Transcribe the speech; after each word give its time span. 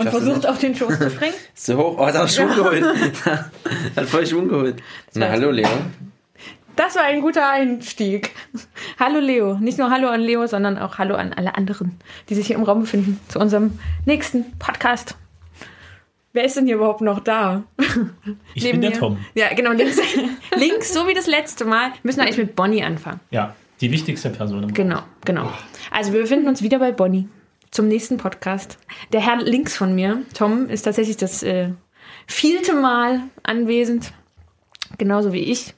Und 0.00 0.06
Schaffst 0.06 0.22
versucht 0.22 0.46
auf 0.46 0.58
den 0.58 0.74
Schoß 0.74 0.98
zu 0.98 1.10
springen. 1.14 1.34
So 1.54 1.76
hoch. 1.76 1.96
Oh, 1.98 2.06
hat 2.06 2.16
auch 2.16 2.28
Schwung 2.28 2.54
geholt. 2.54 2.84
hat 3.96 4.06
voll 4.06 4.26
Schwung 4.26 4.48
geholt. 4.48 4.82
Na, 5.14 5.28
hallo, 5.28 5.50
Leo. 5.50 5.68
Das 6.76 6.94
war 6.96 7.02
ein 7.02 7.20
guter 7.20 7.50
Einstieg. 7.50 8.30
Hallo 8.98 9.18
Leo. 9.18 9.58
Nicht 9.60 9.76
nur 9.76 9.90
Hallo 9.90 10.08
an 10.08 10.22
Leo, 10.22 10.46
sondern 10.46 10.78
auch 10.78 10.96
Hallo 10.96 11.14
an 11.14 11.34
alle 11.34 11.54
anderen, 11.54 11.98
die 12.30 12.34
sich 12.34 12.46
hier 12.46 12.56
im 12.56 12.62
Raum 12.62 12.80
befinden, 12.80 13.20
zu 13.28 13.38
unserem 13.38 13.78
nächsten 14.06 14.56
Podcast. 14.58 15.16
Wer 16.32 16.44
ist 16.44 16.56
denn 16.56 16.64
hier 16.64 16.76
überhaupt 16.76 17.02
noch 17.02 17.20
da? 17.20 17.64
Ich 18.54 18.64
Neben 18.64 18.80
bin 18.80 18.80
der 18.80 18.90
mir. 18.92 18.98
Tom. 18.98 19.18
Ja, 19.34 19.52
genau, 19.52 19.72
links, 19.72 19.98
links, 20.56 20.94
so 20.94 21.06
wie 21.06 21.12
das 21.12 21.26
letzte 21.26 21.66
Mal. 21.66 21.88
Wir 21.88 21.98
müssen 22.04 22.20
eigentlich 22.20 22.38
mit 22.38 22.56
Bonnie 22.56 22.82
anfangen. 22.82 23.20
Ja, 23.30 23.54
die 23.82 23.90
wichtigste 23.90 24.30
Person 24.30 24.62
im 24.62 24.72
Genau, 24.72 25.02
genau. 25.24 25.52
Also 25.90 26.12
wir 26.14 26.20
befinden 26.22 26.48
uns 26.48 26.62
wieder 26.62 26.78
bei 26.78 26.92
Bonnie 26.92 27.28
zum 27.70 27.88
nächsten 27.88 28.16
Podcast. 28.16 28.78
Der 29.12 29.20
Herr 29.20 29.42
links 29.42 29.76
von 29.76 29.94
mir, 29.94 30.22
Tom, 30.34 30.68
ist 30.68 30.82
tatsächlich 30.82 31.16
das 31.16 31.42
äh, 31.42 31.70
vierte 32.26 32.74
Mal 32.74 33.22
anwesend, 33.42 34.12
genauso 34.98 35.32
wie 35.32 35.44
ich. 35.44 35.74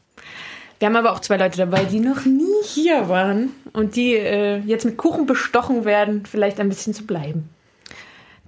Wir 0.78 0.86
haben 0.86 0.97
aber 0.97 1.12
auch 1.12 1.20
zwei 1.20 1.36
Leute 1.36 1.59
dabei, 1.59 1.84
die 1.84 2.00
noch 2.00 2.24
nie 2.24 2.64
hier 2.64 3.09
waren 3.09 3.50
und 3.73 3.95
die 3.95 4.14
äh, 4.14 4.59
jetzt 4.59 4.84
mit 4.84 4.97
Kuchen 4.97 5.27
bestochen 5.27 5.84
werden, 5.84 6.27
vielleicht 6.27 6.59
ein 6.59 6.69
bisschen 6.69 6.95
zu 6.95 7.06
bleiben. 7.06 7.48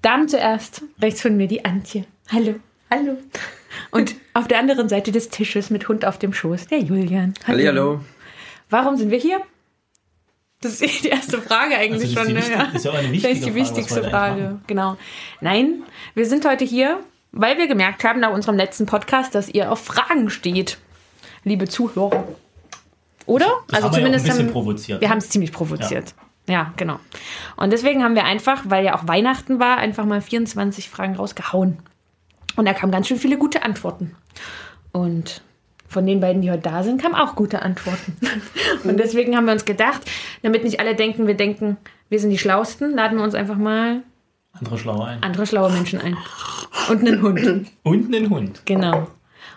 Damen 0.03 0.29
zuerst, 0.29 0.83
rechts 1.01 1.23
von 1.23 1.37
mir 1.37 1.47
die 1.47 1.65
Antje. 1.65 2.05
Hallo. 2.33 2.57
Hallo. 2.91 3.17
Und 3.91 4.17
auf 4.35 4.49
der 4.49 4.59
anderen 4.59 4.89
Seite 4.89 5.13
des 5.13 5.29
Tisches 5.29 5.71
mit 5.71 5.89
Hund 5.89 6.05
auf 6.05 6.19
dem 6.19 6.33
Schoß, 6.33 6.67
der 6.67 6.81
Julian. 6.81 7.35
Hallo. 7.47 8.01
Warum 8.69 8.97
sind 8.97 9.11
wir 9.11 9.19
hier? 9.19 9.41
Das 10.65 10.81
ist 10.81 11.05
die 11.05 11.09
erste 11.09 11.41
Frage 11.43 11.77
eigentlich 11.77 12.17
Also 12.17 12.31
das 12.31 12.39
ist 12.41 12.47
schon. 12.49 12.57
ne? 12.57 12.65
wichtig- 12.65 12.75
ist 12.75 12.85
ja 12.85 12.91
auch 12.91 12.95
eine 12.95 13.03
das 13.05 13.13
wichtige 13.13 13.33
ist 13.35 13.45
die 13.47 13.55
wichtigste 13.55 14.05
Frage. 14.05 14.61
Genau. 14.67 14.97
Nein, 15.41 15.83
wir 16.15 16.27
sind 16.27 16.45
heute 16.47 16.65
hier, 16.65 17.01
weil 17.33 17.59
wir 17.59 17.67
gemerkt 17.69 18.05
haben 18.05 18.21
nach 18.21 18.33
unserem 18.33 18.57
letzten 18.57 18.87
Podcast, 18.87 19.35
dass 19.35 19.49
ihr 19.49 19.71
auf 19.71 19.85
Fragen 19.85 20.31
steht, 20.31 20.79
liebe 21.45 21.69
Zuhörer. 21.69 22.25
Oder? 23.27 23.47
Das 23.69 23.83
haben 23.83 23.93
wir 23.95 24.01
ja 24.03 24.09
auch 24.09 24.13
ein 24.15 24.23
bisschen 24.23 24.51
provoziert. 24.53 25.01
Wir 25.01 25.09
haben 25.11 25.19
es 25.19 25.29
ziemlich 25.31 25.53
provoziert. 25.53 26.15
Ja. 26.47 26.73
genau. 26.77 26.99
Und 27.57 27.73
deswegen 27.73 28.03
haben 28.05 28.15
wir 28.15 28.25
einfach, 28.25 28.65
weil 28.67 28.85
ja 28.85 28.95
auch 28.99 29.09
Weihnachten 29.09 29.59
war, 29.61 29.79
einfach 29.79 30.05
mal 30.05 30.21
24 30.21 30.91
Fragen 30.91 31.17
rausgehauen. 31.17 31.79
Und 32.57 32.67
da 32.67 32.75
kamen 32.75 32.93
ganz 32.93 33.09
schön 33.09 33.19
viele 33.19 33.39
gute 33.39 33.63
Antworten. 33.63 34.15
Und 34.93 35.43
von 35.95 36.07
den 36.07 36.21
beiden, 36.21 36.43
die 36.43 36.51
heute 36.51 36.63
da 36.63 36.83
sind, 36.83 37.01
kamen 37.01 37.15
auch 37.15 37.35
gute 37.37 37.63
Antworten. 37.63 38.17
Und 38.85 38.99
deswegen 38.99 39.35
haben 39.37 39.47
wir 39.47 39.53
uns 39.53 39.65
gedacht, 39.65 40.03
damit 40.43 40.65
nicht 40.65 40.81
alle 40.81 40.95
denken, 40.95 41.27
wir 41.27 41.35
denken, 41.37 41.79
wir 42.11 42.19
sind 42.21 42.31
die 42.31 42.39
Schlausten, 42.39 42.95
laden 42.95 43.17
wir 43.17 43.25
uns 43.25 43.35
einfach 43.35 43.57
mal 43.57 44.03
Andere 44.53 44.77
schlauer 44.79 45.07
ein. 45.07 45.23
andere 45.23 45.47
schlaue 45.47 45.73
Menschen 45.73 46.01
ein. 46.01 46.17
Und 46.91 47.01
einen 47.01 47.23
Hund. 47.23 47.67
Und 47.83 48.15
einen 48.15 48.29
Hund. 48.31 48.63
Genau. 48.67 49.09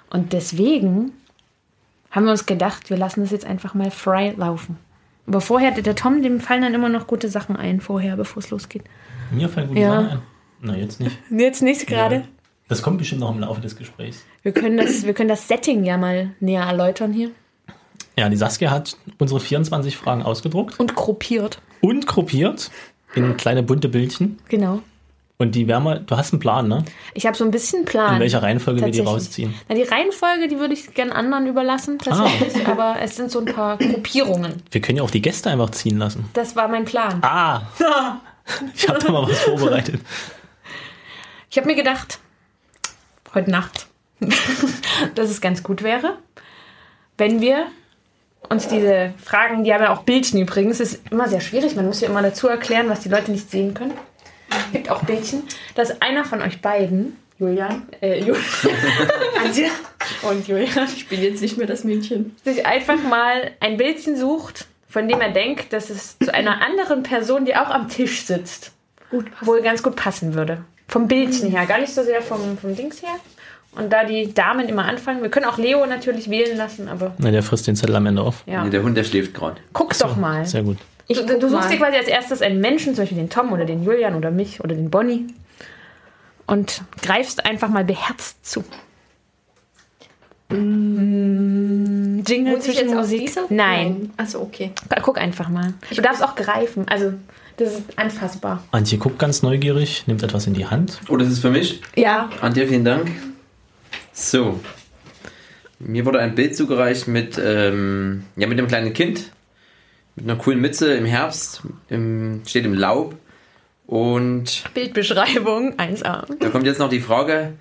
Und 0.09 0.31
deswegen 0.33 1.11
haben 2.11 2.23
wir 2.25 2.31
uns 2.31 2.45
gedacht, 2.45 2.89
wir 2.89 2.97
lassen 2.97 3.21
das 3.21 3.31
jetzt 3.31 3.45
einfach 3.45 3.73
mal 3.73 3.91
frei 3.91 4.33
laufen. 4.37 4.77
Aber 5.27 5.41
vorher, 5.41 5.71
der 5.71 5.95
Tom, 5.95 6.21
dem 6.23 6.39
fallen 6.39 6.61
dann 6.61 6.73
immer 6.73 6.87
noch 6.89 7.05
gute 7.05 7.27
Sachen 7.27 7.57
ein, 7.57 7.81
vorher, 7.81 8.15
bevor 8.15 8.41
es 8.41 8.49
losgeht. 8.49 8.83
Mir 9.29 9.49
fallen 9.49 9.67
gute 9.67 9.81
Ja. 9.81 9.91
Sachen 10.01 10.09
ein. 10.09 10.21
Na, 10.61 10.75
jetzt 10.75 10.99
nicht. 11.01 11.17
Jetzt 11.29 11.61
nicht 11.61 11.85
gerade. 11.85 12.23
Das 12.67 12.81
kommt 12.81 12.97
bestimmt 12.97 13.21
noch 13.21 13.31
im 13.31 13.39
Laufe 13.39 13.61
des 13.61 13.75
Gesprächs. 13.75 14.23
Wir 14.43 14.51
können, 14.51 14.77
das, 14.77 15.05
wir 15.05 15.13
können 15.13 15.29
das 15.29 15.47
Setting 15.47 15.83
ja 15.85 15.97
mal 15.97 16.31
näher 16.39 16.63
erläutern 16.63 17.13
hier. 17.13 17.31
Ja, 18.17 18.29
die 18.29 18.35
Saskia 18.35 18.71
hat 18.71 18.97
unsere 19.19 19.39
24 19.39 19.95
Fragen 19.95 20.23
ausgedruckt 20.23 20.79
Und 20.79 20.95
gruppiert. 20.95 21.59
und 21.81 22.07
gruppiert 22.07 22.71
in 23.15 23.37
kleine 23.37 23.63
bunte 23.63 23.89
Bildchen. 23.89 24.39
Genau. 24.49 24.81
Und 25.39 25.53
die 25.53 25.67
werden 25.67 25.83
wir, 25.83 25.99
du 25.99 26.17
hast 26.17 26.33
einen 26.33 26.39
Plan, 26.39 26.67
ne? 26.67 26.83
Ich 27.13 27.27
habe 27.27 27.37
so 27.37 27.45
ein 27.45 27.51
bisschen 27.51 27.85
Plan. 27.85 28.15
In 28.15 28.19
welcher 28.21 28.41
Reihenfolge 28.41 28.81
wir 28.83 28.89
die 28.91 29.01
rausziehen. 29.01 29.53
Na, 29.69 29.75
die 29.75 29.83
Reihenfolge, 29.83 30.47
die 30.47 30.57
würde 30.57 30.73
ich 30.73 30.95
gern 30.95 31.11
anderen 31.11 31.45
überlassen, 31.45 31.99
tatsächlich. 31.99 32.67
Aber 32.67 32.95
es 33.01 33.15
sind 33.17 33.29
so 33.29 33.39
ein 33.39 33.45
paar 33.45 33.77
Gruppierungen. 33.77 34.53
Wir 34.71 34.81
können 34.81 34.97
ja 34.97 35.03
auch 35.03 35.11
die 35.11 35.21
Gäste 35.21 35.51
einfach 35.51 35.69
ziehen 35.69 35.99
lassen. 35.99 36.25
Das 36.33 36.55
war 36.55 36.67
mein 36.67 36.85
Plan. 36.85 37.19
Ah! 37.21 37.61
Ich 38.73 38.87
habe 38.87 38.97
da 38.97 39.11
mal 39.11 39.27
was 39.29 39.41
vorbereitet. 39.41 39.99
Ich 41.49 41.57
habe 41.57 41.67
mir 41.67 41.75
gedacht, 41.75 42.17
heute 43.33 43.51
Nacht, 43.51 43.87
dass 45.15 45.29
es 45.29 45.41
ganz 45.41 45.63
gut 45.63 45.83
wäre, 45.83 46.17
wenn 47.17 47.41
wir 47.41 47.67
uns 48.49 48.67
diese 48.67 49.13
Fragen, 49.23 49.63
die 49.63 49.73
haben 49.73 49.83
ja 49.83 49.93
auch 49.93 50.03
Bildchen 50.03 50.39
übrigens, 50.39 50.79
ist 50.79 51.01
immer 51.11 51.27
sehr 51.27 51.41
schwierig, 51.41 51.75
man 51.75 51.85
muss 51.85 52.01
ja 52.01 52.07
immer 52.07 52.21
dazu 52.21 52.47
erklären, 52.47 52.89
was 52.89 53.01
die 53.01 53.09
Leute 53.09 53.31
nicht 53.31 53.49
sehen 53.51 53.73
können. 53.73 53.93
Es 54.49 54.71
gibt 54.71 54.89
auch 54.89 55.03
Bildchen, 55.03 55.43
dass 55.75 56.01
einer 56.01 56.23
von 56.23 56.41
euch 56.41 56.61
beiden, 56.61 57.17
Julian, 57.37 57.87
äh, 58.01 58.19
Julian, 58.19 58.41
Antje 59.43 59.69
und 60.23 60.47
Julian, 60.47 60.87
Ich 60.95 61.07
bin 61.07 61.21
jetzt 61.21 61.41
nicht 61.41 61.57
mehr 61.57 61.67
das 61.67 61.83
Mädchen. 61.83 62.35
sich 62.43 62.65
einfach 62.65 63.01
mal 63.03 63.51
ein 63.59 63.77
Bildchen 63.77 64.15
sucht, 64.15 64.67
von 64.87 65.07
dem 65.07 65.19
er 65.19 65.31
denkt, 65.31 65.73
dass 65.73 65.89
es 65.89 66.17
zu 66.19 66.33
einer 66.33 66.61
anderen 66.61 67.03
Person, 67.03 67.45
die 67.45 67.55
auch 67.55 67.69
am 67.69 67.89
Tisch 67.89 68.21
sitzt, 68.23 68.71
Gut, 69.11 69.25
wohl 69.41 69.61
ganz 69.61 69.83
gut 69.83 69.95
passen 69.95 70.33
würde. 70.33 70.63
Vom 70.87 71.07
Bildchen 71.07 71.49
her, 71.51 71.65
gar 71.65 71.79
nicht 71.79 71.93
so 71.93 72.03
sehr 72.03 72.21
vom, 72.21 72.57
vom 72.57 72.75
Dings 72.75 73.01
her. 73.01 73.15
Und 73.73 73.91
da 73.91 74.05
die 74.05 74.33
Damen 74.33 74.69
immer 74.69 74.85
anfangen, 74.85 75.21
wir 75.21 75.29
können 75.29 75.45
auch 75.45 75.57
Leo 75.57 75.85
natürlich 75.85 76.29
wählen 76.29 76.57
lassen, 76.57 76.87
aber 76.87 77.13
Na, 77.17 77.29
der 77.29 77.43
frisst 77.43 77.67
den 77.67 77.75
Zettel 77.75 77.95
am 77.95 78.05
Ende 78.05 78.21
auf. 78.21 78.43
ja. 78.47 78.63
Nee, 78.63 78.69
der 78.69 78.81
Hund, 78.83 78.97
der 78.97 79.03
schläft 79.03 79.33
gerade. 79.33 79.57
Guck 79.73 79.97
doch 79.99 80.15
mal. 80.15 80.45
Sehr 80.45 80.63
gut. 80.63 80.77
Du, 81.09 81.13
du 81.39 81.49
suchst 81.49 81.71
dir 81.71 81.77
quasi 81.77 81.95
als 81.97 82.07
erstes 82.07 82.41
einen 82.41 82.59
Menschen, 82.59 82.95
zum 82.95 83.03
Beispiel 83.03 83.17
den 83.17 83.29
Tom 83.29 83.53
oder 83.53 83.65
den 83.65 83.83
Julian 83.83 84.15
oder 84.15 84.31
mich 84.31 84.61
oder 84.61 84.75
den 84.75 84.89
Bonnie 84.89 85.27
und 86.47 86.81
greifst 87.01 87.45
einfach 87.45 87.69
mal 87.69 87.85
beherzt 87.85 88.45
zu. 88.45 88.63
Mm, 90.49 92.23
Jingle 92.25 92.55
Muss 92.55 92.67
ich 92.67 92.77
zwischen 92.77 92.95
Musik? 92.95 93.31
Nein. 93.49 94.11
Achso, 94.17 94.41
okay. 94.41 94.71
Guck 95.01 95.17
einfach 95.17 95.49
mal. 95.49 95.73
Du 95.93 96.01
darfst 96.01 96.23
auch 96.23 96.35
greifen. 96.35 96.87
Also, 96.87 97.13
das 97.57 97.73
ist 97.73 97.97
anfassbar. 97.97 98.63
Antje 98.71 98.97
guckt 98.97 99.19
ganz 99.19 99.41
neugierig, 99.41 100.05
nimmt 100.07 100.23
etwas 100.23 100.47
in 100.47 100.53
die 100.53 100.67
Hand. 100.67 101.01
Oh, 101.09 101.17
das 101.17 101.27
ist 101.27 101.39
für 101.39 101.49
mich. 101.49 101.81
Ja. 101.95 102.29
Antje, 102.41 102.67
vielen 102.67 102.85
Dank. 102.85 103.11
So. 104.13 104.59
Mir 105.79 106.05
wurde 106.05 106.19
ein 106.19 106.35
Bild 106.35 106.55
zugereicht 106.55 107.07
mit, 107.07 107.39
ähm, 107.43 108.23
ja, 108.35 108.47
mit 108.47 108.57
einem 108.57 108.67
kleinen 108.67 108.93
Kind. 108.93 109.31
Mit 110.15 110.25
einer 110.25 110.35
coolen 110.35 110.59
Mütze 110.59 110.93
im 110.93 111.05
Herbst. 111.05 111.63
Im, 111.89 112.41
steht 112.45 112.65
im 112.65 112.73
Laub. 112.73 113.15
Und 113.87 114.63
Bildbeschreibung 114.73 115.77
1a. 115.77 116.25
da 116.39 116.49
kommt 116.49 116.65
jetzt 116.65 116.79
noch 116.79 116.89
die 116.89 116.99
Frage: 116.99 117.53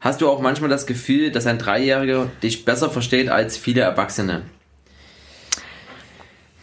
Hast 0.00 0.20
du 0.20 0.28
auch 0.28 0.40
manchmal 0.40 0.70
das 0.70 0.86
Gefühl, 0.86 1.30
dass 1.30 1.46
ein 1.46 1.58
Dreijähriger 1.58 2.30
dich 2.42 2.64
besser 2.64 2.90
versteht 2.90 3.28
als 3.28 3.56
viele 3.56 3.82
Erwachsene? 3.82 4.42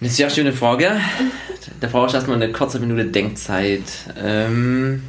Eine 0.01 0.09
sehr 0.09 0.31
schöne 0.31 0.51
Frage. 0.51 0.99
Da 1.79 1.87
brauche 1.87 2.07
ich 2.07 2.13
erstmal 2.15 2.41
eine 2.41 2.51
kurze 2.51 2.79
Minute 2.79 3.05
Denkzeit. 3.05 3.83
Ähm, 4.19 5.03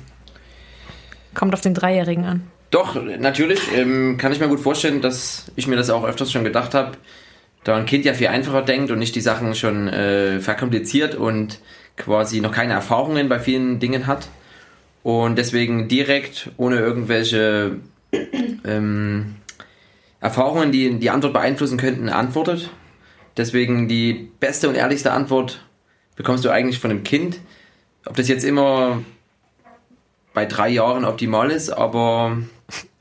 Kommt 1.33 1.55
auf 1.55 1.63
den 1.63 1.73
Dreijährigen 1.73 2.27
an. 2.27 2.43
Doch, 2.71 3.03
natürlich 3.19 3.61
ähm, 3.75 4.19
kann 4.19 4.33
ich 4.33 4.41
mir 4.41 4.49
gut 4.49 4.61
vorstellen, 4.61 5.01
dass 5.01 5.51
ich 5.57 5.67
mir 5.67 5.77
das 5.77 5.89
auch 5.89 6.05
öfters 6.05 6.31
schon 6.31 6.45
gedacht 6.45 6.75
habe, 6.75 6.99
da 7.65 7.75
ein 7.77 7.87
Kind 7.87 8.05
ja 8.05 8.13
viel 8.13 8.27
einfacher 8.27 8.61
denkt 8.61 8.91
und 8.91 8.99
nicht 8.99 9.15
die 9.15 9.23
Sachen 9.23 9.55
schon 9.55 9.89
äh, 9.89 10.41
verkompliziert 10.41 11.15
und 11.15 11.61
quasi 11.97 12.43
noch 12.43 12.53
keine 12.53 12.75
Erfahrungen 12.75 13.31
bei 13.31 13.39
vielen 13.39 13.79
Dingen 13.79 14.07
hat 14.07 14.29
und 15.03 15.39
deswegen 15.39 15.89
direkt 15.89 16.51
ohne 16.59 16.77
irgendwelche 16.77 17.77
ähm, 18.65 19.37
Erfahrungen, 20.21 20.71
die 20.71 20.99
die 20.99 21.09
Antwort 21.09 21.33
beeinflussen 21.33 21.79
könnten, 21.79 22.11
antwortet. 22.11 22.69
Deswegen 23.37 23.89
die 23.89 24.31
beste 24.41 24.69
und 24.69 24.75
ehrlichste 24.75 25.13
Antwort 25.13 25.65
bekommst 26.17 26.45
du 26.45 26.51
eigentlich 26.51 26.79
von 26.79 26.91
einem 26.91 27.05
Kind. 27.05 27.41
Ob 28.05 28.17
das 28.17 28.29
jetzt 28.29 28.45
immer 28.45 29.03
bei 30.35 30.45
drei 30.47 30.69
Jahren 30.69 31.05
optimal 31.05 31.51
ist, 31.51 31.71
aber 31.71 32.39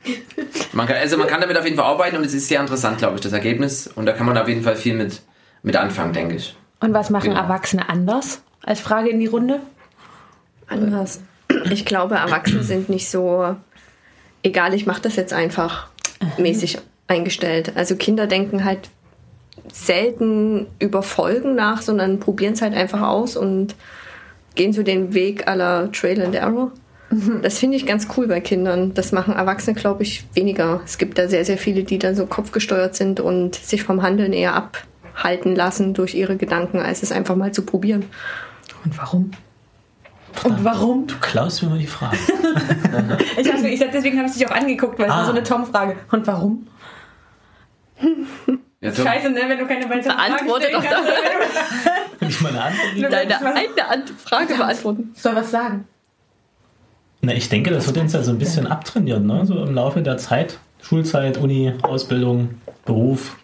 man 0.74 0.88
kann, 0.88 0.98
also 0.98 1.18
man 1.18 1.28
kann 1.28 1.42
damit 1.42 1.58
auf 1.58 1.66
jeden 1.66 1.78
Fall 1.78 1.86
arbeiten 1.86 2.18
und 2.18 2.26
es 2.26 2.34
ist 2.34 2.48
sehr 2.48 2.62
interessant, 2.62 3.00
glaube 3.00 3.16
ich, 3.16 3.22
das 3.22 3.34
Ergebnis. 3.34 3.88
Und 3.88 4.06
da 4.06 4.14
kann 4.14 4.26
man 4.26 4.38
auf 4.38 4.48
jeden 4.48 4.64
Fall 4.64 4.76
viel 4.76 4.96
mit, 4.96 5.22
mit 5.64 5.76
anfangen, 5.76 6.14
denke 6.14 6.36
ich. 6.36 6.56
Und 6.80 6.94
was 6.94 7.10
machen 7.10 7.30
Genau. 7.30 7.42
Erwachsene 7.42 7.88
anders? 7.90 8.42
Als 8.64 8.80
Frage 8.80 9.10
in 9.10 9.20
die 9.20 9.28
Runde? 9.28 9.60
Anders. 10.68 11.22
Ich 11.70 11.86
glaube, 11.86 12.16
Erwachsene 12.16 12.64
sind 12.64 12.90
nicht 12.90 13.10
so, 13.10 13.56
egal, 14.44 14.74
ich 14.74 14.86
mache 14.86 15.02
das 15.02 15.16
jetzt 15.16 15.34
einfach 15.34 15.88
mäßig 16.38 16.78
eingestellt. 17.08 17.74
Also 17.76 17.96
Kinder 17.96 18.26
denken 18.28 18.64
halt 18.64 18.90
selten 19.72 20.68
über 20.80 21.04
Folgen 21.04 21.56
nach, 21.56 21.82
sondern 21.82 22.20
probieren 22.20 22.54
es 22.54 22.62
halt 22.62 22.74
einfach 22.74 23.02
aus 23.02 23.36
und 23.38 23.76
gehen 24.56 24.74
so 24.74 24.84
den 24.84 25.14
Weg 25.14 25.48
aller 25.48 25.92
Trail 25.92 26.22
and 26.22 26.36
Error. 26.36 26.72
Das 27.42 27.60
finde 27.60 27.76
ich 27.76 27.86
ganz 27.86 28.08
cool 28.16 28.28
bei 28.28 28.40
Kindern. 28.40 28.94
Das 28.94 29.12
machen 29.12 29.34
Erwachsene, 29.34 29.76
glaube 29.78 30.04
ich, 30.04 30.26
weniger. 30.34 30.80
Es 30.86 30.98
gibt 30.98 31.18
da 31.18 31.28
sehr, 31.28 31.44
sehr 31.44 31.58
viele, 31.58 31.84
die 31.84 32.00
dann 32.00 32.16
so 32.16 32.26
kopfgesteuert 32.26 32.96
sind 32.96 33.20
und 33.20 33.56
sich 33.56 33.84
vom 33.84 34.02
Handeln 34.02 34.32
eher 34.32 34.56
abhalten 34.56 35.54
lassen 35.56 35.94
durch 35.94 36.16
ihre 36.16 36.38
Gedanken, 36.38 36.80
als 36.80 37.04
es 37.04 37.12
einfach 37.12 37.36
mal 37.36 37.52
zu 37.52 37.64
probieren. 37.64 38.06
Und 38.86 38.98
warum? 38.98 39.32
Und 40.46 40.64
warum? 40.64 41.08
Du 41.08 41.16
klaust 41.20 41.62
mir 41.64 41.70
mal 41.70 41.80
die 41.80 41.88
Frage. 41.88 42.18
Ich 43.38 43.52
hab, 43.52 43.64
ich, 43.64 43.80
deswegen 43.80 44.18
habe 44.18 44.28
ich 44.28 44.34
dich 44.34 44.48
auch 44.48 44.52
angeguckt, 44.52 44.98
weil 45.00 45.06
es 45.08 45.12
Ah. 45.12 45.18
war 45.20 45.26
so 45.26 45.32
eine 45.32 45.44
Tom-Frage. 45.44 45.96
Und 46.12 46.28
warum? 46.28 46.68
Ja, 48.82 48.92
Scheiße, 48.94 49.30
ne, 49.30 49.42
wenn 49.48 49.60
du 49.60 49.68
keine 49.68 49.88
weiteren 49.88 50.18
Fragen 50.18 50.34
Beantworte 50.34 50.68
stellen 50.68 50.82
doch 50.82 50.90
kannst. 50.90 52.30
Ich 52.30 52.42
mal 52.42 52.50
eine 52.50 52.62
Antwort 52.64 52.96
geben? 52.96 53.12
Deine 53.12 53.32
Was? 53.32 53.42
eine 53.44 53.88
Ant 53.90 54.10
Frage 54.10 54.56
beantworten. 54.56 55.14
Soll 55.16 55.36
was 55.36 55.52
sagen? 55.52 55.88
Na, 57.22 57.34
ich 57.34 57.48
denke, 57.50 57.70
das 57.70 57.86
wird 57.86 57.98
uns 57.98 58.14
ja 58.14 58.24
so 58.24 58.32
ein 58.32 58.40
bisschen 58.40 58.66
abtrainiert, 58.66 59.22
ne? 59.24 59.46
So 59.46 59.64
im 59.64 59.76
Laufe 59.76 60.02
der 60.02 60.18
Zeit. 60.18 60.58
Schulzeit, 60.82 61.38
Uni, 61.38 61.74
Ausbildung, 61.84 62.56
Beruf. 62.86 63.38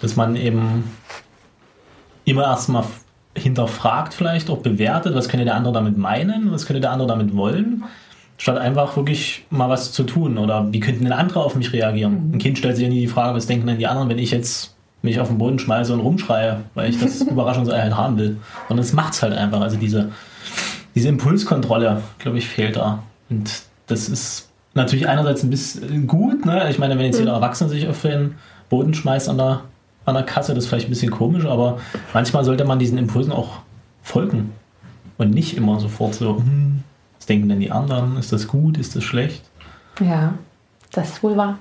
Dass 0.00 0.16
man 0.16 0.34
eben 0.34 0.90
immer 2.24 2.42
erstmal 2.44 2.84
hinterfragt, 3.36 4.12
vielleicht 4.12 4.50
auch 4.50 4.58
bewertet, 4.58 5.14
was 5.14 5.28
könnte 5.28 5.44
der 5.44 5.54
andere 5.54 5.72
damit 5.72 5.96
meinen, 5.96 6.50
was 6.50 6.66
könnte 6.66 6.80
der 6.80 6.90
andere 6.90 7.08
damit 7.08 7.36
wollen, 7.36 7.84
statt 8.42 8.58
einfach 8.58 8.96
wirklich 8.96 9.44
mal 9.50 9.68
was 9.68 9.92
zu 9.92 10.02
tun. 10.02 10.36
Oder 10.36 10.72
wie 10.72 10.80
könnten 10.80 11.04
denn 11.04 11.12
andere 11.12 11.44
auf 11.44 11.54
mich 11.54 11.72
reagieren? 11.72 12.32
Ein 12.34 12.38
Kind 12.38 12.58
stellt 12.58 12.74
sich 12.74 12.82
ja 12.82 12.90
nie 12.90 12.98
die 12.98 13.06
Frage, 13.06 13.36
was 13.36 13.46
denken 13.46 13.68
denn 13.68 13.78
die 13.78 13.86
anderen, 13.86 14.08
wenn 14.08 14.18
ich 14.18 14.32
jetzt 14.32 14.74
mich 15.00 15.20
auf 15.20 15.28
den 15.28 15.38
Boden 15.38 15.60
schmeiße 15.60 15.92
und 15.92 16.00
rumschreie, 16.00 16.64
weil 16.74 16.90
ich 16.90 16.98
das 16.98 17.20
Überraschungsei 17.20 17.80
halt 17.80 17.96
haben 17.96 18.18
will. 18.18 18.38
Und 18.68 18.78
es 18.78 18.92
macht's 18.94 19.22
halt 19.22 19.32
einfach. 19.32 19.60
Also 19.60 19.76
diese, 19.76 20.10
diese 20.92 21.08
Impulskontrolle, 21.08 22.02
glaube 22.18 22.38
ich, 22.38 22.48
fehlt 22.48 22.74
da. 22.74 23.04
Und 23.30 23.62
das 23.86 24.08
ist 24.08 24.50
natürlich 24.74 25.08
einerseits 25.08 25.44
ein 25.44 25.50
bisschen 25.50 26.08
gut. 26.08 26.44
Ne? 26.44 26.68
Ich 26.68 26.80
meine, 26.80 26.98
wenn 26.98 27.06
jetzt 27.06 27.20
jeder 27.20 27.34
Erwachsene 27.34 27.70
sich 27.70 27.86
auf 27.86 28.02
den 28.02 28.34
Boden 28.68 28.92
schmeißt 28.92 29.28
an 29.28 29.38
der, 29.38 29.60
an 30.04 30.16
der 30.16 30.24
Kasse, 30.24 30.52
das 30.52 30.64
ist 30.64 30.68
vielleicht 30.68 30.88
ein 30.88 30.90
bisschen 30.90 31.12
komisch, 31.12 31.46
aber 31.46 31.78
manchmal 32.12 32.42
sollte 32.42 32.64
man 32.64 32.80
diesen 32.80 32.98
Impulsen 32.98 33.32
auch 33.32 33.58
folgen. 34.02 34.50
Und 35.16 35.30
nicht 35.30 35.56
immer 35.56 35.78
sofort 35.78 36.14
so, 36.16 36.38
hm, 36.38 36.82
was 37.22 37.26
denken 37.26 37.50
denn 37.50 37.60
die 37.60 37.70
anderen? 37.70 38.16
Ist 38.16 38.32
das 38.32 38.48
gut? 38.48 38.76
Ist 38.76 38.96
das 38.96 39.04
schlecht? 39.04 39.44
Ja, 40.00 40.34
das 40.90 41.10
ist 41.10 41.22
wohl 41.22 41.36
wahr. 41.36 41.60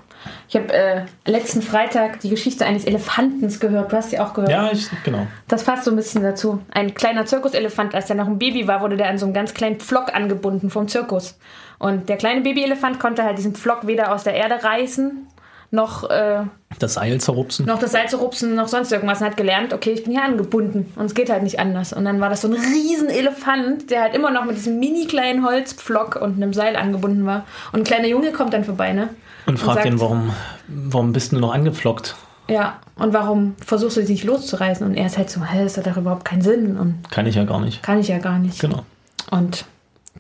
Ich 0.50 0.56
habe 0.56 0.74
äh, 0.74 1.06
letzten 1.26 1.62
Freitag 1.62 2.20
die 2.22 2.32
Geschichte 2.32 2.66
eines 2.66 2.84
Elefantens 2.84 3.60
gehört. 3.60 3.92
Du 3.92 3.96
hast 3.96 4.10
sie 4.10 4.20
auch 4.20 4.34
gehört. 4.34 4.50
Ja, 4.50 4.72
ich, 4.72 4.90
genau. 5.04 5.28
Das 5.48 5.64
passt 5.64 5.84
so 5.84 5.92
ein 5.92 5.98
bisschen 5.98 6.24
dazu. 6.24 6.64
Ein 6.72 6.96
kleiner 6.96 7.28
Zirkuselefant, 7.28 7.94
als 7.94 8.10
er 8.10 8.16
noch 8.16 8.26
ein 8.26 8.40
Baby 8.40 8.68
war, 8.68 8.82
wurde 8.82 8.98
der 8.98 9.10
an 9.10 9.20
so 9.20 9.28
einem 9.28 9.36
ganz 9.36 9.54
kleinen 9.54 9.80
Pflock 9.80 10.16
angebunden 10.16 10.72
vom 10.72 10.88
Zirkus. 10.88 11.38
Und 11.78 12.10
der 12.10 12.18
kleine 12.18 12.42
Babyelefant 12.42 13.00
konnte 13.00 13.24
halt 13.24 13.38
diesen 13.38 13.54
Pflock 13.54 13.86
weder 13.86 14.16
aus 14.16 14.24
der 14.24 14.34
Erde 14.34 14.64
reißen, 14.64 15.28
noch, 15.72 16.10
äh, 16.10 16.42
Das 16.80 16.96
Seil 16.96 17.20
zerrupsen. 17.22 17.66
noch 17.66 17.80
das 17.80 17.92
Seil 17.94 18.10
zu 18.10 18.18
rupsen, 18.18 18.56
noch 18.56 18.68
sonst 18.68 18.92
irgendwas. 18.92 19.22
Und 19.22 19.28
hat 19.28 19.38
gelernt, 19.38 19.74
okay, 19.74 19.92
ich 19.92 20.04
bin 20.04 20.12
hier 20.14 20.24
angebunden. 20.24 20.92
Und 20.98 21.06
es 21.06 21.14
geht 21.14 21.30
halt 21.30 21.44
nicht 21.44 21.60
anders. 21.60 21.94
Und 21.94 22.06
dann 22.06 22.20
war 22.20 22.30
das 22.30 22.42
so 22.42 22.48
ein 22.50 22.54
riesen 22.54 23.10
Elefant, 23.10 23.90
der 23.90 24.02
halt 24.04 24.16
immer 24.16 24.32
noch 24.32 24.46
mit 24.46 24.58
diesem 24.58 24.80
mini 24.80 25.06
kleinen 25.08 25.46
Holzpflock 25.46 26.18
und 26.18 26.36
einem 26.36 26.54
Seil 26.54 26.76
angebunden 26.76 27.26
war. 27.26 27.46
Und 27.72 27.80
ein 27.82 27.84
kleiner 27.86 28.08
Junge 28.08 28.32
kommt 28.32 28.54
dann 28.54 28.64
vorbei, 28.66 28.92
ne? 28.94 29.10
Und 29.46 29.60
fragt 29.60 29.78
sagt- 29.78 29.88
ihn, 29.88 30.00
warum, 30.00 30.32
warum 30.68 31.14
bist 31.14 31.32
du 31.32 31.40
noch 31.40 31.54
angepflockt? 31.54 32.16
Ja, 32.48 32.80
und 32.98 33.14
warum 33.14 33.56
versuchst 33.66 33.96
du 33.96 34.02
dich 34.02 34.10
nicht 34.10 34.24
loszureißen? 34.26 34.86
Und 34.86 34.96
er 34.96 35.06
ist 35.06 35.18
halt 35.18 35.30
so, 35.30 35.42
hä, 35.46 35.64
das 35.64 35.78
hat 35.78 35.88
doch 35.88 35.96
überhaupt 35.98 36.26
keinen 36.26 36.42
Sinn 36.42 36.78
und 36.78 37.10
Kann 37.10 37.26
ich 37.26 37.36
ja 37.36 37.46
gar 37.46 37.62
nicht. 37.62 37.82
kann 37.82 37.98
ich 38.00 38.10
ja 38.10 38.18
gar 38.18 38.40
nicht. 38.40 38.60
Genau. 38.60 38.84
Und 39.30 39.66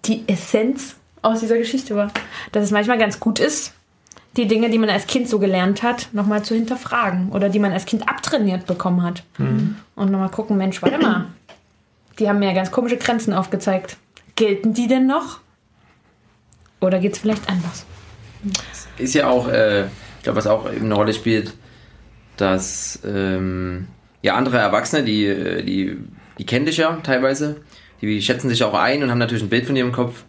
die 0.05 0.23
Essenz 0.27 0.95
aus 1.21 1.41
dieser 1.41 1.57
Geschichte 1.57 1.95
war, 1.95 2.09
dass 2.53 2.63
es 2.63 2.71
manchmal 2.71 2.97
ganz 2.97 3.19
gut 3.19 3.39
ist, 3.39 3.73
die 4.37 4.47
Dinge, 4.47 4.69
die 4.69 4.77
man 4.77 4.89
als 4.89 5.07
Kind 5.07 5.27
so 5.27 5.39
gelernt 5.39 5.83
hat, 5.83 6.09
nochmal 6.13 6.43
zu 6.43 6.55
hinterfragen 6.55 7.29
oder 7.31 7.49
die 7.49 7.59
man 7.59 7.73
als 7.73 7.85
Kind 7.85 8.07
abtrainiert 8.07 8.65
bekommen 8.65 9.03
hat. 9.03 9.23
Und 9.95 10.11
nochmal 10.11 10.29
gucken, 10.29 10.57
Mensch, 10.57 10.81
warte 10.81 10.97
mal, 10.97 11.25
die 12.17 12.29
haben 12.29 12.39
mir 12.39 12.47
ja 12.47 12.53
ganz 12.53 12.71
komische 12.71 12.97
Grenzen 12.97 13.33
aufgezeigt. 13.33 13.97
Gelten 14.35 14.73
die 14.73 14.87
denn 14.87 15.05
noch? 15.05 15.39
Oder 16.79 16.99
geht 16.99 17.13
es 17.13 17.19
vielleicht 17.19 17.47
anders? 17.49 17.85
ist 18.97 19.13
ja 19.13 19.27
auch, 19.27 19.47
äh, 19.47 19.85
ich 19.85 20.23
glaube, 20.23 20.37
was 20.37 20.47
auch 20.47 20.65
eine 20.65 20.93
Rolle 20.93 21.13
spielt, 21.13 21.53
dass 22.37 22.99
ähm, 23.05 23.87
ja 24.21 24.35
andere 24.35 24.57
Erwachsene, 24.57 25.03
die, 25.03 25.25
äh, 25.25 25.63
die, 25.63 25.97
die 26.37 26.45
kennen 26.45 26.65
dich 26.65 26.77
ja 26.77 26.97
teilweise, 27.03 27.57
die 28.01 28.21
schätzen 28.21 28.49
sich 28.49 28.63
auch 28.63 28.73
ein 28.73 29.03
und 29.03 29.11
haben 29.11 29.19
natürlich 29.19 29.43
ein 29.43 29.49
Bild 29.49 29.65
von 29.65 29.75
dir 29.75 29.83
im 29.83 29.91
Kopf. 29.91 30.23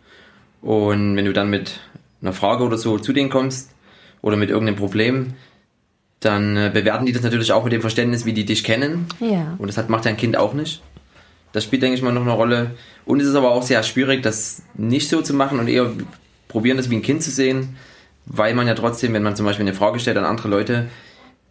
Und 0.61 1.17
wenn 1.17 1.25
du 1.25 1.33
dann 1.33 1.49
mit 1.49 1.81
einer 2.21 2.33
Frage 2.33 2.65
oder 2.65 2.77
so 2.77 2.99
zu 2.99 3.13
denen 3.13 3.31
kommst 3.31 3.71
oder 4.23 4.37
mit 4.37 4.49
irgendeinem 4.49 4.77
Problem, 4.77 5.35
dann 6.21 6.57
äh, 6.57 6.71
bewerten 6.73 7.05
die 7.05 7.13
das 7.13 7.23
natürlich 7.23 7.53
auch 7.53 7.65
mit 7.65 7.73
dem 7.73 7.81
Verständnis, 7.81 8.25
wie 8.25 8.33
die 8.33 8.45
dich 8.45 8.65
kennen. 8.65 9.07
Ja. 9.21 9.57
Und 9.59 9.67
das 9.67 9.77
hat, 9.77 9.91
macht 9.91 10.07
dein 10.07 10.17
Kind 10.17 10.37
auch 10.37 10.55
nicht. 10.55 10.81
Das 11.53 11.65
spielt, 11.65 11.83
denke 11.83 11.97
ich 11.97 12.03
mal, 12.03 12.13
noch 12.13 12.23
eine 12.23 12.33
Rolle. 12.33 12.71
Und 13.05 13.21
es 13.21 13.27
ist 13.27 13.35
aber 13.35 13.51
auch 13.51 13.63
sehr 13.63 13.83
schwierig, 13.83 14.23
das 14.23 14.63
nicht 14.75 15.09
so 15.09 15.21
zu 15.21 15.35
machen 15.35 15.59
und 15.59 15.69
eher 15.69 15.91
probieren, 16.49 16.77
das 16.77 16.89
wie 16.89 16.97
ein 16.97 17.03
Kind 17.03 17.23
zu 17.23 17.31
sehen, 17.31 17.77
weil 18.25 18.55
man 18.55 18.67
ja 18.67 18.75
trotzdem, 18.75 19.13
wenn 19.13 19.23
man 19.23 19.37
zum 19.37 19.45
Beispiel 19.45 19.67
eine 19.67 19.75
Frage 19.75 19.99
stellt 19.99 20.17
an 20.17 20.25
andere 20.25 20.49
Leute, 20.49 20.89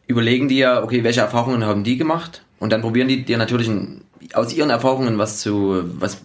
überlegen 0.07 0.47
die 0.47 0.57
ja, 0.57 0.83
okay, 0.83 1.03
welche 1.03 1.21
Erfahrungen 1.21 1.65
haben 1.65 1.83
die 1.83 1.97
gemacht? 1.97 2.43
Und 2.59 2.71
dann 2.71 2.81
probieren 2.81 3.07
die 3.07 3.23
dir 3.23 3.37
natürlich 3.37 3.67
ein, 3.67 4.01
aus 4.33 4.53
ihren 4.53 4.69
Erfahrungen 4.69 5.17
was 5.17 5.39
zu, 5.39 5.83
was, 5.99 6.21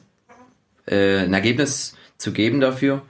äh, 0.86 1.18
ein 1.18 1.34
Ergebnis 1.34 1.96
zu 2.18 2.32
geben 2.32 2.60
dafür. 2.60 3.02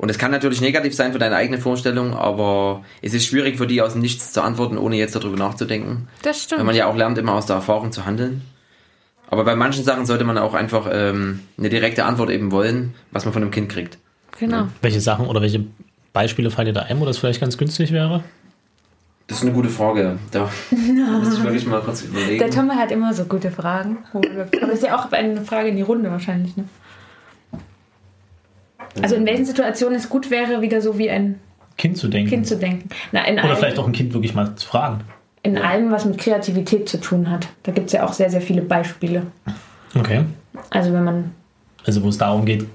Und 0.00 0.08
es 0.08 0.16
kann 0.16 0.30
natürlich 0.30 0.62
negativ 0.62 0.94
sein 0.94 1.12
für 1.12 1.18
deine 1.18 1.36
eigene 1.36 1.58
Vorstellung, 1.58 2.14
aber 2.14 2.82
es 3.02 3.12
ist 3.12 3.26
schwierig 3.26 3.58
für 3.58 3.66
die 3.66 3.82
aus 3.82 3.92
dem 3.92 4.00
Nichts 4.00 4.32
zu 4.32 4.40
antworten, 4.40 4.78
ohne 4.78 4.96
jetzt 4.96 5.14
darüber 5.14 5.36
nachzudenken. 5.36 6.08
Das 6.22 6.44
stimmt. 6.44 6.60
Weil 6.60 6.64
man 6.64 6.74
ja 6.74 6.86
auch 6.86 6.96
lernt, 6.96 7.18
immer 7.18 7.34
aus 7.34 7.44
der 7.44 7.56
Erfahrung 7.56 7.92
zu 7.92 8.06
handeln. 8.06 8.40
Aber 9.28 9.44
bei 9.44 9.54
manchen 9.54 9.84
Sachen 9.84 10.06
sollte 10.06 10.24
man 10.24 10.38
auch 10.38 10.54
einfach 10.54 10.88
ähm, 10.90 11.40
eine 11.58 11.68
direkte 11.68 12.06
Antwort 12.06 12.30
eben 12.30 12.50
wollen, 12.50 12.94
was 13.12 13.26
man 13.26 13.34
von 13.34 13.42
einem 13.42 13.50
Kind 13.50 13.68
kriegt. 13.68 13.98
genau. 14.38 14.68
Welche 14.80 15.02
Sachen 15.02 15.26
oder 15.26 15.42
welche 15.42 15.66
Beispiele 16.14 16.50
fallen 16.50 16.68
dir 16.68 16.72
da 16.72 16.80
ein, 16.84 16.98
wo 16.98 17.04
das 17.04 17.18
vielleicht 17.18 17.42
ganz 17.42 17.58
günstig 17.58 17.92
wäre? 17.92 18.24
Das 19.26 19.36
ist 19.36 19.44
eine 19.44 19.52
gute 19.52 19.68
Frage. 19.68 20.18
Da 20.30 20.50
muss 20.70 21.34
ich 21.34 21.44
wirklich 21.44 21.66
mal 21.66 21.82
kurz 21.82 22.04
überlegen. 22.04 22.38
Der 22.38 22.50
Tom 22.50 22.70
hat 22.70 22.90
immer 22.90 23.12
so 23.12 23.26
gute 23.26 23.50
Fragen. 23.50 23.98
Aber 24.14 24.24
das 24.50 24.70
ist 24.70 24.82
ja 24.82 24.98
auch 24.98 25.12
eine 25.12 25.42
Frage 25.42 25.68
in 25.68 25.76
die 25.76 25.82
Runde 25.82 26.10
wahrscheinlich, 26.10 26.56
ne? 26.56 26.64
Also 29.02 29.14
in 29.16 29.26
welchen 29.26 29.44
Situationen 29.44 29.96
es 29.96 30.08
gut 30.08 30.30
wäre, 30.30 30.60
wieder 30.62 30.80
so 30.80 30.98
wie 30.98 31.10
ein 31.10 31.38
Kind 31.78 31.96
zu 31.96 32.08
denken. 32.08 32.28
Kind 32.30 32.46
zu 32.46 32.56
denken. 32.56 32.88
Na, 33.12 33.24
in 33.26 33.34
oder 33.34 33.44
allem, 33.44 33.56
vielleicht 33.56 33.78
auch 33.78 33.86
ein 33.86 33.92
Kind 33.92 34.12
wirklich 34.12 34.34
mal 34.34 34.54
zu 34.56 34.66
fragen. 34.66 35.00
in 35.42 35.56
allem, 35.56 35.90
was 35.90 36.04
mit 36.04 36.18
Kreativität 36.18 36.88
zu 36.88 37.00
tun 37.00 37.30
hat. 37.30 37.48
Da 37.62 37.72
gibt 37.72 37.86
es 37.86 37.92
ja 37.94 38.04
auch 38.04 38.12
sehr, 38.12 38.28
sehr 38.30 38.42
viele 38.42 38.60
Beispiele. 38.62 39.22
Okay. 39.98 40.24
Also 40.70 40.92
wenn 40.92 41.04
man, 41.04 41.30
Also 41.86 42.02
wo 42.02 42.08
es 42.08 42.18
darum 42.18 42.44
geht, 42.44 42.66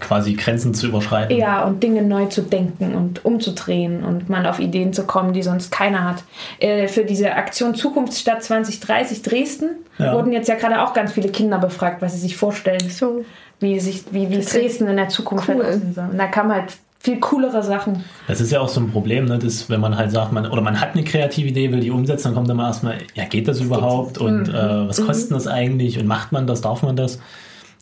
quasi 0.00 0.32
Grenzen 0.32 0.74
zu 0.74 0.88
überschreiten. 0.88 1.36
ja, 1.36 1.62
und 1.64 1.80
Dinge 1.82 2.02
neu 2.02 2.26
zu 2.26 2.42
denken 2.42 2.94
und 2.96 3.24
umzudrehen 3.24 4.02
und 4.02 4.28
mal 4.28 4.44
auf 4.46 4.58
Ideen 4.58 4.92
zu 4.92 5.04
kommen, 5.04 5.32
die 5.34 5.42
sonst 5.42 5.70
keiner 5.70 6.02
hat. 6.04 6.24
Äh, 6.58 6.88
für 6.88 7.04
diese 7.04 7.32
Aktion 7.34 7.74
Zukunftsstadt 7.76 8.42
2030 8.42 9.22
Dresden 9.22 9.68
Ja. 9.98 10.14
wurden 10.14 10.32
jetzt 10.32 10.48
ja 10.48 10.56
gerade 10.56 10.82
auch 10.82 10.94
ganz 10.94 11.12
viele 11.12 11.28
Kinder 11.28 11.58
befragt, 11.58 12.02
was 12.02 12.14
sie 12.14 12.18
sich 12.20 12.36
vorstellen. 12.36 12.88
So. 12.90 13.24
Wie 13.60 13.78
sich, 13.80 14.04
wie, 14.10 14.30
wie 14.30 14.40
Dresden 14.40 14.86
in 14.86 14.96
der 14.96 15.08
Zukunft 15.08 15.48
cool. 15.48 15.56
halt 15.56 15.76
aussehen 15.76 15.94
soll. 15.94 16.08
Und 16.10 16.18
da 16.18 16.26
kamen 16.26 16.52
halt 16.52 16.72
viel 16.98 17.20
coolere 17.20 17.62
Sachen. 17.62 18.04
Das 18.26 18.40
ist 18.40 18.50
ja 18.50 18.60
auch 18.60 18.68
so 18.68 18.80
ein 18.80 18.90
Problem, 18.90 19.26
ne? 19.26 19.38
dass, 19.38 19.70
wenn 19.70 19.80
man 19.80 19.96
halt 19.96 20.10
sagt, 20.10 20.32
man, 20.32 20.46
oder 20.46 20.60
man 20.60 20.80
hat 20.80 20.94
eine 20.94 21.04
kreative 21.04 21.48
Idee, 21.48 21.70
will 21.70 21.80
die 21.80 21.90
umsetzen, 21.90 22.24
dann 22.28 22.34
kommt 22.34 22.50
immer 22.50 22.66
erstmal, 22.66 22.98
ja, 23.14 23.24
geht 23.24 23.46
das 23.46 23.60
überhaupt 23.60 24.18
und 24.18 24.48
äh, 24.48 24.88
was 24.88 25.04
kostet 25.04 25.30
das 25.30 25.46
eigentlich 25.46 25.98
und 25.98 26.06
macht 26.06 26.32
man 26.32 26.46
das, 26.46 26.60
darf 26.62 26.82
man 26.82 26.96
das? 26.96 27.20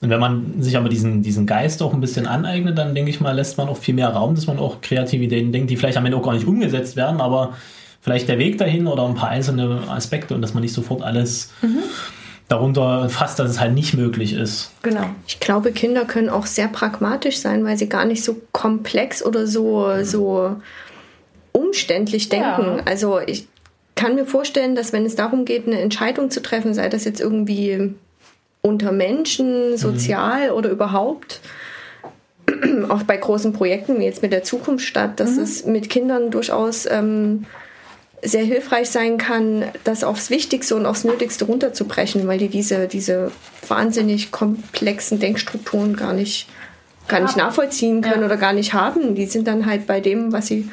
Und 0.03 0.11
wenn 0.11 0.21
man 0.21 0.61
sich 0.61 0.77
aber 0.77 0.91
diesen, 0.91 1.23
diesen 1.23 1.47
Geist 1.47 1.83
auch 1.83 1.95
ein 1.95 2.01
bisschen 2.01 2.27
aneignet, 2.27 2.77
dann 2.77 2.95
denke 2.95 3.11
ich 3.11 3.21
mal, 3.21 3.33
lässt 3.33 3.57
man 3.57 3.69
auch 3.69 3.79
viel 3.79 3.95
mehr 3.95 4.11
Raum, 4.11 4.35
dass 4.35 4.47
man 4.47 4.59
auch 4.59 4.83
kreative 4.83 5.25
Ideen 5.25 5.53
denkt, 5.53 5.71
die 5.71 5.77
vielleicht 5.77 5.97
am 5.97 6.05
Ende 6.05 6.19
auch 6.19 6.23
gar 6.23 6.35
nicht 6.35 6.47
umgesetzt 6.47 6.97
werden, 6.97 7.23
aber 7.23 7.55
vielleicht 8.03 8.29
der 8.29 8.39
Weg 8.39 8.59
dahin 8.59 8.87
oder 8.87 9.07
ein 9.07 9.15
paar 9.15 9.31
einzelne 9.31 9.89
Aspekte 9.89 10.35
und 10.35 10.43
dass 10.43 10.53
man 10.53 10.63
nicht 10.63 10.75
sofort 10.75 11.03
alles 11.03 11.53
darunter 12.49 13.09
fasst, 13.09 13.39
dass 13.39 13.51
es 13.51 13.61
halt 13.61 13.75
nicht 13.75 13.95
möglich 13.95 14.35
ist. 14.35 14.71
Genau. 14.83 15.07
Ich 15.27 15.41
glaube, 15.41 15.73
Kinder 15.73 16.05
können 16.05 16.29
auch 16.29 16.47
sehr 16.47 16.69
pragmatisch 16.69 17.39
sein, 17.39 17.65
weil 17.65 17.77
sie 17.77 17.89
gar 17.89 18.05
nicht 18.05 18.23
so 18.23 18.41
komplex 18.53 19.25
oder 19.25 19.47
so, 19.47 20.03
so 20.03 20.57
umständlich 21.53 22.29
denken. 22.29 22.77
Ja. 22.79 22.83
Also 22.85 23.21
ich 23.21 23.49
kann 23.95 24.15
mir 24.15 24.27
vorstellen, 24.27 24.75
dass 24.75 24.93
wenn 24.93 25.07
es 25.07 25.17
darum 25.17 25.45
geht, 25.45 25.67
eine 25.67 25.81
Entscheidung 25.81 26.31
zu 26.31 26.43
treffen, 26.43 26.75
sei 26.75 26.89
das 26.89 27.05
jetzt 27.05 27.21
irgendwie 27.21 27.95
unter 28.61 28.93
Menschen, 28.93 29.77
sozial 29.77 30.51
oder 30.51 30.71
überhaupt, 30.71 31.41
auch 32.89 33.03
bei 33.05 33.17
großen 33.17 33.53
Projekten 33.53 33.99
wie 33.99 34.05
jetzt 34.05 34.23
mit 34.23 34.33
der 34.33 34.43
Zukunftsstadt, 34.43 35.21
dass 35.21 35.37
es 35.37 35.65
mit 35.65 35.89
Kindern 35.89 36.31
durchaus 36.31 36.87
ähm, 36.91 37.47
sehr 38.25 38.45
hilfreich 38.45 38.91
sein 38.91 39.19
kann, 39.19 39.65
das 39.85 40.03
aufs 40.05 40.31
Wichtigste 40.31 40.75
und 40.77 40.87
aufs 40.87 41.05
Nötigste 41.05 41.45
runterzubrechen, 41.45 42.27
weil 42.27 42.39
die 42.39 42.49
diese, 42.49 42.89
diese 42.89 43.31
wahnsinnig 43.69 44.31
komplexen 44.33 45.21
Denkstrukturen 45.21 45.97
gar 45.97 46.13
nicht, 46.13 46.49
gar 47.09 47.21
nicht 47.21 47.37
nachvollziehen 47.37 48.01
können 48.01 48.21
Ja. 48.21 48.27
oder 48.27 48.37
gar 48.37 48.53
nicht 48.53 48.73
haben. 48.73 49.15
Die 49.15 49.27
sind 49.27 49.47
dann 49.47 49.67
halt 49.67 49.87
bei 49.87 50.01
dem, 50.01 50.33
was 50.33 50.47
sie 50.47 50.69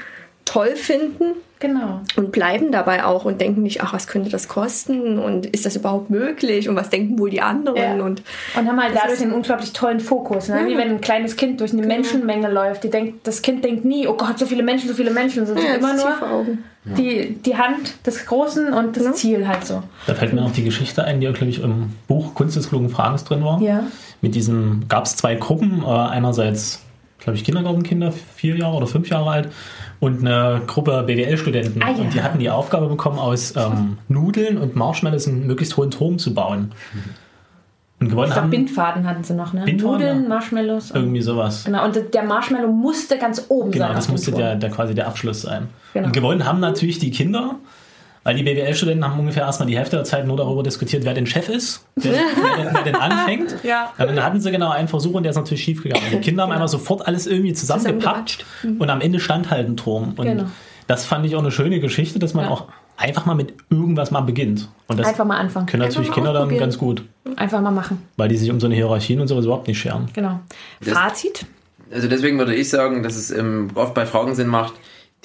toll 0.45 0.75
finden 0.75 1.33
Genau. 1.61 2.01
und 2.17 2.31
bleiben 2.33 2.71
dabei 2.71 3.05
auch 3.05 3.23
und 3.23 3.39
denken 3.39 3.61
nicht, 3.61 3.81
ach, 3.81 3.93
was 3.93 4.07
könnte 4.07 4.29
das 4.29 4.47
kosten 4.49 5.17
und 5.19 5.45
ist 5.45 5.65
das 5.65 5.75
überhaupt 5.77 6.09
möglich 6.09 6.67
und 6.67 6.75
was 6.75 6.89
denken 6.89 7.17
wohl 7.19 7.29
die 7.29 7.41
anderen 7.41 7.77
Ja. 7.77 7.93
und 8.03 8.23
Und 8.57 8.67
haben 8.67 8.81
halt 8.81 8.95
dadurch 8.95 9.21
einen 9.21 9.31
unglaublich 9.31 9.71
tollen 9.71 9.99
Fokus. 9.99 10.49
Ne? 10.49 10.65
Wie 10.67 10.75
wenn 10.77 10.89
ein 10.89 11.01
kleines 11.01 11.35
Kind 11.37 11.61
durch 11.61 11.71
eine 11.71 11.85
Menschenmenge 11.85 12.51
läuft. 12.51 12.83
Die 12.83 12.89
denkt, 12.89 13.25
das 13.27 13.41
Kind 13.41 13.63
denkt 13.63 13.85
nie, 13.85 14.07
oh 14.07 14.13
Gott, 14.15 14.37
so 14.39 14.45
viele 14.45 14.63
Menschen, 14.63 14.89
so 14.89 14.95
viele 14.95 15.11
Menschen. 15.11 15.45
So, 15.45 15.53
es 15.53 15.63
ja, 15.63 15.71
ist 15.71 15.77
immer 15.77 15.93
nur 15.93 16.45
die, 16.83 17.35
die 17.45 17.55
Hand 17.57 18.05
des 18.07 18.25
Großen 18.25 18.73
und 18.73 18.97
das 18.97 19.03
Ja. 19.05 19.13
Ziel 19.13 19.47
halt 19.47 19.63
so. 19.65 19.83
Da 20.07 20.15
fällt 20.15 20.33
mir 20.33 20.41
noch 20.41 20.51
die 20.51 20.63
Geschichte 20.63 21.03
ein, 21.03 21.19
die 21.19 21.27
ja, 21.27 21.31
glaube 21.31 21.51
ich, 21.51 21.61
im 21.61 21.91
Buch 22.07 22.33
Kunst 22.33 22.55
des 22.55 22.69
klugen 22.69 22.89
Fragens 22.89 23.23
drin 23.23 23.43
war. 23.43 23.61
Ja. 23.61 23.83
Mit 24.21 24.33
diesem 24.33 24.83
gab 24.89 25.05
es 25.05 25.15
zwei 25.15 25.35
Gruppen. 25.35 25.83
Äh, 25.85 25.89
einerseits, 25.89 26.79
glaube 27.21 27.37
ich, 27.37 27.43
Kindergartenkinder, 27.45 28.11
vier 28.11 28.57
Jahre 28.57 28.75
oder 28.75 28.87
fünf 28.87 29.09
Jahre 29.09 29.29
alt, 29.29 29.49
und 29.99 30.19
eine 30.25 30.61
Gruppe 30.67 31.03
BWL-Studenten. 31.05 31.81
Ah, 31.83 31.91
ja. 31.91 31.95
Und 31.97 32.13
die 32.13 32.21
hatten 32.21 32.39
die 32.39 32.49
Aufgabe 32.49 32.87
bekommen, 32.87 33.19
aus 33.19 33.55
ähm, 33.55 33.97
Nudeln 34.09 34.57
und 34.57 34.75
Marshmallows 34.75 35.27
einen 35.27 35.45
möglichst 35.47 35.77
hohen 35.77 35.91
Turm 35.91 36.17
zu 36.17 36.33
bauen. 36.33 36.71
Und 37.99 38.09
gewonnen 38.09 38.29
Ich 38.29 38.33
glaube, 38.33 38.41
haben 38.45 38.49
Bindfaden 38.49 39.07
hatten 39.07 39.23
sie 39.23 39.35
noch, 39.35 39.53
ne? 39.53 39.63
Bindfaden, 39.63 39.91
Nudeln, 39.93 40.23
ja. 40.23 40.29
Marshmallows. 40.29 40.89
und- 40.91 40.97
irgendwie 40.97 41.21
sowas. 41.21 41.65
Genau, 41.65 41.85
und 41.85 41.99
der 42.13 42.23
Marshmallow 42.23 42.67
musste 42.71 43.19
ganz 43.19 43.45
oben 43.49 43.69
Genau, 43.69 43.85
sein. 43.85 43.95
das 43.95 44.05
auf 44.05 44.07
dem 44.09 44.11
musste 44.13 44.31
der, 44.31 44.55
der 44.55 44.71
quasi 44.71 44.95
der 44.95 45.07
Abschluss 45.07 45.43
sein. 45.43 45.67
Genau. 45.93 46.07
Und 46.07 46.13
gewonnen 46.13 46.45
haben 46.45 46.59
natürlich 46.59 46.97
die 46.97 47.11
Kinder, 47.11 47.55
weil 48.23 48.35
die 48.35 48.43
BWL-Studenten 48.43 49.03
haben 49.05 49.19
ungefähr 49.19 49.43
erstmal 49.43 49.67
die 49.67 49.77
Hälfte 49.77 49.95
der 49.95 50.05
Zeit 50.05 50.27
nur 50.27 50.37
darüber 50.37 50.61
diskutiert, 50.63 51.03
wer 51.05 51.13
denn 51.13 51.25
Chef 51.25 51.49
ist, 51.49 51.85
wer, 51.95 52.11
wer, 52.13 52.63
denn, 52.63 52.73
wer 52.73 52.83
denn 52.83 52.95
anfängt. 52.95 53.55
Ja. 53.63 53.91
Und 53.97 54.07
dann 54.07 54.23
hatten 54.23 54.39
sie 54.39 54.51
genau 54.51 54.69
einen 54.71 54.87
Versuch 54.87 55.13
und 55.13 55.23
der 55.23 55.31
ist 55.31 55.35
natürlich 55.37 55.63
schief 55.63 55.81
gegangen. 55.83 56.03
Die 56.11 56.17
Kinder 56.19 56.43
haben 56.43 56.51
einfach 56.51 56.67
sofort 56.67 57.07
alles 57.07 57.25
irgendwie 57.27 57.53
zusammengepackt 57.53 58.45
Zusammengeratscht. 58.61 58.81
und 58.81 58.89
am 58.89 59.01
Ende 59.01 59.19
stand 59.19 59.49
halt 59.49 59.67
ein 59.67 59.77
Turm. 59.77 60.13
Und 60.17 60.25
Genau. 60.25 60.45
das 60.87 61.05
fand 61.05 61.25
ich 61.25 61.35
auch 61.35 61.39
eine 61.39 61.51
schöne 61.51 61.79
Geschichte, 61.79 62.19
dass 62.19 62.33
man 62.33 62.45
Ja. 62.45 62.51
auch 62.51 62.65
einfach 62.97 63.25
mal 63.25 63.33
mit 63.33 63.55
irgendwas 63.71 64.11
mal 64.11 64.21
beginnt. 64.21 64.69
Und 64.87 64.99
das 64.99 65.07
Einfach 65.07 65.25
mal 65.25 65.37
anfangen. 65.37 65.65
können 65.65 65.81
natürlich 65.81 66.09
Einfach 66.09 66.21
mal 66.23 66.33
Kinder 66.33 66.47
dann 66.47 66.57
ganz 66.59 66.77
gut, 66.77 67.03
Einfach 67.35 67.61
mal 67.61 67.71
machen. 67.71 68.03
weil 68.17 68.29
die 68.29 68.37
sich 68.37 68.51
um 68.51 68.59
so 68.59 68.67
eine 68.67 68.75
Hierarchien 68.75 69.19
und 69.19 69.27
sowas 69.27 69.45
überhaupt 69.45 69.67
nicht 69.67 69.79
scheren. 69.79 70.07
Genau. 70.13 70.39
Das- 70.83 70.93
Fazit? 70.93 71.45
Also 71.93 72.07
deswegen 72.07 72.37
würde 72.37 72.53
ich 72.55 72.69
sagen, 72.69 73.01
dass 73.03 73.15
es 73.15 73.31
ähm, 73.31 73.69
oft 73.75 73.93
bei 73.95 74.05
Fragen 74.05 74.35
Sinn 74.35 74.47
macht, 74.47 74.73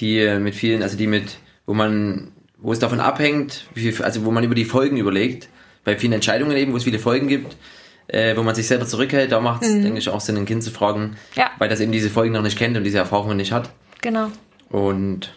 die 0.00 0.18
äh, 0.18 0.38
mit 0.38 0.54
vielen, 0.54 0.82
also 0.82 0.96
die 0.96 1.06
mit, 1.06 1.36
wo 1.66 1.74
man, 1.74 2.32
wo 2.58 2.72
es 2.72 2.78
davon 2.78 3.00
abhängt, 3.00 3.66
wie 3.74 3.92
viel, 3.92 4.04
also 4.04 4.24
wo 4.24 4.30
man 4.30 4.44
über 4.44 4.54
die 4.54 4.64
Folgen 4.64 4.96
überlegt, 4.96 5.48
bei 5.84 5.96
vielen 5.96 6.12
Entscheidungen 6.12 6.56
eben, 6.56 6.72
wo 6.72 6.76
es 6.76 6.84
viele 6.84 6.98
Folgen 6.98 7.28
gibt, 7.28 7.56
äh, 8.08 8.36
wo 8.36 8.42
man 8.42 8.54
sich 8.54 8.66
selber 8.66 8.86
zurückhält, 8.86 9.32
da 9.32 9.40
macht 9.40 9.62
es, 9.62 9.72
denke 9.72 9.98
ich, 9.98 10.08
auch 10.08 10.20
Sinn, 10.20 10.36
ein 10.36 10.46
Kind 10.46 10.62
zu 10.62 10.70
fragen, 10.70 11.16
Ja. 11.34 11.50
weil 11.58 11.68
das 11.68 11.80
eben 11.80 11.92
diese 11.92 12.10
Folgen 12.10 12.32
noch 12.32 12.42
nicht 12.42 12.58
kennt 12.58 12.76
und 12.76 12.84
diese 12.84 12.98
Erfahrungen 12.98 13.36
nicht 13.36 13.52
hat. 13.52 13.70
Genau. 14.00 14.28
Und 14.70 15.32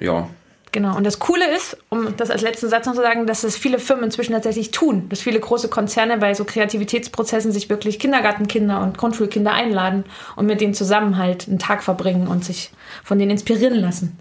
ja, 0.00 0.28
Genau. 0.72 0.96
Und 0.96 1.04
das 1.04 1.18
Coole 1.18 1.54
ist, 1.54 1.76
um 1.90 2.16
das 2.16 2.30
als 2.30 2.40
letzten 2.40 2.70
Satz 2.70 2.86
noch 2.86 2.94
zu 2.94 3.02
sagen, 3.02 3.26
dass 3.26 3.44
es 3.44 3.58
viele 3.58 3.78
Firmen 3.78 4.06
inzwischen 4.06 4.32
tatsächlich 4.32 4.70
tun. 4.70 5.06
Dass 5.10 5.20
viele 5.20 5.38
große 5.38 5.68
Konzerne 5.68 6.16
bei 6.16 6.32
so 6.32 6.44
Kreativitätsprozessen 6.46 7.52
sich 7.52 7.68
wirklich 7.68 7.98
Kindergartenkinder 7.98 8.80
und 8.80 8.96
Grundschulkinder 8.96 9.52
einladen 9.52 10.04
und 10.34 10.46
mit 10.46 10.62
denen 10.62 10.72
zusammen 10.72 11.18
halt 11.18 11.46
einen 11.46 11.58
Tag 11.58 11.82
verbringen 11.82 12.26
und 12.26 12.42
sich 12.42 12.70
von 13.04 13.18
denen 13.18 13.32
inspirieren 13.32 13.74
lassen. 13.74 14.18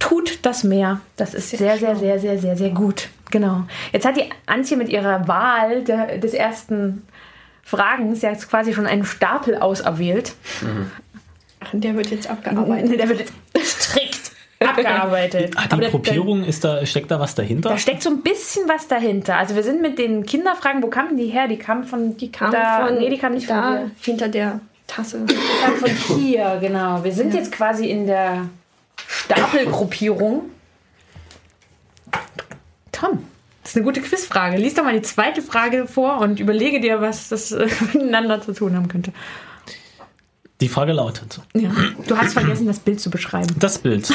Tut 0.00 0.40
das 0.42 0.64
mehr. 0.64 1.00
Das 1.16 1.34
ist 1.34 1.50
sehr, 1.50 1.78
sehr, 1.78 1.94
sehr, 1.94 2.18
sehr, 2.18 2.38
sehr, 2.38 2.56
sehr 2.56 2.70
gut. 2.70 3.08
Genau. 3.30 3.62
Jetzt 3.92 4.04
hat 4.04 4.16
die 4.16 4.24
Antje 4.46 4.76
mit 4.76 4.88
ihrer 4.88 5.28
Wahl 5.28 5.84
der, 5.84 6.18
des 6.18 6.34
ersten 6.34 7.06
Fragens 7.62 8.22
ja 8.22 8.30
jetzt 8.30 8.50
quasi 8.50 8.74
schon 8.74 8.86
einen 8.86 9.04
Stapel 9.04 9.56
auserwählt. 9.56 10.34
Ach, 11.60 11.68
der 11.72 11.94
wird 11.94 12.10
jetzt 12.10 12.28
abgearbeitet. 12.28 12.98
Der 12.98 13.08
wird 13.08 13.20
jetzt 13.20 13.32
strikt 13.62 14.32
abgearbeitet. 14.58 15.54
Ah, 15.56 15.66
die 15.66 15.72
Aber 15.72 15.88
Gruppierung, 15.88 16.44
ist 16.44 16.64
da, 16.64 16.84
steckt 16.84 17.10
da 17.10 17.20
was 17.20 17.34
dahinter? 17.34 17.68
Da 17.70 17.78
steckt 17.78 18.02
so 18.02 18.10
ein 18.10 18.22
bisschen 18.22 18.68
was 18.68 18.88
dahinter. 18.88 19.36
Also 19.36 19.54
wir 19.54 19.62
sind 19.62 19.80
mit 19.80 19.98
den 19.98 20.26
Kinderfragen, 20.26 20.82
wo 20.82 20.88
kamen 20.88 21.16
die 21.16 21.26
her? 21.26 21.48
Die 21.48 21.56
kamen 21.58 21.84
von, 21.84 22.16
die 22.16 22.32
Kam 22.32 22.50
da, 22.52 22.86
von 22.86 22.98
nee, 22.98 23.08
die 23.10 23.18
kamen 23.18 23.34
nicht 23.36 23.46
von 23.46 23.56
da 23.56 23.78
hier. 23.78 23.90
hinter 24.00 24.28
der 24.28 24.60
Tasse. 24.86 25.20
Die 25.26 25.34
kamen 25.62 25.76
von 25.76 26.18
hier, 26.18 26.58
genau. 26.60 27.04
Wir 27.04 27.12
sind 27.12 27.34
jetzt 27.34 27.52
quasi 27.52 27.86
in 27.86 28.06
der 28.06 28.48
Stapelgruppierung. 29.10 30.42
Tom, 32.92 33.24
das 33.62 33.72
ist 33.72 33.76
eine 33.76 33.84
gute 33.84 34.00
Quizfrage. 34.00 34.56
Lies 34.56 34.74
doch 34.74 34.84
mal 34.84 34.94
die 34.94 35.02
zweite 35.02 35.42
Frage 35.42 35.88
vor 35.88 36.20
und 36.20 36.38
überlege 36.38 36.80
dir, 36.80 37.00
was 37.00 37.28
das 37.28 37.50
äh, 37.50 37.66
miteinander 37.92 38.40
zu 38.40 38.52
tun 38.52 38.76
haben 38.76 38.86
könnte. 38.86 39.12
Die 40.60 40.68
Frage 40.68 40.92
lautet: 40.92 41.40
Ja. 41.54 41.72
Du 42.06 42.16
hast 42.16 42.34
vergessen, 42.34 42.68
das 42.68 42.78
Bild 42.78 43.00
zu 43.00 43.10
beschreiben. 43.10 43.52
Das 43.58 43.78
Bild. 43.78 44.08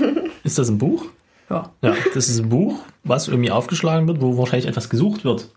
ist 0.44 0.58
das 0.58 0.68
ein 0.68 0.76
Buch? 0.76 1.06
Ja. 1.48 1.70
Ja, 1.80 1.94
das 2.12 2.28
ist 2.28 2.38
ein 2.38 2.50
Buch, 2.50 2.80
was 3.04 3.28
irgendwie 3.28 3.50
aufgeschlagen 3.50 4.06
wird, 4.06 4.20
wo 4.20 4.36
wahrscheinlich 4.36 4.68
etwas 4.68 4.90
gesucht 4.90 5.24
wird. 5.24 5.48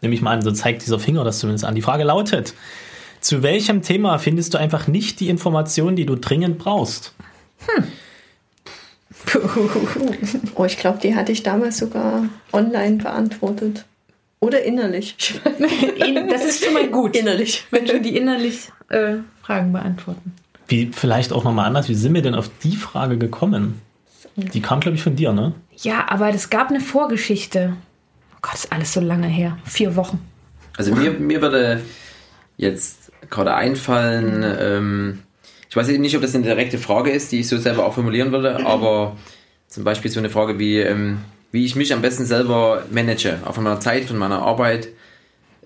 Nehme 0.00 0.14
ich 0.14 0.22
mal 0.22 0.32
an, 0.32 0.42
so 0.42 0.50
zeigt 0.50 0.82
dieser 0.82 0.98
Finger 0.98 1.22
das 1.22 1.38
zumindest 1.38 1.64
an. 1.64 1.76
Die 1.76 1.82
Frage 1.82 2.02
lautet: 2.02 2.54
Zu 3.20 3.44
welchem 3.44 3.82
Thema 3.82 4.18
findest 4.18 4.54
du 4.54 4.58
einfach 4.58 4.88
nicht 4.88 5.20
die 5.20 5.28
Informationen, 5.28 5.94
die 5.94 6.06
du 6.06 6.16
dringend 6.16 6.58
brauchst? 6.58 7.14
Oh, 10.54 10.64
ich 10.64 10.76
glaube, 10.76 10.98
die 11.02 11.14
hatte 11.14 11.32
ich 11.32 11.42
damals 11.42 11.78
sogar 11.78 12.24
online 12.52 12.96
beantwortet. 12.96 13.84
Oder 14.40 14.62
innerlich. 14.62 15.16
Das 16.28 16.44
ist 16.44 16.64
schon 16.64 16.74
mal 16.74 16.88
gut. 16.88 17.16
innerlich. 17.16 17.64
Menschen, 17.70 18.02
die 18.02 18.16
innerlich 18.16 18.70
äh, 18.88 19.18
Fragen 19.42 19.72
beantworten. 19.72 20.34
Wie 20.68 20.90
vielleicht 20.92 21.32
auch 21.32 21.44
nochmal 21.44 21.66
anders, 21.66 21.88
wie 21.88 21.94
sind 21.94 22.14
wir 22.14 22.22
denn 22.22 22.34
auf 22.34 22.50
die 22.62 22.76
Frage 22.76 23.18
gekommen? 23.18 23.80
Die 24.36 24.62
kam, 24.62 24.80
glaube 24.80 24.96
ich, 24.96 25.02
von 25.02 25.14
dir, 25.14 25.32
ne? 25.32 25.52
Ja, 25.76 26.06
aber 26.08 26.30
es 26.30 26.50
gab 26.50 26.70
eine 26.70 26.80
Vorgeschichte. 26.80 27.74
Oh 28.34 28.38
Gott, 28.42 28.54
ist 28.54 28.72
alles 28.72 28.92
so 28.92 29.00
lange 29.00 29.26
her. 29.26 29.58
Vier 29.64 29.94
Wochen. 29.96 30.20
Also 30.76 30.94
mir, 30.94 31.12
mir 31.12 31.42
würde 31.42 31.82
jetzt 32.56 33.12
gerade 33.30 33.54
einfallen, 33.54 34.42
ähm, 34.58 35.18
ich 35.72 35.76
weiß 35.76 35.88
nicht, 35.88 36.14
ob 36.14 36.20
das 36.20 36.34
eine 36.34 36.44
direkte 36.44 36.76
Frage 36.76 37.10
ist, 37.10 37.32
die 37.32 37.40
ich 37.40 37.48
so 37.48 37.56
selber 37.56 37.86
auch 37.86 37.94
formulieren 37.94 38.30
würde, 38.30 38.66
aber 38.66 39.16
zum 39.68 39.84
Beispiel 39.84 40.10
so 40.10 40.20
eine 40.20 40.28
Frage 40.28 40.58
wie, 40.58 40.76
ähm, 40.80 41.20
wie 41.50 41.64
ich 41.64 41.76
mich 41.76 41.94
am 41.94 42.02
besten 42.02 42.26
selber 42.26 42.84
manage, 42.90 43.38
auch 43.46 43.54
von 43.54 43.64
meiner 43.64 43.80
Zeit, 43.80 44.04
von 44.04 44.18
meiner 44.18 44.42
Arbeit, 44.42 44.88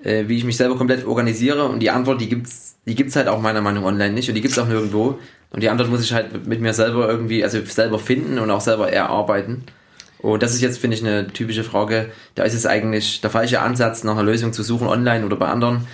äh, 0.05 0.29
wie 0.29 0.37
ich 0.37 0.45
mich 0.45 0.57
selber 0.57 0.77
komplett 0.77 1.05
organisiere 1.05 1.65
und 1.65 1.81
die 1.81 1.91
Antwort, 1.91 2.21
die 2.21 2.29
gibt's, 2.29 2.77
die 2.87 2.95
gibt's 2.95 3.17
halt 3.17 3.27
auch 3.27 3.41
meiner 3.41 3.61
Meinung 3.61 3.83
nach 3.83 3.89
online 3.89 4.15
nicht 4.15 4.29
und 4.29 4.37
die 4.37 4.43
gibt's 4.43 4.61
auch 4.61 4.69
nirgendwo 4.69 5.19
und 5.51 5.65
die 5.65 5.71
Antwort 5.71 5.91
muss 5.91 6.05
ich 6.05 6.13
halt 6.13 6.47
mit 6.47 6.61
mir 6.61 6.73
selber 6.73 7.09
irgendwie, 7.09 7.43
also 7.43 7.61
selber 7.65 7.99
finden 7.99 8.39
und 8.39 8.49
auch 8.49 8.61
selber 8.61 8.93
erarbeiten. 8.93 9.65
Und 10.19 10.41
das 10.41 10.55
ist 10.55 10.61
jetzt, 10.61 10.79
finde 10.79 10.97
ich, 10.97 11.05
eine 11.05 11.27
typische 11.27 11.65
Frage. 11.65 12.13
Da 12.37 12.45
ist 12.45 12.55
es 12.55 12.65
eigentlich 12.65 13.21
der 13.23 13.31
falsche 13.31 13.61
Ansatz, 13.61 14.05
nach 14.05 14.13
einer 14.13 14.23
Lösung 14.23 14.53
zu 14.53 14.63
suchen, 14.63 14.87
online 14.87 15.27
oder 15.27 15.35
bei 15.35 15.49
anderen. 15.49 15.89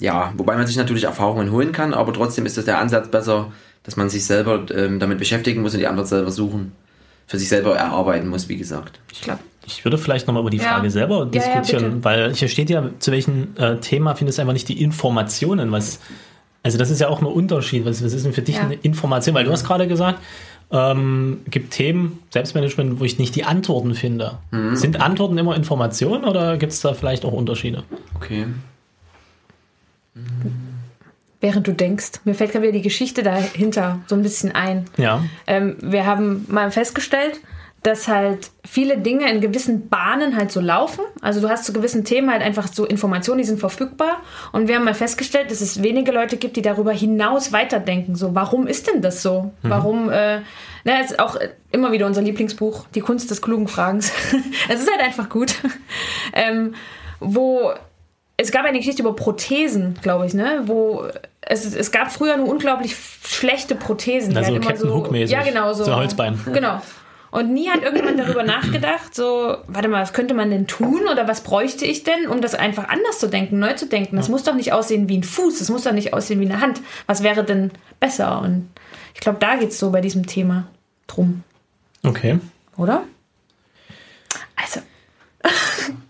Ja, 0.00 0.32
wobei 0.36 0.56
man 0.56 0.66
sich 0.66 0.76
natürlich 0.76 1.04
Erfahrungen 1.04 1.50
holen 1.52 1.72
kann, 1.72 1.94
aber 1.94 2.12
trotzdem 2.12 2.46
ist 2.46 2.56
das 2.56 2.64
der 2.64 2.78
Ansatz 2.78 3.08
besser, 3.08 3.52
dass 3.84 3.96
man 3.96 4.08
sich 4.10 4.24
selber 4.24 4.64
ähm, 4.74 4.98
damit 4.98 5.18
beschäftigen 5.18 5.62
muss 5.62 5.74
und 5.74 5.80
die 5.80 5.86
Antwort 5.86 6.08
selber 6.08 6.30
suchen. 6.30 6.72
Für 7.26 7.38
sich 7.38 7.48
selber 7.48 7.76
erarbeiten 7.76 8.26
muss, 8.28 8.48
wie 8.48 8.56
gesagt. 8.56 8.98
Ich 9.12 9.20
glaube. 9.20 9.38
Ich 9.64 9.84
würde 9.84 9.98
vielleicht 9.98 10.26
nochmal 10.26 10.40
über 10.42 10.50
die 10.50 10.56
Ja. 10.56 10.64
Frage 10.64 10.90
selber 10.90 11.18
Ja, 11.18 11.24
ja, 11.24 11.30
diskutieren, 11.30 11.84
bitte. 11.92 12.04
weil 12.04 12.34
hier 12.34 12.48
steht 12.48 12.70
ja, 12.70 12.90
zu 12.98 13.12
welchem 13.12 13.48
äh, 13.56 13.76
Thema 13.76 14.16
findest 14.16 14.38
du 14.38 14.42
einfach 14.42 14.52
nicht 14.54 14.68
die 14.68 14.82
Informationen, 14.82 15.70
was, 15.70 16.00
also 16.64 16.76
das 16.76 16.90
ist 16.90 17.00
ja 17.00 17.08
auch 17.08 17.20
ein 17.20 17.26
Unterschied, 17.26 17.84
was, 17.84 18.02
was 18.04 18.12
ist 18.12 18.24
denn 18.24 18.32
für 18.32 18.42
dich 18.42 18.56
Ja. 18.56 18.62
eine 18.62 18.74
Information, 18.74 19.34
weil 19.36 19.44
du 19.44 19.52
hast 19.52 19.64
gerade 19.64 19.86
gesagt, 19.86 20.18
ähm, 20.72 21.40
gibt 21.48 21.72
Themen, 21.72 22.18
Selbstmanagement, 22.30 22.98
wo 23.00 23.04
ich 23.04 23.18
nicht 23.18 23.34
die 23.36 23.44
Antworten 23.44 23.94
finde. 23.94 24.38
Mhm. 24.50 24.74
Sind 24.76 25.00
Antworten 25.00 25.36
immer 25.38 25.54
Informationen 25.54 26.24
oder 26.24 26.56
gibt 26.56 26.72
es 26.72 26.80
da 26.80 26.94
vielleicht 26.94 27.24
auch 27.24 27.32
Unterschiede? 27.32 27.84
Okay. 28.16 28.46
Während 31.40 31.66
du 31.66 31.72
denkst, 31.72 32.20
mir 32.24 32.34
fällt 32.34 32.52
gerade 32.52 32.64
wieder 32.64 32.72
die 32.74 32.82
Geschichte 32.82 33.22
dahinter 33.22 34.00
so 34.06 34.14
ein 34.14 34.22
bisschen 34.22 34.54
ein. 34.54 34.84
Ja, 34.98 35.24
Ähm, 35.46 35.76
wir 35.80 36.04
haben 36.04 36.44
mal 36.48 36.70
festgestellt, 36.70 37.40
dass 37.82 38.08
halt 38.08 38.50
viele 38.62 38.98
Dinge 38.98 39.30
in 39.30 39.40
gewissen 39.40 39.88
Bahnen 39.88 40.36
halt 40.36 40.52
so 40.52 40.60
laufen. 40.60 41.00
Also 41.22 41.40
du 41.40 41.48
hast 41.48 41.64
zu 41.64 41.72
gewissen 41.72 42.04
Themen 42.04 42.30
halt 42.30 42.42
einfach 42.42 42.68
so 42.68 42.84
Informationen, 42.84 43.38
die 43.38 43.44
sind 43.44 43.58
verfügbar. 43.58 44.18
Und 44.52 44.68
wir 44.68 44.76
haben 44.76 44.84
mal 44.84 44.92
festgestellt, 44.92 45.50
dass 45.50 45.62
es 45.62 45.82
wenige 45.82 46.12
Leute 46.12 46.36
gibt, 46.36 46.56
die 46.56 46.62
darüber 46.62 46.92
hinaus 46.92 47.52
weiterdenken. 47.52 48.16
So, 48.16 48.34
warum 48.34 48.66
ist 48.66 48.86
denn 48.86 49.00
das 49.00 49.22
so? 49.22 49.52
Warum, 49.62 50.10
äh, 50.10 50.40
na, 50.84 51.00
ist 51.00 51.18
auch 51.18 51.36
immer 51.72 51.90
wieder 51.90 52.04
unser 52.06 52.20
Lieblingsbuch, 52.20 52.86
Die 52.94 53.00
Kunst 53.00 53.30
des 53.30 53.40
klugen 53.40 53.66
Fragens. 53.66 54.12
es 54.68 54.80
ist 54.80 54.90
halt 54.90 55.00
einfach 55.00 55.30
gut. 55.30 55.54
ähm, 56.34 56.74
wo 57.18 57.72
es 58.40 58.50
gab 58.50 58.64
eine 58.64 58.78
Geschichte 58.78 59.02
über 59.02 59.14
Prothesen, 59.14 59.98
glaube 60.00 60.26
ich, 60.26 60.34
ne? 60.34 60.62
Wo 60.64 61.04
es, 61.42 61.74
es 61.74 61.92
gab 61.92 62.10
früher 62.10 62.36
nur 62.36 62.48
unglaublich 62.48 62.96
schlechte 63.26 63.74
Prothesen. 63.74 64.36
Also 64.36 64.52
halt 64.52 64.62
Captain 64.62 64.88
so, 64.88 64.94
Hook-mäßig. 64.94 65.30
Ja, 65.30 65.42
genau 65.42 65.72
so. 65.74 65.84
So 65.84 65.94
Holzbein. 65.94 66.38
Genau. 66.52 66.80
Und 67.30 67.52
nie 67.52 67.68
hat 67.68 67.82
irgendjemand 67.82 68.18
darüber 68.18 68.42
nachgedacht, 68.42 69.14
so, 69.14 69.56
warte 69.68 69.88
mal, 69.88 70.02
was 70.02 70.12
könnte 70.12 70.34
man 70.34 70.50
denn 70.50 70.66
tun 70.66 71.02
oder 71.12 71.28
was 71.28 71.42
bräuchte 71.42 71.84
ich 71.84 72.02
denn, 72.02 72.26
um 72.26 72.40
das 72.40 72.56
einfach 72.56 72.88
anders 72.88 73.20
zu 73.20 73.28
denken, 73.28 73.60
neu 73.60 73.74
zu 73.74 73.86
denken? 73.86 74.16
Das 74.16 74.28
muss 74.28 74.42
doch 74.42 74.54
nicht 74.54 74.72
aussehen 74.72 75.08
wie 75.08 75.18
ein 75.18 75.22
Fuß, 75.22 75.60
das 75.60 75.68
muss 75.68 75.84
doch 75.84 75.92
nicht 75.92 76.12
aussehen 76.12 76.40
wie 76.40 76.46
eine 76.46 76.60
Hand. 76.60 76.80
Was 77.06 77.22
wäre 77.22 77.44
denn 77.44 77.70
besser? 78.00 78.40
Und 78.40 78.68
ich 79.14 79.20
glaube, 79.20 79.38
da 79.38 79.56
geht 79.56 79.68
es 79.68 79.78
so 79.78 79.90
bei 79.90 80.00
diesem 80.00 80.26
Thema 80.26 80.66
drum. 81.06 81.44
Okay. 82.02 82.40
Oder? 82.76 83.04
Also, 84.56 84.80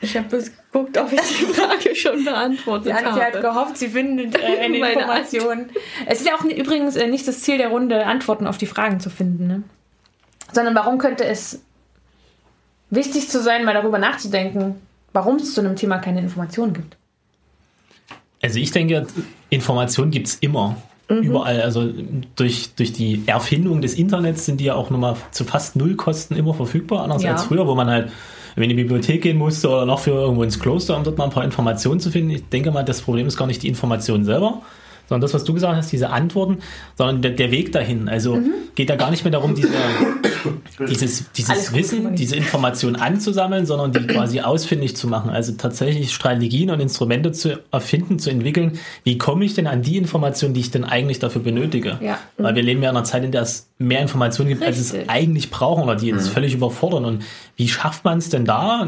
Ich 0.00 0.16
habe 0.16 0.28
bloß 0.28 0.50
geguckt, 0.72 0.98
ob 0.98 1.12
ich 1.12 1.20
die 1.20 1.44
Frage 1.44 1.94
schon 1.94 2.24
beantwortet 2.24 2.86
die 2.88 2.92
Antje 2.92 3.24
hat 3.24 3.34
habe. 3.34 3.40
gehofft, 3.40 3.76
sie 3.78 3.88
findet 3.88 4.34
äh, 4.36 4.58
eine 4.60 4.78
Meine 4.78 4.92
Information. 4.92 5.66
Es 6.06 6.20
ist 6.20 6.26
ja 6.26 6.34
auch 6.36 6.44
übrigens 6.44 6.96
äh, 6.96 7.06
nicht 7.06 7.26
das 7.26 7.40
Ziel 7.40 7.58
der 7.58 7.68
Runde, 7.68 8.06
Antworten 8.06 8.46
auf 8.46 8.58
die 8.58 8.66
Fragen 8.66 9.00
zu 9.00 9.10
finden, 9.10 9.46
ne? 9.46 9.62
Sondern 10.52 10.74
warum 10.74 10.98
könnte 10.98 11.24
es 11.24 11.62
wichtig 12.90 13.28
zu 13.28 13.42
sein, 13.42 13.64
mal 13.64 13.74
darüber 13.74 13.98
nachzudenken, 13.98 14.76
warum 15.12 15.36
es 15.36 15.54
zu 15.54 15.60
einem 15.60 15.76
Thema 15.76 15.98
keine 15.98 16.20
Informationen 16.20 16.72
gibt. 16.72 16.96
Also 18.42 18.58
ich 18.58 18.70
denke, 18.70 19.06
Informationen 19.50 20.10
gibt 20.10 20.28
es 20.28 20.36
immer. 20.36 20.76
Überall. 21.08 21.62
Also 21.62 21.90
durch, 22.36 22.74
durch 22.74 22.92
die 22.92 23.22
Erfindung 23.26 23.80
des 23.80 23.94
Internets 23.94 24.44
sind 24.44 24.60
die 24.60 24.64
ja 24.66 24.74
auch 24.74 24.90
nochmal 24.90 25.16
zu 25.30 25.44
fast 25.44 25.74
null 25.74 25.96
Kosten 25.96 26.36
immer 26.36 26.52
verfügbar, 26.52 27.02
anders 27.04 27.22
Ja. 27.22 27.32
als 27.32 27.44
früher, 27.44 27.66
wo 27.66 27.74
man 27.74 27.88
halt 27.88 28.12
wenn 28.58 28.70
in 28.70 28.76
die 28.76 28.82
Bibliothek 28.82 29.22
gehen 29.22 29.36
musste 29.36 29.68
oder 29.68 29.86
noch 29.86 30.00
für 30.00 30.10
irgendwo 30.10 30.42
ins 30.42 30.58
Kloster, 30.58 30.96
um 30.96 31.04
dort 31.04 31.18
mal 31.18 31.24
ein 31.24 31.30
paar 31.30 31.44
Informationen 31.44 32.00
zu 32.00 32.10
finden. 32.10 32.30
Ich 32.30 32.48
denke 32.48 32.70
mal, 32.70 32.84
das 32.84 33.02
Problem 33.02 33.26
ist 33.26 33.36
gar 33.36 33.46
nicht 33.46 33.62
die 33.62 33.68
Information 33.68 34.24
selber, 34.24 34.62
sondern 35.08 35.22
das, 35.22 35.34
was 35.34 35.44
du 35.44 35.54
gesagt 35.54 35.76
hast, 35.76 35.90
diese 35.90 36.10
Antworten, 36.10 36.58
sondern 36.96 37.22
der, 37.22 37.30
der 37.32 37.50
Weg 37.50 37.72
dahin. 37.72 38.08
Also 38.08 38.40
geht 38.74 38.90
da 38.90 38.96
gar 38.96 39.10
nicht 39.10 39.24
mehr 39.24 39.30
darum, 39.32 39.54
diese, 39.54 39.68
dieses, 40.88 41.30
dieses 41.32 41.72
Wissen, 41.72 42.14
diese 42.14 42.36
Informationen 42.36 42.96
anzusammeln, 42.96 43.66
sondern 43.66 43.92
die 43.92 44.06
quasi 44.06 44.40
ausfindig 44.40 44.96
zu 44.96 45.08
machen. 45.08 45.30
Also 45.30 45.52
tatsächlich 45.52 46.12
Strategien 46.12 46.70
und 46.70 46.80
Instrumente 46.80 47.32
zu 47.32 47.58
erfinden, 47.72 48.18
zu 48.18 48.30
entwickeln. 48.30 48.78
Wie 49.04 49.18
komme 49.18 49.44
ich 49.44 49.54
denn 49.54 49.66
an 49.66 49.82
die 49.82 49.96
Informationen, 49.96 50.54
die 50.54 50.60
ich 50.60 50.70
denn 50.70 50.84
eigentlich 50.84 51.18
dafür 51.18 51.42
benötige? 51.42 51.98
Ja. 52.00 52.18
Weil 52.36 52.54
wir 52.54 52.62
leben 52.62 52.82
ja 52.82 52.90
in 52.90 52.96
einer 52.96 53.04
Zeit, 53.04 53.24
in 53.24 53.32
der 53.32 53.42
es 53.42 53.68
mehr 53.78 54.00
Informationen 54.00 54.48
gibt, 54.50 54.62
als 54.62 54.78
es 54.78 54.92
Richtig. 54.92 55.10
eigentlich 55.10 55.50
brauchen 55.50 55.84
oder 55.84 55.96
die 55.96 56.12
uns 56.12 56.28
völlig 56.28 56.54
überfordern. 56.54 57.04
Und 57.04 57.24
wie 57.56 57.68
schafft 57.68 58.04
man 58.04 58.18
es 58.18 58.28
denn 58.28 58.44
da? 58.44 58.86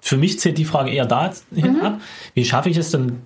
Für 0.00 0.16
mich 0.16 0.40
zählt 0.40 0.58
die 0.58 0.64
Frage 0.64 0.90
eher 0.90 1.06
dahin 1.06 1.34
Mhm. 1.52 1.80
ab. 1.80 2.00
Wie 2.34 2.44
schaffe 2.44 2.68
ich 2.70 2.76
es 2.76 2.90
denn, 2.90 3.18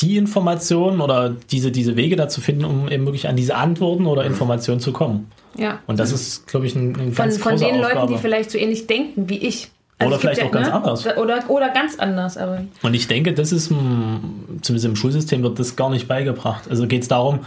die 0.00 0.16
Informationen 0.16 1.00
oder 1.00 1.34
diese, 1.50 1.70
diese 1.70 1.96
Wege 1.96 2.16
dazu 2.16 2.40
finden, 2.40 2.64
um 2.64 2.88
eben 2.88 3.04
wirklich 3.04 3.28
an 3.28 3.36
diese 3.36 3.54
Antworten 3.56 4.06
oder 4.06 4.24
Informationen 4.24 4.80
zu 4.80 4.92
kommen? 4.92 5.30
Ja. 5.56 5.80
Und 5.86 5.98
das 5.98 6.12
ist, 6.12 6.46
glaube 6.46 6.66
ich, 6.66 6.74
ein, 6.76 6.90
ein 6.90 7.12
Von, 7.12 7.14
ganz 7.14 7.38
von 7.38 7.52
große 7.52 7.64
den 7.64 7.76
Aufgabe. 7.76 8.00
Leuten, 8.00 8.12
die 8.12 8.18
vielleicht 8.18 8.50
so 8.50 8.58
ähnlich 8.58 8.86
denken 8.86 9.28
wie 9.28 9.38
ich. 9.38 9.70
Oder 10.00 10.06
es 10.16 10.20
gibt 10.20 10.20
vielleicht 10.20 10.42
auch 10.44 10.52
ganz 10.52 10.68
anders. 10.68 11.06
Oder, 11.16 11.50
oder 11.50 11.68
ganz 11.70 11.98
anders, 11.98 12.36
aber 12.36 12.62
Und 12.82 12.94
ich 12.94 13.08
denke, 13.08 13.32
das 13.34 13.50
ist, 13.50 13.70
mm, 13.72 14.60
zumindest 14.62 14.84
im 14.84 14.94
Schulsystem 14.94 15.42
wird 15.42 15.58
das 15.58 15.74
gar 15.74 15.90
nicht 15.90 16.06
beigebracht. 16.06 16.70
Also 16.70 16.86
geht 16.86 17.02
es 17.02 17.08
darum, 17.08 17.40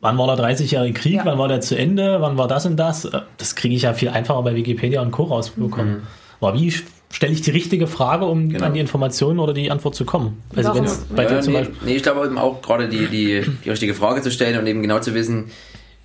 wann 0.00 0.16
war 0.16 0.36
der 0.36 0.44
30-jährige 0.46 0.94
Krieg, 0.94 1.14
Ja. 1.14 1.24
wann 1.24 1.38
war 1.38 1.48
der 1.48 1.60
zu 1.60 1.76
Ende, 1.76 2.20
wann 2.20 2.38
war 2.38 2.46
das 2.46 2.66
und 2.66 2.76
das. 2.76 3.06
Äh, 3.06 3.22
Das 3.38 3.56
kriege 3.56 3.74
ich 3.74 3.82
ja 3.82 3.94
viel 3.94 4.10
einfacher 4.10 4.42
bei 4.44 4.54
Wikipedia 4.54 5.02
und 5.02 5.10
Co. 5.10 5.24
rausbekommen. 5.24 6.02
Aber 6.40 6.54
wie 6.54 6.68
sch- 6.68 6.84
stelle 7.10 7.32
ich 7.32 7.40
die 7.40 7.50
richtige 7.50 7.86
Frage, 7.86 8.26
um 8.26 8.50
Genau. 8.50 8.66
an 8.66 8.74
die 8.74 8.80
Information 8.80 9.38
oder 9.38 9.52
die 9.54 9.70
Antwort 9.70 9.94
zu 9.94 10.04
kommen? 10.04 10.42
Also 10.54 10.70
Warum? 10.70 10.78
wenn 10.82 10.84
es 10.84 10.98
bei 11.14 11.24
dir 11.24 11.36
Ja, 11.36 11.40
zum 11.40 11.52
nee, 11.54 11.58
Beispiel... 11.60 11.76
nee, 11.84 11.96
ich 11.96 12.02
glaube 12.02 12.26
eben 12.26 12.38
auch 12.38 12.60
gerade 12.62 12.88
die, 12.88 13.06
die, 13.06 13.44
die 13.64 13.70
richtige 13.70 13.94
Frage 13.94 14.20
zu 14.22 14.30
stellen 14.30 14.58
und 14.58 14.66
eben 14.66 14.82
genau 14.82 14.98
zu 14.98 15.14
wissen, 15.14 15.50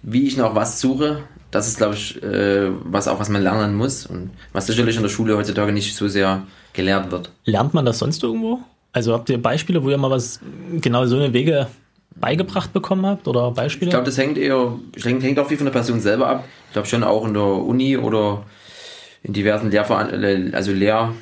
wie 0.02 0.28
ich 0.28 0.38
noch 0.38 0.56
was 0.56 0.80
suche, 0.82 1.20
das 1.52 1.68
ist, 1.68 1.78
glaube 1.78 1.96
ich, 1.96 2.22
äh, 2.24 2.70
was 2.84 3.08
auch 3.08 3.20
was 3.20 3.30
man 3.30 3.42
lernen 3.44 3.76
muss 3.76 4.06
und 4.06 4.32
was 4.54 4.68
sicherlich 4.68 4.96
in 4.96 5.02
der 5.04 5.10
Schule 5.10 5.38
heutzutage 5.38 5.72
nicht 5.72 5.96
so 5.96 6.08
sehr 6.08 6.44
gelehrt 6.74 7.12
wird. 7.12 7.32
Lernt 7.46 7.74
man 7.74 7.86
das 7.86 8.00
sonst 8.00 8.24
irgendwo? 8.24 8.60
Also 8.92 9.14
habt 9.14 9.30
ihr 9.30 9.42
Beispiele, 9.42 9.84
wo 9.84 9.90
ihr 9.90 9.98
mal 9.98 10.10
was 10.12 10.40
genau 10.82 11.06
so 11.06 11.16
eine 11.18 11.34
Wege 11.34 11.68
beigebracht 12.16 12.74
bekommen 12.74 13.06
habt 13.06 13.28
oder 13.28 13.52
Beispiele? 13.52 13.90
Ich 13.90 13.94
glaube, 13.94 14.06
das 14.06 14.18
hängt 14.18 14.38
eher, 14.38 14.74
hängt, 15.02 15.24
hängt 15.24 15.40
auch 15.40 15.48
viel 15.48 15.58
von 15.58 15.66
der 15.66 15.72
Person 15.72 16.00
selber 16.00 16.28
ab. 16.28 16.44
Ich 16.68 16.74
glaube 16.74 16.88
schon 16.88 17.04
auch 17.04 17.26
in 17.28 17.34
der 17.34 17.44
Uni 17.44 17.98
oder 17.98 18.44
in 19.24 19.34
diversen 19.34 19.72
Lehrveran 19.72 20.54
also 20.54 20.72
Lehr, 20.72 21.14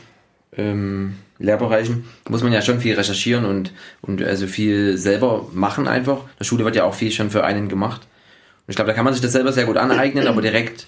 ähm, 0.57 1.15
Lehrbereichen 1.39 2.05
muss 2.29 2.43
man 2.43 2.51
ja 2.53 2.61
schon 2.61 2.79
viel 2.79 2.95
recherchieren 2.95 3.45
und, 3.45 3.71
und 4.01 4.21
also 4.21 4.47
viel 4.47 4.97
selber 4.97 5.47
machen 5.53 5.87
einfach. 5.87 6.17
In 6.23 6.37
der 6.39 6.45
Schule 6.45 6.65
wird 6.65 6.75
ja 6.75 6.83
auch 6.83 6.93
viel 6.93 7.11
schon 7.11 7.29
für 7.31 7.43
einen 7.43 7.67
gemacht. 7.69 8.01
Und 8.01 8.71
ich 8.71 8.75
glaube, 8.75 8.89
da 8.89 8.95
kann 8.95 9.05
man 9.05 9.13
sich 9.13 9.21
das 9.21 9.31
selber 9.31 9.51
sehr 9.51 9.65
gut 9.65 9.77
aneignen, 9.77 10.27
aber 10.27 10.41
direkt, 10.41 10.87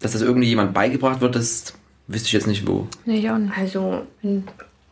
dass 0.00 0.12
das 0.12 0.22
irgendwie 0.22 0.48
jemand 0.48 0.72
beigebracht 0.74 1.20
wird, 1.20 1.34
das 1.36 1.74
wüsste 2.06 2.26
ich 2.28 2.32
jetzt 2.32 2.46
nicht 2.46 2.66
wo. 2.66 2.88
nee, 3.04 3.18
ich 3.18 3.30
auch 3.30 3.38
nicht. 3.38 3.56
Also 3.56 4.06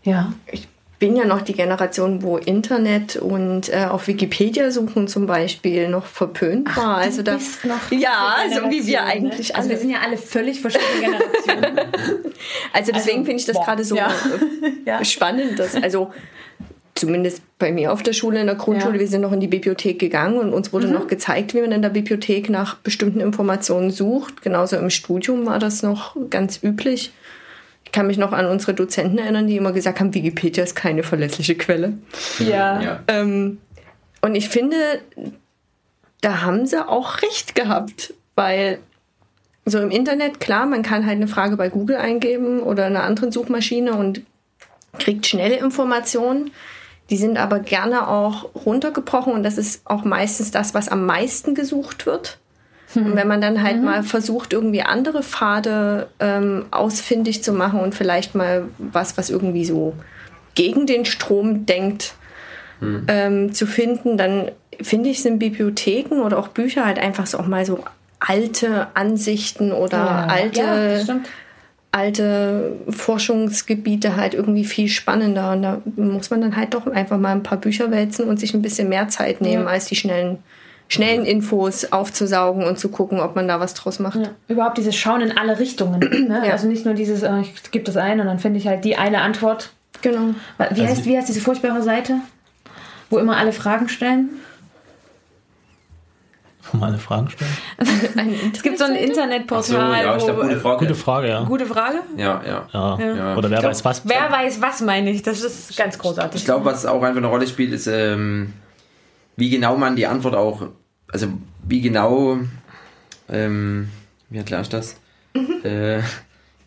Ja. 0.03 0.33
ich 0.51 0.69
bin 1.01 1.17
ja 1.17 1.25
noch 1.25 1.41
die 1.41 1.55
Generation, 1.55 2.23
wo 2.23 2.37
Internet 2.37 3.17
und 3.17 3.73
äh, 3.73 3.87
auf 3.87 4.07
Wikipedia 4.07 4.71
suchen 4.71 5.09
zum 5.09 5.27
Beispiel 5.27 5.89
noch 5.89 6.05
verpönt 6.05 6.77
war. 6.77 6.99
also 6.99 7.23
da, 7.23 7.39
ja, 7.91 8.37
so 8.55 8.71
wie 8.71 8.87
wir 8.87 8.99
Generation, 8.99 9.07
eigentlich 9.07 9.49
ne? 9.49 9.55
Also 9.57 9.69
wir 9.71 9.77
alle. 9.77 9.81
sind 9.81 9.91
ja 9.91 9.99
alle 10.05 10.17
völlig 10.19 10.61
verschiedene 10.61 11.01
Generationen. 11.01 11.81
Also 12.73 12.93
deswegen 12.93 13.19
also, 13.19 13.27
finde 13.27 13.41
ich 13.41 13.47
das 13.47 13.57
gerade 13.57 13.85
so 13.85 13.97
ja. 13.97 14.11
Ja. 14.87 15.05
spannend, 15.05 15.59
dass 15.59 15.75
also 15.75 16.11
zumindest 16.95 17.43
bei 17.59 17.71
mir 17.73 17.93
auf 17.93 18.03
der 18.03 18.13
Schule 18.13 18.41
in 18.41 18.47
der 18.47 18.55
Grundschule, 18.57 18.93
Ja. 18.93 18.97
Mhm. 18.97 19.01
wir 19.01 19.09
sind 19.09 19.21
noch 19.23 19.33
in 19.33 19.41
die 19.41 19.47
Bibliothek 19.49 19.99
gegangen 19.99 20.39
und 20.39 20.53
uns 20.53 20.73
wurde 20.73 20.89
noch 20.89 21.07
gezeigt, 21.07 21.55
wie 21.55 21.61
man 21.61 21.73
in 21.73 21.83
der 21.83 21.89
Bibliothek 21.91 22.49
nach 22.51 22.77
bestimmten 22.77 23.21
Informationen 23.21 23.91
sucht. 23.91 24.43
Genauso 24.43 24.77
im 24.77 24.91
Studium 24.91 25.47
war 25.47 25.59
das 25.59 25.83
noch 25.83 26.17
ganz 26.31 26.63
üblich. 26.63 27.13
Ich 27.91 27.93
kann 27.93 28.07
mich 28.07 28.19
noch 28.19 28.31
an 28.31 28.47
unsere 28.47 28.73
Dozenten 28.73 29.19
erinnern, 29.19 29.49
die 29.49 29.57
immer 29.57 29.73
gesagt 29.73 29.99
haben, 29.99 30.15
Wikipedia 30.15 30.63
ist 30.63 30.77
keine 30.77 31.03
verlässliche 31.03 31.57
Quelle. 31.57 31.95
ja. 32.39 32.81
Ja. 32.81 33.01
Ähm, 33.09 33.59
und 34.21 34.37
ich 34.37 34.49
finde, 34.49 34.77
da 36.21 36.43
haben 36.43 36.67
sie 36.67 36.89
auch 36.89 37.21
recht 37.23 37.57
gehabt, 37.57 38.15
weil 38.37 38.79
so 39.65 39.81
im 39.81 39.91
Internet, 39.91 40.39
klar, 40.39 40.67
man 40.67 40.85
kann 40.85 41.05
halt 41.05 41.17
eine 41.17 41.27
Frage 41.27 41.57
bei 41.57 41.69
Google 41.69 41.97
eingeben 41.97 42.61
oder 42.61 42.85
einer 42.85 43.03
anderen 43.03 43.33
Suchmaschine 43.33 43.95
und 43.95 44.23
kriegt 45.01 45.27
schnelle 45.27 45.57
Informationen. 45.57 46.53
Die 47.11 47.17
sind 47.17 47.39
aber 47.39 47.59
gerne 47.59 48.07
auch 48.07 48.55
runtergebrochen 48.55 49.33
und 49.33 49.43
das 49.43 49.59
ist 49.59 49.83
auch 49.85 50.05
meistens 50.05 50.53
das, 50.53 50.75
was 50.75 50.89
am 50.89 51.07
meisten 51.07 51.57
gesucht 51.57 52.07
wird. 52.07 52.39
Und 52.95 53.15
wenn 53.15 53.29
man 53.29 53.41
dann 53.41 53.63
halt 53.63 53.83
mal 53.83 54.03
versucht, 54.03 54.53
irgendwie 54.53 54.83
andere 54.83 55.23
Pfade 55.23 56.09
ähm, 56.19 56.65
ausfindig 56.73 57.43
zu 57.43 57.53
machen 57.53 57.79
und 57.81 57.95
vielleicht 57.95 58.35
mal 58.35 58.65
was, 58.79 59.17
was 59.17 59.31
irgendwie 59.31 59.65
so 59.65 59.95
gegen 60.55 60.87
den 60.87 61.05
Strom 61.05 61.67
denkt, 61.67 62.15
ähm, 63.09 63.53
zu 63.53 63.67
finden, 63.67 64.17
dann 64.17 64.51
finde 64.81 65.11
ich, 65.11 65.23
sind 65.23 65.39
Bibliotheken 65.39 66.21
oder 66.23 66.39
auch 66.39 66.49
Bücher 66.49 66.87
halt 66.87 66.99
einfach 66.99 67.27
so 67.27 67.39
auch 67.39 67.47
mal 67.47 67.65
so 67.67 67.85
alte 68.19 68.89
Ansichten 68.95 69.73
oder 69.73 69.99
ja, 69.99 70.27
alte, 70.29 71.05
Ja, 71.07 71.21
alte 71.93 72.73
Forschungsgebiete 72.89 74.17
halt 74.17 74.35
irgendwie 74.35 74.65
viel 74.65 74.89
spannender. 74.89 75.53
Und 75.53 75.63
da 75.63 75.81
muss 75.97 76.31
man 76.31 76.41
dann 76.41 76.57
halt 76.57 76.75
doch 76.75 76.87
einfach 76.87 77.19
mal 77.19 77.33
ein 77.33 77.43
paar 77.43 77.59
Bücher 77.59 77.91
wälzen 77.91 78.27
und 78.27 78.39
sich 78.41 78.55
ein 78.55 78.63
bisschen 78.63 78.89
mehr 78.89 79.09
Zeit 79.09 79.41
nehmen, 79.41 79.65
Ja. 79.65 79.69
als 79.71 79.87
die 79.87 79.97
schnellen, 79.97 80.39
schnellen 80.91 81.25
Infos 81.25 81.93
aufzusaugen 81.93 82.65
und 82.65 82.79
zu 82.79 82.89
gucken, 82.91 83.21
ob 83.21 83.37
man 83.37 83.47
da 83.47 83.61
was 83.61 83.75
draus 83.75 84.01
macht. 84.01 84.17
Ja. 84.17 84.31
Überhaupt 84.49 84.77
dieses 84.77 84.97
Schauen 84.97 85.23
in 85.23 85.39
alle 85.39 85.59
Richtungen. 85.59 86.01
Ne? 86.31 86.43
Ja. 86.45 86.53
Also 86.53 86.69
nicht 86.69 86.85
nur 86.85 86.95
dieses, 86.95 87.23
äh, 87.23 87.41
ich 87.41 87.71
gebe 87.71 87.85
das 87.85 87.97
ein 87.97 88.21
und 88.21 88.27
dann 88.27 88.39
finde 88.39 88.59
ich 88.59 88.67
halt 88.67 88.85
die 88.85 88.97
eine 88.97 89.23
Antwort. 89.23 89.71
Genau. 90.03 90.35
Wie, 90.71 90.87
heißt, 90.87 91.05
wie 91.07 91.17
heißt 91.17 91.29
diese 91.29 91.41
furchtbare 91.41 91.83
Seite? 91.83 92.17
Wo 93.09 93.19
immer 93.19 93.37
alle 93.37 93.53
Fragen 93.53 93.89
stellen? 93.89 94.31
Mal 96.73 96.87
eine 96.89 96.99
Frage 96.99 97.31
stellen? 97.31 97.51
Es 98.53 98.63
gibt 98.63 98.79
so 98.79 98.85
ein 98.85 98.93
Ach 98.93 98.99
so, 98.99 99.05
Internetportal. 99.05 100.05
ja, 100.05 100.17
ich 100.17 100.25
glaube, 100.25 100.43
gute 100.43 100.61
Frage. 100.61 100.79
Gute 100.79 100.95
Frage, 100.95 101.29
ja. 101.29 101.45
Gute 101.45 101.67
Frage. 101.67 101.99
Ja, 102.17 102.43
ja. 102.47 102.69
Ja. 102.73 102.99
Ja. 102.99 103.37
Oder 103.37 103.51
wer 103.51 103.59
glaub, 103.59 103.71
weiß 103.71 103.85
was. 103.85 104.03
Wer 104.05 104.31
weiß, 104.31 104.61
was 104.61 104.81
meine 104.83 105.11
ich? 105.11 105.23
Das 105.23 105.43
ist 105.43 105.77
ganz 105.77 105.99
großartig. 105.99 106.41
Ich 106.41 106.45
glaube, 106.45 106.65
was 106.65 106.87
auch 106.87 107.03
einfach 107.03 107.19
eine 107.19 107.27
Rolle 107.27 107.47
spielt, 107.47 107.73
ist, 107.73 107.87
ähm, 107.87 108.53
wie 109.37 109.51
genau 109.51 109.77
man 109.77 109.97
die 109.97 110.07
Antwort 110.07 110.35
auch, 110.37 110.69
also 111.13 111.29
wie 111.67 111.81
genau, 111.81 112.39
ähm, 113.29 113.89
wie 114.29 114.39
erkläre 114.39 114.63
ich 114.63 114.69
das? 114.69 114.97
Äh, 115.63 115.99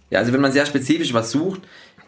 ja, 0.09 0.19
also 0.19 0.33
wenn 0.33 0.41
man 0.41 0.51
sehr 0.51 0.65
spezifisch 0.65 1.13
was 1.13 1.31
sucht, 1.31 1.61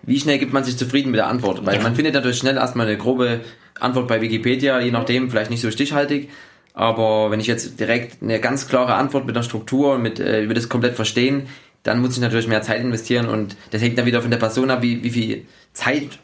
wie 0.03 0.19
schnell 0.19 0.37
gibt 0.37 0.53
man 0.53 0.63
sich 0.63 0.77
zufrieden 0.77 1.11
mit 1.11 1.17
der 1.17 1.27
Antwort? 1.27 1.65
Weil 1.65 1.81
man 1.81 1.95
findet 1.95 2.13
natürlich 2.13 2.37
schnell 2.37 2.57
erstmal 2.57 2.85
eine 2.87 2.97
grobe 2.97 3.41
Antwort 3.79 4.07
bei 4.07 4.21
Wikipedia, 4.21 4.79
je 4.79 4.91
nachdem, 4.91 5.29
vielleicht 5.29 5.49
nicht 5.49 5.61
so 5.61 5.71
stichhaltig. 5.71 6.29
Aber 6.73 7.31
wenn 7.31 7.39
ich 7.39 7.47
jetzt 7.47 7.79
direkt 7.79 8.21
eine 8.21 8.39
ganz 8.39 8.67
klare 8.67 8.95
Antwort 8.95 9.25
mit 9.25 9.35
einer 9.35 9.43
Struktur 9.43 9.97
mit, 9.97 10.19
äh, 10.19 10.43
ich 10.43 10.47
will 10.47 10.55
das 10.55 10.69
komplett 10.69 10.95
verstehen, 10.95 11.47
dann 11.83 12.01
muss 12.01 12.15
ich 12.15 12.21
natürlich 12.21 12.47
mehr 12.47 12.61
Zeit 12.61 12.81
investieren 12.81 13.27
und 13.27 13.55
das 13.71 13.81
hängt 13.81 13.97
dann 13.97 14.05
wieder 14.05 14.21
von 14.21 14.31
der 14.31 14.37
Person 14.37 14.71
ab, 14.71 14.81
wie, 14.81 15.03
wie 15.03 15.09
viel 15.09 15.45
Zeit 15.73 16.19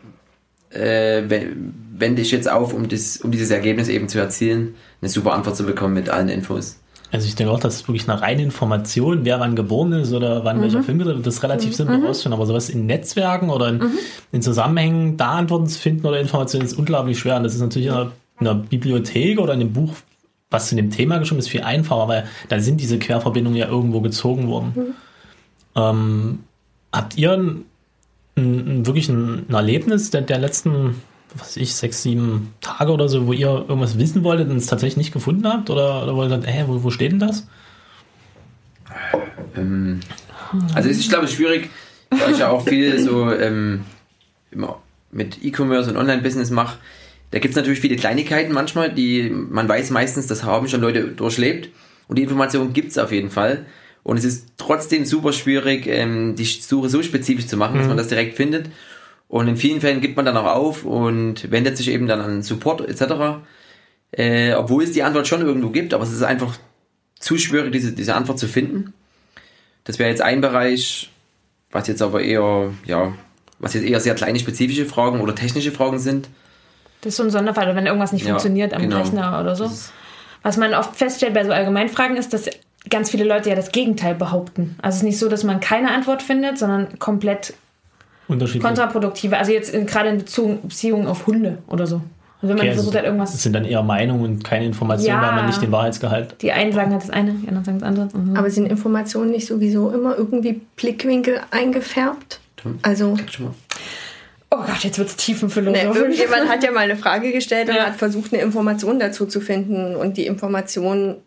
äh, 0.74 1.24
we- 1.30 1.48
wende 1.98 2.22
ich 2.22 2.32
jetzt 2.32 2.50
auf, 2.50 2.74
um, 2.74 2.88
das, 2.88 3.18
um 3.18 3.32
dieses 3.32 3.52
Ergebnis 3.52 3.88
eben 3.88 4.08
zu 4.10 4.20
erzielen, 4.20 4.76
eine 5.02 5.10
super 5.10 5.34
Antwort 5.34 5.56
zu 5.56 5.66
bekommen 5.66 5.94
mit 5.94 6.10
allen 6.10 6.30
Infos. 6.30 6.78
Also 7.14 7.28
ich 7.28 7.36
denke 7.36 7.52
auch, 7.52 7.60
dass 7.60 7.86
wirklich 7.88 8.10
eine 8.10 8.22
reine 8.22 8.42
Information, 8.42 9.26
wer 9.26 9.40
wann 9.42 9.56
geboren 9.58 9.92
ist 9.92 10.14
oder 10.14 10.46
wann 10.46 10.62
welcher 10.62 10.82
Film 10.82 10.98
gedreht 10.98 11.16
wird, 11.18 11.28
das 11.28 11.36
ist 11.36 11.44
relativ 11.44 11.76
simpel 11.76 12.06
rausfinden. 12.06 12.34
Aber 12.38 12.46
sowas 12.46 12.70
in 12.70 12.86
Netzwerken 12.86 13.50
oder 13.50 13.68
in, 13.68 13.82
in 14.32 14.42
Zusammenhängen, 14.42 15.18
da 15.18 15.32
Antworten 15.32 15.68
zu 15.68 15.78
finden 15.78 16.08
oder 16.08 16.22
Informationen 16.22 16.64
ist 16.66 16.78
unglaublich 16.78 17.20
schwer. 17.20 17.36
Und 17.36 17.44
das 17.44 17.54
ist 17.54 17.60
natürlich 17.60 17.90
in 17.90 17.94
einer, 17.94 18.12
in 18.40 18.48
einer 18.48 18.60
Bibliothek 18.60 19.40
oder 19.40 19.54
in 19.54 19.60
einem 19.60 19.74
Buch, 19.74 19.94
was 20.50 20.70
zu 20.70 20.76
dem 20.76 20.90
Thema 20.90 21.18
geschrieben 21.18 21.40
ist, 21.40 21.50
viel 21.50 21.64
einfacher, 21.64 22.08
weil 22.08 22.26
da 22.48 22.60
sind 22.62 22.80
diese 22.80 22.98
Querverbindungen 22.98 23.60
ja 23.60 23.68
irgendwo 23.68 24.00
gezogen 24.00 24.48
worden. 24.48 24.96
Ähm, 25.76 26.40
habt 26.94 27.18
ihr 27.18 27.56
ein, 28.36 28.86
wirklich 28.86 29.10
ein, 29.10 29.46
ein 29.50 29.54
Erlebnis 29.54 30.10
der, 30.12 30.22
der 30.22 30.39
letzten, 30.39 31.02
was 31.36 31.58
ich, 31.58 31.74
sechs, 31.74 32.04
sieben 32.04 32.54
Tage 32.62 32.91
oder 32.91 33.10
so, 33.10 33.28
wo 33.28 33.34
ihr 33.34 33.48
irgendwas 33.48 33.98
wissen 33.98 34.24
wolltet 34.24 34.50
und 34.50 34.58
es 34.58 34.67
tatsächlich 34.67 34.98
nicht 34.98 35.13
gefunden 35.13 35.48
habt? 35.48 35.70
Oder, 35.70 36.04
oder 36.04 36.15
wo 36.15 36.24
ihr 36.24 36.30
sagt, 36.30 36.48
hä, 36.48 36.63
wo, 36.67 36.84
wo 36.84 36.89
steht 36.89 37.12
denn 37.12 37.20
das? 37.20 37.48
Ähm, 39.56 40.00
also 40.74 40.89
es 40.89 40.98
ist, 40.98 41.10
glaube 41.10 41.26
ich, 41.26 41.32
schwierig, 41.32 41.70
weil 42.10 42.32
ich 42.32 42.39
ja 42.39 42.50
auch 42.50 42.67
viel 42.67 43.00
so 43.00 43.32
ähm, 43.32 43.82
immer 44.52 44.80
mit 45.12 45.44
E-Commerce 45.44 45.89
und 45.89 45.98
Online-Business 45.98 46.52
mache. 46.52 46.78
Da 47.32 47.39
gibt 47.39 47.52
es 47.52 47.56
natürlich 47.56 47.80
viele 47.80 47.96
Kleinigkeiten 47.96 48.54
manchmal, 48.54 48.91
die 48.91 49.30
man 49.30 49.67
weiß 49.67 49.89
meistens, 49.91 50.28
das 50.28 50.44
haben 50.44 50.67
schon 50.67 50.82
Leute 50.82 51.08
durchlebt. 51.08 51.70
Und 52.08 52.17
die 52.17 52.24
Information 52.24 52.74
gibt 52.74 52.91
es 52.91 52.98
auf 52.98 53.12
jeden 53.12 53.30
Fall. 53.30 53.65
Und 54.04 54.18
es 54.18 54.24
ist 54.26 54.48
trotzdem 54.58 55.06
super 55.06 55.32
schwierig, 55.32 55.88
ähm, 55.88 56.36
die 56.36 56.46
Suche 56.46 56.90
so 56.90 57.04
spezifisch 57.04 57.48
zu 57.48 57.58
machen, 57.58 57.78
dass 57.78 57.88
man 57.88 57.98
das 57.98 58.08
direkt 58.08 58.36
findet. 58.36 58.70
Und 59.28 59.48
in 59.48 59.58
vielen 59.58 59.80
Fällen 59.80 60.02
gibt 60.02 60.18
man 60.18 60.26
dann 60.26 60.36
auch 60.38 60.56
auf 60.56 60.84
und 60.84 61.52
wendet 61.52 61.78
sich 61.78 61.88
eben 61.90 62.08
dann 62.08 62.20
an 62.20 62.44
Support 62.44 62.82
etc. 62.82 63.42
Äh, 64.12 64.54
obwohl 64.54 64.84
es 64.84 64.92
die 64.92 65.04
Antwort 65.04 65.28
schon 65.28 65.42
irgendwo 65.42 65.70
gibt, 65.70 65.94
aber 65.94 66.04
es 66.04 66.12
ist 66.12 66.24
einfach 66.24 66.58
zu 67.20 67.38
schwierig, 67.38 67.72
diese, 67.72 67.94
diese 67.94 68.16
Antwort 68.16 68.40
zu 68.40 68.48
finden. 68.48 68.94
Das 69.84 70.00
wäre 70.00 70.10
jetzt 70.10 70.22
ein 70.22 70.42
Bereich, 70.42 71.12
was 71.72 71.88
jetzt 71.88 72.02
aber 72.02 72.22
eher, 72.22 72.72
ja, 72.86 73.14
was 73.60 73.74
jetzt 73.74 73.86
eher 73.86 74.00
sehr 74.00 74.16
kleine 74.16 74.40
spezifische 74.40 74.86
Fragen 74.86 75.22
oder 75.22 75.34
technische 75.34 75.72
Fragen 75.72 76.00
sind. 76.00 76.28
Das 77.02 77.14
ist 77.14 77.18
so 77.18 77.24
ein 77.24 77.30
Sonderfall, 77.30 77.76
wenn 77.76 77.86
irgendwas 77.86 78.12
nicht 78.12 78.26
Ja, 78.26 78.32
funktioniert 78.32 78.74
am 78.74 78.82
genau. 78.82 78.98
Rechner 78.98 79.40
oder 79.40 79.56
so. 79.56 79.72
Was 80.44 80.58
man 80.58 80.74
oft 80.74 80.96
feststellt 80.96 81.34
bei 81.34 81.46
so 81.46 81.52
Allgemeinfragen 81.52 82.18
ist, 82.18 82.34
dass 82.34 82.50
ganz 82.91 83.10
viele 83.10 83.23
Leute 83.23 83.49
ja 83.49 83.56
das 83.56 83.71
Gegenteil 83.71 84.13
behaupten. 84.13 84.75
Also 84.82 84.95
es 84.95 84.97
ist 84.97 85.04
nicht 85.04 85.17
so, 85.17 85.27
dass 85.30 85.43
man 85.43 85.60
keine 85.60 85.91
Antwort 85.91 86.21
findet, 86.21 86.60
sondern 86.60 86.99
komplett 86.99 87.54
kontraproduktive. 88.62 89.38
Also 89.38 89.51
jetzt 89.51 89.73
in, 89.73 89.86
gerade 89.86 90.10
in 90.10 90.19
Bezug, 90.19 90.62
Beziehung 90.62 91.08
auf 91.08 91.25
Hunde 91.27 91.58
oder 91.67 91.88
so. 91.88 92.01
Also 92.41 92.49
wenn 92.49 92.58
man 92.58 92.65
Okay, 92.67 92.73
versucht 92.73 92.88
also 92.95 92.99
hat, 92.99 93.06
irgendwas. 93.06 93.32
Das 93.34 93.43
sind 93.43 93.54
dann 93.54 93.65
eher 93.65 93.84
Meinungen 93.84 94.23
und 94.25 94.43
keine 94.43 94.65
Informationen, 94.65 95.21
Ja. 95.21 95.27
weil 95.27 95.36
man 95.36 95.45
nicht 95.47 95.62
den 95.62 95.71
Wahrheitsgehalt. 95.71 96.36
Die 96.41 96.51
einen 96.51 96.71
sagen 96.71 96.91
halt 96.91 97.04
das 97.04 97.10
eine, 97.10 97.34
die 97.34 97.47
anderen 97.47 97.65
sagen 97.65 97.80
das 97.80 97.88
andere. 97.88 98.10
Mhm. 98.17 98.36
Aber 98.36 98.49
sind 98.49 98.65
Informationen 98.67 99.32
nicht 99.32 99.45
sowieso 99.47 99.91
immer 99.91 100.17
irgendwie 100.17 100.62
Blickwinkel 100.75 101.41
eingefärbt? 101.51 102.39
Also, 102.84 103.15
oh 104.49 104.58
Gott, 104.58 104.84
jetzt 104.84 104.97
wird's 104.97 105.13
ne, 105.13 105.17
tiefenphilosophisch. 105.17 105.95
irgendjemand 105.95 106.49
hat 106.49 106.63
ja 106.63 106.71
mal 106.71 106.82
eine 106.82 106.95
Frage 106.95 107.32
gestellt 107.32 107.69
und 107.69 107.75
Ja. 107.75 107.86
hat 107.88 107.95
versucht, 107.95 108.34
eine 108.34 108.41
Information 108.41 108.99
dazu 108.99 109.25
zu 109.25 109.39
finden. 109.41 109.95
Und 109.95 110.17
die 110.17 110.25
Information 110.25 111.17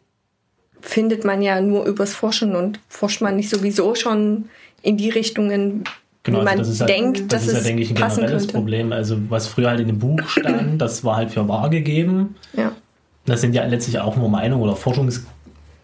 findet 0.84 1.24
man 1.24 1.42
ja 1.42 1.60
nur 1.60 1.86
übers 1.86 2.14
Forschen 2.14 2.54
und 2.54 2.78
forscht 2.88 3.20
man 3.22 3.36
nicht 3.36 3.48
sowieso 3.48 3.94
schon 3.94 4.48
in 4.82 4.96
die 4.96 5.10
Richtungen, 5.10 5.84
Genau, 6.22 6.40
wie 6.40 6.44
man 6.44 6.58
also 6.58 6.70
das 6.70 6.80
halt, 6.80 6.90
denkt, 6.90 7.20
das 7.20 7.28
dass 7.28 7.46
ist 7.48 7.52
ja, 7.52 7.58
es 7.58 7.64
denke 7.64 7.82
ich, 7.82 7.90
ein 7.90 7.96
generelles 7.96 8.42
könnte. 8.44 8.54
Problem. 8.54 8.92
Also 8.92 9.18
was 9.28 9.46
früher 9.46 9.68
halt 9.68 9.80
in 9.80 9.88
dem 9.88 9.98
Buch 9.98 10.26
stand, 10.26 10.78
das 10.80 11.04
war 11.04 11.16
halt 11.16 11.30
für 11.30 11.46
wahr 11.48 11.68
gegeben. 11.68 12.36
Ja. 12.56 12.72
Das 13.26 13.40
sind 13.42 13.54
ja 13.54 13.64
letztlich 13.64 13.98
auch 13.98 14.16
nur 14.16 14.28
Meinungen 14.28 14.62
oder 14.62 14.76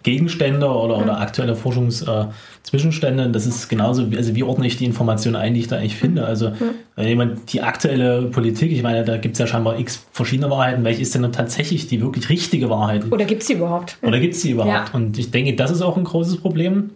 Forschungsgegenstände 0.03 0.67
oder, 0.67 0.99
oder 0.99 1.21
aktuelle 1.21 1.55
Forschungszwischenstände. 1.55 3.29
Das 3.31 3.47
ist 3.47 3.69
genauso, 3.69 4.11
wie, 4.11 4.17
also 4.17 4.35
wie 4.35 4.43
ordne 4.43 4.67
ich 4.67 4.77
die 4.77 4.85
Informationen 4.85 5.37
ein, 5.37 5.55
die 5.55 5.61
ich 5.61 5.69
da 5.69 5.77
eigentlich 5.77 5.97
finde. 5.97 6.25
Also 6.25 6.53
wenn 6.97 7.07
jemand 7.09 7.53
die 7.53 7.63
aktuelle 7.63 8.23
Politik, 8.23 8.73
ich 8.73 8.83
meine, 8.83 9.05
da 9.05 9.17
gibt 9.19 9.35
es 9.35 9.39
ja 9.39 9.47
scheinbar 9.47 9.79
x 9.79 10.05
verschiedene 10.13 10.51
Wahrheiten. 10.51 10.85
Welche 10.85 11.03
ist 11.03 11.15
denn 11.15 11.23
dann 11.23 11.33
tatsächlich 11.33 11.87
die 11.87 12.01
wirklich 12.01 12.29
richtige 12.29 12.71
Wahrheit? 12.71 13.11
Oder 13.11 13.25
gibt's 13.25 13.47
die 13.47 13.55
überhaupt? 13.55 13.99
Oder 14.03 14.19
gibt 14.21 14.35
es 14.35 14.43
die 14.43 14.51
überhaupt? 14.53 14.89
Ja. 14.89 14.95
Und 14.95 15.19
ich 15.19 15.31
denke, 15.31 15.55
das 15.55 15.71
ist 15.71 15.83
auch 15.83 15.97
ein 15.97 16.05
großes 16.05 16.39
Problem, 16.39 16.91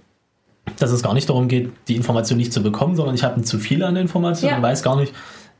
dass 0.78 0.90
es 0.90 1.02
gar 1.02 1.12
nicht 1.14 1.28
darum 1.28 1.48
geht, 1.48 1.70
die 1.88 1.94
Information 1.96 2.38
nicht 2.38 2.52
zu 2.52 2.62
bekommen, 2.62 2.96
sondern 2.96 3.14
ich 3.14 3.22
habe 3.22 3.42
zu 3.42 3.58
viele 3.58 3.86
an 3.86 3.96
Informationen 3.96 4.50
Ja. 4.52 4.56
und 4.56 4.62
weiß 4.62 4.82
gar 4.82 4.96
nicht, 4.96 5.12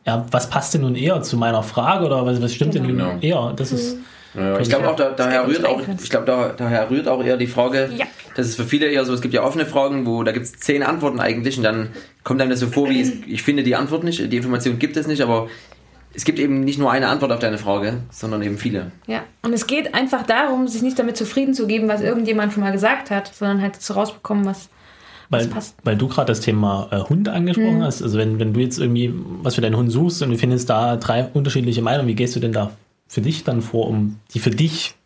ja, 0.06 0.26
was 0.30 0.50
passt 0.50 0.74
denn 0.74 0.82
nun 0.82 0.96
eher 0.96 1.22
zu 1.22 1.36
meiner 1.36 1.62
Frage 1.62 2.04
oder 2.06 2.24
was, 2.26 2.40
was 2.42 2.52
stimmt 2.54 2.74
denn 2.74 2.86
Genau. 2.86 3.12
nun 3.12 3.22
eher? 3.22 3.52
Das 3.56 3.72
ist, 3.72 3.96
Ja, 4.34 4.58
ich 4.58 4.68
glaube 4.68 4.88
auch, 4.88 4.96
da, 4.96 5.10
daher 5.10 5.46
rührt 5.46 5.64
auch, 5.64 5.80
ich 6.02 6.10
glaube, 6.10 6.26
da, 6.26 6.52
daher 6.56 6.90
rührt 6.90 7.06
auch 7.08 7.22
eher 7.22 7.36
die 7.36 7.46
Frage, 7.46 7.90
Ja. 7.96 8.06
das 8.36 8.48
ist 8.48 8.56
für 8.56 8.64
viele 8.64 8.86
eher 8.86 9.04
so, 9.04 9.14
es 9.14 9.20
gibt 9.20 9.34
ja 9.34 9.42
offene 9.44 9.64
Fragen, 9.66 10.06
wo 10.06 10.22
da 10.24 10.32
gibt 10.32 10.46
es 10.46 10.52
zehn 10.58 10.82
Antworten 10.82 11.20
eigentlich 11.20 11.56
und 11.56 11.62
dann 11.62 11.90
kommt 12.24 12.40
einem 12.40 12.50
das 12.50 12.60
so 12.60 12.66
vor, 12.66 12.88
wie 12.90 13.00
es, 13.00 13.12
ich 13.26 13.42
finde 13.42 13.62
die 13.62 13.76
Antwort 13.76 14.02
nicht, 14.04 14.32
die 14.32 14.36
Information 14.36 14.78
gibt 14.78 14.96
es 14.96 15.06
nicht, 15.06 15.22
aber 15.22 15.48
es 16.16 16.24
gibt 16.24 16.38
eben 16.38 16.60
nicht 16.60 16.78
nur 16.78 16.90
eine 16.90 17.08
Antwort 17.08 17.32
auf 17.32 17.40
deine 17.40 17.58
Frage, 17.58 17.98
sondern 18.10 18.42
eben 18.42 18.56
viele. 18.58 18.92
Ja. 19.06 19.24
Und 19.42 19.52
es 19.52 19.66
geht 19.66 19.94
einfach 19.94 20.24
darum, 20.24 20.68
sich 20.68 20.82
nicht 20.82 20.98
damit 20.98 21.16
zufrieden 21.16 21.54
zu 21.54 21.66
geben, 21.66 21.88
was 21.88 22.00
irgendjemand 22.02 22.52
schon 22.52 22.62
mal 22.62 22.70
gesagt 22.72 23.10
hat, 23.10 23.32
sondern 23.34 23.60
halt 23.60 23.76
zu 23.76 23.94
rausbekommen, 23.94 24.44
was. 24.44 24.68
weil, 25.28 25.46
passt. 25.48 25.74
weil 25.82 25.96
du 25.96 26.06
gerade 26.06 26.26
das 26.28 26.40
Thema 26.40 26.88
äh, 26.92 26.98
Hund 27.08 27.28
angesprochen 27.28 27.82
hast. 27.82 28.00
Also 28.02 28.16
wenn, 28.18 28.38
wenn 28.38 28.52
du 28.52 28.60
jetzt 28.60 28.78
irgendwie 28.78 29.12
was 29.42 29.56
für 29.56 29.60
deinen 29.60 29.76
Hund 29.76 29.90
suchst 29.90 30.22
und 30.22 30.30
du 30.30 30.38
findest 30.38 30.70
da 30.70 30.96
drei 30.96 31.24
unterschiedliche 31.24 31.82
Meinungen, 31.82 32.08
wie 32.08 32.14
gehst 32.14 32.36
du 32.36 32.40
denn 32.40 32.52
da 32.52 32.70
für 33.14 33.20
dich 33.20 33.44
dann 33.44 33.62
vor, 33.62 33.86
um 33.86 34.18
die 34.32 34.40
für 34.40 34.50
dich, 34.50 34.96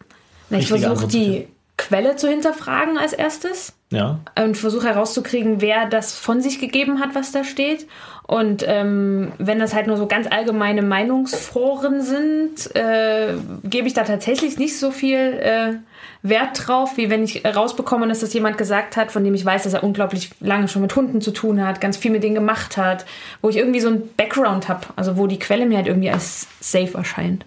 Na, 0.48 0.58
ich 0.58 0.68
versuche 0.68 1.06
die. 1.06 1.46
Quelle 1.76 2.16
zu 2.16 2.28
hinterfragen 2.28 2.98
als 2.98 3.12
erstes. 3.12 3.72
ja, 3.90 4.18
und 4.36 4.56
versuche 4.56 4.88
herauszukriegen, 4.88 5.60
wer 5.60 5.86
das 5.86 6.12
von 6.12 6.40
sich 6.40 6.58
gegeben 6.58 6.98
hat, 6.98 7.14
was 7.14 7.30
da 7.30 7.44
steht. 7.44 7.86
Und 8.26 8.64
ähm, 8.66 9.30
wenn 9.38 9.60
das 9.60 9.74
halt 9.74 9.86
nur 9.86 9.96
so 9.96 10.06
ganz 10.06 10.26
allgemeine 10.28 10.82
Meinungsforen 10.82 12.02
sind, 12.02 12.74
äh, 12.74 13.34
gebe 13.62 13.86
ich 13.86 13.94
da 13.94 14.02
tatsächlich 14.02 14.58
nicht 14.58 14.76
so 14.76 14.90
viel 14.90 15.16
äh, 15.18 15.74
Wert 16.22 16.66
drauf, 16.66 16.96
wie 16.96 17.10
wenn 17.10 17.22
ich 17.22 17.44
rausbekomme, 17.46 18.08
dass 18.08 18.20
das 18.20 18.34
jemand 18.34 18.58
gesagt 18.58 18.96
hat, 18.96 19.12
von 19.12 19.22
dem 19.22 19.34
ich 19.34 19.44
weiß, 19.44 19.62
dass 19.62 19.74
er 19.74 19.84
unglaublich 19.84 20.32
lange 20.40 20.66
schon 20.66 20.82
mit 20.82 20.96
Hunden 20.96 21.20
zu 21.20 21.30
tun 21.30 21.64
hat, 21.64 21.80
ganz 21.80 21.96
viel 21.96 22.10
mit 22.10 22.24
denen 22.24 22.34
gemacht 22.34 22.76
hat, 22.76 23.06
wo 23.40 23.50
ich 23.50 23.56
irgendwie 23.56 23.80
so 23.80 23.88
ein 23.88 24.02
Background 24.16 24.68
habe, 24.68 24.88
also 24.96 25.16
wo 25.16 25.28
die 25.28 25.38
Quelle 25.38 25.64
mir 25.64 25.76
halt 25.76 25.86
irgendwie 25.86 26.10
als 26.10 26.48
safe 26.60 26.98
erscheint 26.98 27.44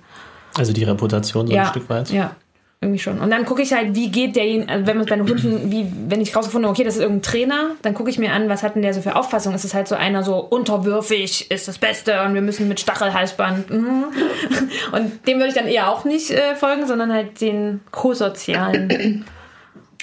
also 0.57 0.73
die 0.73 0.83
Reputation 0.83 1.47
so 1.47 1.53
ja, 1.53 1.63
ein 1.63 1.67
Stück 1.67 1.89
weit. 1.89 2.09
Ja, 2.11 2.35
irgendwie 2.81 2.99
schon. 2.99 3.19
Und 3.19 3.29
dann 3.29 3.45
gucke 3.45 3.61
ich 3.61 3.73
halt, 3.73 3.93
wie 3.95 4.09
geht 4.09 4.35
derjenige, 4.35 4.71
also 4.71 4.87
wenn 4.87 4.97
man 4.97 5.05
bei 5.05 5.15
den 5.15 5.27
Hunden, 5.29 5.71
wie, 5.71 5.85
wenn 6.07 6.19
ich 6.19 6.35
rausgefunden 6.35 6.65
habe, 6.67 6.73
okay, 6.75 6.83
das 6.83 6.95
ist 6.95 7.01
irgendein 7.01 7.21
Trainer, 7.21 7.71
dann 7.83 7.93
gucke 7.93 8.09
ich 8.09 8.17
mir 8.17 8.31
an, 8.33 8.49
was 8.49 8.63
hat 8.63 8.73
denn 8.75 8.81
der 8.81 8.93
so 8.93 9.01
für 9.01 9.15
Auffassung? 9.15 9.53
Ist 9.53 9.65
es 9.65 9.73
halt 9.73 9.87
so 9.87 9.95
einer 9.95 10.23
so 10.23 10.37
unterwürfig, 10.37 11.51
ist 11.51 11.67
das 11.67 11.77
Beste 11.77 12.23
und 12.23 12.33
wir 12.33 12.41
müssen 12.41 12.67
mit 12.67 12.79
Stachelhalsband. 12.79 13.69
mhm. 13.69 14.05
Und 14.93 15.27
dem 15.27 15.37
würde 15.37 15.49
ich 15.49 15.53
dann 15.55 15.67
eher 15.67 15.89
auch 15.89 16.05
nicht 16.05 16.31
äh, 16.31 16.55
folgen, 16.55 16.87
sondern 16.87 17.13
halt 17.13 17.39
den 17.39 17.81
co-sozialen. 17.91 19.25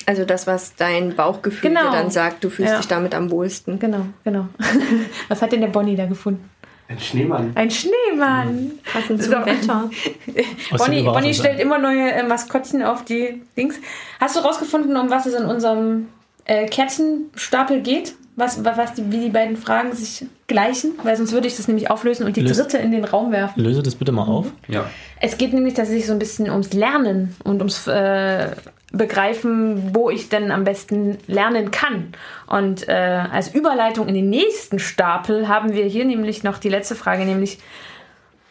Also 0.06 0.24
das, 0.24 0.46
was 0.46 0.74
dein 0.76 1.16
Bauchgefühl 1.16 1.68
Genau. 1.70 1.90
dir 1.90 1.98
dann 1.98 2.10
sagt, 2.10 2.42
du 2.42 2.48
fühlst 2.48 2.72
Ja. 2.72 2.78
dich 2.78 2.88
damit 2.88 3.14
am 3.14 3.30
wohlsten. 3.30 3.78
genau, 3.78 4.06
genau. 4.24 4.46
Was 5.28 5.42
hat 5.42 5.52
denn 5.52 5.60
der 5.60 5.68
Bonnie 5.68 5.96
da 5.96 6.06
gefunden? 6.06 6.48
Ein 6.88 6.98
Schneemann. 6.98 7.52
Ein 7.54 7.70
Schneemann. 7.70 8.70
Passend 8.90 9.22
So. 9.22 9.32
zum 9.32 9.44
Wetter. 9.44 9.90
Aus 10.72 10.80
Bonnie, 10.84 11.02
Bonnie 11.02 11.34
stellt 11.34 11.60
immer 11.60 11.78
neue 11.78 12.12
äh, 12.12 12.22
Maskottchen 12.22 12.82
auf 12.82 13.04
die 13.04 13.42
Dings. 13.56 13.74
Hast 14.20 14.36
du 14.36 14.40
rausgefunden, 14.40 14.96
um 14.96 15.10
was 15.10 15.26
es 15.26 15.34
in 15.34 15.44
unserem 15.44 16.08
äh, 16.46 16.66
Kärtchenstapel 16.66 17.82
geht? 17.82 18.14
Was, 18.36 18.64
wa- 18.64 18.74
was 18.76 18.94
die, 18.94 19.10
wie 19.12 19.18
die 19.20 19.28
beiden 19.30 19.56
Fragen 19.56 19.92
sich 19.94 20.24
gleichen? 20.46 20.92
Weil 21.02 21.16
sonst 21.16 21.32
würde 21.32 21.46
ich 21.48 21.56
das 21.56 21.66
nämlich 21.68 21.90
auflösen 21.90 22.24
und 22.24 22.36
die 22.36 22.40
Löst- 22.40 22.58
dritte 22.60 22.78
in 22.78 22.92
den 22.92 23.04
Raum 23.04 23.32
werfen. 23.32 23.60
Löse 23.62 23.82
das 23.82 23.94
bitte 23.96 24.12
mal 24.12 24.22
auf. 24.26 24.46
Ja. 24.68 24.88
Es 25.20 25.36
geht 25.36 25.52
nämlich 25.52 25.74
tatsächlich 25.74 26.06
so 26.06 26.12
ein 26.12 26.18
bisschen 26.20 26.48
ums 26.48 26.72
Lernen 26.72 27.34
und 27.44 27.58
ums 27.58 27.86
äh, 27.88 28.52
Begreifen, 28.92 29.94
wo 29.94 30.08
ich 30.10 30.28
denn 30.28 30.50
am 30.50 30.64
besten 30.64 31.18
lernen 31.26 31.70
kann. 31.70 32.12
Und 32.46 32.88
äh, 32.88 32.92
als 33.30 33.54
Überleitung 33.54 34.08
in 34.08 34.14
den 34.14 34.30
nächsten 34.30 34.78
Stapel 34.78 35.46
haben 35.48 35.72
wir 35.74 35.84
hier 35.84 36.04
nämlich 36.04 36.42
noch 36.42 36.58
die 36.58 36.70
letzte 36.70 36.94
Frage, 36.94 37.24
nämlich 37.24 37.58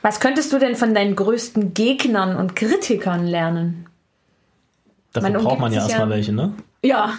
was 0.04 0.20
könntest 0.20 0.54
du 0.54 0.60
denn 0.60 0.76
von 0.76 0.94
deinen 0.94 1.16
größten 1.16 1.74
Gegnern 1.74 2.36
und 2.36 2.56
Kritikern 2.56 3.26
lernen? 3.26 3.88
Dafür 5.14 5.32
Man 5.32 5.42
braucht 5.44 5.60
man 5.60 5.74
ja 5.74 5.82
erstmal 5.82 6.08
ja- 6.08 6.16
welche, 6.16 6.34
ne? 6.34 6.54
Ja, 6.84 7.14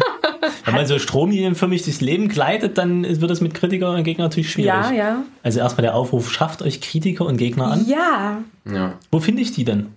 Wenn 0.64 0.74
man 0.74 0.86
so 0.86 0.98
stromlinienförmig 0.98 1.82
durchs 1.82 2.00
Leben 2.00 2.28
gleitet, 2.28 2.76
dann 2.78 3.04
wird 3.20 3.30
es 3.30 3.40
mit 3.40 3.54
Kritiker 3.54 3.92
und 3.92 4.04
Gegner 4.04 4.24
natürlich 4.24 4.50
schwierig. 4.52 4.68
ja, 4.68 4.92
ja. 4.92 5.22
Also 5.42 5.58
erstmal 5.58 5.82
der 5.82 5.94
Aufruf, 5.94 6.30
schafft 6.30 6.62
euch 6.62 6.80
Kritiker 6.80 7.24
und 7.24 7.36
Gegner 7.38 7.72
an. 7.72 7.86
Ja, 7.86 8.38
ja. 8.70 8.92
Wo 9.10 9.20
finde 9.20 9.42
ich 9.42 9.52
die 9.52 9.64
denn? 9.64 9.94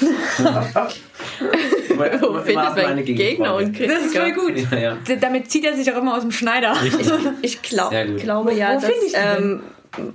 Wo 1.40 2.40
Findest 2.40 2.76
du 2.76 3.02
Gegner 3.14 3.54
und 3.56 3.72
Kritiker? 3.72 3.94
das 3.94 4.04
ist 4.06 4.16
voll 4.16 4.32
gut. 4.32 4.52
Ja, 4.70 4.78
ja. 4.78 4.96
Damit 5.20 5.50
zieht 5.50 5.64
er 5.64 5.74
sich 5.74 5.92
auch 5.92 5.98
immer 5.98 6.14
aus 6.16 6.22
dem 6.22 6.32
Schneider. 6.32 6.74
Ich 7.42 7.62
glaub, 7.62 7.90
glaube 7.90 8.50
Wo- 8.50 8.54
ja, 8.54 8.70
wo 8.70 8.74
dass 8.74 8.84
finde 8.84 9.06
ich 9.06 9.12
die 9.12 9.18
denn? 9.18 9.42
ähm, 9.42 9.60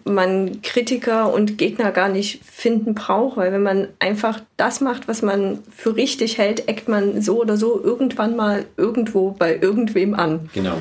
man 0.05 0.62
Kritiker 0.62 1.34
und 1.34 1.57
Gegner 1.57 1.91
gar 1.91 2.07
nicht 2.10 2.41
finden 2.45 2.93
braucht, 2.93 3.38
weil 3.38 3.51
wenn 3.51 3.63
man 3.63 3.88
einfach 3.99 4.41
das 4.57 4.79
macht, 4.81 5.07
was 5.07 5.21
man 5.23 5.60
für 5.75 5.95
richtig 5.95 6.38
hält, 6.38 6.67
eckt 6.67 6.88
man 6.88 7.21
so 7.21 7.39
oder 7.41 7.57
so 7.57 7.81
irgendwann 7.84 8.36
mal 8.36 8.65
irgendwo 8.77 9.31
bei 9.31 9.57
irgendwem 9.60 10.13
an. 10.13 10.49
Genau. 10.53 10.77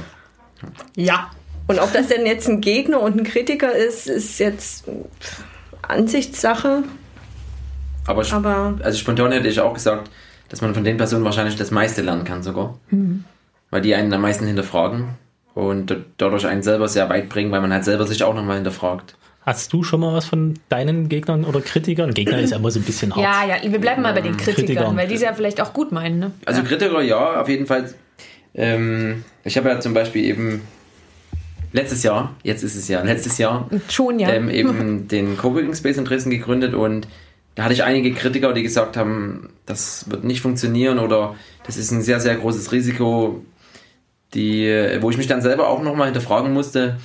Ja. 0.97 1.31
Und 1.67 1.79
ob 1.79 1.93
das 1.95 2.09
denn 2.09 2.27
jetzt 2.27 2.49
ein 2.49 2.61
Gegner 2.61 3.01
und 3.01 3.17
ein 3.17 3.25
Kritiker 3.25 3.73
ist, 3.73 4.07
ist 4.09 4.39
jetzt 4.39 4.85
Ansichtssache. 5.83 6.83
Aber, 8.07 8.25
Aber- 8.33 8.79
also 8.83 8.99
spontan 8.99 9.33
hätte 9.33 9.49
ich 9.49 9.61
auch 9.61 9.75
gesagt, 9.75 10.11
dass 10.51 10.61
man 10.61 10.75
von 10.75 10.85
den 10.85 10.99
Personen 10.99 11.25
wahrscheinlich 11.25 11.57
das 11.57 11.71
meiste 11.71 12.03
lernen 12.03 12.25
kann 12.25 12.43
sogar. 12.43 12.79
weil 13.71 13.81
die 13.81 13.95
einen 13.95 14.13
am 14.13 14.21
meisten 14.21 14.47
hinterfragen 14.47 15.11
und 15.55 15.97
dadurch 16.19 16.47
einen 16.47 16.63
selber 16.63 16.89
sehr 16.89 17.09
weit 17.09 17.29
bringen, 17.29 17.51
weil 17.51 17.61
man 17.61 17.73
halt 17.73 17.85
selber 17.85 18.07
sich 18.07 18.23
auch 18.23 18.35
nochmal 18.35 18.57
hinterfragt. 18.57 19.17
Hast 19.47 19.73
du 19.73 19.83
schon 19.83 20.01
mal 20.01 20.13
was 20.13 20.27
von 20.27 20.55
deinen 20.69 21.09
Gegnern 21.09 21.45
oder 21.45 21.61
Kritikern? 21.61 22.13
Gegner 22.13 22.41
ist 22.41 22.51
ja 22.51 22.59
immer 22.59 22.71
so 22.71 22.79
ein 22.79 22.85
bisschen 22.85 23.15
hart. 23.17 23.49
Ja, 23.49 23.57
ja, 23.57 23.73
wir 23.73 23.81
bleiben 23.81 24.03
mal 24.03 24.13
bei 24.13 24.21
den 24.21 24.37
Kritikern, 24.37 24.67
Kritikern. 24.67 24.97
weil 24.97 25.09
die 25.09 25.15
es 25.15 25.23
ja 25.23 25.33
vielleicht 25.33 25.61
auch 25.61 25.73
gut 25.73 25.93
meinen. 25.93 26.19
Ne? 26.19 26.31
Also. 26.45 26.63
Kritiker, 26.63 27.01
ja, 27.01 27.41
auf 27.41 27.49
jeden 27.49 27.67
Fall. 27.67 27.93
Ähm, 28.55 29.25
ich 29.45 29.57
habe 29.57 29.71
ja 29.71 29.81
zum 29.81 29.95
Beispiel 29.95 30.25
eben 30.25 30.61
letztes 31.73 32.03
Jahr, 32.03 32.35
jetzt 32.43 32.63
ist 32.63 32.75
es 32.77 32.89
ja, 32.89 33.03
letztes 33.03 33.39
Jahr, 33.39 33.69
Schon, 33.89 34.19
ja. 34.19 34.29
ähm, 34.29 34.51
eben 34.51 35.09
den 35.09 35.39
Coworking 35.39 35.75
Space 35.75 35.97
in 35.97 36.05
Dresden 36.05 36.31
gegründet 36.31 36.75
und 36.75 37.09
da 37.55 37.65
hatte 37.65 37.75
ich 37.75 37.85
einige 37.85 38.13
Kritiker, 38.13 38.53
die 38.53 38.63
gesagt 38.63 38.97
haben, 38.97 39.51
das 39.67 40.11
wird 40.11 40.25
nicht 40.25 40.41
funktionieren 40.41 40.99
oder 40.99 41.35
das 41.67 41.77
ist 41.77 41.91
ein 41.91 42.03
sehr, 42.03 42.21
sehr 42.21 42.37
großes 42.37 42.73
Risiko, 42.73 43.45
die, 44.35 44.99
wo 45.01 45.11
ich 45.11 45.17
mich 45.17 45.27
dann 45.27 45.43
selber 45.43 45.69
auch 45.69 45.83
nochmal 45.83 46.07
hinterfragen 46.07 46.53
musste, 46.53 46.99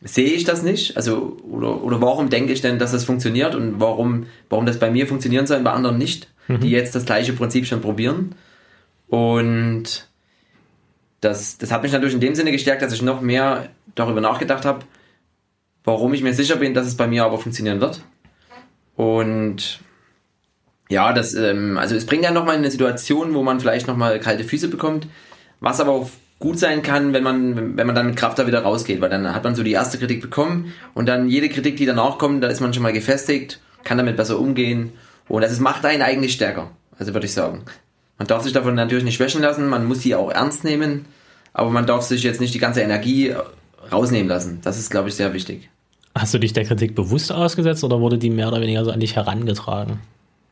sehe 0.00 0.32
ich 0.32 0.44
das 0.44 0.62
nicht? 0.62 0.96
Also, 0.96 1.36
oder, 1.48 1.82
oder 1.82 2.00
warum 2.00 2.30
denke 2.30 2.52
ich 2.52 2.60
denn, 2.60 2.78
dass 2.78 2.92
das 2.92 3.04
funktioniert 3.04 3.54
und 3.54 3.80
warum, 3.80 4.26
warum 4.48 4.66
das 4.66 4.78
bei 4.78 4.90
mir 4.90 5.06
funktionieren 5.06 5.46
soll 5.46 5.58
und 5.58 5.64
bei 5.64 5.72
anderen 5.72 5.98
nicht, 5.98 6.28
die 6.48 6.70
jetzt 6.70 6.94
das 6.94 7.06
gleiche 7.06 7.32
Prinzip 7.32 7.66
schon 7.66 7.80
probieren? 7.80 8.34
Und 9.08 10.08
das, 11.20 11.58
das 11.58 11.70
hat 11.70 11.82
mich 11.82 11.92
natürlich 11.92 12.14
in 12.14 12.20
dem 12.20 12.34
Sinne 12.34 12.52
gestärkt, 12.52 12.82
dass 12.82 12.92
ich 12.92 13.02
noch 13.02 13.20
mehr 13.20 13.68
darüber 13.94 14.20
nachgedacht 14.20 14.64
habe, 14.64 14.80
warum 15.84 16.12
ich 16.14 16.22
mir 16.22 16.34
sicher 16.34 16.56
bin, 16.56 16.74
dass 16.74 16.86
es 16.86 16.96
bei 16.96 17.06
mir 17.06 17.24
aber 17.24 17.38
funktionieren 17.38 17.80
wird. 17.80 18.02
Und 18.96 19.80
ja, 20.88 21.12
das, 21.12 21.34
ähm, 21.34 21.78
also 21.78 21.94
es 21.94 22.06
bringt 22.06 22.24
ja 22.24 22.30
nochmal 22.30 22.54
in 22.54 22.60
eine 22.60 22.70
Situation, 22.70 23.34
wo 23.34 23.42
man 23.42 23.60
vielleicht 23.60 23.86
nochmal 23.86 24.20
kalte 24.20 24.44
Füße 24.44 24.68
bekommt, 24.68 25.06
was 25.60 25.80
aber 25.80 25.92
auch 25.92 26.10
gut 26.38 26.58
sein 26.58 26.82
kann, 26.82 27.12
wenn 27.12 27.22
man, 27.22 27.76
wenn 27.76 27.86
man 27.86 27.96
dann 27.96 28.06
mit 28.06 28.16
Kraft 28.16 28.38
da 28.38 28.46
wieder 28.46 28.62
rausgeht, 28.62 29.00
weil 29.00 29.08
dann 29.08 29.34
hat 29.34 29.44
man 29.44 29.54
so 29.54 29.62
die 29.62 29.72
erste 29.72 29.98
Kritik 29.98 30.20
bekommen 30.20 30.72
und 30.92 31.06
dann 31.06 31.28
jede 31.28 31.48
Kritik, 31.48 31.76
die 31.76 31.86
danach 31.86 32.18
kommt, 32.18 32.42
da 32.42 32.48
ist 32.48 32.60
man 32.60 32.74
schon 32.74 32.82
mal 32.82 32.92
gefestigt, 32.92 33.60
kann 33.82 33.98
damit 33.98 34.16
besser 34.16 34.38
umgehen 34.38 34.92
und 35.28 35.42
das 35.42 35.52
ist, 35.52 35.60
macht 35.60 35.84
einen 35.86 36.02
eigentlich 36.02 36.34
stärker, 36.34 36.70
also 36.98 37.14
würde 37.14 37.26
ich 37.26 37.32
sagen. 37.32 37.64
Man 38.18 38.28
darf 38.28 38.42
sich 38.42 38.52
davon 38.52 38.74
natürlich 38.74 39.04
nicht 39.04 39.16
schwächen 39.16 39.42
lassen, 39.42 39.68
man 39.68 39.86
muss 39.86 40.00
die 40.00 40.14
auch 40.14 40.30
ernst 40.30 40.64
nehmen, 40.64 41.06
aber 41.52 41.70
man 41.70 41.86
darf 41.86 42.02
sich 42.02 42.22
jetzt 42.22 42.40
nicht 42.40 42.54
die 42.54 42.58
ganze 42.58 42.82
Energie 42.82 43.34
rausnehmen 43.90 44.28
lassen. 44.28 44.60
Das 44.62 44.78
ist, 44.78 44.90
glaube 44.90 45.08
ich, 45.08 45.14
sehr 45.14 45.32
wichtig. 45.32 45.70
Hast 46.14 46.32
du 46.32 46.38
dich 46.38 46.52
der 46.52 46.64
Kritik 46.64 46.94
bewusst 46.94 47.32
ausgesetzt 47.32 47.82
oder 47.82 48.00
wurde 48.00 48.18
die 48.18 48.30
mehr 48.30 48.48
oder 48.48 48.60
weniger 48.60 48.84
so 48.84 48.92
an 48.92 49.00
dich 49.00 49.16
herangetragen? 49.16 49.98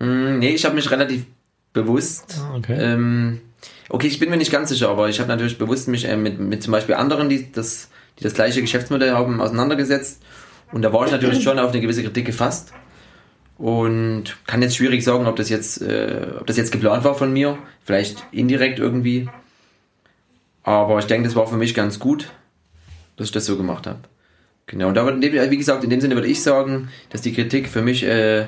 Mm, 0.01 0.39
nee, 0.41 0.51
ich 0.51 0.65
habe 0.65 0.75
mich 0.75 0.91
relativ 0.91 1.25
bewusst. 1.73 2.37
Ah, 2.41 2.57
okay. 2.57 2.77
Ähm, 2.79 3.41
okay, 3.89 4.09
ich 4.09 4.19
bin 4.19 4.29
mir 4.29 4.37
nicht 4.37 4.51
ganz 4.51 4.71
sicher, 4.71 4.89
aber 4.89 5.09
ich 5.09 5.21
habe 5.21 5.29
natürlich 5.29 5.59
bewusst 5.59 5.87
mich 5.87 6.05
äh, 6.05 6.17
mit, 6.17 6.41
mit 6.41 6.65
zum 6.65 6.73
Beispiel 6.73 6.97
anderen, 6.97 7.29
die 7.29 7.53
das, 7.53 7.91
die 8.19 8.25
das 8.25 8.35
gleiche 8.35 8.61
Geschäftsmodell 8.61 9.13
haben, 9.13 9.41
auseinandergesetzt. 9.41 10.21
Und 10.73 10.83
da 10.83 10.93
war 10.93 11.07
ich 11.07 11.13
natürlich 11.13 11.43
schon 11.45 11.61
auf 11.61 11.71
eine 11.71 11.81
gewisse 11.81 12.03
Kritik 12.03 12.27
gefasst. 12.27 12.73
Und 13.57 14.37
kann 14.47 14.63
jetzt 14.63 14.77
schwierig 14.77 15.05
sagen, 15.05 15.27
ob 15.27 15.37
das 15.37 15.49
jetzt, 15.49 15.81
äh, 15.81 16.27
ob 16.41 16.47
das 16.49 16.57
jetzt 16.57 16.73
geplant 16.73 17.05
war 17.05 17.15
von 17.15 17.33
mir. 17.33 17.57
Vielleicht 17.85 18.25
indirekt 18.33 18.81
irgendwie. 18.81 19.29
Aber 20.65 20.99
ich 20.99 21.07
denke, 21.07 21.29
das 21.29 21.37
war 21.37 21.47
für 21.47 21.57
mich 21.57 21.75
ganz 21.75 22.01
gut, 22.01 22.33
dass 23.17 23.29
ich 23.29 23.33
das 23.33 23.47
so 23.47 23.57
gemacht 23.57 23.87
habe. 23.87 24.01
Genau. 24.73 24.89
Und 24.89 24.95
da 24.95 25.05
wird, 25.05 25.15
in 25.17 25.21
dem- 25.21 25.51
wie 25.51 25.57
gesagt, 25.57 25.85
in 25.85 25.91
dem 25.91 26.01
Sinne 26.01 26.15
würde 26.17 26.27
ich 26.29 26.43
sagen, 26.43 26.89
dass 27.11 27.21
die 27.21 27.33
Kritik 27.33 27.69
für 27.69 27.83
mich 27.83 28.03
äh, 28.05 28.47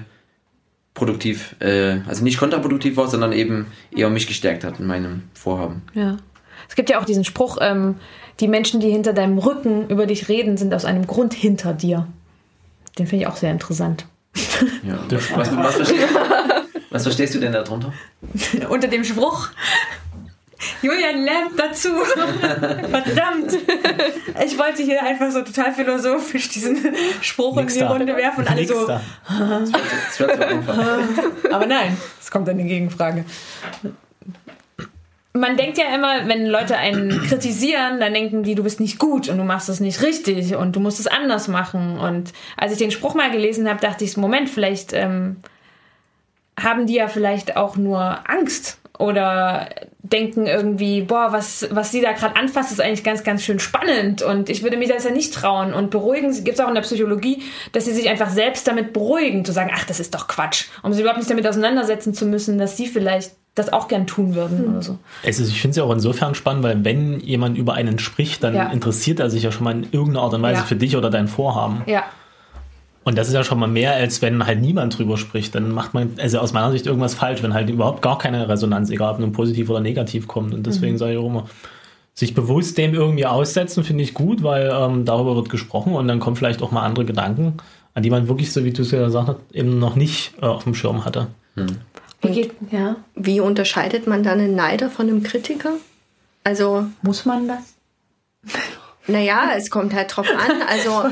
produktiv, 0.95 1.55
äh, 1.61 1.99
also 2.09 2.25
nicht 2.25 2.39
kontraproduktiv 2.39 2.97
war, 2.97 3.09
sondern 3.09 3.33
eben 3.33 3.67
eher 3.95 4.09
mich 4.11 4.27
gestärkt 4.27 4.65
hat 4.65 4.81
in 4.81 4.87
meinem 4.87 5.25
Vorhaben. 5.35 5.83
Ja. 5.93 6.17
Es 6.69 6.77
gibt 6.77 6.89
ja 6.89 6.99
auch 7.01 7.05
diesen 7.05 7.25
Spruch, 7.25 7.59
ähm, 7.61 7.97
die 8.41 8.49
Menschen, 8.49 8.81
die 8.81 8.91
hinter 8.91 9.13
deinem 9.13 9.39
Rücken 9.39 9.89
über 9.91 10.07
dich 10.07 10.29
reden, 10.29 10.57
sind 10.57 10.73
aus 10.73 10.85
einem 10.85 11.07
Grund 11.07 11.35
hinter 11.35 11.73
dir. 11.75 12.09
Den 12.99 13.07
finde 13.07 13.25
ich 13.25 13.29
auch 13.31 13.37
sehr 13.37 13.51
interessant. 13.51 14.07
Ja. 14.83 14.99
Was, 15.11 15.31
was, 15.37 15.57
was, 15.57 15.75
verstehst, 15.77 16.09
was 16.91 17.03
verstehst 17.03 17.35
du 17.35 17.39
denn 17.41 17.53
darunter? 17.53 17.93
Unter 18.71 18.89
dem 18.89 19.05
Spruch. 19.05 19.49
Julian 20.83 21.25
lernt 21.25 21.59
dazu. 21.59 21.89
Verdammt. 22.41 23.57
Ich 24.45 24.59
wollte 24.59 24.83
hier 24.83 25.03
einfach 25.03 25.31
so 25.31 25.43
total 25.43 25.73
philosophisch 25.73 26.49
diesen 26.49 26.95
Spruch 27.21 27.57
Nix 27.57 27.75
in 27.75 27.81
die 27.81 27.85
da. 27.85 27.93
Runde 27.93 28.17
werfen 28.17 28.41
und 28.41 28.51
alle 28.51 28.61
Nix 28.61 28.73
so. 28.73 28.87
da. 28.87 29.01
Das 29.29 30.19
hört 30.19 30.37
sich 30.37 30.47
einfach. 30.47 30.79
Aber 31.53 31.67
nein, 31.67 31.97
es 32.21 32.31
kommt 32.31 32.49
eine 32.49 32.65
Gegenfrage. 32.65 33.25
Man 35.33 35.57
denkt 35.57 35.79
ja 35.79 35.93
immer, 35.93 36.29
wenn 36.29 36.47
Leute 36.47 36.77
einen 36.77 37.23
kritisieren, 37.25 37.99
dann 37.99 38.15
denken 38.15 38.45
die, 38.45 38.55
du 38.55 38.63
bist 38.63 38.79
nicht 38.79 39.01
gut 39.01 39.29
und 39.29 39.37
du 39.37 39.43
machst 39.43 39.69
es 39.69 39.81
nicht 39.81 40.01
richtig 40.03 40.55
und 40.55 40.77
du 40.77 40.81
musst 40.81 41.01
es 41.01 41.09
anders 41.09 41.49
machen. 41.49 41.99
Und 41.99 42.33
als 42.57 42.71
ich 42.71 42.79
den 42.79 42.93
Spruch 42.93 43.15
mal 43.15 43.33
gelesen 43.33 43.69
habe, 43.69 43.81
dachte 43.81 44.05
ich, 44.05 44.17
Moment, 44.17 44.49
vielleicht 44.49 44.93
ähm, 44.93 45.39
haben 46.59 46.87
die 46.87 46.95
ja 46.95 47.09
vielleicht 47.09 47.57
auch 47.57 47.77
nur 47.77 48.31
Angst 48.31 48.79
oder 48.99 49.69
denken 50.03 50.47
irgendwie, 50.47 51.01
boah, 51.03 51.29
was, 51.31 51.67
was 51.71 51.91
sie 51.91 52.01
da 52.01 52.13
gerade 52.13 52.37
anfasst, 52.37 52.71
ist 52.71 52.81
eigentlich 52.81 53.03
ganz, 53.05 53.25
ganz 53.25 53.43
schön 53.43 53.59
spannend 53.59 54.23
und 54.23 54.49
ich 54.51 54.63
würde 54.63 54.77
mich 54.77 54.89
das 54.89 55.05
ja 55.05 55.11
nicht 55.11 55.33
trauen. 55.35 55.73
Und 55.75 55.91
beruhigen, 55.91 56.33
gibt 56.45 56.59
es 56.59 56.61
auch 56.65 56.69
in 56.69 56.75
der 56.75 56.83
Psychologie, 56.83 57.43
dass 57.73 57.87
sie 57.87 57.93
sich 57.93 58.09
einfach 58.09 58.31
selbst 58.31 58.69
damit 58.69 58.93
beruhigen, 58.93 59.45
zu 59.45 59.53
sagen, 59.53 59.71
ach, 59.75 59.85
das 59.85 59.99
ist 60.01 60.15
doch 60.15 60.29
Quatsch, 60.29 60.67
um 60.83 60.93
sich 60.93 61.01
überhaupt 61.01 61.19
nicht 61.19 61.31
damit 61.31 61.47
auseinandersetzen 61.47 62.15
zu 62.15 62.27
müssen, 62.27 62.59
dass 62.59 62.77
sie 62.77 62.87
vielleicht 62.87 63.33
das 63.57 63.73
auch 63.73 63.87
gern 63.89 64.07
tun 64.07 64.35
würden 64.35 64.69
oder 64.69 64.83
so. 64.83 64.99
Es 65.23 65.39
ist, 65.39 65.49
ich 65.49 65.61
finde 65.61 65.71
es 65.71 65.77
ja 65.77 65.85
auch 65.85 65.93
insofern 65.93 66.35
spannend, 66.35 66.65
weil 66.65 66.85
wenn 66.85 67.21
jemand 67.21 67.57
über 67.57 67.75
einen 67.75 67.99
spricht, 68.01 68.43
dann 68.43 68.55
Ja. 68.55 68.67
interessiert 68.71 69.21
er 69.21 69.31
sich 69.31 69.45
ja 69.45 69.53
schon 69.53 69.65
mal 69.65 69.73
in 69.73 69.85
irgendeiner 69.93 70.23
Art 70.23 70.35
und 70.35 70.43
Weise 70.43 70.61
Ja. 70.61 70.67
für 70.67 70.77
dich 70.77 70.97
oder 70.97 71.09
dein 71.09 71.29
Vorhaben. 71.29 71.83
Ja, 71.87 72.03
Und 73.05 73.19
das 73.19 73.29
ist 73.29 73.35
ja 73.35 73.45
schon 73.45 73.59
mal 73.59 73.69
mehr, 73.69 73.95
als 73.95 74.23
wenn 74.23 74.47
halt 74.47 74.61
niemand 74.61 74.99
drüber 74.99 75.19
spricht. 75.19 75.55
Dann 75.55 75.71
macht 75.71 75.93
man, 75.93 76.13
also 76.19 76.39
aus 76.39 76.55
meiner 76.55 76.71
Sicht, 76.73 76.87
irgendwas 76.87 77.15
falsch, 77.15 77.43
wenn 77.43 77.53
halt 77.53 77.69
überhaupt 77.69 78.01
gar 78.01 78.19
keine 78.19 78.49
Resonanz, 78.49 78.89
egal 78.91 79.13
ob 79.13 79.21
nun 79.21 79.33
positiv 79.33 79.69
oder 79.69 79.81
negativ 79.81 80.27
kommt. 80.27 80.55
Und 80.55 80.67
deswegen 80.67 80.97
sage 80.97 81.13
ich 81.13 81.19
auch 81.19 81.27
immer, 81.27 81.47
sich 82.15 82.35
bewusst 82.35 82.79
dem 82.79 82.95
irgendwie 82.95 83.27
aussetzen, 83.27 83.85
finde 83.85 84.05
ich 84.05 84.15
gut, 84.15 84.43
weil 84.43 84.73
ähm, 84.73 85.05
darüber 85.05 85.37
wird 85.37 85.51
gesprochen 85.51 85.95
und 85.95 86.09
dann 86.09 86.21
kommen 86.21 86.37
vielleicht 86.37 86.63
auch 86.63 86.71
mal 86.71 86.83
andere 86.83 87.05
Gedanken, 87.05 87.59
an 87.93 88.03
die 88.03 88.11
man 88.11 88.29
wirklich, 88.29 88.53
so 88.53 88.65
wie 88.65 88.73
du 88.73 88.83
es 88.83 88.91
ja 88.93 89.05
gesagt 89.05 89.29
hast, 89.29 89.39
eben 89.53 89.79
noch 89.79 89.97
nicht 89.97 90.35
äh, 90.41 90.47
auf 90.47 90.65
dem 90.65 90.75
Schirm 90.75 91.05
hatte. 91.05 91.27
wie 92.23 92.31
geht, 92.31 92.53
ja, 92.71 92.97
Wie 93.17 93.41
unterscheidet 93.41 94.07
man 94.07 94.23
dann 94.23 94.39
einen 94.39 94.55
Neider 94.55 94.91
von 94.91 95.09
einem 95.09 95.25
Kritiker? 95.25 95.73
Also, 96.45 96.87
muss 97.03 97.25
man 97.25 97.49
das? 97.49 97.75
naja, 99.07 99.53
es 99.57 99.71
kommt 99.71 99.95
halt 99.95 100.15
drauf 100.17 100.29
an. 100.31 100.63
Also, 100.67 101.05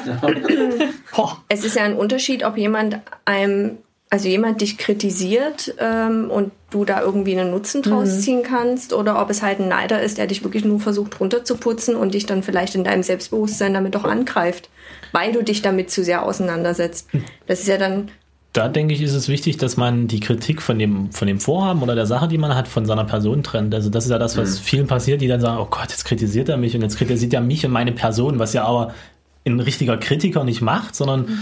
es 1.49 1.65
ist 1.65 1.77
ja 1.77 1.85
ein 1.85 1.97
Unterschied, 1.97 2.45
ob 2.45 2.57
jemand 2.57 3.01
einem, 3.25 3.79
also 4.11 4.29
jemand 4.29 4.61
dich 4.61 4.79
kritisiert 4.79 5.75
ähm, 5.79 6.31
und 6.31 6.53
du 6.71 6.85
da 6.85 7.03
irgendwie 7.03 7.39
einen 7.39 7.51
Nutzen 7.51 7.83
draus 7.83 8.21
ziehen 8.21 8.43
kannst 8.43 8.93
oder 8.93 9.21
ob 9.21 9.31
es 9.31 9.43
halt 9.43 9.61
ein 9.61 9.69
Neider 9.69 10.03
ist, 10.03 10.19
der 10.19 10.27
dich 10.27 10.43
wirklich 10.43 10.65
nur 10.65 10.81
versucht 10.81 11.21
runterzuputzen 11.21 11.97
und 11.97 12.15
dich 12.15 12.27
dann 12.27 12.43
vielleicht 12.43 12.75
in 12.75 12.85
deinem 12.85 13.03
Selbstbewusstsein 13.03 13.75
damit 13.75 13.95
auch 13.97 14.05
angreift, 14.05 14.71
weil 15.13 15.33
du 15.33 15.43
dich 15.43 15.61
damit 15.61 15.91
zu 15.91 16.03
sehr 16.03 16.23
auseinandersetzt. 16.23 17.09
Das 17.47 17.61
ist 17.61 17.69
ja 17.69 17.77
dann 17.77 18.11
da 18.53 18.69
denke 18.69 18.93
ich, 18.93 19.01
ist 19.01 19.15
es 19.15 19.29
wichtig, 19.29 19.57
dass 19.57 19.77
man 19.79 20.09
die 20.09 20.21
Kritik 20.21 20.61
von 20.61 20.79
dem, 20.79 21.11
von 21.11 21.27
dem 21.27 21.41
Vorhaben 21.41 21.83
oder 21.83 21.95
der 21.95 22.05
Sache, 22.07 22.29
die 22.29 22.37
man 22.37 22.55
hat, 22.55 22.69
von 22.69 22.85
seiner 22.85 23.05
Person 23.05 23.43
trennt. 23.43 23.75
Also 23.75 23.88
das 23.88 24.05
ist 24.05 24.11
ja 24.11 24.19
das, 24.19 24.37
was 24.37 24.59
vielen 24.59 24.87
passiert, 24.87 25.23
die 25.23 25.29
dann 25.29 25.41
sagen, 25.41 25.59
oh 25.59 25.69
Gott, 25.71 25.91
jetzt 25.91 26.05
kritisiert 26.05 26.51
er 26.51 26.59
mich 26.59 26.75
und 26.75 26.83
jetzt 26.83 26.99
kritisiert 26.99 27.33
er 27.33 27.41
mich 27.41 27.65
und 27.65 27.73
meine 27.73 27.93
Person, 27.93 28.38
was 28.38 28.53
ja 28.53 28.65
aber 28.65 28.93
ein 29.47 29.59
richtiger 29.59 29.97
Kritiker 29.97 30.45
nicht 30.45 30.61
macht, 30.61 30.95
sondern 30.95 31.38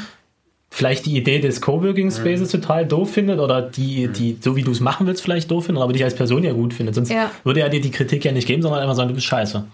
vielleicht 0.70 1.04
die 1.06 1.16
Idee 1.16 1.40
des 1.40 1.60
Coworking 1.60 2.12
Spaces 2.12 2.50
total 2.52 2.86
doof 2.86 3.10
findet 3.12 3.40
oder 3.40 3.60
die, 3.60 4.06
die, 4.06 4.38
so 4.40 4.54
wie 4.54 4.62
du 4.62 4.70
es 4.70 4.78
machen 4.78 5.06
willst, 5.08 5.20
vielleicht 5.22 5.50
doof 5.50 5.66
findet, 5.66 5.82
aber 5.82 5.92
dich 5.92 6.04
als 6.04 6.14
Person 6.14 6.44
ja 6.44 6.52
gut 6.52 6.72
findet. 6.72 6.94
Sonst 6.94 7.10
Ja. 7.10 7.30
würde 7.42 7.60
er 7.60 7.68
dir 7.68 7.80
die 7.80 7.90
Kritik 7.90 8.24
ja 8.24 8.30
nicht 8.30 8.46
geben, 8.46 8.62
sondern 8.62 8.80
einfach 8.80 8.94
sagen, 8.94 9.08
du 9.08 9.14
bist 9.16 9.26
scheiße. 9.26 9.64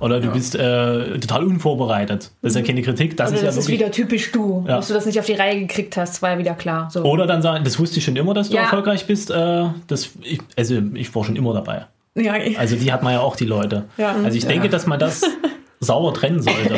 Oder 0.00 0.20
du 0.20 0.30
bist 0.30 0.54
äh, 0.54 1.18
total 1.18 1.44
unvorbereitet. 1.44 2.30
Das 2.42 2.52
ist 2.52 2.56
ja 2.60 2.62
keine 2.64 2.82
Kritik, 2.82 3.16
das 3.16 3.30
Oder 3.30 3.36
ist 3.36 3.42
ja 3.42 3.46
das 3.48 3.56
ist 3.56 3.64
wirklich 3.68 3.80
wieder 3.80 3.90
typisch 3.90 4.30
du, 4.32 4.64
Ja. 4.68 4.76
dass 4.76 4.88
du 4.88 4.94
das 4.94 5.06
nicht 5.06 5.18
auf 5.18 5.26
die 5.26 5.32
Reihe 5.34 5.58
gekriegt 5.60 5.96
hast, 5.96 6.22
war 6.22 6.30
ja 6.32 6.38
wieder 6.38 6.54
klar. 6.54 6.88
So. 6.92 7.02
Oder 7.02 7.26
dann 7.26 7.42
sagen, 7.42 7.64
das 7.64 7.78
wusste 7.78 7.98
ich 7.98 8.04
schon 8.04 8.14
immer, 8.16 8.32
dass 8.34 8.48
du 8.48 8.54
Ja. 8.56 8.62
erfolgreich 8.62 9.06
bist. 9.06 9.30
Äh, 9.30 9.64
das, 9.88 10.10
ich, 10.22 10.40
also 10.56 10.80
ich 10.94 11.12
war 11.14 11.24
schon 11.24 11.34
immer 11.36 11.52
dabei. 11.52 11.86
Ja, 12.14 12.34
Also 12.58 12.76
die 12.76 12.92
hat 12.92 13.02
man 13.02 13.12
ja 13.14 13.20
auch 13.20 13.36
die 13.36 13.44
Leute. 13.46 13.84
Ja. 13.96 14.14
Also 14.24 14.36
ich 14.36 14.46
denke, 14.46 14.68
dass 14.68 14.86
man 14.86 14.98
das 14.98 15.22
sauber 15.80 16.12
trennen 16.14 16.42
sollte. 16.42 16.76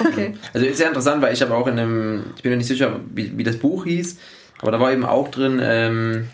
okay. 0.00 0.34
Also 0.54 0.66
ist 0.66 0.78
sehr 0.78 0.88
interessant, 0.88 1.22
weil 1.22 1.32
ich 1.32 1.42
habe 1.42 1.54
auch 1.54 1.66
in 1.66 1.78
einem, 1.78 2.24
ich 2.36 2.42
bin 2.42 2.50
mir 2.52 2.58
nicht 2.58 2.68
sicher, 2.68 2.96
wie, 3.14 3.36
wie 3.36 3.42
das 3.44 3.56
Buch 3.56 3.84
hieß, 3.84 4.18
aber 4.60 4.70
da 4.72 4.78
war 4.80 4.92
eben 4.92 5.04
auch 5.04 5.28
drin, 5.28 5.60
ähm, 5.62 6.28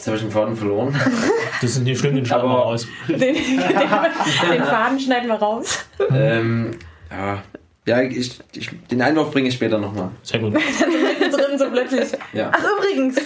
jetzt 0.00 0.06
habe 0.06 0.16
ich 0.16 0.22
den 0.22 0.30
Faden 0.30 0.56
verloren. 0.56 0.94
Das 1.60 1.72
ist 1.72 1.82
nicht 1.82 1.98
schlimm, 2.00 2.14
den 2.14 2.24
schneiden 2.24 2.48
wir 2.48 2.54
raus. 2.56 2.86
den, 3.08 3.18
den, 3.18 3.34
den 3.34 3.58
Faden 4.64 4.98
schneiden 4.98 5.28
wir 5.28 5.34
raus. 5.34 5.80
ähm, 6.10 6.70
ja, 7.10 7.42
ja 7.86 8.00
ich, 8.00 8.40
ich, 8.54 8.70
den 8.90 9.02
Einwurf 9.02 9.30
bringe 9.30 9.48
ich 9.48 9.54
später 9.56 9.76
nochmal. 9.76 10.08
Sehr 10.22 10.40
gut. 10.40 10.54
drin 10.54 11.58
so 11.58 11.66
plötzlich. 11.70 12.08
Ja. 12.32 12.50
Ach 12.54 12.64
übrigens, 12.78 13.16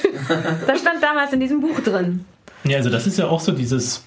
das 0.66 0.80
stand 0.80 1.00
damals 1.00 1.32
in 1.32 1.38
diesem 1.38 1.60
Buch 1.60 1.78
drin. 1.78 2.24
Ja, 2.64 2.78
also 2.78 2.90
das 2.90 3.06
ist 3.06 3.18
ja 3.18 3.28
auch 3.28 3.38
so 3.38 3.52
dieses, 3.52 4.04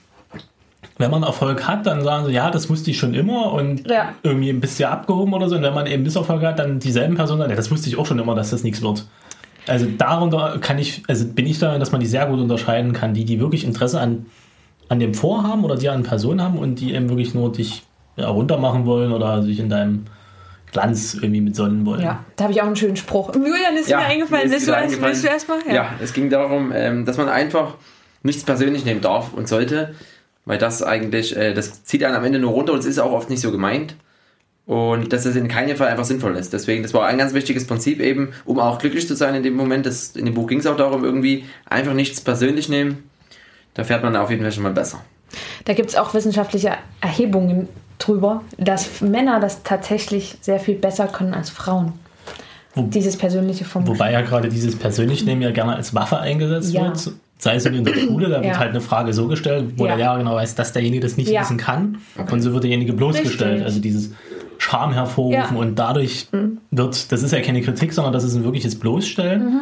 wenn 0.98 1.10
man 1.10 1.24
Erfolg 1.24 1.66
hat, 1.66 1.86
dann 1.86 2.04
sagen 2.04 2.26
sie, 2.26 2.34
ja, 2.34 2.52
das 2.52 2.70
wusste 2.70 2.92
ich 2.92 2.98
schon 2.98 3.14
immer 3.14 3.54
und 3.54 3.90
Ja. 3.90 4.14
irgendwie 4.24 4.50
ein 4.50 4.60
bisschen 4.60 4.90
abgehoben 4.90 5.34
oder 5.34 5.48
so. 5.48 5.56
Und 5.56 5.64
wenn 5.64 5.74
man 5.74 5.88
eben 5.88 6.04
Misserfolg 6.04 6.44
hat, 6.44 6.60
dann 6.60 6.80
dieselben 6.80 7.16
Personen 7.16 7.40
sagen, 7.40 7.52
ja, 7.52 7.56
das 7.56 7.72
wusste 7.72 7.88
ich 7.88 7.98
auch 7.98 8.06
schon 8.06 8.20
immer, 8.20 8.36
dass 8.36 8.50
das 8.50 8.64
nichts 8.64 8.82
wird. 8.82 9.06
Also 9.68 9.88
darunter 9.98 10.58
kann 10.60 10.78
ich, 10.78 11.04
also 11.08 11.26
bin 11.26 11.46
ich 11.46 11.60
darin, 11.60 11.80
dass 11.80 11.92
man 11.92 12.02
die 12.02 12.08
sehr 12.08 12.26
gut 12.28 12.40
unterscheiden 12.40 12.94
kann, 12.94 13.14
die, 13.14 13.26
die 13.26 13.40
wirklich 13.40 13.64
Interesse 13.64 14.00
an, 14.00 14.26
an 14.90 15.00
dem 15.00 15.14
Vorhaben 15.14 15.64
oder 15.64 15.76
die 15.76 15.90
an 15.90 16.04
Personen 16.04 16.42
haben 16.42 16.58
und 16.58 16.76
die 16.76 16.94
eben 16.94 17.10
wirklich 17.10 17.34
nur 17.34 17.52
dich 17.52 17.84
ja, 18.16 18.28
runtermachen 18.28 18.86
wollen 18.86 19.12
oder 19.12 19.44
sich 19.44 19.60
in 19.60 19.70
deinem 19.70 20.06
Glanz 20.72 21.14
irgendwie 21.14 21.42
mit 21.42 21.56
sonnen 21.56 21.86
wollen. 21.86 22.02
Ja, 22.02 22.24
da 22.36 22.46
habe 22.46 22.54
ich 22.54 22.62
auch 22.62 22.68
einen 22.68 22.76
schönen 22.76 22.98
Spruch. 22.98 23.34
Julian 23.34 23.76
ist 23.78 23.90
mir 23.90 23.98
eingefallen. 23.98 24.48
mir 24.48 24.54
Willst 24.54 24.68
du, 24.68 24.76
eingefallen. 24.76 25.06
willst 25.06 25.24
du 25.24 25.28
erstmal? 25.28 25.60
Ja. 25.72 25.92
es 26.02 26.14
ging 26.14 26.30
darum, 26.30 26.72
ähm, 26.74 27.06
dass 27.06 27.18
man 27.18 27.30
einfach 27.30 27.76
nichts 28.24 28.44
persönlich 28.44 28.86
nehmen 28.86 29.02
darf 29.02 29.34
und 29.34 29.48
sollte, 29.48 29.96
weil 30.46 30.58
das 30.58 30.84
eigentlich, 30.84 31.36
äh, 31.38 31.54
das 31.54 31.84
zieht 31.84 32.04
einen 32.04 32.16
am 32.16 32.24
Ende 32.26 32.40
nur 32.40 32.52
runter 32.52 32.74
und 32.74 32.80
es 32.80 32.86
ist 32.86 33.00
auch 33.00 33.12
oft 33.12 33.30
nicht 33.30 33.42
so 33.42 33.52
gemeint. 33.52 33.96
Und 34.68 35.14
dass 35.14 35.24
das 35.24 35.36
in 35.38 35.48
keinem 35.48 35.78
Fall 35.78 35.88
einfach 35.88 36.04
sinnvoll 36.04 36.36
ist. 36.36 36.52
Deswegen, 36.52 36.84
das 36.84 36.94
war 36.94 37.08
ein 37.08 37.18
ganz 37.18 37.34
wichtiges 37.34 37.66
Prinzip 37.66 38.02
eben, 38.02 38.34
um 38.44 38.60
auch 38.60 38.80
glücklich 38.80 39.08
zu 39.08 39.16
sein 39.16 39.34
in 39.34 39.42
dem 39.42 39.56
Moment. 39.56 39.86
Das, 39.86 40.10
in 40.16 40.26
dem 40.26 40.34
Buch 40.34 40.46
ging 40.48 40.60
es 40.60 40.68
auch 40.68 40.76
darum, 40.76 41.06
irgendwie 41.06 41.46
einfach 41.66 41.94
nichts 41.94 42.20
persönlich 42.20 42.68
nehmen. 42.68 43.04
Da 43.76 43.86
fährt 43.86 44.04
man 44.04 44.16
auf 44.18 44.30
jeden 44.30 44.42
Fall 44.42 44.52
schon 44.52 44.64
mal 44.64 44.74
besser. 44.74 45.02
Da 45.66 45.74
gibt 45.74 45.90
es 45.90 45.96
auch 45.96 46.14
wissenschaftliche 46.14 46.74
Erhebungen 47.00 47.70
drüber, 47.98 48.44
dass 48.58 49.00
Männer 49.02 49.40
das 49.40 49.64
tatsächlich 49.64 50.38
sehr 50.42 50.60
viel 50.60 50.76
besser 50.76 51.08
können 51.08 51.34
als 51.34 51.50
Frauen. 51.50 51.94
Wo- 52.76 52.84
Dieses 52.84 53.16
persönliche 53.18 53.64
vom 53.64 53.88
Wobei 53.88 54.12
ja 54.12 54.22
gerade 54.22 54.50
dieses 54.50 54.76
Persönlichnehmen 54.78 55.42
ja 55.42 55.52
gerne 55.52 55.76
als 55.78 55.96
Waffe 55.96 56.20
eingesetzt 56.20 56.74
Ja. 56.74 56.84
wird. 56.88 57.12
Sei 57.40 57.56
es 57.56 57.66
in 57.68 57.84
der 57.86 57.94
Schule, 57.94 58.30
da 58.30 58.36
wird 58.38 58.46
Ja. 58.46 58.58
halt 58.58 58.72
eine 58.72 58.82
Frage 58.82 59.14
so 59.14 59.28
gestellt, 59.28 59.74
wo 59.78 59.84
Ja. 59.86 59.90
der 59.96 59.98
Lehrer 59.98 60.18
genau 60.18 60.36
weiß, 60.36 60.56
dass 60.56 60.74
derjenige 60.74 61.04
das 61.04 61.18
nicht 61.18 61.30
Ja. 61.30 61.42
wissen 61.42 61.58
kann. 61.58 62.00
Und 62.32 62.42
so 62.42 62.52
wird 62.54 62.64
derjenige 62.64 62.94
bloßgestellt. 62.94 63.52
Richtig. 63.52 63.66
Also 63.66 63.80
dieses 63.80 64.12
Scham 64.68 64.92
hervorrufen 64.94 65.34
Ja. 65.56 65.60
und 65.60 65.76
dadurch 65.80 66.28
wird, 66.72 67.12
das 67.12 67.24
ist 67.24 67.32
ja 67.32 67.40
keine 67.42 67.62
Kritik, 67.62 67.94
sondern 67.94 68.12
das 68.14 68.24
ist 68.24 68.36
ein 68.36 68.44
wirkliches 68.44 68.78
Bloßstellen. 68.78 69.60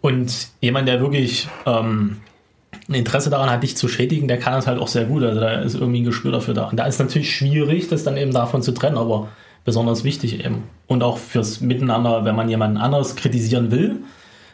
Und 0.00 0.48
jemand, 0.60 0.86
der 0.86 1.00
wirklich 1.00 1.48
ähm, 1.66 2.18
ein 2.88 2.94
Interesse 2.94 3.30
daran 3.30 3.50
hat, 3.50 3.62
dich 3.62 3.76
zu 3.76 3.88
schädigen, 3.88 4.28
der 4.28 4.38
kann 4.38 4.52
das 4.52 4.66
halt 4.66 4.78
auch 4.80 4.88
sehr 4.88 5.04
gut. 5.06 5.22
Also 5.22 5.40
da 5.40 5.60
ist 5.60 5.74
irgendwie 5.74 6.00
ein 6.00 6.04
Gespür 6.04 6.30
dafür 6.32 6.54
da. 6.54 6.64
Und 6.68 6.76
da 6.76 6.84
ist 6.86 6.98
natürlich 6.98 7.34
schwierig, 7.34 7.88
das 7.88 8.04
dann 8.04 8.16
eben 8.16 8.32
davon 8.32 8.62
zu 8.62 8.72
trennen, 8.72 8.98
aber 8.98 9.28
besonders 9.64 10.04
wichtig 10.04 10.44
eben. 10.44 10.64
Und 10.86 11.02
auch 11.02 11.18
fürs 11.18 11.60
Miteinander, 11.60 12.24
wenn 12.24 12.36
man 12.36 12.48
jemanden 12.48 12.76
anderes 12.76 13.16
kritisieren 13.16 13.70
will, 13.70 13.96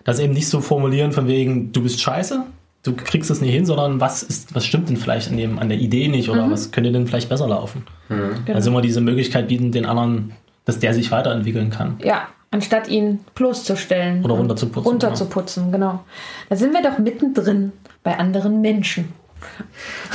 das 0.05 0.19
eben 0.19 0.33
nicht 0.35 0.49
so 0.49 0.61
formulieren 0.61 1.13
von 1.13 1.27
wegen, 1.27 1.73
du 1.73 1.83
bist 1.83 2.01
scheiße, 2.01 2.45
du 2.85 2.95
kriegst 2.95 3.31
es 3.31 3.41
nicht 3.41 3.53
hin, 3.53 3.67
sondern 3.67 4.01
was 4.01 4.23
ist, 4.23 4.55
was 4.55 4.65
stimmt 4.65 4.89
denn 4.89 4.97
vielleicht 4.97 5.31
an 5.31 5.37
dem, 5.37 5.59
an 5.59 5.69
der 5.69 5.79
Idee 5.79 6.07
nicht 6.09 6.29
oder 6.29 6.49
was 6.51 6.71
könnte 6.71 6.93
denn 6.93 7.07
vielleicht 7.07 7.29
besser 7.29 7.49
laufen? 7.49 7.85
Genau. 8.09 8.29
Also 8.55 8.71
immer 8.71 8.83
diese 8.83 9.01
Möglichkeit 9.01 9.49
bieten, 9.49 9.73
den 9.73 9.87
anderen, 9.87 10.33
dass 10.65 10.79
der 10.79 10.95
sich 10.95 11.11
weiterentwickeln 11.11 11.71
kann. 11.71 11.97
Ja, 12.05 12.29
anstatt 12.51 12.89
ihn 12.89 13.21
bloßzustellen. 13.35 14.25
Oder 14.25 14.35
runterzuputzen, 14.35 14.91
Runterzuputzen, 14.91 15.73
genau. 15.73 16.05
Da 16.49 16.57
sind 16.57 16.73
wir 16.73 16.83
doch 16.83 16.99
mittendrin 16.99 17.73
bei 18.03 18.17
anderen 18.19 18.61
Menschen. 18.61 19.09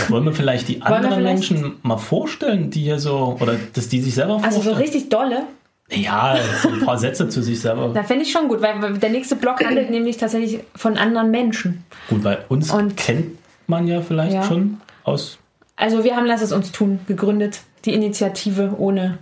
Wollen 0.07 0.25
wir 0.25 0.33
vielleicht 0.33 0.67
die 0.67 0.81
anderen 0.81 1.13
vielleicht- 1.15 1.51
Menschen 1.51 1.73
mal 1.83 1.97
vorstellen, 1.97 2.71
die 2.71 2.81
hier 2.81 2.99
so, 2.99 3.37
oder 3.39 3.55
dass 3.73 3.87
die 3.89 4.01
sich 4.01 4.15
selber 4.15 4.35
Also 4.35 4.45
so 4.57 4.63
vorstellen? 4.63 4.77
richtig 4.77 5.09
dolle. 5.09 5.43
Ja, 5.91 6.37
so 6.61 6.69
ein 6.69 6.79
paar 6.85 6.97
Sätze 6.97 7.27
zu 7.29 7.41
sich 7.41 7.59
selber. 7.61 7.89
Da 7.93 8.03
fände 8.03 8.23
ich 8.23 8.31
schon 8.31 8.47
gut, 8.47 8.61
weil 8.61 8.97
der 8.99 9.09
nächste 9.09 9.35
Block 9.35 9.63
handelt 9.63 9.89
nämlich 9.91 10.17
tatsächlich 10.17 10.59
von 10.75 10.97
anderen 10.97 11.31
Menschen. 11.31 11.83
Gut, 12.09 12.23
weil 12.23 12.45
uns 12.49 12.71
Und- 12.71 12.95
kennt 12.95 13.37
man 13.67 13.87
ja 13.87 14.01
vielleicht 14.01 14.33
Ja. 14.33 14.43
schon 14.43 14.79
aus. 15.03 15.37
Also 15.75 16.03
wir 16.03 16.15
haben 16.15 16.25
Lass 16.25 16.41
es 16.41 16.51
uns 16.51 16.71
tun 16.71 16.99
gegründet. 17.07 17.61
Die 17.85 17.93
Initiative 17.93 18.75
ohne 18.77 19.17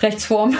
Rechtsform. 0.00 0.56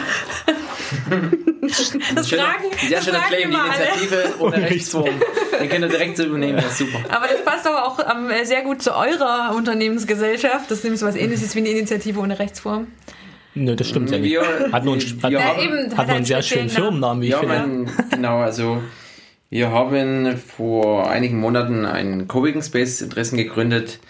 das 2.15 2.29
fragen, 2.29 2.65
sehr 2.87 2.97
das 2.99 3.05
schöner 3.05 3.19
Claim, 3.21 3.51
die. 3.51 3.57
Initiative 3.57 4.25
ohne 4.41 4.57
Rechtsform. 4.63 5.09
Den 5.61 5.69
könnt 5.69 5.85
ihr 5.85 5.89
direkt 5.89 6.17
so 6.17 6.25
übernehmen, 6.25 6.57
das 6.57 6.67
ist 6.73 6.79
super. 6.79 6.99
Aber 7.11 7.27
das 7.27 7.45
passt 7.45 7.67
aber 7.67 7.87
auch 7.87 7.99
ähm, 7.99 8.31
sehr 8.45 8.63
gut 8.63 8.83
zu 8.83 8.95
eurer 8.95 9.55
Unternehmensgesellschaft. 9.57 10.71
Das 10.71 10.79
ist 10.79 10.85
nämlich 10.85 11.01
so 11.01 11.07
was 11.07 11.17
ähnliches 11.17 11.55
wie 11.55 11.61
eine 11.61 11.71
Initiative 11.71 12.21
ohne 12.21 12.39
Rechtsform. 12.39 12.89
Nö, 13.55 13.77
das 13.77 13.89
stimmt 13.89 14.11
ja 14.11 14.19
nicht. 14.19 14.31
Wir- 14.33 14.73
Hat 14.73 14.85
nur 14.85 14.95
einen, 14.95 15.23
hat, 15.23 15.31
Ja, 15.33 15.41
hat, 15.41 15.59
eben, 15.59 15.97
hat 15.97 16.07
nur 16.09 16.17
einen 16.17 16.25
sehr 16.25 16.43
schönen 16.43 16.69
Firmennamen, 16.69 17.23
wie 17.23 17.27
ich 17.27 17.33
Ja, 17.33 17.39
finde. 17.39 17.55
mein, 17.59 17.91
genau, 18.11 18.39
also 18.39 18.83
wir 19.51 19.71
haben 19.71 20.37
vor 20.37 21.09
einigen 21.09 21.39
Monaten 21.39 21.85
einen 21.87 22.27
Coworking 22.27 22.63
Space 22.63 23.01
in 23.01 23.11
Dresden 23.11 23.37
gegründet 23.37 24.01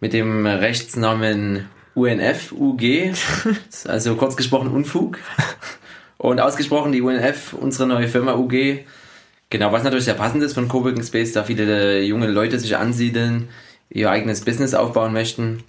mit 0.00 0.12
dem 0.12 0.46
Rechtsnamen 0.46 1.66
UNF 1.94 2.52
UG, 2.52 3.12
also 3.86 4.16
kurz 4.16 4.36
gesprochen 4.36 4.68
Unfug. 4.68 5.18
Und 6.18 6.40
ausgesprochen 6.40 6.92
die 6.92 7.02
UNF, 7.02 7.52
unsere 7.52 7.86
neue 7.88 8.08
Firma 8.08 8.34
UG. 8.34 8.84
Genau, 9.50 9.70
was 9.72 9.82
natürlich 9.84 10.06
sehr 10.06 10.14
passend 10.14 10.42
ist 10.42 10.54
von 10.54 10.68
Coworking 10.68 11.02
Space, 11.04 11.32
da 11.32 11.44
viele 11.44 12.02
junge 12.02 12.26
Leute 12.26 12.58
sich 12.58 12.76
ansiedeln, 12.76 13.48
ihr 13.90 14.10
eigenes 14.10 14.40
Business 14.44 14.74
aufbauen 14.74 15.12
möchten. 15.12 15.62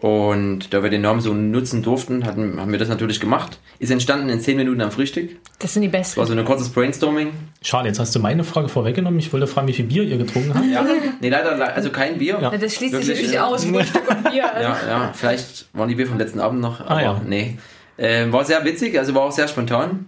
Und 0.00 0.72
da 0.72 0.82
wir 0.82 0.88
den 0.88 1.02
Namen 1.02 1.20
so 1.20 1.34
nutzen 1.34 1.82
durften, 1.82 2.24
hatten, 2.24 2.58
haben 2.58 2.72
wir 2.72 2.78
das 2.78 2.88
natürlich 2.88 3.20
gemacht. 3.20 3.58
Ist 3.80 3.90
entstanden 3.90 4.30
in 4.30 4.40
10 4.40 4.56
Minuten 4.56 4.80
am 4.80 4.90
Frühstück. 4.90 5.36
Das 5.58 5.74
sind 5.74 5.82
die 5.82 5.88
Das 5.90 6.16
war 6.16 6.24
besten. 6.24 6.34
so 6.34 6.40
ein 6.40 6.46
kurzes 6.46 6.70
Brainstorming. 6.70 7.32
Schade, 7.60 7.88
jetzt 7.88 7.98
hast 8.00 8.14
du 8.14 8.18
meine 8.18 8.42
Frage 8.42 8.70
vorweggenommen. 8.70 9.18
Ich 9.18 9.30
wollte 9.30 9.46
fragen, 9.46 9.68
wie 9.68 9.74
viel 9.74 9.84
Bier 9.84 10.02
ihr 10.04 10.16
getrunken 10.16 10.54
habt. 10.54 10.64
Ja. 10.66 10.86
Nee, 11.20 11.28
leider, 11.28 11.54
le- 11.58 11.74
also 11.74 11.90
kein 11.90 12.16
Bier. 12.16 12.38
Ja. 12.40 12.48
Das 12.50 12.74
schließt 12.76 12.94
sich 12.94 13.08
nämlich 13.08 13.32
ja. 13.32 13.44
aus. 13.46 13.66
Frühstück 13.66 14.08
und 14.08 14.22
Bier. 14.30 14.30
Ja, 14.60 14.76
ja, 14.88 15.12
vielleicht 15.14 15.66
waren 15.74 15.88
die 15.90 15.94
Bier 15.96 16.06
vom 16.06 16.16
letzten 16.16 16.40
Abend 16.40 16.62
noch, 16.62 16.80
aber 16.80 16.90
Ah, 16.96 17.02
ja. 17.02 17.22
nee. 17.26 17.58
Ähm, 17.98 18.32
war 18.32 18.46
sehr 18.46 18.64
witzig, 18.64 18.98
also 18.98 19.14
war 19.14 19.22
auch 19.22 19.32
sehr 19.32 19.48
spontan. 19.48 20.06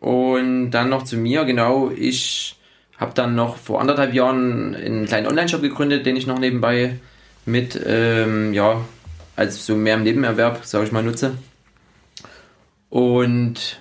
Und 0.00 0.70
dann 0.70 0.88
noch 0.88 1.02
zu 1.02 1.18
mir, 1.18 1.44
genau, 1.44 1.90
ich 1.94 2.56
habe 2.98 3.12
dann 3.14 3.34
noch 3.34 3.56
vor 3.58 3.80
anderthalb 3.82 4.14
Jahren 4.14 4.74
einen 4.74 5.04
kleinen 5.04 5.26
Online-Shop 5.26 5.60
gegründet, 5.60 6.06
den 6.06 6.16
ich 6.16 6.26
noch 6.26 6.38
nebenbei 6.38 6.98
mit, 7.46 7.80
ähm, 7.86 8.52
ja, 8.52 8.84
als 9.36 9.64
so 9.64 9.74
mehr 9.74 9.94
im 9.94 10.02
Nebenerwerb, 10.02 10.64
sage 10.64 10.84
ich 10.84 10.92
mal, 10.92 11.02
nutze. 11.02 11.32
Und 12.90 13.80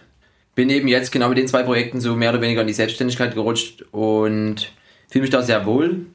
bin 0.55 0.69
eben 0.69 0.87
jetzt 0.87 1.11
genau 1.11 1.29
mit 1.29 1.37
den 1.37 1.47
zwei 1.47 1.63
Projekten 1.63 1.99
so 1.99 2.15
mehr 2.15 2.31
oder 2.31 2.41
weniger 2.41 2.61
in 2.61 2.67
die 2.67 2.73
Selbstständigkeit 2.73 3.33
gerutscht 3.33 3.83
und 3.91 4.71
fühle 5.09 5.23
mich 5.23 5.31
da 5.31 5.41
sehr 5.41 5.65
wohl 5.65 6.05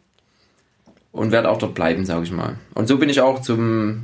und 1.12 1.32
werde 1.32 1.50
auch 1.50 1.58
dort 1.58 1.74
bleiben, 1.74 2.04
sage 2.04 2.24
ich 2.24 2.32
mal. 2.32 2.56
Und 2.74 2.88
so 2.88 2.98
bin 2.98 3.08
ich 3.08 3.20
auch 3.20 3.42
zum, 3.42 4.02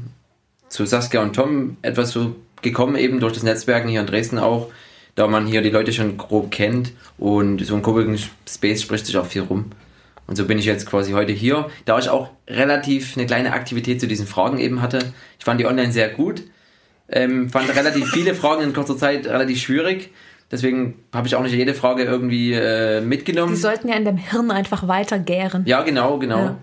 zu 0.69 0.85
Saskia 0.85 1.23
und 1.23 1.35
Tom 1.35 1.77
etwas 1.83 2.11
so 2.11 2.37
gekommen, 2.63 2.97
eben 2.97 3.21
durch 3.21 3.33
das 3.33 3.43
Netzwerken 3.43 3.89
hier 3.89 4.01
in 4.01 4.07
Dresden 4.07 4.39
auch, 4.39 4.71
da 5.15 5.27
man 5.27 5.47
hier 5.47 5.63
die 5.63 5.71
Leute 5.71 5.93
schon 5.93 6.19
grob 6.19 6.51
kennt 6.51 6.93
und 7.17 7.65
so 7.65 7.75
ein 7.75 7.83
Coworking 7.83 8.19
Space 8.49 8.83
spricht 8.83 9.07
sich 9.07 9.17
auch 9.17 9.27
viel 9.27 9.43
rum. 9.43 9.71
Und 10.27 10.37
so 10.37 10.45
bin 10.45 10.59
ich 10.59 10.65
jetzt 10.65 10.87
quasi 10.87 11.13
heute 11.13 11.33
hier, 11.33 11.69
da 11.85 11.99
ich 11.99 12.09
auch 12.09 12.31
relativ 12.49 13.17
eine 13.17 13.27
kleine 13.27 13.53
Aktivität 13.53 14.01
zu 14.01 14.09
diesen 14.09 14.27
Fragen 14.27 14.59
eben 14.59 14.83
hatte. 14.83 14.99
Ich 15.39 15.45
fand 15.45 15.61
die 15.61 15.67
online 15.67 15.93
sehr 15.93 16.09
gut, 16.09 16.43
ähm, 17.09 17.49
fand 17.49 17.75
relativ 17.75 18.11
viele 18.11 18.35
Fragen 18.35 18.63
in 18.63 18.73
kurzer 18.73 18.97
Zeit 18.97 19.27
relativ 19.27 19.61
schwierig. 19.61 20.11
Deswegen 20.51 20.95
habe 21.13 21.27
ich 21.27 21.35
auch 21.35 21.43
nicht 21.43 21.55
jede 21.55 21.75
Frage 21.75 22.05
irgendwie 22.05 22.53
äh, 22.53 23.01
mitgenommen. 23.01 23.55
Die 23.55 23.61
sollten 23.61 23.89
ja 23.89 23.97
in 23.97 24.05
dem 24.05 24.17
Hirn 24.17 24.51
einfach 24.51 24.87
weiter 24.87 25.19
gären. 25.19 25.65
Ja, 25.67 25.83
genau, 25.83 26.19
genau. 26.19 26.57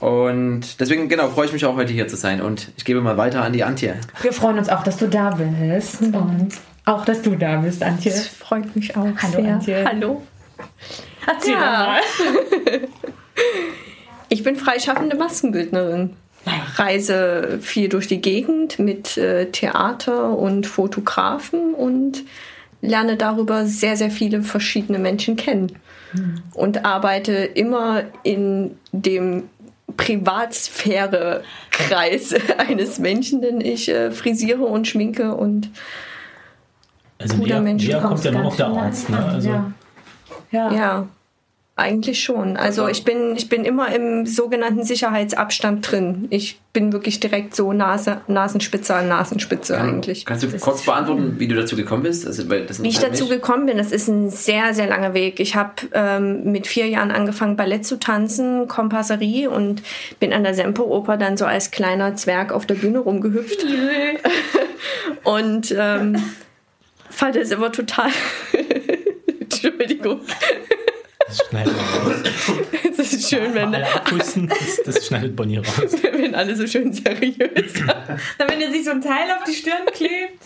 Und 0.00 0.80
deswegen, 0.80 1.08
genau, 1.08 1.28
freue 1.28 1.46
ich 1.46 1.52
mich 1.52 1.64
auch 1.64 1.76
heute 1.76 1.92
hier 1.92 2.08
zu 2.08 2.16
sein. 2.16 2.40
Und 2.40 2.72
ich 2.76 2.84
gebe 2.84 3.00
mal 3.00 3.16
weiter 3.16 3.42
an 3.42 3.52
die 3.52 3.64
Antje. 3.64 3.96
Wir 4.22 4.32
freuen 4.32 4.58
uns 4.58 4.68
auch, 4.68 4.82
dass 4.82 4.96
du 4.96 5.08
da 5.08 5.30
bist. 5.30 6.02
Und 6.02 6.48
auch, 6.84 7.04
dass 7.04 7.22
du 7.22 7.36
da 7.36 7.56
bist, 7.56 7.82
Antje. 7.82 8.10
Das 8.10 8.26
freut 8.26 8.74
mich 8.76 8.96
auch 8.96 9.08
Hallo, 9.22 9.42
sehr. 9.42 9.54
Antje. 9.54 9.84
Hallo. 9.86 10.22
Erzähl 11.26 11.52
Ja. 11.52 11.60
doch 11.60 11.86
mal. 11.86 12.00
Ich 14.30 14.42
bin 14.42 14.56
freischaffende 14.56 15.16
Maskenbildnerin. 15.16 16.16
Reise 16.76 17.58
viel 17.60 17.88
durch 17.88 18.06
die 18.08 18.20
Gegend 18.20 18.78
mit 18.80 19.16
äh, 19.16 19.46
Theater 19.50 20.36
und 20.36 20.66
Fotografen 20.66 21.72
und 21.74 22.24
lerne 22.80 23.16
darüber 23.16 23.64
sehr, 23.66 23.96
sehr 23.96 24.10
viele 24.10 24.42
verschiedene 24.42 24.98
Menschen 24.98 25.36
kennen. 25.36 25.78
Und 26.52 26.84
arbeite 26.84 27.32
immer 27.32 28.02
in 28.22 28.76
dem 28.92 29.44
Privatsphäre-Kreis 29.96 32.34
eines 32.58 32.98
Menschen, 32.98 33.40
denn 33.42 33.60
ich 33.60 33.88
äh, 33.88 34.10
frisiere 34.10 34.64
und 34.64 34.86
schminke 34.86 35.34
und 35.34 35.70
Also 37.18 37.36
Guter 37.36 37.54
näher, 37.54 37.62
Mensch, 37.62 37.86
näher 37.86 38.00
du 38.00 38.08
kommt 38.08 38.24
ja 38.24 38.30
nur 38.32 38.42
noch 38.42 38.56
der 38.56 38.66
Arzt. 38.66 39.10
Ne? 39.10 39.24
Also, 39.24 39.48
ja. 39.48 39.72
Ja. 40.50 40.72
ja, 40.72 41.06
Eigentlich 41.76 42.22
schon. 42.22 42.56
Also 42.56 42.86
ich 42.86 43.02
bin, 43.02 43.34
ich 43.34 43.48
bin 43.48 43.64
immer 43.64 43.92
im 43.92 44.26
sogenannten 44.26 44.84
Sicherheitsabstand 44.84 45.90
drin. 45.90 46.28
Ich 46.30 46.60
bin 46.72 46.92
wirklich 46.92 47.18
direkt 47.18 47.56
so 47.56 47.72
Nase, 47.72 48.20
Nasenspitze 48.28 48.94
an 48.94 49.08
Nasenspitze 49.08 49.76
eigentlich. 49.76 50.24
Kannst 50.24 50.44
du 50.44 50.58
kurz 50.58 50.82
beantworten, 50.82 51.34
wie 51.40 51.48
du 51.48 51.56
dazu 51.56 51.74
gekommen 51.74 52.04
bist? 52.04 52.28
Also, 52.28 52.48
weil 52.48 52.66
das 52.66 52.80
Wie 52.80 52.86
ich 52.86 53.00
dazu 53.00 53.24
mich. 53.24 53.32
gekommen 53.34 53.66
bin, 53.66 53.76
das 53.76 53.90
ist 53.90 54.06
ein 54.06 54.30
sehr, 54.30 54.72
sehr 54.72 54.86
langer 54.86 55.14
Weg. 55.14 55.40
Ich 55.40 55.56
habe 55.56 55.72
ähm, 55.94 56.52
mit 56.52 56.68
vier 56.68 56.86
Jahren 56.86 57.10
angefangen, 57.10 57.56
Ballett 57.56 57.84
zu 57.84 57.98
tanzen, 57.98 58.68
Kompasserie 58.68 59.50
und 59.50 59.82
bin 60.20 60.32
an 60.32 60.44
der 60.44 60.54
Semperoper 60.54 61.16
dann 61.16 61.36
so 61.36 61.44
als 61.44 61.72
kleiner 61.72 62.14
Zwerg 62.14 62.52
auf 62.52 62.66
der 62.66 62.76
Bühne 62.76 63.00
rumgehüpft. 63.00 63.66
und 65.24 65.74
ähm, 65.76 66.22
fand 67.10 67.34
es 67.34 67.50
immer 67.50 67.72
total... 67.72 68.10
Entschuldigung. 69.40 70.20
Das 71.34 71.48
schneidet 71.48 71.76
man 71.76 71.86
raus. 72.06 72.22
Es 72.98 73.12
ist 73.12 73.28
schön, 73.28 73.54
wenn, 73.54 73.74
Alle 73.74 73.86
das, 74.04 74.82
das 74.84 75.06
schneidet 75.06 75.34
Bonnie 75.34 75.56
raus. 75.58 75.66
wenn 76.02 76.34
alle 76.34 76.54
so 76.54 76.66
schön 76.66 76.92
seriös 76.92 77.72
sind. 77.72 77.88
Dann, 78.38 78.48
wenn 78.48 78.60
er 78.60 78.70
sich 78.70 78.84
so 78.84 78.92
ein 78.92 79.00
Teil 79.00 79.30
auf 79.36 79.42
die 79.44 79.54
Stirn 79.54 79.86
klebt. 79.92 80.44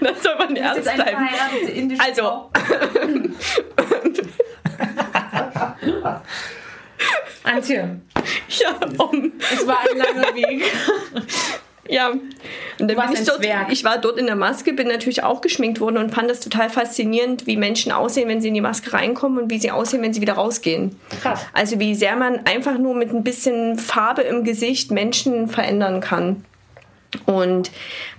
Dann 0.00 0.14
soll 0.20 0.36
man 0.36 0.54
ernst 0.56 0.94
bleiben. 0.94 1.28
Also, 1.98 2.50
Antje, 7.42 8.00
ja, 8.48 8.78
um, 8.98 9.32
es 9.52 9.66
war 9.66 9.80
ein 9.80 9.98
langer 9.98 10.34
Weg. 10.34 10.62
ja. 11.88 12.10
Und 12.10 12.22
dann 12.78 12.96
warst 12.96 13.12
bin 13.12 13.22
ich, 13.22 13.28
dort, 13.28 13.42
Zwerg. 13.42 13.72
ich 13.72 13.84
war 13.84 13.98
dort 13.98 14.18
in 14.18 14.26
der 14.26 14.36
Maske, 14.36 14.72
bin 14.72 14.88
natürlich 14.88 15.22
auch 15.22 15.40
geschminkt 15.40 15.80
worden 15.80 15.98
und 15.98 16.14
fand 16.14 16.30
das 16.30 16.40
total 16.40 16.70
faszinierend, 16.70 17.46
wie 17.46 17.56
Menschen 17.56 17.92
aussehen, 17.92 18.28
wenn 18.28 18.40
sie 18.40 18.48
in 18.48 18.54
die 18.54 18.60
Maske 18.60 18.92
reinkommen 18.92 19.42
und 19.42 19.50
wie 19.50 19.58
sie 19.58 19.70
aussehen, 19.70 20.02
wenn 20.02 20.12
sie 20.12 20.20
wieder 20.20 20.34
rausgehen. 20.34 20.96
Krass. 21.20 21.44
Also 21.52 21.80
wie 21.80 21.94
sehr 21.94 22.16
man 22.16 22.46
einfach 22.46 22.78
nur 22.78 22.94
mit 22.94 23.12
ein 23.12 23.24
bisschen 23.24 23.78
Farbe 23.78 24.22
im 24.22 24.44
Gesicht 24.44 24.90
Menschen 24.90 25.48
verändern 25.48 26.00
kann. 26.00 26.44
Und 27.26 27.70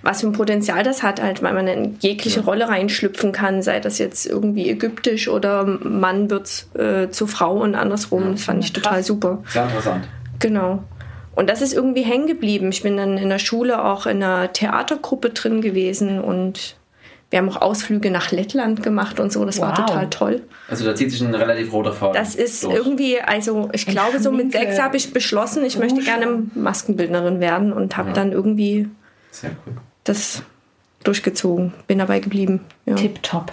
was 0.04 0.22
für 0.22 0.28
ein 0.28 0.34
Potenzial 0.34 0.84
das 0.84 1.02
hat, 1.02 1.22
halt, 1.22 1.42
weil 1.42 1.54
man 1.54 1.68
in 1.68 1.98
jegliche 2.00 2.42
Rolle 2.42 2.70
reinschlüpfen 2.70 3.32
kann, 3.32 3.64
sei 3.64 3.80
das 3.80 3.98
jetzt 3.98 4.26
irgendwie 4.28 4.70
ägyptisch 4.70 5.28
oder 5.28 5.66
Mann 5.66 6.30
wird 6.30 6.68
äh, 6.76 7.10
zur 7.10 7.28
Frau 7.28 7.58
und 7.58 7.74
andersrum. 7.74 8.34
Das 8.34 8.44
fand 8.44 8.64
ich 8.64 8.72
total 8.72 9.04
super. 9.04 9.42
Sehr 9.48 9.64
interessant. 9.64 10.08
Genau. 10.40 10.84
Und 11.36 11.50
das 11.50 11.62
ist 11.62 11.74
irgendwie 11.74 12.04
hängen 12.04 12.28
geblieben. 12.28 12.70
Ich 12.70 12.84
bin 12.84 12.98
dann 12.98 13.18
in 13.18 13.30
der 13.30 13.40
Schule 13.40 13.84
auch 13.84 14.06
in 14.06 14.22
einer 14.24 14.54
Theatergruppe 14.54 15.32
drin 15.32 15.62
gewesen 15.62 16.20
und 16.22 16.76
wir 17.32 17.40
haben 17.40 17.50
auch 17.50 17.62
Ausflüge 17.62 18.12
nach 18.12 18.30
Lettland 18.32 18.84
gemacht 18.84 19.20
und 19.20 19.34
so. 19.34 19.44
Das 19.44 19.60
war 19.60 19.72
Wow. 19.76 19.86
total 19.88 20.10
toll. 20.12 20.42
Also 20.70 20.86
da 20.86 20.94
zieht 20.94 21.10
sich 21.10 21.22
ein 21.24 21.34
relativ 21.34 21.74
roter 21.74 21.92
Faden. 21.92 22.14
Das 22.14 22.36
ist 22.36 22.64
durch. 22.64 22.76
irgendwie, 22.76 23.20
also 23.20 23.70
ich 23.74 23.88
glaube, 23.88 24.20
so 24.20 24.32
mit 24.32 24.52
sechs 24.52 24.80
habe 24.80 24.98
ich 24.98 25.12
beschlossen, 25.14 25.66
ich 25.66 25.78
möchte 25.80 25.96
Rouge. 25.96 26.06
gerne 26.06 26.44
Maskenbildnerin 26.54 27.40
werden 27.40 27.74
und 27.74 27.98
habe 27.98 28.12
dann 28.14 28.32
irgendwie 28.32 28.88
Sehr 29.32 29.50
cool. 29.66 29.74
das 30.04 30.44
durchgezogen. 31.04 31.74
Bin 31.88 31.98
dabei 31.98 32.20
geblieben. 32.20 32.62
Ja. 32.86 32.94
Tipptopp. 32.94 33.52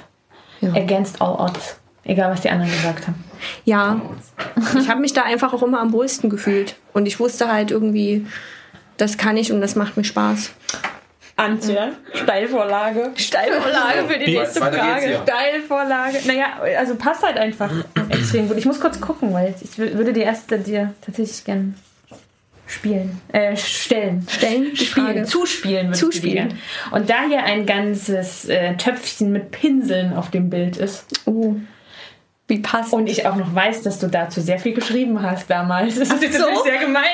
Ja. 0.61 0.75
Against 0.75 1.23
all 1.23 1.37
odds. 1.37 1.81
Egal, 2.05 2.31
was 2.31 2.43
die 2.43 2.51
anderen 2.51 2.71
gesagt 2.71 3.07
haben. 3.07 3.25
Ja. 3.65 4.01
Ich 4.79 4.89
habe 4.89 5.01
mich 5.01 5.13
da 5.13 5.23
einfach 5.23 5.53
auch 5.53 5.63
immer 5.63 5.81
am 5.81 5.93
wohlsten 5.93 6.31
gefühlt. 6.31 6.77
Und 6.93 7.07
ich 7.07 7.21
wusste 7.21 7.51
halt 7.53 7.71
irgendwie, 7.71 8.27
das 8.97 9.17
kann 9.19 9.37
ich 9.37 9.53
und 9.53 9.61
das 9.61 9.77
macht 9.77 9.97
mir 9.97 10.05
Spaß. 10.05 10.53
Antje, 11.37 11.93
Steilvorlage. 12.13 13.13
Steilvorlage 13.17 14.07
für 14.09 14.19
die 14.19 14.27
Wie- 14.27 14.39
nächste 14.39 14.61
weiter 14.61 14.79
Frage. 14.79 15.07
hier. 15.07 15.21
Steilvorlage. 15.23 16.19
Naja, 16.27 16.47
also 16.79 16.97
passt 16.97 17.23
halt 17.23 17.39
einfach 17.39 17.71
extrem 18.11 18.47
gut. 18.49 18.59
Ich 18.59 18.67
muss 18.67 18.79
kurz 18.79 19.01
gucken, 19.01 19.33
weil 19.33 19.55
ich 19.61 19.71
wür- 19.79 19.95
würde 19.97 20.13
die 20.13 20.21
erste 20.21 20.59
dir 20.59 20.93
tatsächlich 21.01 21.43
gern 21.45 21.77
spielen. 22.67 23.21
Äh, 23.33 23.57
stellen. 23.57 24.27
Stellen? 24.29 24.77
Spielen. 24.77 25.07
Frage. 25.07 25.25
Zuspielen. 25.25 25.95
Zuspielen. 25.95 26.59
Und 26.91 27.09
da 27.09 27.23
hier 27.27 27.43
ein 27.43 27.65
ganzes 27.65 28.45
äh, 28.49 28.77
Töpfchen 28.77 29.33
mit 29.33 29.51
Pinseln 29.51 30.13
auf 30.13 30.31
dem 30.31 30.51
Bild 30.51 30.77
ist 30.77 31.07
Oh, 31.25 31.57
wie 32.51 32.59
passt. 32.59 32.93
und 32.93 33.09
ich 33.09 33.27
auch 33.27 33.37
noch 33.37 33.55
weiß, 33.55 33.83
dass 33.83 33.99
du 33.99 34.09
dazu 34.09 34.41
sehr 34.41 34.59
viel 34.59 34.75
geschrieben 34.75 35.23
hast 35.23 35.49
damals, 35.49 35.95
das 35.99 36.11
ist 36.11 36.23
jetzt 36.23 36.35
so. 36.35 36.41
natürlich 36.41 36.63
sehr 36.65 36.79
gemein. 36.81 37.05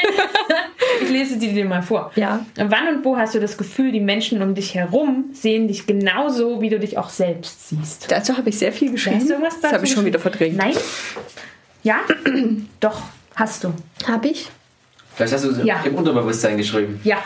ich 1.03 1.09
lese 1.09 1.37
die 1.39 1.53
dir 1.53 1.65
mal 1.65 1.83
vor. 1.83 2.11
Ja. 2.17 2.45
Wann 2.57 2.89
und 2.89 3.05
wo 3.05 3.17
hast 3.17 3.35
du 3.35 3.41
das 3.41 3.57
Gefühl, 3.57 3.93
die 3.93 4.01
Menschen 4.01 4.43
um 4.43 4.55
dich 4.55 4.75
herum 4.75 5.27
sehen 5.33 5.69
dich 5.69 5.87
genauso, 5.87 6.61
wie 6.61 6.71
du 6.71 6.81
dich 6.81 6.99
auch 6.99 7.11
selbst 7.11 7.69
siehst? 7.69 8.11
Dazu 8.11 8.37
habe 8.37 8.49
ich 8.49 8.59
sehr 8.59 8.73
viel 8.73 8.91
geschrieben. 8.91 9.21
Hast 9.21 9.31
du 9.31 9.35
was 9.41 9.55
das 9.55 9.61
dazu 9.63 9.75
habe 9.75 9.85
ich 9.87 9.93
schon 9.93 10.05
wieder 10.05 10.19
verdrängt. 10.19 10.57
Nein? 10.57 10.75
Ja? 11.83 12.01
Doch, 12.81 13.03
hast 13.37 13.63
du. 13.65 13.73
Habe 14.07 14.29
ich? 14.29 14.49
Vielleicht 15.15 15.33
hast 15.35 15.45
du 15.45 15.51
es 15.51 15.65
Ja. 15.65 15.81
im 15.85 15.95
Unterbewusstsein 15.95 16.57
geschrieben. 16.57 17.01
Ja. 17.05 17.19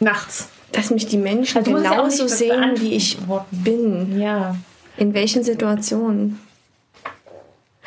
Nachts. 0.00 0.48
Dass 0.72 0.90
mich 0.90 1.06
die 1.06 1.18
Menschen 1.18 1.58
Also 1.58 1.70
ja 1.70 1.76
genauso 1.78 2.26
sehen, 2.26 2.72
wie 2.76 2.94
ich 2.94 3.16
bin. 3.52 4.20
Ja. 4.20 4.56
In 4.96 5.14
welchen 5.14 5.42
Situationen? 5.44 6.40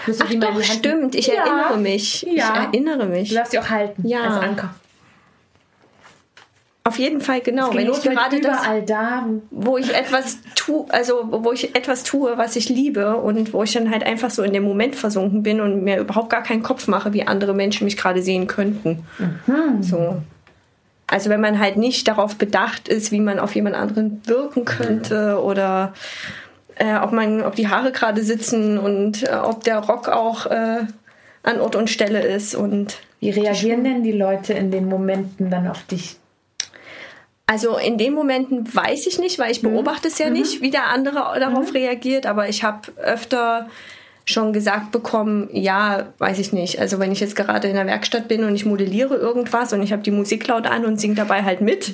Du 0.08 0.14
Ach 0.20 0.28
die 0.30 0.40
doch, 0.40 0.64
stimmt. 0.64 1.14
Ich 1.16 1.28
Ja. 1.28 1.34
erinnere 1.46 1.78
mich. 1.78 2.24
Ja. 2.24 2.32
Ich 2.32 2.44
erinnere 2.74 3.06
Du 3.06 3.12
mich. 3.12 3.34
darfst 3.34 3.52
sie 3.52 3.60
auch 3.60 3.70
halten. 3.70 4.08
Ja. 4.08 4.22
Als 4.22 4.44
Anker. 4.44 4.74
Auf 6.86 6.98
jeden 7.00 7.20
Fall, 7.20 7.42
genau. 7.42 7.74
Wenn 7.74 7.92
ich 7.92 8.02
gerade 8.02 8.40
das, 8.40 8.62
da. 8.86 9.26
wo 9.52 9.78
ich 9.78 9.94
etwas 9.94 10.38
tue, 10.56 10.86
also 10.90 11.16
wo 11.30 11.52
ich 11.52 11.76
etwas 11.76 12.04
tue, 12.04 12.38
was 12.38 12.56
ich 12.56 12.70
liebe 12.70 13.18
und 13.18 13.52
wo 13.52 13.62
ich 13.64 13.74
dann 13.74 13.92
halt 13.92 14.06
einfach 14.06 14.30
so 14.30 14.42
in 14.42 14.54
dem 14.54 14.64
Moment 14.64 14.96
versunken 14.96 15.44
bin 15.44 15.60
und 15.60 15.84
mir 15.84 16.00
überhaupt 16.00 16.30
gar 16.30 16.44
keinen 16.44 16.64
Kopf 16.64 16.88
mache, 16.88 17.12
wie 17.12 17.28
andere 17.28 17.54
Menschen 17.54 17.84
mich 17.84 17.98
gerade 17.98 18.22
sehen 18.22 18.48
könnten. 18.48 19.04
So. 19.82 20.22
Also 21.08 21.30
wenn 21.30 21.42
man 21.42 21.60
halt 21.60 21.76
nicht 21.76 22.08
darauf 22.08 22.38
bedacht 22.38 22.88
ist, 22.88 23.12
wie 23.12 23.20
man 23.20 23.40
auf 23.40 23.54
jemand 23.54 23.76
anderen 23.76 24.22
wirken 24.26 24.64
könnte 24.64 25.42
oder 25.42 25.94
äh, 26.80 26.98
ob 26.98 27.12
man, 27.12 27.44
ob 27.44 27.56
die 27.56 27.68
Haare 27.68 27.92
gerade 27.92 28.24
sitzen 28.24 28.78
und 28.78 29.24
äh, 29.24 29.36
ob 29.36 29.64
der 29.64 29.80
Rock 29.80 30.10
auch 30.10 30.46
äh, 30.46 30.86
an 31.44 31.60
Ort 31.60 31.76
und 31.76 31.90
Stelle 31.90 32.22
ist 32.22 32.56
und 32.56 33.00
Wie 33.20 33.30
reagieren 33.30 33.84
denn 33.84 34.04
die 34.04 34.12
Leute 34.12 34.54
in 34.54 34.72
den 34.72 34.88
Momenten 34.88 35.50
dann 35.50 35.68
auf 35.68 35.84
dich? 35.84 36.18
Also 37.46 37.78
in 37.78 37.98
den 37.98 38.14
Momenten 38.14 38.76
weiß 38.76 39.08
ich 39.08 39.20
nicht, 39.20 39.40
weil 39.40 39.52
ich 39.52 39.62
beobachte 39.62 40.10
es 40.10 40.18
ja 40.18 40.30
nicht, 40.30 40.62
wie 40.62 40.70
der 40.70 40.88
andere 40.88 41.40
darauf 41.40 41.74
reagiert, 41.74 42.26
aber 42.26 42.50
ich 42.50 42.64
habe 42.66 42.92
öfter 42.98 43.70
schon 44.30 44.52
gesagt 44.52 44.92
bekommen, 44.92 45.48
ja, 45.54 46.08
weiß 46.18 46.38
ich 46.40 46.52
nicht. 46.52 46.82
Also 46.82 47.00
wenn 47.00 47.14
ich 47.14 47.22
jetzt 47.22 47.38
gerade 47.38 47.70
in 47.70 47.76
der 47.76 47.88
Werkstatt 47.88 48.28
bin 48.28 48.44
und 48.44 48.54
ich 48.56 48.66
modelliere 48.66 49.16
irgendwas 49.16 49.72
und 49.72 49.82
ich 49.82 49.94
habe 49.94 50.04
die 50.04 50.12
Musik 50.12 50.46
laut 50.48 50.68
an 50.68 50.86
und 50.86 51.00
singe 51.00 51.16
dabei 51.16 51.44
halt 51.44 51.62
mit 51.62 51.94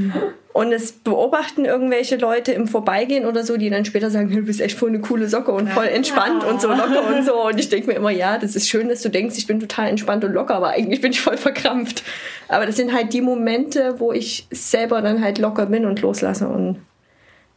und 0.54 0.72
es 0.72 0.92
beobachten 0.92 1.66
irgendwelche 1.66 2.16
Leute 2.16 2.52
im 2.52 2.68
Vorbeigehen 2.68 3.26
oder 3.26 3.44
so, 3.44 3.58
die 3.58 3.68
dann 3.68 3.84
später 3.84 4.08
sagen, 4.08 4.30
du 4.30 4.40
bist 4.40 4.62
echt 4.62 4.78
voll 4.78 4.88
eine 4.88 5.00
coole 5.00 5.28
Socke 5.28 5.52
und 5.52 5.68
voll 5.68 5.84
entspannt 5.84 6.42
und 6.42 6.62
so 6.62 6.68
locker 6.68 7.06
und 7.06 7.22
so. 7.26 7.48
Und 7.48 7.60
ich 7.60 7.68
denke 7.68 7.88
mir 7.88 7.96
immer, 7.96 8.10
ja, 8.10 8.38
das 8.38 8.56
ist 8.56 8.66
schön, 8.66 8.88
dass 8.88 9.02
du 9.02 9.10
denkst, 9.10 9.36
ich 9.36 9.46
bin 9.46 9.60
total 9.60 9.88
entspannt 9.88 10.24
und 10.24 10.32
locker, 10.32 10.54
aber 10.54 10.70
eigentlich 10.70 11.02
bin 11.02 11.12
ich 11.12 11.20
voll 11.20 11.36
verkrampft. 11.36 12.02
Aber 12.48 12.64
das 12.64 12.76
sind 12.76 12.94
halt 12.94 13.12
die 13.12 13.20
Momente, 13.20 13.96
wo 13.98 14.10
ich 14.10 14.46
selber 14.50 15.02
dann 15.02 15.22
halt 15.22 15.38
locker 15.38 15.66
bin 15.66 15.84
und 15.84 16.00
loslasse 16.00 16.48
und 16.48 16.78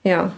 ja. 0.04 0.34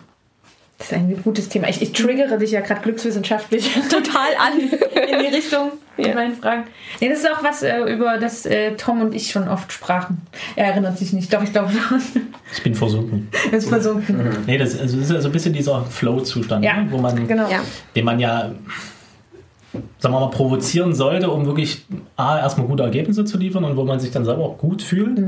Das 0.80 0.88
ist 0.88 0.94
ein 0.94 1.22
gutes 1.24 1.50
Thema. 1.50 1.68
Ich, 1.68 1.82
ich 1.82 1.92
triggere 1.92 2.38
dich 2.38 2.52
ja 2.52 2.62
gerade 2.62 2.80
glückswissenschaftlich 2.82 3.70
Total 3.90 4.30
an. 4.40 4.60
in 4.60 5.20
die 5.20 5.36
Richtung 5.36 5.74
mit 5.98 6.08
Ja. 6.08 6.14
meinen 6.16 6.36
Fragen. 6.36 6.64
Nee, 7.02 7.10
das 7.10 7.20
ist 7.20 7.30
auch 7.30 7.44
was, 7.44 7.64
äh, 7.64 7.80
über 7.94 8.18
das 8.18 8.46
äh, 8.46 8.76
Tom 8.78 9.02
und 9.02 9.14
ich 9.14 9.30
schon 9.30 9.50
oft 9.50 9.74
sprachen. 9.74 10.22
Er 10.56 10.68
erinnert 10.68 10.98
sich 10.98 11.12
nicht. 11.12 11.34
Doch, 11.34 11.44
ich 11.44 11.52
glaube 11.52 11.72
schon. 11.74 12.02
Ich 12.54 12.64
bin 12.64 12.74
versunken. 12.76 13.28
Er 13.52 13.58
ist 13.58 13.68
versunken. 13.68 14.38
Nee, 14.48 14.58
das, 14.58 14.80
also 14.80 14.96
das 14.98 15.08
ist 15.10 15.12
ja 15.14 15.20
so 15.22 15.28
ein 15.28 15.32
bisschen 15.34 15.52
dieser 15.54 15.84
Flow-Zustand, 15.84 16.64
Ja, 16.64 16.78
ne? 16.82 16.88
wo 16.92 16.98
man, 16.98 17.28
Genau. 17.28 17.50
Ja. 17.50 17.60
den 17.96 18.06
man 18.06 18.18
ja, 18.20 18.52
sagen 20.00 20.16
wir 20.16 20.20
mal, 20.22 20.28
provozieren 20.32 20.96
sollte, 20.96 21.30
um 21.30 21.46
wirklich 21.46 21.86
A, 22.16 22.40
erstmal 22.40 22.68
gute 22.68 22.84
Ergebnisse 22.84 23.26
zu 23.26 23.38
liefern 23.38 23.66
und 23.66 23.76
wo 23.76 23.84
man 23.84 24.00
sich 24.00 24.12
dann 24.12 24.24
selber 24.24 24.44
auch 24.46 24.58
gut 24.58 24.82
fühlt. 24.82 25.20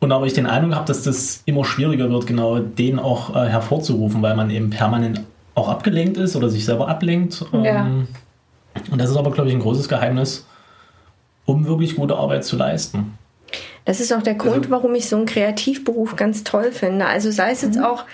Und 0.00 0.12
aber 0.12 0.26
ich 0.26 0.32
den 0.32 0.46
Eindruck 0.46 0.74
habe, 0.74 0.86
dass 0.86 1.02
das 1.02 1.42
immer 1.44 1.64
schwieriger 1.64 2.08
wird, 2.10 2.26
genau 2.26 2.58
den 2.60 2.98
auch 2.98 3.34
äh, 3.34 3.48
hervorzurufen, 3.48 4.22
weil 4.22 4.36
man 4.36 4.48
eben 4.50 4.70
permanent 4.70 5.22
auch 5.54 5.68
abgelenkt 5.68 6.16
ist 6.16 6.36
oder 6.36 6.48
sich 6.48 6.64
selber 6.64 6.88
ablenkt. 6.88 7.44
Ja. 7.52 7.86
Ähm, 7.86 8.06
und 8.90 9.00
das 9.00 9.10
ist 9.10 9.16
aber, 9.16 9.32
glaube 9.32 9.48
ich, 9.48 9.54
ein 9.56 9.60
großes 9.60 9.88
Geheimnis, 9.88 10.46
um 11.46 11.66
wirklich 11.66 11.96
gute 11.96 12.16
Arbeit 12.16 12.44
zu 12.44 12.56
leisten. 12.56 13.18
Das 13.84 14.00
ist 14.00 14.12
auch 14.12 14.22
der 14.22 14.34
Grund, 14.34 14.56
Also- 14.56 14.70
warum 14.70 14.94
ich 14.94 15.08
so 15.08 15.16
einen 15.16 15.26
Kreativberuf 15.26 16.14
ganz 16.14 16.44
toll 16.44 16.70
finde. 16.70 17.06
Also 17.06 17.30
sei 17.30 17.50
es 17.50 17.62
jetzt 17.62 17.82
auch, 17.82 18.04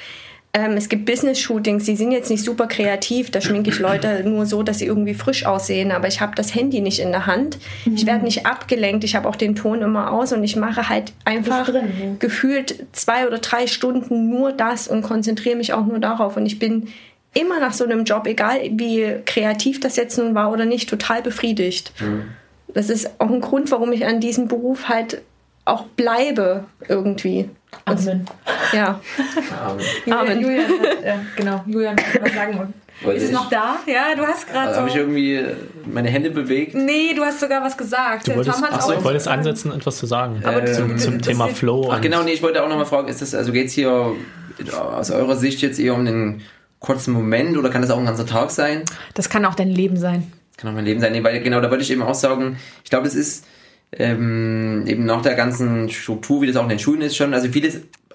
ähm, 0.56 0.76
es 0.76 0.88
gibt 0.88 1.04
Business-Shootings, 1.04 1.84
die 1.84 1.96
sind 1.96 2.12
jetzt 2.12 2.30
nicht 2.30 2.44
super 2.44 2.68
kreativ, 2.68 3.32
da 3.32 3.40
schminke 3.40 3.70
ich 3.70 3.80
Leute 3.80 4.22
nur 4.24 4.46
so, 4.46 4.62
dass 4.62 4.78
sie 4.78 4.86
irgendwie 4.86 5.14
frisch 5.14 5.44
aussehen, 5.44 5.90
aber 5.90 6.06
ich 6.06 6.20
habe 6.20 6.36
das 6.36 6.54
Handy 6.54 6.80
nicht 6.80 7.00
in 7.00 7.10
der 7.10 7.26
Hand. 7.26 7.58
Ich 7.92 8.06
werde 8.06 8.24
nicht 8.24 8.46
abgelenkt, 8.46 9.02
ich 9.02 9.16
habe 9.16 9.28
auch 9.28 9.34
den 9.34 9.56
Ton 9.56 9.82
immer 9.82 10.12
aus 10.12 10.32
und 10.32 10.44
ich 10.44 10.54
mache 10.54 10.88
halt 10.88 11.12
einfach 11.24 11.66
drin, 11.66 11.92
ja. 12.00 12.06
gefühlt 12.20 12.86
zwei 12.92 13.26
oder 13.26 13.38
drei 13.38 13.66
Stunden 13.66 14.30
nur 14.30 14.52
das 14.52 14.86
und 14.86 15.02
konzentriere 15.02 15.56
mich 15.56 15.72
auch 15.72 15.86
nur 15.86 15.98
darauf 15.98 16.36
und 16.36 16.46
ich 16.46 16.60
bin 16.60 16.86
immer 17.34 17.58
nach 17.58 17.72
so 17.72 17.82
einem 17.82 18.04
Job, 18.04 18.28
egal 18.28 18.60
wie 18.70 19.16
kreativ 19.26 19.80
das 19.80 19.96
jetzt 19.96 20.16
nun 20.18 20.36
war 20.36 20.52
oder 20.52 20.66
nicht, 20.66 20.88
total 20.88 21.20
befriedigt. 21.20 21.92
Das 22.68 22.90
ist 22.90 23.10
auch 23.18 23.30
ein 23.30 23.40
Grund, 23.40 23.72
warum 23.72 23.92
ich 23.92 24.06
an 24.06 24.20
diesem 24.20 24.46
Beruf 24.46 24.88
halt 24.88 25.20
auch 25.64 25.84
bleibe 25.84 26.64
irgendwie. 26.88 27.48
Amen. 27.84 28.24
Ja. 28.72 29.00
Amen. 30.10 30.40
Julian, 30.40 30.64
hat, 30.66 31.02
äh, 31.04 31.14
genau, 31.36 31.62
Julian 31.66 31.96
was 32.20 32.34
sagen. 32.34 32.74
Wollte 33.02 33.18
Ist 33.18 33.24
es 33.26 33.30
noch 33.32 33.48
da? 33.50 33.76
Ja, 33.86 34.14
du 34.16 34.22
hast 34.26 34.46
gerade 34.48 34.68
Also 34.68 34.80
habe 34.80 34.88
ich 34.88 34.94
so... 34.94 35.00
irgendwie 35.00 35.40
meine 35.84 36.08
Hände 36.08 36.30
bewegt. 36.30 36.74
Nee, 36.74 37.12
du 37.14 37.22
hast 37.22 37.40
sogar 37.40 37.62
was 37.62 37.76
gesagt. 37.76 38.26
Du 38.28 38.34
wolltest, 38.36 38.62
achso, 38.62 38.92
auch 38.92 38.98
ich 38.98 39.04
wollte 39.04 39.18
es 39.18 39.26
ansetzen, 39.28 39.72
etwas 39.72 39.98
zu 39.98 40.06
sagen. 40.06 40.42
Aber 40.44 40.66
Ähm, 40.66 40.74
zum, 40.74 40.98
zum 40.98 41.22
Thema 41.22 41.48
Flow. 41.48 41.88
Ach 41.90 41.96
und- 41.96 42.02
genau, 42.02 42.22
nee, 42.22 42.32
ich 42.32 42.42
wollte 42.42 42.62
auch 42.64 42.68
nochmal 42.68 42.86
fragen, 42.86 43.08
ist 43.08 43.20
das, 43.22 43.34
also 43.34 43.52
geht 43.52 43.66
es 43.66 43.72
hier 43.72 44.12
aus 44.72 45.10
eurer 45.10 45.36
Sicht 45.36 45.60
jetzt 45.60 45.78
eher 45.78 45.94
um 45.94 46.00
einen 46.00 46.42
kurzen 46.78 47.12
Moment 47.12 47.56
oder 47.56 47.70
kann 47.70 47.82
das 47.82 47.90
auch 47.90 47.98
ein 47.98 48.06
ganzer 48.06 48.26
Tag 48.26 48.50
sein? 48.50 48.82
Das 49.14 49.28
kann 49.28 49.44
auch 49.44 49.54
dein 49.54 49.70
Leben 49.70 49.96
sein. 49.96 50.32
Kann 50.56 50.70
auch 50.70 50.74
mein 50.74 50.84
Leben 50.84 51.00
sein. 51.00 51.12
Nee, 51.12 51.22
weil 51.24 51.40
genau, 51.42 51.60
da 51.60 51.70
wollte 51.70 51.82
ich 51.82 51.90
eben 51.90 52.02
auch 52.02 52.14
sagen, 52.14 52.56
ich 52.84 52.90
glaube, 52.90 53.04
das 53.04 53.14
ist 53.14 53.44
ähm, 53.92 54.84
eben 54.86 55.04
nach 55.04 55.22
der 55.22 55.34
ganzen 55.34 55.88
Struktur, 55.88 56.42
wie 56.42 56.46
das 56.46 56.56
auch 56.56 56.64
in 56.64 56.68
den 56.70 56.78
Schulen 56.78 57.02
ist, 57.02 57.16
schon, 57.16 57.34
also 57.34 57.48
viele 57.48 57.70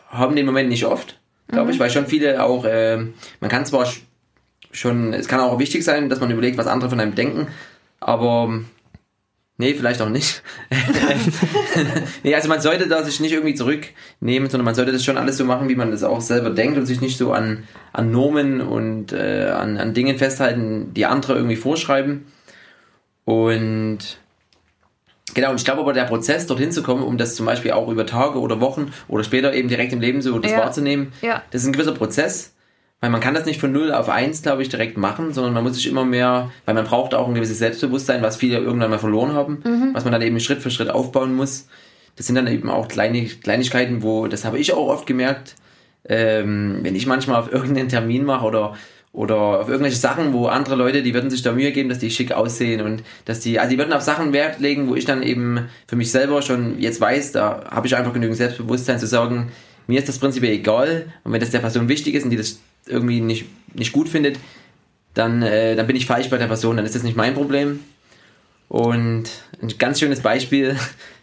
haben 0.10 0.36
den 0.36 0.46
Moment 0.46 0.70
nicht 0.70 0.86
oft, 0.86 1.20
glaube 1.48 1.72
ich, 1.72 1.80
weil 1.80 1.90
schon 1.90 2.08
viele 2.08 2.44
auch, 2.44 2.66
ähm, 2.68 3.14
man 3.40 3.50
kann 3.50 3.66
zwar 3.66 3.86
sch- 3.86 4.02
schon, 4.72 5.14
es 5.14 5.28
kann 5.28 5.40
auch 5.40 5.60
wichtig 5.60 5.84
sein, 5.84 6.10
dass 6.10 6.20
man 6.20 6.32
überlegt, 6.32 6.58
was 6.58 6.68
andere 6.68 6.90
von 6.90 7.00
einem 7.00 7.16
denken, 7.16 7.48
aber 8.00 8.62
nee, 9.58 9.74
vielleicht 9.74 10.02
auch 10.02 10.10
nicht. 10.10 10.42
nee, 12.24 12.34
also 12.36 12.48
man 12.48 12.62
sollte 12.62 12.88
da 12.88 13.04
sich 13.04 13.20
nicht 13.20 13.34
irgendwie 13.34 13.56
zurücknehmen, 13.56 14.50
sondern 14.50 14.66
man 14.66 14.76
sollte 14.76 14.92
das 14.92 15.04
schon 15.04 15.18
alles 15.18 15.38
so 15.38 15.46
machen, 15.46 15.70
wie 15.70 15.76
man 15.76 15.92
das 15.92 16.04
auch 16.04 16.22
selber 16.22 16.50
denkt 16.50 16.78
und 16.78 16.86
sich 16.86 17.02
nicht 17.02 17.18
so 17.18 17.34
an, 17.34 17.64
an 17.94 18.12
Normen 18.12 18.62
und 18.62 19.12
äh, 19.12 19.50
an, 19.54 19.78
an 19.78 19.94
Dingen 19.94 20.18
festhalten, 20.18 20.94
die 20.94 21.06
andere 21.06 21.36
irgendwie 21.36 21.56
vorschreiben. 21.56 22.26
Und 23.26 24.00
genau, 25.34 25.50
und 25.52 25.56
ich 25.58 25.66
glaube 25.66 25.82
aber, 25.82 25.94
der 25.94 26.04
Prozess, 26.06 26.46
dorthin 26.48 26.72
zu 26.72 26.84
kommen, 26.84 27.04
um 27.04 27.18
das 27.18 27.36
zum 27.36 27.46
Beispiel 27.46 27.72
auch 27.72 27.90
über 27.90 28.06
Tage 28.06 28.40
oder 28.40 28.60
Wochen 28.62 28.92
oder 29.08 29.24
später 29.24 29.54
eben 29.54 29.68
direkt 29.70 29.94
im 29.94 30.02
Leben 30.02 30.22
so 30.22 30.38
das 30.40 30.52
Ja. 30.52 30.60
wahrzunehmen, 30.60 31.12
Ja. 31.22 31.42
das 31.52 31.62
ist 31.62 31.68
ein 31.68 31.74
gewisser 31.74 31.94
Prozess. 31.94 32.54
Weil 33.02 33.12
man 33.12 33.22
kann 33.22 33.34
das 33.34 33.46
nicht 33.46 33.62
von 33.62 33.72
0 33.72 33.94
auf 33.94 34.10
1, 34.10 34.42
glaube 34.42 34.62
ich, 34.62 34.68
direkt 34.68 34.98
machen, 34.98 35.34
sondern 35.34 35.54
man 35.54 35.64
muss 35.64 35.76
sich 35.76 35.88
immer 35.88 36.04
mehr, 36.04 36.52
weil 36.66 36.76
man 36.76 36.84
braucht 36.84 37.14
auch 37.14 37.30
ein 37.30 37.34
gewisses 37.34 37.58
Selbstbewusstsein, 37.58 38.22
was 38.22 38.36
viele 38.36 38.58
irgendwann 38.58 38.90
mal 38.90 39.00
verloren 39.00 39.32
haben, 39.34 39.92
was 39.94 40.04
man 40.04 40.12
dann 40.12 40.22
eben 40.22 40.38
Schritt 40.42 40.62
für 40.62 40.70
Schritt 40.70 40.90
aufbauen 40.90 41.34
muss. 41.34 41.70
Das 42.18 42.26
sind 42.26 42.36
dann 42.36 42.48
eben 42.48 42.70
auch 42.70 42.90
kleine 42.90 43.24
Kleinigkeiten, 43.26 44.04
wo, 44.04 44.28
das 44.28 44.44
habe 44.44 44.60
ich 44.60 44.74
auch 44.74 44.88
oft 44.90 45.06
gemerkt, 45.08 45.56
ähm, 46.08 46.80
wenn 46.82 46.94
ich 46.96 47.06
manchmal 47.06 47.40
auf 47.40 47.52
irgendeinen 47.54 47.88
Termin 47.88 48.26
mache 48.26 48.46
oder, 48.46 48.76
oder 49.12 49.62
auf 49.62 49.70
irgendwelche 49.70 49.97
Sachen, 49.97 50.34
wo 50.34 50.47
andere 50.47 50.76
Leute, 50.76 51.01
die 51.01 51.14
würden 51.14 51.30
sich 51.30 51.41
da 51.41 51.51
Mühe 51.51 51.72
geben, 51.72 51.89
dass 51.89 51.99
die 51.99 52.12
schick 52.12 52.32
aussehen 52.32 52.82
und 52.82 53.03
dass 53.26 53.39
die, 53.39 53.60
also 53.60 53.72
die 53.72 53.78
würden 53.78 53.93
auf 53.93 54.03
Sachen 54.03 54.34
Wert 54.34 54.60
legen, 54.60 54.88
wo 54.88 54.95
ich 54.95 55.05
dann 55.05 55.24
eben 55.24 55.68
für 55.88 55.95
mich 55.95 56.12
selber 56.12 56.41
schon 56.41 56.80
jetzt 56.80 57.01
weiß, 57.01 57.32
da 57.32 57.66
habe 57.72 57.88
ich 57.88 57.95
einfach 57.95 58.14
genügend 58.14 58.38
Selbstbewusstsein 58.38 58.99
zu 58.99 59.07
sagen, 59.07 59.51
mir 59.88 59.99
ist 59.99 60.07
das 60.07 60.20
prinzipiell 60.20 60.53
egal 60.53 61.12
und 61.24 61.32
wenn 61.32 61.39
das 61.39 61.49
der 61.49 61.60
Person 61.60 61.89
wichtig 61.89 62.14
ist 62.14 62.24
und 62.24 62.30
die 62.30 62.38
das 62.38 62.60
irgendwie 62.86 63.22
nicht, 63.22 63.45
nicht 63.74 63.91
gut 63.91 64.10
findet, 64.10 64.38
dann, 65.16 65.41
äh, 65.41 65.76
dann 65.76 65.88
bin 65.88 65.95
ich 65.95 66.05
falsch 66.05 66.30
bei 66.30 66.38
der 66.38 66.47
Person, 66.47 66.78
dann 66.78 66.86
ist 66.86 66.95
das 66.95 67.03
nicht 67.03 67.18
mein 67.18 67.34
Problem. 67.34 67.80
Und 68.68 69.24
ein 69.62 69.74
ganz 69.80 69.99
schönes 69.99 70.22
Beispiel 70.22 70.78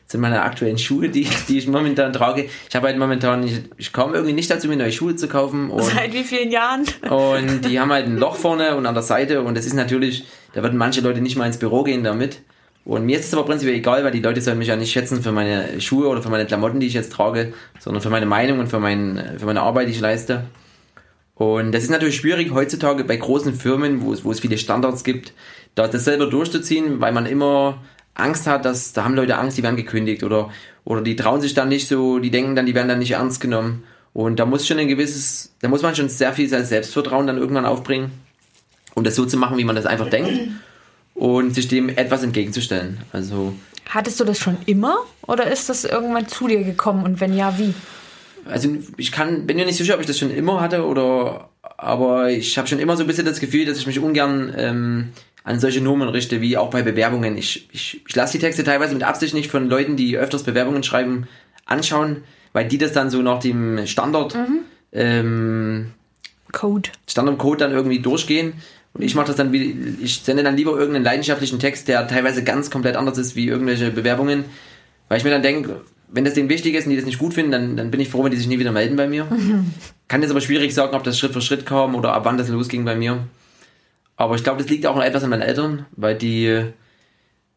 sind 0.07 0.21
meine 0.21 0.43
aktuellen 0.43 0.79
Schuhe, 0.79 1.09
die, 1.09 1.27
die 1.49 1.59
ich 1.59 1.67
momentan 1.67 2.13
trage. 2.13 2.49
Ich 2.69 2.77
habe 2.77 2.87
halt 2.87 2.99
momentan, 2.99 3.45
ich, 3.45 3.61
ich 3.77 3.93
komme 3.93 4.15
irgendwie 4.15 4.35
nicht 4.35 4.51
dazu, 4.51 4.69
mir 4.69 4.77
neue 4.77 4.93
Schuhe 4.93 5.17
zu 5.17 5.29
kaufen. 5.29 5.71
Und, 5.71 5.83
Seit 5.95 6.13
wie 6.13 6.23
vielen 6.23 6.51
Jahren? 6.51 6.85
und 7.11 7.63
die 7.63 7.81
haben 7.81 7.91
halt 7.91 8.07
ein 8.07 8.17
Loch 8.17 8.37
vorne 8.37 8.77
und 8.77 8.87
an 8.87 8.95
der 8.95 9.03
Seite 9.03 9.43
und 9.43 9.57
das 9.57 9.67
ist 9.67 9.75
natürlich, 9.75 10.25
da 10.53 10.63
würden 10.63 10.79
manche 10.79 11.01
Leute 11.01 11.21
nicht 11.21 11.37
mal 11.37 11.47
ins 11.47 11.59
Büro 11.59 11.83
gehen 11.83 12.05
damit. 12.05 12.43
Und 12.85 13.05
mir 13.05 13.19
ist 13.19 13.27
es 13.27 13.35
aber 13.35 13.45
prinzipiell 13.45 13.77
egal, 13.77 14.05
weil 14.05 14.13
die 14.13 14.21
Leute 14.21 14.41
sollen 14.41 14.59
mich 14.59 14.69
ja 14.69 14.77
nicht 14.77 14.93
schätzen 14.93 15.21
für 15.21 15.33
meine 15.33 15.81
Schuhe 15.81 16.07
oder 16.07 16.23
für 16.23 16.29
meine 16.29 16.47
Klamotten, 16.47 16.79
die 16.79 16.87
ich 16.87 16.95
jetzt 16.95 17.13
trage, 17.13 17.53
sondern 17.81 18.01
für 18.01 18.11
meine 18.11 18.27
Meinung 18.27 18.61
und 18.61 18.69
für, 18.69 18.79
mein, 18.79 19.35
für 19.39 19.47
meine 19.47 19.63
Arbeit, 19.63 19.89
die 19.89 19.93
ich 19.93 20.01
leiste. 20.01 20.45
Und 21.35 21.73
das 21.73 21.83
ist 21.83 21.91
natürlich 21.91 22.17
schwierig 22.17 22.53
heutzutage 22.53 23.03
bei 23.03 23.17
großen 23.17 23.55
Firmen, 23.55 24.03
wo 24.03 24.13
es, 24.13 24.25
wo 24.25 24.31
es 24.31 24.39
viele 24.39 24.57
Standards 24.57 25.03
gibt, 25.03 25.33
da 25.75 25.89
das 25.89 26.05
selber 26.05 26.27
durchzuziehen, 26.27 27.01
weil 27.01 27.13
man 27.13 27.27
immer 27.27 27.83
Angst 28.17 28.47
hat, 28.47 28.65
dass 28.65 28.93
da 28.93 29.05
haben 29.05 29.15
Leute 29.15 29.39
Angst, 29.39 29.57
die 29.57 29.63
werden 29.63 29.77
gekündigt 29.77 30.23
oder, 30.25 30.51
oder 30.85 31.03
die 31.03 31.17
trauen 31.17 31.41
sich 31.41 31.55
dann 31.55 31.69
nicht 31.69 31.89
so, 31.89 32.19
die 32.19 32.31
denken 32.31 32.57
dann, 32.57 32.67
die 32.67 32.75
werden 32.75 32.89
dann 32.89 32.99
nicht 32.99 33.13
ernst 33.13 33.41
genommen. 33.41 33.85
Und 34.13 34.39
da 34.39 34.47
muss 34.47 34.67
schon 34.67 34.79
ein 34.79 34.89
gewisses, 34.89 35.53
da 35.61 35.69
muss 35.69 35.83
man 35.83 35.95
schon 35.95 36.09
sehr 36.09 36.33
viel 36.33 36.49
Selbstvertrauen 36.49 37.27
dann 37.27 37.37
irgendwann 37.37 37.67
aufbringen, 37.67 38.11
um 38.95 39.05
das 39.05 39.15
so 39.15 39.27
zu 39.27 39.37
machen, 39.37 39.59
wie 39.59 39.65
man 39.65 39.77
das 39.77 39.87
einfach 39.87 40.09
denkt 40.09 40.33
und 41.15 41.55
sich 41.55 41.69
dem 41.69 41.91
etwas 41.91 42.23
entgegenzustellen. 42.23 42.99
Also 43.13 43.55
Hattest 43.89 44.19
du 44.19 44.25
das 44.25 44.39
schon 44.39 44.57
immer 44.67 44.99
oder 45.27 45.51
ist 45.51 45.69
das 45.69 45.85
irgendwann 45.85 46.29
zu 46.29 46.49
dir 46.49 46.65
gekommen 46.65 47.05
und 47.05 47.21
wenn 47.21 47.37
ja, 47.37 47.59
wie? 47.59 47.75
also 48.49 48.69
ich 48.97 49.13
kann, 49.13 49.47
bin 49.47 49.57
mir 49.57 49.67
nicht 49.67 49.77
sicher, 49.77 49.95
ob 49.95 50.01
ich 50.01 50.07
das 50.07 50.19
schon 50.19 50.31
immer 50.31 50.61
hatte 50.61 50.85
oder, 50.85 51.51
aber 51.63 52.31
ich 52.31 52.57
habe 52.59 52.69
schon 52.69 52.79
immer 52.79 52.97
so 52.97 53.05
ein 53.05 53.07
bisschen 53.07 53.27
das 53.27 53.41
Gefühl, 53.41 53.65
dass 53.65 53.79
ich 53.79 53.87
mich 53.87 53.99
ungern 53.99 54.55
ähm, 54.57 55.09
an 55.47 55.61
solche 55.61 55.81
Normen 55.81 56.09
richte, 56.09 56.41
wie 56.41 56.57
auch 56.57 56.71
bei 56.71 56.83
Bewerbungen. 56.83 57.39
Ich, 57.39 57.69
ich, 57.71 58.03
ich 58.07 58.17
lasse 58.17 58.33
die 58.33 58.41
Texte 58.41 58.65
teilweise 58.65 58.95
mit 58.95 59.05
Absicht 59.05 59.33
nicht 59.33 59.49
von 59.49 59.69
Leuten, 59.69 59.97
die 59.97 60.19
öfters 60.19 60.43
Bewerbungen 60.43 60.83
schreiben, 60.83 61.29
anschauen, 61.65 62.25
weil 62.53 62.67
die 62.67 62.79
das 62.79 62.93
dann 62.93 63.11
so 63.11 63.23
nach 63.23 63.39
dem 63.39 63.87
Standard, 63.87 64.37
ähm, 64.93 65.93
Code. 66.51 66.91
Standardcode 67.07 67.61
dann 67.61 67.71
irgendwie 67.71 68.01
durchgehen. 68.01 68.55
Und 68.93 69.03
ich 69.03 69.15
mache 69.15 69.29
das 69.29 69.37
dann 69.37 69.53
wie, 69.53 69.97
ich 70.03 70.23
sende 70.25 70.43
dann 70.43 70.57
lieber 70.57 70.73
irgendeinen 70.73 71.05
leidenschaftlichen 71.05 71.61
Text, 71.61 71.87
der 71.87 72.09
teilweise 72.09 72.43
ganz 72.43 72.69
komplett 72.69 72.97
anders 72.97 73.17
ist 73.17 73.37
wie 73.37 73.47
irgendwelche 73.47 73.93
Bewerbungen, 73.93 74.47
weil 75.09 75.19
ich 75.19 75.25
mir 75.25 75.31
dann 75.31 75.43
denke, 75.43 75.83
wenn 76.09 76.25
das 76.25 76.35
denen 76.35 76.49
wichtig 76.49 76.75
ist 76.75 76.87
und 76.87 76.91
die 76.91 76.97
das 76.97 77.07
nicht 77.07 77.21
gut 77.21 77.35
finden, 77.35 77.53
dann, 77.53 77.77
dann 77.77 77.93
bin 77.93 78.01
ich 78.01 78.09
froh, 78.09 78.25
wenn 78.25 78.33
die 78.33 78.37
sich 78.37 78.49
nie 78.49 78.59
wieder 78.59 78.73
melden 78.73 78.97
bei 78.97 79.07
mir. 79.07 79.29
Kann 80.09 80.23
jetzt 80.23 80.31
aber 80.33 80.41
schwierig 80.41 80.75
sagen, 80.75 80.97
ob 80.97 81.05
das 81.05 81.17
Schritt 81.17 81.33
für 81.33 81.41
Schritt 81.41 81.67
kam 81.67 81.95
oder 81.95 82.15
ab 82.15 82.25
wann 82.25 82.37
das 82.37 82.49
losging 82.49 82.85
bei 82.85 82.97
mir. 82.97 83.21
Aber 84.17 84.35
ich 84.35 84.45
glaube, 84.45 84.63
das 84.63 84.71
liegt 84.71 84.87
auch 84.87 84.97
noch 84.97 85.05
etwas 85.05 85.23
an 85.23 85.31
meinen 85.31 85.43
Eltern, 85.43 85.87
weil 85.93 86.17
die, 86.17 86.65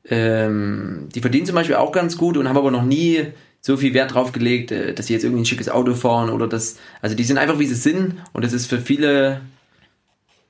ähm, 0.06 1.08
die 1.14 1.22
verdienen 1.22 1.46
zum 1.46 1.56
Beispiel 1.56 1.76
auch 1.76 1.92
ganz 1.92 2.18
gut 2.18 2.38
und 2.38 2.48
haben 2.48 2.58
aber 2.58 2.72
noch 2.72 2.84
nie 2.84 3.28
so 3.62 3.78
viel 3.78 3.94
Wert 3.94 4.14
drauf 4.14 4.32
gelegt, 4.32 4.72
äh, 4.72 4.94
dass 4.94 5.08
sie 5.08 5.14
jetzt 5.14 5.24
irgendwie 5.24 5.42
ein 5.44 5.46
schickes 5.46 5.70
Auto 5.70 5.94
fahren 5.94 6.30
oder 6.30 6.48
das, 6.48 6.78
also 7.02 7.16
die 7.16 7.24
sind 7.24 7.38
einfach 7.38 7.60
wie 7.60 7.66
sie 7.66 7.76
sind 7.76 8.16
und 8.34 8.44
das 8.44 8.54
ist 8.54 8.68
für 8.68 8.80
viele, 8.80 9.42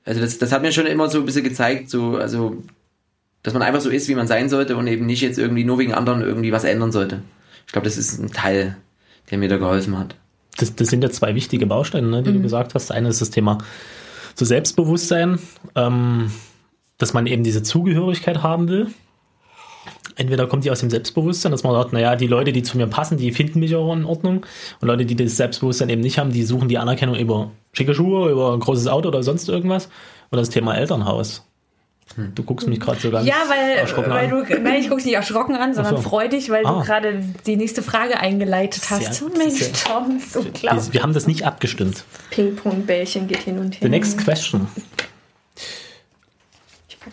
also 0.04 0.20
das, 0.20 0.38
das 0.38 0.52
hat 0.52 0.62
mir 0.62 0.72
schon 0.72 0.86
immer 0.86 1.08
so 1.08 1.18
ein 1.18 1.26
bisschen 1.26 1.44
gezeigt, 1.44 1.90
so, 1.90 2.16
also, 2.16 2.62
dass 3.42 3.54
man 3.54 3.62
einfach 3.62 3.80
so 3.80 3.90
ist, 3.90 4.08
wie 4.08 4.14
man 4.14 4.26
sein 4.26 4.48
sollte 4.48 4.76
und 4.76 4.86
eben 4.86 5.06
nicht 5.06 5.22
jetzt 5.22 5.38
irgendwie 5.38 5.64
nur 5.64 5.78
wegen 5.78 5.94
anderen 5.94 6.22
irgendwie 6.22 6.52
was 6.52 6.64
ändern 6.64 6.92
sollte. 6.92 7.22
Ich 7.66 7.72
glaube, 7.72 7.86
das 7.86 7.96
ist 7.96 8.18
ein 8.18 8.32
Teil, 8.32 8.76
der 9.30 9.38
mir 9.38 9.48
da 9.48 9.56
geholfen 9.56 9.98
hat. 9.98 10.14
Das, 10.58 10.74
das 10.74 10.88
sind 10.88 11.02
ja 11.02 11.10
zwei 11.10 11.34
wichtige 11.34 11.66
Bausteine, 11.66 12.08
ne, 12.08 12.22
die 12.22 12.32
du 12.32 12.42
gesagt 12.42 12.74
hast. 12.74 12.90
Das 12.90 12.96
eine 12.96 13.08
ist 13.08 13.20
das 13.20 13.30
Thema 13.30 13.58
so 14.40 14.44
Selbstbewusstsein, 14.46 15.38
ähm, 15.76 16.32
dass 16.98 17.12
man 17.12 17.26
eben 17.26 17.44
diese 17.44 17.62
Zugehörigkeit 17.62 18.42
haben 18.42 18.68
will. 18.68 18.88
Entweder 20.16 20.46
kommt 20.46 20.64
die 20.64 20.70
aus 20.70 20.80
dem 20.80 20.90
Selbstbewusstsein, 20.90 21.52
dass 21.52 21.62
man 21.62 21.74
sagt, 21.74 21.92
naja, 21.92 22.16
die 22.16 22.26
Leute, 22.26 22.52
die 22.52 22.62
zu 22.62 22.76
mir 22.76 22.86
passen, 22.86 23.16
die 23.16 23.32
finden 23.32 23.60
mich 23.60 23.74
auch 23.76 23.92
in 23.94 24.04
Ordnung. 24.04 24.46
Und 24.80 24.88
Leute, 24.88 25.06
die 25.06 25.14
das 25.14 25.36
Selbstbewusstsein 25.36 25.88
eben 25.88 26.00
nicht 26.00 26.18
haben, 26.18 26.32
die 26.32 26.42
suchen 26.42 26.68
die 26.68 26.78
Anerkennung 26.78 27.16
über 27.16 27.50
schicke 27.72 27.94
Schuhe, 27.94 28.30
über 28.30 28.52
ein 28.52 28.60
großes 28.60 28.88
Auto 28.88 29.08
oder 29.08 29.22
sonst 29.22 29.48
irgendwas. 29.48 29.88
Oder 30.32 30.42
das 30.42 30.50
Thema 30.50 30.74
Elternhaus. 30.74 31.46
Du 32.34 32.42
guckst 32.42 32.66
mich 32.66 32.80
gerade 32.80 32.98
so 33.00 33.10
ganz 33.10 33.26
Ja, 33.26 33.36
weil, 33.48 33.76
erschrocken 33.78 34.10
weil 34.10 34.24
an. 34.32 34.44
du, 34.46 34.60
nein, 34.60 34.80
ich 34.80 34.88
gucke 34.88 35.02
nicht 35.02 35.14
erschrocken 35.14 35.54
an, 35.54 35.74
sondern 35.74 35.96
so. 35.96 36.02
freudig, 36.02 36.50
weil 36.50 36.66
Ah. 36.66 36.72
du 36.80 36.84
gerade 36.84 37.24
die 37.46 37.56
nächste 37.56 37.82
Frage 37.82 38.18
eingeleitet 38.18 38.82
hast. 38.90 39.22
Oh 39.22 39.28
Mensch, 39.38 39.60
Tom, 39.86 40.16
ist 40.18 40.32
so 40.32 40.40
Wir, 40.42 40.46
unglaublich. 40.48 40.92
wir 40.92 41.02
haben 41.02 41.12
das 41.14 41.26
nicht 41.28 41.46
abgestimmt. 41.46 42.04
Ping-Pong-Bällchen 42.30 43.28
geht 43.28 43.38
hin 43.38 43.58
und 43.58 43.74
The 43.74 43.80
her. 43.82 43.88
next 43.90 44.18
question. 44.18 44.66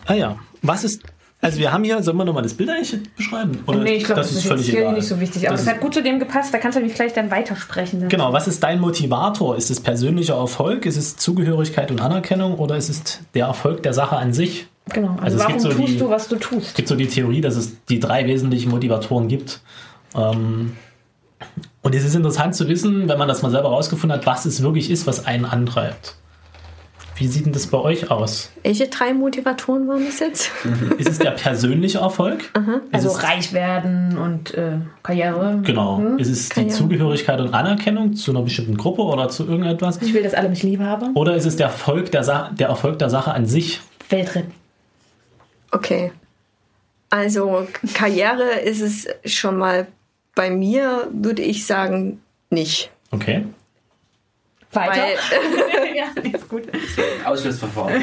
Ah 0.06 0.14
ja, 0.14 0.38
was 0.62 0.84
ist. 0.84 1.02
Also 1.40 1.58
wir 1.60 1.70
haben 1.72 1.84
hier, 1.84 2.02
sollen 2.02 2.16
wir 2.16 2.24
nochmal 2.24 2.42
das 2.42 2.54
Bild 2.54 2.68
eigentlich 2.68 2.98
beschreiben? 3.16 3.62
Oder 3.66 3.78
Nee, 3.78 3.94
ich 3.94 4.04
glaube, 4.04 4.20
das, 4.22 4.32
ist 4.32 4.44
jetzt 4.44 4.64
hier 4.64 4.90
nicht 4.90 5.06
so 5.06 5.20
wichtig. 5.20 5.46
Aber 5.46 5.52
Das 5.52 5.60
es 5.60 5.66
ist- 5.68 5.72
hat 5.72 5.80
gut 5.80 5.94
zu 5.94 6.02
dem 6.02 6.18
gepasst, 6.18 6.52
da 6.52 6.58
kannst 6.58 6.74
du 6.74 6.80
nämlich 6.80 6.96
gleich 6.96 7.12
dann 7.12 7.30
weitersprechen. 7.30 8.00
Dann. 8.00 8.08
Genau, 8.08 8.32
was 8.32 8.48
ist 8.48 8.60
dein 8.64 8.80
Motivator? 8.80 9.56
Ist 9.56 9.70
es 9.70 9.78
persönlicher 9.80 10.34
Erfolg? 10.34 10.84
Ist 10.84 10.96
es 10.96 11.16
Zugehörigkeit 11.16 11.92
und 11.92 12.00
Anerkennung? 12.00 12.56
Oder 12.58 12.76
ist 12.76 12.88
es 12.88 13.20
der 13.34 13.46
Erfolg 13.46 13.84
der 13.84 13.92
Sache 13.94 14.16
an 14.16 14.32
sich? 14.32 14.66
Genau. 14.92 15.10
Also, 15.20 15.22
Also 15.22 15.36
es 15.38 15.44
warum 15.44 15.58
so 15.60 15.68
tust 15.70 15.88
die- 15.94 15.98
du, 15.98 16.10
was 16.10 16.28
du 16.28 16.36
Es 16.36 16.40
tust? 16.40 16.74
gibt 16.76 16.88
so 16.88 16.94
die 16.96 17.06
Theorie, 17.06 17.40
dass 17.40 17.56
es 17.56 17.84
die 17.86 18.00
drei 18.00 18.26
wesentlichen 18.26 18.70
Motivatoren 18.70 19.28
gibt. 19.28 19.60
Ähm, 20.14 20.72
und 21.82 21.94
es 21.94 22.04
ist 22.04 22.14
interessant 22.14 22.54
zu 22.54 22.68
wissen, 22.68 23.08
wenn 23.08 23.18
man 23.18 23.28
das 23.28 23.42
mal 23.42 23.50
selber 23.50 23.68
rausgefunden 23.68 24.18
hat, 24.18 24.26
was 24.26 24.44
es 24.44 24.62
wirklich 24.62 24.90
ist, 24.90 25.06
was 25.06 25.26
einen 25.26 25.44
antreibt. 25.44 26.16
Wie 27.16 27.26
sieht 27.26 27.46
denn 27.46 27.52
das 27.52 27.66
bei 27.66 27.78
euch 27.78 28.12
aus? 28.12 28.50
Welche 28.62 28.86
drei 28.86 29.12
Motivatoren 29.12 29.88
waren 29.88 30.04
das 30.06 30.20
jetzt? 30.20 30.52
Ist 30.98 31.08
es 31.10 31.18
der 31.18 31.32
persönliche 31.32 31.98
Erfolg? 31.98 32.52
Also 32.92 33.08
ist 33.08 33.16
es, 33.16 33.22
reich 33.24 33.52
werden 33.52 34.16
und 34.16 34.54
äh, 34.54 34.78
Karriere. 35.02 35.58
genau. 35.64 36.00
Ist 36.18 36.28
es 36.30 36.48
die 36.48 36.54
Karriere. 36.54 36.72
Zugehörigkeit 36.74 37.40
und 37.40 37.54
Anerkennung 37.54 38.14
zu 38.14 38.30
einer 38.30 38.42
bestimmten 38.42 38.76
Gruppe 38.76 39.02
oder 39.02 39.28
zu 39.28 39.46
irgendetwas? 39.48 40.00
Ich 40.00 40.14
will, 40.14 40.22
dass 40.22 40.34
alle 40.34 40.48
mich 40.48 40.62
lieb 40.62 40.78
haben. 40.80 41.12
Oder 41.14 41.34
ist 41.34 41.44
es 41.44 41.56
der 41.56 41.66
Erfolg 41.66 42.12
der, 42.12 42.22
Sa 42.22 42.50
der 42.56 42.68
Erfolg 42.68 43.00
der 43.00 43.10
Sache 43.10 43.34
an 43.34 43.46
sich? 43.46 43.80
Welt 44.10 44.36
retten. 44.36 44.52
Okay. 45.70 46.12
Also 47.10 47.66
Karriere 47.94 48.60
ist 48.60 48.80
es 48.80 49.08
schon 49.24 49.56
mal 49.56 49.86
bei 50.34 50.50
mir, 50.50 51.08
würde 51.12 51.42
ich 51.42 51.66
sagen, 51.66 52.20
nicht. 52.50 52.90
Okay. 53.10 53.44
Weiter. 54.72 55.00
Weil 55.00 55.96
ja, 55.96 56.04
ist 56.38 56.48
gut. 56.48 56.64
Ausschlussverfahren. 57.24 58.02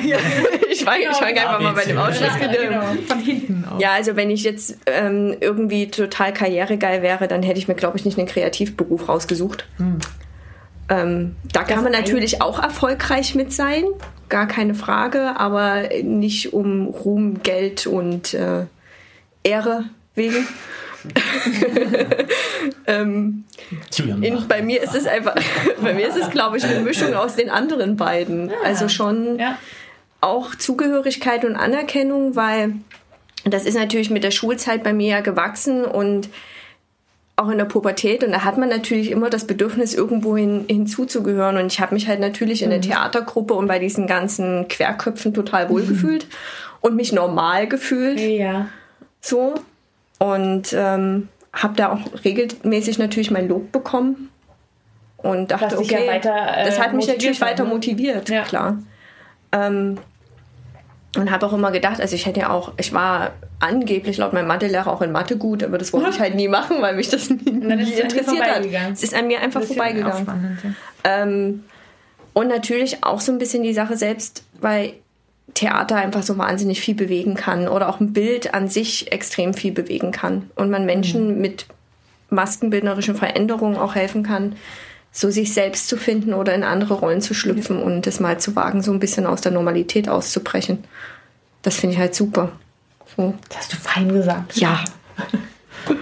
ich 0.70 0.84
fange 0.84 1.04
ich 1.04 1.18
fang 1.18 1.38
einfach 1.38 1.60
mal 1.62 1.74
bei 1.74 1.86
dem 1.86 1.98
Ausschuss 1.98 2.22
Ja, 2.22 2.48
genau. 2.48 2.82
Von 3.08 3.20
hinten 3.20 3.66
aus. 3.66 3.82
Ja, 3.82 3.92
also 3.92 4.16
wenn 4.16 4.32
ich 4.32 4.44
jetzt 4.44 4.80
ähm, 4.88 5.36
irgendwie 5.40 5.90
total 5.90 6.34
karrieregeil 6.34 7.04
wäre, 7.04 7.28
dann 7.28 7.44
hätte 7.44 7.60
ich 7.60 7.68
mir, 7.68 7.76
glaube 7.76 7.98
ich, 7.98 8.06
nicht 8.06 8.18
einen 8.18 8.28
Kreativberuf 8.28 9.08
rausgesucht. 9.08 9.68
Ähm, 10.90 11.36
da 11.52 11.64
kann 11.64 11.84
man 11.84 11.92
natürlich 11.92 12.42
auch 12.42 12.62
erfolgreich 12.62 13.34
mit 13.36 13.52
sein, 13.52 13.84
gar 14.30 14.48
keine 14.48 14.76
Frage, 14.76 15.40
aber 15.40 15.90
nicht 16.04 16.54
um 16.54 16.88
Ruhm, 16.88 17.42
Geld 17.42 17.88
und 17.88 18.34
äh, 18.34 18.66
Ehre 19.44 19.86
wegen. 20.14 20.48
ähm, 22.88 23.44
in, 23.98 24.48
bei 24.48 24.62
mir 24.62 24.82
ist 24.82 24.96
es 24.96 25.08
einfach, 25.08 25.36
bei 25.82 25.94
mir 25.94 26.08
ist 26.08 26.18
es, 26.18 26.30
glaube 26.30 26.58
ich, 26.58 26.66
eine 26.66 26.80
Mischung 26.82 27.14
aus 27.14 27.36
den 27.36 27.50
anderen 27.50 27.98
beiden. 27.98 28.52
Also 28.64 28.90
schon 28.90 29.40
Ja. 29.40 29.58
auch 30.22 30.56
Zugehörigkeit 30.56 31.46
und 31.46 31.56
Anerkennung, 31.56 32.36
weil 32.36 32.74
das 33.44 33.66
ist 33.66 33.76
natürlich 33.76 34.10
mit 34.10 34.24
der 34.24 34.32
Schulzeit 34.32 34.84
bei 34.84 34.94
mir 34.94 35.10
ja 35.10 35.22
gewachsen 35.22 35.86
und 35.86 36.30
auch 37.38 37.50
in 37.50 37.58
der 37.58 37.66
Pubertät 37.66 38.24
und 38.24 38.32
da 38.32 38.44
hat 38.46 38.58
man 38.58 38.70
natürlich 38.70 39.12
immer 39.12 39.30
das 39.30 39.46
Bedürfnis, 39.46 39.94
irgendwo 39.94 40.38
hin, 40.38 40.66
hinzuzugehören 40.70 41.58
und 41.58 41.68
ich 41.68 41.80
habe 41.82 41.94
mich 41.94 42.08
halt 42.08 42.20
natürlich 42.22 42.64
in 42.64 42.70
der 42.70 42.80
Theatergruppe 42.82 43.54
und 43.54 43.68
bei 43.68 43.78
diesen 43.80 44.08
ganzen 44.08 44.68
Querköpfen 44.70 45.34
total 45.34 45.70
wohlgefühlt 45.70 46.28
und 46.82 46.96
mich 46.96 47.12
normal 47.12 47.68
gefühlt 47.68 48.20
Ja. 48.20 48.68
so 49.20 49.56
und 50.20 50.74
ähm, 50.74 51.28
habe 51.52 51.76
da 51.76 51.92
auch 51.92 52.00
regelmäßig 52.24 53.00
natürlich 53.00 53.32
mein 53.32 53.48
Lob 53.50 53.72
bekommen 53.72 54.30
und 55.18 55.52
dachte, 55.52 55.76
dich 55.78 55.90
ja 55.92 56.00
okay, 56.00 56.08
weiter, 56.08 56.58
äh, 56.58 56.66
das 56.66 56.80
hat 56.80 56.94
mich 56.94 57.08
natürlich 57.08 57.42
hat, 57.42 57.50
weiter 57.50 57.64
ne? 57.64 57.70
motiviert, 57.70 58.30
Ja. 58.30 58.44
klar. 58.44 58.78
Ähm, 59.52 59.98
und 61.18 61.32
habe 61.32 61.46
auch 61.46 61.54
immer 61.54 61.72
gedacht, 61.72 62.00
also 62.02 62.14
ich 62.16 62.26
hätte 62.26 62.42
ja 62.42 62.50
auch, 62.50 62.74
ich 62.78 62.94
war 62.94 63.32
angeblich 63.66 64.18
laut 64.18 64.34
meinem 64.34 64.48
Mathelehrer 64.48 64.92
auch 64.92 65.02
in 65.02 65.12
Mathe 65.12 65.38
gut, 65.38 65.64
aber 65.64 65.78
das 65.78 65.92
wollte 65.94 66.10
ich 66.10 66.20
halt 66.22 66.36
nie 66.36 66.48
machen, 66.48 66.78
weil 66.82 66.96
mich 66.96 67.10
das 67.10 67.30
nie, 67.30 67.52
nie 67.52 67.94
interessiert 67.94 68.44
hat. 68.44 68.66
Es 68.94 69.04
ist 69.04 69.14
an 69.14 69.28
mir 69.28 69.42
einfach 69.42 69.62
ja 69.62 69.66
auch 69.66 69.68
vorbeigegangen. 69.68 70.58
ja. 70.64 70.74
Ähm, 71.04 71.64
und 72.34 72.48
natürlich 72.50 73.04
auch 73.04 73.22
so 73.22 73.32
ein 73.32 73.38
bisschen 73.38 73.64
die 73.64 73.74
Sache 73.74 73.96
selbst, 73.96 74.44
weil 74.60 74.94
Theater 75.54 75.96
einfach 75.96 76.24
so 76.24 76.38
wahnsinnig 76.38 76.82
viel 76.82 76.96
bewegen 76.96 77.36
kann 77.36 77.68
oder 77.68 77.88
auch 77.88 78.00
ein 78.00 78.14
Bild 78.14 78.54
an 78.54 78.68
sich 78.68 79.12
extrem 79.12 79.54
viel 79.54 79.72
bewegen 79.72 80.12
kann 80.12 80.50
und 80.56 80.70
man 80.70 80.86
Menschen 80.86 81.40
mit 81.40 81.66
maskenbildnerischen 82.30 83.16
Veränderungen 83.16 83.78
auch 83.78 83.96
helfen 83.96 84.24
kann, 84.24 84.56
so 85.12 85.32
sich 85.32 85.54
selbst 85.54 85.88
zu 85.88 85.96
finden 85.96 86.34
oder 86.34 86.54
in 86.54 86.64
andere 86.64 86.96
Rollen 86.96 87.22
zu 87.22 87.34
schlüpfen 87.34 87.82
und 87.82 88.06
es 88.06 88.20
mal 88.20 88.38
zu 88.38 88.56
wagen, 88.56 88.82
so 88.82 88.92
ein 88.92 89.00
bisschen 89.00 89.26
aus 89.26 89.40
der 89.40 89.54
Normalität 89.54 90.10
auszubrechen. 90.10 90.84
Das 91.62 91.78
finde 91.78 91.94
ich 91.94 92.00
halt 92.00 92.16
super. 92.16 92.52
So. 93.18 93.34
Das 93.50 93.58
hast 93.60 93.74
du 93.74 93.78
fein 93.78 94.10
gesagt. 94.10 94.58
Ja, 94.58 94.84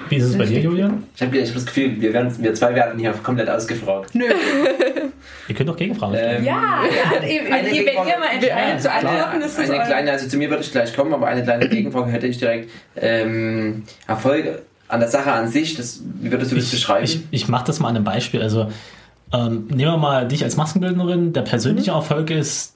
Wie 0.09 0.16
ist 0.16 0.24
es 0.26 0.38
bei 0.38 0.45
dir, 0.45 0.59
Julian? 0.61 1.03
Ich 1.16 1.22
habe 1.22 1.38
ich 1.38 1.47
hab 1.49 1.55
das 1.55 1.66
Gefühl, 1.66 1.99
wir, 2.01 2.14
werden, 2.14 2.34
wir 2.41 2.53
zwei 2.53 2.74
werden 2.74 2.99
hier 2.99 3.11
komplett 3.11 3.49
ausgefragt. 3.49 4.14
Nö. 4.16 4.26
Ihr 5.47 5.55
könnt 5.55 5.68
doch 5.70 5.76
Gegenfragen 5.76 6.16
stellen. 6.16 6.38
Ähm, 6.39 6.45
Ja, 6.45 6.53
ja 6.84 7.20
Eine 7.20 7.30
ihr, 7.30 7.86
wenn 7.86 8.07
ihr 8.07 8.18
mal 8.18 8.28
entscheidet 8.34 8.82
zu 8.82 8.91
eine, 8.91 9.09
antworten, 9.09 9.41
ist 9.41 9.57
das 9.59 9.70
eine 9.70 9.84
kleine, 9.84 10.11
also 10.11 10.28
zu 10.28 10.38
mir 10.38 10.49
würde 10.49 10.64
ich 10.64 10.72
gleich 10.72 10.95
kommen, 10.95 11.14
aber 11.14 11.28
eine 11.28 11.43
kleine 11.43 11.68
Gegenfrage 11.68 12.11
hätte 12.11 12.28
ich 12.28 12.38
direkt. 12.38 12.70
Ähm, 12.95 13.84
Erfolg 14.07 14.61
an 14.88 14.99
der 15.01 15.09
Sache 15.09 15.32
an 15.32 15.47
sich, 15.49 15.76
das, 15.76 16.01
wie 16.22 16.32
würdest 16.32 16.51
du 16.51 16.55
das 16.55 16.70
beschreiben? 16.70 17.03
Ich, 17.03 17.22
ich 17.32 17.47
mache 17.49 17.66
das 17.66 17.80
mal 17.80 17.89
an 17.89 17.95
einem 17.97 18.05
Beispiel. 18.05 18.41
Also 18.41 18.72
ähm, 19.34 19.68
nehmen 19.68 19.91
wir 19.91 19.97
mal 19.97 20.28
dich 20.28 20.43
als 20.43 20.55
Maskenbildnerin. 20.55 21.34
Der 21.34 21.41
persönliche 21.41 21.91
Mhm. 21.91 21.97
Erfolg 21.97 22.30
ist, 22.30 22.73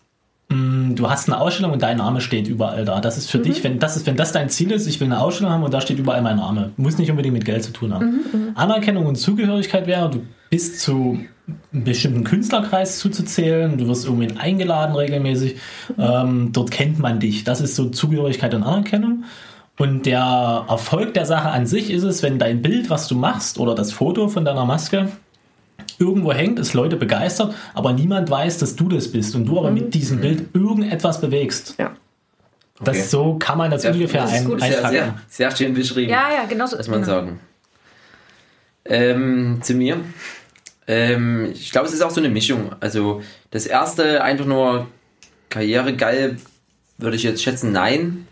du 0.50 1.10
hast 1.10 1.28
eine 1.30 1.40
Ausstellung 1.40 1.74
und 1.74 1.82
dein 1.82 1.98
Name 1.98 2.22
steht 2.22 2.48
überall 2.48 2.86
da. 2.86 3.02
Das 3.02 3.16
Mhm. 3.16 3.20
ist 3.20 3.32
für 3.32 3.40
dich, 3.40 3.64
wenn 3.64 3.80
das, 3.80 3.98
ist, 3.98 4.06
wenn 4.08 4.16
das 4.16 4.32
dein 4.32 4.50
Ziel 4.50 4.72
ist, 4.72 4.88
ich 4.88 5.00
will 5.00 5.08
eine 5.08 5.20
Ausstellung 5.20 5.52
haben 5.52 5.64
und 5.64 5.74
da 5.74 5.82
steht 5.82 6.00
überall 6.00 6.22
mein 6.22 6.38
Name. 6.38 6.72
Muss 6.78 6.98
nicht 6.98 7.10
unbedingt 7.12 7.34
mit 7.34 7.46
Geld 7.46 7.64
zu 7.64 7.72
tun 7.74 7.94
haben. 7.94 8.06
Mhm, 8.06 8.52
Anerkennung 8.56 9.06
und 9.06 9.16
Zugehörigkeit 9.18 9.88
wäre, 9.88 10.10
du 10.10 10.22
bist 10.50 10.80
zu 10.80 11.20
einem 11.74 11.84
bestimmten 11.84 12.24
Künstlerkreis 12.24 13.00
zuzuzählen, 13.00 13.78
du 13.78 13.88
wirst 13.88 14.06
irgendwie 14.06 14.38
eingeladen 14.38 14.96
regelmäßig, 14.96 15.58
ähm, 15.98 16.50
dort 16.54 16.72
kennt 16.72 17.00
man 17.00 17.20
dich. 17.20 17.44
Das 17.44 17.60
ist 17.62 17.76
so 17.76 17.90
Zugehörigkeit 17.90 18.54
und 18.54 18.64
Anerkennung. 18.64 19.24
Und 19.78 20.06
der 20.08 20.66
Erfolg 20.68 21.14
der 21.14 21.26
Sache 21.26 21.50
an 21.50 21.68
sich 21.68 21.92
ist 21.92 22.04
es, 22.04 22.24
wenn 22.24 22.40
dein 22.40 22.62
Bild, 22.62 22.90
was 22.90 23.08
du 23.08 23.16
machst, 23.16 23.60
oder 23.60 23.76
das 23.76 23.92
Foto 23.92 24.28
von 24.28 24.44
deiner 24.44 24.66
Maske 24.66 25.10
irgendwo 26.00 26.32
hängt, 26.34 26.60
es 26.60 26.74
Leute 26.74 26.96
begeistert, 26.96 27.54
aber 27.74 27.94
niemand 27.94 28.30
weiß, 28.30 28.58
dass 28.60 28.76
du 28.76 28.88
das 28.88 29.12
bist 29.12 29.36
und 29.36 29.46
du 29.46 29.58
aber 29.60 29.72
mit 29.72 29.94
diesem 29.94 30.20
Bild 30.22 30.54
irgendetwas 30.54 31.20
bewegst. 31.22 31.76
ja. 31.78 31.96
Das 32.80 32.96
Okay. 32.96 33.08
so 33.08 33.36
kann 33.40 33.58
man 33.58 33.72
das 33.72 33.82
Sehr- 33.82 33.92
ungefähr 33.92 34.22
das 34.22 34.34
ist 34.34 34.38
ein, 34.38 34.46
gut, 34.46 34.62
sehr, 34.62 34.88
sehr, 34.90 35.16
sehr 35.28 35.56
schön 35.56 35.74
beschrieben. 35.74 36.12
Ja, 36.12 36.30
ja, 36.32 36.46
genau 36.48 36.68
so. 36.68 36.78
muss 36.78 36.88
man 36.88 37.02
genau. 37.02 37.12
sagen. 37.12 37.40
Ähm, 38.86 39.60
zu 39.64 39.74
mir. 39.74 39.98
Ähm, 40.86 41.50
ich 41.54 41.72
glaube, 41.72 41.88
es 41.88 41.94
ist 41.96 42.04
auch 42.04 42.12
so 42.12 42.22
eine 42.22 42.30
Mischung. 42.30 42.72
Also 42.80 43.24
das 43.50 43.66
erste 43.66 44.24
einfach 44.24 44.46
nur 44.46 44.88
Karriere 45.50 45.96
geil, 45.96 46.38
würde 47.00 47.16
ich 47.16 47.24
jetzt 47.24 47.42
schätzen, 47.42 47.72
nein. 47.72 48.28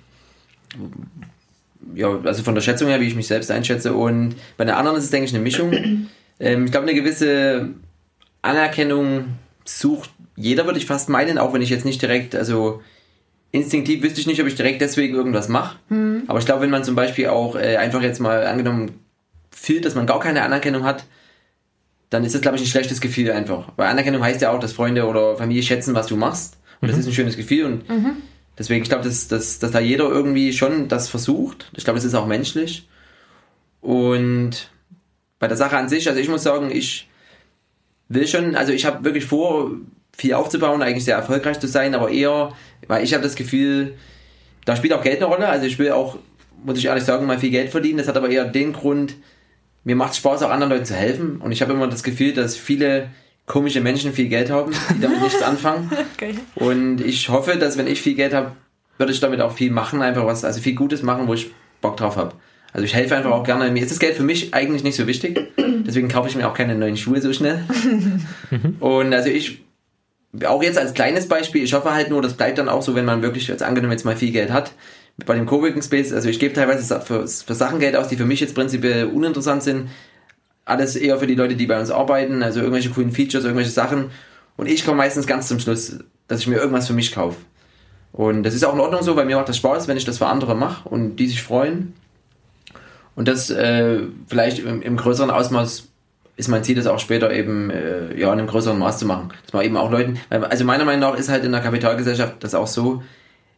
Ja, 1.95 2.09
also 2.23 2.43
von 2.43 2.53
der 2.55 2.61
Schätzung 2.61 2.87
her, 2.87 2.99
wie 3.01 3.07
ich 3.07 3.15
mich 3.15 3.27
selbst 3.27 3.49
einschätze. 3.49 3.93
Und 3.93 4.35
bei 4.57 4.65
der 4.65 4.77
anderen 4.77 4.97
ist 4.97 5.05
es, 5.05 5.09
denke 5.11 5.25
ich, 5.25 5.33
eine 5.33 5.41
Mischung. 5.43 6.07
Ähm, 6.39 6.65
ich 6.65 6.71
glaube, 6.71 6.87
eine 6.87 6.95
gewisse 6.99 7.69
Anerkennung 8.41 9.25
sucht 9.63 10.09
jeder, 10.35 10.65
würde 10.65 10.79
ich 10.79 10.85
fast 10.85 11.09
meinen, 11.09 11.37
auch 11.37 11.53
wenn 11.53 11.61
ich 11.61 11.69
jetzt 11.69 11.85
nicht 11.85 12.01
direkt, 12.01 12.35
also 12.35 12.81
instinktiv 13.51 14.03
wüsste 14.03 14.19
ich 14.19 14.27
nicht, 14.27 14.41
ob 14.41 14.47
ich 14.47 14.55
direkt 14.55 14.81
deswegen 14.81 15.15
irgendwas 15.15 15.47
mache. 15.47 15.77
Aber 16.27 16.39
ich 16.39 16.45
glaube, 16.45 16.61
wenn 16.61 16.69
man 16.69 16.83
zum 16.83 16.95
Beispiel 16.95 17.27
auch 17.27 17.55
äh, 17.55 17.77
einfach 17.77 18.01
jetzt 18.01 18.19
mal 18.19 18.45
angenommen 18.45 18.99
fühlt, 19.49 19.85
dass 19.85 19.95
man 19.95 20.05
gar 20.05 20.19
keine 20.19 20.41
Anerkennung 20.43 20.83
hat, 20.83 21.05
dann 22.09 22.23
ist 22.25 22.35
das, 22.35 22.41
glaube 22.41 22.57
ich, 22.57 22.63
ein 22.63 22.67
schlechtes 22.67 22.99
Gefühl 23.01 23.31
einfach. 23.31 23.71
Weil 23.77 23.87
Anerkennung 23.87 24.21
heißt 24.21 24.41
ja 24.41 24.51
auch, 24.51 24.59
dass 24.59 24.73
Freunde 24.73 25.07
oder 25.07 25.37
Familie 25.37 25.63
schätzen, 25.63 25.95
was 25.95 26.07
du 26.07 26.17
machst. 26.17 26.57
Und 26.81 26.89
das 26.89 26.97
ist 26.97 27.07
ein 27.07 27.13
schönes 27.13 27.37
Gefühl. 27.37 27.65
Und 27.65 27.83
deswegen, 28.57 28.83
ich 28.83 28.89
glaube, 28.89 29.05
dass, 29.05 29.27
dass, 29.27 29.59
dass 29.59 29.71
da 29.71 29.79
jeder 29.79 30.09
irgendwie 30.09 30.51
schon 30.53 30.89
das 30.89 31.09
versucht. 31.09 31.71
Ich 31.75 31.85
glaube, 31.85 31.97
das 31.97 32.05
ist 32.05 32.13
auch 32.13 32.27
menschlich. 32.27 32.87
Und 33.81 34.69
bei 35.39 35.47
der 35.47 35.57
Sache 35.57 35.77
an 35.77 35.89
sich, 35.89 36.07
also 36.07 36.19
ich 36.19 36.29
muss 36.29 36.43
sagen, 36.43 36.71
ich 36.71 37.07
will 38.09 38.27
schon, 38.27 38.55
also 38.55 38.71
ich 38.71 38.85
habe 38.85 39.03
wirklich 39.03 39.25
vor, 39.25 39.71
viel 40.17 40.33
aufzubauen, 40.33 40.81
eigentlich 40.81 41.05
sehr 41.05 41.17
erfolgreich 41.17 41.59
zu 41.59 41.67
sein, 41.67 41.93
aber 41.93 42.09
eher, 42.09 42.53
weil 42.87 43.03
ich 43.03 43.13
habe 43.13 43.23
das 43.23 43.35
Gefühl, 43.35 43.95
da 44.65 44.75
spielt 44.75 44.93
auch 44.93 45.03
Geld 45.03 45.17
eine 45.17 45.25
Rolle. 45.25 45.47
Also 45.47 45.65
ich 45.65 45.77
will 45.79 45.91
auch, 45.91 46.17
muss 46.63 46.77
ich 46.77 46.85
ehrlich 46.85 47.03
sagen, 47.03 47.25
mal 47.25 47.39
viel 47.39 47.51
Geld 47.51 47.69
verdienen. 47.69 47.97
Das 47.97 48.07
hat 48.07 48.17
aber 48.17 48.29
eher 48.29 48.45
den 48.45 48.73
Grund, 48.73 49.15
mir 49.83 49.95
macht 49.95 50.15
Spaß, 50.15 50.41
auch 50.43 50.49
anderen 50.49 50.71
Leuten 50.71 50.85
zu 50.85 50.95
helfen. 50.95 51.41
Und 51.41 51.51
ich 51.51 51.61
habe 51.61 51.73
immer 51.73 51.87
das 51.87 52.03
Gefühl, 52.03 52.33
dass 52.33 52.57
viele 52.57 53.09
komische 53.45 53.81
Menschen 53.81 54.13
viel 54.13 54.27
Geld 54.27 54.49
haben, 54.49 54.73
die 54.95 55.01
damit 55.01 55.21
nichts 55.21 55.41
anfangen. 55.43 55.91
Okay. 56.15 56.35
Und 56.55 57.01
ich 57.01 57.29
hoffe, 57.29 57.57
dass 57.57 57.77
wenn 57.77 57.87
ich 57.87 58.01
viel 58.01 58.15
Geld 58.15 58.33
habe, 58.33 58.53
würde 58.97 59.11
ich 59.11 59.19
damit 59.19 59.41
auch 59.41 59.51
viel 59.51 59.71
machen, 59.71 60.01
einfach 60.01 60.25
was, 60.25 60.43
also 60.43 60.61
viel 60.61 60.73
Gutes 60.73 61.03
machen, 61.03 61.27
wo 61.27 61.33
ich 61.33 61.51
Bock 61.81 61.97
drauf 61.97 62.15
habe. 62.15 62.33
Also 62.75 62.83
ich 62.83 62.93
helfe 62.93 63.15
einfach 63.15 63.31
auch 63.31 63.45
gerne. 63.45 63.71
Mir 63.71 63.81
ist 63.81 63.89
das 63.89 63.99
Geld 63.99 64.15
für 64.17 64.23
mich 64.23 64.53
eigentlich 64.53 64.83
nicht 64.83 64.97
so 64.97 65.07
wichtig. 65.07 65.39
Deswegen 65.57 66.09
kaufe 66.09 66.27
ich 66.27 66.35
mir 66.35 66.45
auch 66.45 66.53
keine 66.53 66.75
neuen 66.75 66.97
Schuhe 66.97 67.21
so 67.21 67.31
schnell. 67.31 67.63
Und 68.81 69.13
also 69.13 69.29
ich, 69.29 69.63
auch 70.45 70.61
jetzt 70.61 70.77
als 70.77 70.93
kleines 70.93 71.29
Beispiel, 71.29 71.63
ich 71.63 71.73
hoffe 71.73 71.93
halt 71.93 72.09
nur, 72.09 72.21
das 72.21 72.33
bleibt 72.33 72.57
dann 72.57 72.67
auch 72.67 72.81
so, 72.81 72.93
wenn 72.93 73.05
man 73.05 73.21
wirklich, 73.21 73.47
jetzt 73.47 73.63
angenommen 73.63 73.93
jetzt 73.93 74.03
mal 74.03 74.17
viel 74.17 74.33
Geld 74.33 74.51
hat, 74.51 74.73
bei 75.25 75.35
dem 75.35 75.45
Coworking 75.45 75.81
Space, 75.83 76.11
also 76.11 76.27
ich 76.27 76.37
gebe 76.37 76.53
teilweise 76.53 76.99
für, 76.99 77.25
für 77.25 77.53
Sachen 77.53 77.79
Geld 77.79 77.95
aus, 77.95 78.09
die 78.09 78.17
für 78.17 78.25
mich 78.25 78.41
jetzt 78.41 78.55
prinzipiell 78.55 79.05
uninteressant 79.05 79.63
sind. 79.63 79.87
Alles 80.65 80.97
eher 80.97 81.17
für 81.17 81.27
die 81.27 81.35
Leute, 81.35 81.55
die 81.55 81.67
bei 81.67 81.79
uns 81.79 81.91
arbeiten, 81.91 82.43
also 82.43 82.59
irgendwelche 82.59 82.89
coolen 82.89 83.13
Features, 83.13 83.45
irgendwelche 83.45 83.71
Sachen. 83.71 84.11
Und 84.57 84.67
ich 84.67 84.83
komme 84.83 84.97
meistens 84.97 85.27
ganz 85.27 85.47
zum 85.47 85.61
Schluss, 85.61 85.99
dass 86.27 86.41
ich 86.41 86.47
mir 86.47 86.57
irgendwas 86.57 86.87
für 86.87 86.93
mich 86.93 87.13
kaufe. 87.13 87.37
Und 88.11 88.43
das 88.43 88.53
ist 88.53 88.65
auch 88.65 88.73
in 88.73 88.81
Ordnung 88.81 89.01
so, 89.01 89.15
weil 89.15 89.25
mir 89.25 89.37
macht 89.37 89.47
das 89.47 89.55
Spaß, 89.55 89.87
wenn 89.87 89.95
ich 89.95 90.03
das 90.03 90.17
für 90.17 90.27
andere 90.27 90.55
mache 90.55 90.89
und 90.89 91.15
die 91.15 91.27
sich 91.27 91.41
freuen. 91.41 91.93
Und 93.15 93.27
das 93.27 93.49
äh, 93.49 93.99
vielleicht 94.27 94.59
im, 94.59 94.81
im 94.81 94.97
größeren 94.97 95.31
Ausmaß 95.31 95.87
ist 96.37 96.47
mein 96.49 96.63
Ziel, 96.63 96.75
das 96.75 96.87
auch 96.87 96.99
später 96.99 97.31
eben 97.31 97.69
äh, 97.69 98.19
ja, 98.19 98.31
in 98.33 98.39
einem 98.39 98.47
größeren 98.47 98.77
Maß 98.77 98.99
zu 98.99 99.05
machen. 99.05 99.29
Dass 99.43 99.53
man 99.53 99.63
eben 99.65 99.77
auch 99.77 99.89
Leuten, 99.89 100.19
also 100.29 100.65
meiner 100.65 100.85
Meinung 100.85 101.11
nach 101.11 101.17
ist 101.17 101.29
halt 101.29 101.45
in 101.45 101.51
der 101.51 101.61
Kapitalgesellschaft 101.61 102.35
das 102.41 102.55
auch 102.55 102.67
so, 102.67 103.03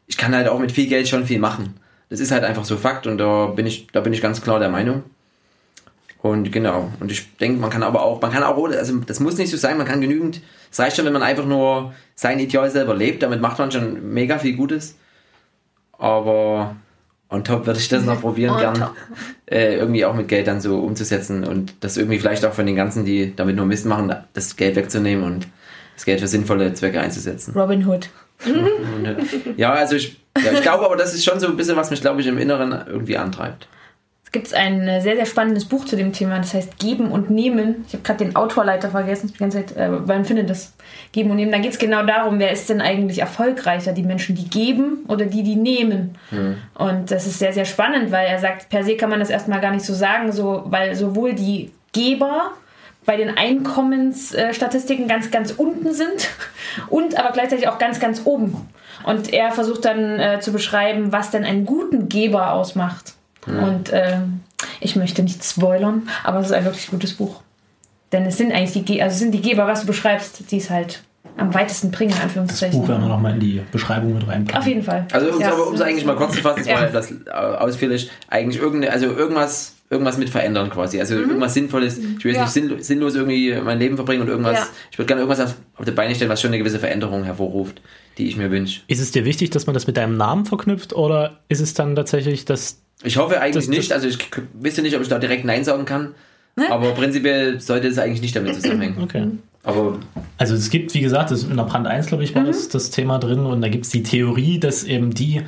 ich 0.05 0.17
kann 0.17 0.35
halt 0.35 0.47
auch 0.47 0.59
mit 0.59 0.71
viel 0.71 0.87
Geld 0.87 1.07
schon 1.07 1.25
viel 1.25 1.39
machen. 1.39 1.79
Das 2.09 2.19
ist 2.19 2.31
halt 2.31 2.43
einfach 2.43 2.65
so 2.65 2.77
Fakt 2.77 3.07
und 3.07 3.17
da 3.17 3.47
bin 3.47 3.65
ich, 3.65 3.87
da 3.91 3.99
bin 3.99 4.13
ich 4.13 4.21
ganz 4.21 4.41
klar 4.41 4.59
der 4.59 4.69
Meinung. 4.69 5.03
Und 6.21 6.51
genau, 6.51 6.91
und 6.99 7.11
ich 7.11 7.35
denke, 7.37 7.59
man 7.59 7.69
kann 7.69 7.83
aber 7.83 8.03
auch, 8.03 8.21
man 8.21 8.31
kann 8.31 8.43
auch, 8.43 8.57
also 8.69 8.97
das 8.99 9.19
muss 9.19 9.37
nicht 9.37 9.51
so 9.51 9.57
sein, 9.57 9.77
man 9.77 9.87
kann 9.87 10.01
genügend, 10.01 10.41
es 10.71 10.79
reicht 10.79 10.95
schon, 10.95 11.05
wenn 11.05 11.13
man 11.13 11.23
einfach 11.23 11.45
nur 11.45 11.93
sein 12.15 12.39
Ideal 12.39 12.69
selber 12.69 12.95
lebt, 12.95 13.23
damit 13.23 13.41
macht 13.41 13.59
man 13.59 13.71
schon 13.71 14.13
mega 14.13 14.39
viel 14.39 14.55
Gutes. 14.55 14.97
Aber 15.97 16.75
on 17.29 17.43
top 17.43 17.65
würde 17.65 17.79
ich 17.79 17.89
das 17.89 18.03
noch 18.03 18.21
probieren, 18.21 18.57
gern 18.57 18.89
äh, 19.45 19.75
irgendwie 19.75 20.05
auch 20.05 20.13
mit 20.13 20.27
Geld 20.27 20.47
dann 20.47 20.61
so 20.61 20.79
umzusetzen 20.79 21.43
und 21.43 21.73
das 21.81 21.97
irgendwie 21.97 22.19
vielleicht 22.19 22.45
auch 22.45 22.53
von 22.53 22.65
den 22.65 22.75
ganzen, 22.75 23.05
die 23.05 23.35
damit 23.35 23.55
nur 23.55 23.65
Mist 23.65 23.85
machen, 23.85 24.13
das 24.33 24.55
Geld 24.55 24.75
wegzunehmen 24.75 25.25
und 25.25 25.47
das 25.95 26.05
Geld 26.05 26.19
für 26.19 26.27
sinnvolle 26.27 26.73
Zwecke 26.73 26.99
einzusetzen. 26.99 27.53
Robin 27.53 27.85
Hood. 27.87 28.09
Ja, 29.57 29.73
also 29.73 29.95
ich, 29.95 30.21
ja, 30.37 30.51
ich 30.53 30.61
glaube 30.61 30.85
aber, 30.85 30.95
das 30.95 31.13
ist 31.13 31.25
schon 31.25 31.39
so 31.39 31.47
ein 31.47 31.57
bisschen, 31.57 31.75
was 31.75 31.89
mich, 31.89 32.01
glaube 32.01 32.21
ich, 32.21 32.27
im 32.27 32.37
Inneren 32.37 32.71
irgendwie 32.87 33.17
antreibt. 33.17 33.67
Es 34.27 34.33
gibt 34.33 34.53
ein 34.53 34.85
äh, 34.89 34.99
sehr, 34.99 35.15
sehr 35.15 35.25
spannendes 35.25 35.63
Buch 35.63 35.85
zu 35.85 35.95
dem 35.95 36.11
Thema, 36.11 36.37
das 36.37 36.53
heißt 36.53 36.79
Geben 36.79 37.13
und 37.13 37.29
Nehmen. 37.29 37.85
Ich 37.87 37.93
habe 37.93 38.03
gerade 38.03 38.25
den 38.25 38.35
Autorleiter 38.35 38.89
vergessen, 38.89 39.27
ich 39.27 39.37
bin 39.37 39.49
die 39.49 39.55
ganze 39.55 39.73
Zeit, 39.73 39.77
äh, 39.77 39.87
man 39.87 40.25
findet 40.25 40.49
das 40.49 40.73
Geben 41.13 41.31
und 41.31 41.37
Nehmen. 41.37 41.53
Da 41.53 41.59
geht 41.59 41.71
es 41.71 41.79
genau 41.79 42.05
darum, 42.05 42.37
wer 42.37 42.51
ist 42.51 42.69
denn 42.69 42.81
eigentlich 42.81 43.19
erfolgreicher, 43.19 43.93
die 43.93 44.03
Menschen, 44.03 44.35
die 44.35 44.49
geben 44.49 45.05
oder 45.07 45.27
die, 45.27 45.43
die 45.43 45.55
nehmen. 45.55 46.17
Und 46.73 47.09
das 47.09 47.25
ist 47.25 47.39
sehr, 47.39 47.53
sehr 47.53 47.63
spannend, 47.63 48.11
weil 48.11 48.27
er 48.27 48.37
sagt, 48.39 48.67
per 48.67 48.83
se 48.83 48.97
kann 48.97 49.09
man 49.09 49.21
das 49.21 49.29
erstmal 49.29 49.61
gar 49.61 49.71
nicht 49.71 49.85
so 49.85 49.93
sagen, 49.93 50.33
so, 50.33 50.63
weil 50.65 50.93
sowohl 50.95 51.33
die 51.33 51.71
Geber 51.93 52.51
bei 53.05 53.15
den 53.15 53.37
Einkommensstatistiken 53.37 55.07
ganz, 55.07 55.31
ganz 55.31 55.51
unten 55.51 55.93
sind 55.93 56.27
und 56.89 57.17
aber 57.17 57.31
gleichzeitig 57.31 57.69
auch 57.69 57.79
ganz, 57.79 58.01
ganz 58.01 58.23
oben. 58.25 58.67
Und 59.05 59.31
er 59.31 59.51
versucht 59.51 59.85
dann 59.85 60.19
äh, 60.19 60.39
zu 60.41 60.51
beschreiben, 60.51 61.13
was 61.13 61.31
denn 61.31 61.45
einen 61.45 61.65
guten 61.65 62.09
Geber 62.09 62.51
ausmacht. 62.51 63.13
Und 63.47 63.91
ähm, 63.93 64.41
ich 64.79 64.95
möchte 64.95 65.23
nicht 65.23 65.43
spoilern, 65.43 66.09
aber 66.23 66.39
es 66.39 66.47
ist 66.47 66.53
ein 66.53 66.65
wirklich 66.65 66.89
gutes 66.89 67.13
Buch. 67.13 67.41
Denn 68.11 68.25
es 68.25 68.37
sind 68.37 68.51
eigentlich 68.51 68.73
die, 68.73 68.83
Ge 68.83 69.01
also 69.01 69.17
sind 69.17 69.31
die 69.31 69.41
Geber, 69.41 69.67
was 69.67 69.81
du 69.81 69.87
beschreibst, 69.87 70.51
die 70.51 70.57
es 70.57 70.69
halt 70.69 71.03
am 71.37 71.53
weitesten 71.53 71.91
bringen, 71.91 72.11
in 72.15 72.21
Anführungszeichen. 72.21 72.79
Buch 72.79 72.87
werden 72.87 73.03
wir 73.03 73.09
nochmal 73.09 73.33
in 73.35 73.39
die 73.39 73.61
Beschreibung 73.71 74.13
mit 74.15 74.27
reinpacken. 74.27 74.59
Auf 74.61 74.67
jeden 74.67 74.83
Fall. 74.83 75.05
Also 75.11 75.31
um 75.33 75.39
Ja. 75.41 75.51
es 75.73 75.81
eigentlich 75.81 76.05
mal 76.05 76.15
kurz 76.15 76.33
zu 76.35 76.41
fassen, 76.41 76.61
es 76.61 76.67
Ja. 76.67 76.85
das 76.87 77.11
äh, 77.11 77.15
ausführlich, 77.31 78.09
eigentlich 78.27 78.61
irgendeine, 78.61 78.91
also 78.93 79.05
irgendwas, 79.07 79.75
irgendwas 79.89 80.17
mit 80.17 80.29
verändern 80.29 80.69
quasi. 80.69 80.99
Also 80.99 81.15
irgendwas 81.15 81.53
Sinnvolles. 81.53 81.97
Ich 81.97 82.25
will 82.25 82.33
jetzt 82.33 82.55
Mhm. 82.55 82.61
Ja. 82.65 82.65
nicht 82.65 82.79
sinnlo- 82.79 82.83
sinnlos 82.83 83.15
irgendwie 83.15 83.55
mein 83.63 83.79
Leben 83.79 83.95
verbringen 83.95 84.21
und 84.23 84.27
irgendwas, 84.29 84.57
Ja. 84.57 84.67
ich 84.91 84.97
würde 84.97 85.07
gerne 85.07 85.21
irgendwas 85.21 85.45
auf, 85.45 85.55
auf 85.77 85.85
die 85.85 85.91
Beine 85.91 86.13
stellen, 86.15 86.29
was 86.29 86.41
schon 86.41 86.49
eine 86.49 86.57
gewisse 86.57 86.79
Veränderung 86.79 87.23
hervorruft, 87.23 87.81
die 88.17 88.27
ich 88.27 88.35
mir 88.35 88.49
wünsche. 88.51 88.81
Ist 88.87 88.99
es 88.99 89.11
dir 89.11 89.23
wichtig, 89.23 89.51
dass 89.51 89.67
man 89.67 89.73
das 89.73 89.87
mit 89.87 89.95
deinem 89.97 90.17
Namen 90.17 90.45
verknüpft 90.45 90.93
oder 90.93 91.39
ist 91.49 91.61
es 91.61 91.73
dann 91.73 91.95
tatsächlich, 91.95 92.45
dass 92.45 92.81
Ich 93.03 93.17
hoffe 93.17 93.39
eigentlich 93.39 93.53
Das- 93.53 93.65
das- 93.67 93.77
nicht, 93.77 93.93
also 93.93 94.07
ich 94.07 94.17
wüsste 94.59 94.81
nicht, 94.81 94.95
ob 94.95 95.03
ich 95.03 95.07
da 95.07 95.19
direkt 95.19 95.45
Nein 95.45 95.63
sagen 95.63 95.85
kann, 95.85 96.15
aber 96.71 96.91
prinzipiell 96.93 97.61
sollte 97.61 97.87
es 97.87 97.99
eigentlich 97.99 98.21
nicht 98.21 98.35
damit 98.35 98.55
zusammenhängen. 98.59 98.97
Okay. 99.03 99.27
Aber 99.67 99.97
Also 100.37 100.55
es 100.55 100.69
gibt, 100.69 100.93
wie 100.93 101.01
gesagt, 101.01 101.29
das 101.31 101.43
in 101.43 101.57
der 101.57 101.63
Brand 101.63 101.87
1, 101.87 102.07
glaube 102.07 102.23
ich, 102.23 102.33
war 102.33 102.43
das, 102.43 102.69
das 102.69 102.89
Thema 102.89 103.19
drin 103.19 103.45
und 103.45 103.61
da 103.61 103.67
gibt 103.67 103.85
es 103.85 103.91
die 103.91 104.01
Theorie, 104.03 104.59
dass 104.59 104.83
eben 104.85 105.13
die, 105.13 105.41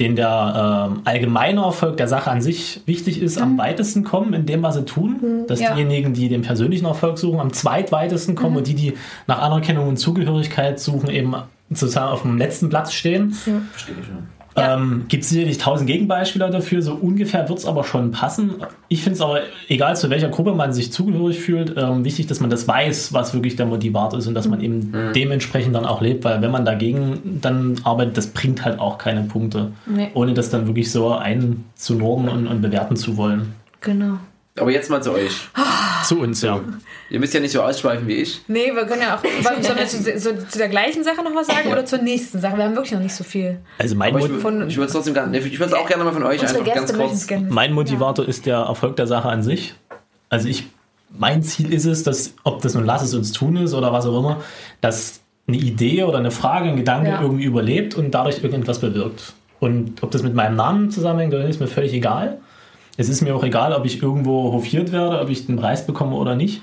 denen 0.00 0.16
der 0.16 0.88
ähm, 0.90 1.02
allgemeine 1.04 1.60
Erfolg 1.60 1.96
der 1.96 2.08
Sache 2.08 2.30
an 2.30 2.42
sich 2.42 2.80
wichtig 2.86 3.22
ist, 3.22 3.38
am 3.40 3.58
weitesten 3.58 4.02
kommen 4.02 4.32
in 4.34 4.44
dem, 4.46 4.62
was 4.62 4.74
sie 4.74 4.84
tun. 4.84 5.44
Dass 5.46 5.60
Ja. 5.60 5.74
diejenigen, 5.74 6.14
die 6.14 6.28
den 6.28 6.42
persönlichen 6.42 6.86
Erfolg 6.86 7.16
suchen, 7.18 7.38
am 7.38 7.52
zweitweitesten 7.52 8.34
kommen 8.34 8.56
und 8.56 8.66
die, 8.66 8.74
die 8.74 8.94
nach 9.26 9.40
Anerkennung 9.40 9.86
und 9.88 9.98
Zugehörigkeit 9.98 10.80
suchen, 10.80 11.08
eben 11.10 11.34
sozusagen 11.70 12.08
auf 12.12 12.22
dem 12.22 12.38
letzten 12.38 12.70
Platz 12.70 12.92
stehen. 12.92 13.30
verstehe 13.32 13.94
ich 14.00 14.06
schon. 14.06 14.39
Ja. 14.56 14.74
Ähm, 14.76 15.04
Gibt 15.08 15.22
es 15.22 15.30
sicherlich 15.30 15.58
tausend 15.58 15.86
Gegenbeispiele 15.88 16.50
dafür, 16.50 16.82
so 16.82 16.94
ungefähr 16.94 17.48
wird 17.48 17.60
es 17.60 17.66
aber 17.66 17.84
schon 17.84 18.10
passen. 18.10 18.54
Ich 18.88 19.02
finde 19.02 19.14
es 19.14 19.20
aber, 19.20 19.40
egal 19.68 19.96
zu 19.96 20.10
welcher 20.10 20.28
Gruppe 20.28 20.54
man 20.54 20.72
sich 20.72 20.92
zugehörig 20.92 21.38
fühlt, 21.38 21.74
ähm, 21.76 22.04
wichtig, 22.04 22.26
dass 22.26 22.40
man 22.40 22.50
das 22.50 22.66
weiß, 22.66 23.12
was 23.12 23.32
wirklich 23.32 23.54
der 23.54 23.66
Motivator 23.66 24.18
ist 24.18 24.26
und 24.26 24.34
dass 24.34 24.48
man 24.48 24.60
eben 24.60 24.92
dementsprechend 25.14 25.74
dann 25.76 25.86
auch 25.86 26.00
lebt, 26.00 26.24
weil 26.24 26.42
wenn 26.42 26.50
man 26.50 26.64
dagegen 26.64 27.38
dann 27.40 27.76
arbeitet, 27.84 28.16
das 28.16 28.26
bringt 28.28 28.64
halt 28.64 28.80
auch 28.80 28.98
keine 28.98 29.22
Punkte, 29.22 29.70
Nee. 29.86 30.08
ohne 30.14 30.34
das 30.34 30.50
dann 30.50 30.66
wirklich 30.66 30.90
so 30.90 31.12
einzunorden 31.12 32.28
und, 32.28 32.46
und 32.48 32.60
bewerten 32.60 32.96
zu 32.96 33.16
wollen. 33.16 33.54
Genau. 33.80 34.18
Aber 34.58 34.70
jetzt 34.70 34.90
mal 34.90 35.02
zu 35.02 35.12
euch. 35.12 35.32
Zu 36.04 36.20
uns, 36.20 36.42
ja. 36.42 36.60
Ihr 37.08 37.20
müsst 37.20 37.32
ja 37.34 37.40
nicht 37.40 37.52
so 37.52 37.62
ausschweifen 37.62 38.06
wie 38.08 38.14
ich. 38.14 38.40
Nee, 38.48 38.72
wir 38.74 38.84
können 38.84 39.02
ja 39.02 39.16
auch. 39.16 39.22
Sollen 39.62 39.78
wir 39.78 39.86
zu, 39.86 40.18
so, 40.18 40.30
zu 40.48 40.58
der 40.58 40.68
gleichen 40.68 41.04
Sache 41.04 41.22
noch 41.22 41.34
was 41.34 41.46
sagen 41.46 41.70
oder 41.70 41.84
zur 41.84 42.00
nächsten 42.00 42.40
Sache? 42.40 42.56
Wir 42.56 42.64
haben 42.64 42.74
wirklich 42.74 42.92
noch 42.92 43.00
nicht 43.00 43.14
so 43.14 43.22
viel. 43.24 43.60
Also 43.78 43.94
mein, 43.94 44.14
Aber 44.14 44.24
ich, 44.24 44.32
ich 44.32 44.42
würde 44.42 44.84
es 44.86 44.92
trotzdem 44.92 45.14
gerne, 45.14 45.38
ich 45.38 45.58
würde 45.58 45.64
es 45.66 45.72
auch 45.72 45.86
gerne 45.86 46.04
mal 46.04 46.12
von 46.12 46.24
euch 46.24 46.40
einfach 46.42 46.64
ganz 46.64 46.80
Gäste 46.80 46.92
es 46.92 46.98
kurz. 46.98 47.26
gerne. 47.26 47.46
mein 47.48 47.72
Motivator 47.72 48.26
ist 48.26 48.46
der 48.46 48.56
Erfolg 48.58 48.96
der 48.96 49.06
Sache 49.06 49.28
an 49.28 49.42
sich. 49.42 49.74
Also 50.28 50.48
ich, 50.48 50.66
mein 51.16 51.42
Ziel 51.42 51.72
ist 51.72 51.86
es, 51.86 52.02
dass, 52.02 52.34
ob 52.44 52.60
das 52.62 52.74
nun 52.74 52.84
lass 52.84 53.02
es 53.02 53.14
uns 53.14 53.32
tun 53.32 53.56
ist 53.56 53.72
oder 53.74 53.92
was 53.92 54.06
auch 54.06 54.18
immer, 54.18 54.42
dass 54.80 55.20
eine 55.48 55.56
Idee 55.58 56.04
oder 56.04 56.18
eine 56.18 56.30
Frage, 56.30 56.68
ein 56.70 56.76
Gedanke 56.76 57.10
Ja. 57.10 57.20
irgendwie 57.22 57.44
überlebt 57.44 57.94
und 57.94 58.12
dadurch 58.12 58.42
irgendetwas 58.42 58.78
bewirkt. 58.80 59.32
Und 59.58 60.02
ob 60.02 60.10
das 60.10 60.22
mit 60.22 60.34
meinem 60.34 60.56
Namen 60.56 60.90
zusammenhängt 60.90 61.34
oder 61.34 61.42
nicht, 61.42 61.50
ist 61.56 61.60
mir 61.60 61.66
völlig 61.66 61.92
egal. 61.92 62.38
Es 63.00 63.08
ist 63.08 63.22
mir 63.22 63.34
auch 63.34 63.42
egal, 63.42 63.72
ob 63.72 63.86
ich 63.86 64.02
irgendwo 64.02 64.52
hofiert 64.52 64.92
werde, 64.92 65.20
ob 65.20 65.30
ich 65.30 65.46
den 65.46 65.56
Preis 65.56 65.86
bekomme 65.86 66.16
oder 66.16 66.34
nicht. 66.34 66.60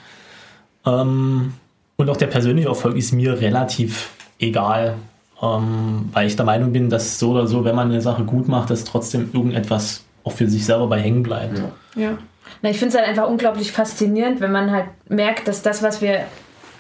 Ähm, 0.86 1.54
und 1.96 2.10
auch 2.12 2.18
der 2.18 2.28
persönliche 2.28 2.68
Erfolg 2.68 2.96
ist 2.96 3.12
mir 3.12 3.42
relativ 3.42 4.12
egal, 4.38 4.98
ähm, 5.42 6.10
weil 6.14 6.28
ich 6.28 6.36
der 6.36 6.46
Meinung 6.46 6.72
bin, 6.74 6.92
dass 6.92 7.18
so 7.18 7.32
oder 7.32 7.48
so, 7.48 7.66
wenn 7.66 7.76
man 7.76 7.90
eine 7.90 8.02
Sache 8.02 8.24
gut 8.24 8.48
macht, 8.48 8.70
dass 8.70 8.84
trotzdem 8.84 9.32
irgendetwas 9.34 10.04
auch 10.24 10.32
für 10.32 10.48
sich 10.48 10.64
selber 10.64 10.86
bei 10.86 11.02
hängen 11.02 11.24
bleibt. 11.24 11.60
Ja. 11.96 12.20
Na, 12.62 12.70
ich 12.70 12.78
finde 12.78 12.96
es 12.96 13.00
halt 13.00 13.10
einfach 13.10 13.28
unglaublich 13.28 13.72
faszinierend, 13.72 14.40
wenn 14.40 14.52
man 14.52 14.70
halt 14.70 14.86
merkt, 15.10 15.48
dass 15.48 15.64
das, 15.64 15.82
was 15.82 16.04
wir 16.04 16.26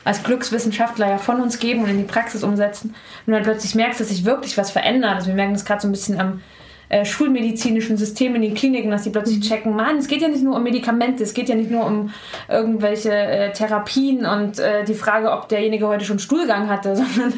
als 0.04 0.22
Glückswissenschaftler 0.22 1.10
ja 1.10 1.18
von 1.18 1.42
uns 1.42 1.58
geben 1.58 1.84
und 1.84 1.90
in 1.90 1.98
die 1.98 2.04
Praxis 2.04 2.44
umsetzen, 2.44 2.94
und 3.26 3.34
dann 3.34 3.42
plötzlich 3.42 3.74
merkst, 3.74 4.00
dass 4.00 4.10
sich 4.10 4.24
wirklich 4.24 4.56
was 4.56 4.70
verändert. 4.70 5.16
Also 5.16 5.28
wir 5.30 5.36
merken 5.36 5.54
das 5.54 5.66
gerade 5.66 5.82
so 5.82 5.88
ein 5.88 5.92
bisschen 5.92 6.20
am 6.20 6.42
äh, 6.90 7.06
schulmedizinischen 7.06 7.98
System 7.98 8.36
in 8.36 8.42
den 8.42 8.54
Kliniken, 8.54 8.92
dass 8.92 9.04
die 9.04 9.10
plötzlich 9.10 9.42
checken, 9.42 9.76
Mann, 9.76 9.98
es 9.98 10.08
geht 10.08 10.22
ja 10.22 10.28
nicht 10.28 10.44
nur 10.44 10.56
um 10.56 10.64
Medikamente, 10.64 11.24
es 11.24 11.34
geht 11.34 11.50
ja 11.50 11.56
nicht 11.56 11.70
nur 11.70 11.86
um 11.86 12.14
irgendwelche 12.48 13.12
äh, 13.12 13.52
Therapien 13.52 14.26
und 14.26 14.60
äh, 14.60 14.84
die 14.86 14.94
Frage, 14.94 15.32
ob 15.32 15.50
derjenige 15.50 15.88
heute 15.88 16.06
schon 16.06 16.20
Stuhlgang 16.20 16.70
hatte, 16.70 16.96
sondern 16.96 17.34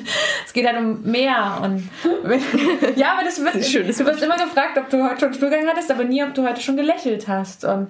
es 0.46 0.54
geht 0.54 0.68
halt 0.68 0.78
um 0.78 1.02
mehr. 1.04 1.62
Und 1.64 1.90
ja, 2.96 3.14
aber 3.14 3.24
das 3.24 3.44
wird, 3.44 3.66
schönes 3.66 3.98
du 3.98 4.06
wirst 4.06 4.24
immer 4.24 4.38
gefragt, 4.38 4.78
ob 4.78 4.90
du 4.90 5.04
heute 5.04 5.20
schon 5.20 5.34
Stuhlgang 5.34 5.68
hattest, 5.68 5.92
aber 5.92 6.04
nie, 6.04 6.24
ob 6.24 6.34
du 6.34 6.48
heute 6.48 6.62
schon 6.62 6.78
gelächelt 6.78 7.28
hast. 7.28 7.66
Und 7.66 7.88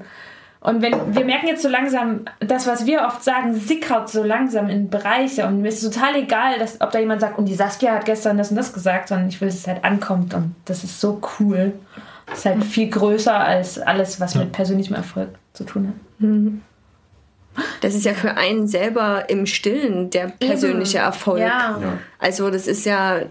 und 0.62 0.82
wenn 0.82 1.16
wir 1.16 1.24
merken 1.24 1.48
jetzt 1.48 1.62
so 1.64 1.70
langsam, 1.70 2.26
das, 2.40 2.68
was 2.68 2.86
wir 2.86 3.04
oft 3.04 3.24
sagen, 3.24 3.56
sickert 3.56 4.10
so 4.10 4.24
langsam 4.24 4.70
in 4.70 4.90
Bereiche. 4.90 5.46
Und 5.48 5.62
mir 5.62 5.70
ist 5.70 5.82
es 5.82 5.90
total 5.90 6.16
egal, 6.16 6.60
dass, 6.60 6.82
ob 6.82 6.92
da 6.92 7.00
jemand 7.00 7.22
sagt, 7.22 7.38
und 7.38 7.46
die 7.46 7.56
Saskia 7.56 7.94
hat 7.94 8.06
gestern 8.06 8.38
das 8.38 8.50
und 8.50 8.58
das 8.58 8.74
gesagt, 8.74 9.08
sondern 9.08 9.30
ich 9.30 9.40
will, 9.40 9.48
dass 9.48 9.58
es 9.58 9.68
halt 9.68 9.84
ankommt. 9.86 10.34
Und 10.34 10.54
das 10.66 10.84
ist 10.84 11.00
so 11.00 11.22
cool. 11.40 11.72
Das 12.26 12.40
ist 12.40 12.46
halt 12.46 12.64
viel 12.64 12.90
größer 12.90 13.34
als 13.34 13.80
alles, 13.80 14.20
was 14.20 14.36
mit 14.36 14.52
persönlichem 14.52 14.96
Erfolg 14.96 15.30
zu 15.54 15.64
tun 15.64 15.88
hat. 15.88 17.64
Das 17.82 17.96
ist 17.96 18.06
ja 18.06 18.14
für 18.14 18.38
einen 18.38 18.68
selber 18.68 19.30
im 19.30 19.46
Stillen 19.46 20.10
der 20.10 20.28
persönliche 20.28 21.00
Erfolg. 21.00 21.40
Ja. 21.40 21.80
Also 22.20 22.52
das 22.52 22.68
ist 22.68 22.86
ja, 22.86 23.22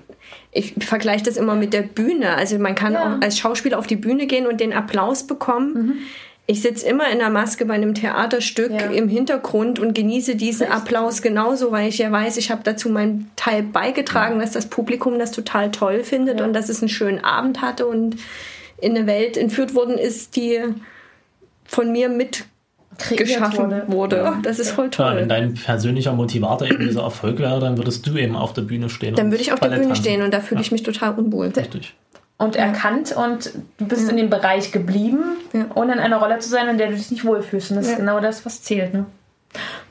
ich 0.50 0.74
vergleiche 0.80 1.24
das 1.24 1.36
immer 1.36 1.54
mit 1.54 1.72
der 1.72 1.82
Bühne. 1.82 2.34
Also 2.34 2.58
man 2.58 2.74
kann 2.74 2.94
Ja. 2.94 3.02
auch 3.16 3.20
als 3.22 3.38
Schauspieler 3.38 3.78
auf 3.78 3.86
die 3.86 3.96
Bühne 3.96 4.26
gehen 4.26 4.46
und 4.46 4.60
den 4.60 4.72
Applaus 4.72 5.26
bekommen. 5.26 5.98
Ich 6.50 6.62
sitze 6.62 6.86
immer 6.88 7.10
in 7.12 7.18
der 7.18 7.28
Maske 7.28 7.66
bei 7.66 7.74
einem 7.74 7.92
Theaterstück 7.94 8.70
Ja. 8.72 8.86
im 8.90 9.06
Hintergrund 9.10 9.78
und 9.78 9.94
genieße 9.94 10.34
diesen 10.34 10.66
Applaus 10.72 11.20
genauso, 11.20 11.72
weil 11.72 11.90
ich 11.90 11.98
ja 11.98 12.10
weiß, 12.10 12.38
ich 12.38 12.50
habe 12.50 12.62
dazu 12.64 12.88
meinen 12.88 13.30
Teil 13.36 13.62
beigetragen, 13.62 14.38
dass 14.38 14.52
das 14.52 14.64
Publikum 14.66 15.18
das 15.18 15.30
total 15.30 15.70
toll 15.70 16.02
findet 16.04 16.40
Ja. 16.40 16.46
und 16.46 16.54
dass 16.54 16.70
es 16.70 16.80
einen 16.80 16.88
schönen 16.88 17.22
Abend 17.22 17.60
hatte 17.60 17.86
und 17.86 18.16
in 18.80 18.96
eine 18.96 19.06
Welt 19.06 19.36
entführt 19.36 19.74
worden 19.74 19.98
ist, 19.98 20.36
die 20.36 20.58
von 21.66 21.92
mir 21.92 22.08
mitgeschaffen 22.08 23.70
wurde. 23.70 23.84
wurde. 23.88 24.32
Das 24.42 24.58
ist 24.58 24.70
voll 24.70 24.88
toll. 24.88 25.16
wenn 25.16 25.28
dein 25.28 25.52
persönlicher 25.52 26.14
Motivator 26.14 26.66
eben 26.66 26.80
dieser 26.86 27.02
Erfolg 27.02 27.38
wäre, 27.40 27.60
dann 27.60 27.76
würdest 27.76 28.06
du 28.06 28.16
eben 28.16 28.36
auf 28.36 28.54
der 28.54 28.62
Bühne 28.62 28.88
stehen. 28.88 29.14
Dann 29.16 29.30
würde 29.30 29.42
ich 29.42 29.52
auf 29.52 29.60
der 29.60 29.66
Ballett 29.68 29.80
Bühne 29.82 29.92
tanzen. 29.94 30.02
stehen 30.02 30.22
und 30.22 30.32
da 30.32 30.40
fühle 30.40 30.62
ich 30.62 30.72
mich 30.72 30.82
total 30.82 31.14
unwohl. 31.18 31.48
Richtig. 31.48 31.94
Und 32.38 32.54
erkannt 32.56 33.12
und 33.16 33.52
du 33.78 33.86
bist 33.86 34.08
in 34.08 34.16
dem 34.16 34.30
Bereich 34.30 34.70
geblieben, 34.70 35.18
Ja. 35.52 35.66
ohne 35.74 35.92
in 35.94 35.98
einer 35.98 36.18
Rolle 36.18 36.38
zu 36.38 36.48
sein, 36.48 36.68
in 36.68 36.78
der 36.78 36.88
du 36.88 36.94
dich 36.94 37.10
nicht 37.10 37.24
wohlfühlst. 37.24 37.70
Und 37.72 37.78
das 37.78 37.86
Ja. 37.86 37.92
ist 37.94 37.98
genau 37.98 38.20
das, 38.20 38.46
was 38.46 38.62
zählt. 38.62 38.94
Ne? 38.94 39.06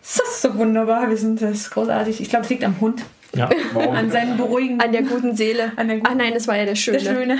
Das 0.01 0.15
ist 0.25 0.41
so 0.41 0.55
wunderbar. 0.57 1.09
Wir 1.09 1.17
sind 1.17 1.41
das 1.41 1.51
ist 1.51 1.71
großartig. 1.71 2.21
Ich 2.21 2.29
glaube, 2.29 2.45
es 2.45 2.49
liegt 2.49 2.63
am 2.63 2.79
Hund. 2.79 3.03
Ja. 3.35 3.49
An 3.93 4.09
seinen 4.09 4.37
beruhigenden 4.37 4.81
An 4.81 4.93
der 4.93 5.03
guten 5.03 5.35
Seele. 5.35 5.73
An 5.75 5.89
der 5.89 5.97
guten- 5.97 6.09
Ach 6.09 6.15
nein, 6.15 6.33
das 6.33 6.47
war 6.47 6.55
ja 6.55 6.63
der 6.65 6.75
Schöne. 6.75 6.99
Der 6.99 7.13
Schöne. 7.13 7.37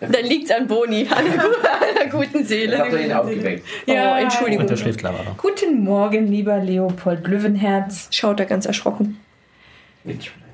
Dann 0.00 0.24
liegt's 0.24 0.50
an 0.52 0.66
Boni, 0.68 1.08
an 1.10 1.24
gu- 1.24 1.40
an 1.40 2.00
einer 2.00 2.10
guten 2.10 2.44
Seele. 2.44 2.76
ihr 2.90 3.00
ihn 3.06 3.12
aufgeweckt. 3.12 3.66
Oh, 3.88 3.90
Entschuldigung. 3.92 4.62
Und 4.62 4.70
der 4.70 4.76
schläft 4.76 5.02
weiter. 5.02 5.34
Guten 5.36 5.82
Morgen, 5.82 6.28
lieber 6.28 6.58
Leopold 6.58 7.26
Löwenherz. 7.26 8.06
Schaut 8.12 8.38
er 8.40 8.46
ganz 8.46 8.64
erschrocken. 8.64 9.18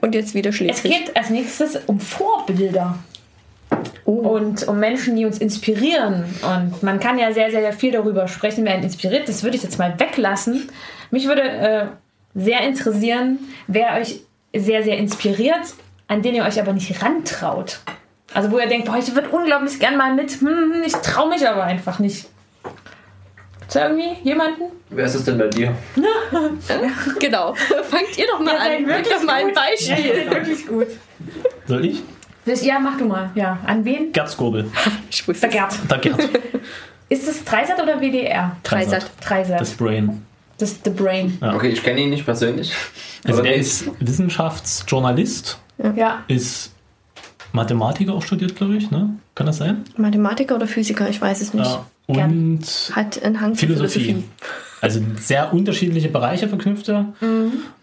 Und 0.00 0.14
jetzt 0.14 0.34
wieder 0.34 0.48
Es 0.50 0.56
schläfrig. 0.56 0.92
geht 1.06 1.16
als 1.16 1.28
nächstes 1.30 1.76
um 1.86 2.00
Vorbilder 2.00 2.98
Oh. 4.06 4.12
und 4.12 4.68
um 4.68 4.78
Menschen, 4.78 5.16
die 5.16 5.24
uns 5.24 5.38
inspirieren. 5.38 6.24
Und 6.42 6.82
man 6.82 7.00
kann 7.00 7.18
ja 7.18 7.32
sehr, 7.32 7.50
sehr 7.50 7.72
viel 7.72 7.92
darüber 7.92 8.28
sprechen, 8.28 8.64
wer 8.64 8.74
einen 8.74 8.82
inspiriert. 8.82 9.28
Das 9.28 9.42
würde 9.42 9.56
ich 9.56 9.62
jetzt 9.62 9.78
mal 9.78 9.98
weglassen. 9.98 10.68
Mich 11.10 11.26
würde 11.26 11.42
äh, 11.42 11.86
sehr 12.34 12.60
interessieren, 12.60 13.38
wer 13.66 13.94
euch 13.94 14.20
sehr, 14.54 14.82
sehr 14.82 14.98
inspiriert, 14.98 15.74
an 16.06 16.22
den 16.22 16.34
ihr 16.34 16.44
euch 16.44 16.60
aber 16.60 16.72
nicht 16.72 17.02
rantraut. 17.02 17.78
Also 18.34 18.50
wo 18.50 18.58
ihr 18.58 18.66
denkt, 18.66 18.86
boah, 18.86 18.98
ich 18.98 19.14
würde 19.14 19.30
unglaublich 19.30 19.78
gern 19.78 19.96
mal 19.96 20.14
mit, 20.14 20.32
hm, 20.32 20.82
ich 20.84 20.92
traue 20.92 21.30
mich 21.30 21.48
aber 21.48 21.64
einfach 21.64 21.98
nicht. 21.98 22.26
Gibt's 23.60 23.74
da 23.74 23.88
irgendwie 23.88 24.22
jemanden? 24.22 24.64
Wer 24.90 25.06
ist 25.06 25.14
es 25.14 25.24
denn 25.24 25.38
bei 25.38 25.46
dir? 25.46 25.74
Genau. 27.18 27.54
Fangt 27.84 28.18
ihr 28.18 28.26
doch 28.26 28.40
mal 28.40 28.56
an. 28.56 28.84
Bringt 28.84 29.10
doch 29.10 29.22
mal 29.22 29.36
ein 29.36 29.54
Beispiel. 29.54 30.30
wirklich 30.30 30.66
gut. 30.66 30.88
Soll 31.66 31.86
ich? 31.86 32.02
Das, 32.46 32.64
ja, 32.64 32.78
mach 32.78 32.98
du 32.98 33.06
mal. 33.06 33.30
Ja, 33.34 33.58
an 33.66 33.84
wen? 33.84 34.12
Gerd 34.12 34.28
Skobel. 34.30 34.70
Ich 35.10 35.26
wusste 35.26 35.48
Der. 35.48 35.50
Gerd. 35.50 35.78
Der 35.90 35.98
Gerd. 35.98 36.28
Ist 37.08 37.28
es 37.28 37.44
Dreisat 37.44 37.80
oder 37.82 38.00
WDR? 38.00 38.56
Dreisat. 38.62 39.10
Dreisat. 39.20 39.60
Das 39.60 39.70
Brain. 39.72 40.22
Das 40.58 40.70
ist 40.72 40.84
The 40.84 40.90
Brain. 40.90 41.36
Ja. 41.40 41.54
Okay, 41.54 41.68
ich 41.68 41.82
kenne 41.82 42.00
ihn 42.00 42.10
nicht 42.10 42.24
persönlich. 42.24 42.72
Also 43.24 43.42
der 43.42 43.52
der 43.52 43.60
ist 43.60 43.90
Wissenschaftsjournalist, 44.00 45.58
Ja. 45.96 46.22
ist 46.28 46.72
Mathematiker 47.52 48.14
auch 48.14 48.22
studiert, 48.22 48.54
glaube 48.56 48.76
ich, 48.76 48.90
ne? 48.90 49.10
Kann 49.34 49.46
das 49.46 49.58
sein? 49.58 49.84
Mathematiker 49.96 50.54
oder 50.56 50.66
Physiker, 50.66 51.08
ich 51.08 51.20
weiß 51.20 51.40
es 51.40 51.54
nicht. 51.54 51.66
Ja. 51.66 51.84
Und 52.06 52.62
Hat 52.94 53.22
einen 53.22 53.40
Hang 53.40 53.54
Philosophie. 53.54 54.00
Philosophie. 54.04 54.24
Also 54.80 55.00
sehr 55.18 55.52
unterschiedliche 55.52 56.08
Bereiche 56.08 56.48
verknüpft 56.48 56.88
er. 56.88 57.12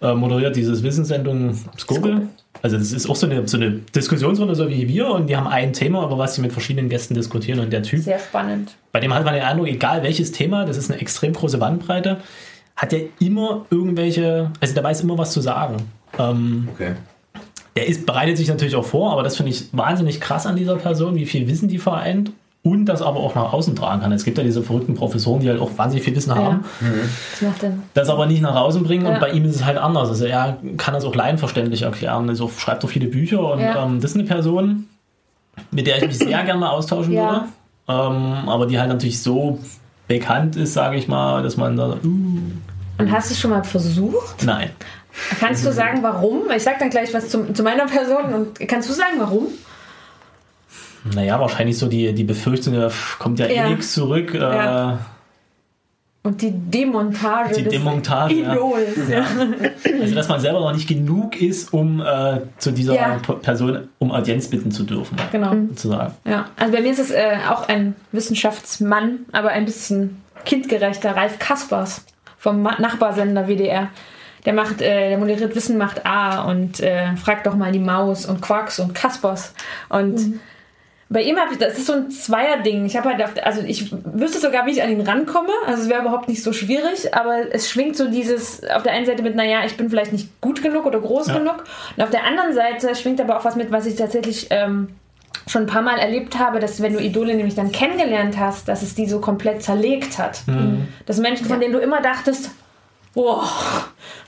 Äh, 0.02 0.14
moderiert 0.14 0.56
dieses 0.56 0.82
Wissenssendung 0.84 1.58
Skobel. 1.78 2.28
Also 2.62 2.78
das 2.78 2.92
ist 2.92 3.10
auch 3.10 3.16
so 3.16 3.26
eine, 3.28 3.48
so 3.48 3.58
eine 3.58 3.72
Diskussionsrunde, 3.96 4.54
so 4.56 4.70
wie 4.70 4.88
wir. 4.88 5.08
Und 5.10 5.28
die 5.28 5.36
haben 5.36 5.48
ein 5.48 5.74
Thema, 5.74 6.04
über 6.06 6.18
was 6.18 6.36
sie 6.36 6.42
mit 6.42 6.52
verschiedenen 6.52 6.90
Gästen 6.90 7.14
diskutieren. 7.16 7.60
Und 7.60 7.72
der 7.74 7.82
Typ, 7.84 8.04
Sehr 8.04 8.20
spannend. 8.20 8.76
bei 8.92 9.00
dem 9.00 9.14
hat 9.14 9.26
man 9.26 9.34
den 9.34 9.44
Eindruck, 9.44 9.68
egal 9.68 10.04
welches 10.04 10.32
Thema, 10.32 10.66
das 10.66 10.78
ist 10.78 10.92
eine 10.92 11.02
extrem 11.02 11.34
große 11.34 11.58
Bandbreite, 11.58 12.18
hat 12.76 12.94
er 12.94 13.02
immer 13.20 13.66
irgendwelche, 13.72 14.52
also 14.60 14.74
der 14.74 14.84
weiß 14.84 15.02
immer 15.02 15.18
was 15.18 15.32
zu 15.32 15.42
sagen. 15.42 15.78
Ähm, 16.20 16.68
Okay. 16.74 16.92
der 17.76 17.88
ist, 17.88 18.06
bereitet 18.06 18.38
sich 18.38 18.48
natürlich 18.48 18.76
auch 18.76 18.86
vor, 18.86 19.12
aber 19.14 19.24
das 19.24 19.38
finde 19.38 19.52
ich 19.52 19.66
wahnsinnig 19.72 20.20
krass 20.22 20.46
an 20.46 20.56
dieser 20.56 20.76
Person, 20.76 21.16
wie 21.16 21.26
viel 21.26 21.48
Wissen 21.48 21.68
die 21.68 21.78
vereint 21.80 22.32
und 22.64 22.86
das 22.86 23.02
aber 23.02 23.20
auch 23.20 23.34
nach 23.34 23.54
außen 23.54 23.76
tragen 23.76 24.02
kann. 24.02 24.12
Es 24.12 24.24
gibt 24.24 24.38
ja 24.38 24.44
diese 24.44 24.62
verrückten 24.62 24.94
Professoren, 24.94 25.40
die 25.40 25.50
halt 25.50 25.60
auch 25.60 25.72
wahnsinnig 25.78 26.06
viel 26.06 26.16
Wissen 26.16 26.36
haben, 26.36 26.64
Das 27.32 27.42
macht 27.42 27.64
dann. 27.64 27.84
das 27.96 28.10
aber 28.10 28.28
nicht 28.28 28.42
nach 28.42 28.56
außen 28.56 28.84
bringen 28.84 29.06
Ja. 29.06 29.14
und 29.14 29.20
bei 29.20 29.32
ihm 29.32 29.46
ist 29.46 29.56
es 29.56 29.66
halt 29.66 29.78
anders. 29.80 30.10
Also 30.10 30.26
er 30.26 30.58
kann 30.78 30.94
das 30.94 31.04
auch 31.06 31.16
laienverständlich 31.16 31.82
erklären, 31.84 32.30
also 32.30 32.50
schreibt 32.56 32.86
auch 32.86 32.90
viele 32.90 33.08
Bücher 33.08 33.54
und 33.54 33.60
Ja. 33.62 33.84
ähm, 33.84 34.00
das 34.00 34.12
ist 34.12 34.18
eine 34.18 34.28
Person, 34.28 34.86
mit 35.72 35.88
der 35.88 35.98
ich 35.98 36.06
mich 36.08 36.18
sehr 36.20 36.44
gerne 36.44 36.60
mal 36.60 36.70
austauschen 36.70 37.14
Ja. 37.14 37.48
würde, 37.88 38.14
ähm, 38.14 38.48
aber 38.50 38.68
die 38.68 38.80
halt 38.80 38.90
natürlich 38.90 39.22
so 39.22 39.58
bekannt 40.08 40.56
ist, 40.56 40.74
sage 40.74 40.98
ich 40.98 41.08
mal, 41.08 41.42
dass 41.42 41.58
man 41.58 41.76
da, 41.78 41.94
uh, 42.04 42.40
Und 43.00 43.12
hast 43.12 43.30
du 43.30 43.34
es 43.34 43.40
schon 43.40 43.50
mal 43.52 43.64
versucht? 43.64 44.44
nein. 44.44 44.70
Kannst 45.40 45.66
du 45.66 45.74
sagen, 45.74 46.00
warum? 46.04 46.44
Ich 46.56 46.64
sag 46.64 46.80
dann 46.80 46.90
gleich 46.90 47.14
was 47.14 47.28
zum, 47.28 47.54
zu 47.54 47.64
meiner 47.64 47.86
Person. 47.86 48.34
Und 48.34 48.60
kannst 48.68 48.88
du 48.90 48.94
sagen, 48.94 49.16
warum? 49.20 49.48
Naja, 51.16 51.40
wahrscheinlich 51.40 51.78
so 51.78 51.88
die, 51.88 52.14
die 52.14 52.24
Befürchtung, 52.24 52.74
ja, 52.76 52.90
kommt 53.20 53.40
ja, 53.40 53.48
Ja. 53.48 53.66
eh 53.66 53.70
nichts 53.70 53.94
zurück. 53.94 54.34
Äh, 54.34 54.38
Ja. 54.40 55.00
Und 56.24 56.40
die 56.44 56.52
Demontage 56.52 57.56
Die 57.56 57.64
des 57.64 57.74
Demontage, 57.74 58.36
ja. 58.36 58.54
Idols. 58.54 59.10
Ja. 59.10 59.26
Also, 60.02 60.14
dass 60.16 60.28
man 60.30 60.40
selber 60.40 60.60
noch 60.60 60.74
nicht 60.74 60.88
genug 60.88 61.42
ist, 61.42 61.74
um 61.74 62.00
äh, 62.00 62.42
zu 62.60 62.72
dieser 62.72 62.94
Ja. 62.94 63.18
Person 63.42 63.88
um 63.98 64.12
Audienz 64.12 64.48
bitten 64.48 64.70
zu 64.72 64.84
dürfen, 64.84 65.18
Genau. 65.32 65.54
sozusagen. 65.70 66.14
Ja. 66.26 66.46
Also 66.58 66.74
bei 66.74 66.82
mir 66.82 66.92
ist 66.92 67.00
es 67.00 67.10
äh, 67.12 67.38
auch 67.50 67.68
ein 67.68 67.96
Wissenschaftsmann, 68.12 69.20
aber 69.32 69.50
ein 69.50 69.66
bisschen 69.66 70.22
kindgerechter, 70.46 71.16
Ralf 71.16 71.40
Kaspers 71.40 72.06
vom 72.38 72.62
Nachbarsender 72.62 73.48
WDR. 73.48 73.90
Der 74.46 74.54
macht, 74.54 74.82
äh, 74.82 75.10
der 75.10 75.18
moderiert 75.18 75.56
Wissen 75.56 75.78
macht 75.80 76.06
A 76.06 76.44
und 76.44 76.80
äh, 76.82 77.16
fragt 77.16 77.46
doch 77.48 77.56
mal 77.56 77.72
die 77.72 77.80
Maus 77.80 78.26
und 78.28 78.42
Quarks 78.42 78.80
und 78.80 78.94
Kaspers. 78.96 79.54
Und 79.90 80.40
bei 81.12 81.24
ihm 81.24 81.38
habe 81.38 81.52
ich, 81.52 81.58
das 81.60 81.78
ist 81.78 81.88
so 81.88 81.94
ein 81.94 82.10
Zweierding. 82.10 82.86
Ich 82.86 82.96
habe 82.96 83.10
halt, 83.10 83.22
auf, 83.22 83.32
also 83.44 83.62
ich 83.62 83.92
wüsste 83.92 84.40
sogar, 84.40 84.66
wie 84.66 84.72
ich 84.72 84.82
an 84.82 84.90
ihn 84.90 85.02
rankomme. 85.02 85.52
Also 85.68 85.84
es 85.84 85.90
wäre 85.90 86.02
überhaupt 86.02 86.30
nicht 86.30 86.42
so 86.42 86.54
schwierig, 86.54 87.14
aber 87.14 87.54
es 87.54 87.70
schwingt 87.70 87.98
so 87.98 88.08
dieses 88.10 88.64
auf 88.70 88.84
der 88.84 88.94
einen 88.94 89.06
Seite 89.06 89.22
mit, 89.22 89.36
naja, 89.36 89.66
ich 89.66 89.76
bin 89.76 89.90
vielleicht 89.90 90.14
nicht 90.14 90.40
gut 90.40 90.64
genug 90.64 90.86
oder 90.86 91.02
groß 91.02 91.28
Ja. 91.28 91.38
genug. 91.38 91.66
Und 91.98 92.04
auf 92.04 92.12
der 92.12 92.24
anderen 92.26 92.54
Seite 92.54 92.96
schwingt 92.96 93.20
aber 93.20 93.38
auch 93.38 93.44
was 93.44 93.58
mit, 93.58 93.72
was 93.74 93.86
ich 93.88 93.96
tatsächlich 93.98 94.48
ähm, 94.52 94.88
schon 95.48 95.64
ein 95.64 95.68
paar 95.68 95.82
Mal 95.82 96.00
erlebt 96.00 96.40
habe, 96.40 96.60
dass 96.62 96.82
wenn 96.82 96.94
du 96.94 97.00
Idole 97.00 97.36
nämlich 97.36 97.56
dann 97.56 97.74
kennengelernt 97.74 98.38
hast, 98.40 98.70
dass 98.70 98.82
es 98.82 98.96
die 98.96 99.06
so 99.08 99.20
komplett 99.20 99.62
zerlegt 99.64 100.18
hat. 100.18 100.44
Dass 101.08 101.18
Menschen, 101.18 101.46
von 101.46 101.60
denen 101.60 101.74
du 101.74 101.80
immer 101.80 102.02
dachtest, 102.02 102.52
boah, 103.14 103.44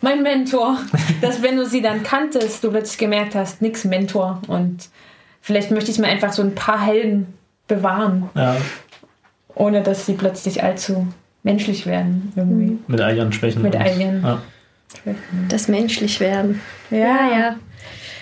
mein 0.01 0.21
Mentor, 0.21 0.77
dass 1.21 1.41
wenn 1.41 1.55
du 1.55 1.65
sie 1.65 1.81
dann 1.81 2.03
kanntest, 2.03 2.61
du 2.63 2.71
plötzlich 2.71 2.97
gemerkt 2.97 3.35
hast, 3.35 3.61
nix 3.61 3.85
Mentor. 3.85 4.41
Und 4.47 4.89
vielleicht 5.43 5.69
möchte 5.69 5.91
ich 5.91 5.99
mir 5.99 6.07
einfach 6.07 6.33
so 6.33 6.41
ein 6.41 6.55
paar 6.55 6.81
Helden 6.83 7.27
bewahren, 7.67 8.29
Ja, 8.33 8.55
ohne 9.53 9.83
dass 9.83 10.05
sie 10.07 10.13
plötzlich 10.13 10.63
allzu 10.63 11.07
menschlich 11.43 11.85
werden. 11.85 12.31
Irgendwie. 12.35 12.79
mit 12.87 12.99
all 13.01 13.15
ihren 13.15 13.31
Schwächen. 13.33 13.61
Mit 13.61 13.75
ihren- 13.75 14.23
Ja. 14.23 14.41
Das 15.49 15.67
menschlich 15.67 16.19
werden. 16.19 16.61
Ja, 16.89 17.29
ja. 17.31 17.55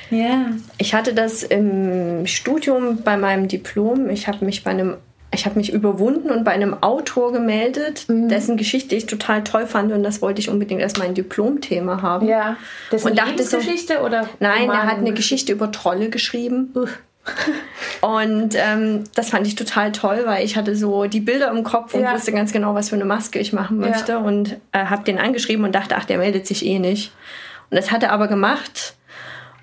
Ja. 0.10 0.46
Ich 0.78 0.94
hatte 0.94 1.14
das 1.14 1.44
im 1.44 2.26
Studium 2.28 3.04
bei 3.04 3.16
meinem 3.18 3.48
Diplom. 3.48 4.10
Ich 4.10 4.28
habe 4.28 4.44
mich 4.46 4.64
bei 4.64 4.72
einem 4.72 4.96
ich 5.34 5.46
habe 5.46 5.58
mich 5.58 5.72
überwunden 5.72 6.30
und 6.30 6.44
bei 6.44 6.52
einem 6.52 6.84
Autor 6.84 7.32
gemeldet, 7.32 8.04
Mhm. 8.10 8.28
dessen 8.28 8.58
Geschichte 8.58 8.96
ich 8.96 9.06
total 9.06 9.46
toll 9.46 9.66
fand 9.66 9.94
und 9.94 10.04
das 10.04 10.22
wollte 10.22 10.42
ich 10.42 10.50
unbedingt 10.50 10.82
als 10.84 10.98
mein 10.98 11.14
Diplomthema 11.14 12.02
haben. 12.02 12.28
Ja. 12.28 12.58
Das 12.90 13.00
ist 13.00 13.06
Und 13.10 13.18
eine 13.18 13.30
dachte 13.32 13.44
so- 13.44 13.56
Lebensgeschichte 13.56 14.02
oder? 14.02 14.28
Nein, 14.42 14.64
er 14.64 14.68
Roman? 14.74 14.88
hat 14.88 14.98
eine 14.98 15.14
Geschichte 15.14 15.54
über 15.54 15.72
Trolle 15.72 16.10
geschrieben. 16.10 16.72
Uff. 16.76 17.00
Und 18.02 18.56
ähm, 18.56 19.04
das 19.16 19.30
fand 19.30 19.46
ich 19.46 19.56
total 19.56 19.92
toll, 19.92 20.24
weil 20.26 20.44
ich 20.44 20.56
hatte 20.58 20.76
so 20.76 21.06
die 21.06 21.20
Bilder 21.20 21.52
im 21.52 21.64
Kopf 21.64 21.94
und 21.94 22.02
Ja. 22.02 22.14
wusste 22.14 22.32
ganz 22.32 22.52
genau, 22.52 22.74
was 22.74 22.90
für 22.90 22.96
eine 22.96 23.06
Maske 23.06 23.38
ich 23.40 23.54
machen 23.54 23.80
Ja. 23.82 23.90
möchte. 23.90 24.18
Und 24.20 24.58
äh, 24.72 24.86
habe 24.86 25.04
den 25.04 25.20
angeschrieben 25.20 25.64
und 25.66 25.74
dachte, 25.76 25.96
ach, 25.98 26.06
der 26.06 26.18
meldet 26.18 26.48
sich 26.48 26.66
eh 26.66 26.80
nicht. 26.80 27.12
Und 27.70 27.78
das 27.78 27.92
hat 27.92 28.02
er 28.04 28.12
aber 28.12 28.28
gemacht. 28.28 28.96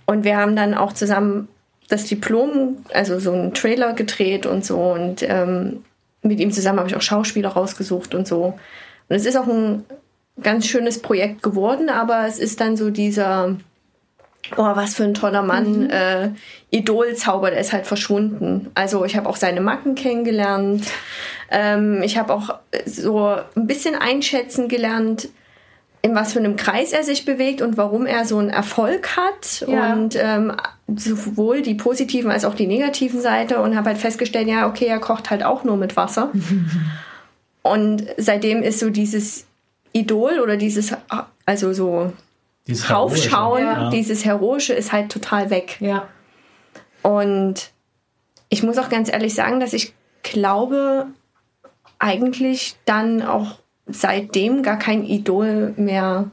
Und 0.07 0.25
wir 0.25 0.37
haben 0.37 0.55
dann 0.55 0.75
auch 0.75 0.93
zusammen 0.93 1.49
das 1.89 2.05
Diplom, 2.05 2.85
also 2.93 3.19
so 3.19 3.33
einen 3.33 3.55
Trailer 3.55 3.93
gedreht 3.95 4.47
und 4.47 4.65
so. 4.65 4.79
Und 4.79 5.23
ähm, 5.23 5.85
mit 6.23 6.39
ihm 6.39 6.53
zusammen 6.53 6.79
habe 6.79 6.89
ich 6.89 6.97
auch 6.97 7.03
Schauspieler 7.03 7.49
rausgesucht 7.51 8.15
und 8.15 8.27
so. 8.29 8.55
Und 9.09 9.17
es 9.17 9.27
ist 9.27 9.37
auch 9.37 9.47
ein 9.47 9.85
ganz 10.43 10.67
schönes 10.67 11.03
Projekt 11.03 11.43
geworden, 11.43 11.89
aber 11.91 12.27
es 12.29 12.39
ist 12.39 12.61
dann 12.61 12.77
so 12.77 12.91
dieser, 12.91 13.57
oh, 14.57 14.77
was 14.77 14.95
für 14.95 15.05
ein 15.05 15.15
toller 15.15 15.43
Mann, 15.43 15.91
äh, 15.91 16.31
Idolzauber, 16.71 17.51
der 17.51 17.61
ist 17.61 17.73
halt 17.73 17.87
verschwunden. 17.87 18.71
Also 18.75 19.05
ich 19.05 19.17
habe 19.17 19.29
auch 19.29 19.37
seine 19.37 19.61
Macken 19.61 19.95
kennengelernt. 19.95 20.85
Ähm, 21.51 22.03
ich 22.03 22.19
habe 22.19 22.33
auch 22.35 22.55
so 22.87 23.37
ein 23.57 23.67
bisschen 23.67 23.95
einschätzen 23.95 24.69
gelernt, 24.69 25.29
in 26.03 26.15
was 26.15 26.33
für 26.33 26.39
einem 26.39 26.57
Kreis 26.57 26.93
er 26.93 27.03
sich 27.03 27.25
bewegt 27.25 27.61
und 27.61 27.77
warum 27.77 28.07
er 28.07 28.25
so 28.25 28.39
einen 28.39 28.51
Erfolg 28.51 29.17
hat 29.17 29.65
Ja. 29.67 29.93
und 29.93 30.17
ähm, 30.21 30.53
sowohl 30.95 31.63
die 31.63 31.75
positiven 31.75 32.31
als 32.31 32.45
auch 32.45 32.55
die 32.55 32.67
negativen 32.69 33.21
Seite 33.21 33.61
und 33.61 33.77
habe 33.77 33.89
halt 33.91 33.99
festgestellt, 33.99 34.49
ja, 34.49 34.69
okay, 34.69 34.87
er 34.87 35.01
kocht 35.01 35.31
halt 35.31 35.43
auch 35.45 35.65
nur 35.65 35.77
mit 35.77 35.97
Wasser. 35.97 36.31
und 37.63 38.07
seitdem 38.17 38.63
ist 38.63 38.79
so 38.79 38.91
dieses 38.91 39.47
Idol 39.93 40.39
oder 40.41 40.57
dieses, 40.57 40.93
also 41.47 41.73
so 41.73 42.13
Dieses 42.69 42.89
Heroische. 42.89 43.31
Raufschauen, 43.33 43.63
Ja. 43.63 43.91
dieses 43.91 44.25
Heroische 44.25 44.75
ist 44.75 44.93
halt 44.93 45.11
total 45.11 45.51
weg. 45.51 45.77
Ja. 45.81 46.07
Und 47.03 47.71
ich 48.51 48.63
muss 48.63 48.79
auch 48.79 48.89
ganz 48.89 49.11
ehrlich 49.11 49.35
sagen, 49.35 49.59
dass 49.61 49.73
ich 49.73 49.95
glaube, 50.23 51.07
eigentlich 51.99 52.77
dann 52.85 53.23
auch 53.23 53.59
seitdem 53.87 54.63
gar 54.63 54.79
kein 54.79 55.05
Idol 55.05 55.73
mehr 55.77 56.31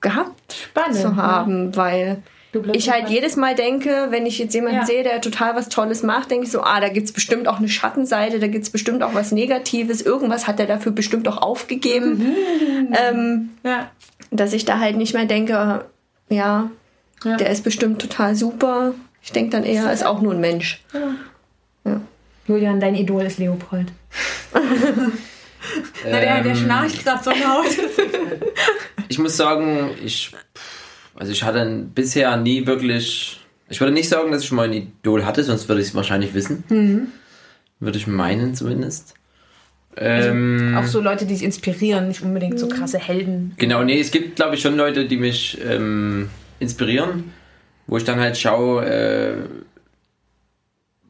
gehabt 0.00 0.52
Spannend. 0.70 0.96
zu 0.96 1.16
haben, 1.16 1.76
weil 1.76 2.22
Du 2.52 2.62
bleibst 2.62 2.80
ich 2.80 2.90
halt 2.90 3.08
jedes 3.10 3.36
Mal 3.36 3.54
denke, 3.54 4.06
wenn 4.10 4.24
ich 4.24 4.38
jetzt 4.38 4.54
jemanden 4.54 4.78
Ja. 4.78 4.86
sehe, 4.86 5.02
der 5.02 5.20
total 5.20 5.54
was 5.56 5.68
Tolles 5.68 6.02
macht, 6.02 6.30
denke 6.30 6.46
ich 6.46 6.52
so, 6.52 6.62
ah, 6.62 6.80
da 6.80 6.88
gibt's 6.88 7.12
bestimmt 7.12 7.46
auch 7.48 7.58
eine 7.58 7.68
Schattenseite, 7.68 8.38
da 8.38 8.46
gibt's 8.46 8.70
bestimmt 8.70 9.02
auch 9.02 9.12
was 9.12 9.32
Negatives, 9.32 10.00
irgendwas 10.00 10.46
hat 10.46 10.60
er 10.60 10.66
dafür 10.66 10.92
bestimmt 10.92 11.26
auch 11.28 11.38
aufgegeben, 11.42 12.32
ähm, 12.92 13.50
Ja. 13.64 13.90
Dass 14.30 14.52
ich 14.52 14.64
da 14.64 14.78
halt 14.78 14.96
nicht 14.96 15.14
mehr 15.14 15.24
denke, 15.26 15.84
ja, 16.28 16.70
Ja. 17.24 17.36
der 17.36 17.50
ist 17.50 17.64
bestimmt 17.64 18.00
total 18.00 18.34
super. 18.34 18.94
Ich 19.22 19.32
denke 19.32 19.50
dann 19.50 19.64
eher, 19.64 19.84
er 19.84 19.92
ist 19.92 20.04
auch 20.06 20.20
nur 20.22 20.32
ein 20.32 20.40
Mensch. 20.40 20.82
Julian, 22.46 22.80
dein 22.80 22.94
Idol 22.94 23.22
ist 23.24 23.38
Leopold. 23.38 23.88
Na, 26.04 26.10
der, 26.20 26.42
der 26.42 26.52
Ähm, 26.52 26.56
schnarcht 26.56 27.04
gerade 27.04 27.24
so 27.24 27.30
laut. 27.30 27.66
Ich 29.10 29.18
muss 29.18 29.38
sagen, 29.38 29.90
ich, 30.04 30.32
also 31.14 31.32
ich 31.32 31.42
hatte 31.42 31.86
bisher 31.94 32.36
nie 32.36 32.66
wirklich, 32.66 33.40
ich 33.70 33.80
würde 33.80 33.92
nicht 33.94 34.08
sagen, 34.10 34.30
dass 34.32 34.42
ich 34.44 34.52
mal 34.52 34.66
ein 34.66 34.72
Idol 34.74 35.24
hatte, 35.24 35.42
sonst 35.44 35.66
würde 35.66 35.80
ich 35.80 35.88
es 35.88 35.94
wahrscheinlich 35.94 36.34
wissen. 36.34 37.10
Würde 37.80 37.96
ich 37.98 38.06
meinen 38.06 38.54
zumindest. 38.54 39.14
Ähm, 40.00 40.76
Auch 40.78 40.84
so 40.84 41.00
Leute, 41.00 41.26
die 41.26 41.34
sich 41.34 41.44
inspirieren, 41.44 42.08
nicht 42.08 42.22
unbedingt 42.22 42.58
so 42.58 42.68
krasse 42.68 42.98
Helden. 42.98 43.54
Genau, 43.56 43.82
nee, 43.82 43.98
es 43.98 44.10
gibt, 44.10 44.36
glaube 44.36 44.54
ich, 44.54 44.60
schon 44.60 44.76
Leute, 44.76 45.06
die 45.06 45.16
mich 45.16 45.58
ähm, 45.66 46.30
inspirieren, 46.60 47.32
wo 47.86 47.96
ich 47.96 48.04
dann 48.04 48.20
halt 48.20 48.36
schaue, 48.36 48.84
äh, 48.86 49.34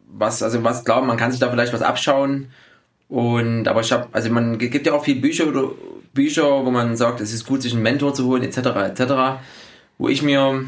was, 0.07 0.43
also 0.43 0.65
was, 0.65 0.85
klar, 0.85 1.03
man 1.03 1.17
kann 1.17 1.31
sich 1.31 1.41
da 1.41 1.51
vielleicht 1.51 1.73
was 1.73 1.83
abschauen. 1.83 2.49
Und, 3.09 3.69
aber 3.69 3.81
ich 3.81 3.93
habe, 3.93 4.09
also 4.13 4.31
man 4.31 4.61
es 4.61 4.71
gibt 4.71 4.87
ja 4.87 4.93
auch 4.93 5.05
viele 5.05 5.21
Bücher 5.21 5.47
oder 5.47 5.71
Bücher, 6.13 6.65
wo 6.65 6.71
man 6.71 6.97
sagt, 6.97 7.21
es 7.21 7.33
ist 7.33 7.47
gut, 7.47 7.63
sich 7.63 7.73
einen 7.73 7.83
Mentor 7.83 8.15
zu 8.15 8.27
holen, 8.27 8.43
etc., 8.43 8.59
etc., 8.59 9.41
wo 9.99 10.09
ich 10.09 10.23
mir, 10.23 10.65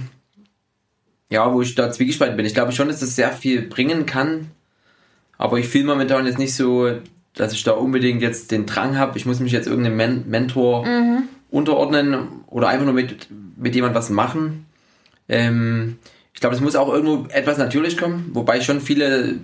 ja, 1.29 1.53
wo 1.53 1.63
ich 1.63 1.75
da 1.75 1.91
zwiegespalten 1.91 2.37
bin. 2.37 2.47
Ich 2.47 2.55
glaube 2.55 2.73
schon, 2.73 2.89
dass 2.89 3.01
das 3.01 3.17
sehr 3.17 3.33
viel 3.33 3.63
bringen 3.63 4.07
kann, 4.07 4.51
aber 5.39 5.59
ich 5.59 5.69
fühle 5.69 5.85
momentan 5.85 6.27
jetzt 6.27 6.39
nicht 6.39 6.55
so, 6.55 6.91
dass 7.35 7.53
ich 7.53 7.63
da 7.63 7.73
unbedingt 7.73 8.23
jetzt 8.23 8.51
den 8.51 8.67
Drang 8.67 8.99
habe, 8.99 9.17
ich 9.17 9.27
muss 9.27 9.41
mich 9.41 9.53
jetzt 9.53 9.67
irgendeinem 9.67 9.97
Men 9.97 10.25
Mentor 10.29 10.87
unterordnen 11.51 12.29
oder 12.47 12.69
einfach 12.69 12.85
nur 12.85 12.95
mit, 12.95 13.29
mit 13.57 13.75
jemand 13.75 13.95
was 13.95 14.11
machen. 14.11 14.67
Ähm, 15.29 15.99
ich 16.35 16.41
glaube, 16.41 16.55
es 16.55 16.61
muss 16.61 16.77
auch 16.77 16.93
irgendwo 16.93 17.27
etwas 17.31 17.59
natürlich 17.59 17.97
kommen, 17.97 18.31
wobei 18.33 18.61
schon 18.61 18.81
viele 18.81 19.41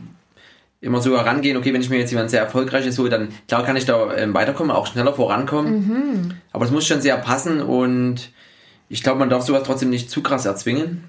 immer 0.80 1.00
so 1.00 1.16
herangehen, 1.16 1.56
okay, 1.56 1.72
wenn 1.72 1.80
ich 1.80 1.90
mir 1.90 1.98
jetzt 1.98 2.10
jemand 2.10 2.30
sehr 2.30 2.40
erfolgreiches 2.40 2.98
hole, 2.98 3.10
dann 3.10 3.28
klar 3.48 3.64
kann 3.64 3.76
ich 3.76 3.86
da 3.86 4.14
ähm, 4.16 4.34
weiterkommen, 4.34 4.74
auch 4.74 4.86
schneller 4.86 5.14
vorankommen. 5.14 5.72
Aber 6.52 6.64
es 6.64 6.70
muss 6.70 6.86
schon 6.86 7.00
sehr 7.00 7.16
passen 7.16 7.60
und 7.60 8.30
ich 8.88 9.02
glaube, 9.02 9.18
man 9.18 9.30
darf 9.30 9.44
sowas 9.44 9.64
trotzdem 9.64 9.90
nicht 9.90 10.10
zu 10.10 10.22
krass 10.22 10.46
erzwingen. 10.46 11.04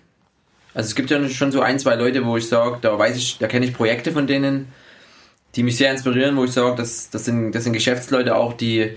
Also 0.74 0.88
es 0.88 0.96
gibt 0.96 1.10
ja 1.10 1.28
schon 1.30 1.52
so 1.52 1.62
ein, 1.62 1.80
zwei 1.80 1.96
Leute, 1.96 2.26
wo 2.26 2.38
ich 2.38 2.48
sage, 2.48 2.78
da 2.82 2.98
weiß 2.98 3.18
ich, 3.18 3.38
da 3.40 3.48
kenne 3.48 3.66
ich 3.66 3.74
Projekte 3.74 4.12
von 4.12 4.26
denen, 4.26 4.68
die 5.56 5.64
mich 5.64 5.78
sehr 5.78 5.92
inspirieren, 5.92 6.36
wo 6.38 6.44
ich 6.44 6.52
sage, 6.52 6.76
das, 6.76 7.10
das, 7.10 7.26
sind, 7.26 7.52
das 7.54 7.64
sind 7.64 7.74
Geschäftsleute 7.74 8.36
auch, 8.36 8.54
die, 8.54 8.92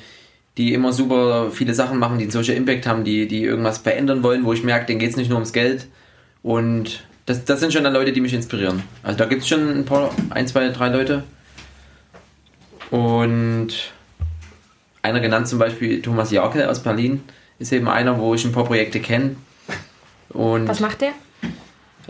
die 0.56 0.74
immer 0.74 0.92
super 0.92 1.50
viele 1.50 1.74
Sachen 1.74 1.98
machen, 1.98 2.18
die 2.18 2.24
einen 2.24 2.32
Social 2.32 2.56
Impact 2.56 2.86
haben, 2.86 3.04
die, 3.04 3.26
die 3.26 3.44
irgendwas 3.44 3.78
verändern 3.78 4.22
wollen, 4.22 4.44
wo 4.44 4.52
ich 4.52 4.62
merke, 4.62 4.86
denen 4.86 4.98
geht 4.98 5.10
es 5.10 5.16
nicht 5.16 5.28
nur 5.28 5.36
ums 5.36 5.52
Geld. 5.52 5.86
Und 6.42 7.04
das, 7.26 7.44
das 7.44 7.60
sind 7.60 7.72
schon 7.72 7.84
dann 7.84 7.94
Leute, 7.94 8.12
die 8.12 8.20
mich 8.20 8.34
inspirieren. 8.34 8.82
Also 9.02 9.18
da 9.18 9.26
gibt 9.26 9.42
es 9.42 9.48
schon 9.48 9.68
ein 9.70 9.84
paar, 9.84 10.10
ein, 10.30 10.46
zwei, 10.46 10.68
drei 10.68 10.88
Leute. 10.88 11.24
Und 12.90 13.92
einer 15.02 15.20
genannt 15.20 15.48
zum 15.48 15.58
Beispiel 15.58 16.02
Thomas 16.02 16.30
Jarke 16.30 16.68
aus 16.68 16.82
Berlin, 16.82 17.22
ist 17.58 17.72
eben 17.72 17.88
einer, 17.88 18.18
wo 18.18 18.34
ich 18.34 18.44
ein 18.44 18.52
paar 18.52 18.64
Projekte 18.64 19.00
kenne. 19.00 19.36
Und 20.30 20.68
Was 20.68 20.80
macht 20.80 21.00
der? 21.00 21.12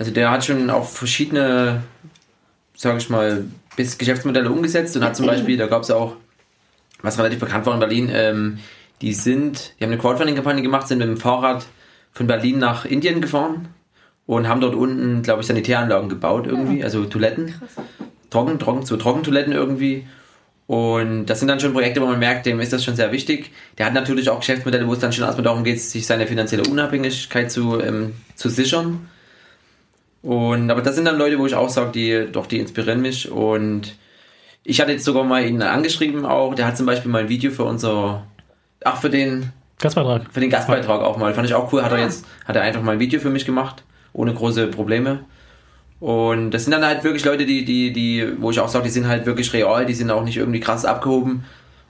also 0.00 0.10
der 0.12 0.30
hat 0.30 0.44
schon 0.44 0.70
auch 0.70 0.86
verschiedene, 0.86 1.82
sage 2.74 2.98
ich 2.98 3.10
mal, 3.10 3.44
bis 3.76 3.98
Geschäftsmodelle 3.98 4.50
umgesetzt 4.50 4.96
und 4.96 5.04
hat 5.04 5.16
zum 5.16 5.26
Beispiel, 5.26 5.56
da 5.56 5.66
gab 5.66 5.82
es 5.82 5.90
auch, 5.90 6.16
was 7.02 7.18
relativ 7.18 7.40
bekannt 7.40 7.66
war 7.66 7.74
in 7.74 7.80
Berlin, 7.80 8.10
ähm, 8.12 8.58
die 9.00 9.14
sind, 9.14 9.74
die 9.78 9.84
haben 9.84 9.92
eine 9.92 10.00
Crowdfunding-Kampagne 10.00 10.62
gemacht, 10.62 10.88
sind 10.88 10.98
mit 10.98 11.08
dem 11.08 11.16
Fahrrad 11.16 11.66
von 12.12 12.26
Berlin 12.26 12.58
nach 12.58 12.84
Indien 12.84 13.20
gefahren 13.20 13.68
und 14.26 14.48
haben 14.48 14.60
dort 14.60 14.74
unten, 14.74 15.22
glaube 15.22 15.40
ich, 15.40 15.46
Sanitäranlagen 15.46 16.08
gebaut 16.08 16.46
irgendwie, 16.46 16.84
also 16.84 17.04
Toiletten. 17.04 17.54
Trocken, 18.28 18.58
trocken, 18.58 18.86
so 18.86 18.96
Trockentoiletten 18.96 19.52
irgendwie. 19.52 20.06
Und 20.68 21.26
das 21.26 21.40
sind 21.40 21.48
dann 21.48 21.58
schon 21.58 21.72
Projekte, 21.72 22.00
wo 22.00 22.06
man 22.06 22.20
merkt, 22.20 22.46
dem 22.46 22.60
ist 22.60 22.72
das 22.72 22.84
schon 22.84 22.94
sehr 22.94 23.10
wichtig. 23.10 23.50
Der 23.76 23.86
hat 23.86 23.92
natürlich 23.92 24.30
auch 24.30 24.38
Geschäftsmodelle, 24.38 24.86
wo 24.86 24.92
es 24.92 25.00
dann 25.00 25.12
schon 25.12 25.24
erstmal 25.24 25.42
darum 25.42 25.64
geht, 25.64 25.80
sich 25.80 26.06
seine 26.06 26.28
finanzielle 26.28 26.62
Unabhängigkeit 26.70 27.50
zu, 27.50 27.80
ähm, 27.80 28.14
zu 28.36 28.48
sichern. 28.48 29.08
Und, 30.22 30.70
aber 30.70 30.82
das 30.82 30.96
sind 30.96 31.06
dann 31.06 31.16
Leute, 31.16 31.38
wo 31.38 31.46
ich 31.46 31.54
auch 31.54 31.70
sage, 31.70 31.92
die, 31.92 32.30
doch, 32.30 32.46
die 32.46 32.58
inspirieren 32.58 33.00
mich. 33.00 33.30
Und 33.30 33.96
ich 34.64 34.80
hatte 34.80 34.92
jetzt 34.92 35.04
sogar 35.04 35.24
mal 35.24 35.44
ihn 35.44 35.62
angeschrieben 35.62 36.26
auch. 36.26 36.54
Der 36.54 36.66
hat 36.66 36.76
zum 36.76 36.86
Beispiel 36.86 37.10
mal 37.10 37.22
ein 37.22 37.28
Video 37.28 37.50
für 37.50 37.64
unser, 37.64 38.26
ach, 38.84 39.00
für 39.00 39.10
den, 39.10 39.52
Gastbeitrag. 39.80 40.22
für 40.30 40.40
den 40.40 40.50
Gastbeitrag 40.50 41.00
auch 41.00 41.16
mal. 41.16 41.32
Fand 41.32 41.46
ich 41.48 41.54
auch 41.54 41.72
cool. 41.72 41.82
Hat 41.82 41.92
er 41.92 41.98
jetzt, 41.98 42.26
hat 42.44 42.56
er 42.56 42.62
einfach 42.62 42.82
mal 42.82 42.92
ein 42.92 43.00
Video 43.00 43.20
für 43.20 43.30
mich 43.30 43.46
gemacht. 43.46 43.82
Ohne 44.12 44.34
große 44.34 44.66
Probleme. 44.66 45.20
Und 46.00 46.50
das 46.50 46.64
sind 46.64 46.72
dann 46.72 46.84
halt 46.84 47.04
wirklich 47.04 47.24
Leute, 47.24 47.46
die, 47.46 47.64
die, 47.64 47.92
die, 47.92 48.26
wo 48.38 48.50
ich 48.50 48.60
auch 48.60 48.68
sage, 48.68 48.84
die 48.84 48.90
sind 48.90 49.06
halt 49.06 49.26
wirklich 49.26 49.52
real, 49.52 49.84
die 49.84 49.94
sind 49.94 50.10
auch 50.10 50.24
nicht 50.24 50.36
irgendwie 50.36 50.60
krass 50.60 50.84
abgehoben. 50.84 51.44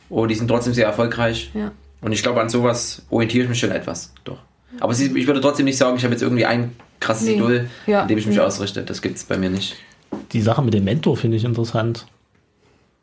Und 0.09 0.29
die 0.29 0.35
sind 0.35 0.49
trotzdem 0.49 0.75
sehr 0.75 0.87
erfolgreich. 0.87 1.51
Ja. 1.55 1.71
Und 2.01 2.13
ich 2.13 2.23
glaube, 2.23 2.41
an 2.41 2.49
sowas 2.49 3.03
orientiere 3.11 3.45
ich 3.45 3.51
mich 3.51 3.61
schon 3.61 3.71
etwas. 3.71 4.13
Doch. 4.25 4.39
Aber 4.79 4.93
ich 4.93 5.27
würde 5.27 5.41
trotzdem 5.41 5.67
nicht 5.67 5.79
sagen, 5.79 5.97
ich 5.97 6.05
habe 6.05 6.13
jetzt 6.13 6.23
irgendwie 6.23 6.47
ein 6.47 6.77
krasses 7.01 7.27
Nee. 7.29 7.35
Idol, 7.35 7.71
Ja. 7.87 8.03
an 8.03 8.09
dem 8.09 8.19
ich 8.19 8.27
mich 8.27 8.37
Nee. 8.37 8.43
ausrichte. 8.43 8.83
Das 8.83 9.03
gibt 9.03 9.17
es 9.17 9.25
bei 9.25 9.37
mir 9.37 9.51
nicht. 9.51 9.77
Die 10.33 10.41
Sache 10.41 10.63
mit 10.63 10.75
dem 10.75 10.85
Mentor 10.85 11.17
finde 11.17 11.37
ich 11.37 11.45
interessant. 11.45 12.07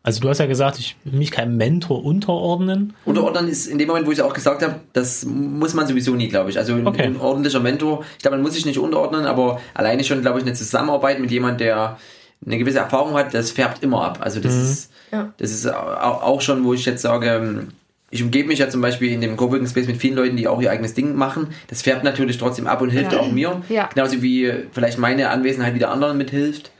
Also 0.03 0.21
du 0.21 0.29
hast 0.29 0.37
ja 0.37 0.45
gesagt, 0.45 0.79
ich 0.79 0.95
will 1.03 1.19
mich 1.19 1.31
keinem 1.31 1.57
Mentor 1.57 2.05
unterordnen. 2.05 2.93
Unterordnen 3.03 3.49
ist 3.49 3.67
in 3.67 3.77
dem 3.77 3.87
Moment, 3.89 4.07
wo 4.07 4.11
ich 4.11 4.21
auch 4.21 4.33
gesagt 4.33 4.61
habe, 4.63 4.75
das 4.93 5.25
muss 5.25 5.73
man 5.73 5.85
sowieso 5.85 6.13
nie, 6.15 6.29
glaube 6.29 6.49
ich. 6.49 6.57
Also 6.57 6.73
ein, 6.75 6.87
Okay. 6.87 7.03
ein 7.03 7.17
ordentlicher 7.19 7.59
Mentor, 7.59 8.05
ich 8.15 8.19
glaube, 8.21 8.37
man 8.37 8.43
muss 8.43 8.53
sich 8.53 8.65
nicht 8.65 8.79
unterordnen, 8.79 9.25
aber 9.25 9.59
alleine 9.73 10.05
schon, 10.05 10.21
glaube 10.21 10.39
ich, 10.39 10.45
eine 10.45 10.53
Zusammenarbeit 10.53 11.19
mit 11.19 11.29
jemandem, 11.31 11.57
der 11.67 11.97
eine 12.45 12.57
gewisse 12.57 12.77
Erfahrung 12.79 13.15
hat, 13.15 13.33
das 13.33 13.51
färbt 13.51 13.83
immer 13.83 14.01
ab. 14.05 14.19
Also 14.21 14.39
das 14.39 14.55
ist, 14.55 14.91
Ja. 15.11 15.33
das 15.37 15.51
ist 15.51 15.67
au- 15.67 15.73
auch 15.73 16.39
schon, 16.41 16.63
wo 16.63 16.73
ich 16.73 16.85
jetzt 16.85 17.01
sage, 17.01 17.27
ähm, 17.29 17.67
ich 18.09 18.23
umgebe 18.23 18.47
mich 18.47 18.59
ja 18.59 18.69
zum 18.69 18.81
Beispiel 18.81 19.11
in 19.11 19.21
dem 19.21 19.35
Coworking 19.35 19.67
Space 19.67 19.87
mit 19.87 19.97
vielen 19.97 20.15
Leuten, 20.15 20.37
die 20.37 20.47
auch 20.47 20.61
ihr 20.61 20.71
eigenes 20.71 20.93
Ding 20.93 21.15
machen. 21.15 21.49
Das 21.67 21.81
färbt 21.81 22.03
natürlich 22.03 22.37
trotzdem 22.37 22.67
ab 22.67 22.81
und 22.81 22.89
hilft 22.89 23.11
Ja. 23.13 23.19
auch 23.19 23.31
mir. 23.31 23.61
Ja. 23.69 23.89
Genauso 23.93 24.21
wie 24.21 24.51
vielleicht 24.71 24.97
meine 24.97 25.29
Anwesenheit 25.29 25.73
wieder 25.75 25.89
anderen 25.91 26.17
mithilft. 26.17 26.71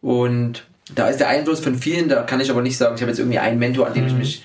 Und 0.00 0.64
da 0.94 1.08
ist 1.08 1.20
der 1.20 1.28
Einfluss 1.28 1.60
von 1.60 1.76
vielen, 1.76 2.08
da 2.08 2.22
kann 2.22 2.40
ich 2.40 2.50
aber 2.50 2.60
nicht 2.62 2.76
sagen, 2.76 2.94
ich 2.96 3.00
habe 3.02 3.10
jetzt 3.10 3.18
irgendwie 3.18 3.38
einen 3.38 3.58
Mentor, 3.58 3.86
an 3.86 3.94
dem 3.94 4.06
ich 4.06 4.12
mich 4.14 4.44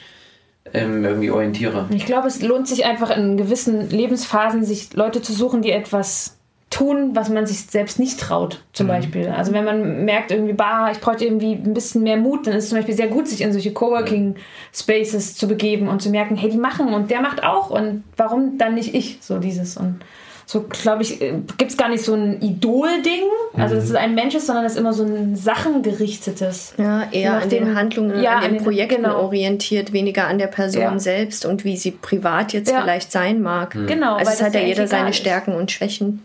ähm, 0.74 1.04
irgendwie 1.04 1.32
orientiere. 1.32 1.88
Ich 1.90 2.06
glaube, 2.06 2.28
es 2.28 2.42
lohnt 2.42 2.68
sich 2.68 2.86
einfach 2.86 3.10
in 3.10 3.36
gewissen 3.38 3.90
Lebensphasen, 3.90 4.64
sich 4.64 4.94
Leute 4.94 5.22
zu 5.22 5.34
suchen, 5.34 5.62
die 5.62 5.72
etwas 5.72 6.38
tun, 6.70 7.12
was 7.16 7.30
man 7.30 7.46
sich 7.48 7.62
selbst 7.66 7.98
nicht 7.98 8.20
traut, 8.20 8.62
zum 8.74 8.86
Beispiel. 8.88 9.28
Also 9.30 9.54
wenn 9.54 9.66
man 9.66 10.06
merkt 10.06 10.32
irgendwie, 10.32 10.54
bah, 10.54 10.90
ich 10.92 11.00
brauche 11.00 11.24
irgendwie 11.24 11.54
ein 11.54 11.74
bisschen 11.74 12.04
mehr 12.04 12.18
Mut, 12.18 12.46
dann 12.46 12.54
ist 12.54 12.66
es 12.66 12.70
zum 12.70 12.78
Beispiel 12.78 12.96
sehr 12.96 13.08
gut, 13.08 13.28
sich 13.28 13.42
in 13.42 13.52
solche 13.52 13.74
Coworking 13.74 14.36
Spaces 14.74 15.36
zu 15.36 15.48
begeben 15.48 15.88
und 15.88 16.02
zu 16.02 16.10
merken, 16.12 16.36
hey, 16.36 16.50
die 16.50 16.58
machen 16.58 16.94
und 16.94 17.10
der 17.10 17.22
macht 17.22 17.44
auch 17.44 17.70
und 17.72 18.04
warum 18.18 18.58
dann 18.60 18.76
nicht 18.76 18.94
ich? 18.94 19.18
So 19.22 19.40
dieses 19.40 19.78
und 19.78 20.02
so, 20.46 20.66
glaube 20.68 21.04
ich, 21.04 21.20
gibt 21.20 21.70
es 21.70 21.78
gar 21.78 21.90
nicht 21.90 22.04
so 22.04 22.16
ein 22.16 22.42
Idol-Ding, 22.42 23.22
also 23.54 23.76
dass 23.76 23.84
es 23.84 23.94
ein 23.96 24.16
Mensch 24.16 24.34
ist, 24.34 24.48
sondern 24.48 24.66
es 24.66 24.74
ist 24.74 24.80
immer 24.80 24.94
so 24.94 25.04
ein 25.04 25.36
sachengerichtetes. 25.36 26.74
Ja, 26.78 27.08
eher 27.12 27.42
an 27.42 27.50
den 27.50 27.76
Handlungen, 27.76 28.22
Ja, 28.22 28.32
an 28.32 28.38
an 28.38 28.44
den 28.44 28.54
den- 28.56 28.64
Projekten 28.64 29.04
genau. 29.04 29.22
orientiert, 29.24 29.94
weniger 29.94 30.28
an 30.28 30.38
der 30.40 30.48
Person 30.48 30.82
Ja. 30.82 31.00
selbst 31.00 31.46
und 31.46 31.66
wie 31.66 31.78
sie 31.78 31.92
privat 31.92 32.54
jetzt 32.54 32.72
Ja. 32.72 32.82
vielleicht 32.82 33.12
sein 33.12 33.42
mag. 33.42 33.72
Genau, 33.88 34.16
Also 34.16 34.28
weil 34.28 34.34
es 34.36 34.42
hat 34.42 34.48
das 34.48 34.54
ja 34.56 34.62
ja 34.62 34.68
jeder 34.68 34.88
seine 34.88 35.10
ist. 35.10 35.18
Stärken 35.18 35.54
und 35.54 35.72
Schwächen. 35.72 36.24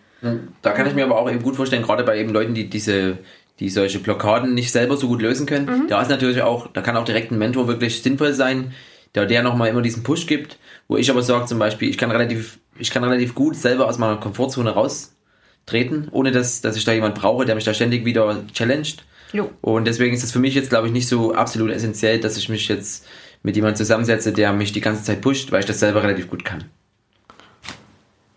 Da 0.62 0.70
kann 0.72 0.86
ich 0.86 0.94
mir 0.94 1.04
aber 1.04 1.18
auch 1.18 1.30
eben 1.30 1.42
gut 1.42 1.56
vorstellen, 1.56 1.82
gerade 1.82 2.04
bei 2.04 2.18
eben 2.18 2.30
Leuten, 2.32 2.54
die 2.54 2.68
diese, 2.68 3.18
die 3.60 3.68
solche 3.68 3.98
Blockaden 3.98 4.54
nicht 4.54 4.70
selber 4.72 4.96
so 4.96 5.08
gut 5.08 5.22
lösen 5.22 5.46
können, 5.46 5.66
Mhm. 5.66 5.88
da 5.88 6.02
ist 6.02 6.08
natürlich 6.10 6.42
auch, 6.42 6.68
da 6.72 6.80
kann 6.82 6.96
auch 6.96 7.04
direkt 7.04 7.30
ein 7.32 7.38
Mentor 7.38 7.68
wirklich 7.68 8.02
sinnvoll 8.02 8.32
sein, 8.32 8.72
der 9.14 9.26
der 9.26 9.42
nochmal 9.42 9.68
immer 9.68 9.82
diesen 9.82 10.02
Push 10.02 10.26
gibt, 10.26 10.58
wo 10.88 10.96
ich 10.96 11.10
aber 11.10 11.22
sage 11.22 11.46
zum 11.46 11.58
Beispiel, 11.58 11.88
ich 11.88 11.98
kann 11.98 12.10
relativ, 12.10 12.58
ich 12.78 12.90
kann 12.90 13.04
relativ 13.04 13.34
gut 13.34 13.54
selber 13.56 13.86
aus 13.88 13.98
meiner 13.98 14.16
Komfortzone 14.16 14.70
raustreten, 14.70 16.08
ohne 16.10 16.32
dass, 16.32 16.60
dass 16.60 16.76
ich 16.76 16.84
da 16.84 16.92
jemand 16.92 17.14
brauche, 17.14 17.44
der 17.44 17.54
mich 17.54 17.64
da 17.64 17.74
ständig 17.74 18.04
wieder 18.04 18.42
challenged. 18.52 19.04
Jo. 19.32 19.50
Und 19.60 19.86
deswegen 19.86 20.14
ist 20.14 20.22
das 20.22 20.32
für 20.32 20.38
mich 20.40 20.54
jetzt, 20.54 20.70
glaube 20.70 20.86
ich, 20.88 20.92
nicht 20.92 21.08
so 21.08 21.34
absolut 21.34 21.70
essentiell, 21.70 22.20
dass 22.20 22.36
ich 22.36 22.48
mich 22.48 22.68
jetzt 22.68 23.06
mit 23.42 23.56
jemandem 23.56 23.76
zusammensetze, 23.76 24.32
der 24.32 24.52
mich 24.52 24.72
die 24.72 24.80
ganze 24.80 25.04
Zeit 25.04 25.20
pusht, 25.20 25.52
weil 25.52 25.60
ich 25.60 25.66
das 25.66 25.80
selber 25.80 26.02
relativ 26.02 26.28
gut 26.28 26.44
kann. 26.44 26.64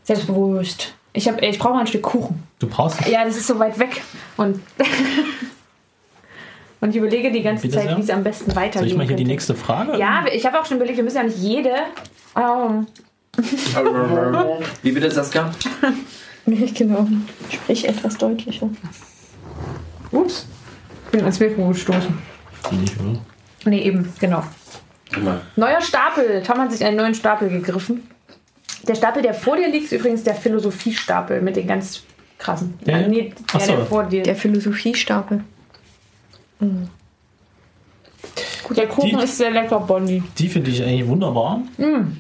Selbstbewusst. 0.04 0.94
Ich, 1.18 1.28
hab- 1.28 1.42
ich 1.42 1.58
brauche 1.58 1.74
mal 1.74 1.80
ein 1.80 1.88
Stück 1.88 2.04
Kuchen. 2.04 2.44
Du 2.60 2.68
brauchst 2.68 3.04
Ja, 3.08 3.26
das 3.26 3.36
ist 3.38 3.48
so 3.48 3.58
weit 3.58 3.80
weg. 3.80 4.04
Und, 4.38 4.62
und 6.80 6.90
ich 6.92 6.96
überlege 6.96 7.32
die 7.32 7.42
ganze 7.42 7.64
Bitte 7.64 7.78
Zeit, 7.80 7.88
sehr. 7.88 7.98
wie 7.98 8.02
es 8.02 8.10
am 8.12 8.24
besten 8.24 8.56
weitergeht. 8.56 8.74
Soll 8.82 8.88
ich 8.88 8.96
mal 8.96 9.08
hier 9.08 9.16
die 9.16 9.26
nächste 9.26 9.56
Frage? 9.56 9.98
Ja, 9.98 10.26
ich 10.32 10.46
habe 10.46 10.60
auch 10.60 10.66
schon 10.68 10.78
überlegt, 10.78 10.98
wir 10.98 11.04
müssen 11.04 11.18
ja 11.18 11.24
nicht 11.24 11.40
jede. 11.40 11.74
Ähm, 12.36 12.86
Wie 14.84 14.92
bitte, 14.92 15.10
Saskia? 15.10 15.52
genau. 16.46 17.08
Sprich 17.52 17.88
etwas 17.90 18.16
deutlicher. 18.20 18.70
ups. 20.12 20.46
Ich 21.06 21.12
bin 21.12 21.22
ans 21.22 21.40
Mikro 21.40 21.70
gestoßen. 21.70 22.16
Nicht, 22.74 22.94
oder? 23.00 23.20
Nee, 23.66 23.82
eben, 23.82 24.14
genau. 24.20 24.44
Neuer 25.56 25.82
Stapel. 25.82 26.44
Tom 26.44 26.60
hat 26.60 26.72
sich 26.72 26.86
einen 26.86 26.98
neuen 26.98 27.16
Stapel 27.16 27.50
gegriffen. 27.50 28.08
Der 28.88 28.96
Stapel, 28.96 29.22
der 29.22 29.34
vor 29.34 29.56
dir 29.58 29.70
liegt, 29.70 29.86
ist 29.86 29.92
übrigens 29.94 30.24
der 30.24 30.36
Philosophiestapel 30.36 31.42
mit 31.42 31.56
den 31.56 31.68
ganz 31.68 32.04
krassen. 32.38 32.78
Der 32.86 32.98
hier? 33.00 33.08
nee, 33.08 33.34
der, 33.54 33.60
so. 33.60 33.76
der 33.76 33.86
vor 33.86 34.04
dir. 34.04 34.24
Der 34.24 34.36
Philosophiestapel. 34.36 35.44
Der 38.76 38.88
Kuchen 38.88 39.18
Die- 39.18 39.24
ist 39.24 39.38
sehr 39.38 39.52
lecker, 39.52 39.80
Bonnie. 39.80 40.22
Die 40.38 40.48
finde 40.50 40.72
ich 40.72 40.84
eigentlich 40.84 41.08
wunderbar. 41.08 41.62
Mm. 41.78 42.18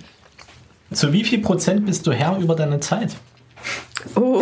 Zu 0.93 1.11
wie 1.11 1.23
viel 1.23 1.39
Prozent 1.39 1.85
bist 1.85 2.07
du 2.07 2.11
Herr 2.13 2.37
über 2.37 2.55
deine 2.55 2.79
Zeit? 2.79 3.15
Oh, 4.15 4.41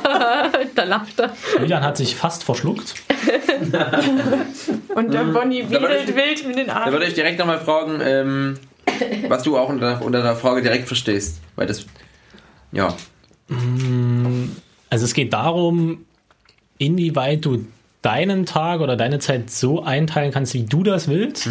da 0.74 0.84
lacht 0.84 1.18
er. 1.20 1.30
Julian 1.60 1.82
hat 1.84 1.96
sich 1.98 2.16
fast 2.16 2.44
verschluckt. 2.44 2.94
Und 4.94 5.12
der 5.12 5.24
Bonnie 5.24 5.64
Da 5.64 5.82
wedelt 5.82 6.08
ich- 6.08 6.16
wild 6.16 6.46
mit 6.46 6.56
den 6.56 6.66
Da 6.68 6.76
Armen. 6.76 6.92
würde 6.92 7.04
ich 7.06 7.14
direkt 7.14 7.38
nochmal 7.38 7.58
fragen, 7.60 8.00
ähm, 8.02 8.58
was 9.28 9.42
du 9.42 9.56
auch 9.58 9.68
unter, 9.68 10.02
unter 10.02 10.22
der 10.22 10.36
Frage 10.36 10.62
direkt 10.62 10.86
verstehst. 10.86 11.40
Weil 11.56 11.66
das, 11.66 11.86
ja, 12.72 12.94
Also 14.90 15.04
es 15.04 15.14
geht 15.14 15.32
darum, 15.32 16.04
inwieweit 16.78 17.44
du 17.44 17.64
deinen 18.02 18.46
Tag 18.46 18.80
oder 18.80 18.96
deine 18.96 19.18
Zeit 19.18 19.50
so 19.50 19.82
einteilen 19.82 20.32
kannst, 20.32 20.54
wie 20.54 20.62
du 20.64 20.82
das 20.82 21.08
willst. 21.08 21.48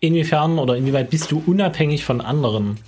Inwiefern 0.00 0.58
oder 0.58 0.76
inwieweit 0.76 1.10
bist 1.10 1.30
du 1.30 1.42
unabhängig 1.46 2.04
von 2.04 2.20
anderen? 2.20 2.78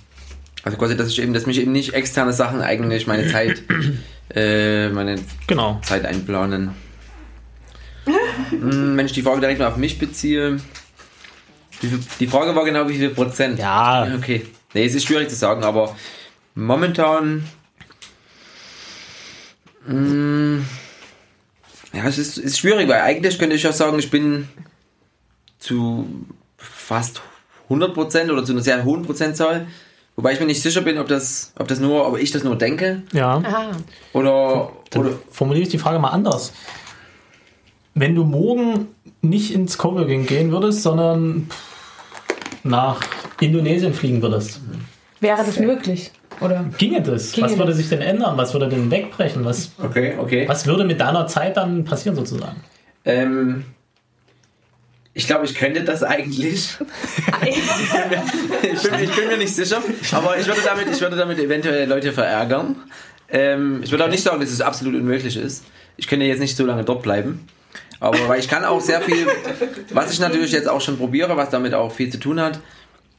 also 0.63 0.77
quasi, 0.79 0.97
dass 0.97 1.09
ich 1.09 1.21
eben, 1.21 1.31
dass 1.33 1.45
mich 1.45 1.59
eben 1.61 1.71
nicht 1.71 1.93
externe 1.93 2.33
Sachen 2.33 2.61
eigentlich 2.61 3.05
meine 3.05 3.27
Zeit, 3.27 3.61
äh, 4.35 4.89
meine 4.89 5.17
Genau. 5.45 5.79
Zeit 5.83 6.05
einplanen. 6.05 6.71
Hm, 8.49 8.97
Wenn 8.97 9.05
ich 9.05 9.11
die 9.13 9.21
Frage 9.21 9.41
direkt 9.41 9.59
mal 9.59 9.67
auf 9.67 9.77
mich 9.77 9.99
beziehe, 9.99 10.57
die 12.19 12.27
Frage 12.27 12.55
war 12.55 12.65
genau, 12.65 12.87
wie 12.87 12.97
viel 12.97 13.09
Prozent? 13.09 13.59
Ja, 13.59 14.07
Okay. 14.15 14.45
Nee, 14.73 14.85
es 14.85 14.93
ist 14.93 15.05
schwierig 15.05 15.29
zu 15.29 15.35
sagen, 15.35 15.63
aber 15.63 15.95
momentan. 16.53 17.45
Mh, 19.87 20.63
ja, 21.93 22.03
es 22.07 22.17
ist, 22.17 22.37
ist 22.37 22.59
schwierig, 22.59 22.89
weil 22.89 22.99
eigentlich 23.01 23.39
könnte 23.39 23.55
ich 23.55 23.63
ja 23.63 23.71
sagen, 23.71 23.97
ich 23.99 24.11
bin 24.11 24.49
zu 25.59 26.07
fast 26.57 27.21
100% 27.69 28.31
oder 28.31 28.43
zu 28.43 28.51
einer 28.51 28.61
sehr 28.61 28.83
hohen 28.83 29.03
Prozentzahl. 29.03 29.67
Wobei 30.17 30.33
ich 30.33 30.39
mir 30.39 30.45
nicht 30.45 30.61
sicher 30.61 30.81
bin, 30.81 30.97
ob 30.97 31.07
das, 31.07 31.53
ob 31.57 31.67
das 31.67 31.79
nur, 31.79 32.07
ob 32.07 32.17
ich 32.17 32.31
das 32.31 32.43
nur 32.43 32.57
denke 32.57 33.03
ja. 33.11 33.37
Ah, 33.37 33.71
oder, 34.13 34.71
Dann 34.89 35.01
oder 35.05 35.19
formuliere 35.29 35.63
ich 35.63 35.69
die 35.69 35.77
Frage 35.77 35.99
mal 35.99 36.09
anders. 36.09 36.53
Wenn 37.93 38.15
du 38.15 38.23
morgen 38.23 38.87
nicht 39.29 39.53
ins 39.53 39.77
Coworking 39.77 40.25
gehen 40.25 40.51
würdest, 40.51 40.83
sondern 40.83 41.49
nach 42.63 43.01
Indonesien 43.39 43.93
fliegen 43.93 44.21
würdest, 44.21 44.61
wäre 45.19 45.43
das 45.43 45.59
möglich? 45.59 46.11
Oder? 46.41 46.65
ginge 46.77 47.01
das? 47.01 47.31
Ginge 47.31 47.47
was 47.47 47.57
würde 47.57 47.71
das? 47.71 47.77
sich 47.77 47.89
denn 47.89 48.01
ändern? 48.01 48.37
Was 48.37 48.53
würde 48.53 48.67
denn 48.67 48.91
wegbrechen? 48.91 49.45
Was, 49.45 49.71
Okay, 49.81 50.15
okay. 50.17 50.47
was 50.47 50.65
würde 50.65 50.83
mit 50.83 50.99
deiner 50.99 51.27
Zeit 51.27 51.55
dann 51.55 51.85
passieren 51.85 52.15
sozusagen? 52.15 52.57
Ähm, 53.05 53.65
ich 55.13 55.27
glaube, 55.27 55.45
ich 55.45 55.55
könnte 55.55 55.83
das 55.83 56.03
eigentlich. 56.03 56.77
ich, 57.41 58.81
bin, 58.81 58.99
ich 59.01 59.15
bin 59.15 59.27
mir 59.27 59.37
nicht 59.37 59.55
sicher, 59.55 59.81
aber 60.11 60.37
ich 60.37 60.45
würde 60.45 60.59
damit, 60.65 60.89
ich 60.91 60.99
würde 60.99 61.15
damit 61.15 61.39
eventuell 61.39 61.87
Leute 61.87 62.11
verärgern. 62.11 62.75
Ähm, 63.29 63.81
ich 63.81 63.91
würde 63.91 64.03
auch 64.03 64.09
nicht 64.09 64.23
sagen, 64.23 64.41
dass 64.41 64.49
es 64.51 64.59
absolut 64.59 64.95
unmöglich 64.95 65.37
ist. 65.37 65.63
Ich 65.95 66.07
könnte 66.07 66.25
jetzt 66.25 66.39
nicht 66.39 66.57
so 66.57 66.65
lange 66.65 66.83
dort 66.83 67.01
bleiben. 67.01 67.47
Aber 67.99 68.27
weil 68.27 68.39
ich 68.39 68.47
kann 68.47 68.65
auch 68.65 68.81
sehr 68.81 69.01
viel, 69.01 69.25
was 69.91 70.11
ich 70.11 70.19
natürlich 70.19 70.51
jetzt 70.51 70.67
auch 70.69 70.81
schon 70.81 70.97
probiere, 70.97 71.37
was 71.37 71.49
damit 71.49 71.73
auch 71.73 71.91
viel 71.91 72.09
zu 72.09 72.19
tun 72.19 72.39
hat, 72.41 72.59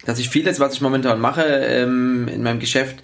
dass 0.05 0.19
ich 0.19 0.29
vieles, 0.29 0.61
was 0.61 0.75
ich 0.75 0.81
momentan 0.81 1.21
mache 1.21 1.43
ähm, 1.45 2.29
in 2.29 2.43
meinem 2.43 2.61
Geschäft, 2.61 2.97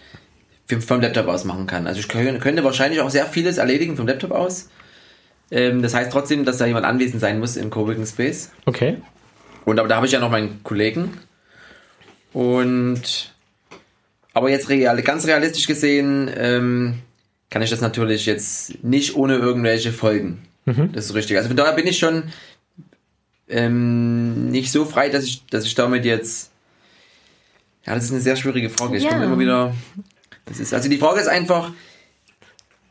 vom- 0.87 1.01
Laptop 1.01 1.27
aus 1.29 1.45
machen 1.45 1.66
kann. 1.66 1.87
Also 1.87 2.01
ich 2.01 2.07
kö- 2.07 2.39
könnte 2.39 2.64
wahrscheinlich 2.64 3.01
auch 3.01 3.11
sehr 3.11 3.27
vieles 3.27 3.59
erledigen 3.59 3.97
vom 3.97 4.07
Laptop 4.07 4.31
aus. 4.31 4.68
Ähm, 5.51 5.83
das 5.83 5.93
heißt 5.95 6.12
trotzdem, 6.12 6.45
dass 6.45 6.59
da 6.59 6.66
jemand 6.66 6.87
anwesend 6.87 7.20
sein 7.20 7.39
muss 7.41 7.57
im 7.57 7.68
Coworking 7.70 8.07
Space. 8.07 8.51
Okay. 8.66 8.99
Und 9.64 9.79
aber 9.79 9.89
da 9.89 9.97
habe 9.97 10.07
ich 10.07 10.12
ja 10.12 10.20
noch 10.20 10.31
meinen 10.31 10.62
Kollegen. 10.62 11.18
Und 12.33 13.33
aber 14.35 14.51
jetzt 14.51 14.68
real, 14.70 15.01
ganz 15.03 15.27
realistisch 15.27 15.66
gesehen 15.66 16.31
ähm, 16.35 17.01
kann 17.51 17.61
ich 17.62 17.70
das 17.70 17.81
natürlich 17.83 18.25
jetzt 18.27 18.83
nicht 18.83 19.14
ohne 19.14 19.37
irgendwelche 19.37 19.93
Folgen. 19.93 20.43
Das 20.65 21.07
ist 21.07 21.15
richtig. 21.15 21.37
Also 21.37 21.49
von 21.49 21.57
daher 21.57 21.73
bin 21.73 21.87
ich 21.87 21.99
schon 21.99 22.25
ähm, 23.49 24.51
nicht 24.51 24.71
so 24.73 24.85
frei, 24.85 25.09
dass 25.09 25.25
ich, 25.25 25.45
dass 25.47 25.65
ich 25.65 25.75
damit 25.75 26.05
jetzt. 26.05 26.51
Ja, 27.85 27.95
das 27.95 28.05
ist 28.05 28.13
eine 28.13 28.21
sehr 28.21 28.37
schwierige 28.37 28.71
Frage. 28.71 28.97
Ich 28.97 29.03
Ja. 29.05 29.11
komme 29.11 29.25
immer 29.25 29.39
wieder. 29.39 29.75
Das 30.47 30.61
ist, 30.61 30.73
also 30.73 30.89
die 30.89 30.99
Frage 30.99 31.21
ist 31.21 31.29
einfach, 31.29 31.73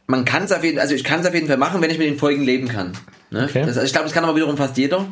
man 0.08 0.26
kann 0.26 0.44
es 0.44 0.52
auf 0.52 0.64
jeden 0.64 0.80
also 0.80 0.94
ich 0.94 1.04
kann 1.04 1.22
es 1.22 1.26
auf 1.28 1.34
jeden 1.34 1.48
Fall 1.48 1.58
machen, 1.58 1.82
wenn 1.82 1.90
ich 1.90 1.98
mit 1.98 2.08
den 2.08 2.18
Folgen 2.18 2.44
leben 2.44 2.68
kann. 2.68 2.92
Ne? 3.30 3.46
Okay. 3.50 3.62
Das, 3.62 3.78
also 3.78 3.84
ich 3.84 3.92
glaube, 3.94 4.06
das 4.06 4.14
kann 4.14 4.24
aber 4.24 4.36
wiederum 4.36 4.58
fast 4.58 4.78
jeder. 4.78 5.08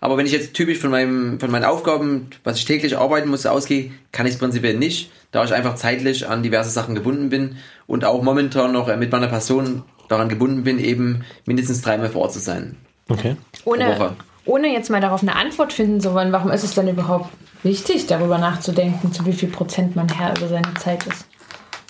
Aber 0.00 0.18
wenn 0.18 0.26
ich 0.26 0.32
jetzt 0.32 0.52
typisch 0.52 0.78
von, 0.78 0.90
meinem, 0.90 1.40
von 1.40 1.50
meinen 1.50 1.64
Aufgaben, 1.64 2.28
was 2.42 2.58
ich 2.58 2.66
täglich 2.66 2.98
arbeiten 2.98 3.30
muss, 3.30 3.46
ausgehe, 3.46 3.90
kann 4.12 4.26
ich 4.26 4.34
es 4.34 4.38
prinzipiell 4.38 4.74
nicht, 4.76 5.10
da 5.30 5.42
ich 5.44 5.54
einfach 5.54 5.76
zeitlich 5.76 6.28
an 6.28 6.42
diverse 6.42 6.68
Sachen 6.68 6.94
gebunden 6.94 7.30
bin 7.30 7.56
und 7.86 8.04
auch 8.04 8.22
momentan 8.22 8.72
noch 8.72 8.88
äh, 8.88 8.98
mit 8.98 9.10
meiner 9.10 9.28
Person 9.28 9.82
daran 10.08 10.28
gebunden 10.28 10.64
bin, 10.64 10.78
eben 10.78 11.24
mindestens 11.46 11.82
dreimal 11.82 12.08
vor 12.10 12.22
Ort 12.22 12.32
zu 12.32 12.38
sein. 12.40 12.76
Okay. 13.08 13.36
Ohne, 13.64 14.12
ohne 14.46 14.68
jetzt 14.72 14.90
mal 14.90 15.00
darauf 15.00 15.22
eine 15.22 15.36
Antwort 15.36 15.72
finden 15.72 16.00
zu 16.00 16.14
wollen, 16.14 16.32
warum 16.32 16.50
ist 16.50 16.64
es 16.64 16.74
denn 16.74 16.88
überhaupt 16.88 17.28
wichtig, 17.62 18.06
darüber 18.06 18.38
nachzudenken, 18.38 19.12
zu 19.12 19.24
wie 19.26 19.32
viel 19.32 19.48
Prozent 19.50 19.96
man 19.96 20.08
Herr 20.08 20.36
über 20.36 20.48
seine 20.48 20.72
Zeit 20.74 21.06
ist? 21.06 21.26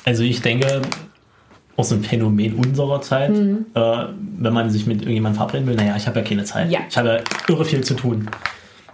Also 0.05 0.23
ich 0.23 0.43
denke, 0.43 0.83
so 1.79 1.95
ein 1.95 2.03
Phänomen 2.05 2.55
unserer 2.55 3.01
Zeit, 3.03 3.31
Mhm. 3.31 3.67
äh, 3.75 4.05
wenn 4.39 4.53
man 4.53 4.71
sich 4.71 4.87
mit 4.87 4.99
irgendjemandem 5.01 5.37
verabreden 5.37 5.67
will, 5.67 5.75
naja, 5.75 5.97
ich 5.97 6.07
habe 6.07 6.21
ja 6.21 6.25
keine 6.25 6.45
Zeit. 6.45 6.71
Ja. 6.71 6.81
Ich 6.89 6.97
habe 6.97 7.09
ja 7.09 7.19
irre 7.53 7.65
viel 7.65 7.83
zu 7.83 7.95
tun. 7.95 8.29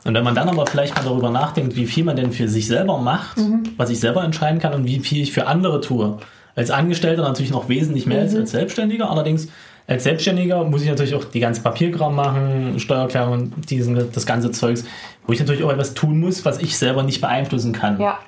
Und 0.04 0.14
wenn 0.14 0.24
man 0.24 0.34
dann 0.34 0.48
aber 0.48 0.66
vielleicht 0.66 0.96
mal 0.96 1.02
darüber 1.04 1.28
nachdenkt, 1.28 1.76
wie 1.76 1.84
viel 1.86 2.04
man 2.04 2.16
denn 2.16 2.32
für 2.32 2.48
sich 2.48 2.66
selber 2.66 2.96
macht, 2.98 3.36
Mhm. 3.36 3.64
was 3.76 3.90
ich 3.90 4.00
selber 4.00 4.24
entscheiden 4.24 4.58
kann 4.58 4.72
und 4.72 4.86
wie 4.86 5.00
viel 5.00 5.22
ich 5.22 5.32
für 5.32 5.46
andere 5.46 5.82
tue. 5.82 6.18
Als 6.60 6.70
Angestellter 6.70 7.22
natürlich 7.22 7.50
noch 7.50 7.70
wesentlich 7.70 8.04
mehr 8.04 8.18
Mhm. 8.18 8.24
als 8.24 8.34
als 8.36 8.50
Selbstständiger. 8.50 9.10
Allerdings 9.10 9.48
als 9.86 10.04
Selbstständiger 10.04 10.62
muss 10.62 10.82
ich 10.82 10.90
natürlich 10.90 11.14
auch 11.14 11.24
die 11.24 11.40
ganze 11.40 11.62
Papierkram 11.62 12.14
machen, 12.14 12.78
Steuererklärung, 12.78 13.52
diesen, 13.62 14.12
das 14.12 14.26
ganze 14.26 14.50
Zeugs, 14.50 14.84
wo 15.26 15.32
ich 15.32 15.40
natürlich 15.40 15.64
auch 15.64 15.72
etwas 15.72 15.94
tun 15.94 16.20
muss, 16.20 16.44
was 16.44 16.58
ich 16.60 16.76
selber 16.76 17.02
nicht 17.02 17.22
beeinflussen 17.22 17.72
kann. 17.72 17.98
Ja. 17.98 18.18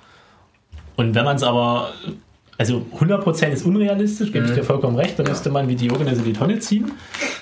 Und 0.96 1.14
wenn 1.14 1.26
man 1.26 1.36
es 1.36 1.42
aber, 1.42 1.90
also 2.56 2.86
100% 2.98 3.52
ist 3.52 3.66
unrealistisch, 3.66 4.32
gebe 4.32 4.46
ich 4.46 4.54
dir 4.54 4.64
vollkommen 4.64 4.96
recht, 4.96 5.18
dann 5.18 5.26
müsste 5.26 5.50
man 5.50 5.68
wie 5.68 5.76
Diogenes 5.76 6.16
in 6.16 6.24
die 6.24 6.32
Tonne 6.32 6.58
ziehen. 6.58 6.90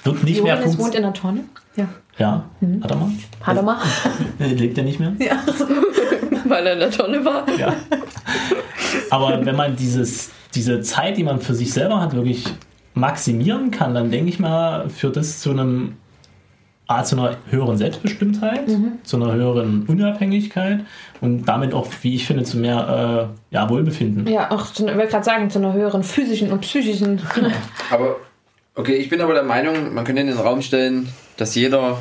Wird 0.02 0.24
nicht 0.24 0.42
mehr 0.42 0.56
Johannes 0.56 0.76
wohnt 0.76 0.96
in 0.96 1.02
der 1.02 1.12
Tonne. 1.12 1.44
Ja. 1.76 1.88
Ja, 2.18 2.44
hat 2.82 2.90
er 2.90 2.96
mal? 2.96 3.10
Hat 3.42 3.56
er 3.56 3.62
mal. 3.62 3.78
Lebt 4.40 4.76
er 4.76 4.82
nicht 4.82 4.98
mehr? 4.98 5.12
Weil 6.48 6.66
er 6.66 6.72
in 6.72 6.80
der 6.80 6.90
Tonne 6.90 7.24
war. 7.24 7.46
Ja. 7.56 7.74
Aber 9.10 9.46
wenn 9.46 9.54
man 9.54 9.76
dieses, 9.76 10.30
diese 10.54 10.80
Zeit, 10.80 11.16
die 11.16 11.24
man 11.24 11.40
für 11.40 11.54
sich 11.54 11.72
selber 11.72 12.00
hat, 12.00 12.14
wirklich 12.14 12.44
maximieren 12.94 13.70
kann, 13.70 13.94
dann 13.94 14.10
denke 14.10 14.28
ich 14.28 14.38
mal, 14.38 14.88
führt 14.90 15.16
das 15.16 15.40
zu 15.40 15.50
einem 15.50 15.96
A, 16.90 17.04
zu 17.04 17.16
einer 17.16 17.36
höheren 17.48 17.78
Selbstbestimmtheit, 17.78 18.64
zu 19.04 19.16
einer 19.16 19.32
höheren 19.32 19.84
Unabhängigkeit 19.86 20.80
und 21.20 21.44
damit 21.44 21.72
auch, 21.72 21.86
wie 22.02 22.16
ich 22.16 22.26
finde, 22.26 22.42
zu 22.42 22.56
mehr 22.56 23.30
äh, 23.30 23.54
ja, 23.54 23.70
Wohlbefinden. 23.70 24.26
Ja, 24.26 24.50
auch, 24.50 24.72
zu, 24.72 24.88
ich 24.88 24.96
wollte 24.96 25.12
gerade 25.12 25.24
sagen, 25.24 25.50
zu 25.50 25.60
einer 25.60 25.72
höheren 25.72 26.02
physischen 26.02 26.50
und 26.50 26.62
psychischen. 26.62 27.20
Aber, 27.90 28.16
okay, 28.74 28.96
ich 28.96 29.08
bin 29.08 29.20
aber 29.20 29.34
der 29.34 29.44
Meinung, 29.44 29.94
man 29.94 30.04
könnte 30.04 30.20
in 30.20 30.26
den 30.26 30.36
Raum 30.36 30.62
stellen, 30.62 31.08
dass 31.36 31.54
jeder 31.54 31.98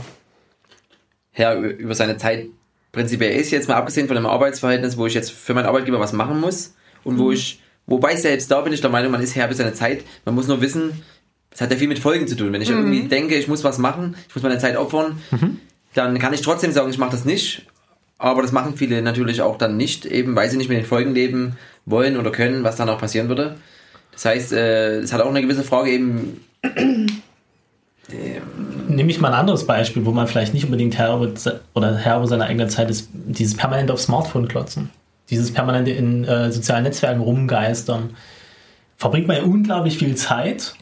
Herr 1.32 1.56
über 1.56 1.94
seine 1.94 2.18
Zeit 2.18 2.48
prinzipiell 2.92 3.40
ist, 3.40 3.52
jetzt 3.52 3.70
mal 3.70 3.76
abgesehen 3.76 4.08
von 4.08 4.16
dem 4.16 4.26
Arbeitsverhältnis, 4.26 4.98
wo 4.98 5.06
ich 5.06 5.14
jetzt 5.14 5.32
für 5.32 5.54
meinen 5.54 5.68
Arbeitgeber 5.68 6.00
was 6.00 6.14
machen 6.14 6.42
muss 6.42 6.76
und 7.04 7.20
wo 7.20 7.32
ich, 7.32 7.62
wobei 7.90 8.16
selbst 8.16 8.50
da 8.52 8.62
bin 8.62 8.74
ich 8.74 8.82
der 8.82 8.90
Meinung, 8.90 9.12
man 9.12 9.22
ist 9.22 9.36
Herr 9.36 9.48
über 9.48 9.56
seine 9.56 9.74
Zeit, 9.74 10.04
man 10.26 10.36
muss 10.36 10.48
nur 10.48 10.62
wissen, 10.62 11.04
es 11.52 11.62
hat 11.62 11.72
ja 11.72 11.78
viel 11.78 11.88
mit 11.88 12.00
Folgen 12.00 12.28
zu 12.28 12.36
tun. 12.36 12.54
Wenn 12.54 12.62
ich 12.62 12.70
irgendwie 12.70 13.08
denke, 13.08 13.36
ich 13.36 13.48
muss 13.48 13.64
was 13.64 13.78
machen, 13.80 14.16
ich 14.28 14.36
muss 14.36 14.44
meine 14.44 14.60
Zeit 14.60 14.78
opfern, 14.78 15.20
dann 15.94 16.20
kann 16.20 16.34
ich 16.34 16.42
trotzdem 16.42 16.72
sagen, 16.72 16.90
ich 16.90 16.98
mache 16.98 17.12
das 17.12 17.26
nicht. 17.26 17.66
Aber 18.18 18.42
das 18.42 18.52
machen 18.52 18.76
viele 18.76 19.02
natürlich 19.02 19.42
auch 19.42 19.58
dann 19.58 19.78
nicht, 19.78 20.06
eben 20.06 20.36
weil 20.36 20.50
sie 20.50 20.58
nicht 20.58 20.70
mit 20.70 20.78
den 20.78 20.86
Folgen 20.86 21.14
leben 21.16 21.58
wollen 21.86 22.18
oder 22.18 22.32
können, 22.32 22.64
was 22.64 22.76
dann 22.76 22.90
auch 22.90 23.00
passieren 23.00 23.30
würde. 23.30 23.56
Das 24.12 24.26
heißt, 24.26 24.52
äh, 24.52 25.00
es 25.00 25.14
hat 25.14 25.22
auch 25.22 25.30
eine 25.30 25.42
gewisse 25.42 25.64
Frage 25.64 25.90
eben, 25.90 26.42
Nehme 28.88 29.12
ich 29.12 29.22
mal 29.22 29.30
ein 29.30 29.40
anderes 29.40 29.68
Beispiel, 29.68 30.06
wo 30.06 30.12
man 30.12 30.28
vielleicht 30.28 30.54
nicht 30.54 30.66
unbedingt 30.66 30.98
Herr 30.98 31.22
oder 31.74 31.98
Herr 31.98 32.18
über 32.18 32.28
seine 32.28 32.46
eigene 32.46 32.68
Zeit 32.68 32.90
ist, 32.90 33.10
dieses 33.14 33.56
permanent 33.56 33.92
auf 33.92 34.02
Smartphone 34.02 34.48
klotzen. 34.48 34.90
Dieses 35.30 35.54
permanente 35.54 35.92
in 35.92 36.24
äh, 36.26 36.52
sozialen 36.52 36.84
Netzwerken 36.84 37.22
rumgeistern. 37.22 38.12
Verbringt 38.98 39.28
man 39.28 39.38
ja 39.38 39.44
unglaublich 39.44 39.98
viel 39.98 40.16
Zeit. 40.16 40.74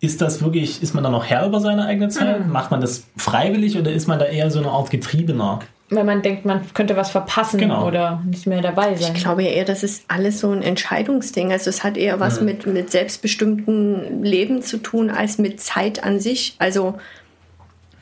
Ist 0.00 0.20
das 0.20 0.42
wirklich, 0.42 0.82
ist 0.82 0.94
man 0.94 1.02
da 1.02 1.10
noch 1.10 1.24
Herr 1.24 1.46
über 1.46 1.60
seine 1.60 1.86
eigene 1.86 2.08
Zeit? 2.10 2.46
Macht 2.46 2.70
man 2.70 2.80
das 2.80 3.04
freiwillig 3.16 3.78
oder 3.78 3.90
ist 3.90 4.06
man 4.06 4.18
da 4.18 4.26
eher 4.26 4.50
so 4.50 4.58
eine 4.58 4.68
Art 4.70 4.90
Getriebener? 4.90 5.60
Wenn 5.88 6.06
man 6.06 6.22
denkt, 6.22 6.44
man 6.44 6.60
könnte 6.74 6.96
was 6.96 7.10
verpassen 7.10 7.58
Genau. 7.58 7.86
oder 7.86 8.22
nicht 8.26 8.46
mehr 8.46 8.60
dabei 8.60 8.96
sein. 8.96 9.12
Ich 9.14 9.22
glaube 9.22 9.44
ja 9.44 9.50
eher, 9.50 9.64
das 9.64 9.82
ist 9.82 10.04
alles 10.08 10.40
so 10.40 10.50
ein 10.50 10.62
Entscheidungsding. 10.62 11.52
Also 11.52 11.70
es 11.70 11.84
hat 11.84 11.96
eher 11.96 12.20
was 12.20 12.40
mit, 12.40 12.66
mit 12.66 12.90
selbstbestimmten 12.90 14.22
Leben 14.22 14.62
zu 14.62 14.78
tun, 14.78 15.10
als 15.10 15.38
mit 15.38 15.60
Zeit 15.60 16.02
an 16.04 16.20
sich. 16.20 16.54
Also 16.58 16.94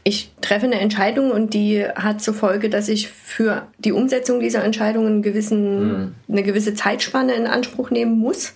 ich 0.05 0.33
treffe 0.41 0.66
eine 0.66 0.81
Entscheidung 0.81 1.31
und 1.31 1.55
die 1.55 1.85
hat 1.87 2.20
zur 2.20 2.35
Folge, 2.35 2.69
dass 2.69 2.89
ich 2.89 3.09
für 3.09 3.69
die 3.79 3.93
Umsetzung 3.93 4.41
dieser 4.41 4.65
Entscheidung 4.65 5.07
einen 5.07 5.23
gewissen, 5.23 6.15
eine 6.29 6.43
gewisse 6.43 6.74
Zeitspanne 6.74 7.35
in 7.35 7.47
Anspruch 7.47 7.91
nehmen 7.91 8.19
muss. 8.19 8.55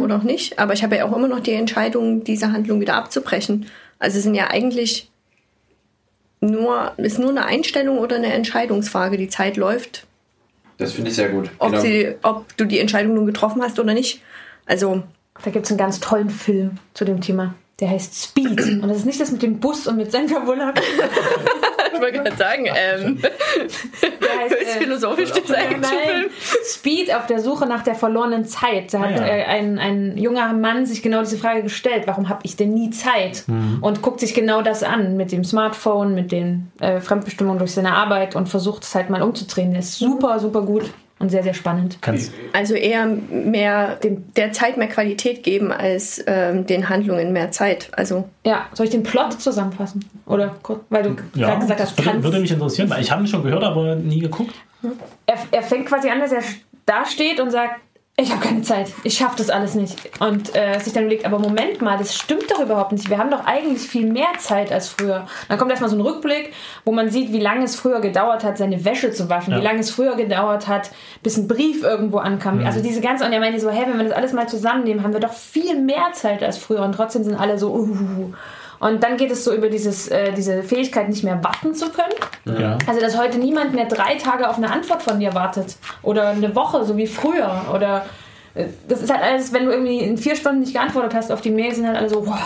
Oder 0.00 0.16
auch 0.16 0.22
nicht. 0.22 0.58
Aber 0.58 0.72
ich 0.72 0.82
habe 0.82 0.96
ja 0.96 1.04
auch 1.04 1.14
immer 1.14 1.28
noch 1.28 1.40
die 1.40 1.52
Entscheidung, 1.52 2.24
diese 2.24 2.52
Handlung 2.52 2.80
wieder 2.80 2.94
abzubrechen. 2.94 3.66
Also 3.98 4.16
es 4.16 4.22
sind 4.24 4.34
ja 4.34 4.48
eigentlich 4.48 5.10
nur, 6.40 6.92
ist 6.96 7.18
nur 7.18 7.28
eine 7.30 7.44
Einstellung 7.44 7.98
oder 7.98 8.16
eine 8.16 8.32
Entscheidungsfrage. 8.32 9.18
Die 9.18 9.28
Zeit 9.28 9.56
läuft, 9.58 10.06
Das 10.78 10.92
finde 10.92 11.10
ich 11.10 11.16
sehr 11.16 11.28
gut. 11.28 11.50
ob, 11.58 11.70
Genau. 11.72 11.82
sie, 11.82 12.14
ob 12.22 12.56
du 12.56 12.64
die 12.64 12.78
Entscheidung 12.78 13.14
nun 13.14 13.26
getroffen 13.26 13.60
hast 13.60 13.78
oder 13.78 13.92
nicht. 13.92 14.22
Also, 14.66 15.02
Da 15.42 15.50
gibt 15.50 15.66
es 15.66 15.70
einen 15.70 15.78
ganz 15.78 16.00
tollen 16.00 16.30
Film 16.30 16.78
zu 16.94 17.04
dem 17.04 17.20
Thema. 17.20 17.54
Der 17.80 17.90
heißt 17.90 18.14
Speed. 18.22 18.60
Und 18.82 18.88
das 18.88 18.98
ist 18.98 19.06
nicht 19.06 19.20
das 19.20 19.32
mit 19.32 19.42
dem 19.42 19.58
Bus 19.58 19.88
und 19.88 19.96
mit 19.96 20.12
Sandra 20.12 20.38
Bullock. 20.46 20.74
ich 21.92 22.00
wollte 22.00 22.18
gerade 22.22 22.36
sagen, 22.36 22.66
ähm, 22.66 23.18
Der 24.02 24.38
heißt, 24.40 24.54
höchst 24.54 24.76
philosophisch 24.76 25.32
dieser 25.32 25.54
Nein, 25.56 25.72
Actionfilm. 25.82 26.24
Speed 26.64 27.14
auf 27.14 27.26
der 27.26 27.40
Suche 27.40 27.66
nach 27.66 27.82
der 27.82 27.96
verlorenen 27.96 28.44
Zeit. 28.44 28.94
Da 28.94 29.00
hat 29.00 29.18
Ah, 29.20 29.26
ja. 29.26 29.26
äh, 29.26 29.44
ein, 29.46 29.78
ein 29.80 30.16
junger 30.16 30.52
Mann 30.52 30.86
sich 30.86 31.02
genau 31.02 31.20
diese 31.20 31.36
Frage 31.36 31.62
gestellt, 31.64 32.04
warum 32.06 32.28
habe 32.28 32.40
ich 32.44 32.54
denn 32.56 32.74
nie 32.74 32.90
Zeit? 32.90 33.42
Mhm. 33.48 33.78
Und 33.80 34.02
guckt 34.02 34.20
sich 34.20 34.34
genau 34.34 34.62
das 34.62 34.84
an 34.84 35.16
mit 35.16 35.32
dem 35.32 35.42
Smartphone, 35.44 36.14
mit 36.14 36.30
den 36.30 36.70
äh, 36.80 37.00
Fremdbestimmungen 37.00 37.58
durch 37.58 37.72
seine 37.72 37.94
Arbeit 37.94 38.36
und 38.36 38.48
versucht 38.48 38.84
es 38.84 38.94
halt 38.94 39.10
mal 39.10 39.22
umzudrehen. 39.22 39.70
Der 39.72 39.80
ist 39.80 39.98
super, 39.98 40.38
super 40.38 40.62
gut 40.62 40.84
und 41.20 41.30
sehr, 41.30 41.42
sehr 41.42 41.54
spannend. 41.54 41.98
Kannst, 42.00 42.32
Also 42.52 42.74
eher 42.74 43.06
mehr 43.06 43.96
dem, 43.96 44.32
der 44.34 44.52
Zeit 44.52 44.76
mehr 44.76 44.88
Qualität 44.88 45.42
geben 45.42 45.72
als 45.72 46.22
ähm, 46.26 46.66
den 46.66 46.88
Handlungen 46.88 47.32
mehr 47.32 47.50
Zeit. 47.50 47.88
Also 47.92 48.28
Ja, 48.44 48.66
soll 48.74 48.86
ich 48.86 48.92
den 48.92 49.02
Plot 49.04 49.40
zusammenfassen? 49.40 50.04
Oder 50.26 50.56
kurz, 50.62 50.80
weil 50.90 51.02
du 51.04 51.16
ja, 51.34 51.48
gerade 51.48 51.60
gesagt 51.60 51.80
das 51.80 51.90
hast, 51.90 51.98
würde, 51.98 52.10
kannst. 52.10 52.24
würde 52.24 52.40
mich 52.40 52.50
interessieren, 52.52 52.90
weil 52.90 53.00
ich 53.00 53.10
habe 53.10 53.22
ihn 53.22 53.26
schon 53.28 53.42
gehört, 53.42 53.62
aber 53.64 53.94
nie 53.94 54.18
geguckt. 54.20 54.54
er, 55.26 55.36
er 55.50 55.62
fängt 55.62 55.86
quasi 55.86 56.08
an, 56.10 56.20
dass 56.20 56.32
er 56.32 56.42
da 56.86 57.06
steht 57.06 57.40
und 57.40 57.50
sagt, 57.50 57.80
ich 58.16 58.30
habe 58.30 58.40
keine 58.40 58.62
Zeit, 58.62 58.92
ich 59.02 59.16
schaffe 59.18 59.36
das 59.38 59.50
alles 59.50 59.74
nicht. 59.74 59.96
Und 60.20 60.54
äh, 60.54 60.78
sich 60.78 60.92
dann 60.92 61.02
überlegt, 61.04 61.26
aber 61.26 61.40
Moment 61.40 61.82
mal, 61.82 61.98
das 61.98 62.14
stimmt 62.14 62.48
doch 62.48 62.60
überhaupt 62.60 62.92
nicht. 62.92 63.10
Wir 63.10 63.18
haben 63.18 63.30
doch 63.30 63.44
eigentlich 63.44 63.82
viel 63.88 64.06
mehr 64.06 64.28
Zeit 64.38 64.70
als 64.70 64.88
früher. 64.88 65.26
Dann 65.48 65.58
kommt 65.58 65.72
erstmal 65.72 65.90
so 65.90 65.96
ein 65.96 66.00
Rückblick, 66.00 66.52
wo 66.84 66.92
man 66.92 67.10
sieht, 67.10 67.32
wie 67.32 67.40
lange 67.40 67.64
es 67.64 67.74
früher 67.74 68.00
gedauert 68.00 68.44
hat, 68.44 68.56
seine 68.56 68.84
Wäsche 68.84 69.10
zu 69.10 69.28
waschen, 69.28 69.52
Ja. 69.54 69.58
wie 69.60 69.64
lange 69.64 69.80
es 69.80 69.90
früher 69.90 70.14
gedauert 70.14 70.68
hat, 70.68 70.92
bis 71.24 71.36
ein 71.36 71.48
Brief 71.48 71.82
irgendwo 71.82 72.18
ankam. 72.18 72.64
Also 72.64 72.80
diese 72.80 73.00
ganze, 73.00 73.24
und 73.24 73.32
er 73.32 73.40
meinte 73.40 73.58
so, 73.58 73.68
hey, 73.70 73.84
wenn 73.88 73.98
wir 73.98 74.04
das 74.04 74.12
alles 74.16 74.32
mal 74.32 74.48
zusammennehmen, 74.48 75.02
haben 75.02 75.12
wir 75.12 75.20
doch 75.20 75.32
viel 75.32 75.80
mehr 75.80 76.12
Zeit 76.12 76.42
als 76.44 76.56
früher 76.56 76.82
und 76.82 76.92
trotzdem 76.92 77.24
sind 77.24 77.34
alle 77.34 77.58
so, 77.58 77.72
uh. 77.74 78.32
Und 78.86 79.02
dann 79.02 79.16
geht 79.16 79.30
es 79.30 79.44
so 79.44 79.54
über 79.54 79.70
dieses, 79.70 80.08
äh, 80.08 80.32
diese 80.32 80.62
Fähigkeit, 80.62 81.08
nicht 81.08 81.24
mehr 81.24 81.42
warten 81.42 81.74
zu 81.74 81.86
können. 81.88 82.58
Ja. 82.60 82.76
Also, 82.86 83.00
dass 83.00 83.16
heute 83.16 83.38
niemand 83.38 83.72
mehr 83.72 83.86
drei 83.86 84.16
Tage 84.16 84.46
auf 84.46 84.58
eine 84.58 84.70
Antwort 84.70 85.02
von 85.02 85.18
dir 85.18 85.32
wartet. 85.32 85.76
Oder 86.02 86.28
eine 86.28 86.54
Woche, 86.54 86.84
so 86.84 86.94
wie 86.98 87.06
früher. 87.06 87.50
Oder 87.74 88.04
äh, 88.54 88.66
das 88.86 89.00
ist 89.00 89.10
halt 89.10 89.22
alles, 89.22 89.54
wenn 89.54 89.64
du 89.64 89.70
irgendwie 89.70 90.00
in 90.00 90.18
vier 90.18 90.36
Stunden 90.36 90.60
nicht 90.60 90.74
geantwortet 90.74 91.14
hast 91.14 91.32
auf 91.32 91.40
die 91.40 91.50
Mail, 91.50 91.74
sind 91.74 91.86
halt 91.86 91.96
alle 91.96 92.10
so, 92.10 92.26
wow. 92.26 92.38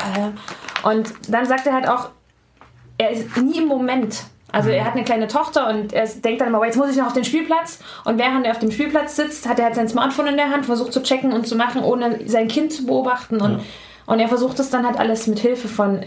Und 0.85 1.13
dann 1.29 1.45
sagt 1.45 1.67
er 1.67 1.73
halt 1.73 1.89
auch, 1.89 2.11
er 2.99 3.11
ist 3.11 3.37
nie 3.37 3.59
im 3.59 3.67
Moment. 3.67 4.23
Also 4.53 4.71
er 4.71 4.85
hat 4.85 4.95
eine 4.95 5.03
kleine 5.05 5.27
Tochter 5.27 5.69
und 5.69 5.93
er 5.93 6.07
denkt 6.07 6.41
dann 6.41 6.49
immer, 6.49 6.61
"Oh, 6.61 6.65
jetzt 6.65 6.77
muss 6.77 6.91
ich 6.91 6.97
noch 6.97 7.07
auf 7.09 7.13
den 7.15 7.25
Spielplatz. 7.25 7.81
Und 8.05 8.17
während 8.19 8.47
er 8.47 8.53
auf 8.53 8.61
dem 8.61 8.71
Spielplatz 8.71 9.17
sitzt, 9.17 9.49
hat 9.49 9.59
er 9.59 9.65
halt 9.67 9.75
sein 9.75 9.89
Smartphone 9.89 10.29
in 10.29 10.37
der 10.37 10.51
Hand, 10.51 10.67
versucht 10.67 10.93
zu 10.93 11.03
checken 11.03 11.33
und 11.33 11.49
zu 11.49 11.57
machen, 11.57 11.83
ohne 11.83 12.21
sein 12.29 12.47
Kind 12.47 12.73
zu 12.73 12.87
beobachten. 12.87 13.41
Und, 13.41 13.55
Ja. 13.55 13.61
und 14.07 14.21
er 14.21 14.29
versucht 14.29 14.59
es 14.61 14.71
dann 14.71 14.87
halt 14.87 14.99
alles 14.99 15.27
mit 15.27 15.41
Hilfe 15.41 15.67
von 15.69 16.05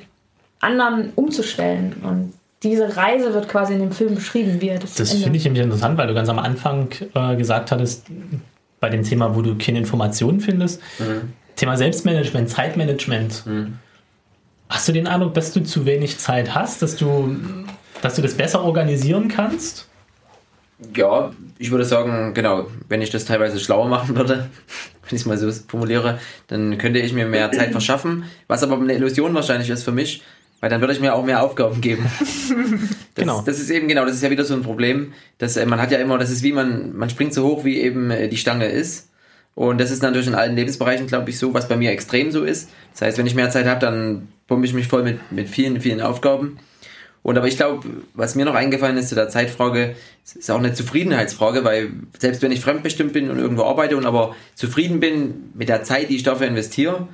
anderen 0.62 1.12
umzustellen. 1.16 1.96
Und 2.04 2.34
diese 2.64 2.96
Reise 2.96 3.34
wird 3.34 3.50
quasi 3.50 3.74
in 3.74 3.80
dem 3.80 3.92
Film 3.92 4.16
beschrieben, 4.16 4.62
wie 4.62 4.70
er 4.70 4.80
das 4.80 4.96
Das 4.96 5.12
finde 5.12 5.38
ich 5.38 5.44
nämlich 5.44 5.64
interessant, 5.64 5.98
weil 5.98 6.08
du 6.08 6.14
ganz 6.14 6.30
am 6.30 6.40
Anfang 6.40 6.90
äh, 7.14 7.36
gesagt 7.36 7.72
hattest, 7.72 8.06
bei 8.80 8.90
dem 8.90 9.04
Thema, 9.04 9.36
wo 9.36 9.42
du 9.42 9.58
keine 9.58 9.78
Informationen 9.80 10.40
findest, 10.40 10.82
Thema 11.56 11.78
Selbstmanagement, 11.78 12.50
Zeitmanagement. 12.50 13.44
Hast 14.70 14.88
du 14.88 14.92
den 14.92 15.06
Eindruck, 15.06 15.34
dass 15.36 15.54
du 15.54 15.62
zu 15.64 15.86
wenig 15.86 16.18
Zeit 16.18 16.56
hast, 16.56 16.82
dass 16.82 16.96
du, 16.96 17.36
dass 18.02 18.16
du 18.16 18.22
das 18.22 18.34
besser 18.34 18.64
organisieren 18.64 19.28
kannst? 19.28 19.88
Ja, 20.96 21.32
ich 21.60 21.70
würde 21.70 21.86
sagen, 21.86 22.34
genau, 22.34 22.68
wenn 22.90 23.02
ich 23.02 23.12
das 23.12 23.26
teilweise 23.26 23.60
schlauer 23.60 23.88
machen 23.88 24.16
würde, 24.16 24.50
wenn 25.04 25.16
ich 25.16 25.22
es 25.22 25.26
mal 25.26 25.38
so 25.38 25.52
formuliere, 25.68 26.20
dann 26.48 26.78
könnte 26.78 27.00
ich 27.00 27.14
mir 27.14 27.28
mehr 27.28 27.52
Zeit 27.52 27.72
verschaffen, 27.72 28.24
was 28.48 28.64
aber 28.64 28.78
eine 28.78 28.94
Illusion 28.94 29.34
wahrscheinlich 29.36 29.70
ist 29.70 29.84
für 29.84 29.92
mich, 29.92 30.24
weil 30.62 30.70
dann 30.70 30.80
würde 30.80 30.94
ich 30.94 31.02
mir 31.02 31.14
auch 31.14 31.26
mehr 31.26 31.44
Aufgaben 31.44 31.82
geben. 31.82 32.06
Das, 33.14 33.26
Genau. 33.26 33.42
Das 33.42 33.60
ist 33.60 33.70
eben, 33.70 33.90
genau, 33.90 34.06
das 34.06 34.16
ist 34.16 34.24
ja 34.24 34.30
wieder 34.30 34.46
so 34.46 34.54
ein 34.54 34.62
Problem, 34.62 35.12
dass 35.38 35.58
äh, 35.58 35.66
man 35.66 35.82
hat 35.82 35.92
ja 35.92 35.98
immer, 35.98 36.18
das 36.18 36.30
ist 36.30 36.44
wie 36.44 36.54
man, 36.54 36.96
man 36.96 37.10
springt 37.10 37.34
so 37.34 37.46
hoch, 37.46 37.66
wie 37.66 37.82
eben 37.82 38.10
äh, 38.10 38.30
die 38.30 38.38
Stange 38.38 38.68
ist. 38.68 39.10
Und 39.54 39.82
das 39.82 39.92
ist 39.92 40.02
natürlich 40.02 40.28
in 40.28 40.34
allen 40.34 40.56
Lebensbereichen, 40.56 41.08
glaube 41.08 41.30
ich, 41.30 41.38
so, 41.38 41.54
was 41.54 41.68
bei 41.68 41.76
mir 41.76 41.92
extrem 41.92 42.32
so 42.32 42.46
ist. 42.46 42.70
Das 42.94 43.02
heißt, 43.02 43.18
wenn 43.18 43.28
ich 43.28 43.36
mehr 43.36 43.50
Zeit 43.50 43.66
habe, 43.66 43.82
dann 43.82 44.30
pumpe 44.48 44.66
ich 44.66 44.74
mich 44.74 44.88
voll 44.88 45.04
mit, 45.04 45.30
mit 45.30 45.50
vielen, 45.50 45.82
vielen 45.82 46.00
Aufgaben. 46.00 46.58
Und 47.22 47.38
aber 47.38 47.48
ich 47.48 47.58
glaube, 47.58 47.88
was 48.14 48.36
mir 48.36 48.46
noch 48.46 48.56
eingefallen 48.56 48.98
ist 48.98 49.10
zu 49.10 49.16
der 49.16 49.28
Zeitfrage, 49.28 49.96
ist 50.24 50.50
auch 50.50 50.58
eine 50.58 50.74
Zufriedenheitsfrage, 50.74 51.66
weil 51.66 51.92
selbst 52.18 52.42
wenn 52.42 52.52
ich 52.54 52.62
fremdbestimmt 52.62 53.12
bin 53.12 53.30
und 53.30 53.40
irgendwo 53.40 53.64
arbeite 53.64 53.98
und 53.98 54.06
aber 54.06 54.36
zufrieden 54.56 55.02
bin 55.02 55.52
mit 55.54 55.68
der 55.68 55.84
Zeit, 55.84 56.10
die 56.10 56.16
ich 56.16 56.24
dafür 56.24 56.48
investiere, 56.48 57.10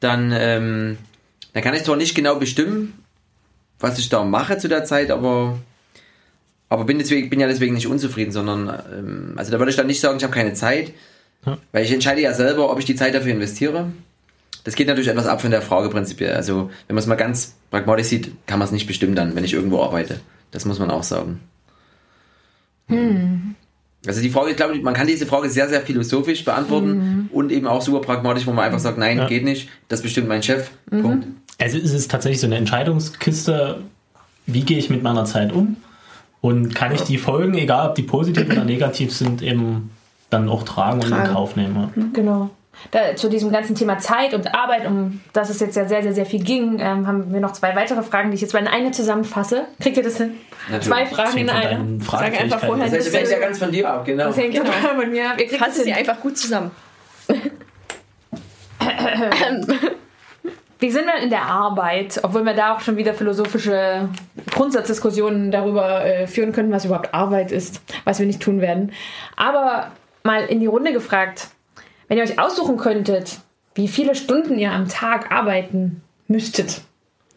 dann, 0.00 0.32
ähm, 0.34 0.98
dann 1.56 1.64
kann 1.64 1.72
ich 1.72 1.84
zwar 1.84 1.96
nicht 1.96 2.14
genau 2.14 2.34
bestimmen, 2.34 2.92
was 3.80 3.98
ich 3.98 4.10
da 4.10 4.22
mache 4.24 4.58
zu 4.58 4.68
der 4.68 4.84
Zeit, 4.84 5.10
aber, 5.10 5.58
aber 6.68 6.84
bin, 6.84 6.98
deswegen, 6.98 7.30
bin 7.30 7.40
ja 7.40 7.46
deswegen 7.46 7.72
nicht 7.72 7.86
unzufrieden, 7.86 8.30
sondern 8.30 8.68
ähm, 8.92 9.32
also 9.36 9.50
da 9.52 9.58
würde 9.58 9.70
ich 9.70 9.76
dann 9.76 9.86
nicht 9.86 10.00
sagen, 10.00 10.18
ich 10.18 10.22
habe 10.22 10.34
keine 10.34 10.52
Zeit, 10.52 10.92
Ja. 11.46 11.56
weil 11.72 11.82
ich 11.86 11.92
entscheide 11.92 12.20
ja 12.20 12.34
selber, 12.34 12.70
ob 12.70 12.78
ich 12.78 12.84
die 12.84 12.94
Zeit 12.94 13.14
dafür 13.14 13.32
investiere. 13.32 13.86
Das 14.64 14.74
geht 14.74 14.86
natürlich 14.86 15.08
etwas 15.08 15.26
ab 15.26 15.40
von 15.40 15.50
der 15.50 15.62
Frage 15.62 15.88
prinzipiell. 15.88 16.34
Also, 16.34 16.70
wenn 16.88 16.94
man 16.94 16.98
es 17.02 17.06
mal 17.06 17.14
ganz 17.14 17.54
pragmatisch 17.70 18.08
sieht, 18.08 18.32
kann 18.46 18.58
man 18.58 18.66
es 18.66 18.72
nicht 18.72 18.86
bestimmen 18.86 19.14
dann, 19.14 19.34
wenn 19.34 19.44
ich 19.44 19.54
irgendwo 19.54 19.82
arbeite. 19.82 20.20
Das 20.50 20.66
muss 20.66 20.78
man 20.78 20.90
auch 20.90 21.04
sagen. 21.04 21.40
Also 24.06 24.20
die 24.20 24.30
Frage, 24.30 24.50
ich 24.50 24.56
glaube, 24.56 24.76
man 24.80 24.94
kann 24.94 25.06
diese 25.06 25.26
Frage 25.26 25.50
sehr, 25.50 25.68
sehr 25.68 25.80
philosophisch 25.80 26.44
beantworten 26.44 27.28
und 27.32 27.50
eben 27.50 27.66
auch 27.66 27.82
super 27.82 28.00
pragmatisch, 28.00 28.46
wo 28.46 28.52
man 28.52 28.64
einfach 28.64 28.78
sagt, 28.78 28.98
nein, 28.98 29.18
Ja. 29.18 29.26
geht 29.26 29.42
nicht, 29.44 29.68
das 29.88 30.02
bestimmt 30.02 30.28
mein 30.28 30.42
Chef. 30.42 30.70
Punkt. 30.90 31.26
Also 31.60 31.78
es 31.78 31.92
ist 31.92 32.10
tatsächlich 32.10 32.40
so 32.40 32.46
eine 32.46 32.56
Entscheidungskiste, 32.56 33.82
wie 34.46 34.60
gehe 34.62 34.78
ich 34.78 34.90
mit 34.90 35.02
meiner 35.02 35.24
Zeit 35.24 35.52
um 35.52 35.76
und 36.40 36.74
kann 36.74 36.94
ich 36.94 37.02
die 37.02 37.18
Folgen, 37.18 37.54
egal 37.54 37.88
ob 37.90 37.94
die 37.94 38.02
positiv 38.02 38.46
oder 38.50 38.64
negativ 38.64 39.12
sind, 39.14 39.42
eben 39.42 39.90
dann 40.30 40.48
auch 40.48 40.64
tragen 40.64 40.98
und 41.00 41.06
in 41.06 41.10
Tragen. 41.10 41.32
Kauf 41.32 41.56
nehmen. 41.56 42.10
Genau. 42.12 42.50
Da, 42.90 43.16
zu 43.16 43.30
diesem 43.30 43.50
ganzen 43.50 43.74
Thema 43.74 43.98
Zeit 43.98 44.34
und 44.34 44.54
Arbeit, 44.54 44.86
um 44.86 45.22
das 45.32 45.48
es 45.48 45.60
jetzt 45.60 45.76
ja 45.76 45.88
sehr, 45.88 46.02
sehr, 46.02 46.12
sehr 46.12 46.26
viel 46.26 46.44
ging, 46.44 46.78
ähm, 46.78 47.06
haben 47.06 47.32
wir 47.32 47.40
noch 47.40 47.52
zwei 47.52 47.74
weitere 47.74 48.02
Fragen, 48.02 48.30
die 48.30 48.34
ich 48.34 48.42
jetzt 48.42 48.52
mal 48.52 48.60
in 48.60 48.68
eine 48.68 48.90
zusammenfasse. 48.90 49.64
Kriegt 49.80 49.96
ihr 49.96 50.02
das 50.02 50.18
hin? 50.18 50.34
Natürlich. 50.68 50.86
Zwei 50.86 51.06
Fragen 51.06 51.38
in 51.38 51.48
einer. 51.48 51.82
Sag 52.04 52.38
einfach 52.38 52.60
vorher. 52.60 52.90
Das 52.90 53.10
hängt 53.10 53.30
ja 53.30 53.38
ganz 53.38 53.58
von 53.58 53.72
dir 53.72 53.90
ab, 53.90 54.04
genau. 54.04 54.26
Das 54.26 54.36
hängt 54.36 54.52
Genau. 54.54 54.70
von 54.70 55.10
mir 55.10 55.30
ab. 55.30 55.40
Ihr 55.40 55.46
kriegt 55.46 55.62
fasse 55.62 55.78
es 55.78 55.84
sie 55.84 55.92
einfach 55.94 56.20
gut 56.20 56.36
zusammen. 56.36 56.70
Wie 60.78 60.90
sind 60.90 61.06
wir 61.06 61.22
in 61.22 61.30
der 61.30 61.42
Arbeit, 61.42 62.20
obwohl 62.22 62.44
wir 62.44 62.52
da 62.52 62.74
auch 62.74 62.80
schon 62.80 62.96
wieder 62.96 63.14
philosophische 63.14 64.08
Grundsatzdiskussionen 64.50 65.50
darüber 65.50 66.04
äh, 66.04 66.26
führen 66.26 66.52
können, 66.52 66.70
was 66.70 66.84
überhaupt 66.84 67.14
Arbeit 67.14 67.50
ist, 67.50 67.80
was 68.04 68.18
wir 68.18 68.26
nicht 68.26 68.42
tun 68.42 68.60
werden. 68.60 68.92
Aber 69.36 69.92
mal 70.22 70.44
in 70.44 70.60
die 70.60 70.66
Runde 70.66 70.92
gefragt, 70.92 71.48
wenn 72.08 72.18
ihr 72.18 72.24
euch 72.24 72.38
aussuchen 72.38 72.76
könntet, 72.76 73.38
wie 73.74 73.88
viele 73.88 74.14
Stunden 74.14 74.58
ihr 74.58 74.72
am 74.72 74.88
Tag 74.88 75.32
arbeiten 75.32 76.02
müsstet, 76.28 76.82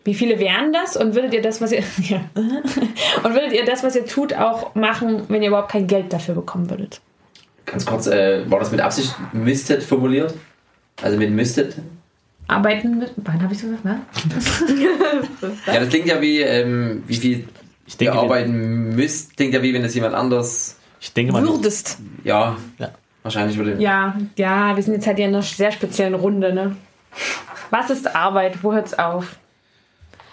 wie 0.03 0.13
viele 0.13 0.39
wären 0.39 0.73
das 0.73 0.97
und 0.97 1.15
würdet 1.15 1.33
ihr 1.33 1.41
das, 1.41 1.61
was 1.61 1.71
ihr 1.71 1.83
ja. 2.03 2.21
und 2.35 3.33
würdet 3.33 3.53
ihr 3.53 3.63
das, 3.63 3.83
was 3.83 3.95
ihr 3.95 4.05
tut, 4.05 4.33
auch 4.33 4.75
machen, 4.75 5.23
wenn 5.29 5.41
ihr 5.41 5.49
überhaupt 5.49 5.71
kein 5.71 5.87
Geld 5.87 6.11
dafür 6.11 6.35
bekommen 6.35 6.69
würdet? 6.69 6.99
Ganz 7.65 7.85
kurz, 7.85 8.07
äh, 8.07 8.49
war 8.49 8.59
das 8.59 8.71
mit 8.71 8.81
Absicht 8.81 9.15
müsstet 9.31 9.83
formuliert? 9.83 10.33
Also 11.01 11.17
mit 11.17 11.31
müsstet? 11.31 11.75
Arbeiten 12.49 12.97
mit. 12.99 13.11
Wann 13.17 13.41
habe 13.43 13.53
ich 13.53 13.59
so 13.59 13.67
gesagt? 13.67 13.83
Was? 14.35 14.63
Ja, 15.73 15.79
das 15.79 15.89
klingt 15.89 16.07
ja 16.07 16.21
wie, 16.21 16.41
ähm, 16.41 17.03
wie 17.07 17.15
viel 17.15 17.47
Ich 17.85 17.93
ihr 17.93 17.97
denke, 17.99 18.13
wir- 18.15 18.21
arbeiten 18.21 18.95
müsst. 18.95 19.35
Klingt 19.37 19.53
ja 19.53 19.61
wie, 19.61 19.73
wenn 19.73 19.83
das 19.83 19.95
jemand 19.95 20.15
anders, 20.15 20.77
ich 20.99 21.13
denke 21.13 21.31
mal, 21.31 21.43
Würdest. 21.47 21.99
ja, 22.23 22.57
Ja. 22.77 22.89
wahrscheinlich 23.23 23.57
würde. 23.57 23.75
Ja, 23.81 24.15
ja, 24.35 24.75
wir 24.75 24.83
sind 24.83 24.93
jetzt 24.95 25.07
halt 25.07 25.17
hier 25.17 25.27
in 25.27 25.33
einer 25.33 25.43
sehr 25.43 25.71
speziellen 25.71 26.13
Runde, 26.15 26.53
ne? 26.53 26.75
Was 27.69 27.89
ist 27.89 28.15
Arbeit? 28.15 28.63
Wo 28.63 28.73
hört's 28.73 28.93
auf? 28.97 29.37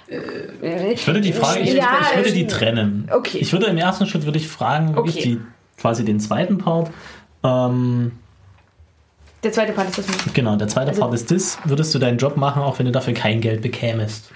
ich 0.09 1.05
würde 1.07 1.21
die 1.21 1.33
Frage, 1.33 1.61
ich, 1.61 1.75
Ja, 1.75 1.99
ich 2.13 2.17
würde 2.17 2.33
die 2.33 2.43
ähm, 2.43 2.49
trennen. 2.49 3.09
okay. 3.13 3.39
Ich 3.39 3.53
würde 3.53 3.67
im 3.67 3.77
ersten 3.77 4.07
Schritt 4.07 4.25
würde 4.25 4.39
ich 4.39 4.47
fragen, 4.49 4.95
wirklich 4.95 5.17
Okay. 5.17 5.25
die, 5.25 5.41
quasi 5.81 6.05
den 6.05 6.21
zweiten 6.21 6.59
Part. 6.59 6.91
Ähm, 7.43 8.13
Der 9.47 9.52
zweite 9.52 9.73
Part 9.74 9.89
ist 9.90 9.98
das 9.98 10.09
mit. 10.27 10.35
genau, 10.35 10.56
der 10.56 10.66
zweite 10.66 10.89
Also- 10.89 11.02
Part 11.02 11.14
ist 11.14 11.31
das. 11.31 11.56
Würdest 11.64 11.94
du 11.94 12.01
deinen 12.01 12.18
Job 12.18 12.36
machen, 12.36 12.62
auch 12.62 12.81
wenn 12.81 12.86
du 12.86 12.90
dafür 12.90 13.14
kein 13.14 13.40
Geld 13.40 13.62
bekämest? 13.62 14.32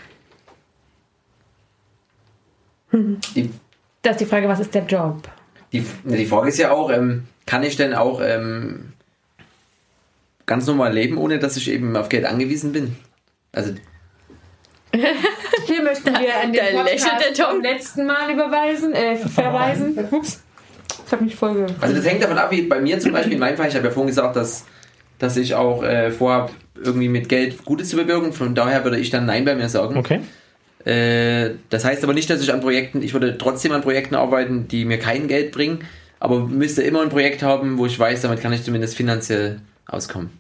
Die, 2.93 3.51
Das 4.03 4.13
ist 4.13 4.21
die 4.21 4.27
Frage, 4.27 4.49
was 4.49 4.61
ist 4.61 4.73
der 4.73 4.85
Job? 4.85 5.29
die, 5.73 5.85
die 6.05 6.27
Frage 6.27 6.49
ist 6.49 6.59
ja 6.59 6.71
auch, 6.71 6.91
ähm, 6.93 7.27
kann 7.45 7.65
ich 7.65 7.75
denn 7.77 7.93
auch 7.93 8.21
ähm, 8.23 8.93
ganz 10.47 10.67
normal 10.69 10.93
leben, 10.93 11.19
ohne 11.19 11.41
dass 11.41 11.57
ich 11.57 11.69
eben 11.71 11.97
auf 11.97 12.09
Geld 12.09 12.25
angewiesen 12.25 12.71
bin? 12.73 12.97
Also, 13.53 13.73
Hier 15.67 15.83
möchten 15.83 16.07
wir 16.07 16.37
an 16.41 16.53
den 16.53 16.75
Podcast 16.77 17.07
der 17.21 17.35
Tom. 17.35 17.55
vom 17.57 17.63
letzten 17.63 18.07
Mal 18.07 18.31
überweisen, 18.33 18.93
äh, 18.93 19.17
verweisen. 19.29 19.97
Ups. 20.13 20.41
Ich 21.07 21.13
habe 21.13 21.25
mich 21.25 21.35
voll 21.35 21.67
also 21.81 21.97
das 21.97 22.05
hängt 22.05 22.23
davon 22.23 22.39
ab, 22.39 22.53
wie 22.53 22.63
bei 22.63 22.81
mir 22.81 23.01
zum 23.01 23.11
Beispiel 23.11 23.33
in 23.33 23.41
meinem 23.41 23.57
Fall, 23.57 23.69
ich 23.69 23.75
habe 23.75 23.87
ja 23.87 23.91
vorhin 23.93 24.07
gesagt, 24.09 24.37
dass, 24.37 24.65
dass 25.21 25.37
ich 25.37 25.55
auch 25.55 25.85
äh, 25.85 26.11
vorhabe, 26.11 26.51
irgendwie 26.83 27.09
mit 27.09 27.29
Geld 27.29 27.65
Gutes 27.65 27.91
zu 27.91 27.97
bewirken. 27.97 28.33
Von 28.33 28.57
daher 28.57 28.83
würde 28.83 28.99
ich 28.99 29.11
dann 29.11 29.27
Nein 29.27 29.45
bei 29.45 29.55
mir 29.55 29.69
sagen. 29.69 29.97
Okay. 29.97 30.21
Äh, 30.85 31.57
das 31.69 31.85
heißt 31.85 32.03
aber 32.03 32.15
nicht, 32.15 32.29
dass 32.31 32.43
ich 32.43 32.53
an 32.53 32.61
Projekten, 32.61 33.03
ich 33.03 33.13
würde 33.13 33.39
trotzdem 33.39 33.73
an 33.73 33.83
Projekten 33.83 34.15
arbeiten, 34.15 34.67
die 34.67 34.85
mir 34.85 34.99
kein 34.99 35.29
Geld 35.29 35.53
bringen, 35.53 35.81
aber 36.19 36.41
müsste 36.41 36.83
immer 36.83 37.03
ein 37.03 37.11
Projekt 37.11 37.43
haben, 37.43 37.79
wo 37.79 37.87
ich 37.87 37.99
weiß, 37.99 38.23
damit 38.23 38.41
kann 38.41 38.53
ich 38.53 38.65
zumindest 38.65 38.97
finanziell 38.97 39.61
auskommen. 39.87 40.31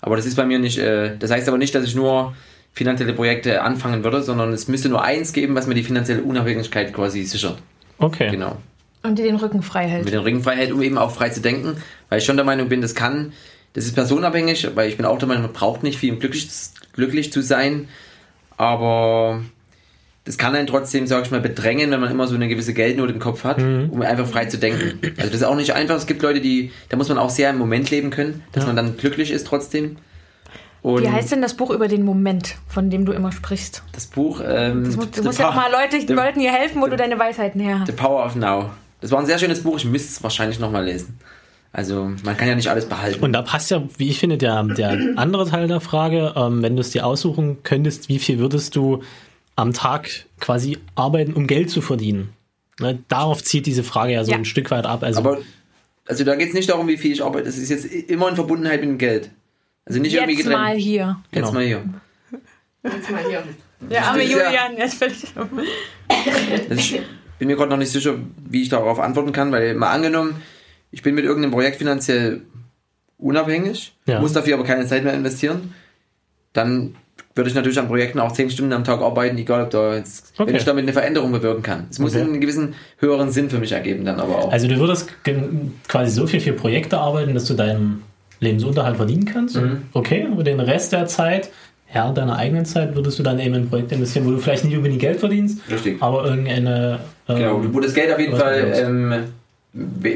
Aber 0.00 0.16
das 0.16 0.26
ist 0.26 0.36
bei 0.36 0.46
mir 0.46 0.60
nicht, 0.60 0.78
äh, 0.78 1.16
das 1.18 1.30
heißt 1.30 1.48
aber 1.48 1.58
nicht, 1.58 1.74
dass 1.74 1.84
ich 1.84 1.96
nur 1.96 2.34
finanzielle 2.72 3.14
Projekte 3.14 3.62
anfangen 3.62 4.04
würde, 4.04 4.22
sondern 4.22 4.52
es 4.52 4.68
müsste 4.68 4.88
nur 4.88 5.02
eins 5.02 5.32
geben, 5.32 5.54
was 5.54 5.66
mir 5.66 5.74
die 5.74 5.82
finanzielle 5.82 6.22
Unabhängigkeit 6.22 6.92
quasi 6.92 7.24
sichert. 7.24 7.58
Okay. 7.98 8.30
Genau. 8.30 8.56
Und 9.02 9.18
dir 9.18 9.24
den 9.24 9.36
Rücken 9.36 9.62
frei 9.62 9.86
hält. 9.86 10.04
Mit 10.04 10.14
den 10.14 10.20
Ringfreiheit, 10.20 10.72
um 10.72 10.82
eben 10.82 10.98
auch 10.98 11.10
frei 11.10 11.28
zu 11.30 11.40
denken, 11.40 11.76
weil 12.08 12.18
ich 12.18 12.24
schon 12.24 12.36
der 12.36 12.44
Meinung 12.44 12.68
bin, 12.68 12.80
das 12.80 12.94
kann, 12.94 13.32
das 13.74 13.84
ist 13.84 13.94
personenabhängig, 13.94 14.68
weil 14.74 14.88
ich 14.88 14.96
bin 14.96 15.04
auch 15.06 15.18
der 15.18 15.28
Meinung, 15.28 15.42
man 15.44 15.52
braucht 15.52 15.82
nicht 15.82 15.98
viel, 15.98 16.12
um 16.14 16.18
glücklich, 16.20 16.48
glücklich 16.94 17.32
zu 17.32 17.42
sein, 17.42 17.88
aber 18.56 19.42
das 20.24 20.38
kann 20.38 20.54
einen 20.54 20.66
trotzdem, 20.66 21.06
sag 21.06 21.24
ich 21.24 21.30
mal, 21.30 21.40
bedrängen, 21.40 21.90
wenn 21.90 22.00
man 22.00 22.10
immer 22.10 22.26
so 22.26 22.34
eine 22.34 22.48
gewisse 22.48 22.72
Geldnot 22.72 23.10
im 23.10 23.18
Kopf 23.18 23.44
hat, 23.44 23.58
um 23.58 24.00
einfach 24.00 24.26
frei 24.26 24.46
zu 24.46 24.56
denken. 24.58 24.98
Also 25.18 25.30
das 25.30 25.34
ist 25.40 25.44
auch 25.44 25.56
nicht 25.56 25.74
einfach. 25.74 25.96
Es 25.96 26.06
gibt 26.06 26.22
Leute, 26.22 26.40
die, 26.40 26.70
da 26.88 26.96
muss 26.96 27.08
man 27.08 27.18
auch 27.18 27.30
sehr 27.30 27.50
im 27.50 27.58
Moment 27.58 27.90
leben 27.90 28.10
können, 28.10 28.42
dass 28.52 28.62
Ja. 28.64 28.68
man 28.68 28.76
dann 28.76 28.96
glücklich 28.96 29.30
ist 29.30 29.46
trotzdem. 29.46 29.96
Und 30.80 31.02
Wie 31.02 31.08
heißt 31.10 31.32
denn 31.32 31.40
das 31.42 31.54
Buch 31.54 31.70
über 31.70 31.88
den 31.88 32.04
Moment, 32.04 32.56
von 32.68 32.90
dem 32.90 33.06
du 33.06 33.12
immer 33.12 33.32
sprichst? 33.32 33.82
das 33.92 34.06
Buch, 34.06 34.40
ähm, 34.46 34.84
Du 34.84 34.96
musst, 34.96 35.14
The 35.14 35.20
du 35.20 35.26
musst 35.26 35.38
ja 35.38 35.48
auch 35.50 35.54
mal 35.54 35.70
Leute, 35.70 36.00
The- 36.06 36.12
Leuten 36.12 36.40
hier 36.40 36.52
helfen, 36.52 36.80
wo 36.82 36.86
du 36.86 36.96
deine 36.96 37.18
Weisheiten 37.18 37.60
her 37.60 37.82
The 37.86 37.92
hast. 37.92 37.96
Power 37.98 38.24
of 38.24 38.34
Now. 38.36 38.70
Das 39.00 39.10
war 39.10 39.18
ein 39.20 39.26
sehr 39.26 39.38
schönes 39.38 39.62
Buch, 39.62 39.76
ich 39.78 39.84
müsste 39.86 40.08
es 40.10 40.22
wahrscheinlich 40.22 40.58
nochmal 40.58 40.84
lesen. 40.84 41.18
Also 41.76 42.12
man 42.22 42.36
kann 42.36 42.46
ja 42.46 42.54
nicht 42.54 42.68
alles 42.68 42.86
behalten. 42.88 43.22
Und 43.24 43.32
da 43.32 43.42
passt 43.42 43.68
ja, 43.72 43.82
wie 43.98 44.08
ich 44.08 44.20
finde, 44.20 44.38
der, 44.38 44.62
der 44.62 44.96
andere 45.16 45.48
Teil 45.50 45.66
der 45.66 45.80
Frage, 45.80 46.32
ähm, 46.36 46.62
wenn 46.62 46.76
du 46.76 46.80
es 46.80 46.90
dir 46.90 47.04
aussuchen 47.04 47.64
könntest, 47.64 48.08
wie 48.08 48.20
viel 48.20 48.38
würdest 48.38 48.76
du 48.76 49.02
am 49.56 49.72
Tag 49.72 50.26
quasi 50.38 50.78
arbeiten, 50.94 51.32
um 51.32 51.48
Geld 51.48 51.70
zu 51.70 51.80
verdienen? 51.80 52.30
Ne, 52.80 53.00
darauf 53.08 53.42
zieht 53.42 53.66
diese 53.66 53.82
Frage 53.82 54.12
ja 54.12 54.24
so 54.24 54.30
Ja. 54.30 54.36
ein 54.38 54.44
Stück 54.44 54.70
weit 54.70 54.86
ab. 54.86 55.02
Also, 55.02 55.18
Aber 55.18 55.38
also 56.06 56.22
da 56.22 56.36
geht 56.36 56.48
es 56.48 56.54
nicht 56.54 56.70
darum, 56.70 56.86
wie 56.86 56.96
viel 56.96 57.10
ich 57.10 57.24
arbeite. 57.24 57.46
Das 57.46 57.58
ist 57.58 57.68
jetzt 57.70 57.86
immer 57.86 58.28
in 58.28 58.36
Verbundenheit 58.36 58.80
mit 58.80 58.90
dem 58.90 58.98
Geld. 58.98 59.30
Also 59.84 60.00
nicht 60.00 60.14
irgendwie 60.14 60.32
Jetzt 60.34 60.44
getrennt. 60.44 60.62
mal 60.62 60.76
hier. 60.76 61.16
Jetzt 61.32 61.40
Genau. 61.40 61.52
mal 61.52 61.64
hier. 61.64 61.84
Jetzt 62.84 63.10
mal 63.10 63.24
hier. 63.28 63.42
Der 63.90 64.06
arme 64.06 64.22
Julian, 64.22 64.76
ist 64.76 64.94
völlig. 64.94 65.24
Also 66.70 66.74
ich 66.74 67.00
bin 67.38 67.48
mir 67.48 67.56
gerade 67.56 67.70
noch 67.70 67.76
nicht 67.78 67.90
sicher, 67.90 68.14
wie 68.48 68.62
ich 68.62 68.68
darauf 68.68 69.00
antworten 69.00 69.32
kann, 69.32 69.50
weil 69.50 69.74
mal 69.74 69.90
angenommen, 69.90 70.40
ich 70.94 71.02
bin 71.02 71.14
mit 71.16 71.24
irgendeinem 71.24 71.50
Projekt 71.52 71.76
finanziell 71.76 72.42
unabhängig, 73.18 73.94
Ja. 74.06 74.20
muss 74.20 74.32
dafür 74.32 74.54
aber 74.54 74.64
keine 74.64 74.86
Zeit 74.86 75.04
mehr 75.04 75.12
investieren, 75.14 75.74
dann 76.52 76.94
würde 77.34 77.50
ich 77.50 77.56
natürlich 77.56 77.78
an 77.80 77.88
Projekten 77.88 78.20
auch 78.20 78.30
10 78.32 78.50
Stunden 78.50 78.72
am 78.72 78.84
Tag 78.84 79.00
arbeiten, 79.00 79.36
egal 79.38 79.64
ob 79.64 79.70
da 79.70 79.96
jetzt, 79.96 80.38
wenn 80.38 80.48
Okay. 80.48 80.56
ich 80.56 80.64
damit 80.64 80.84
eine 80.84 80.92
Veränderung 80.92 81.32
bewirken 81.32 81.62
kann. 81.64 81.86
Es 81.90 81.98
muss 81.98 82.14
Okay. 82.14 82.22
einen 82.24 82.40
gewissen 82.40 82.74
höheren 82.98 83.30
Sinn 83.32 83.50
für 83.50 83.58
mich 83.58 83.72
ergeben 83.72 84.04
dann 84.04 84.20
aber 84.20 84.38
auch. 84.38 84.52
also 84.52 84.68
du 84.68 84.78
würdest 84.78 85.08
quasi 85.88 86.10
so 86.12 86.26
viel 86.28 86.40
für 86.40 86.52
Projekte 86.52 86.98
arbeiten, 86.98 87.34
dass 87.34 87.46
du 87.46 87.54
deinen 87.54 88.02
Lebensunterhalt 88.40 88.96
verdienen 88.96 89.24
kannst. 89.24 89.56
Mhm. 89.56 89.82
Okay, 89.94 90.26
und 90.26 90.46
den 90.46 90.60
Rest 90.60 90.92
der 90.92 91.06
Zeit, 91.06 91.50
Herr 91.86 92.12
deiner 92.12 92.36
eigenen 92.36 92.66
Zeit, 92.66 92.94
würdest 92.94 93.18
du 93.18 93.22
dann 93.24 93.38
eben 93.40 93.54
in 93.54 93.68
Projekte 93.68 93.94
investieren, 93.96 94.26
wo 94.26 94.30
du 94.30 94.38
vielleicht 94.38 94.64
nicht 94.64 94.76
unbedingt 94.76 95.00
Geld 95.00 95.18
verdienst, 95.20 95.58
Richtig. 95.70 96.00
aber 96.02 96.24
irgendeine. 96.24 97.00
ähm, 97.28 97.36
Genau, 97.36 97.64
wo 97.72 97.80
das 97.80 97.94
Geld 97.94 98.12
auf 98.12 98.18
jeden 98.20 98.36
Fall, 98.36 99.34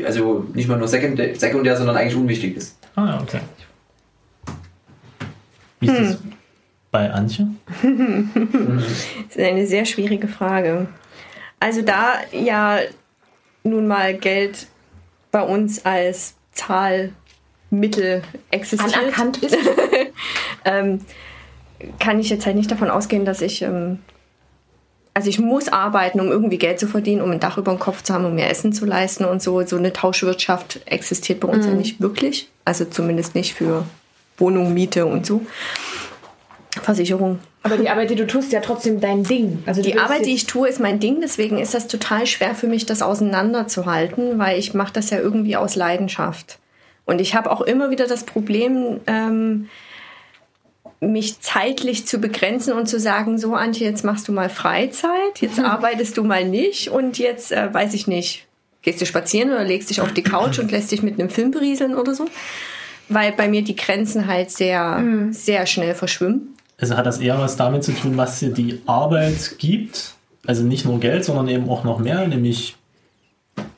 also 0.04 0.46
nicht 0.54 0.68
mal 0.68 0.78
nur 0.78 0.88
sekundär, 0.88 1.34
sekundär, 1.34 1.76
sondern 1.76 1.96
eigentlich 1.96 2.16
unwichtig 2.16 2.56
ist. 2.56 2.78
Ah, 2.94 3.06
ja, 3.06 3.20
okay. 3.20 3.40
Wie 5.80 5.86
ist 5.86 5.98
das 5.98 6.18
bei 6.90 7.10
Antje? 7.10 7.48
Das 9.28 9.36
ist 9.36 9.38
eine 9.38 9.66
sehr 9.66 9.84
schwierige 9.84 10.26
Frage. 10.26 10.88
Also 11.60 11.82
da 11.82 12.14
ja 12.32 12.78
nun 13.62 13.86
mal 13.86 14.14
Geld 14.14 14.68
bei 15.30 15.42
uns 15.42 15.84
als 15.84 16.34
Zahlmittel 16.52 18.22
existiert, 18.50 18.96
Anerkannt 18.96 19.42
ist. 19.42 19.56
ähm, 20.64 21.00
kann 21.98 22.18
ich 22.18 22.30
jetzt 22.30 22.46
halt 22.46 22.56
nicht 22.56 22.70
davon 22.70 22.90
ausgehen, 22.90 23.24
dass 23.24 23.42
ich 23.42 23.62
ähm, 23.62 23.98
also 25.18 25.30
ich 25.30 25.40
muss 25.40 25.66
arbeiten, 25.66 26.20
um 26.20 26.28
irgendwie 26.28 26.58
Geld 26.58 26.78
zu 26.78 26.86
verdienen, 26.86 27.22
um 27.22 27.32
ein 27.32 27.40
Dach 27.40 27.58
über 27.58 27.72
dem 27.72 27.80
Kopf 27.80 28.04
zu 28.04 28.14
haben, 28.14 28.24
um 28.24 28.36
mir 28.36 28.46
Essen 28.46 28.72
zu 28.72 28.86
leisten 28.86 29.24
und 29.24 29.42
so. 29.42 29.66
So 29.66 29.76
eine 29.76 29.92
Tauschwirtschaft 29.92 30.78
existiert 30.84 31.40
bei 31.40 31.48
uns 31.48 31.66
ja 31.66 31.72
nicht 31.72 32.00
wirklich. 32.00 32.48
Also 32.64 32.84
zumindest 32.84 33.34
nicht 33.34 33.52
für 33.52 33.84
Wohnung, 34.36 34.72
Miete 34.74 35.06
und 35.06 35.26
so. 35.26 35.44
Versicherung. 36.82 37.40
Aber 37.64 37.76
die 37.76 37.88
Arbeit, 37.88 38.10
die 38.10 38.14
du 38.14 38.28
tust, 38.28 38.46
ist 38.46 38.52
ja 38.52 38.60
trotzdem 38.60 39.00
dein 39.00 39.24
Ding. 39.24 39.60
Also 39.66 39.82
Die 39.82 39.98
Arbeit, 39.98 40.24
die 40.24 40.34
ich 40.34 40.46
tue, 40.46 40.68
ist 40.68 40.78
mein 40.78 41.00
Ding. 41.00 41.20
Deswegen 41.20 41.58
ist 41.58 41.74
das 41.74 41.88
total 41.88 42.24
schwer 42.24 42.54
für 42.54 42.68
mich, 42.68 42.86
das 42.86 43.02
auseinanderzuhalten, 43.02 44.38
weil 44.38 44.56
ich 44.56 44.72
mache 44.72 44.92
das 44.92 45.10
ja 45.10 45.18
irgendwie 45.18 45.56
aus 45.56 45.74
Leidenschaft. 45.74 46.60
Und 47.06 47.20
ich 47.20 47.34
habe 47.34 47.50
auch 47.50 47.62
immer 47.62 47.90
wieder 47.90 48.06
das 48.06 48.22
Problem, 48.22 49.00
ähm, 49.08 49.68
mich 51.00 51.40
zeitlich 51.40 52.06
zu 52.06 52.18
begrenzen 52.18 52.72
und 52.72 52.88
zu 52.88 52.98
sagen, 52.98 53.38
so 53.38 53.54
Antje, 53.54 53.86
jetzt 53.86 54.04
machst 54.04 54.26
du 54.26 54.32
mal 54.32 54.48
Freizeit, 54.50 55.40
jetzt 55.40 55.60
arbeitest 55.60 56.16
du 56.16 56.24
mal 56.24 56.44
nicht 56.44 56.90
und 56.90 57.18
jetzt, 57.18 57.52
äh, 57.52 57.72
weiß 57.72 57.94
ich 57.94 58.06
nicht, 58.08 58.46
gehst 58.82 59.00
du 59.00 59.06
spazieren 59.06 59.50
oder 59.50 59.64
legst 59.64 59.90
dich 59.90 60.00
auf 60.00 60.12
die 60.12 60.22
Couch 60.22 60.58
und 60.58 60.70
lässt 60.70 60.90
dich 60.90 61.02
mit 61.02 61.18
einem 61.20 61.30
Film 61.30 61.50
berieseln 61.50 61.94
oder 61.94 62.14
so. 62.14 62.26
Weil 63.08 63.32
bei 63.32 63.48
mir 63.48 63.62
die 63.62 63.76
Grenzen 63.76 64.26
halt 64.26 64.50
sehr, 64.50 65.02
sehr 65.30 65.66
schnell 65.66 65.94
verschwimmen. 65.94 66.54
Also 66.80 66.96
hat 66.96 67.06
das 67.06 67.18
eher 67.18 67.38
was 67.38 67.56
damit 67.56 67.82
zu 67.84 67.92
tun, 67.92 68.16
was 68.16 68.38
dir 68.38 68.50
die 68.50 68.80
Arbeit 68.86 69.54
gibt? 69.58 70.14
Also 70.46 70.62
nicht 70.62 70.84
nur 70.84 71.00
Geld, 71.00 71.24
sondern 71.24 71.48
eben 71.48 71.68
auch 71.68 71.84
noch 71.84 71.98
mehr, 71.98 72.26
nämlich 72.28 72.76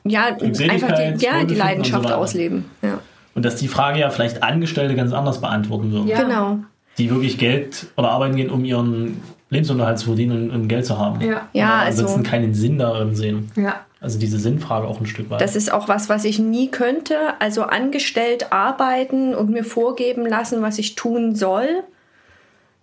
Ja, 0.03 0.37
einfach 0.37 0.95
die, 0.95 1.23
ja, 1.23 1.43
die 1.43 1.55
Leidenschaft 1.55 2.07
so 2.07 2.13
ausleben. 2.13 2.65
Ja. 2.81 2.99
und 3.33 3.43
dass 3.45 3.55
die 3.55 3.67
Frage 3.67 3.99
ja 3.99 4.09
vielleicht 4.09 4.43
Angestellte 4.43 4.95
ganz 4.95 5.13
anders 5.13 5.39
beantworten 5.41 5.91
würden. 5.91 6.07
Ja. 6.07 6.21
Genau. 6.21 6.59
Die 6.97 7.09
wirklich 7.09 7.37
Geld 7.37 7.87
oder 7.97 8.11
arbeiten 8.11 8.35
gehen, 8.35 8.49
um 8.49 8.65
ihren 8.65 9.21
Lebensunterhalt 9.49 9.99
zu 9.99 10.07
verdienen 10.07 10.49
und, 10.49 10.61
und 10.61 10.67
Geld 10.67 10.85
zu 10.85 10.97
haben. 10.97 11.21
Ja. 11.21 11.47
Ja, 11.53 11.79
also 11.79 12.03
ansonsten 12.03 12.23
keinen 12.23 12.53
Sinn 12.53 12.77
darin 12.77 13.15
sehen. 13.15 13.51
Ja. 13.55 13.85
Also 13.99 14.17
diese 14.17 14.39
Sinnfrage 14.39 14.87
auch 14.87 14.99
ein 14.99 15.05
Stück 15.05 15.29
weit. 15.29 15.41
das 15.41 15.55
ist 15.55 15.71
auch 15.71 15.87
was, 15.87 16.09
was 16.09 16.25
ich 16.25 16.39
nie 16.39 16.69
könnte. 16.69 17.15
Also 17.39 17.63
angestellt 17.63 18.51
arbeiten 18.51 19.35
und 19.35 19.51
mir 19.51 19.63
vorgeben 19.63 20.25
lassen, 20.25 20.61
was 20.61 20.79
ich 20.79 20.95
tun 20.95 21.35
soll. 21.35 21.83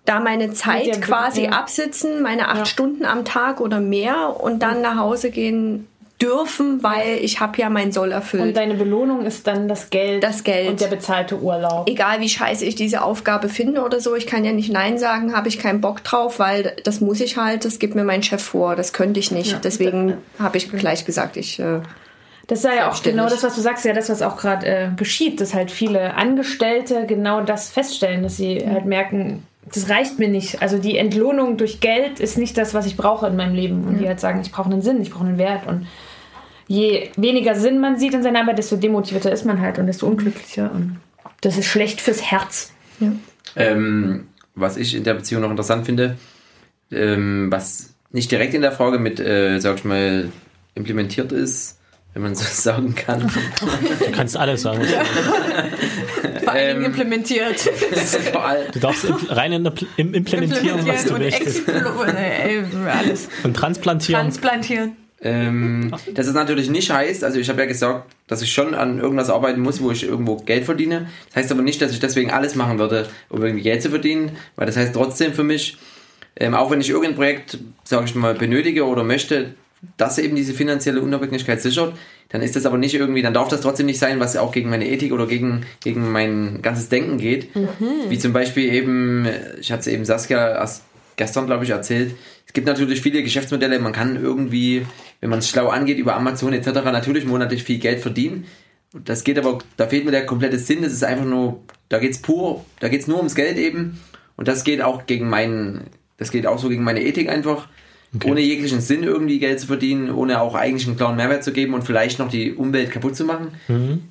Da 0.04 0.20
meine 0.20 0.52
Zeit 0.52 1.02
quasi 1.02 1.44
ja. 1.44 1.50
absitzen, 1.50 2.22
meine 2.22 2.48
acht 2.48 2.58
Ja. 2.58 2.64
Stunden 2.66 3.04
am 3.04 3.24
Tag 3.24 3.60
oder 3.60 3.80
mehr 3.80 4.36
und 4.40 4.62
dann 4.62 4.80
nach 4.80 4.96
Hause 4.96 5.30
gehen 5.30 5.86
dürfen, 6.20 6.82
weil 6.82 7.18
ich 7.22 7.40
habe 7.40 7.58
ja 7.60 7.70
mein 7.70 7.92
Soll 7.92 8.10
erfüllt. 8.12 8.42
Und 8.42 8.56
deine 8.56 8.74
Belohnung 8.74 9.24
ist 9.24 9.46
dann 9.46 9.68
das 9.68 9.90
Geld. 9.90 10.22
Das 10.22 10.42
Geld. 10.42 10.68
Und 10.68 10.80
der 10.80 10.88
bezahlte 10.88 11.40
Urlaub. 11.40 11.88
Egal 11.88 12.20
wie 12.20 12.28
scheiße 12.28 12.64
ich 12.64 12.74
diese 12.74 13.02
Aufgabe 13.02 13.48
finde 13.48 13.82
oder 13.82 14.00
so, 14.00 14.16
ich 14.16 14.26
kann 14.26 14.44
ja 14.44 14.52
nicht 14.52 14.72
Nein 14.72 14.98
sagen, 14.98 15.36
habe 15.36 15.48
ich 15.48 15.58
keinen 15.58 15.80
Bock 15.80 16.02
drauf, 16.02 16.38
weil 16.38 16.76
das 16.84 17.00
muss 17.00 17.20
ich 17.20 17.36
halt, 17.36 17.64
das 17.64 17.78
gibt 17.78 17.94
mir 17.94 18.04
mein 18.04 18.22
Chef 18.22 18.42
vor, 18.42 18.74
das 18.74 18.92
könnte 18.92 19.20
ich 19.20 19.30
nicht. 19.30 19.52
Ja. 19.52 19.58
Deswegen 19.62 20.14
habe 20.38 20.56
ich 20.56 20.70
gleich 20.70 21.04
gesagt, 21.04 21.36
ich 21.36 21.60
äh, 21.60 21.80
Das 22.48 22.62
sei 22.62 22.76
ja 22.76 22.90
auch 22.90 23.02
genau 23.02 23.28
das, 23.28 23.44
was 23.44 23.54
du 23.54 23.60
sagst, 23.60 23.84
ja 23.84 23.92
das, 23.92 24.08
was 24.08 24.20
auch 24.20 24.36
gerade 24.36 24.66
äh, 24.66 24.88
geschieht, 24.96 25.40
dass 25.40 25.54
halt 25.54 25.70
viele 25.70 26.14
Angestellte 26.14 27.06
genau 27.06 27.42
das 27.42 27.70
feststellen, 27.70 28.24
dass 28.24 28.36
sie 28.36 28.66
halt 28.68 28.86
merken, 28.86 29.44
das 29.72 29.88
reicht 29.88 30.18
mir 30.18 30.28
nicht. 30.28 30.62
Also 30.62 30.78
die 30.78 30.96
Entlohnung 30.96 31.56
durch 31.56 31.80
Geld 31.80 32.20
ist 32.20 32.38
nicht 32.38 32.56
das, 32.56 32.74
was 32.74 32.86
ich 32.86 32.96
brauche 32.96 33.26
in 33.26 33.36
meinem 33.36 33.54
Leben. 33.54 33.86
Und 33.86 33.98
die 33.98 34.08
halt 34.08 34.18
sagen, 34.18 34.40
ich 34.40 34.50
brauche 34.50 34.70
einen 34.70 34.82
Sinn, 34.82 35.00
ich 35.02 35.10
brauche 35.10 35.26
einen 35.26 35.38
Wert. 35.38 35.66
Und 35.66 35.86
je 36.68 37.08
weniger 37.16 37.54
Sinn 37.56 37.80
man 37.80 37.98
sieht 37.98 38.14
in 38.14 38.22
seiner 38.22 38.40
Arbeit, 38.40 38.58
desto 38.58 38.76
demotivierter 38.76 39.32
ist 39.32 39.44
man 39.44 39.60
halt 39.60 39.78
und 39.78 39.86
desto 39.86 40.06
unglücklicher. 40.06 40.70
Und 40.72 40.98
das 41.40 41.56
ist 41.58 41.66
schlecht 41.66 42.00
fürs 42.00 42.22
Herz. 42.22 42.72
Ähm, 43.56 44.28
was 44.54 44.76
ich 44.76 44.94
in 44.94 45.04
der 45.04 45.14
Beziehung 45.14 45.42
noch 45.42 45.50
interessant 45.50 45.86
finde, 45.86 46.16
ähm, 46.92 47.48
was 47.50 47.94
nicht 48.10 48.30
direkt 48.30 48.54
in 48.54 48.62
der 48.62 48.72
Frage 48.72 48.98
mit, 48.98 49.18
äh, 49.20 49.58
sag 49.60 49.76
ich 49.78 49.84
mal, 49.84 50.30
implementiert 50.74 51.32
ist, 51.32 51.78
wenn 52.14 52.22
man 52.22 52.34
so 52.34 52.44
sagen 52.50 52.94
kann. 52.94 53.30
Du 54.00 54.10
kannst 54.12 54.36
alles 54.36 54.62
sagen. 54.62 54.82
Vor 56.44 56.52
allen 56.52 56.68
Dingen 56.68 56.78
Ähm, 56.80 56.84
implementiert. 56.86 57.60
Vor 58.32 58.44
allem, 58.44 58.70
Du 58.72 58.78
darfst 58.80 59.06
rein 59.30 59.52
in, 59.52 59.70
im 59.96 60.14
implementieren, 60.14 60.86
was 60.86 61.04
du 61.04 61.14
und 61.14 61.20
möchtest. 61.22 61.68
explo- 61.68 62.06
äh, 62.14 62.62
alles. 62.90 63.28
Und 63.44 63.54
transplantieren. 63.54 64.22
Transplantieren. 64.22 64.96
Ähm, 65.22 65.92
dass 66.14 66.26
es 66.26 66.34
natürlich 66.34 66.70
nicht 66.70 66.90
heißt, 66.90 67.24
also 67.24 67.38
ich 67.38 67.48
habe 67.48 67.60
ja 67.60 67.66
gesagt, 67.66 68.14
dass 68.26 68.42
ich 68.42 68.52
schon 68.52 68.74
an 68.74 68.98
irgendwas 68.98 69.30
arbeiten 69.30 69.60
muss, 69.60 69.82
wo 69.82 69.90
ich 69.90 70.04
irgendwo 70.04 70.36
Geld 70.36 70.64
verdiene. 70.64 71.08
Das 71.28 71.44
heißt 71.44 71.52
aber 71.52 71.62
nicht, 71.62 71.82
dass 71.82 71.92
ich 71.92 72.00
deswegen 72.00 72.30
alles 72.30 72.54
machen 72.54 72.78
würde, 72.78 73.08
um 73.28 73.42
irgendwie 73.42 73.62
Geld 73.62 73.82
zu 73.82 73.90
verdienen, 73.90 74.32
weil 74.56 74.66
das 74.66 74.76
heißt 74.76 74.94
trotzdem 74.94 75.32
für 75.32 75.44
mich, 75.44 75.76
ähm, 76.36 76.54
auch 76.54 76.70
wenn 76.70 76.80
ich 76.80 76.90
irgendein 76.90 77.16
Projekt, 77.16 77.58
sage 77.84 78.04
ich 78.04 78.14
mal, 78.14 78.34
benötige 78.34 78.84
oder 78.86 79.02
möchte, 79.02 79.54
dass 79.96 80.18
eben 80.18 80.36
diese 80.36 80.54
finanzielle 80.54 81.00
Unabhängigkeit 81.00 81.60
sichert, 81.60 81.94
dann 82.30 82.42
ist 82.42 82.56
das 82.56 82.66
aber 82.66 82.78
nicht 82.78 82.94
irgendwie, 82.94 83.22
dann 83.22 83.32
darf 83.32 83.48
das 83.48 83.60
trotzdem 83.60 83.86
nicht 83.86 83.98
sein, 83.98 84.20
was 84.20 84.36
auch 84.36 84.52
gegen 84.52 84.70
meine 84.70 84.88
Ethik 84.88 85.12
oder 85.12 85.26
gegen, 85.26 85.64
gegen 85.80 86.10
mein 86.10 86.60
ganzes 86.62 86.88
Denken 86.88 87.16
geht. 87.16 87.48
Wie 88.08 88.18
zum 88.18 88.32
Beispiel 88.32 88.72
eben, 88.72 89.26
ich 89.60 89.72
hatte 89.72 89.80
es 89.82 89.86
eben 89.86 90.04
Saskia 90.04 90.56
erst 90.56 90.82
gestern, 91.16 91.46
glaube 91.46 91.64
ich, 91.64 91.70
erzählt, 91.70 92.14
es 92.46 92.54
gibt 92.54 92.66
natürlich 92.66 93.02
viele 93.02 93.22
Geschäftsmodelle, 93.22 93.78
man 93.78 93.92
kann 93.92 94.16
irgendwie, 94.16 94.86
wenn 95.20 95.30
man 95.30 95.40
es 95.40 95.48
schlau 95.48 95.68
angeht, 95.68 95.98
über 95.98 96.16
Amazon 96.16 96.52
etc. 96.52 96.68
natürlich 96.84 97.24
monatlich 97.24 97.64
viel 97.64 97.78
Geld 97.78 98.00
verdienen. 98.00 98.46
Das 98.92 99.24
geht 99.24 99.38
aber, 99.38 99.58
da 99.76 99.86
fehlt 99.86 100.04
mir 100.04 100.12
der 100.12 100.26
komplette 100.26 100.58
Sinn, 100.58 100.82
das 100.82 100.92
ist 100.92 101.04
einfach 101.04 101.26
nur, 101.26 101.60
da 101.88 101.98
geht's 101.98 102.18
pur, 102.18 102.64
da 102.80 102.88
geht's 102.88 103.06
nur 103.06 103.18
ums 103.18 103.34
Geld 103.34 103.58
eben. 103.58 104.00
Und 104.36 104.48
das 104.48 104.64
geht 104.64 104.82
auch 104.82 105.06
gegen 105.06 105.28
meinen, 105.28 105.88
das 106.16 106.30
geht 106.30 106.46
auch 106.46 106.58
so 106.58 106.68
gegen 106.68 106.84
meine 106.84 107.02
Ethik 107.02 107.28
einfach. 107.28 107.68
Ohne 108.24 108.40
jeglichen 108.40 108.80
Sinn 108.80 109.02
irgendwie 109.02 109.38
Geld 109.38 109.60
zu 109.60 109.66
verdienen, 109.66 110.10
ohne 110.10 110.40
auch 110.40 110.54
eigentlich 110.54 110.86
einen 110.86 110.96
klaren 110.96 111.16
Mehrwert 111.16 111.44
zu 111.44 111.52
geben 111.52 111.74
und 111.74 111.82
vielleicht 111.82 112.18
noch 112.18 112.30
die 112.30 112.54
Umwelt 112.54 112.90
kaputt 112.90 113.14
zu 113.14 113.24
machen. 113.26 113.48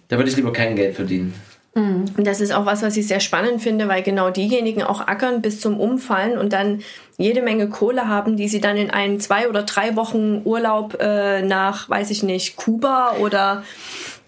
Da 0.07 0.17
würde 0.17 0.29
ich 0.29 0.35
lieber 0.35 0.53
kein 0.53 0.75
Geld 0.75 0.95
verdienen. 0.95 1.33
Und 2.17 2.25
das 2.25 2.41
ist 2.41 2.51
auch 2.51 2.65
was, 2.65 2.81
was 2.81 2.97
ich 2.97 3.07
sehr 3.07 3.19
spannend 3.19 3.61
finde, 3.61 3.87
weil 3.87 4.01
genau 4.01 4.29
diejenigen 4.29 4.83
auch 4.83 5.01
ackern 5.01 5.41
bis 5.41 5.61
zum 5.61 5.79
Umfallen 5.79 6.37
und 6.37 6.53
dann 6.53 6.81
jede 7.17 7.41
Menge 7.41 7.69
Kohle 7.69 8.07
haben, 8.07 8.35
die 8.35 8.47
sie 8.47 8.61
dann 8.61 8.77
in 8.77 8.89
einen 8.89 9.19
zwei 9.19 9.47
oder 9.47 9.63
drei 9.63 9.95
Wochen 9.95 10.41
Urlaub 10.43 10.97
äh, 10.99 11.41
nach, 11.41 11.89
weiß 11.89 12.09
ich 12.11 12.23
nicht, 12.23 12.55
Kuba 12.55 13.15
oder 13.19 13.63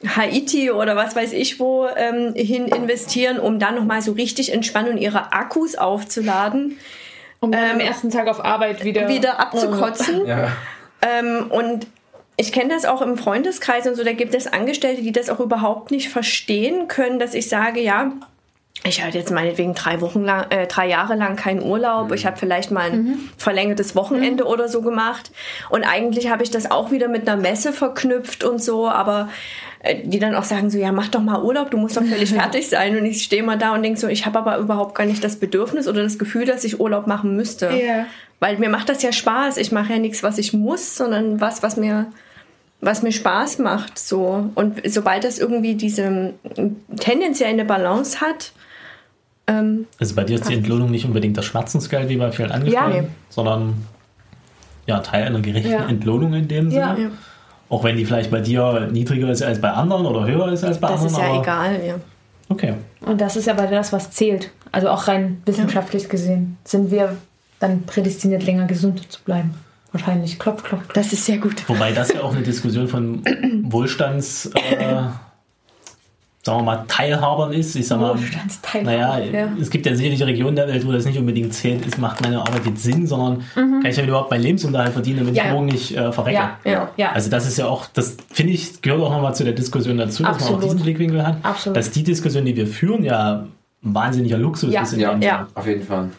Haiti 0.05 0.71
oder 0.71 0.95
was 0.95 1.15
weiß 1.15 1.33
ich 1.33 1.59
wo 1.59 1.87
ähm, 1.95 2.33
hin 2.35 2.67
investieren, 2.67 3.39
um 3.39 3.59
dann 3.59 3.75
nochmal 3.75 4.01
so 4.01 4.13
richtig 4.13 4.53
entspannen 4.53 4.93
und 4.93 4.97
ihre 4.97 5.33
Akkus 5.33 5.75
aufzuladen, 5.75 6.77
Um 7.39 7.53
am 7.53 7.79
ersten 7.79 8.09
Tag 8.09 8.27
auf 8.27 8.43
Arbeit 8.43 8.83
wieder. 8.83 9.07
wieder 9.07 9.39
abzukotzen. 9.39 10.25
Ja. 10.25 10.51
Ähm, 11.01 11.47
und 11.49 11.87
ich 12.39 12.53
kenne 12.53 12.73
das 12.73 12.85
auch 12.85 13.01
im 13.01 13.17
Freundeskreis 13.17 13.85
und 13.85 13.95
so, 13.95 14.03
da 14.05 14.13
gibt 14.13 14.33
es 14.33 14.47
Angestellte, 14.47 15.01
die 15.01 15.11
das 15.11 15.29
auch 15.29 15.41
überhaupt 15.41 15.91
nicht 15.91 16.07
verstehen 16.07 16.87
können, 16.87 17.19
dass 17.19 17.33
ich 17.33 17.49
sage, 17.49 17.81
ja, 17.81 18.13
ich 18.85 19.03
hatte 19.03 19.17
jetzt 19.17 19.29
meinetwegen 19.29 19.73
drei 19.73 19.99
Wochen 19.99 20.23
lang, 20.23 20.49
äh, 20.49 20.65
drei 20.65 20.87
Jahre 20.87 21.15
lang 21.15 21.35
keinen 21.35 21.61
Urlaub. 21.61 22.13
Ich 22.13 22.25
habe 22.25 22.37
vielleicht 22.37 22.71
mal 22.71 22.91
ein 22.91 23.29
verlängertes 23.37 23.93
Wochenende 23.93 24.45
oder 24.45 24.69
so 24.69 24.81
gemacht. 24.81 25.31
Und 25.69 25.83
eigentlich 25.83 26.31
habe 26.31 26.43
ich 26.43 26.49
das 26.49 26.71
auch 26.71 26.89
wieder 26.89 27.09
mit 27.09 27.27
einer 27.27 27.39
Messe 27.39 27.73
verknüpft 27.73 28.45
und 28.45 28.63
so, 28.63 28.87
aber 28.87 29.27
äh, 29.83 29.97
die 30.05 30.19
dann 30.19 30.33
auch 30.33 30.45
sagen 30.45 30.69
so, 30.69 30.77
ja, 30.77 30.93
mach 30.93 31.09
doch 31.09 31.21
mal 31.21 31.43
Urlaub, 31.43 31.71
du 31.71 31.77
musst 31.77 31.97
doch 31.97 32.05
völlig 32.05 32.29
fertig 32.33 32.69
sein. 32.69 32.97
Und 32.97 33.05
ich 33.05 33.21
stehe 33.21 33.43
mal 33.43 33.57
da 33.57 33.73
und 33.73 33.83
denke 33.83 33.99
so, 33.99 34.07
ich 34.07 34.25
habe 34.25 34.39
aber 34.39 34.57
überhaupt 34.59 34.95
gar 34.95 35.05
nicht 35.05 35.25
das 35.25 35.35
Bedürfnis 35.35 35.89
oder 35.89 36.03
das 36.03 36.17
Gefühl, 36.17 36.45
dass 36.45 36.63
ich 36.63 36.79
Urlaub 36.79 37.05
machen 37.05 37.35
müsste. 37.35 37.71
Ja. 37.71 38.05
Weil 38.39 38.57
mir 38.59 38.69
macht 38.69 38.87
das 38.87 39.03
ja 39.03 39.11
Spaß. 39.11 39.57
Ich 39.57 39.73
mache 39.73 39.91
ja 39.91 39.99
nichts, 39.99 40.23
was 40.23 40.37
ich 40.37 40.53
muss, 40.53 40.95
sondern 40.95 41.41
was, 41.41 41.63
was 41.63 41.75
mir, 41.75 42.07
was 42.81 43.01
mir 43.03 43.11
Spaß 43.11 43.59
macht. 43.59 43.99
So. 43.99 44.49
Und 44.55 44.81
sobald 44.87 45.23
das 45.23 45.37
irgendwie 45.39 45.75
diese 45.75 46.33
tendenziell 46.97 47.49
eine 47.49 47.65
Balance 47.65 48.21
hat, 48.21 48.51
ähm, 49.47 49.85
Also 49.99 50.15
bei 50.15 50.23
dir 50.23 50.35
ist 50.35 50.47
die 50.49 50.53
Entlohnung 50.53 50.91
nicht 50.91 51.05
unbedingt 51.05 51.37
das 51.37 51.45
Schmerzensgeld 51.45 52.09
wie 52.09 52.17
bei 52.17 52.31
vielen 52.31 52.51
Angestellten, 52.51 52.95
Ja, 52.95 53.01
nee. 53.01 53.07
sondern 53.29 53.73
ja, 54.85 54.99
Teil 54.99 55.23
einer 55.23 55.39
gerechten 55.41 55.71
Ja. 55.71 55.87
Entlohnung 55.87 56.33
in 56.33 56.47
dem 56.47 56.69
Sinne. 56.71 56.81
Ja. 56.81 56.97
Ja. 56.97 57.09
Auch 57.69 57.83
wenn 57.83 57.97
die 57.97 58.05
vielleicht 58.05 58.31
bei 58.31 58.39
dir 58.41 58.87
niedriger 58.91 59.29
ist 59.29 59.43
als 59.43 59.61
bei 59.61 59.69
anderen 59.71 60.05
oder 60.07 60.25
höher 60.25 60.51
ist 60.51 60.63
als 60.63 60.79
bei 60.79 60.87
das 60.89 61.01
anderen. 61.01 61.13
ist 61.13 61.19
ja 61.19 61.27
aber 61.33 61.41
egal. 61.41 61.87
Ja. 61.87 61.95
Okay. 62.49 62.73
Und 63.01 63.21
das 63.21 63.35
ist 63.35 63.47
aber 63.47 63.67
das, 63.67 63.93
was 63.93 64.09
zählt. 64.09 64.49
Also 64.71 64.89
auch 64.89 65.07
rein 65.07 65.41
wissenschaftlich 65.45 66.09
gesehen 66.09 66.57
sind 66.63 66.89
wir 66.89 67.15
dann 67.59 67.83
prädestiniert, 67.83 68.43
länger 68.43 68.65
gesund 68.65 69.11
zu 69.11 69.21
bleiben. 69.21 69.53
Wahrscheinlich. 69.91 70.37
Klopf, 70.39 70.63
klopf, 70.63 70.83
klopf. 70.83 70.93
Das 70.93 71.11
ist 71.13 71.25
sehr 71.25 71.37
gut. 71.37 71.67
Wobei 71.67 71.91
das 71.91 72.13
ja 72.13 72.21
auch 72.21 72.33
eine 72.33 72.41
Diskussion 72.43 72.87
von 72.87 73.23
Wohlstands, 73.63 74.47
äh, 74.55 74.85
sagen 76.43 76.59
wir 76.59 76.63
mal, 76.63 76.85
Teilhabern 76.87 77.51
ist. 77.53 77.75
Ich 77.75 77.87
sag 77.87 77.99
mal, 77.99 78.17
Wohlstandsteilhaber, 78.17 79.17
naja, 79.17 79.19
ja. 79.25 79.49
es 79.59 79.69
gibt 79.69 79.85
ja 79.85 79.93
sicherlich 79.95 80.21
Regionen 80.23 80.55
der 80.55 80.67
Welt, 80.67 80.85
wo 80.87 80.91
das 80.91 81.05
nicht 81.05 81.17
unbedingt 81.17 81.53
zählt, 81.53 81.85
ist, 81.85 81.97
macht 81.97 82.21
meine 82.21 82.39
Arbeit 82.39 82.65
jetzt 82.65 82.83
Sinn, 82.83 83.07
sondern 83.07 83.43
kann 83.55 83.85
ich 83.85 83.97
ja 83.97 84.03
überhaupt 84.05 84.31
meinen 84.31 84.43
Lebensunterhalt 84.43 84.93
verdienen, 84.93 85.25
wenn 85.27 85.35
Ja, 85.35 85.43
ich 85.43 85.47
ja. 85.49 85.53
morgen 85.53 85.65
nicht 85.67 85.95
äh, 85.97 86.11
verrecke. 86.11 86.35
Ja, 86.37 86.57
ja, 86.63 86.89
ja. 86.95 87.11
Also 87.11 87.29
das 87.29 87.45
ist 87.47 87.57
ja 87.57 87.67
auch, 87.67 87.87
das 87.87 88.15
finde 88.31 88.53
ich, 88.53 88.81
gehört 88.81 89.01
auch 89.01 89.11
nochmal 89.11 89.35
zu 89.35 89.43
der 89.43 89.53
Diskussion 89.53 89.97
dazu, 89.97 90.23
dass 90.23 90.31
man 90.33 90.41
Absolut. 90.41 90.59
auch 90.59 90.63
diesen 90.63 90.79
Blickwinkel 90.81 91.25
hat. 91.25 91.37
Absolut. 91.43 91.75
Dass 91.77 91.91
die 91.91 92.03
Diskussion, 92.03 92.45
die 92.45 92.55
wir 92.55 92.67
führen, 92.67 93.03
ja 93.03 93.45
ein 93.83 93.93
wahnsinniger 93.95 94.37
Luxus 94.37 94.73
Ja. 94.73 94.81
ist. 94.83 94.93
in 94.93 94.99
Ja, 95.01 95.11
dem 95.13 95.21
Ja. 95.21 95.47
auf 95.55 95.65
jeden 95.67 95.83
Fall. 95.83 96.09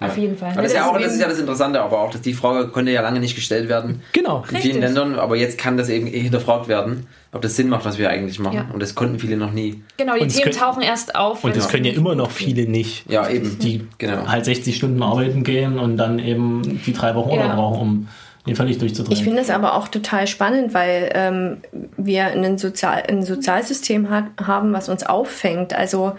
Auf 0.00 0.16
jeden 0.18 0.36
Fall. 0.36 0.50
Aber 0.52 0.62
das, 0.62 0.72
ist 0.72 0.76
ja 0.76 0.86
auch, 0.90 0.98
das 0.98 1.12
ist 1.14 1.20
ja 1.20 1.28
das 1.28 1.38
Interessante, 1.38 1.80
aber 1.80 2.00
auch, 2.00 2.10
dass 2.10 2.20
die 2.20 2.34
Frage 2.34 2.68
konnte 2.68 2.90
ja 2.92 3.00
lange 3.02 3.20
nicht 3.20 3.34
gestellt 3.34 3.68
werden 3.68 4.02
Genau. 4.12 4.38
in 4.38 4.42
Richtig. 4.44 4.62
vielen 4.62 4.80
Ländern, 4.80 5.18
aber 5.18 5.36
jetzt 5.36 5.56
kann 5.58 5.76
das 5.76 5.88
eben 5.88 6.06
hinterfragt 6.06 6.68
werden, 6.68 7.06
ob 7.32 7.42
das 7.42 7.56
Sinn 7.56 7.68
macht, 7.68 7.84
was 7.84 7.98
wir 7.98 8.10
eigentlich 8.10 8.38
machen. 8.38 8.56
Ja. 8.56 8.66
Und 8.72 8.82
das 8.82 8.94
konnten 8.94 9.18
viele 9.18 9.36
noch 9.36 9.52
nie. 9.52 9.82
Genau, 9.96 10.14
die 10.14 10.20
Und 10.22 10.28
Themen 10.28 10.42
können- 10.44 10.56
tauchen 10.56 10.82
erst 10.82 11.14
auf. 11.14 11.44
Und 11.44 11.56
das 11.56 11.68
können 11.68 11.84
ja 11.84 11.92
immer 11.92 12.14
noch 12.14 12.30
viele 12.30 12.68
nicht. 12.68 13.08
Ja, 13.10 13.28
eben. 13.28 13.58
Die 13.58 13.86
Genau. 13.98 14.26
halt 14.26 14.44
60 14.44 14.76
Stunden 14.76 15.02
arbeiten 15.02 15.44
gehen 15.44 15.78
und 15.78 15.96
dann 15.96 16.18
eben 16.18 16.80
die 16.86 16.92
drei 16.92 17.14
Wochen 17.14 17.30
Urlaub 17.30 17.46
Ja. 17.46 17.54
brauchen, 17.54 17.80
um 17.80 18.08
den 18.46 18.56
völlig 18.56 18.76
durchzudrehen. 18.78 19.16
Ich 19.16 19.24
finde 19.24 19.40
es 19.40 19.48
aber 19.48 19.74
auch 19.74 19.88
total 19.88 20.26
spannend, 20.26 20.74
weil 20.74 21.10
ähm, 21.14 21.56
wir 21.96 22.26
ein, 22.26 22.58
Sozial 22.58 23.02
ein 23.08 23.22
Sozialsystem 23.22 24.10
hat, 24.10 24.24
haben, 24.44 24.72
was 24.74 24.88
uns 24.90 25.04
auffängt. 25.06 25.72
Also 25.72 26.12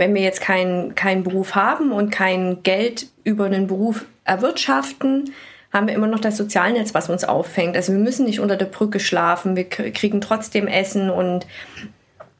wenn 0.00 0.14
wir 0.14 0.22
jetzt 0.22 0.40
keinen 0.40 0.94
keinen 0.94 1.22
Beruf 1.22 1.54
haben 1.54 1.92
und 1.92 2.10
kein 2.10 2.62
Geld 2.62 3.08
über 3.22 3.44
einen 3.44 3.66
Beruf 3.66 4.06
erwirtschaften, 4.24 5.34
haben 5.72 5.88
wir 5.88 5.94
immer 5.94 6.06
noch 6.06 6.20
das 6.20 6.38
Sozialnetz, 6.38 6.94
was 6.94 7.10
uns 7.10 7.22
auffängt. 7.22 7.76
Also 7.76 7.92
wir 7.92 8.00
müssen 8.00 8.24
nicht 8.24 8.40
unter 8.40 8.56
der 8.56 8.64
Brücke 8.64 8.98
schlafen, 8.98 9.56
wir 9.56 9.68
kriegen 9.68 10.22
trotzdem 10.22 10.66
Essen 10.66 11.10
und 11.10 11.46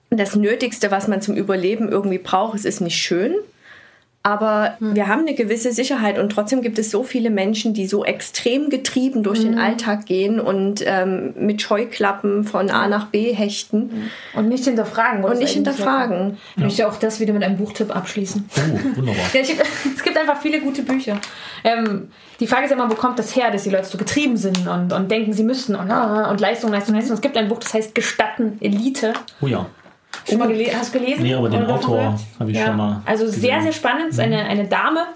das 0.08 0.36
Nötigste, 0.36 0.90
was 0.90 1.06
man 1.06 1.20
zum 1.20 1.36
Überleben 1.36 1.90
irgendwie 1.90 2.18
braucht, 2.18 2.56
es 2.56 2.64
ist 2.64 2.80
nicht 2.80 2.96
schön. 2.96 3.34
Aber 4.22 4.76
wir 4.80 5.08
haben 5.08 5.20
eine 5.20 5.34
gewisse 5.34 5.72
Sicherheit 5.72 6.18
und 6.18 6.30
trotzdem 6.30 6.60
gibt 6.60 6.78
es 6.78 6.90
so 6.90 7.02
viele 7.04 7.30
Menschen, 7.30 7.72
die 7.72 7.86
so 7.86 8.04
extrem 8.04 8.68
getrieben 8.68 9.22
durch 9.22 9.40
den 9.40 9.58
Alltag 9.58 10.04
gehen 10.04 10.40
und 10.40 10.82
ähm, 10.84 11.32
mit 11.38 11.62
Scheuklappen 11.62 12.44
von 12.44 12.68
A 12.68 12.86
nach 12.86 13.06
B 13.06 13.32
hechten 13.32 14.10
Und 14.34 14.50
nicht 14.50 14.64
hinterfragen. 14.64 15.24
und 15.24 15.38
nicht 15.38 15.54
hinterfragen. 15.54 16.36
Ich 16.56 16.62
möchte 16.62 16.86
auch 16.86 16.96
das 16.96 17.18
wieder 17.18 17.32
mit 17.32 17.42
einem 17.42 17.56
Buchtipp 17.56 17.96
abschließen. 17.96 18.46
Oh, 18.56 18.96
wunderbar. 18.98 19.24
Ja, 19.32 19.40
ich, 19.40 19.56
es 19.96 20.02
gibt 20.02 20.18
einfach 20.18 20.38
viele 20.42 20.60
gute 20.60 20.82
Bücher. 20.82 21.18
Ähm, 21.64 22.10
die 22.40 22.46
Frage 22.46 22.66
ist 22.66 22.72
immer, 22.72 22.90
wo 22.90 22.94
kommt 22.96 23.18
das 23.18 23.34
her, 23.34 23.50
dass 23.50 23.62
die 23.62 23.70
Leute 23.70 23.86
so 23.86 23.96
getrieben 23.96 24.36
sind 24.36 24.68
und, 24.68 24.92
und 24.92 25.10
denken, 25.10 25.32
sie 25.32 25.44
müssten 25.44 25.74
und, 25.74 25.90
ah, 25.90 26.30
und 26.30 26.40
Leistung, 26.40 26.70
Leistung, 26.70 26.94
Leistung. 26.94 27.14
Es 27.14 27.22
gibt 27.22 27.38
ein 27.38 27.48
Buch, 27.48 27.58
das 27.58 27.72
heißt 27.72 27.94
Gestatten 27.94 28.58
Elite. 28.60 29.14
Oh 29.40 29.46
ja. 29.46 29.64
Schon 30.30 30.38
mal 30.38 30.48
gele 30.48 30.70
hast 30.74 30.94
du 30.94 30.98
gelesen? 30.98 31.22
Nee, 31.22 31.34
aber 31.34 31.48
den 31.48 31.66
Autor 31.66 32.18
habe 32.38 32.50
ich 32.50 32.60
schon 32.60 32.76
mal 32.76 33.02
Also 33.04 33.26
sehr, 33.26 33.34
gesehen. 33.56 33.62
sehr 33.62 33.72
spannend. 33.72 34.06
Es 34.08 34.14
ist 34.14 34.20
eine, 34.20 34.44
eine 34.44 34.66
Dame, 34.66 35.06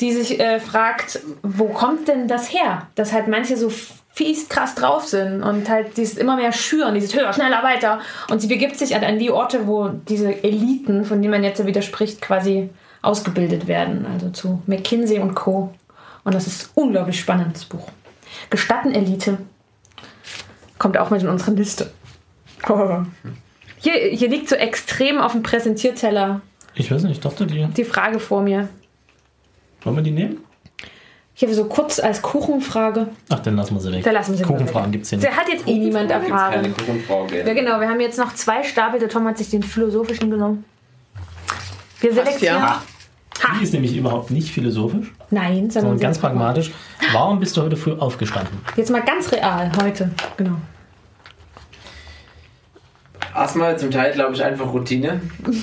die 0.00 0.12
sich 0.12 0.40
äh, 0.40 0.60
fragt, 0.60 1.20
wo 1.42 1.66
kommt 1.66 2.08
denn 2.08 2.28
das 2.28 2.52
her? 2.52 2.86
Dass 2.94 3.12
halt 3.12 3.28
manche 3.28 3.56
so 3.56 3.70
fies 4.14 4.48
krass 4.48 4.74
drauf 4.74 5.06
sind 5.06 5.42
und 5.42 5.68
halt 5.68 5.96
dieses 5.96 6.18
immer 6.18 6.36
mehr 6.36 6.52
schüren, 6.52 6.94
dieses 6.94 7.14
höher, 7.14 7.32
schneller, 7.32 7.62
weiter. 7.62 8.00
Und 8.30 8.40
sie 8.40 8.48
begibt 8.48 8.76
sich 8.76 8.92
halt 8.92 9.04
an 9.04 9.18
die 9.18 9.30
Orte, 9.30 9.66
wo 9.66 9.88
diese 9.88 10.44
Eliten, 10.44 11.04
von 11.04 11.22
denen 11.22 11.30
man 11.30 11.44
jetzt 11.44 11.58
so 11.58 11.66
widerspricht, 11.66 12.20
quasi 12.20 12.68
ausgebildet 13.00 13.66
werden. 13.66 14.06
Also 14.12 14.28
zu 14.30 14.62
McKinsey 14.66 15.18
und 15.18 15.34
Co. 15.34 15.72
Und 16.24 16.34
das 16.34 16.46
ist 16.46 16.70
unglaublich 16.74 17.18
spannend, 17.18 17.56
das 17.56 17.64
Buch. 17.64 17.88
Gestatten 18.50 18.94
Elite. 18.94 19.38
Kommt 20.78 20.98
auch 20.98 21.10
mit 21.10 21.22
in 21.22 21.28
unsere 21.28 21.52
Liste. 21.52 21.90
Hier, 23.82 23.94
hier 23.94 24.28
liegt 24.28 24.48
so 24.48 24.54
extrem 24.54 25.18
auf 25.18 25.32
dem 25.32 25.42
Präsentierteller 25.42 26.40
Ich 26.74 26.90
weiß 26.90 27.02
nicht, 27.02 27.12
ich 27.12 27.20
dachte, 27.20 27.46
die. 27.46 27.66
die 27.66 27.84
Frage 27.84 28.20
vor 28.20 28.40
mir. 28.42 28.68
Wollen 29.82 29.96
wir 29.96 30.02
die 30.02 30.12
nehmen? 30.12 30.38
Ich 31.34 31.42
habe 31.42 31.52
so 31.54 31.64
kurz 31.64 31.98
als 31.98 32.22
Kuchenfrage. 32.22 33.08
Ach, 33.30 33.40
dann 33.40 33.56
lassen 33.56 33.74
wir 33.74 33.80
sie 33.80 33.90
weg. 33.90 34.04
Da 34.04 34.12
lassen 34.12 34.32
wir 34.32 34.38
sie 34.38 34.44
Kuchenfragen 34.44 34.86
weg. 34.88 34.92
gibt 34.92 35.04
es 35.04 35.10
hier 35.10 35.18
nicht. 35.18 35.28
Der 35.28 35.36
hat 35.36 35.48
jetzt 35.48 35.66
eh 35.66 35.78
niemand 35.78 36.10
Keine 36.10 36.22
erfahren. 36.24 36.74
Kuchenfrage. 36.76 37.38
Ja, 37.44 37.54
genau, 37.54 37.80
wir 37.80 37.88
haben 37.88 38.00
jetzt 38.00 38.18
noch 38.18 38.34
zwei 38.34 38.62
Stapel. 38.62 39.00
Der 39.00 39.08
Tom 39.08 39.26
hat 39.26 39.38
sich 39.38 39.50
den 39.50 39.62
philosophischen 39.64 40.30
genommen. 40.30 40.64
Wir 42.00 42.12
selektieren. 42.12 42.58
ja. 42.58 42.82
Die 43.58 43.64
ist 43.64 43.72
nämlich 43.72 43.96
überhaupt 43.96 44.30
nicht 44.30 44.50
philosophisch, 44.50 45.12
Nein, 45.30 45.54
sondern 45.54 45.70
sondern 45.72 45.98
ganz 45.98 46.18
pragmatisch. 46.18 46.70
Warum 47.12 47.40
bist 47.40 47.56
du 47.56 47.62
heute 47.62 47.76
früh 47.76 47.92
aufgestanden? 47.92 48.56
Jetzt 48.76 48.90
mal 48.90 49.02
ganz 49.02 49.32
real 49.32 49.72
heute. 49.82 50.10
Genau. 50.36 50.56
Erstmal 53.34 53.78
zum 53.78 53.90
Teil, 53.90 54.12
glaube 54.12 54.34
ich, 54.34 54.44
einfach 54.44 54.72
Routine. 54.72 55.20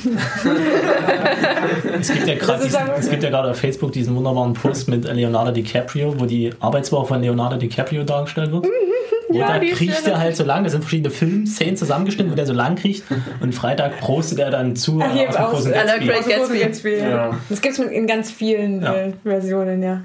Es 1.99 2.11
gibt 2.13 2.27
ja 2.27 2.35
gerade 2.35 2.65
ja 2.67 3.29
gerade 3.29 3.51
auf 3.51 3.57
Facebook 3.59 3.91
diesen 3.91 4.15
wunderbaren 4.15 4.53
Post 4.53 4.87
mit 4.87 5.03
Leonardo 5.05 5.51
DiCaprio, 5.51 6.19
wo 6.19 6.25
die 6.25 6.51
Arbeitswoche 6.59 7.07
von 7.07 7.21
Leonardo 7.21 7.57
DiCaprio 7.57 8.03
dargestellt 8.03 8.51
wird. 8.51 8.65
Wo 9.31 9.37
Ja, 9.37 9.59
da 9.59 9.59
kriecht 9.59 10.07
er 10.07 10.17
halt 10.17 10.35
so 10.35 10.43
lang, 10.43 10.63
das 10.63 10.71
sind 10.71 10.81
verschiedene 10.81 11.11
Filmszenen 11.11 11.77
zusammengeschnitten, 11.77 12.31
wo 12.31 12.35
der 12.35 12.47
so 12.47 12.53
lang 12.53 12.75
kriecht 12.77 13.03
und 13.41 13.53
Freitag 13.53 13.99
prostet 13.99 14.39
er 14.39 14.49
dann 14.49 14.75
zu 14.75 14.99
Ach, 15.03 15.13
hier 15.13 15.29
aus 15.29 15.35
dem 15.35 15.43
aus- 15.43 15.71
Gatsby. 15.71 16.11
Aus 16.11 16.25
Gatsby. 16.27 16.59
Gatsby, 16.59 16.89
ja. 16.97 17.09
Ja. 17.09 17.37
Das 17.47 17.61
gibt 17.61 17.77
es 17.77 17.85
in 17.85 18.07
ganz 18.07 18.31
vielen 18.31 18.81
Ja. 18.81 18.95
äh, 18.95 19.13
Versionen, 19.23 19.83
ja. 19.83 20.01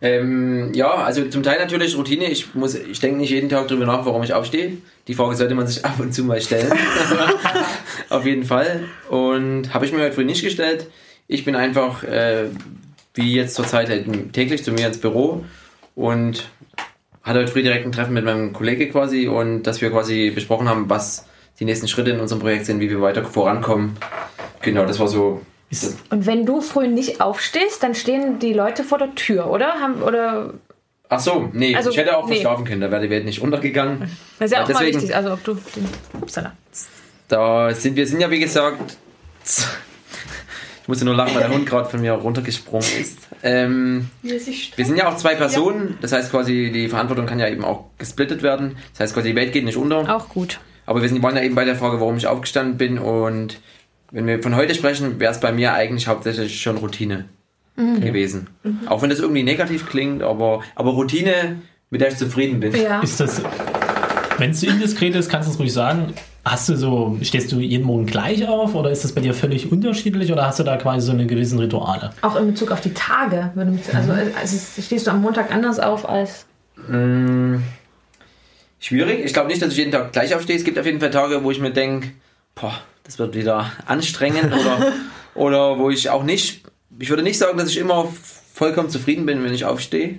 Ähm, 0.00 0.72
ja, 0.74 0.94
also 0.94 1.24
zum 1.28 1.42
Teil 1.42 1.58
natürlich 1.58 1.96
Routine. 1.96 2.26
Ich 2.26 2.54
muss, 2.54 2.74
ich 2.74 3.00
denke 3.00 3.18
nicht 3.18 3.30
jeden 3.30 3.48
Tag 3.48 3.68
drüber 3.68 3.86
nach, 3.86 4.06
warum 4.06 4.22
ich 4.22 4.32
aufstehe. 4.32 4.78
Die 5.08 5.14
Frage 5.14 5.36
sollte 5.36 5.54
man 5.54 5.66
sich 5.66 5.84
ab 5.84 5.98
und 5.98 6.12
zu 6.12 6.24
mal 6.24 6.40
stellen. 6.40 6.72
Auf 8.08 8.24
jeden 8.24 8.44
Fall. 8.44 8.84
Und 9.08 9.74
habe 9.74 9.86
ich 9.86 9.92
mir 9.92 10.02
heute 10.02 10.14
früh 10.14 10.24
nicht 10.24 10.44
gestellt. 10.44 10.86
Ich 11.26 11.44
bin 11.44 11.56
einfach, 11.56 12.04
äh, 12.04 12.44
wie 13.14 13.34
jetzt 13.34 13.54
zur 13.54 13.66
Zeit, 13.66 13.88
halt 13.88 14.32
täglich 14.32 14.62
zu 14.62 14.72
mir 14.72 14.86
ins 14.86 14.98
Büro 14.98 15.44
und 15.94 16.48
hatte 17.22 17.40
heute 17.40 17.52
früh 17.52 17.62
direkt 17.62 17.84
ein 17.84 17.92
Treffen 17.92 18.14
mit 18.14 18.24
meinem 18.24 18.52
Kollege 18.52 18.88
quasi 18.88 19.26
und 19.28 19.64
dass 19.64 19.80
wir 19.80 19.90
quasi 19.90 20.30
besprochen 20.30 20.68
haben, 20.68 20.88
was 20.88 21.26
die 21.58 21.64
nächsten 21.64 21.88
Schritte 21.88 22.10
in 22.10 22.20
unserem 22.20 22.40
Projekt 22.40 22.66
sind, 22.66 22.80
wie 22.80 22.88
wir 22.88 23.00
weiter 23.00 23.24
vorankommen. 23.24 23.96
Genau, 24.62 24.86
das 24.86 24.98
war 24.98 25.08
so. 25.08 25.42
Ist, 25.70 25.98
Und 26.10 26.24
wenn 26.26 26.46
du 26.46 26.60
früh 26.62 26.88
nicht 26.88 27.20
aufstehst, 27.20 27.82
dann 27.82 27.94
stehen 27.94 28.38
die 28.38 28.52
Leute 28.54 28.84
vor 28.84 28.96
der 28.98 29.14
Tür, 29.14 29.50
oder? 29.50 29.74
Haben, 29.80 30.02
oder 30.02 30.54
Ach 31.10 31.20
so, 31.20 31.48
nee, 31.52 31.74
Also, 31.74 31.90
ich 31.90 31.96
hätte 31.96 32.16
auch 32.16 32.26
nee. 32.26 32.34
verschlafen 32.34 32.64
können, 32.66 32.80
da 32.82 32.90
wäre 32.90 33.02
die 33.02 33.10
Welt 33.10 33.24
nicht 33.24 33.40
untergegangen. 33.40 34.10
das 34.38 34.50
ist 34.50 34.56
ja 34.56 34.62
auch 34.64 34.68
mal 34.68 34.74
deswegen- 34.78 34.96
wichtig, 34.98 35.16
also 35.16 35.32
ob 35.32 35.44
du 35.44 35.54
den 35.54 35.88
Upsala. 36.20 36.52
Da 37.28 37.74
sind 37.74 37.96
wir 37.96 38.06
sind 38.06 38.20
ja 38.20 38.30
wie 38.30 38.40
gesagt. 38.40 38.96
Ich 40.82 40.88
musste 40.88 41.04
nur 41.04 41.14
lachen, 41.14 41.34
weil 41.34 41.42
der 41.42 41.52
Hund 41.52 41.66
gerade 41.66 41.88
von 41.88 42.00
mir 42.00 42.12
runtergesprungen 42.12 42.88
ist. 43.00 43.18
Ähm, 43.42 44.08
wir 44.22 44.40
sind 44.40 44.96
ja 44.96 45.08
auch 45.08 45.16
zwei 45.16 45.34
Personen, 45.34 45.98
das 46.00 46.12
heißt 46.12 46.30
quasi 46.30 46.70
die 46.72 46.88
Verantwortung 46.88 47.26
kann 47.26 47.38
ja 47.38 47.48
eben 47.48 47.64
auch 47.64 47.84
gesplittet 47.98 48.42
werden. 48.42 48.78
Das 48.92 49.00
heißt 49.00 49.14
quasi 49.14 49.28
die 49.30 49.36
Welt 49.36 49.52
geht 49.52 49.64
nicht 49.66 49.76
unter. 49.76 50.14
Auch 50.14 50.28
gut. 50.30 50.60
Aber 50.86 51.02
wir 51.02 51.08
sind, 51.10 51.22
waren 51.22 51.36
ja 51.36 51.42
eben 51.42 51.54
bei 51.54 51.66
der 51.66 51.76
Frage, 51.76 52.00
warum 52.00 52.16
ich 52.16 52.26
aufgestanden 52.26 52.78
bin 52.78 52.98
und 52.98 53.60
wenn 54.10 54.26
wir 54.26 54.42
von 54.42 54.54
heute 54.56 54.74
sprechen, 54.74 55.18
wäre 55.20 55.32
es 55.32 55.40
bei 55.40 55.52
mir 55.52 55.72
eigentlich 55.74 56.06
hauptsächlich 56.08 56.60
schon 56.60 56.76
Routine 56.78 57.24
gewesen. 57.76 58.48
Auch 58.86 59.02
wenn 59.02 59.10
das 59.10 59.20
irgendwie 59.20 59.44
negativ 59.44 59.86
klingt, 59.88 60.22
aber, 60.22 60.62
aber 60.74 60.90
Routine, 60.92 61.56
mit 61.90 62.00
der 62.00 62.08
ich 62.08 62.16
zufrieden 62.16 62.58
bin. 62.58 62.74
Ja. 62.74 63.00
ist 63.00 63.20
das, 63.20 63.40
wenn 64.38 64.50
es 64.50 64.60
so 64.60 64.66
indiskret 64.66 65.14
ist, 65.14 65.30
kannst 65.30 65.48
du 65.48 65.52
es 65.52 65.58
ruhig 65.60 65.72
sagen. 65.72 66.12
Hast 66.44 66.68
du 66.68 66.76
so, 66.76 67.18
stehst 67.22 67.52
du 67.52 67.60
jeden 67.60 67.84
Morgen 67.86 68.06
gleich 68.06 68.48
auf 68.48 68.74
oder 68.74 68.90
ist 68.90 69.04
das 69.04 69.12
bei 69.12 69.20
dir 69.20 69.32
völlig 69.34 69.70
unterschiedlich 69.70 70.32
oder 70.32 70.46
hast 70.46 70.58
du 70.58 70.64
da 70.64 70.76
quasi 70.76 71.06
so 71.06 71.12
eine 71.12 71.26
gewissen 71.26 71.58
Rituale? 71.58 72.10
Auch 72.22 72.34
in 72.36 72.46
Bezug 72.46 72.72
auf 72.72 72.80
die 72.80 72.94
Tage. 72.94 73.50
würde 73.54 73.70
mich- 73.70 73.94
Also, 73.94 74.12
also 74.12 74.82
stehst 74.82 75.06
du 75.06 75.10
am 75.12 75.20
Montag 75.20 75.52
anders 75.52 75.78
auf 75.78 76.08
als. 76.08 76.46
Mm, 76.88 77.56
Schwierig. 78.80 79.24
Ich 79.24 79.32
glaube 79.32 79.48
nicht, 79.48 79.60
dass 79.60 79.72
ich 79.72 79.78
jeden 79.78 79.92
Tag 79.92 80.12
gleich 80.12 80.34
aufstehe. 80.34 80.56
Es 80.56 80.64
gibt 80.64 80.78
auf 80.78 80.86
jeden 80.86 81.00
Fall 81.00 81.10
Tage, 81.10 81.42
wo 81.42 81.50
ich 81.50 81.60
mir 81.60 81.70
denke, 81.72 82.08
boah, 82.54 82.74
das 83.08 83.18
wird 83.18 83.34
wieder 83.34 83.72
anstrengend 83.86 84.52
oder, 84.52 84.92
oder 85.34 85.78
wo 85.78 85.88
ich 85.88 86.10
auch 86.10 86.24
nicht, 86.24 86.62
ich 86.98 87.08
würde 87.08 87.22
nicht 87.22 87.38
sagen, 87.38 87.56
dass 87.56 87.70
ich 87.70 87.78
immer 87.78 88.06
vollkommen 88.52 88.90
zufrieden 88.90 89.24
bin, 89.24 89.42
wenn 89.42 89.54
ich 89.54 89.64
aufstehe. 89.64 90.18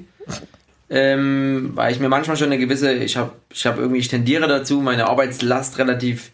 Ähm, 0.90 1.74
weil 1.76 1.94
ich 1.94 2.00
mir 2.00 2.10
manchmal 2.10 2.36
schon 2.36 2.48
eine 2.48 2.58
gewisse, 2.58 2.92
ich 2.92 3.16
habe 3.16 3.34
ich 3.54 3.68
hab 3.68 3.78
irgendwie, 3.78 4.00
ich 4.00 4.08
tendiere 4.08 4.48
dazu, 4.48 4.82
meine 4.82 5.08
Arbeitslast 5.08 5.78
relativ 5.78 6.32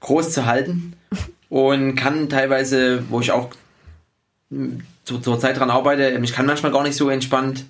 groß 0.00 0.32
zu 0.32 0.46
halten 0.46 0.94
und 1.50 1.94
kann 1.94 2.30
teilweise, 2.30 3.04
wo 3.10 3.20
ich 3.20 3.30
auch 3.30 3.50
zu, 5.04 5.18
zur 5.18 5.38
Zeit 5.40 5.58
dran 5.58 5.68
arbeite, 5.68 6.18
ich 6.22 6.32
kann 6.32 6.46
manchmal 6.46 6.72
gar 6.72 6.84
nicht 6.84 6.96
so 6.96 7.10
entspannt 7.10 7.66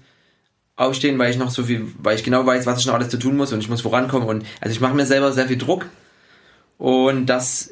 aufstehen, 0.76 1.18
weil 1.18 1.32
ich 1.32 1.38
noch 1.38 1.50
so 1.50 1.64
viel, 1.64 1.88
weil 1.98 2.16
ich 2.16 2.22
genau 2.22 2.46
weiß, 2.46 2.66
was 2.66 2.78
ich 2.78 2.86
noch 2.86 2.94
alles 2.94 3.08
zu 3.08 3.18
tun 3.18 3.36
muss 3.36 3.52
und 3.52 3.58
ich 3.58 3.68
muss 3.68 3.80
vorankommen 3.80 4.28
und 4.28 4.46
also 4.60 4.72
ich 4.72 4.80
mache 4.80 4.94
mir 4.94 5.06
selber 5.06 5.32
sehr 5.32 5.48
viel 5.48 5.58
Druck 5.58 5.86
und 6.78 7.26
das 7.26 7.71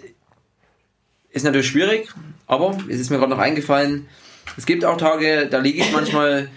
ist 1.30 1.44
natürlich 1.44 1.68
schwierig, 1.68 2.08
aber 2.46 2.76
es 2.88 3.00
ist 3.00 3.10
mir 3.10 3.18
gerade 3.18 3.30
noch 3.30 3.38
eingefallen, 3.38 4.08
es 4.56 4.66
gibt 4.66 4.84
auch 4.84 4.96
Tage, 4.96 5.48
da 5.50 5.58
liege 5.58 5.80
ich 5.80 5.92
manchmal 5.92 6.48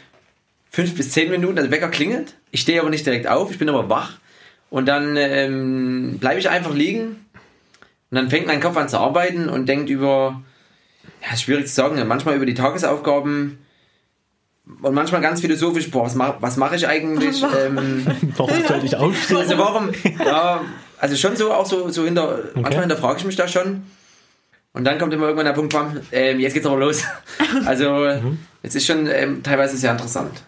fünf 0.71 0.95
bis 0.95 1.11
zehn 1.11 1.29
Minuten, 1.29 1.55
der 1.55 1.71
Wecker 1.71 1.89
klingelt, 1.89 2.35
ich 2.51 2.61
stehe 2.61 2.79
aber 2.79 2.89
nicht 2.89 3.05
direkt 3.05 3.27
auf, 3.27 3.51
ich 3.51 3.59
bin 3.59 3.69
aber 3.69 3.89
wach 3.89 4.17
und 4.69 4.87
dann 4.87 5.15
ähm, 5.17 6.17
bleibe 6.19 6.39
ich 6.39 6.49
einfach 6.49 6.73
liegen 6.73 7.25
und 8.11 8.15
dann 8.15 8.29
fängt 8.29 8.47
mein 8.47 8.61
Kopf 8.61 8.77
an 8.77 8.89
zu 8.89 8.97
arbeiten 8.97 9.49
und 9.49 9.67
denkt 9.67 9.89
über, 9.89 10.41
ja, 11.21 11.33
ist 11.33 11.43
schwierig 11.43 11.67
zu 11.67 11.73
sagen, 11.73 12.05
manchmal 12.07 12.35
über 12.35 12.45
die 12.45 12.55
Tagesaufgaben, 12.55 13.59
und 14.81 14.93
manchmal 14.93 15.21
ganz 15.21 15.41
philosophisch, 15.41 15.91
boah, 15.91 16.05
was 16.05 16.15
mache 16.15 16.37
was 16.39 16.57
mach 16.57 16.71
ich 16.71 16.87
eigentlich? 16.87 17.43
Ähm, 17.43 18.05
Warum 18.37 18.65
sollte 18.65 18.85
ich 18.85 18.95
aufstehen? 18.95 19.37
also 19.37 19.57
warum? 19.57 19.89
Ja, 20.25 20.61
also 20.97 21.15
schon 21.17 21.35
so, 21.35 21.53
auch 21.53 21.65
so, 21.65 21.89
so 21.89 22.05
hinter, 22.05 22.39
manchmal 22.55 22.81
hinterfrage 22.81 23.19
ich 23.19 23.25
mich 23.25 23.35
da 23.35 23.47
schon. 23.47 23.83
Und 24.73 24.85
dann 24.85 24.97
kommt 24.97 25.13
immer 25.13 25.25
irgendwann 25.25 25.45
der 25.45 25.53
Punkt, 25.53 25.71
bam, 25.71 25.99
ähm, 26.11 26.39
jetzt 26.39 26.53
geht's 26.53 26.65
aber 26.65 26.77
los. 26.77 27.03
Also 27.65 28.07
es 28.63 28.75
ist 28.75 28.85
schon 28.85 29.07
ähm, 29.07 29.43
teilweise 29.43 29.77
sehr 29.77 29.91
interessant. 29.91 30.41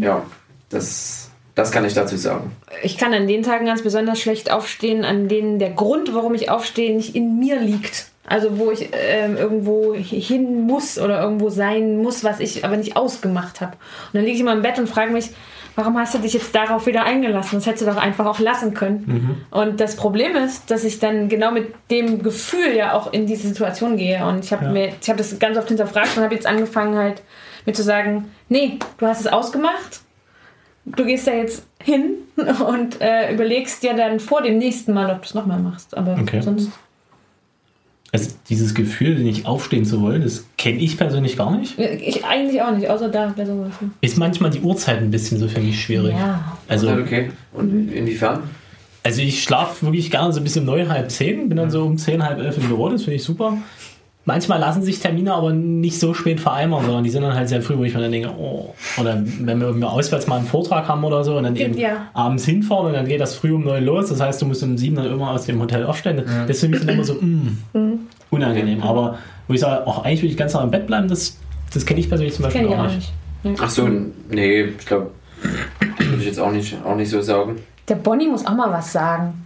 Ja, 0.00 0.24
das, 0.70 1.30
das 1.54 1.70
kann 1.70 1.84
ich 1.84 1.92
dazu 1.92 2.16
sagen. 2.16 2.52
Ich 2.82 2.96
kann 2.96 3.12
an 3.12 3.28
den 3.28 3.42
Tagen 3.42 3.66
ganz 3.66 3.82
besonders 3.82 4.20
schlecht 4.20 4.50
aufstehen, 4.50 5.04
an 5.04 5.28
denen 5.28 5.58
der 5.58 5.70
Grund, 5.70 6.14
warum 6.14 6.34
ich 6.34 6.50
aufstehe, 6.50 6.96
nicht 6.96 7.14
in 7.14 7.38
mir 7.38 7.60
liegt. 7.60 8.06
Also 8.24 8.58
wo 8.58 8.70
ich 8.70 8.90
ähm, 8.92 9.36
irgendwo 9.36 9.94
hin 9.94 10.62
muss 10.66 10.98
oder 10.98 11.22
irgendwo 11.22 11.48
sein 11.48 11.98
muss, 11.98 12.24
was 12.24 12.40
ich 12.40 12.64
aber 12.64 12.76
nicht 12.76 12.96
ausgemacht 12.96 13.60
habe. 13.60 13.72
Und 13.72 14.14
dann 14.14 14.24
liege 14.24 14.34
ich 14.34 14.40
immer 14.40 14.52
im 14.52 14.62
Bett 14.62 14.78
und 14.78 14.88
frage 14.88 15.12
mich, 15.12 15.30
warum 15.78 15.96
hast 15.96 16.12
du 16.14 16.18
dich 16.18 16.32
jetzt 16.34 16.54
darauf 16.54 16.86
wieder 16.86 17.04
eingelassen? 17.04 17.56
Das 17.58 17.66
hättest 17.66 17.82
du 17.86 17.86
doch 17.90 17.96
einfach 17.96 18.26
auch 18.26 18.38
lassen 18.40 18.74
können. 18.74 19.40
Und 19.50 19.80
das 19.80 19.96
Problem 19.96 20.36
ist, 20.36 20.70
dass 20.70 20.84
ich 20.84 20.98
dann 20.98 21.28
genau 21.28 21.50
mit 21.52 21.72
dem 21.90 22.22
Gefühl 22.22 22.74
ja 22.76 22.92
auch 22.92 23.12
in 23.12 23.26
diese 23.26 23.48
Situation 23.48 23.96
gehe. 23.96 24.24
Und 24.26 24.44
ich 24.44 24.52
habe 24.52 24.64
Ja. 24.66 24.70
mir, 24.72 24.88
ich 25.00 25.08
habe 25.08 25.16
das 25.18 25.38
ganz 25.38 25.56
oft 25.56 25.68
hinterfragt 25.68 26.16
und 26.16 26.22
habe 26.24 26.34
jetzt 26.34 26.46
angefangen 26.46 26.96
halt 26.96 27.22
mir 27.64 27.72
zu 27.72 27.82
sagen, 27.82 28.30
nee, 28.48 28.78
du 28.98 29.06
hast 29.06 29.20
es 29.20 29.26
ausgemacht, 29.28 30.00
du 30.84 31.04
gehst 31.04 31.26
da 31.26 31.32
jetzt 31.32 31.66
hin 31.82 32.10
und 32.66 33.00
äh, 33.00 33.32
überlegst 33.32 33.82
dir 33.82 33.94
dann 33.94 34.20
vor 34.20 34.42
dem 34.42 34.58
nächsten 34.58 34.92
Mal, 34.92 35.10
ob 35.10 35.22
du 35.22 35.26
es 35.26 35.34
nochmal 35.34 35.60
machst. 35.60 35.96
Aber 35.96 36.18
Okay. 36.20 36.40
sonst. 36.40 36.70
Also 38.10 38.30
dieses 38.48 38.74
Gefühl, 38.74 39.18
nicht 39.18 39.44
aufstehen 39.44 39.84
zu 39.84 40.00
wollen, 40.00 40.22
das 40.22 40.46
kenne 40.56 40.78
ich 40.78 40.96
persönlich 40.96 41.36
gar 41.36 41.56
nicht. 41.56 41.78
Ich 41.78 42.24
eigentlich 42.24 42.62
auch 42.62 42.74
nicht, 42.74 42.88
außer 42.88 43.10
da 43.10 43.34
bei 43.36 43.44
sowas. 43.44 43.72
Ist 44.00 44.16
manchmal 44.16 44.50
die 44.50 44.60
Uhrzeit 44.60 44.98
ein 44.98 45.10
bisschen 45.10 45.38
so 45.38 45.46
für 45.46 45.60
mich 45.60 45.80
schwierig. 45.82 46.14
Ja. 46.14 46.56
Also, 46.68 46.90
Okay. 46.90 47.30
Und 47.52 47.92
inwiefern? 47.92 48.44
also 49.02 49.20
ich 49.20 49.42
schlafe 49.42 49.86
wirklich 49.86 50.10
gerne 50.10 50.32
so 50.32 50.40
ein 50.40 50.44
bisschen 50.44 50.64
neun, 50.64 50.88
halb 50.88 51.10
zehn, 51.10 51.48
bin 51.48 51.56
dann 51.58 51.70
so 51.70 51.84
um 51.84 51.98
zehn, 51.98 52.22
halb 52.24 52.38
elf 52.40 52.56
im 52.56 52.68
Büro, 52.68 52.88
das 52.88 53.02
finde 53.02 53.16
ich 53.16 53.22
super. 53.24 53.58
Manchmal 54.28 54.58
lassen 54.60 54.82
sich 54.82 55.00
Termine 55.00 55.32
aber 55.32 55.54
nicht 55.54 55.98
so 55.98 56.12
spät 56.12 56.38
vereinbaren, 56.38 56.84
sondern 56.84 57.02
die 57.02 57.08
sind 57.08 57.22
dann 57.22 57.32
halt 57.32 57.48
sehr 57.48 57.62
früh, 57.62 57.78
wo 57.78 57.84
ich 57.84 57.94
mir 57.94 58.02
dann 58.02 58.12
denke, 58.12 58.28
oh, 58.38 58.74
oder 59.00 59.22
wenn 59.40 59.58
wir 59.58 59.68
irgendwie 59.68 59.86
auswärts 59.86 60.26
mal 60.26 60.36
einen 60.36 60.44
Vortrag 60.46 60.86
haben 60.86 61.02
oder 61.02 61.24
so 61.24 61.38
und 61.38 61.44
dann 61.44 61.56
eben 61.56 61.78
Ja. 61.78 62.08
abends 62.12 62.44
hinfahren 62.44 62.88
und 62.88 62.92
dann 62.92 63.08
geht 63.08 63.22
das 63.22 63.34
früh 63.36 63.54
um 63.54 63.64
neun 63.64 63.82
los, 63.86 64.10
das 64.10 64.20
heißt, 64.20 64.42
du 64.42 64.44
musst 64.44 64.62
um 64.62 64.76
sieben 64.76 64.96
dann 64.96 65.06
immer 65.06 65.30
aus 65.30 65.46
dem 65.46 65.58
Hotel 65.62 65.82
aufstehen. 65.86 66.22
Das 66.46 66.50
ist 66.56 66.60
für 66.60 66.68
mich 66.68 66.80
dann 66.80 66.90
immer 66.90 67.04
so, 67.04 67.14
mm, 67.14 67.98
unangenehm. 68.28 68.82
Aber 68.82 69.16
wo 69.46 69.54
ich 69.54 69.60
sage, 69.60 69.82
ach, 69.86 70.00
eigentlich 70.04 70.22
will 70.22 70.28
ich 70.30 70.36
ganz 70.36 70.52
nach 70.52 70.62
im 70.62 70.70
Bett 70.70 70.86
bleiben, 70.86 71.08
das, 71.08 71.38
das 71.72 71.86
kenne 71.86 71.98
ich 72.00 72.10
persönlich 72.10 72.34
zum 72.34 72.42
Beispiel 72.44 72.66
auch 72.68 72.78
auch 72.80 72.92
nicht. 72.92 73.10
nicht. 73.44 73.62
Ach 73.62 73.70
so, 73.70 73.88
nee, 74.30 74.60
ich 74.64 74.84
glaube, 74.86 75.10
würde 75.98 76.16
ich 76.20 76.26
jetzt 76.26 76.38
auch 76.38 76.52
nicht, 76.52 76.76
auch 76.84 76.96
nicht 76.96 77.08
so 77.08 77.22
sagen. 77.22 77.56
Der 77.88 77.94
Bonnie 77.94 78.28
muss 78.28 78.44
auch 78.46 78.54
mal 78.54 78.70
was 78.70 78.92
sagen. 78.92 79.42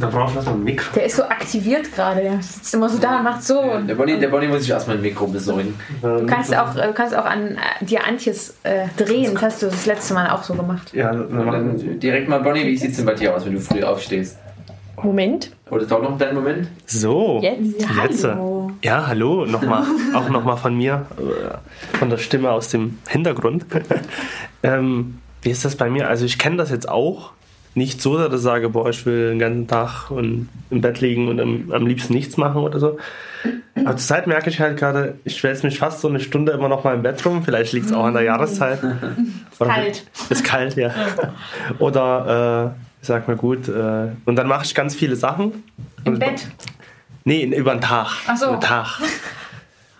Da 0.00 0.08
brauchst 0.08 0.34
du 0.34 0.38
erstmal 0.38 0.56
ein 0.56 0.64
Mikro. 0.64 0.94
Der 0.94 1.06
ist 1.06 1.16
so 1.16 1.24
aktiviert 1.24 1.92
gerade. 1.94 2.22
Der 2.22 2.42
sitzt 2.42 2.74
immer 2.74 2.88
so 2.88 2.98
da 2.98 3.18
und 3.18 3.24
macht 3.24 3.42
so. 3.42 3.62
Der 3.86 3.94
Bonnie, 3.94 4.18
der 4.18 4.28
Bonnie 4.28 4.48
muss 4.48 4.62
sich 4.62 4.70
erstmal 4.70 4.96
ein 4.96 5.02
Mikro 5.02 5.26
besorgen. 5.26 5.74
Du 6.02 6.26
kannst 6.26 6.56
auch, 6.56 6.76
äh, 6.76 6.86
du 6.86 6.92
kannst 6.92 7.16
auch 7.16 7.24
an 7.24 7.56
äh, 7.56 7.84
dir 7.84 8.04
Antjes 8.06 8.56
äh, 8.62 8.86
drehen. 8.96 9.34
Das 9.34 9.42
hast 9.42 9.62
du 9.62 9.66
das 9.66 9.86
letzte 9.86 10.14
Mal 10.14 10.30
auch 10.30 10.42
so 10.42 10.54
gemacht. 10.54 10.92
Ja, 10.94 11.12
dann 11.12 11.46
dann 11.46 12.00
direkt 12.00 12.28
mal, 12.28 12.40
Bonnie, 12.40 12.64
wie 12.64 12.76
sieht's 12.76 12.96
denn 12.96 13.06
bei 13.06 13.14
dir 13.14 13.34
aus, 13.34 13.44
wenn 13.44 13.54
du 13.54 13.60
früh 13.60 13.82
aufstehst? 13.82 14.38
Moment. 15.02 15.52
Oder 15.70 15.86
dauert 15.86 16.02
noch 16.02 16.18
dein 16.18 16.34
Moment? 16.34 16.68
So, 16.86 17.40
Jetzt? 17.42 17.80
jetzt. 17.80 18.24
Hallo. 18.24 18.72
Ja, 18.82 19.06
hallo, 19.06 19.44
nochmal, 19.44 19.84
auch 20.14 20.28
nochmal 20.28 20.56
von 20.56 20.76
mir, 20.76 21.06
äh, 21.18 21.96
von 21.96 22.10
der 22.10 22.16
Stimme 22.18 22.50
aus 22.50 22.68
dem 22.68 22.98
Hintergrund. 23.08 23.66
ähm, 24.62 25.18
wie 25.42 25.50
ist 25.50 25.64
das 25.64 25.76
bei 25.76 25.88
mir? 25.88 26.08
Also 26.08 26.24
ich 26.24 26.38
kenne 26.38 26.56
das 26.56 26.70
jetzt 26.70 26.88
auch. 26.88 27.32
Nicht 27.74 28.00
so, 28.02 28.16
dass 28.18 28.34
ich 28.34 28.40
sage, 28.40 28.70
boah, 28.70 28.88
ich 28.88 29.04
will 29.06 29.30
den 29.30 29.38
ganzen 29.38 29.68
Tag 29.68 30.10
und 30.10 30.48
im 30.70 30.80
Bett 30.80 31.00
liegen 31.00 31.28
und 31.28 31.40
am, 31.40 31.70
am 31.72 31.86
liebsten 31.86 32.12
nichts 32.14 32.36
machen 32.36 32.62
oder 32.62 32.80
so. 32.80 32.98
Aber 33.76 33.96
zur 33.96 34.08
Zeit 34.08 34.26
merke 34.26 34.50
ich 34.50 34.58
halt 34.60 34.76
gerade, 34.78 35.18
ich 35.24 35.42
wälze 35.44 35.64
mich 35.66 35.78
fast 35.78 36.00
so 36.00 36.08
eine 36.08 36.18
Stunde 36.18 36.52
immer 36.52 36.68
noch 36.68 36.82
mal 36.82 36.94
im 36.94 37.02
Bett 37.02 37.24
rum. 37.24 37.44
Vielleicht 37.44 37.72
liegt 37.72 37.86
es 37.86 37.92
auch 37.92 38.04
an 38.04 38.14
der 38.14 38.22
Jahreszeit. 38.24 38.80
Oder- 39.60 39.70
Kalt. 39.70 40.04
Ist 40.28 40.44
kalt, 40.44 40.76
ja. 40.76 40.92
Oder 41.78 42.74
Ich 43.00 43.06
sag 43.06 43.28
mir 43.28 43.36
gut. 43.36 43.68
Äh, 43.68 44.08
und 44.24 44.36
dann 44.36 44.48
mache 44.48 44.64
ich 44.64 44.74
ganz 44.74 44.94
viele 44.94 45.14
Sachen. 45.16 45.62
Im 46.04 46.18
Bett. 46.18 46.48
Nee, 47.24 47.44
über 47.44 47.72
den 47.72 47.80
Tag. 47.80 48.08
Ach 48.26 48.36
so. 48.36 48.46
Über 48.46 48.56
den 48.56 48.60
Tag. 48.60 49.00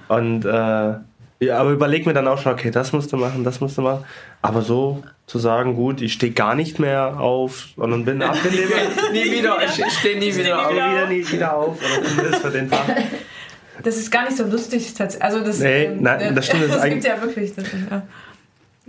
Und 0.08 0.44
äh, 0.44 0.94
ja, 1.40 1.58
aber 1.58 1.70
überleg 1.70 2.04
mir 2.06 2.14
dann 2.14 2.26
auch 2.26 2.38
schon, 2.38 2.52
okay, 2.52 2.70
das 2.70 2.92
musst 2.92 3.12
du 3.12 3.16
machen, 3.16 3.44
das 3.44 3.60
musst 3.60 3.78
du 3.78 3.82
machen. 3.82 4.04
Aber 4.42 4.62
so 4.62 5.02
zu 5.26 5.38
sagen, 5.38 5.74
gut, 5.74 6.00
ich 6.00 6.14
stehe 6.14 6.32
gar 6.32 6.54
nicht 6.54 6.78
mehr 6.78 7.20
auf, 7.20 7.68
sondern 7.76 8.04
bin 8.04 8.22
abgenehm. 8.22 8.68
nie 9.12 9.30
wieder, 9.30 9.58
ich 9.62 9.98
stehe 9.98 10.18
nie 10.18 10.34
wieder 10.34 10.66
auf. 10.66 10.72
nie 10.72 10.76
wieder, 10.76 11.06
nie 11.08 11.30
wieder 11.30 11.56
auf. 11.56 11.76
Oder 11.78 12.04
zumindest 12.04 12.42
für 12.42 12.50
den 12.50 12.70
Tag. 12.70 12.86
Das 13.82 13.96
ist 13.96 14.10
gar 14.10 14.24
nicht 14.24 14.36
so 14.36 14.44
lustig. 14.44 14.92
Also 15.20 15.40
das, 15.40 15.60
Nee, 15.60 15.84
ähm, 15.84 16.02
nein, 16.02 16.34
das 16.34 16.46
stimmt, 16.46 16.64
das 16.64 16.70
Das 16.76 16.84
ist 16.84 16.90
gibt 16.90 17.04
ja 17.04 17.22
wirklich. 17.22 17.54
Das, 17.54 17.64
ja. 17.90 18.02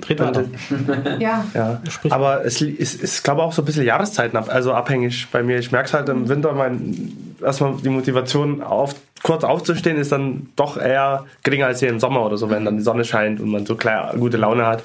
Dreht 0.01 0.19
weiter. 0.19 0.45
ja. 1.19 1.45
Ja, 1.53 1.81
aber 2.09 2.45
es 2.45 2.61
ist, 2.61 3.01
ist 3.01 3.23
glaube 3.23 3.43
auch 3.43 3.51
so 3.53 3.61
ein 3.61 3.65
bisschen 3.65 3.83
Jahreszeiten 3.83 4.37
ab, 4.37 4.47
also 4.49 4.73
abhängig 4.73 5.27
bei 5.31 5.43
mir. 5.43 5.59
Ich 5.59 5.71
merke 5.71 5.87
es 5.87 5.93
halt 5.93 6.07
im 6.09 6.29
Winter, 6.29 6.53
mein, 6.53 7.35
erstmal 7.43 7.75
die 7.77 7.89
Motivation, 7.89 8.61
auf, 8.63 8.95
kurz 9.23 9.43
aufzustehen, 9.43 9.97
ist 9.97 10.11
dann 10.11 10.49
doch 10.55 10.77
eher 10.77 11.25
geringer 11.43 11.65
als 11.67 11.79
hier 11.79 11.89
im 11.89 11.99
Sommer 11.99 12.25
oder 12.25 12.37
so, 12.37 12.49
wenn 12.49 12.63
dann 12.65 12.77
die 12.77 12.83
Sonne 12.83 13.03
scheint 13.03 13.39
und 13.41 13.49
man 13.49 13.65
so 13.65 13.75
klar 13.75 14.13
gute 14.17 14.37
Laune 14.37 14.65
hat. 14.65 14.83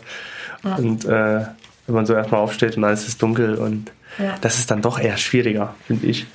Und 0.79 1.05
äh, 1.05 1.09
wenn 1.87 1.95
man 1.95 2.07
so 2.07 2.15
erstmal 2.15 2.41
aufsteht 2.41 2.77
und 2.77 2.83
dann 2.83 2.93
ist 2.95 3.07
es 3.07 3.17
dunkel 3.19 3.55
und 3.57 3.93
Ja. 4.19 4.35
das 4.41 4.59
ist 4.59 4.71
dann 4.71 4.81
doch 4.83 4.99
eher 4.99 5.17
schwieriger, 5.17 5.75
finde 5.87 6.07
ich. 6.07 6.27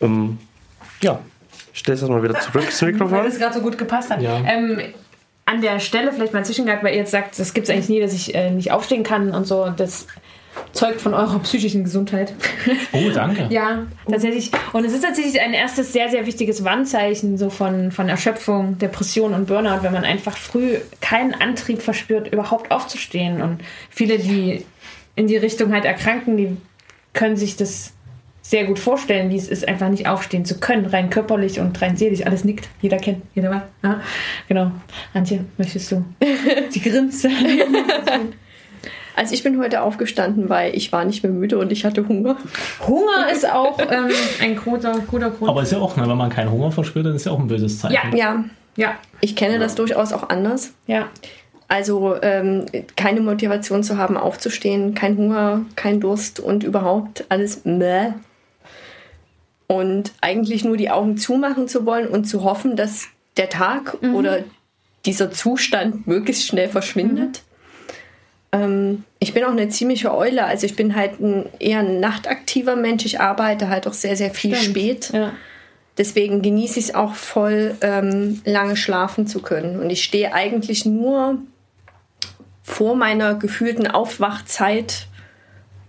Ähm, 0.00 0.38
ja, 1.02 1.18
ich 1.72 1.80
stelle 1.80 1.96
es 1.96 2.02
erstmal 2.02 2.22
wieder 2.22 2.38
zurück, 2.40 2.64
das 2.66 2.80
Weil 2.82 2.92
Mikrofon. 2.92 3.24
das 3.24 3.38
gerade 3.38 3.54
so 3.54 3.60
gut 3.60 3.76
gepasst 3.76 4.10
hat. 4.10 4.22
Ja. 4.22 4.38
Ähm, 4.46 4.80
an 5.46 5.60
der 5.60 5.78
Stelle 5.80 6.12
vielleicht 6.12 6.32
mal 6.32 6.44
Zwischengang, 6.44 6.82
weil 6.82 6.92
ihr 6.92 7.00
jetzt 7.00 7.10
sagt, 7.10 7.38
das 7.38 7.54
gibt 7.54 7.68
es 7.68 7.74
eigentlich 7.74 7.88
nie, 7.88 8.00
dass 8.00 8.12
ich 8.12 8.34
äh, 8.34 8.50
nicht 8.50 8.72
aufstehen 8.72 9.02
kann 9.02 9.32
und 9.32 9.46
so. 9.46 9.68
Das 9.76 10.06
zeugt 10.72 11.00
von 11.00 11.14
eurer 11.14 11.38
psychischen 11.40 11.84
Gesundheit. 11.84 12.34
Oh, 12.92 13.10
danke. 13.12 13.46
ja, 13.50 13.86
tatsächlich. 14.08 14.50
Und 14.72 14.84
es 14.84 14.92
ist 14.92 15.02
tatsächlich 15.02 15.40
ein 15.40 15.52
erstes 15.52 15.92
sehr, 15.92 16.08
sehr 16.10 16.26
wichtiges 16.26 16.64
Warnzeichen 16.64 17.38
so 17.38 17.50
von, 17.50 17.90
von 17.92 18.08
Erschöpfung, 18.08 18.78
Depression 18.78 19.34
und 19.34 19.46
Burnout, 19.46 19.82
wenn 19.82 19.92
man 19.92 20.04
einfach 20.04 20.36
früh 20.36 20.76
keinen 21.00 21.34
Antrieb 21.34 21.82
verspürt, 21.82 22.32
überhaupt 22.32 22.70
aufzustehen. 22.70 23.42
Und 23.42 23.60
viele, 23.90 24.18
die 24.18 24.64
in 25.16 25.26
die 25.26 25.36
Richtung 25.36 25.72
halt 25.72 25.84
erkranken, 25.84 26.36
die 26.36 26.56
können 27.12 27.36
sich 27.36 27.56
das 27.56 27.93
sehr 28.46 28.66
gut 28.66 28.78
vorstellen, 28.78 29.30
wie 29.30 29.36
es 29.36 29.48
ist, 29.48 29.66
einfach 29.66 29.88
nicht 29.88 30.06
aufstehen 30.06 30.44
zu 30.44 30.60
können, 30.60 30.84
rein 30.84 31.08
körperlich 31.08 31.60
und 31.60 31.80
rein 31.80 31.96
seelisch. 31.96 32.26
Alles 32.26 32.44
nickt, 32.44 32.68
jeder 32.82 32.98
kennt, 32.98 33.22
jeder 33.34 33.50
weiß. 33.50 33.62
Ja, 33.82 34.00
genau. 34.46 34.70
Antje, 35.14 35.46
möchtest 35.56 35.90
du? 35.90 36.04
Die 36.74 36.80
grinst. 36.80 37.26
Also 39.16 39.32
ich 39.32 39.44
bin 39.44 39.60
heute 39.60 39.82
aufgestanden, 39.82 40.48
weil 40.48 40.74
ich 40.76 40.90
war 40.90 41.04
nicht 41.04 41.22
mehr 41.22 41.30
müde 41.30 41.56
und 41.58 41.70
ich 41.70 41.84
hatte 41.84 42.08
Hunger. 42.08 42.36
Hunger 42.84 43.30
ist 43.30 43.48
auch 43.48 43.78
ähm, 43.78 44.10
ein 44.42 44.56
guter, 44.56 44.98
guter 45.06 45.30
Grund. 45.30 45.48
Aber 45.48 45.62
ist 45.62 45.70
ja 45.70 45.78
auch, 45.78 45.96
ne, 45.96 46.08
wenn 46.08 46.16
man 46.16 46.30
keinen 46.30 46.50
Hunger 46.50 46.72
verspürt, 46.72 47.06
dann 47.06 47.14
ist 47.14 47.24
ja 47.24 47.30
auch 47.30 47.38
ein 47.38 47.46
böses 47.46 47.78
Zeichen. 47.78 48.16
Ja. 48.16 48.34
Ja, 48.34 48.44
ja, 48.76 48.94
ich 49.20 49.36
kenne 49.36 49.60
das 49.60 49.76
durchaus 49.76 50.12
auch 50.12 50.28
anders. 50.30 50.72
ja. 50.88 51.06
Also 51.68 52.16
ähm, 52.22 52.66
keine 52.96 53.20
Motivation 53.20 53.82
zu 53.82 53.96
haben, 53.96 54.16
aufzustehen, 54.16 54.94
kein 54.94 55.16
Hunger, 55.16 55.62
kein 55.76 55.98
Durst 56.00 56.38
und 56.38 56.62
überhaupt 56.62 57.24
alles 57.30 57.64
meh. 57.64 58.12
Und 59.66 60.12
eigentlich 60.20 60.64
nur 60.64 60.76
die 60.76 60.90
Augen 60.90 61.16
zumachen 61.16 61.68
zu 61.68 61.86
wollen 61.86 62.08
und 62.08 62.24
zu 62.24 62.44
hoffen, 62.44 62.76
dass 62.76 63.06
der 63.36 63.48
Tag 63.48 63.96
oder 64.14 64.44
dieser 65.06 65.30
Zustand 65.30 66.06
möglichst 66.06 66.46
schnell 66.46 66.68
verschwindet. 66.68 67.42
Ähm, 68.52 69.04
ich 69.18 69.34
bin 69.34 69.44
auch 69.44 69.50
eine 69.50 69.68
ziemliche 69.68 70.14
Eule, 70.14 70.44
also 70.44 70.66
ich 70.66 70.76
bin 70.76 70.94
halt 70.94 71.20
ein 71.20 71.46
eher 71.58 71.80
ein 71.80 72.00
nachtaktiver 72.00 72.76
Mensch. 72.76 73.04
Ich 73.04 73.20
arbeite 73.20 73.68
halt 73.68 73.86
auch 73.86 73.92
sehr, 73.92 74.16
sehr 74.16 74.30
viel 74.30 74.54
Stimmt. 74.54 74.76
spät. 74.76 75.10
ja. 75.12 75.32
Deswegen 75.96 76.42
genieße 76.42 76.80
ich 76.80 76.86
es 76.86 76.94
auch 76.94 77.14
voll, 77.14 77.76
ähm, 77.80 78.40
lange 78.44 78.76
schlafen 78.76 79.28
zu 79.28 79.40
können. 79.40 79.78
Und 79.78 79.90
ich 79.90 80.02
stehe 80.02 80.34
eigentlich 80.34 80.84
nur 80.84 81.38
vor 82.64 82.96
meiner 82.96 83.34
gefühlten 83.36 83.86
Aufwachzeit 83.86 85.06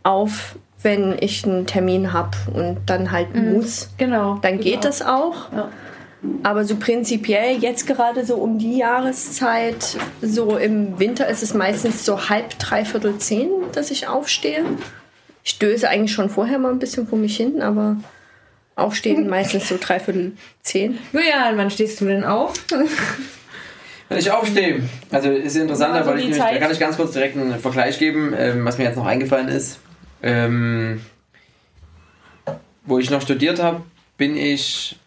auf, 0.03 0.57
wenn 0.85 1.17
ich 1.19 1.43
einen 1.43 1.65
Termin 1.67 2.13
habe 2.13 2.37
und 2.53 2.77
dann 2.85 3.11
halt 3.11 3.35
muss. 3.35 3.89
Genau. 3.97 4.37
Dann 4.41 4.53
Genau. 4.53 4.63
geht 4.63 4.85
das 4.85 5.01
auch. 5.01 5.51
Ja. 5.51 5.69
Aber 6.43 6.63
so 6.63 6.77
prinzipiell, 6.77 7.57
jetzt 7.57 7.85
gerade 7.85 8.25
so 8.25 8.35
um 8.35 8.57
die 8.57 8.77
Jahreszeit, 8.77 9.97
so 10.21 10.57
im 10.57 10.97
Winter 10.97 11.27
ist 11.27 11.43
es 11.43 11.53
meistens 11.53 12.05
so 12.05 12.29
halb, 12.29 12.57
dreiviertel 12.57 13.17
zehn, 13.17 13.49
dass 13.73 13.91
ich 13.91 14.07
aufstehe. 14.07 14.63
Ich 15.43 15.59
döse 15.59 15.89
eigentlich 15.89 16.13
schon 16.13 16.29
vorher 16.29 16.57
mal 16.57 16.71
ein 16.71 16.79
bisschen 16.79 17.07
vor 17.07 17.19
mich 17.19 17.35
hin, 17.37 17.61
aber 17.61 17.97
aufstehen 18.75 19.27
meistens 19.29 19.67
so 19.67 19.77
dreiviertel 19.79 20.31
zehn. 20.63 20.97
Julian, 21.13 21.57
wann 21.57 21.69
stehst 21.69 21.99
du 22.01 22.05
denn 22.05 22.23
auf? 22.23 22.53
Wenn 24.09 24.19
ich 24.19 24.29
aufstehe, 24.29 24.83
also 25.11 25.31
ist 25.31 25.55
interessant, 25.55 25.95
Also 25.95 26.11
weil 26.11 26.19
ich 26.19 26.25
nämlich, 26.25 26.41
da 26.43 26.57
kann 26.57 26.71
ich 26.71 26.79
ganz 26.79 26.95
kurz 26.95 27.11
direkt 27.13 27.35
einen 27.37 27.59
Vergleich 27.59 27.97
geben, 27.97 28.35
ähm, 28.37 28.63
was 28.63 28.77
mir 28.77 28.83
jetzt 28.83 28.97
noch 28.97 29.05
eingefallen 29.07 29.47
ist. 29.47 29.79
Ähm, 30.25 31.01
wo 32.83 32.97
ich 32.99 33.11
noch 33.11 33.21
studiert 33.21 33.61
habe, 33.61 33.83
bin 34.17 34.35
ich, 34.35 34.97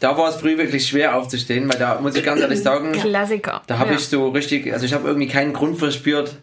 da 0.00 0.16
war 0.16 0.28
es 0.28 0.36
früh 0.36 0.56
wirklich 0.56 0.86
schwer 0.86 1.16
aufzustehen, 1.16 1.68
weil 1.68 1.78
da 1.78 2.00
muss 2.00 2.14
ich 2.14 2.24
ganz 2.24 2.40
ehrlich 2.40 2.60
sagen, 2.62 2.92
Klassiker. 2.92 3.62
da 3.66 3.78
habe 3.78 3.90
ja. 3.90 3.96
ich 3.96 4.06
so 4.06 4.28
richtig, 4.28 4.72
also 4.72 4.86
ich 4.86 4.92
habe 4.92 5.08
irgendwie 5.08 5.28
keinen 5.28 5.52
Grund 5.52 5.78
verspürt, 5.78 6.36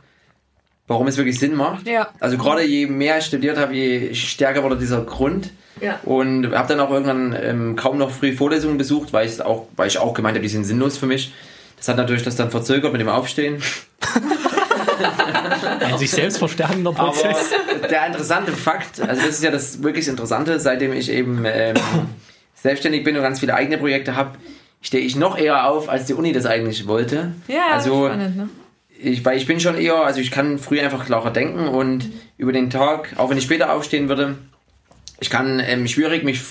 warum 0.87 1.07
es 1.07 1.15
wirklich 1.17 1.39
Sinn 1.39 1.55
macht. 1.55 1.87
Ja. 1.87 2.09
Also 2.19 2.37
gerade 2.37 2.63
je 2.63 2.87
mehr 2.87 3.19
ich 3.19 3.25
studiert 3.25 3.57
habe, 3.57 3.73
je 3.73 4.13
stärker 4.13 4.63
wurde 4.63 4.77
dieser 4.77 5.01
Grund. 5.01 5.51
Ja. 5.79 5.97
Und 6.03 6.53
habe 6.53 6.67
dann 6.67 6.81
auch 6.81 6.91
irgendwann 6.91 7.33
ähm, 7.41 7.75
kaum 7.77 7.97
noch 7.97 8.11
früh 8.11 8.35
Vorlesungen 8.35 8.77
besucht, 8.77 9.13
weil, 9.13 9.25
ich 9.25 9.41
auch, 9.41 9.67
weil 9.77 9.87
ich 9.87 9.97
auch 9.97 10.13
gemeint 10.13 10.35
habe, 10.35 10.43
die 10.43 10.49
sind 10.49 10.65
sinnlos 10.65 10.97
für 10.97 11.05
mich. 11.05 11.33
Das 11.77 11.87
hat 11.87 11.95
natürlich 11.95 12.23
das 12.23 12.35
dann 12.35 12.51
verzögert 12.51 12.91
mit 12.91 12.99
dem 12.99 13.07
Aufstehen. 13.07 13.61
Ein 15.79 15.97
sich 15.97 16.11
selbst 16.11 16.37
verstärkender 16.37 16.91
Aber 16.91 17.11
Prozess. 17.11 17.51
der 17.89 18.07
interessante 18.07 18.51
Fakt, 18.51 19.01
also 19.01 19.21
das 19.21 19.35
ist 19.35 19.43
ja 19.43 19.51
das 19.51 19.81
wirklich 19.83 20.07
Interessante, 20.07 20.59
seitdem 20.59 20.93
ich 20.93 21.11
eben 21.11 21.43
ähm, 21.45 21.75
selbstständig 22.55 23.03
bin 23.03 23.15
und 23.15 23.23
ganz 23.23 23.39
viele 23.39 23.53
eigene 23.53 23.77
Projekte 23.77 24.15
habe, 24.15 24.37
stehe 24.81 25.03
ich 25.03 25.15
noch 25.15 25.37
eher 25.37 25.69
auf, 25.69 25.89
als 25.89 26.05
die 26.05 26.13
Uni 26.13 26.31
das 26.31 26.45
eigentlich 26.45 26.87
wollte. 26.87 27.33
Ja, 27.47 27.67
also 27.73 28.05
spannend, 28.05 28.37
ne? 28.37 28.49
ich, 28.99 29.23
weil 29.23 29.37
ich 29.37 29.47
bin 29.47 29.59
schon 29.59 29.77
eher, 29.77 30.03
also 30.03 30.19
ich 30.19 30.31
kann 30.31 30.59
früh 30.59 30.79
einfach 30.79 31.05
klarer 31.05 31.31
denken 31.31 31.67
und 31.67 32.09
über 32.37 32.51
den 32.51 32.69
Tag, 32.69 33.13
auch 33.17 33.29
wenn 33.29 33.37
ich 33.37 33.43
später 33.45 33.73
aufstehen 33.73 34.09
würde, 34.09 34.37
ich 35.19 35.29
kann 35.29 35.59
ähm, 35.59 35.87
schwierig 35.87 36.23
mich 36.23 36.41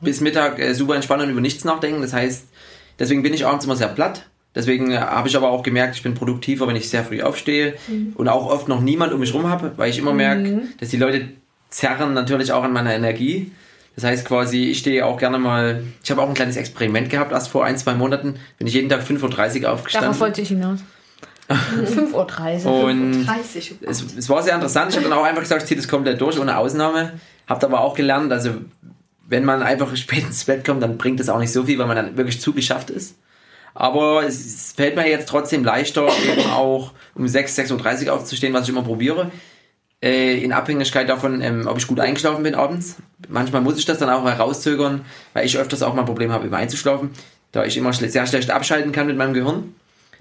bis 0.00 0.20
Mittag 0.20 0.58
äh, 0.58 0.74
super 0.74 0.94
entspannen 0.94 1.26
und 1.26 1.32
über 1.32 1.40
nichts 1.40 1.64
nachdenken. 1.64 2.02
Das 2.02 2.12
heißt, 2.12 2.46
deswegen 2.98 3.22
bin 3.22 3.34
ich 3.34 3.46
abends 3.46 3.64
immer 3.64 3.76
sehr 3.76 3.88
platt. 3.88 4.26
Deswegen 4.54 4.90
äh, 4.90 4.98
habe 4.98 5.28
ich 5.28 5.36
aber 5.36 5.50
auch 5.50 5.62
gemerkt, 5.62 5.96
ich 5.96 6.02
bin 6.02 6.14
produktiver, 6.14 6.66
wenn 6.66 6.76
ich 6.76 6.88
sehr 6.88 7.04
früh 7.04 7.22
aufstehe 7.22 7.74
und 8.14 8.28
auch 8.28 8.46
oft 8.46 8.68
noch 8.68 8.80
niemand 8.80 9.12
um 9.12 9.20
mich 9.20 9.32
rum 9.32 9.48
habe, 9.48 9.72
weil 9.76 9.90
ich 9.90 9.98
immer 9.98 10.12
merke, 10.12 10.62
dass 10.78 10.88
die 10.88 10.96
Leute 10.96 11.28
zerren 11.70 12.14
natürlich 12.14 12.52
auch 12.52 12.64
an 12.64 12.72
meiner 12.72 12.94
Energie. 12.94 13.52
Das 13.94 14.04
heißt 14.04 14.24
quasi, 14.26 14.70
ich 14.70 14.78
stehe 14.78 15.04
auch 15.06 15.18
gerne 15.18 15.38
mal, 15.38 15.82
ich 16.02 16.10
habe 16.10 16.22
auch 16.22 16.28
ein 16.28 16.34
kleines 16.34 16.56
Experiment 16.56 17.10
gehabt, 17.10 17.32
erst 17.32 17.48
vor 17.48 17.64
ein, 17.64 17.76
zwei 17.76 17.94
Monaten, 17.94 18.36
bin 18.58 18.66
ich 18.66 18.74
jeden 18.74 18.88
Tag 18.88 19.02
5.30 19.02 19.62
Uhr 19.62 19.72
aufgestanden. 19.72 20.08
Darauf 20.08 20.20
wollte 20.20 20.40
ich 20.40 20.48
hinaus. 20.48 20.80
5.30 21.50 22.64
Uhr. 22.64 22.84
und 22.84 23.26
30. 23.26 23.74
es, 23.82 24.16
es 24.16 24.28
war 24.28 24.42
sehr 24.42 24.54
interessant. 24.54 24.90
Ich 24.90 24.96
habe 24.96 25.08
dann 25.08 25.18
auch 25.18 25.24
einfach 25.24 25.42
gesagt, 25.42 25.62
ich 25.62 25.68
ziehe 25.68 25.78
das 25.78 25.88
komplett 25.88 26.20
durch, 26.20 26.38
ohne 26.38 26.56
Ausnahme. 26.56 27.12
Habe 27.48 27.66
aber 27.66 27.80
auch 27.80 27.94
gelernt, 27.94 28.32
also 28.32 28.52
wenn 29.26 29.44
man 29.44 29.62
einfach 29.62 29.94
spät 29.96 30.24
ins 30.24 30.44
Bett 30.44 30.64
kommt, 30.64 30.82
dann 30.82 30.96
bringt 30.96 31.18
das 31.20 31.28
auch 31.28 31.38
nicht 31.38 31.52
so 31.52 31.64
viel, 31.64 31.78
weil 31.78 31.86
man 31.86 31.96
dann 31.96 32.16
wirklich 32.16 32.40
zugeschafft 32.40 32.90
ist. 32.90 33.16
Aber 33.74 34.24
es, 34.26 34.72
fällt 34.72 34.96
mir 34.96 35.08
jetzt 35.08 35.28
trotzdem 35.28 35.64
leichter, 35.64 36.08
eben 36.32 36.50
auch 36.50 36.92
um 37.14 37.26
6, 37.26 37.58
6.30 37.58 38.06
Uhr 38.06 38.14
aufzustehen, 38.14 38.52
was 38.52 38.64
ich 38.64 38.70
immer 38.70 38.82
probiere. 38.82 39.30
Äh, 40.02 40.42
in 40.42 40.52
Abhängigkeit 40.52 41.08
davon, 41.08 41.42
ähm, 41.42 41.66
ob 41.66 41.76
ich 41.76 41.86
gut 41.86 42.00
eingeschlafen 42.00 42.42
bin 42.42 42.54
abends. 42.54 42.96
Manchmal 43.28 43.60
muss 43.60 43.78
ich 43.78 43.84
das 43.84 43.98
dann 43.98 44.08
auch 44.08 44.24
herauszögern, 44.24 45.02
weil 45.34 45.44
ich 45.44 45.58
öfters 45.58 45.82
auch 45.82 45.94
mal 45.94 46.04
Probleme 46.04 46.32
habe, 46.32 46.46
über 46.46 46.56
einzuschlafen, 46.56 47.10
da 47.52 47.64
ich 47.64 47.76
immer 47.76 47.92
sehr 47.92 48.26
schlecht 48.26 48.50
abschalten 48.50 48.92
kann 48.92 49.06
mit 49.06 49.18
meinem 49.18 49.34
Gehirn. 49.34 49.74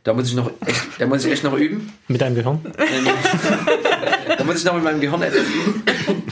Da 0.04 0.14
muss 0.14 0.30
ich 0.30 0.36
noch 0.36 0.52
echt, 0.66 0.82
da 0.98 1.06
muss 1.06 1.26
ich 1.26 1.32
echt 1.32 1.44
noch 1.44 1.54
üben. 1.54 1.94
Mit 2.08 2.22
deinem 2.22 2.36
Gehirn? 2.36 2.60
Ähm, 2.78 3.08
da 4.38 4.44
muss 4.44 4.58
ich 4.58 4.66
noch 4.66 4.76
mit 4.76 4.84
meinem 4.84 5.02
Gehirn 5.02 5.22
etwas 5.22 5.44
üben. 5.44 5.84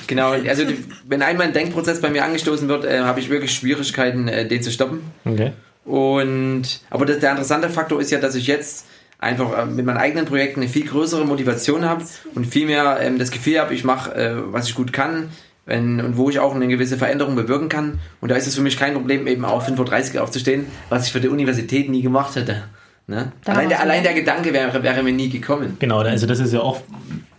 Genau, 0.07 0.31
also 0.31 0.64
wenn 1.07 1.22
einmal 1.22 1.48
ein 1.48 1.53
Denkprozess 1.53 1.99
bei 1.99 2.10
mir 2.10 2.23
angestoßen 2.23 2.68
wird, 2.69 2.85
äh, 2.85 3.02
habe 3.02 3.19
ich 3.19 3.30
wirklich 3.30 3.53
Schwierigkeiten, 3.53 4.27
äh, 4.27 4.48
den 4.48 4.61
zu 4.61 4.72
stoppen. 4.72 5.02
Okay. 5.26 5.52
Und 5.88 6.81
aber 6.89 7.05
das, 7.05 7.19
der 7.19 7.31
interessante 7.31 7.69
Faktor 7.69 7.99
ist 8.01 8.11
ja, 8.11 8.19
dass 8.19 8.35
ich 8.35 8.47
jetzt 8.47 8.85
einfach 9.19 9.57
äh, 9.57 9.65
mit 9.65 9.85
meinen 9.85 9.97
eigenen 9.97 10.26
Projekten 10.26 10.61
eine 10.61 10.69
viel 10.69 10.85
größere 10.85 11.26
Motivation 11.26 11.85
habe 11.85 12.03
und 12.35 12.45
viel 12.45 12.68
mehr 12.68 12.99
ähm, 13.01 13.18
das 13.18 13.31
Gefühl 13.31 13.59
habe, 13.59 13.73
ich 13.73 13.84
mache, 13.84 14.14
äh, 14.14 14.35
was 14.51 14.68
ich 14.68 14.76
gut 14.76 14.93
kann 14.93 15.30
wenn, 15.65 15.99
und 15.99 16.18
wo 16.18 16.30
ich 16.30 16.39
auch 16.39 16.55
eine 16.55 16.68
gewisse 16.68 16.97
Veränderung 16.97 17.35
bewirken 17.35 17.68
kann. 17.68 17.99
Und 18.22 18.31
da 18.31 18.35
ist 18.35 18.47
es 18.47 18.55
für 18.55 18.61
mich 18.61 18.77
kein 18.77 18.93
Problem, 18.93 19.27
eben 19.27 19.43
auch 19.43 19.68
5.30 19.68 20.15
Uhr 20.15 20.23
aufzustehen, 20.23 20.68
was 20.89 21.07
ich 21.07 21.11
für 21.11 21.19
die 21.19 21.27
Universität 21.27 21.89
nie 21.89 22.01
gemacht 22.01 22.35
hätte. 22.35 22.64
Ne? 23.07 23.31
Allein, 23.45 23.69
der, 23.69 23.81
allein 23.81 24.03
der. 24.03 24.14
Gedanke 24.14 24.53
wäre, 24.53 24.84
wäre 24.84 25.03
mir 25.03 25.14
nie 25.14 25.30
gekommen. 25.30 25.77
Genau, 25.80 25.99
also 25.99 26.27
das 26.27 26.39
ist 26.39 26.53
ja 26.53 26.59
auch 26.59 26.81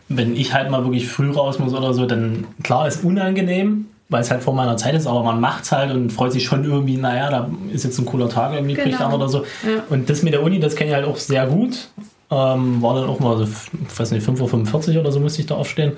wenn 0.08 0.34
ich 0.36 0.54
halt 0.54 0.70
mal 0.70 0.84
wirklich 0.84 1.08
früh 1.08 1.30
raus 1.30 1.58
muss 1.58 1.74
oder 1.74 1.92
so, 1.92 2.06
dann 2.06 2.46
klar 2.62 2.88
ist 2.88 3.04
unangenehm, 3.04 3.86
weil 4.08 4.22
es 4.22 4.30
halt 4.30 4.42
vor 4.42 4.54
meiner 4.54 4.76
Zeit 4.76 4.94
ist, 4.94 5.06
aber 5.06 5.22
man 5.22 5.40
macht 5.40 5.64
es 5.64 5.72
halt 5.72 5.92
und 5.92 6.10
freut 6.10 6.32
sich 6.32 6.44
schon 6.44 6.64
irgendwie, 6.64 6.96
naja, 6.96 7.30
da 7.30 7.50
ist 7.72 7.84
jetzt 7.84 7.98
ein 7.98 8.06
cooler 8.06 8.28
Tag 8.28 8.54
irgendwie, 8.54 8.74
Genau. 8.74 8.86
kriegt 8.88 9.00
an 9.00 9.12
oder 9.12 9.28
so. 9.28 9.38
Ja. 9.64 9.82
Und 9.90 10.08
das 10.08 10.22
mit 10.22 10.32
der 10.32 10.42
Uni, 10.42 10.60
das 10.60 10.74
kenne 10.76 10.90
ich 10.90 10.96
halt 10.96 11.06
auch 11.06 11.16
sehr 11.16 11.46
gut. 11.46 11.88
Ähm, 12.30 12.82
war 12.82 12.94
dann 12.94 13.08
auch 13.08 13.20
mal 13.20 13.36
so, 13.38 13.44
ich 13.44 13.98
weiß 14.00 14.10
nicht, 14.12 14.26
5.45 14.26 14.94
Uhr 14.94 15.00
oder 15.00 15.12
so 15.12 15.20
musste 15.20 15.40
ich 15.40 15.46
da 15.46 15.54
aufstehen. 15.56 15.92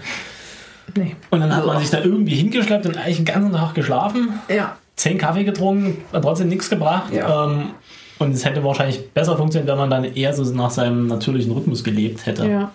Nee. 0.97 1.15
Und 1.31 1.41
dann 1.41 1.55
hat 1.55 1.65
man 1.67 1.79
sich 1.79 1.91
da 1.91 1.99
irgendwie 2.03 2.35
hingeschleppt 2.35 2.87
und 2.87 2.97
eigentlich 2.97 3.17
den 3.17 3.25
ganzen 3.25 3.53
Tag 3.53 3.75
geschlafen, 3.75 4.31
Ja. 4.49 4.77
zehn 4.97 5.19
Kaffee 5.19 5.45
getrunken, 5.45 5.99
hat 6.13 6.23
trotzdem 6.23 6.49
nichts 6.49 6.69
gebracht. 6.69 7.13
Ja. 7.13 7.45
Ähm, 7.47 7.71
und 8.19 8.33
es 8.35 8.45
hätte 8.45 8.63
wahrscheinlich 8.65 9.09
besser 9.13 9.37
funktioniert, 9.37 9.71
wenn 9.71 9.79
man 9.79 9.89
dann 9.91 10.05
eher 10.05 10.35
so 10.35 10.43
nach 10.53 10.71
seinem 10.71 11.07
natürlichen 11.07 11.53
Rhythmus 11.53 11.83
gelebt 11.85 12.27
hätte. 12.27 12.47
Ja. 12.49 12.71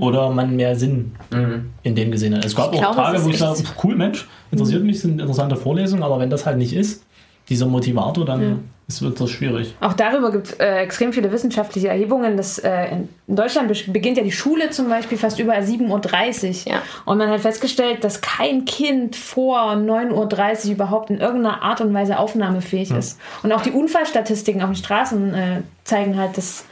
Oder 0.00 0.30
man 0.30 0.56
mehr 0.56 0.76
Sinn 0.76 1.12
Mhm. 1.30 1.70
in 1.82 1.94
dem 1.94 2.10
gesehen 2.10 2.36
hat. 2.36 2.44
Es 2.44 2.54
gab 2.54 2.72
Ich 2.74 2.78
auch 2.84 2.92
glaube, 2.94 2.96
Tage, 3.12 3.24
wo 3.24 3.28
ich 3.30 3.38
sage, 3.38 3.60
pf, 3.62 3.84
cool 3.84 3.96
Mensch, 3.96 4.28
interessiert 4.50 4.82
mich, 4.84 5.00
sind 5.00 5.20
interessante 5.20 5.56
Vorlesungen, 5.56 6.02
aber 6.02 6.18
wenn 6.18 6.28
das 6.30 6.44
halt 6.46 6.58
nicht 6.58 6.74
ist, 6.74 7.04
dieser 7.48 7.66
Motivator, 7.66 8.24
dann 8.24 8.42
Ja. 8.42 8.56
ist, 8.86 9.02
wird 9.02 9.20
das 9.20 9.30
schwierig. 9.30 9.74
Auch 9.80 9.94
darüber 9.94 10.30
gibt 10.30 10.48
es 10.48 10.52
äh, 10.60 10.76
extrem 10.82 11.12
viele 11.12 11.32
wissenschaftliche 11.32 11.88
Erhebungen. 11.88 12.36
Das, 12.36 12.58
äh, 12.58 12.86
in 13.26 13.34
Deutschland 13.36 13.66
be- 13.68 13.90
beginnt 13.92 14.18
ja 14.18 14.22
die 14.22 14.30
Schule 14.32 14.70
zum 14.70 14.88
Beispiel 14.88 15.18
fast 15.18 15.38
überall 15.40 15.62
7.30 15.64 16.66
Uhr. 16.66 16.72
Ja. 16.74 16.82
Und 17.06 17.18
man 17.18 17.28
hat 17.28 17.40
festgestellt, 17.40 18.04
dass 18.04 18.20
kein 18.20 18.66
Kind 18.66 19.16
vor 19.16 19.72
9.30 19.74 20.66
Uhr 20.66 20.72
überhaupt 20.74 21.10
in 21.10 21.18
irgendeiner 21.18 21.62
Art 21.62 21.80
und 21.80 21.92
Weise 21.92 22.18
aufnahmefähig 22.20 22.90
ist. 22.92 23.18
Und 23.42 23.50
auch 23.52 23.62
die 23.62 23.72
Unfallstatistiken 23.72 24.62
auf 24.62 24.68
den 24.70 24.76
Straßen 24.76 25.34
äh, 25.34 25.62
zeigen 25.84 26.16
halt, 26.16 26.36
dass, 26.36 26.64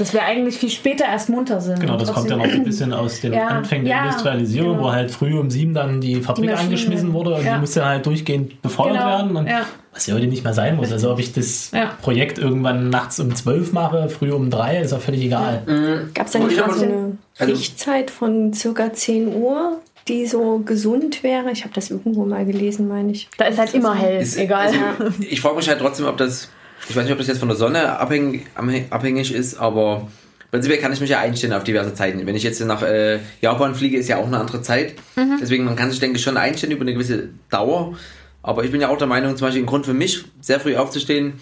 dass 0.00 0.12
wir 0.12 0.22
eigentlich 0.24 0.56
viel 0.56 0.70
später 0.70 1.04
erst 1.04 1.28
munter 1.28 1.60
sind. 1.60 1.80
Genau, 1.80 1.96
das 1.96 2.12
kommt 2.12 2.28
ja 2.30 2.36
noch 2.36 2.44
ein 2.44 2.64
bisschen 2.64 2.92
aus 2.92 3.20
den 3.20 3.32
Ja, 3.34 3.46
Anfängen 3.48 3.84
der 3.84 3.96
ja, 3.96 4.04
Industrialisierung, 4.06 4.72
genau. 4.72 4.84
wo 4.88 4.92
halt 4.92 5.10
früh 5.10 5.38
um 5.38 5.50
sieben 5.50 5.74
dann 5.74 6.00
die 6.00 6.16
Fabrik 6.20 6.46
Maschine. 6.46 6.60
angeschmissen 6.64 7.12
wurde 7.12 7.34
und 7.34 7.44
Ja. 7.44 7.54
die 7.54 7.60
musste 7.60 7.84
halt 7.84 8.06
durchgehend 8.06 8.60
befeuert 8.62 8.94
Genau, 8.94 9.06
werden. 9.06 9.36
Und 9.36 9.46
ja. 9.46 9.62
Was 9.92 10.06
ja 10.06 10.14
heute 10.14 10.28
nicht 10.28 10.44
mehr 10.44 10.54
sein 10.54 10.76
muss. 10.76 10.92
Also 10.92 11.10
ob 11.10 11.18
ich 11.18 11.32
das 11.32 11.72
Ja. 11.72 11.92
Projekt 12.00 12.38
irgendwann 12.38 12.90
nachts 12.90 13.18
um 13.20 13.34
zwölf 13.34 13.72
mache, 13.72 14.08
früh 14.08 14.30
um 14.32 14.48
drei, 14.48 14.80
ist 14.80 14.92
ja 14.92 14.98
völlig 14.98 15.22
egal. 15.22 15.62
Gab 16.14 16.26
es 16.26 16.32
da 16.32 16.38
nicht 16.38 16.52
ich 16.52 16.58
mal 16.60 16.72
so 16.72 16.84
eine 16.84 17.18
also- 17.38 17.54
Schichtzeit 17.56 18.10
von 18.10 18.52
circa 18.52 18.92
10 18.92 19.34
Uhr, 19.34 19.78
die 20.06 20.26
so 20.26 20.60
gesund 20.64 21.22
wäre? 21.24 21.50
Ich 21.50 21.64
habe 21.64 21.74
das 21.74 21.90
irgendwo 21.90 22.24
mal 22.24 22.44
gelesen, 22.46 22.86
meine 22.88 23.10
ich. 23.10 23.28
Da 23.36 23.46
ist 23.46 23.58
halt 23.58 23.74
immer 23.74 23.94
hell, 23.96 24.22
Ist- 24.22 24.38
egal. 24.38 24.66
Also, 24.68 25.12
ich 25.28 25.40
frage 25.40 25.56
mich 25.56 25.68
halt 25.68 25.80
trotzdem, 25.80 26.06
ob 26.06 26.16
das, 26.16 26.48
ich 26.88 26.96
weiß 26.96 27.04
nicht, 27.04 27.12
ob 27.12 27.18
das 27.18 27.26
jetzt 27.28 27.38
von 27.38 27.48
der 27.48 27.56
Sonne 27.56 27.98
abhängig, 27.98 28.46
abhängig 28.90 29.32
ist, 29.34 29.56
aber 29.58 30.08
prinzipiell 30.50 30.80
kann 30.80 30.92
ich 30.92 31.00
mich 31.00 31.10
ja 31.10 31.20
einstellen 31.20 31.52
auf 31.52 31.64
diverse 31.64 31.94
Zeiten. 31.94 32.26
Wenn 32.26 32.34
ich 32.34 32.42
jetzt 32.42 32.60
nach 32.64 32.82
äh, 32.82 33.18
Japan 33.40 33.74
fliege, 33.74 33.96
ist 33.96 34.08
ja 34.08 34.16
auch 34.16 34.26
eine 34.26 34.38
andere 34.38 34.62
Zeit. 34.62 34.94
Deswegen, 35.40 35.64
man 35.64 35.76
kann 35.76 35.90
sich, 35.90 36.00
denke 36.00 36.16
ich, 36.16 36.22
schon 36.24 36.36
einstellen 36.36 36.72
über 36.72 36.82
eine 36.82 36.92
gewisse 36.94 37.28
Dauer. 37.50 37.96
Aber 38.42 38.64
ich 38.64 38.70
bin 38.72 38.80
ja 38.80 38.88
auch 38.88 38.98
der 38.98 39.06
Meinung, 39.06 39.36
zum 39.36 39.46
Beispiel 39.46 39.62
ein 39.62 39.66
Grund 39.66 39.84
für 39.86 39.94
mich, 39.94 40.24
sehr 40.40 40.58
früh 40.60 40.74
aufzustehen, 40.76 41.34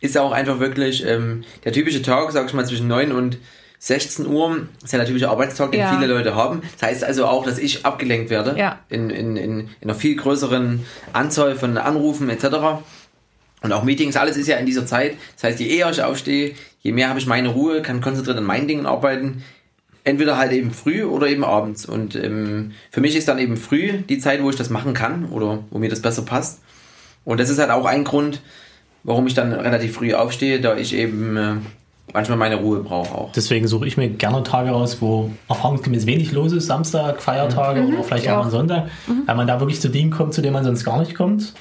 ist 0.00 0.14
ja 0.14 0.22
auch 0.22 0.32
einfach 0.32 0.58
wirklich 0.58 1.06
ähm, 1.06 1.44
der 1.64 1.72
typische 1.72 2.02
Tag, 2.02 2.32
sag 2.32 2.46
ich 2.46 2.52
mal, 2.54 2.66
zwischen 2.66 2.88
9 2.88 3.12
und 3.12 3.38
16 3.78 4.26
Uhr, 4.26 4.66
ist 4.82 4.92
ja 4.92 4.98
der 4.98 5.06
typische 5.06 5.28
Arbeitstag, 5.28 5.70
den 5.70 5.80
Ja. 5.80 5.94
viele 5.94 6.06
Leute 6.12 6.34
haben. 6.34 6.62
Das 6.80 6.88
heißt 6.88 7.04
also 7.04 7.26
auch, 7.26 7.44
dass 7.44 7.58
ich 7.58 7.84
abgelenkt 7.84 8.30
werde 8.30 8.58
Ja. 8.58 8.78
in, 8.88 9.10
in, 9.10 9.36
in, 9.36 9.58
in 9.58 9.68
einer 9.82 9.94
viel 9.94 10.16
größeren 10.16 10.84
Anzahl 11.12 11.54
von 11.56 11.76
Anrufen 11.76 12.30
etc. 12.30 12.46
Und 13.62 13.72
auch 13.72 13.82
Meetings, 13.84 14.16
alles 14.16 14.36
ist 14.36 14.46
ja 14.48 14.56
in 14.56 14.66
dieser 14.66 14.86
Zeit. 14.86 15.14
Das 15.34 15.44
heißt, 15.44 15.60
je 15.60 15.66
eher 15.66 15.90
ich 15.90 16.02
aufstehe, 16.02 16.52
je 16.82 16.92
mehr 16.92 17.08
habe 17.08 17.18
ich 17.18 17.26
meine 17.26 17.48
Ruhe, 17.48 17.82
kann 17.82 18.00
konzentriert 18.00 18.36
an 18.36 18.44
meinen 18.44 18.68
Dingen 18.68 18.86
arbeiten. 18.86 19.42
Entweder 20.04 20.36
halt 20.36 20.52
eben 20.52 20.70
früh 20.70 21.02
oder 21.04 21.26
eben 21.26 21.42
abends. 21.42 21.84
Und 21.86 22.14
ähm, 22.14 22.72
für 22.92 23.00
mich 23.00 23.16
ist 23.16 23.26
dann 23.28 23.38
eben 23.40 23.56
früh 23.56 23.92
die 24.08 24.18
Zeit, 24.18 24.42
wo 24.42 24.50
ich 24.50 24.56
das 24.56 24.70
machen 24.70 24.94
kann 24.94 25.24
oder 25.26 25.64
wo 25.70 25.78
mir 25.78 25.88
das 25.90 26.00
besser 26.00 26.22
passt. 26.22 26.60
Und 27.24 27.40
das 27.40 27.50
ist 27.50 27.58
halt 27.58 27.70
auch 27.70 27.86
ein 27.86 28.04
Grund, 28.04 28.40
warum 29.02 29.26
ich 29.26 29.34
dann 29.34 29.52
relativ 29.52 29.94
früh 29.96 30.14
aufstehe, 30.14 30.60
da 30.60 30.76
ich 30.76 30.94
eben 30.94 31.36
äh, 31.36 31.54
manchmal 32.12 32.38
meine 32.38 32.56
Ruhe 32.56 32.80
brauche 32.84 33.12
auch. 33.12 33.32
Deswegen 33.32 33.66
suche 33.66 33.88
ich 33.88 33.96
mir 33.96 34.08
gerne 34.08 34.44
Tage 34.44 34.70
raus, 34.70 34.98
wo 35.00 35.32
erfahrungsgemäß 35.48 36.06
wenig 36.06 36.30
los 36.30 36.52
ist, 36.52 36.66
Samstag, 36.66 37.20
Feiertage 37.20 37.82
oder 37.82 38.04
vielleicht 38.04 38.28
auch 38.28 38.32
Ja. 38.32 38.42
mal 38.44 38.50
Sonntag, 38.50 38.88
weil 39.26 39.34
man 39.34 39.48
da 39.48 39.58
wirklich 39.58 39.80
zu 39.80 39.88
Dingen 39.88 40.10
kommt, 40.12 40.34
zu 40.34 40.40
denen 40.42 40.52
man 40.52 40.62
sonst 40.62 40.84
gar 40.84 41.00
nicht 41.00 41.16
kommt. 41.16 41.52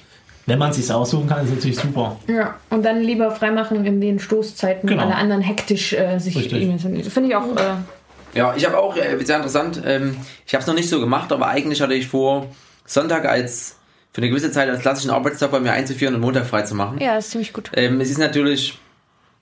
Wenn 0.48 0.60
man 0.60 0.70
es 0.70 0.76
sich 0.78 0.92
aussuchen 0.92 1.28
kann, 1.28 1.44
ist 1.44 1.54
natürlich 1.56 1.80
super. 1.80 2.18
Ja, 2.28 2.56
und 2.70 2.84
dann 2.86 3.02
lieber 3.02 3.32
freimachen 3.32 3.84
in 3.86 4.00
den 4.00 4.20
Stoßzeiten, 4.20 4.88
Genau. 4.88 5.04
alle 5.04 5.16
anderen 5.16 5.42
hektisch 5.42 5.94
äh, 5.94 6.20
sich. 6.20 6.54
E-Mails 6.54 6.84
Das 6.84 7.14
finde 7.14 7.30
ich 7.30 7.36
auch. 7.36 7.56
Äh, 7.56 8.38
Ja, 8.38 8.54
ich 8.56 8.66
habe 8.66 8.78
auch, 8.78 8.96
äh, 8.98 9.18
sehr 9.24 9.38
interessant, 9.38 9.82
ähm, 9.86 10.18
ich 10.46 10.54
habe 10.54 10.62
es 10.62 10.68
noch 10.68 10.76
nicht 10.76 10.90
so 10.90 11.00
gemacht, 11.00 11.32
aber 11.32 11.48
eigentlich 11.48 11.82
hatte 11.82 11.94
ich 11.94 12.08
vor, 12.08 12.48
Sonntag 12.86 13.26
als 13.26 13.78
für 14.12 14.22
eine 14.22 14.30
gewisse 14.30 14.52
Zeit 14.52 14.70
als 14.70 14.82
klassischen 14.82 15.10
Arbeitstag 15.10 15.52
bei 15.52 15.60
mir 15.60 15.72
einzuführen 15.72 16.14
und 16.16 16.22
Montag 16.22 16.46
frei 16.46 16.62
zu 16.62 16.76
machen. 16.76 17.00
ja, 17.02 17.18
ist 17.18 17.32
ziemlich 17.32 17.52
gut. 17.54 17.72
Ähm, 17.76 18.00
es 18.00 18.10
ist 18.12 18.18
natürlich, 18.20 18.78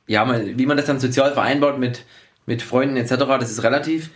ja, 0.07 0.25
wie 0.57 0.65
man 0.65 0.77
das 0.77 0.85
dann 0.85 0.99
sozial 0.99 1.33
vereinbart 1.33 1.79
mit, 1.79 2.05
mit 2.45 2.61
Freunden 2.61 2.95
etc., 2.97 3.15
das 3.39 3.51
ist 3.51 3.63
relativ. 3.63 4.09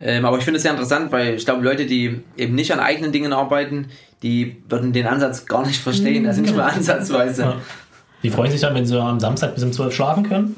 Ähm, 0.00 0.24
aber 0.24 0.38
ich 0.38 0.44
finde 0.44 0.56
es 0.56 0.62
sehr 0.64 0.72
interessant, 0.72 1.12
weil 1.12 1.34
ich 1.34 1.44
glaube, 1.44 1.62
Leute, 1.62 1.86
die 1.86 2.20
eben 2.36 2.54
nicht 2.56 2.72
an 2.72 2.80
eigenen 2.80 3.12
Dingen 3.12 3.32
arbeiten, 3.32 3.86
die 4.24 4.56
würden 4.70 4.94
den 4.94 5.06
Ansatz 5.06 5.44
gar 5.44 5.66
nicht 5.66 5.80
verstehen, 5.80 6.26
also 6.26 6.40
nicht 6.40 6.56
mal 6.56 6.70
ansatzweise. 6.70 7.42
Ja. 7.42 7.56
Die 8.22 8.30
freuen 8.30 8.50
sich 8.50 8.62
dann, 8.62 8.74
wenn 8.74 8.86
sie 8.86 8.98
am 8.98 9.20
Samstag 9.20 9.54
bis 9.54 9.62
um 9.62 9.70
12 9.70 9.94
schlafen 9.94 10.26
können. 10.26 10.56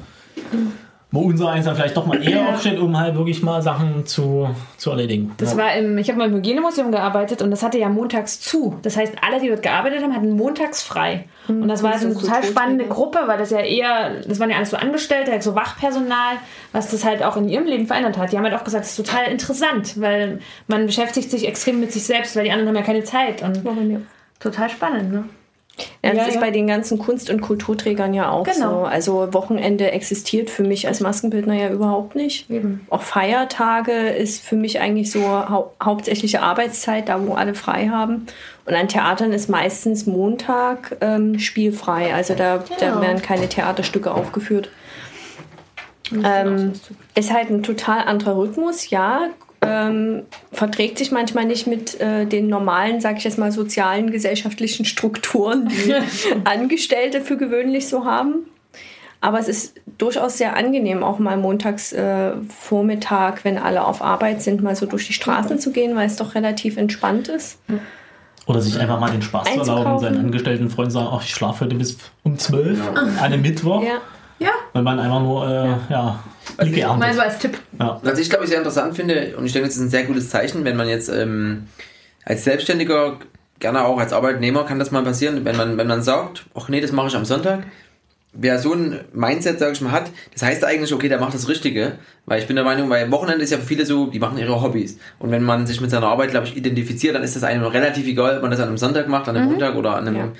Wo 1.09 1.21
unser 1.21 1.49
eins 1.49 1.63
dann 1.63 1.75
vielleicht 1.75 1.95
doch 1.95 2.05
mal 2.05 2.21
eher 2.21 2.49
aufsteht, 2.49 2.79
um 2.79 2.99
halt 2.99 3.15
wirklich 3.15 3.41
mal 3.41 3.61
Sachen 3.61 4.05
zu, 4.05 4.49
zu 4.75 4.89
erledigen. 4.89 5.31
Das 5.37 5.55
war 5.55 5.73
im, 5.73 5.97
ich 5.97 6.09
habe 6.09 6.19
mal 6.19 6.27
im 6.27 6.35
Hygienemuseum 6.35 6.91
gearbeitet 6.91 7.41
und 7.41 7.49
das 7.49 7.63
hatte 7.63 7.77
ja 7.77 7.87
montags 7.87 8.41
zu. 8.41 8.77
Das 8.81 8.97
heißt, 8.97 9.13
alle, 9.21 9.39
die 9.39 9.47
dort 9.47 9.61
gearbeitet 9.61 10.03
haben, 10.03 10.13
hatten 10.13 10.31
montags 10.31 10.83
frei. 10.83 11.25
Und 11.47 11.69
das 11.69 11.81
war 11.81 11.93
das 11.93 12.01
so 12.01 12.07
eine 12.07 12.15
so 12.15 12.21
total 12.21 12.43
spannende 12.43 12.87
Gruppe, 12.87 13.19
weil 13.25 13.37
das 13.37 13.51
ja 13.51 13.59
eher, 13.59 14.21
das 14.27 14.41
waren 14.41 14.49
ja 14.49 14.57
alles 14.57 14.71
so 14.71 14.77
Angestellte, 14.77 15.31
halt 15.31 15.43
so 15.43 15.55
Wachpersonal, 15.55 16.35
was 16.73 16.91
das 16.91 17.05
halt 17.05 17.23
auch 17.23 17.37
in 17.37 17.47
ihrem 17.47 17.65
Leben 17.65 17.87
verändert 17.87 18.17
hat. 18.17 18.33
Die 18.33 18.37
haben 18.37 18.43
halt 18.43 18.55
auch 18.55 18.65
gesagt, 18.65 18.83
es 18.83 18.99
ist 18.99 19.05
total 19.05 19.31
interessant, 19.31 20.01
weil 20.01 20.39
man 20.67 20.87
beschäftigt 20.87 21.31
sich 21.31 21.47
extrem 21.47 21.79
mit 21.79 21.93
sich 21.93 22.03
selbst, 22.03 22.35
weil 22.35 22.43
die 22.43 22.51
anderen 22.51 22.67
haben 22.67 22.75
ja 22.75 22.81
keine 22.81 23.05
Zeit. 23.05 23.43
Und 23.43 23.63
mir. 23.63 24.01
total 24.39 24.69
spannend, 24.69 25.13
ne? 25.13 25.23
Ja, 26.03 26.09
das 26.11 26.17
Ja, 26.17 26.25
ist 26.27 26.35
ja. 26.35 26.41
bei 26.41 26.51
den 26.51 26.65
ganzen 26.67 26.97
Kunst- 26.97 27.29
und 27.29 27.41
Kulturträgern 27.41 28.13
ja 28.13 28.29
auch 28.31 28.43
Genau. 28.45 28.81
so. 28.81 28.85
Also 28.85 29.33
Wochenende 29.33 29.91
existiert 29.91 30.49
für 30.49 30.63
mich 30.63 30.87
als 30.87 31.01
Maskenbildner 31.01 31.53
ja 31.53 31.69
überhaupt 31.69 32.15
nicht. 32.15 32.49
Eben. 32.49 32.85
Auch 32.89 33.03
Feiertage 33.03 33.91
ist 33.91 34.41
für 34.43 34.55
mich 34.55 34.79
eigentlich 34.79 35.11
so 35.11 35.21
hau 35.23 35.73
hauptsächliche 35.83 36.41
Arbeitszeit, 36.41 37.09
da 37.09 37.25
wo 37.27 37.33
alle 37.33 37.53
frei 37.53 37.89
haben. 37.89 38.25
Und 38.65 38.73
an 38.73 38.87
Theatern 38.87 39.31
ist 39.33 39.49
meistens 39.49 40.05
Montag 40.07 40.97
ähm, 41.01 41.37
spielfrei. 41.39 42.13
Also 42.13 42.33
da, 42.33 42.63
da 42.79 42.89
Genau. 42.89 43.01
werden 43.01 43.21
keine 43.21 43.47
Theaterstücke 43.47 44.11
aufgeführt. 44.11 44.69
Ähm, 46.23 46.73
ist 47.15 47.33
halt 47.33 47.49
ein 47.49 47.63
total 47.63 47.99
anderer 48.07 48.37
Rhythmus, 48.37 48.89
ja. 48.89 49.27
Ähm, 49.67 50.23
verträgt 50.51 50.97
sich 50.97 51.11
manchmal 51.11 51.45
nicht 51.45 51.67
mit 51.67 51.99
äh, 51.99 52.25
den 52.25 52.47
normalen, 52.47 53.01
sag 53.01 53.17
ich 53.17 53.23
jetzt 53.23 53.37
mal, 53.37 53.51
sozialen, 53.51 54.11
gesellschaftlichen 54.11 54.85
Strukturen, 54.85 55.67
die 55.69 55.93
Angestellte 56.43 57.21
für 57.21 57.37
gewöhnlich 57.37 57.87
so 57.87 58.05
haben. 58.05 58.45
Aber 59.19 59.39
es 59.39 59.47
ist 59.47 59.75
durchaus 59.97 60.37
sehr 60.37 60.55
angenehm, 60.55 61.03
auch 61.03 61.17
mal 61.17 61.37
montags 61.37 61.91
äh, 61.91 62.33
Vormittag, 62.59 63.43
wenn 63.45 63.57
alle 63.57 63.85
auf 63.85 64.01
Arbeit 64.01 64.41
sind, 64.41 64.61
mal 64.61 64.75
so 64.75 64.85
durch 64.85 65.07
die 65.07 65.13
Straßen 65.13 65.59
zu 65.59 65.71
gehen, 65.71 65.95
weil 65.95 66.05
es 66.05 66.17
doch 66.17 66.35
relativ 66.35 66.77
entspannt 66.77 67.27
ist. 67.27 67.59
Oder 68.45 68.61
sich 68.61 68.79
einfach 68.79 68.99
mal 68.99 69.09
den 69.09 69.21
Spaß 69.21 69.53
zu 69.53 69.59
erlauben, 69.59 69.99
seinen 69.99 70.19
Angestellten 70.19 70.69
Freunden 70.69 70.91
sagen, 70.91 71.09
ach, 71.11 71.23
ich 71.23 71.31
schlafe 71.31 71.65
heute 71.65 71.75
bis 71.75 71.97
um 72.23 72.37
12 72.37 72.79
an 72.95 73.17
einem 73.17 73.41
Mittwoch. 73.41 73.83
Ja. 73.83 73.97
Ja, 74.39 74.51
Wenn 74.73 74.83
man 74.83 74.99
einfach 74.99 75.21
nur, 75.21 75.47
äh, 75.47 75.91
ja, 75.91 76.19
Also 76.57 76.71
Blicke 76.71 76.87
ich- 76.91 76.97
mal 76.97 77.13
so 77.13 77.21
als 77.21 77.39
Tipp. 77.39 77.57
Ja. 77.79 77.99
Was 78.03 78.19
ich 78.19 78.29
glaube 78.29 78.43
ich 78.45 78.49
sehr 78.49 78.59
interessant 78.59 78.95
finde, 78.95 79.35
und 79.37 79.45
ich 79.45 79.53
denke, 79.53 79.67
das 79.67 79.77
ist 79.77 79.81
ein 79.83 79.89
sehr 79.89 80.03
gutes 80.03 80.29
Zeichen, 80.29 80.63
wenn 80.65 80.77
man 80.77 80.87
jetzt 80.87 81.09
ähm, 81.09 81.67
als 82.25 82.43
Selbstständiger, 82.43 83.17
gerne 83.59 83.83
auch 83.85 83.97
als 83.99 84.13
Arbeitnehmer 84.13 84.63
kann 84.65 84.77
das 84.79 84.91
mal 84.91 85.03
passieren, 85.03 85.43
wenn 85.45 85.57
man, 85.57 85.77
wenn 85.77 85.87
man 85.87 86.03
sagt, 86.03 86.45
ach 86.55 86.69
nee, 86.69 86.79
das 86.81 86.91
mache 86.91 87.07
ich 87.07 87.15
am 87.15 87.25
Sonntag. 87.25 87.63
Wer 88.39 88.59
so 88.59 88.73
ein 88.73 88.99
Mindset, 89.13 89.57
sag 89.57 89.71
ich 89.71 89.81
mal, 89.81 89.91
hat, 89.91 90.11
das 90.33 90.43
heißt 90.43 90.63
eigentlich, 90.63 90.93
okay, 90.93 91.09
der 91.09 91.19
macht 91.19 91.33
das 91.33 91.47
Richtige. 91.49 91.93
Weil 92.27 92.39
ich 92.39 92.45
bin 92.45 92.55
der 92.55 92.65
Meinung, 92.65 92.87
weil 92.89 93.09
Wochenende 93.09 93.43
ist 93.43 93.49
ja 93.49 93.57
für 93.57 93.65
viele 93.65 93.83
so, 93.85 94.07
die 94.07 94.19
machen 94.19 94.37
ihre 94.37 94.61
Hobbys. 94.61 94.99
Und 95.17 95.31
wenn 95.31 95.41
man 95.41 95.65
sich 95.65 95.81
mit 95.81 95.89
seiner 95.89 96.05
Arbeit, 96.07 96.29
glaube 96.29 96.45
ich, 96.45 96.55
identifiziert, 96.55 97.15
dann 97.15 97.23
ist 97.23 97.35
das 97.35 97.43
einem 97.43 97.63
relativ 97.63 98.05
egal, 98.05 98.35
ob 98.35 98.41
man 98.43 98.51
das 98.51 98.59
an 98.59 98.67
einem 98.67 98.77
Sonntag 98.77 99.07
macht, 99.07 99.27
an 99.27 99.37
einem 99.37 99.49
Montag 99.49 99.75
oder 99.75 99.95
an 99.95 100.07
einem, 100.07 100.15
Ja. 100.17 100.31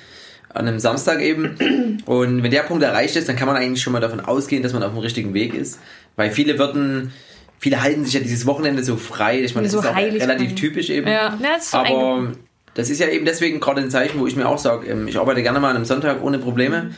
An 0.58 0.66
einem 0.66 0.80
Samstag 0.80 1.20
eben. 1.20 2.02
Und 2.04 2.42
wenn 2.42 2.50
der 2.50 2.62
Punkt 2.62 2.82
erreicht 2.82 3.16
ist, 3.16 3.28
dann 3.28 3.36
kann 3.36 3.46
man 3.46 3.56
eigentlich 3.56 3.82
schon 3.82 3.92
mal 3.92 4.00
davon 4.00 4.20
ausgehen, 4.20 4.62
dass 4.62 4.72
man 4.72 4.82
auf 4.82 4.92
dem 4.92 4.98
richtigen 4.98 5.32
Weg 5.32 5.54
ist. 5.54 5.78
Weil 6.16 6.30
viele 6.30 6.58
würden, 6.58 7.12
viele 7.58 7.80
halten 7.80 8.04
sich 8.04 8.14
ja 8.14 8.20
dieses 8.20 8.44
Wochenende 8.44 8.82
so 8.82 8.96
frei. 8.96 9.40
Ich 9.40 9.54
meine, 9.54 9.66
das 9.66 9.72
So 9.72 9.80
ist 9.80 9.86
auch 9.86 9.96
relativ 9.96 10.56
typisch 10.56 10.90
eben. 10.90 11.06
Ja, 11.06 11.12
ja, 11.12 11.38
das 11.40 11.72
Aber 11.74 12.32
das 12.74 12.90
ist 12.90 12.98
ja 12.98 13.08
eben 13.08 13.24
deswegen 13.24 13.60
gerade 13.60 13.80
ein 13.80 13.90
Zeichen, 13.90 14.18
wo 14.18 14.26
ich 14.26 14.36
mir 14.36 14.48
auch 14.48 14.58
sage, 14.58 14.88
ähm, 14.88 15.06
ich 15.08 15.18
arbeite 15.18 15.42
gerne 15.42 15.60
mal 15.60 15.70
an 15.70 15.76
einem 15.76 15.84
Sonntag 15.84 16.22
ohne 16.22 16.38
Probleme, 16.38 16.90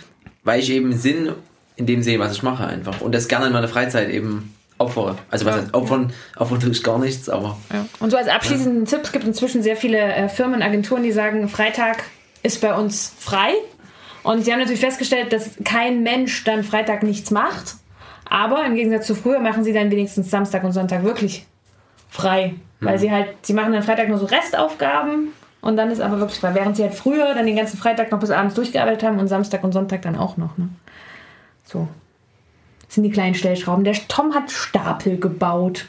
weil 0.43 0.61
ich 0.61 0.71
eben 0.71 0.93
Sinn 0.97 1.33
in 1.77 1.87
dem 1.87 2.03
sehe, 2.03 2.19
was 2.19 2.33
ich 2.33 2.43
mache 2.43 2.67
einfach. 2.67 3.01
Und 3.03 3.15
das 3.15 3.29
gerne 3.29 3.47
in 3.47 3.53
meiner 3.53 3.69
Freizeit 3.69 4.11
eben 4.11 4.55
opfere. 4.79 5.17
Also 5.31 5.45
was 5.45 5.57
heißt 5.57 5.75
opfern? 5.75 6.13
Opfern 6.37 6.61
tue 6.61 6.71
ich 6.71 6.83
gar 6.83 6.99
nichts, 6.99 7.29
aber 7.29 7.59
Ja. 7.73 7.87
Und 7.99 8.11
so 8.11 8.17
als 8.17 8.29
abschließenden 8.29 8.87
Tipp, 8.87 9.01
es 9.03 9.13
gibt 9.13 9.27
inzwischen 9.27 9.63
sehr 9.63 9.77
viele 9.77 9.99
äh, 9.99 10.29
Firmen, 10.31 10.63
Agenturen, 10.63 11.03
die 11.03 11.13
sagen, 11.13 11.49
Freitag 11.49 12.05
ist 12.43 12.61
bei 12.61 12.75
uns 12.75 13.15
frei. 13.19 13.53
Und 14.23 14.45
sie 14.45 14.53
haben 14.53 14.61
natürlich 14.61 14.81
festgestellt, 14.81 15.33
dass 15.33 15.53
kein 15.65 16.03
Mensch 16.03 16.45
dann 16.45 16.65
Freitag 16.65 17.03
nichts 17.03 17.31
macht. 17.31 17.77
Aber 18.29 18.65
im 18.65 18.75
Gegensatz 18.75 19.07
zu 19.07 19.15
früher 19.15 19.41
machen 19.41 19.65
sie 19.65 19.73
dann 19.73 19.91
wenigstens 19.91 20.31
Samstag 20.31 20.63
und 20.63 20.73
Sonntag 20.73 21.03
wirklich 21.03 21.47
frei. 22.11 22.55
Weil 22.81 22.99
sie 22.99 23.11
halt, 23.11 23.29
sie 23.43 23.53
machen 23.53 23.73
dann 23.73 23.83
Freitag 23.83 24.09
nur 24.09 24.19
so 24.19 24.27
Restaufgaben 24.27 25.33
und 25.61 25.77
dann 25.77 25.91
ist 25.91 26.01
aber 26.01 26.19
wirklich 26.19 26.41
frei. 26.41 26.55
Während 26.55 26.77
sie 26.77 26.83
halt 26.83 26.95
früher 26.95 27.35
dann 27.35 27.45
den 27.45 27.57
ganzen 27.57 27.77
Freitag 27.77 28.11
noch 28.11 28.21
bis 28.21 28.31
abends 28.31 28.55
durchgearbeitet 28.55 29.03
haben 29.03 29.19
und 29.19 29.29
Samstag 29.29 29.63
und 29.65 29.73
Sonntag 29.73 30.03
dann 30.03 30.17
auch 30.17 30.37
noch. 30.37 30.57
Ne? 30.57 30.69
So. 31.65 31.89
Das 32.87 32.95
sind 32.95 33.05
die 33.05 33.11
kleinen 33.11 33.35
Stellschrauben. 33.35 33.85
Der 33.85 33.95
Tom 34.09 34.35
hat 34.35 34.51
Stapel 34.51 35.19
gebaut. 35.19 35.87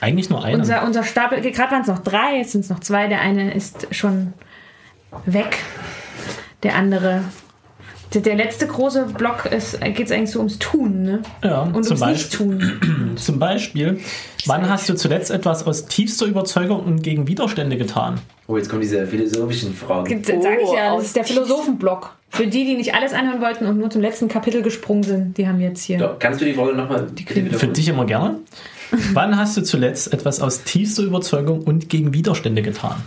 Eigentlich 0.00 0.28
nur 0.28 0.44
einer. 0.44 0.58
Unser, 0.58 0.84
unser 0.84 1.04
Stapel, 1.04 1.40
gerade 1.40 1.70
waren 1.70 1.82
es 1.82 1.86
noch 1.86 2.00
drei, 2.00 2.38
jetzt 2.38 2.52
sind 2.52 2.62
es 2.62 2.70
noch 2.70 2.80
zwei. 2.80 3.06
Der 3.06 3.20
eine 3.20 3.54
ist 3.54 3.86
schon 3.94 4.32
weg. 5.26 5.58
Der 6.62 6.76
andere. 6.76 7.22
Der, 8.12 8.36
letzte 8.36 8.68
große 8.68 9.06
Block 9.18 9.42
geht 9.42 9.52
es 9.54 9.80
eigentlich 9.82 10.30
so 10.30 10.38
ums 10.38 10.60
Tun, 10.60 11.02
ne? 11.02 11.22
ja, 11.42 11.62
Und 11.62 11.82
zum, 11.84 11.96
ums 11.96 12.00
Beispiel, 12.00 12.46
Nicht-Tun. 12.46 13.16
zum 13.16 13.38
Beispiel, 13.40 13.98
wann 14.46 14.68
hast 14.68 14.88
du 14.88 14.94
zuletzt 14.94 15.32
etwas 15.32 15.66
aus 15.66 15.86
tiefster 15.86 16.26
Überzeugung 16.26 16.84
und 16.84 17.02
gegen 17.02 17.26
Widerstände 17.26 17.76
getan? 17.76 18.20
oh, 18.46 18.56
jetzt 18.56 18.68
kommen 18.68 18.82
diese 18.82 19.06
philosophischen 19.06 19.74
Fragen. 19.74 20.22
Das 20.22 20.42
sage 20.42 20.58
ich 20.62 20.72
ja, 20.72 20.92
Oh, 20.92 20.98
das 20.98 21.06
ist 21.06 21.16
der 21.16 21.24
Philosophenblock. 21.24 22.14
Für 22.28 22.46
die, 22.46 22.64
die 22.64 22.74
nicht 22.74 22.94
alles 22.94 23.12
anhören 23.12 23.40
wollten 23.40 23.66
und 23.66 23.78
nur 23.78 23.90
zum 23.90 24.00
letzten 24.00 24.28
Kapitel 24.28 24.62
gesprungen 24.62 25.02
sind, 25.02 25.38
die 25.38 25.48
haben 25.48 25.60
jetzt 25.60 25.82
hier. 25.82 25.98
Doch, 25.98 26.18
kannst 26.18 26.40
du 26.40 26.44
die 26.44 26.54
Frage 26.54 26.74
nochmal 26.74 27.06
Für 27.52 27.68
dich 27.68 27.88
immer 27.88 28.04
gerne. 28.04 28.40
Wann 29.12 29.36
hast 29.36 29.56
du 29.56 29.62
zuletzt 29.62 30.12
etwas 30.12 30.40
aus 30.40 30.62
tiefster 30.62 31.02
Überzeugung 31.02 31.62
und 31.62 31.88
gegen 31.88 32.12
Widerstände 32.12 32.62
getan? 32.62 33.02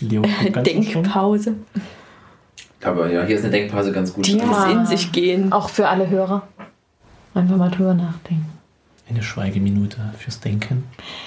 Leo, 0.00 0.22
kannst 0.22 0.56
du 0.70 0.82
schon? 0.82 1.02
Denkpause. 1.02 1.54
Aber 2.82 3.10
ja, 3.10 3.22
hier 3.24 3.36
ist 3.36 3.42
eine 3.44 3.52
Denkpause 3.52 3.92
ganz 3.92 4.12
gut. 4.12 4.24
Tiefes 4.24 4.42
Ja. 4.50 4.70
in 4.70 4.86
sich 4.86 5.12
gehen. 5.12 5.52
Auch 5.52 5.68
für 5.68 5.88
alle 5.88 6.08
Hörer. 6.08 6.48
Einfach 7.34 7.56
mal 7.56 7.70
drüber 7.70 7.94
nachdenken. 7.94 8.50
Eine 9.08 9.22
Schweigeminute 9.22 9.98
fürs 10.18 10.40
Denken. 10.40 10.84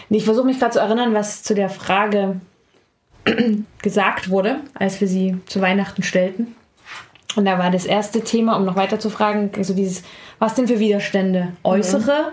Nee, 0.10 0.18
Ich 0.18 0.26
versuche 0.26 0.46
mich 0.46 0.60
gerade 0.60 0.74
zu 0.74 0.80
erinnern, 0.80 1.14
was 1.14 1.44
zu 1.44 1.56
der 1.56 1.70
Frage 1.70 2.42
gesagt 3.82 4.30
wurde, 4.30 4.60
als 4.74 5.00
wir 5.02 5.08
sie 5.08 5.38
zu 5.46 5.62
Weihnachten 5.62 6.04
stellten. 6.04 6.56
Und 7.36 7.46
da 7.46 7.60
war 7.60 7.70
das 7.72 7.86
erste 7.86 8.22
Thema, 8.22 8.56
um 8.56 8.66
noch 8.66 8.76
weiter 8.76 9.00
zu 9.00 9.10
fragen, 9.10 9.52
also 9.58 9.74
dieses, 9.74 10.04
was 10.40 10.56
denn 10.56 10.68
für 10.68 10.80
Widerstände? 10.80 11.50
Äußere 11.64 12.32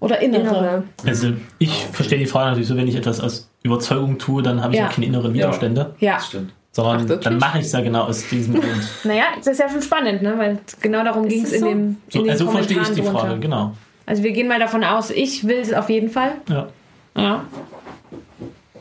oder 0.00 0.20
innere? 0.20 0.40
Innere. 0.42 0.82
Also 1.06 1.32
ich 1.58 1.84
verstehe 1.92 2.18
die 2.18 2.26
Frage 2.26 2.46
natürlich 2.50 2.68
so, 2.68 2.76
wenn 2.76 2.88
ich 2.88 2.96
etwas 2.96 3.20
aus 3.20 3.50
Überzeugung 3.62 4.18
tue, 4.18 4.42
dann 4.42 4.62
habe 4.62 4.72
ich 4.72 4.78
ja, 4.78 4.86
Ja. 4.86 4.90
keine 4.92 5.06
inneren 5.06 5.34
Widerstände, 5.34 5.94
Ja, 6.00 6.14
Das 6.14 6.28
stimmt. 6.28 6.52
sondern 6.72 7.10
Ach, 7.12 7.20
dann 7.22 7.38
mache 7.38 7.58
ich 7.58 7.66
es 7.66 7.72
ja 7.72 7.80
genau 7.82 8.04
aus 8.04 8.26
diesem 8.28 8.54
Grund. 8.54 8.88
naja, 9.04 9.24
das 9.36 9.46
ist 9.48 9.60
ja 9.60 9.68
schon 9.68 9.82
spannend, 9.82 10.22
ne? 10.22 10.34
weil 10.38 10.58
genau 10.80 11.04
darum 11.04 11.28
ging 11.28 11.44
es 11.44 11.52
in 11.52 11.60
so? 11.60 11.66
dem 11.68 11.78
in 11.80 11.96
So, 12.24 12.30
also 12.30 12.44
so 12.46 12.50
verstehe 12.50 12.80
ich 12.80 12.88
die 12.90 13.02
drunter. 13.02 13.18
Frage, 13.20 13.38
genau. 13.40 13.72
Also 14.06 14.22
wir 14.24 14.32
gehen 14.32 14.48
mal 14.48 14.58
davon 14.58 14.82
aus, 14.82 15.10
ich 15.10 15.46
will 15.46 15.58
es 15.58 15.72
auf 15.72 15.88
jeden 15.90 16.08
Fall. 16.10 16.32
Ja. 16.48 16.68
Ja. 17.16 17.44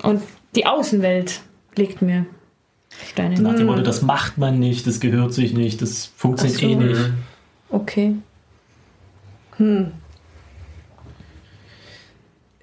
Und 0.03 0.23
die 0.55 0.65
Außenwelt 0.65 1.41
legt 1.75 2.01
mir 2.01 2.25
Steine. 3.09 3.39
Nach 3.41 3.55
dem. 3.55 3.67
Motto, 3.67 3.81
das 3.81 4.01
macht 4.01 4.37
man 4.37 4.59
nicht, 4.59 4.85
das 4.87 4.99
gehört 4.99 5.33
sich 5.33 5.53
nicht, 5.53 5.81
das 5.81 6.11
funktioniert 6.15 6.59
so. 6.59 6.67
eh 6.67 6.75
nicht. 6.75 7.01
Okay. 7.69 8.15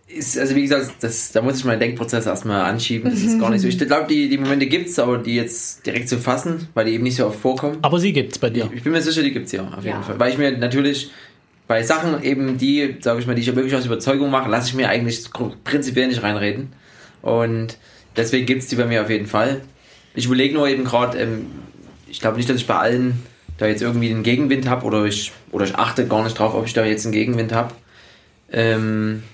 Ist, 0.09 0.39
also 0.39 0.55
wie 0.57 0.63
gesagt, 0.63 0.91
das, 1.01 1.33
da 1.33 1.43
muss 1.43 1.59
ich 1.59 1.65
meinen 1.65 1.81
Denkprozess 1.81 2.25
erstmal 2.27 2.63
anschieben. 2.63 3.11
Das 3.11 3.21
ist 3.21 3.39
gar 3.39 3.51
nicht 3.51 3.61
so. 3.61 3.69
Ich 3.69 3.79
glaube, 3.79 4.07
die, 4.09 4.29
die 4.31 4.39
Momente 4.39 4.67
gibt 4.67 4.89
es, 4.89 4.99
aber 4.99 5.19
die 5.19 5.35
jetzt 5.37 5.87
direkt 5.87 6.09
zu 6.09 6.19
fassen, 6.19 6.69
weil 6.73 6.87
die 6.87 6.93
eben 6.93 7.05
nicht 7.05 7.17
so 7.17 7.27
oft 7.27 7.39
vorkommen. 7.39 7.77
Aber 7.83 7.99
sie 8.01 8.13
gibt 8.15 8.33
es 8.33 8.39
bei 8.39 8.49
dir. 8.49 8.71
Ich 8.75 8.83
bin 8.83 8.93
mir 8.93 9.03
sicher, 9.03 9.23
die 9.23 9.33
gibt 9.33 9.47
es 9.47 9.53
ja, 9.53 9.63
auf 9.69 9.85
jeden 9.85 9.89
Ja. 9.99 10.03
Fall. 10.03 10.19
Weil 10.19 10.33
ich 10.33 10.39
mir 10.39 10.57
natürlich 10.57 11.11
bei 11.67 11.83
Sachen 11.83 12.23
eben, 12.23 12.57
die, 12.57 12.97
sage 13.01 13.21
ich 13.21 13.27
mal, 13.27 13.35
die 13.35 13.43
ich 13.43 13.47
ja 13.49 13.55
wirklich 13.55 13.77
aus 13.77 13.85
Überzeugung 13.85 14.31
mache, 14.31 14.49
lasse 14.51 14.69
ich 14.69 14.75
mir 14.75 14.89
eigentlich 14.89 15.25
prinzipiell 15.65 16.09
nicht 16.09 16.23
reinreden. 16.23 16.73
Und 17.21 17.77
deswegen 18.17 18.47
gibt 18.47 18.63
es 18.63 18.69
die 18.69 18.77
bei 18.77 18.87
mir 18.87 19.03
auf 19.03 19.11
jeden 19.11 19.27
Fall. 19.27 19.61
Ich 20.15 20.27
überlege 20.27 20.55
nur 20.55 20.69
eben 20.69 20.85
gerade, 20.85 21.19
ähm, 21.19 21.47
ich 22.07 22.21
glaube 22.21 22.37
nicht, 22.37 22.49
dass 22.49 22.57
ich 22.57 22.67
bei 22.67 22.77
allen 22.77 23.23
da 23.59 23.67
jetzt 23.67 23.83
irgendwie 23.83 24.11
einen 24.11 24.23
Gegenwind 24.23 24.69
habe 24.69 24.87
oder 24.87 25.05
ich, 25.05 25.33
oder 25.51 25.65
ich 25.65 25.75
achte 25.77 26.07
gar 26.07 26.23
nicht 26.23 26.39
drauf, 26.39 26.55
ob 26.55 26.65
ich 26.67 26.73
da 26.73 26.85
jetzt 26.85 27.05
einen 27.05 27.13
Gegenwind 27.13 27.53
habe. 27.53 27.75
Ähm, 28.51 29.25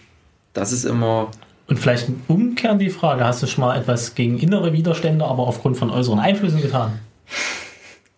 das 0.52 0.72
ist 0.72 0.84
immer. 0.84 1.30
Und 1.66 1.78
vielleicht 1.78 2.08
umkehren 2.28 2.78
die 2.78 2.90
Frage, 2.90 3.24
hast 3.24 3.42
du 3.42 3.46
schon 3.46 3.64
mal 3.64 3.78
etwas 3.78 4.14
gegen 4.14 4.38
innere 4.38 4.72
Widerstände, 4.72 5.24
aber 5.24 5.44
aufgrund 5.46 5.78
von 5.78 5.90
äußeren 5.90 6.18
Einflüssen 6.18 6.60
getan? 6.60 6.98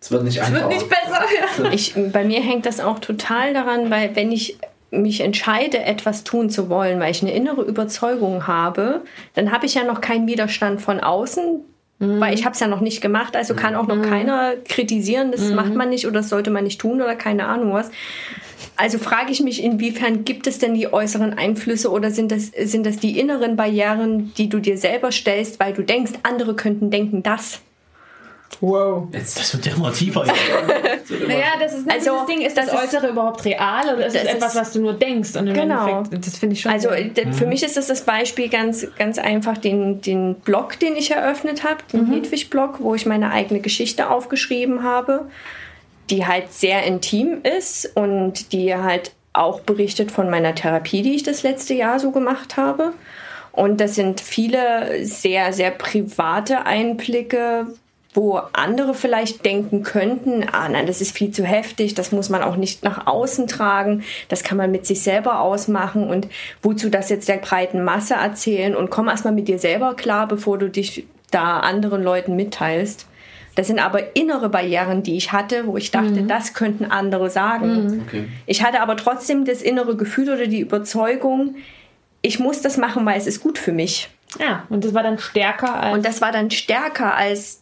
Es 0.01 0.11
wird 0.11 0.23
nicht 0.23 0.41
einfach. 0.41 0.69
Wird 0.69 0.69
nicht 0.69 0.89
besser. 0.89 1.21
Ja. 1.63 1.71
Ich, 1.71 1.93
bei 2.11 2.25
mir 2.25 2.41
hängt 2.41 2.65
das 2.65 2.79
auch 2.79 2.99
total 2.99 3.53
daran, 3.53 3.89
weil 3.89 4.15
wenn 4.15 4.31
ich 4.31 4.57
mich 4.91 5.21
entscheide, 5.21 5.79
etwas 5.83 6.23
tun 6.23 6.49
zu 6.49 6.69
wollen, 6.69 6.99
weil 6.99 7.11
ich 7.11 7.21
eine 7.21 7.33
innere 7.33 7.61
Überzeugung 7.61 8.47
habe, 8.47 9.01
dann 9.33 9.51
habe 9.51 9.65
ich 9.65 9.75
ja 9.75 9.83
noch 9.83 10.01
keinen 10.01 10.27
Widerstand 10.27 10.81
von 10.81 10.99
außen, 10.99 11.61
weil 11.99 12.33
ich 12.33 12.45
habe 12.45 12.53
es 12.53 12.59
ja 12.59 12.67
noch 12.67 12.81
nicht 12.81 13.01
gemacht, 13.01 13.35
also 13.35 13.55
kann 13.55 13.75
auch 13.75 13.87
noch 13.87 14.01
keiner 14.01 14.53
kritisieren, 14.65 15.31
das 15.31 15.49
macht 15.51 15.73
man 15.73 15.89
nicht 15.89 16.05
oder 16.05 16.19
das 16.19 16.29
sollte 16.29 16.51
man 16.51 16.63
nicht 16.63 16.79
tun 16.79 17.01
oder 17.01 17.15
keine 17.15 17.47
Ahnung 17.47 17.73
was. 17.73 17.89
Also 18.75 18.99
frage 18.99 19.31
ich 19.31 19.41
mich, 19.41 19.63
inwiefern 19.63 20.23
gibt 20.23 20.45
es 20.45 20.59
denn 20.59 20.75
die 20.75 20.93
äußeren 20.93 21.33
Einflüsse 21.33 21.91
oder 21.91 22.11
sind 22.11 22.31
das, 22.31 22.51
sind 22.65 22.85
das 22.85 22.97
die 22.97 23.19
inneren 23.19 23.55
Barrieren, 23.55 24.31
die 24.37 24.49
du 24.49 24.59
dir 24.59 24.77
selber 24.77 25.11
stellst, 25.11 25.59
weil 25.59 25.73
du 25.73 25.83
denkst, 25.83 26.13
andere 26.21 26.55
könnten 26.55 26.91
denken 26.91 27.23
das? 27.23 27.61
Wow. 28.61 29.07
Jetzt, 29.13 29.37
Das 29.39 29.53
wird 29.53 29.65
ja 29.67 29.73
immer 29.75 29.93
tiefer. 29.93 30.25
Naja, 31.27 31.45
das 31.59 31.73
ist 31.73 31.89
Also, 31.89 32.11
das 32.17 32.25
Ding, 32.25 32.41
ist 32.41 32.57
das, 32.57 32.65
das 32.67 32.73
ist- 32.83 32.93
Äußere 32.95 33.09
überhaupt 33.11 33.45
real 33.45 33.95
oder 33.95 34.07
ist 34.07 34.15
es 34.15 34.23
Das 34.23 34.33
etwas, 34.33 34.53
ist- 34.55 34.59
was 34.61 34.73
du 34.73 34.81
nur 34.81 34.93
denkst? 34.93 35.35
Und 35.35 35.47
im 35.47 35.53
Genau. 35.53 35.87
Endeffekt, 35.99 36.27
das 36.27 36.37
finde 36.37 36.53
ich 36.53 36.61
schon. 36.61 36.71
Also 36.71 36.89
d- 36.89 37.31
für 37.31 37.45
mich 37.45 37.63
ist 37.63 37.77
das 37.77 37.87
das 37.87 38.01
Beispiel 38.01 38.49
ganz, 38.49 38.85
ganz 38.97 39.17
einfach, 39.17 39.57
den, 39.57 40.01
den 40.01 40.35
Blog, 40.35 40.79
den 40.79 40.95
ich 40.95 41.11
eröffnet 41.11 41.63
habe, 41.63 41.77
den 41.93 42.11
Hedwig-Blog, 42.11 42.77
wo 42.79 42.93
ich 42.95 43.05
meine 43.05 43.31
eigene 43.31 43.59
Geschichte 43.61 44.09
aufgeschrieben 44.09 44.83
habe, 44.83 45.25
die 46.09 46.25
halt 46.25 46.51
sehr 46.51 46.83
intim 46.83 47.41
ist 47.43 47.89
und 47.95 48.51
die 48.53 48.75
halt 48.75 49.11
auch 49.33 49.61
berichtet 49.61 50.11
von 50.11 50.29
meiner 50.29 50.55
Therapie, 50.55 51.03
die 51.03 51.15
ich 51.15 51.23
das 51.23 51.43
letzte 51.43 51.73
Jahr 51.73 51.99
so 51.99 52.11
gemacht 52.11 52.57
habe. 52.57 52.93
Und 53.51 53.79
das 53.81 53.95
sind 53.95 54.19
viele 54.21 55.05
sehr, 55.05 55.53
sehr 55.53 55.71
private 55.71 56.65
Einblicke, 56.65 57.67
wo 58.17 58.39
andere 58.51 58.95
vielleicht 58.95 59.45
denken 59.45 59.83
könnten, 59.83 60.43
ah 60.51 60.67
nein, 60.67 60.87
das 60.87 61.01
ist 61.01 61.15
viel 61.15 61.29
zu 61.29 61.43
heftig, 61.43 61.93
das 61.93 62.11
muss 62.11 62.29
man 62.29 62.41
auch 62.41 62.55
nicht 62.55 62.83
nach 62.83 63.05
außen 63.05 63.45
tragen, 63.45 64.03
das 64.27 64.43
kann 64.43 64.57
man 64.57 64.71
mit 64.71 64.87
sich 64.87 65.03
selber 65.03 65.39
ausmachen 65.39 66.09
und 66.09 66.27
wozu 66.63 66.89
das 66.89 67.09
jetzt 67.09 67.29
der 67.29 67.37
breiten 67.37 67.83
Masse 67.83 68.15
erzählen 68.15 68.75
und 68.75 68.89
komm 68.89 69.07
erstmal 69.07 69.33
mit 69.33 69.47
dir 69.47 69.59
selber 69.59 69.93
klar, 69.93 70.27
bevor 70.27 70.57
du 70.57 70.67
dich 70.67 71.05
da 71.29 71.59
anderen 71.59 72.01
Leuten 72.01 72.35
mitteilst. 72.35 73.05
Das 73.53 73.67
sind 73.67 73.77
aber 73.77 74.15
innere 74.15 74.49
Barrieren, 74.49 75.03
die 75.03 75.15
ich 75.15 75.31
hatte, 75.31 75.67
wo 75.67 75.77
ich 75.77 75.91
dachte, 75.91 76.23
das 76.23 76.55
könnten 76.55 76.85
andere 76.85 77.29
sagen. 77.29 78.03
okay. 78.07 78.27
Ich 78.47 78.63
hatte 78.63 78.81
aber 78.81 78.97
trotzdem 78.97 79.45
das 79.45 79.61
innere 79.61 79.95
Gefühl 79.95 80.31
oder 80.31 80.47
die 80.47 80.59
Überzeugung, 80.59 81.55
ich 82.23 82.39
muss 82.39 82.61
das 82.63 82.77
machen, 82.77 83.05
weil 83.05 83.19
es 83.19 83.27
ist 83.27 83.41
gut 83.41 83.59
für 83.59 83.73
mich. 83.73 84.09
ja, 84.39 84.63
und 84.69 84.83
das 84.83 84.95
war 84.95 85.03
dann 85.03 85.19
stärker 85.19 85.75
als. 85.79 85.93
Und 85.95 86.05
das 86.05 86.19
war 86.19 86.31
dann 86.31 86.49
stärker 86.49 87.15
als 87.15 87.61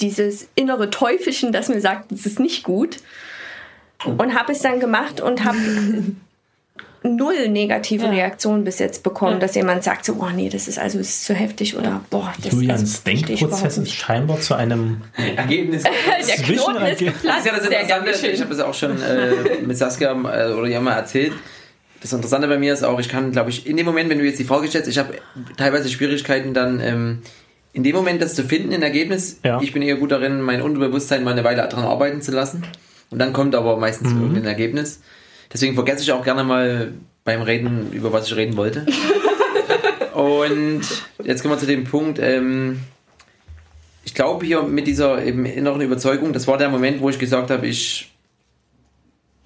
dieses 0.00 0.48
innere 0.54 0.90
Teufelchen, 0.90 1.52
das 1.52 1.68
mir 1.68 1.80
sagt, 1.80 2.10
das 2.12 2.26
ist 2.26 2.40
nicht 2.40 2.62
gut. 2.64 2.98
Und 4.04 4.34
habe 4.34 4.52
es 4.52 4.58
dann 4.60 4.80
gemacht 4.80 5.20
und 5.20 5.44
habe 5.44 5.56
null 7.02 7.48
negative 7.48 8.04
Ja. 8.06 8.10
Reaktionen 8.10 8.64
bis 8.64 8.78
jetzt 8.78 9.02
bekommen, 9.02 9.34
Ja. 9.34 9.38
dass 9.40 9.54
jemand 9.54 9.84
sagt 9.84 10.04
so, 10.06 10.16
oh 10.20 10.30
nee, 10.34 10.48
das 10.48 10.68
ist 10.68 10.78
also 10.78 10.98
das 10.98 11.08
ist 11.08 11.24
zu 11.26 11.34
heftig 11.34 11.76
oder 11.76 12.00
boah, 12.10 12.32
das 12.42 12.52
Julians 12.52 12.80
also, 12.80 13.00
Denkprozess 13.04 13.72
ist 13.76 13.78
nicht. 13.78 13.94
scheinbar 14.00 14.40
zu 14.40 14.54
einem 14.54 15.02
Ergebnis. 15.36 15.82
Der 16.28 16.36
Knoten 16.36 16.84
ist 16.86 17.00
Das 17.00 17.12
Das 17.12 17.14
geplatzt. 17.14 17.38
ist 17.38 17.46
ja 17.46 17.52
das 17.58 17.66
Interessante. 17.66 18.26
Ich 18.28 18.40
habe 18.40 18.50
das 18.50 18.60
auch 18.60 18.74
schon 18.74 19.02
äh, 19.02 19.32
mit 19.64 19.76
Saskia 19.76 20.12
äh, 20.12 20.52
oder 20.52 20.66
ihr 20.66 20.80
mal 20.80 20.94
erzählt. 20.94 21.32
Das 22.00 22.12
Interessante 22.12 22.48
bei 22.48 22.58
mir 22.58 22.72
ist 22.74 22.82
auch, 22.82 22.98
ich 23.00 23.08
kann, 23.08 23.32
glaube 23.32 23.48
ich, 23.50 23.66
in 23.66 23.76
dem 23.78 23.86
Moment, 23.86 24.10
wenn 24.10 24.18
du 24.18 24.24
jetzt 24.26 24.38
die 24.38 24.44
Frage 24.44 24.68
stellst, 24.68 24.88
ich 24.88 24.98
habe 24.98 25.14
teilweise 25.56 25.88
Schwierigkeiten 25.88 26.52
dann 26.52 26.80
ähm, 26.80 27.22
in 27.74 27.82
dem 27.82 27.94
Moment 27.94 28.22
das 28.22 28.34
zu 28.34 28.44
finden, 28.44 28.72
ein 28.72 28.82
Ergebnis. 28.82 29.40
Ja. 29.44 29.60
Ich 29.60 29.72
bin 29.72 29.82
eher 29.82 29.96
gut 29.96 30.12
darin, 30.12 30.40
mein 30.40 30.62
Unterbewusstsein 30.62 31.22
mal 31.24 31.32
eine 31.32 31.44
Weile 31.44 31.56
daran 31.68 31.84
arbeiten 31.84 32.22
zu 32.22 32.32
lassen. 32.32 32.64
Und 33.10 33.18
dann 33.18 33.32
kommt 33.32 33.54
aber 33.54 33.76
meistens 33.76 34.12
irgendein 34.12 34.46
Ergebnis. 34.46 35.00
Deswegen 35.52 35.74
vergesse 35.74 36.02
ich 36.02 36.12
auch 36.12 36.24
gerne 36.24 36.42
mal 36.44 36.92
beim 37.24 37.42
Reden, 37.42 37.92
über 37.92 38.12
was 38.12 38.26
ich 38.28 38.36
reden 38.36 38.56
wollte. 38.56 38.86
Und 40.14 40.82
jetzt 41.22 41.42
kommen 41.42 41.54
wir 41.54 41.58
zu 41.58 41.66
dem 41.66 41.84
Punkt, 41.84 42.18
ähm, 42.20 42.80
ich 44.04 44.14
glaube 44.14 44.46
hier 44.46 44.62
mit 44.62 44.86
dieser 44.86 45.20
inneren 45.22 45.80
Überzeugung, 45.80 46.32
das 46.32 46.46
war 46.46 46.56
der 46.58 46.68
Moment, 46.68 47.00
wo 47.00 47.10
ich 47.10 47.18
gesagt 47.18 47.50
habe, 47.50 47.66
ich 47.66 48.12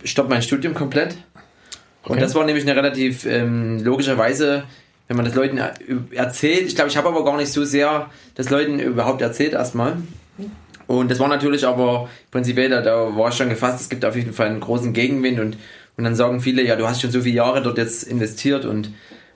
stoppe 0.04 0.28
mein 0.28 0.42
Studium 0.42 0.74
komplett. 0.74 1.12
Und 2.04 2.12
Okay. 2.12 2.20
das 2.20 2.34
war 2.34 2.44
nämlich 2.44 2.64
eine 2.64 2.76
relativ 2.76 3.26
ähm, 3.26 3.82
logischerweise, 3.82 4.64
wenn 5.08 5.16
man 5.16 5.24
das 5.26 5.34
Leuten 5.34 5.58
er- 5.58 5.74
erzählt. 6.12 6.66
Ich 6.66 6.76
glaube, 6.76 6.90
ich 6.90 6.96
habe 6.96 7.08
aber 7.08 7.24
gar 7.24 7.36
nicht 7.36 7.52
so 7.52 7.64
sehr 7.64 8.10
das 8.34 8.50
Leuten 8.50 8.78
überhaupt 8.78 9.20
erzählt 9.22 9.54
erstmal. 9.54 9.96
Und 10.86 11.10
das 11.10 11.18
war 11.18 11.28
natürlich 11.28 11.66
aber 11.66 12.08
prinzipiell, 12.30 12.70
da, 12.70 12.80
da 12.80 13.16
war 13.16 13.28
ich 13.28 13.34
schon 13.34 13.50
gefasst, 13.50 13.80
es 13.80 13.88
gibt 13.88 14.04
auf 14.04 14.16
jeden 14.16 14.32
Fall 14.32 14.46
einen 14.46 14.60
großen 14.60 14.92
Gegenwind 14.94 15.38
und, 15.38 15.58
und 15.96 16.04
dann 16.04 16.14
sagen 16.14 16.40
viele, 16.40 16.62
ja, 16.62 16.76
du 16.76 16.88
hast 16.88 17.02
schon 17.02 17.10
so 17.10 17.20
viele 17.20 17.36
Jahre 17.36 17.62
dort 17.62 17.76
jetzt 17.76 18.04
investiert 18.04 18.64
und, 18.64 18.92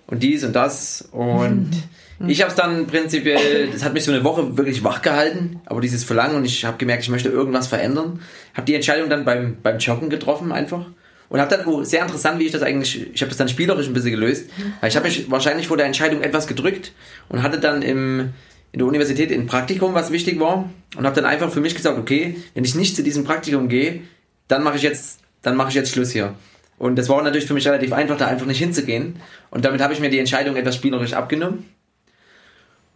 und 0.07 0.23
dies 0.23 0.44
und 0.44 0.55
das. 0.55 1.09
Und 1.12 1.70
ich 2.27 2.40
habe 2.40 2.51
es 2.51 2.57
dann 2.57 2.86
prinzipiell, 2.86 3.69
das 3.70 3.85
hat 3.85 3.93
mich 3.93 4.05
so 4.05 4.12
eine 4.12 4.24
Woche 4.24 4.57
wirklich 4.57 4.82
wach 4.82 5.03
gehalten, 5.03 5.61
aber 5.66 5.82
dieses 5.82 6.05
Verlangen 6.05 6.36
und 6.36 6.44
ich 6.47 6.65
habe 6.65 6.78
gemerkt, 6.78 7.03
ich 7.03 7.11
möchte 7.11 7.28
irgendwas 7.28 7.66
verändern. 7.66 8.20
Habe 8.55 8.65
die 8.65 8.74
Entscheidung 8.74 9.11
dann 9.11 9.24
beim, 9.27 9.59
beim 9.62 9.77
Joggen 9.78 10.09
getroffen 10.09 10.53
einfach. 10.53 10.86
Und 11.33 11.41
habe 11.41 11.57
dann, 11.57 11.67
oh, 11.67 11.83
sehr 11.83 12.03
interessant, 12.03 12.39
wie 12.39 12.45
ich 12.45 12.53
das 12.53 12.61
eigentlich, 12.61 13.11
ich 13.15 13.23
habe 13.23 13.31
das 13.31 13.39
dann 13.39 13.49
spielerisch 13.49 13.87
ein 13.87 13.95
bisschen 13.95 14.11
gelöst, 14.11 14.51
weil 14.81 14.91
ich 14.91 14.97
habe 14.97 15.07
mich 15.07 15.31
wahrscheinlich 15.31 15.67
vor 15.67 15.79
der 15.79 15.87
Entscheidung 15.87 16.21
etwas 16.21 16.47
gedrückt 16.47 16.93
und 17.31 17.43
hatte 17.43 17.59
dann 17.59 17.81
im, 17.81 18.35
in 18.71 18.79
der 18.81 18.87
Universität 18.87 19.33
ein 19.33 19.47
Praktikum, 19.47 19.95
was 19.95 20.13
wichtig 20.13 20.39
war 20.39 20.69
und 20.95 21.07
habe 21.07 21.17
dann 21.17 21.25
einfach 21.25 21.51
für 21.51 21.63
mich 21.63 21.75
gesagt, 21.75 21.99
okay, 21.99 22.37
wenn 22.53 22.67
ich 22.67 22.75
nicht 22.75 22.95
zu 22.95 23.03
diesem 23.03 23.25
Praktikum 23.25 23.71
gehe, 23.71 24.03
dann 24.47 24.63
mache 24.63 24.77
ich 24.77 24.83
jetzt, 24.83 25.21
dann 25.41 25.57
mache 25.57 25.71
ich 25.71 25.75
jetzt 25.75 25.93
Schluss 25.93 26.11
hier. 26.11 26.35
Und 26.77 26.97
das 26.97 27.09
war 27.09 27.23
natürlich 27.23 27.47
für 27.47 27.55
mich 27.55 27.67
relativ 27.67 27.95
einfach, 27.95 28.19
da 28.19 28.27
einfach 28.27 28.45
nicht 28.45 28.59
hinzugehen. 28.59 29.17
Und 29.51 29.65
damit 29.65 29.81
habe 29.81 29.95
ich 29.95 30.01
mir 30.01 30.11
die 30.11 30.19
Entscheidung 30.19 30.57
etwas 30.57 30.77
spielerisch 30.77 31.15
abgenommen. 31.15 31.65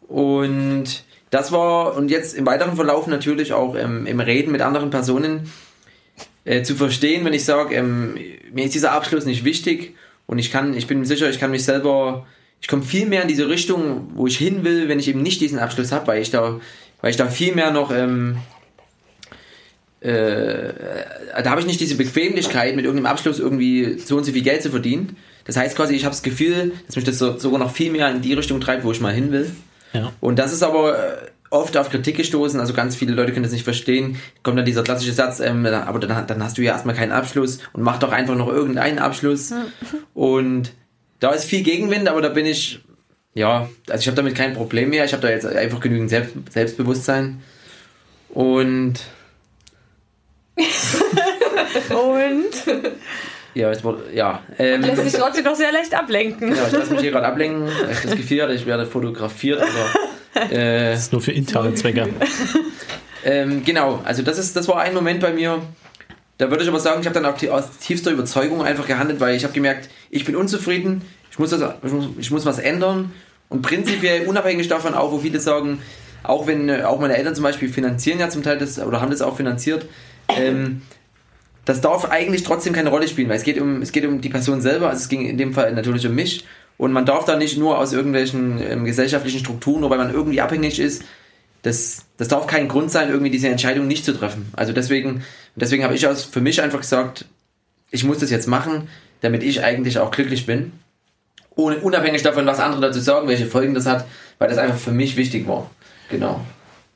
Und 0.09 1.05
das 1.31 1.53
war, 1.53 1.97
und 1.97 2.11
jetzt 2.11 2.35
im 2.35 2.45
weiteren 2.45 2.77
Verlauf 2.77 3.07
natürlich 3.07 3.55
auch 3.55 3.77
ähm, 3.77 4.05
im 4.05 4.21
Reden 4.21 4.53
mit 4.53 4.61
anderen 4.61 4.91
Personen 4.91 5.51
äh, 6.47 6.63
zu 6.63 6.77
verstehen, 6.77 7.25
wenn 7.25 7.35
ich 7.35 7.45
sage, 7.45 7.75
ähm, 7.75 8.17
mir 8.53 8.65
ist 8.65 8.75
dieser 8.75 8.93
Abschluss 8.93 9.27
nicht 9.27 9.45
wichtig 9.45 9.95
und 10.27 10.39
ich 10.39 10.51
kann, 10.51 10.75
ich 10.75 10.87
bin 10.87 11.05
sicher, 11.05 11.29
ich 11.29 11.41
kann 11.41 11.51
mich 11.51 11.65
selber, 11.65 12.25
ich 12.61 12.69
komme 12.69 12.85
viel 12.85 13.07
mehr 13.07 13.23
in 13.23 13.29
diese 13.29 13.49
Richtung, 13.49 14.13
wo 14.15 14.27
ich 14.29 14.39
hin 14.39 14.65
will, 14.65 14.89
wenn 14.89 15.01
ich 15.01 15.09
eben 15.09 15.23
nicht 15.23 15.41
diesen 15.41 15.59
Abschluss 15.59 15.91
habe, 15.91 16.07
weil 16.07 16.23
ich 16.23 16.31
da, 16.31 16.61
weil 17.01 17.11
ich 17.11 17.17
da 17.17 17.27
viel 17.27 17.53
mehr 17.53 17.73
noch, 17.73 17.91
ähm, 17.91 18.39
äh, 20.01 20.73
da 21.43 21.51
habe 21.51 21.61
ich 21.61 21.67
nicht 21.67 21.81
diese 21.81 21.97
Bequemlichkeit, 21.97 22.77
mit 22.77 22.85
irgendeinem 22.85 23.11
Abschluss 23.11 23.41
irgendwie 23.41 23.99
so 23.99 24.17
und 24.17 24.25
so 24.25 24.33
viel 24.33 24.43
Geld 24.43 24.63
zu 24.63 24.71
verdienen. 24.71 25.17
Das 25.47 25.57
heißt 25.57 25.77
quasi, 25.77 25.95
ich 25.95 26.05
habe 26.05 26.15
das 26.15 26.23
Gefühl, 26.23 26.73
dass 26.87 26.95
mich 26.95 27.05
das 27.05 27.19
so, 27.19 27.39
sogar 27.39 27.59
noch 27.59 27.73
viel 27.73 27.91
mehr 27.91 28.09
in 28.11 28.23
die 28.23 28.35
Richtung 28.35 28.61
treibt, 28.61 28.85
wo 28.85 28.93
ich 28.93 29.01
mal 29.01 29.13
hin 29.13 29.33
will. 29.33 29.51
Ja. 29.93 30.13
Und 30.21 30.39
das 30.39 30.53
ist 30.53 30.63
aber 30.63 30.97
äh, 30.97 31.17
oft 31.51 31.77
auf 31.77 31.91
Kritik 31.91 32.17
gestoßen, 32.17 32.61
also 32.61 32.75
ganz 32.75 32.97
viele 32.97 33.15
Leute 33.15 33.33
können 33.33 33.45
das 33.45 33.53
nicht 33.53 33.65
verstehen. 33.65 34.19
Kommt 34.43 34.59
dann 34.59 34.65
dieser 34.65 34.83
klassische 34.83 35.13
Satz, 35.13 35.41
ähm, 35.41 35.67
aber 35.67 35.99
dann, 35.99 36.27
dann 36.27 36.43
hast 36.43 36.59
du 36.59 36.63
ja 36.63 36.73
erstmal 36.73 36.95
keinen 36.95 37.13
Abschluss 37.13 37.59
und 37.73 37.83
mach 37.83 37.99
doch 37.99 38.13
einfach 38.13 38.35
noch 38.35 38.49
irgendeinen 38.49 38.99
Abschluss. 38.99 39.53
Und 40.15 40.73
da 41.21 41.31
ist 41.31 41.45
viel 41.45 41.63
Gegenwind, 41.63 42.09
aber 42.09 42.21
da 42.21 42.29
bin 42.29 42.47
ich, 42.47 42.81
ja, 43.35 43.69
also 43.89 44.01
ich 44.01 44.07
habe 44.07 44.17
damit 44.17 44.35
kein 44.35 44.55
Problem 44.55 44.91
mehr. 44.91 45.05
Ich 45.05 45.13
habe 45.13 45.23
da 45.23 45.31
jetzt 45.31 45.47
einfach 45.47 45.81
genügend 45.81 46.11
Selbst, 46.11 46.35
Selbstbewusstsein. 46.51 47.43
Und 48.31 49.01
Und 51.91 52.81
ja, 53.55 53.71
es 53.71 53.83
wurde, 53.85 54.03
ja. 54.13 54.43
Ähm, 54.59 54.83
lässt 54.83 55.03
sich 55.03 55.15
trotzdem 55.15 55.45
doch 55.45 55.55
sehr 55.55 55.73
leicht 55.73 55.95
ablenken. 55.95 56.55
ja, 56.55 56.67
ich 56.67 56.73
lasse 56.73 56.93
mich 56.93 57.01
hier 57.01 57.11
gerade 57.11 57.27
ablenken, 57.27 57.69
ich 57.91 58.01
das 58.01 58.17
Gefühl 58.17 58.51
ich 58.51 58.67
werde 58.67 58.85
fotografiert. 58.85 59.63
Oder, 59.63 59.69
äh, 60.51 60.93
Das 60.93 61.01
ist 61.01 61.13
nur 61.13 61.21
für 61.21 61.33
interne 61.33 61.75
Zwecke. 61.75 62.09
Ähm, 63.27 63.65
genau, 63.65 64.01
also 64.05 64.23
das 64.23 64.39
ist, 64.39 64.55
das 64.55 64.69
war 64.69 64.79
ein 64.79 64.95
Moment 64.95 65.19
bei 65.19 65.33
mir. 65.33 65.61
Da 66.39 66.49
würde 66.49 66.63
ich 66.63 66.69
aber 66.69 66.79
sagen, 66.79 67.01
ich 67.01 67.07
habe 67.07 67.15
dann 67.15 67.27
auch 67.27 67.37
die, 67.37 67.51
aus 67.51 67.77
tiefster 67.79 68.13
Überzeugung 68.13 68.63
einfach 68.63 68.87
gehandelt, 68.87 69.19
weil 69.19 69.35
ich 69.35 69.43
habe 69.43 69.53
gemerkt, 69.53 69.89
ich 70.11 70.25
bin 70.25 70.37
unzufrieden, 70.37 71.03
ich 71.33 71.39
muss, 71.39 71.51
das, 71.51 71.61
ich, 71.85 71.93
muss, 71.93 72.09
ich 72.19 72.31
muss 72.31 72.47
was 72.47 72.61
ändern 72.61 73.11
und 73.49 73.63
prinzipiell 73.63 74.29
unabhängig 74.29 74.69
davon 74.69 74.95
auch, 74.95 75.11
wo 75.11 75.19
viele 75.19 75.41
sagen, 75.41 75.81
auch 76.23 76.47
wenn 76.47 76.69
äh, 76.69 76.85
auch 76.85 77.01
meine 77.01 77.17
Eltern 77.17 77.35
zum 77.35 77.43
Beispiel 77.43 77.69
finanzieren 77.69 78.21
ja 78.21 78.29
zum 78.29 78.45
Teil 78.45 78.59
das 78.59 78.79
oder 78.79 79.01
haben 79.01 79.11
das 79.11 79.23
auch 79.23 79.37
finanziert, 79.37 79.87
ähm, 80.29 80.83
das 81.65 81.81
darf 81.81 82.09
eigentlich 82.09 82.45
trotzdem 82.45 82.75
keine 82.75 82.91
Rolle 82.91 83.09
spielen, 83.09 83.29
weil 83.29 83.39
es 83.39 83.43
geht 83.43 83.61
um 83.61 83.83
es 83.83 83.91
geht 83.91 84.05
um 84.05 84.21
die 84.21 84.29
Person 84.29 84.61
selber, 84.61 84.89
also 84.91 85.01
es 85.01 85.09
ging 85.09 85.27
in 85.27 85.37
dem 85.37 85.53
Fall 85.53 85.73
natürlich 85.73 86.07
um 86.07 86.15
mich 86.15 86.45
und 86.79 86.93
man 86.93 87.07
darf 87.07 87.25
da 87.25 87.37
nicht 87.37 87.59
nur 87.59 87.79
aus 87.79 87.93
irgendwelchen 87.93 88.61
ähm, 88.61 88.85
gesellschaftlichen 88.85 89.41
Strukturen, 89.41 89.81
nur 89.81 89.91
weil 89.91 89.99
man 89.99 90.13
irgendwie 90.13 90.41
abhängig 90.41 90.79
ist, 90.79 91.03
das, 91.63 92.05
das 92.17 92.29
darf 92.29 92.47
kein 92.47 92.69
Grund 92.69 92.91
sein, 92.91 93.09
irgendwie 93.09 93.31
diese 93.31 93.49
Entscheidung 93.49 93.87
nicht 93.87 94.05
zu 94.05 94.17
treffen. 94.17 94.51
Also 94.55 94.73
deswegen, 94.73 95.23
deswegen 95.57 95.85
habe 95.85 95.95
ich 95.95 96.07
aus, 96.07 96.25
für 96.25 96.41
mich 96.41 96.63
einfach 96.63 96.81
gesagt, 96.81 97.25
ich 97.91 98.05
muss 98.05 98.19
das 98.19 98.31
jetzt 98.31 98.47
machen, 98.47 98.89
damit 99.21 99.43
ich 99.43 99.65
eigentlich 99.65 99.99
auch 99.99 100.11
glücklich 100.11 100.47
bin. 100.47 100.73
Ohne, 101.57 101.79
unabhängig 101.79 102.23
davon, 102.23 102.47
was 102.47 102.61
andere 102.61 102.83
dazu 102.83 103.01
sagen, 103.01 103.27
welche 103.27 103.47
Folgen 103.47 103.75
das 103.75 103.87
hat, 103.87 104.07
weil 104.39 104.49
das 104.49 104.59
einfach 104.59 104.77
für 104.77 104.93
mich 104.93 105.17
wichtig 105.17 105.49
war. 105.49 105.71
Genau. 106.11 106.41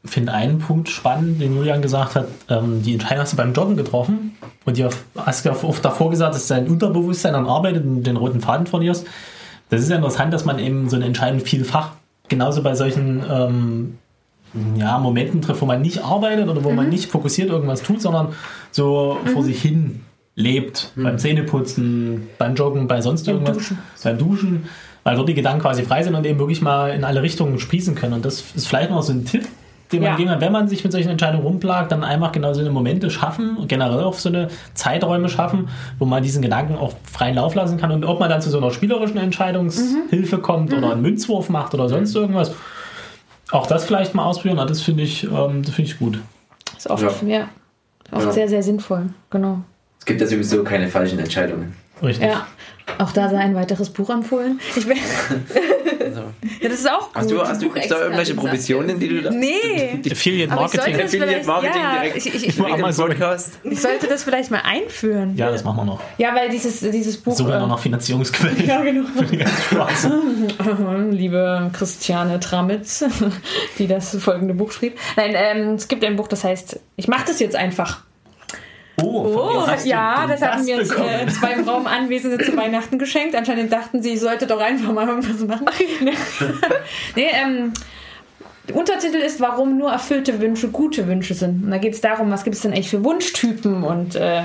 Ich 0.02 0.11
finde 0.11 0.32
einen 0.32 0.59
Punkt 0.59 0.89
spannend, 0.89 1.40
den 1.40 1.57
Julian 1.57 1.82
gesagt 1.82 2.15
hat, 2.15 2.28
ähm, 2.48 2.82
die 2.82 2.94
Entscheidung 2.94 3.23
hast 3.23 3.32
du 3.32 3.36
beim 3.36 3.52
Joggen 3.52 3.77
getroffen 3.77 4.36
und 4.65 4.78
du 4.78 4.89
hast 5.16 5.44
ja 5.44 5.52
oft 5.52 5.85
davor 5.85 6.11
gesagt, 6.11 6.35
dass 6.35 6.47
dein 6.47 6.69
Unterbewusstsein 6.69 7.32
dann 7.32 7.47
arbeitet 7.47 7.85
und 7.85 8.05
den 8.05 8.16
roten 8.16 8.40
Faden 8.40 8.66
verlierst. 8.66 9.07
Das 9.70 9.80
ist 9.80 9.88
ja 9.88 9.97
interessant, 9.97 10.34
dass 10.34 10.44
man 10.44 10.59
eben 10.59 10.88
so 10.88 10.97
eine 10.97 11.06
Entscheidung 11.06 11.40
vielfach 11.40 11.92
genauso 12.28 12.62
bei 12.62 12.74
solchen 12.74 13.22
ähm, 13.30 13.98
ja, 14.76 14.98
Momenten 14.98 15.42
trifft, 15.42 15.62
wo 15.62 15.66
man 15.66 15.80
nicht 15.80 16.05
arbeitet 16.05 16.48
oder 16.48 16.62
wo 16.64 16.70
man 16.72 16.88
nicht 16.88 17.10
fokussiert 17.10 17.51
irgendwas 17.51 17.82
tut, 17.82 18.02
sondern 18.02 18.28
so 18.70 19.18
vor 19.32 19.42
sich 19.44 19.62
hin 19.62 20.01
lebt. 20.34 20.92
Beim 20.97 21.18
Zähneputzen, 21.18 22.28
beim 22.38 22.55
Joggen, 22.55 22.88
bei 22.88 23.01
sonst 23.01 23.28
irgendwas. 23.28 23.56
Duschen. 23.56 23.78
Beim 24.02 24.18
Duschen. 24.18 24.64
Weil 25.02 25.16
dort 25.16 25.28
die 25.28 25.34
Gedanken 25.34 25.62
quasi 25.62 25.82
frei 25.82 26.02
sind 26.02 26.14
und 26.14 26.26
eben 26.26 26.38
wirklich 26.38 26.60
mal 26.60 26.90
in 26.90 27.05
alle 27.05 27.22
Richtungen 27.22 27.59
sprießen 27.59 27.94
können. 27.94 28.14
Und 28.14 28.24
das 28.24 28.44
ist 28.55 28.66
vielleicht 28.66 28.90
noch 28.90 29.02
so 29.02 29.12
ein 29.12 29.24
Tipp, 29.24 29.47
den 29.93 30.03
man 30.03 30.11
Ja. 30.12 30.17
geben 30.17 30.31
kann, 30.31 30.41
wenn 30.41 30.53
man 30.53 30.69
sich 30.69 30.83
mit 30.85 30.93
solchen 30.93 31.09
Entscheidungen 31.11 31.43
rumplagt, 31.45 31.91
dann 31.93 32.05
einfach 32.05 32.33
genau 32.33 32.53
so 32.53 32.61
eine 32.61 32.71
Momente 32.71 33.11
schaffen 33.11 33.57
und 33.57 33.69
generell 33.69 34.05
auch 34.05 34.15
so 34.15 34.29
eine 34.29 34.49
Zeiträume 34.75 35.29
schaffen, 35.29 35.69
wo 35.99 36.05
man 36.05 36.23
diesen 36.23 36.43
Gedanken 36.43 36.77
auch 36.77 36.95
freien 37.11 37.35
Lauf 37.37 37.55
lassen 37.55 37.77
kann. 37.79 37.91
Und 37.91 38.05
ob 38.05 38.21
man 38.21 38.29
dann 38.31 38.41
zu 38.41 38.51
so 38.51 38.59
einer 38.59 38.71
spielerischen 38.71 39.17
Entscheidungshilfe 39.19 40.39
kommt 40.39 40.73
oder 40.73 40.93
einen 40.93 41.03
Münzwurf 41.03 41.49
macht 41.49 41.75
oder 41.75 41.89
sonst 41.89 42.15
irgendwas, 42.15 42.53
auch 43.51 43.67
das 43.67 43.85
vielleicht 43.85 44.15
mal 44.15 44.25
ausprobieren. 44.25 44.67
Das 44.69 44.81
finde 44.81 45.03
ich, 45.03 45.25
ähm, 45.25 45.62
das 45.65 45.75
finde 45.75 45.91
ich 45.91 45.99
gut. 45.99 46.21
Ist 46.77 46.89
oft, 46.89 47.23
Ja. 47.23 47.29
ja. 47.39 47.49
Oft 48.12 48.27
Ja. 48.27 48.33
sehr, 48.33 48.49
sehr 48.49 48.62
sinnvoll. 48.62 49.07
Genau. 49.31 49.61
Es 49.99 50.05
gibt 50.07 50.21
ja 50.21 50.27
sowieso 50.27 50.65
keine 50.65 50.89
falschen 50.89 51.19
Entscheidungen. 51.19 51.75
Richtig. 52.03 52.29
Ja. 52.29 52.47
Auch 52.99 53.12
da 53.12 53.29
sei 53.29 53.39
ein 53.39 53.55
weiteres 53.55 53.91
Buch 53.91 54.11
empfohlen. 54.11 54.61
Ich 54.77 54.87
bin, 54.87 54.99
Also, 56.01 56.21
ja, 56.61 56.69
das 56.69 56.81
ist 56.81 56.91
auch 56.91 57.09
gut. 57.09 57.17
hast 57.17 57.31
du, 57.31 57.45
hast 57.45 57.62
du 57.62 57.69
da 57.69 58.01
irgendwelche 58.01 58.35
Provisionen, 58.35 58.99
die 58.99 59.09
du 59.09 59.23
da. 59.23 59.31
Nee. 59.31 60.01
Affiliate 60.11 60.55
Marketing. 60.55 61.01
Affiliate 61.01 61.47
Marketing 61.47 61.83
ja, 61.83 62.01
direkt. 62.01 62.17
ich, 62.17 62.35
ich, 62.35 62.49
ich, 62.49 62.61
Amazon. 62.61 63.09
Podcast. 63.09 63.59
ich 63.62 63.81
sollte 63.81 64.07
das 64.07 64.25
vielleicht 64.25 64.51
mal 64.51 64.62
einführen. 64.65 65.37
Ja, 65.37 65.51
das 65.51 65.65
machen 65.65 65.79
wir 65.79 65.85
noch. 65.85 66.01
Ja, 66.19 66.35
weil 66.35 66.51
dieses, 66.51 66.81
dieses 66.81 67.17
Buch. 67.19 67.35
Sogar 67.35 67.57
äh, 67.57 67.61
noch 67.61 67.69
nach 67.69 67.79
Finanzierungsquellen. 67.79 68.67
ja, 68.67 68.83
genau. 68.83 69.05
Liebe 71.11 71.71
Christiane 71.73 72.41
Tramitz, 72.41 73.05
die 73.79 73.87
das 73.87 74.17
folgende 74.17 74.55
Buch 74.55 74.73
schrieb. 74.73 74.99
Nein, 75.17 75.33
ähm, 75.35 75.75
es 75.75 75.89
gibt 75.89 76.05
ein 76.05 76.17
Buch, 76.17 76.29
das 76.29 76.45
heißt, 76.45 76.81
ich 76.97 77.09
mache 77.09 77.25
das 77.27 77.41
jetzt 77.41 77.57
einfach. 77.57 78.03
Oh, 79.03 79.25
Oh, 79.37 79.67
ja, 79.85 80.27
das 80.27 80.43
hatten 80.43 80.65
mir 80.65 80.77
jetzt 80.79 80.91
bekommen? 80.91 81.09
äh, 81.09 81.27
zwei 81.27 81.53
im 81.53 81.69
Raum 81.69 81.87
Anwesende 81.87 82.39
zu 82.45 82.57
Weihnachten 82.57 82.99
geschenkt. 82.99 83.35
Anscheinend 83.35 83.73
dachten 83.73 84.03
sie, 84.03 84.11
ich 84.15 84.21
sollte 84.21 84.47
doch 84.47 84.61
einfach 84.61 84.93
mal 84.93 85.09
irgendwas 85.09 85.41
machen. 85.47 85.67
nee, 87.17 87.29
ähm, 87.33 87.73
der 88.69 88.77
Untertitel 88.77 89.17
ist, 89.17 89.41
warum 89.41 89.79
nur 89.79 89.91
erfüllte 89.91 90.39
Wünsche 90.41 90.69
gute 90.69 91.07
Wünsche 91.09 91.35
sind. 91.35 91.65
Und 91.65 91.71
da 91.71 91.79
geht 91.79 91.95
es 91.95 92.01
darum, 92.01 92.31
was 92.31 92.45
gibt 92.45 92.57
es 92.57 92.62
denn 92.62 92.73
eigentlich 92.73 92.91
für 92.91 93.03
Wunschtypen 93.03 93.83
und 93.83 94.17
äh, 94.17 94.43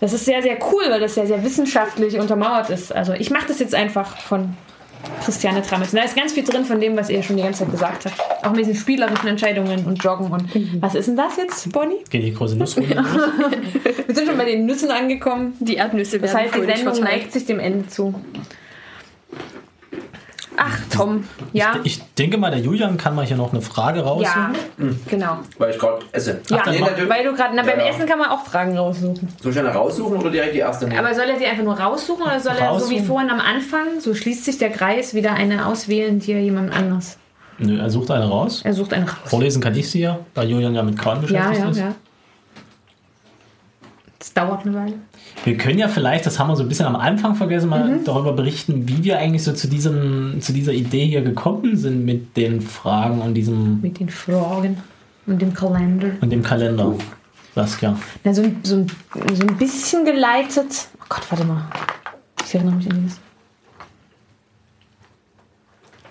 das 0.00 0.12
ist 0.12 0.24
sehr, 0.24 0.42
sehr 0.42 0.58
cool, 0.70 0.82
weil 0.90 1.00
das 1.00 1.14
sehr, 1.14 1.26
sehr 1.26 1.42
wissenschaftlich 1.44 2.18
untermauert 2.18 2.68
ist. 2.70 2.94
Also 2.94 3.12
ich 3.14 3.30
mache 3.30 3.46
das 3.48 3.58
jetzt 3.58 3.74
einfach 3.74 4.18
von 4.18 4.54
Christiane 5.24 5.62
Tramitz. 5.62 5.92
Da 5.92 6.02
ist 6.02 6.16
ganz 6.16 6.32
viel 6.32 6.44
drin 6.44 6.64
von 6.64 6.80
dem, 6.80 6.96
was 6.96 7.10
ihr 7.10 7.22
schon 7.22 7.36
die 7.36 7.42
ganze 7.42 7.60
Zeit 7.64 7.70
gesagt 7.72 8.06
habt. 8.06 8.44
Auch 8.44 8.50
mit 8.50 8.60
diesen 8.60 8.74
spielerischen 8.74 9.28
Entscheidungen 9.28 9.84
und 9.86 10.02
Joggen 10.02 10.30
und 10.30 10.48
was 10.80 10.94
ist 10.94 11.08
denn 11.08 11.16
das 11.16 11.36
jetzt, 11.36 11.72
Bonnie? 11.72 12.04
Geht 12.10 12.22
die 12.24 12.34
große 12.34 12.56
Nussrunde 12.56 12.94
los? 12.94 13.06
Wir 14.06 14.14
sind 14.14 14.28
schon 14.28 14.36
bei 14.36 14.44
den 14.44 14.66
Nüssen 14.66 14.90
angekommen. 14.90 15.54
Die 15.60 15.76
Erdnüsse 15.76 16.18
Das 16.20 16.34
werden 16.34 16.52
heißt, 16.52 16.54
die 16.56 16.82
Sendung 16.82 17.04
neigt 17.04 17.32
sich 17.32 17.46
dem 17.46 17.58
Ende 17.58 17.88
zu. 17.88 18.14
Ach, 20.56 20.78
Tom. 20.90 21.24
Ja, 21.52 21.80
Ich 21.84 22.00
denke 22.14 22.38
mal, 22.38 22.50
der 22.50 22.60
Julian 22.60 22.96
kann 22.96 23.14
mal 23.14 23.26
hier 23.26 23.36
noch 23.36 23.52
eine 23.52 23.60
Frage 23.60 24.00
ja, 24.00 24.04
raussuchen. 24.06 25.00
genau. 25.08 25.38
Weil 25.58 25.70
ich 25.72 25.78
gerade 25.78 26.04
esse. 26.12 26.40
Ja, 26.48 26.58
mach- 26.58 26.66
natürlich. 26.66 27.08
weil 27.10 27.24
du 27.24 27.34
gerade, 27.34 27.54
na, 27.56 27.62
beim 27.62 27.78
Ja. 27.80 27.86
Essen 27.86 28.06
kann 28.06 28.18
man 28.18 28.30
auch 28.30 28.44
Fragen 28.44 28.76
raussuchen. 28.78 29.28
Soll 29.42 29.52
ich 29.52 29.58
eine 29.58 29.70
raussuchen 29.70 30.16
oder 30.16 30.30
direkt 30.30 30.54
die 30.54 30.58
erste 30.60 30.86
nehmen? 30.86 30.98
Aber 31.04 31.14
soll 31.14 31.24
er 31.24 31.38
sie 31.38 31.46
einfach 31.46 31.64
nur 31.64 31.78
raussuchen 31.78 32.22
oder 32.22 32.38
soll 32.40 32.52
er 32.52 32.78
so 32.78 32.88
wie 32.90 32.94
Raussuchen. 32.94 33.04
vorhin 33.06 33.30
am 33.30 33.40
Anfang, 33.40 34.00
so 34.00 34.14
schließt 34.14 34.44
sich 34.44 34.58
der 34.58 34.70
Kreis, 34.70 35.14
wieder 35.14 35.32
eine 35.34 35.66
auswählen, 35.66 36.18
die 36.20 36.32
er 36.32 36.40
jemand 36.40 36.72
anders? 36.72 37.18
Nö, 37.58 37.78
er 37.78 37.90
sucht 37.90 38.10
eine 38.10 38.24
raus. 38.28 38.62
Er 38.64 38.74
sucht 38.74 38.92
einen 38.92 39.06
raus. 39.08 39.18
Vorlesen 39.26 39.62
kann 39.62 39.74
ich 39.76 39.90
sie 39.90 40.00
ja, 40.00 40.18
da 40.34 40.42
Julian 40.42 40.74
ja 40.74 40.82
mit 40.82 40.98
Kran 40.98 41.16
Ja, 41.16 41.20
beschäftigt 41.22 41.58
ja, 41.60 41.70
ist. 41.70 41.78
ja. 41.78 41.94
Das 44.18 44.32
dauert 44.32 44.64
eine 44.66 44.74
Weile. 44.74 44.94
Wir 45.44 45.56
können 45.58 45.78
ja 45.78 45.88
vielleicht, 45.88 46.24
das 46.26 46.38
haben 46.38 46.48
wir 46.48 46.56
so 46.56 46.62
ein 46.62 46.68
bisschen 46.68 46.86
am 46.86 46.96
Anfang 46.96 47.34
vergessen, 47.34 47.68
mal 47.68 47.84
Mhm. 47.88 48.04
darüber 48.04 48.32
berichten, 48.32 48.88
wie 48.88 49.02
wir 49.04 49.18
eigentlich 49.18 49.42
so 49.42 49.52
zu, 49.52 49.68
diesem, 49.68 50.40
zu 50.40 50.52
dieser 50.52 50.72
Idee 50.72 51.06
hier 51.06 51.22
gekommen 51.22 51.76
sind 51.76 52.04
mit 52.04 52.36
den 52.36 52.60
Fragen 52.60 53.20
und 53.20 53.34
diesem 53.34 53.80
Mit 53.82 53.98
den 54.00 54.08
Fragen 54.08 54.78
und 55.26 55.42
dem 55.42 55.52
Kalender. 55.52 56.08
und 56.20 56.30
dem 56.30 56.42
Kalender. 56.42 56.94
Saskia. 57.54 57.96
Na, 58.24 58.32
so, 58.34 58.42
ein- 58.42 58.56
so, 58.62 58.86
so 59.34 59.46
ein 59.46 59.56
bisschen 59.58 60.04
geleitet. 60.04 60.88
Oh 61.00 61.04
Gott, 61.08 61.22
warte 61.30 61.44
mal. 61.44 61.62
Ich 62.44 62.54
erinnere 62.54 62.74
mich 62.76 62.90
an 62.90 63.00
dieses. 63.02 63.20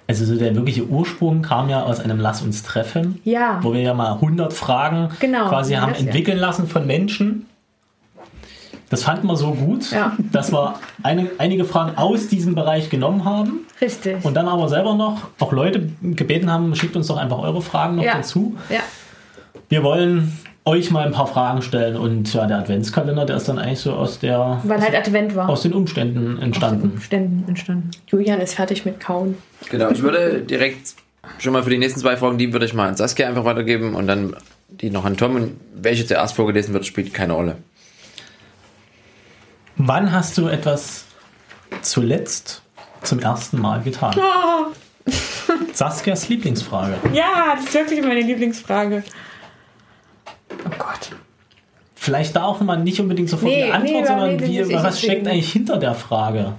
Also 0.08 0.26
so 0.26 0.36
der 0.38 0.56
wirkliche 0.56 0.86
Ursprung 0.86 1.42
kam 1.42 1.70
ja 1.70 1.84
aus 1.84 2.00
einem 2.00 2.20
Lass 2.20 2.42
uns 2.42 2.62
treffen, 2.64 3.20
Ja. 3.24 3.60
wo 3.62 3.74
wir 3.74 3.82
ja 3.82 3.94
mal 3.94 4.20
100 4.22 4.54
Fragen 4.54 5.10
Genau, 5.20 5.48
quasi 5.50 5.74
haben 5.76 5.94
das 5.94 6.02
ja. 6.02 6.08
entwickeln 6.08 6.38
lassen 6.38 6.68
von 6.68 6.86
Menschen. 6.86 7.46
Das 8.94 9.04
fanden 9.04 9.28
wir 9.28 9.36
so 9.36 9.52
gut, 9.54 9.90
Ja. 9.92 10.16
dass 10.32 10.52
wir 10.54 10.76
eine, 11.02 11.30
einige 11.40 11.66
Fragen 11.66 11.98
aus 11.98 12.28
diesem 12.28 12.54
Bereich 12.56 12.90
genommen 12.92 13.26
haben 13.26 13.62
Richtig. 13.82 14.24
und 14.24 14.36
dann 14.36 14.48
aber 14.48 14.70
selber 14.70 14.94
noch 14.94 15.18
auch 15.40 15.52
Leute 15.52 15.90
gebeten 16.02 16.52
haben, 16.52 16.76
schickt 16.76 16.96
uns 16.96 17.08
doch 17.08 17.18
einfach 17.18 17.40
eure 17.40 17.62
Fragen 17.62 17.96
noch 17.96 18.04
Ja. 18.04 18.16
dazu. 18.18 18.56
ja. 18.70 18.80
Wir 19.70 19.82
wollen 19.84 20.38
euch 20.66 20.92
mal 20.92 21.06
ein 21.06 21.12
paar 21.12 21.28
Fragen 21.28 21.62
stellen 21.62 21.96
und 21.98 22.32
ja, 22.34 22.46
der 22.46 22.60
Adventskalender, 22.60 23.26
der 23.26 23.38
ist 23.38 23.50
dann 23.50 23.58
eigentlich 23.60 23.80
so 23.80 23.94
aus 23.94 24.20
der 24.20 24.62
Weil 24.64 24.80
halt 24.82 24.96
Advent 24.96 25.36
war. 25.36 25.50
aus 25.50 25.64
den 25.64 25.74
Umständen 25.74 26.40
entstanden. 26.40 26.92
Umständen 26.92 27.44
entstanden. 27.48 27.90
Julian 28.08 28.40
ist 28.40 28.54
fertig 28.54 28.86
mit 28.86 29.00
Kauen. 29.00 29.36
Genau, 29.70 29.90
ich 29.90 30.02
würde 30.04 30.42
direkt 30.42 30.94
schon 31.40 31.54
mal 31.54 31.64
für 31.64 31.70
die 31.70 31.78
nächsten 31.80 32.00
zwei 32.00 32.16
Fragen, 32.16 32.38
die 32.38 32.54
würde 32.54 32.66
ich 32.66 32.74
mal 32.74 32.88
an 32.90 32.96
Saskia 32.96 33.28
einfach 33.28 33.44
weitergeben 33.46 33.96
und 33.96 34.08
dann 34.08 34.36
die 34.70 34.90
noch 34.90 35.04
an 35.06 35.18
Tom. 35.18 35.36
Und 35.36 35.52
welche 35.76 36.06
zuerst 36.06 36.36
vorgelesen 36.36 36.74
wird, 36.74 36.86
spielt 36.86 37.14
keine 37.14 37.34
Rolle. 37.34 37.56
Wann 39.78 40.12
hast 40.12 40.38
du 40.38 40.48
etwas 40.48 41.06
zuletzt 41.82 42.62
zum 43.02 43.20
ersten 43.20 43.60
Mal 43.60 43.82
getan? 43.82 44.16
Saskias 45.74 46.30
Lieblingsfrage. 46.30 46.96
Ja, 47.14 47.56
das 47.56 47.66
ist 47.66 47.74
wirklich 47.74 48.02
meine 48.02 48.22
Lieblingsfrage. 48.22 49.04
Oh 50.52 50.70
Gott. 50.78 51.12
Vielleicht 51.96 52.36
da 52.36 52.44
auch 52.44 52.62
mal 52.62 52.78
nicht 52.78 53.00
unbedingt 53.00 53.30
sofort 53.30 53.52
Nee, 53.52 53.66
die 53.66 53.72
Antwort, 53.72 54.02
nee, 54.02 54.06
sondern 54.06 54.36
nee, 54.36 54.68
wie, 54.68 54.74
was 54.74 55.02
steckt 55.02 55.28
eigentlich 55.28 55.52
hinter 55.52 55.78
der 55.78 55.96
Frage? 55.96 56.54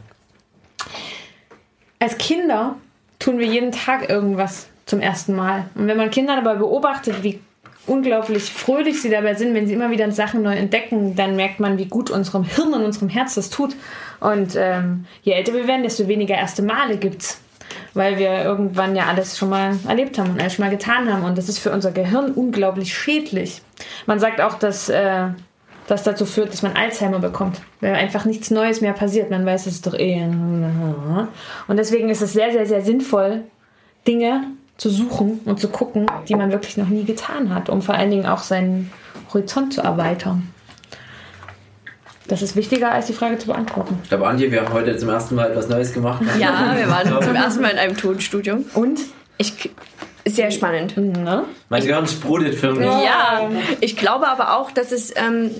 Als 1.99 2.19
Kinder 2.19 2.77
tun 3.19 3.39
wir 3.39 3.47
jeden 3.47 3.73
Tag 3.73 4.09
irgendwas 4.09 4.69
zum 4.87 5.01
ersten 5.01 5.35
Mal. 5.35 5.67
Und 5.75 5.87
wenn 5.87 5.97
man 5.97 6.11
Kinder 6.11 6.37
dabei 6.37 6.55
beobachtet, 6.57 7.23
wie 7.23 7.41
unglaublich 7.87 8.53
fröhlich 8.53 9.01
sie 9.03 9.11
dabei 9.11 9.35
sind, 9.35 9.55
wenn 9.55 9.67
sie 9.67 9.75
immer 9.75 9.91
wieder 9.91 10.11
Sachen 10.11 10.43
neu 10.43 10.55
entdecken, 10.55 11.17
dann 11.17 11.37
merkt 11.37 11.61
man, 11.61 11.79
wie 11.79 11.87
gut 11.87 12.11
unserem 12.11 12.45
Hirn 12.45 12.73
und 12.73 12.85
unserem 12.85 13.09
Herz 13.09 13.35
das 13.35 13.51
tut. 13.51 13.75
Und 14.21 14.55
ähm, 14.57 15.07
je 15.23 15.33
älter 15.33 15.53
wir 15.53 15.67
werden, 15.67 15.83
desto 15.83 16.09
weniger 16.09 16.35
erste 16.35 16.63
Male 16.63 16.97
gibt's. 16.97 17.41
Weil 17.93 18.19
wir 18.19 18.45
irgendwann 18.45 18.95
ja 18.97 19.07
alles 19.07 19.39
schon 19.39 19.51
mal 19.51 19.77
erlebt 19.89 20.19
haben 20.19 20.31
und 20.31 20.41
alles 20.41 20.55
schon 20.55 20.65
mal 20.65 20.71
getan 20.71 21.13
haben. 21.13 21.25
Und 21.25 21.39
das 21.39 21.49
ist 21.49 21.59
für 21.59 21.71
unser 21.71 21.93
Gehirn 21.93 22.33
unglaublich 22.33 22.95
schädlich. 22.95 23.63
Man 24.07 24.19
sagt 24.19 24.41
auch, 24.41 24.55
dass 24.55 24.89
äh, 24.89 25.29
das 25.87 26.03
dazu 26.03 26.25
führt, 26.25 26.53
dass 26.53 26.63
man 26.63 26.73
Alzheimer 26.75 27.19
bekommt, 27.19 27.61
weil 27.81 27.95
einfach 27.95 28.25
nichts 28.25 28.51
Neues 28.51 28.81
mehr 28.81 28.93
passiert. 28.93 29.31
Man 29.31 29.45
weiß 29.45 29.67
es 29.67 29.83
doch 29.83 29.95
eh. 29.95 30.23
Und 30.23 31.77
deswegen 31.77 32.09
ist 32.09 32.23
es 32.23 32.33
sehr, 32.33 32.53
sehr, 32.53 32.67
sehr 32.67 32.83
sinnvoll, 32.83 33.43
Dinge 34.07 34.45
zu 34.77 34.91
suchen 34.91 35.41
und 35.45 35.61
zu 35.61 35.69
gucken, 35.69 36.07
die 36.29 36.35
man 36.35 36.51
wirklich 36.51 36.77
noch 36.77 36.89
nie 36.89 37.05
getan 37.05 37.55
hat, 37.55 37.69
um 37.69 37.83
vor 37.83 37.95
allen 37.95 38.11
Dingen 38.11 38.27
auch 38.27 38.41
seinen 38.41 38.91
Horizont 39.33 39.73
zu 39.73 39.83
erweitern. 39.83 40.49
Das 42.27 42.41
ist 42.41 42.57
wichtiger, 42.57 42.91
als 42.91 43.07
die 43.07 43.13
Frage 43.13 43.39
zu 43.39 43.49
beantworten. 43.49 43.99
Ich 44.03 44.09
glaube, 44.09 44.27
Antje, 44.27 44.51
wir 44.51 44.65
haben 44.65 44.73
heute 44.73 44.97
zum 44.97 45.11
ersten 45.11 45.35
Mal 45.35 45.51
etwas 45.51 45.69
Neues 45.69 45.93
gemacht. 45.93 46.23
Ja, 46.39 46.75
wir 46.77 46.89
waren 46.89 47.23
zum 47.23 47.35
ersten 47.35 47.63
Mal 47.63 47.71
in 47.71 47.79
einem 47.79 47.97
Tonstudio. 47.97 48.65
Und? 48.73 49.01
Ich, 49.37 49.71
sehr 50.25 50.51
spannend. 50.51 50.97
Ne? 50.97 51.45
Mein 51.69 51.83
Gehirn 51.85 52.07
sprudelt 52.07 52.55
förmlich. 52.55 52.87
Ja, 52.87 53.51
ich 53.81 53.97
glaube 53.97 54.27
aber 54.29 54.57
auch, 54.57 54.71
dass 54.71 54.91
es 54.91 55.13
ähm, 55.17 55.51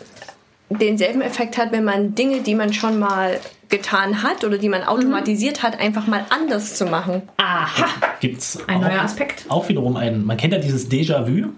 denselben 0.71 1.21
Effekt 1.21 1.59
hat, 1.59 1.71
wenn 1.73 1.85
man 1.85 2.15
Dinge, 2.15 2.41
die 2.41 2.55
man 2.55 2.73
schon 2.73 2.99
mal 2.99 3.39
getan 3.69 4.23
hat 4.23 4.45
oder 4.45 4.59
die 4.59 4.69
man 4.69 4.83
automatisiert 4.83 5.63
hat, 5.63 5.81
einfach 5.81 6.07
mal 6.07 6.25
anders 6.31 6.77
zu 6.77 6.87
machen. 6.87 7.23
Aha, 7.37 7.87
Gibt 8.21 8.39
es 8.39 8.59
ein 8.69 8.81
neuer 8.81 9.03
Aspekt. 9.03 9.47
auch 9.49 9.69
wiederum 9.69 9.97
einen, 9.97 10.25
man 10.25 10.37
kennt 10.37 10.53
ja 10.53 10.59
dieses 10.59 10.91
Déjà-vu, 10.91 11.49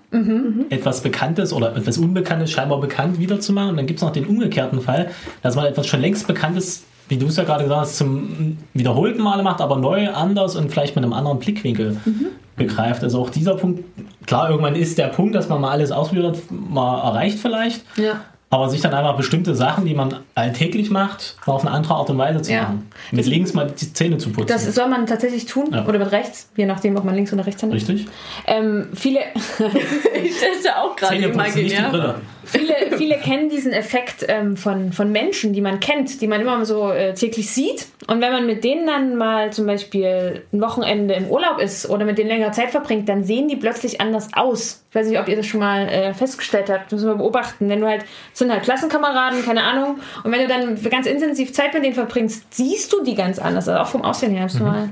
etwas 0.71 1.01
Bekanntes 1.03 1.53
oder 1.53 1.77
etwas 1.77 1.99
Unbekanntes 1.99 2.51
scheinbar 2.51 2.81
bekannt 2.81 3.19
wiederzumachen. 3.19 3.71
Und 3.71 3.77
dann 3.77 3.87
gibt 3.87 3.99
es 3.99 4.05
noch 4.05 4.13
den 4.13 4.27
umgekehrten 4.27 4.81
Fall, 4.81 5.11
dass 5.43 5.57
man 5.57 5.67
etwas 5.67 5.87
schon 5.87 6.01
längst 6.01 6.27
Bekanntes, 6.27 6.85
wie 7.09 7.17
du 7.17 7.27
es 7.27 7.37
ja 7.37 7.45
gerade 7.45 7.65
gesagt 7.65 7.83
hast, 7.83 7.97
zum 7.99 8.59
wiederholten 8.75 9.23
Male 9.23 9.43
macht, 9.43 9.61
aber 9.61 9.77
neu, 9.77 10.11
anders 10.11 10.57
und 10.57 10.71
vielleicht 10.71 10.97
mit 10.97 11.05
einem 11.05 11.13
anderen 11.13 11.39
Blickwinkel 11.39 11.97
begreift. 12.57 13.03
Also 13.03 13.21
auch 13.21 13.31
dieser 13.31 13.57
Punkt, 13.57 13.85
klar, 14.27 14.51
irgendwann 14.51 14.75
ist 14.75 14.99
der 14.99 15.09
Punkt, 15.09 15.35
dass 15.35 15.49
man 15.49 15.61
mal 15.61 15.71
alles 15.71 15.93
ausprobiert, 15.93 16.39
mal 16.51 17.01
erreicht 17.01 17.39
vielleicht. 17.39 17.83
Ja. 17.97 18.21
Aber 18.57 18.71
sich 18.71 18.81
dann 18.81 18.95
einfach 18.95 19.19
bestimmte 19.19 19.55
Sachen, 19.55 19.85
die 19.85 19.93
man 19.93 20.21
alltäglich 20.35 20.89
macht, 20.91 21.37
auf 21.45 21.61
eine 21.61 21.73
andere 21.73 21.93
Art 21.93 22.09
und 22.09 22.17
Weise 22.17 22.41
zu 22.41 22.53
Ja. 22.53 22.63
machen. 22.63 22.89
Mit 23.13 23.27
links 23.27 23.53
mal 23.53 23.71
die 23.71 23.93
Zähne 23.93 24.17
zu 24.17 24.31
putzen. 24.31 24.49
Das 24.49 24.75
soll 24.75 24.89
man 24.89 25.05
tatsächlich 25.07 25.45
tun. 25.45 25.69
Ja. 25.75 25.85
Oder 25.87 25.99
mit 25.99 26.11
rechts, 26.11 26.49
je 26.57 26.65
nachdem, 26.65 26.97
ob 26.97 27.05
man 27.05 27.15
links 27.15 27.35
oder 27.35 27.45
rechts 27.45 27.63
hat. 27.63 27.71
Richtig? 27.71 28.07
Ähm, 28.47 28.89
viele, 28.95 29.19
Ich 30.25 30.37
stelle 30.39 30.79
auch 30.79 30.97
gerade 30.97 31.29
putzen, 31.29 31.63
nicht 31.63 31.77
die 31.79 31.83
Brille. 31.83 32.15
Viele, 32.47 32.75
viele 32.97 33.17
kennen 33.17 33.49
diesen 33.49 33.73
Effekt 33.73 34.25
ähm, 34.29 34.57
von, 34.57 34.93
von 34.93 35.13
Menschen, 35.13 35.53
die 35.53 35.61
man 35.61 35.81
kennt, 35.81 36.21
die 36.21 36.27
man 36.27 36.41
immer 36.41 36.65
so 36.65 36.91
äh, 36.91 37.15
täglich 37.15 37.51
sieht. 37.51 37.87
Und 38.07 38.21
wenn 38.21 38.33
man 38.33 38.47
mit 38.47 38.65
denen 38.65 38.87
dann 38.87 39.17
mal 39.17 39.53
zum 39.53 39.67
Beispiel 39.67 40.43
ein 40.53 40.61
Wochenende 40.61 41.15
im 41.15 41.27
Urlaub 41.27 41.61
ist 41.61 41.89
oder 41.89 42.05
mit 42.05 42.19
denen 42.19 42.29
längere 42.29 42.53
Zeit 42.53 42.71
verbringt, 42.71 43.09
dann 43.09 43.25
sehen 43.25 43.49
die 43.49 43.57
plötzlich 43.57 44.01
anders 44.01 44.29
aus. 44.33 44.85
Ich 44.89 44.95
weiß 44.95 45.09
nicht, 45.09 45.19
ob 45.19 45.29
ihr 45.29 45.37
das 45.37 45.47
schon 45.47 45.61
mal 45.61 45.89
äh, 45.89 46.15
festgestellt 46.15 46.71
habt. 46.71 46.87
Das 46.87 46.93
müssen 46.93 47.09
wir 47.09 47.17
beobachten. 47.17 47.69
Wenn 47.69 47.81
du 47.81 47.87
halt, 47.87 48.05
sind 48.33 48.51
halt 48.51 48.63
Klassenkameraden, 48.63 49.45
keine 49.45 49.63
Ahnung. 49.63 49.99
Und 50.25 50.33
wenn 50.33 50.41
du 50.41 50.47
dann 50.47 50.83
ganz 50.91 51.07
intensiv 51.07 51.53
Zeit 51.53 51.75
mit 51.75 51.85
denen 51.85 51.95
verbringst, 51.95 52.55
siehst 52.55 52.93
du 52.93 53.03
die 53.03 53.15
ganz 53.15 53.39
anders. 53.39 53.69
Also 53.69 53.81
auch 53.83 53.89
vom 53.89 54.03
Aussehen 54.03 54.33
her. 54.33 54.47
Ist 54.47 54.61
mal 54.61 54.91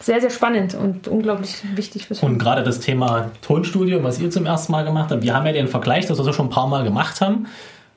sehr, 0.00 0.20
sehr 0.20 0.30
spannend 0.30 0.74
und 0.74 1.08
unglaublich 1.08 1.62
wichtig 1.74 2.06
fürs 2.06 2.22
Und 2.22 2.38
gerade 2.38 2.62
das 2.62 2.80
Thema 2.80 3.30
Tonstudio, 3.42 4.02
was 4.04 4.20
ihr 4.20 4.30
zum 4.30 4.46
ersten 4.46 4.72
Mal 4.72 4.84
gemacht 4.84 5.10
habt, 5.10 5.22
wir 5.22 5.34
haben 5.34 5.46
ja 5.46 5.52
den 5.52 5.68
Vergleich, 5.68 6.06
dass 6.06 6.18
wir 6.18 6.24
das 6.24 6.36
schon 6.36 6.46
ein 6.46 6.50
paar 6.50 6.68
Mal 6.68 6.84
gemacht 6.84 7.20
haben. 7.20 7.46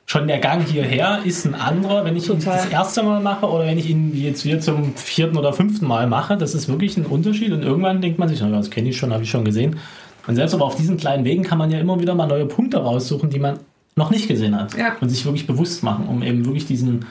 Schon 0.06 0.26
der 0.26 0.38
Gang 0.38 0.66
hierher 0.66 1.20
ist 1.24 1.44
ein 1.44 1.54
anderer, 1.54 2.04
wenn 2.04 2.16
ich 2.16 2.28
ihn 2.28 2.42
das 2.44 2.66
erste 2.66 3.02
Mal 3.04 3.20
mache 3.20 3.46
oder 3.46 3.66
wenn 3.66 3.78
ich 3.78 3.88
ihn 3.88 4.12
jetzt 4.14 4.44
wir 4.44 4.60
zum 4.60 4.96
vierten 4.96 5.36
oder 5.36 5.52
fünften 5.52 5.86
Mal 5.86 6.08
mache. 6.08 6.36
Das 6.36 6.54
ist 6.54 6.68
wirklich 6.68 6.96
ein 6.96 7.06
Unterschied 7.06 7.52
und 7.52 7.62
irgendwann 7.62 8.00
denkt 8.00 8.18
man 8.18 8.28
sich, 8.28 8.40
naja, 8.40 8.56
das 8.56 8.70
kenne 8.70 8.88
ich 8.88 8.96
schon, 8.96 9.12
habe 9.12 9.22
ich 9.22 9.30
schon 9.30 9.44
gesehen. 9.44 9.78
Und 10.26 10.34
selbst 10.34 10.54
aber 10.54 10.64
auf 10.64 10.74
diesen 10.74 10.96
kleinen 10.96 11.24
Wegen 11.24 11.44
kann 11.44 11.58
man 11.58 11.70
ja 11.70 11.78
immer 11.78 12.00
wieder 12.00 12.14
mal 12.14 12.26
neue 12.26 12.46
Punkte 12.46 12.78
raussuchen, 12.78 13.30
die 13.30 13.38
man 13.38 13.60
noch 13.94 14.10
nicht 14.10 14.26
gesehen 14.26 14.58
hat. 14.58 14.76
Ja. 14.76 14.96
Und 15.00 15.10
sich 15.10 15.24
wirklich 15.24 15.46
bewusst 15.46 15.82
machen, 15.82 16.06
um 16.08 16.22
eben 16.22 16.44
wirklich 16.44 16.66
diesen 16.66 17.04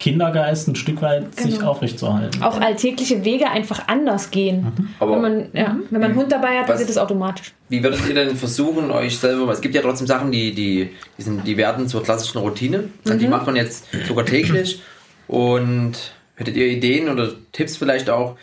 Kindergeist 0.00 0.66
ein 0.66 0.74
Stück 0.74 1.00
weit 1.02 1.38
sich 1.38 1.56
Genau. 1.58 1.70
aufrechtzuerhalten. 1.72 2.42
auch 2.42 2.60
alltägliche 2.60 3.24
Wege 3.24 3.48
einfach 3.50 3.86
anders 3.86 4.30
gehen. 4.32 4.66
Aber 4.98 5.12
wenn 5.12 5.20
man, 5.22 5.46
ja, 5.52 5.76
wenn 5.90 6.00
man 6.00 6.10
einen 6.10 6.18
Hund 6.18 6.32
dabei 6.32 6.58
hat, 6.58 6.66
passiert 6.66 6.88
das 6.88 6.98
automatisch. 6.98 7.52
wie 7.68 7.82
würdet 7.82 8.00
ihr 8.08 8.14
denn 8.14 8.34
versuchen, 8.34 8.90
euch 8.90 9.18
selber, 9.18 9.52
es 9.52 9.60
gibt 9.60 9.74
ja 9.74 9.82
trotzdem 9.82 10.06
Sachen, 10.08 10.32
die, 10.32 10.52
die, 10.54 10.90
die, 11.18 11.22
sind, 11.22 11.46
die 11.46 11.56
werden 11.56 11.86
zur 11.86 12.02
klassischen 12.02 12.38
Routine. 12.38 12.84
Also 13.04 13.18
Die 13.18 13.28
macht 13.28 13.46
man 13.46 13.54
jetzt 13.56 13.84
sogar 14.08 14.24
täglich. 14.26 14.80
Und 15.28 15.92
hättet 16.34 16.56
ihr 16.56 16.66
Ideen 16.66 17.08
oder 17.08 17.28
Tipps 17.52 17.76
vielleicht 17.76 18.10
auch, 18.10 18.36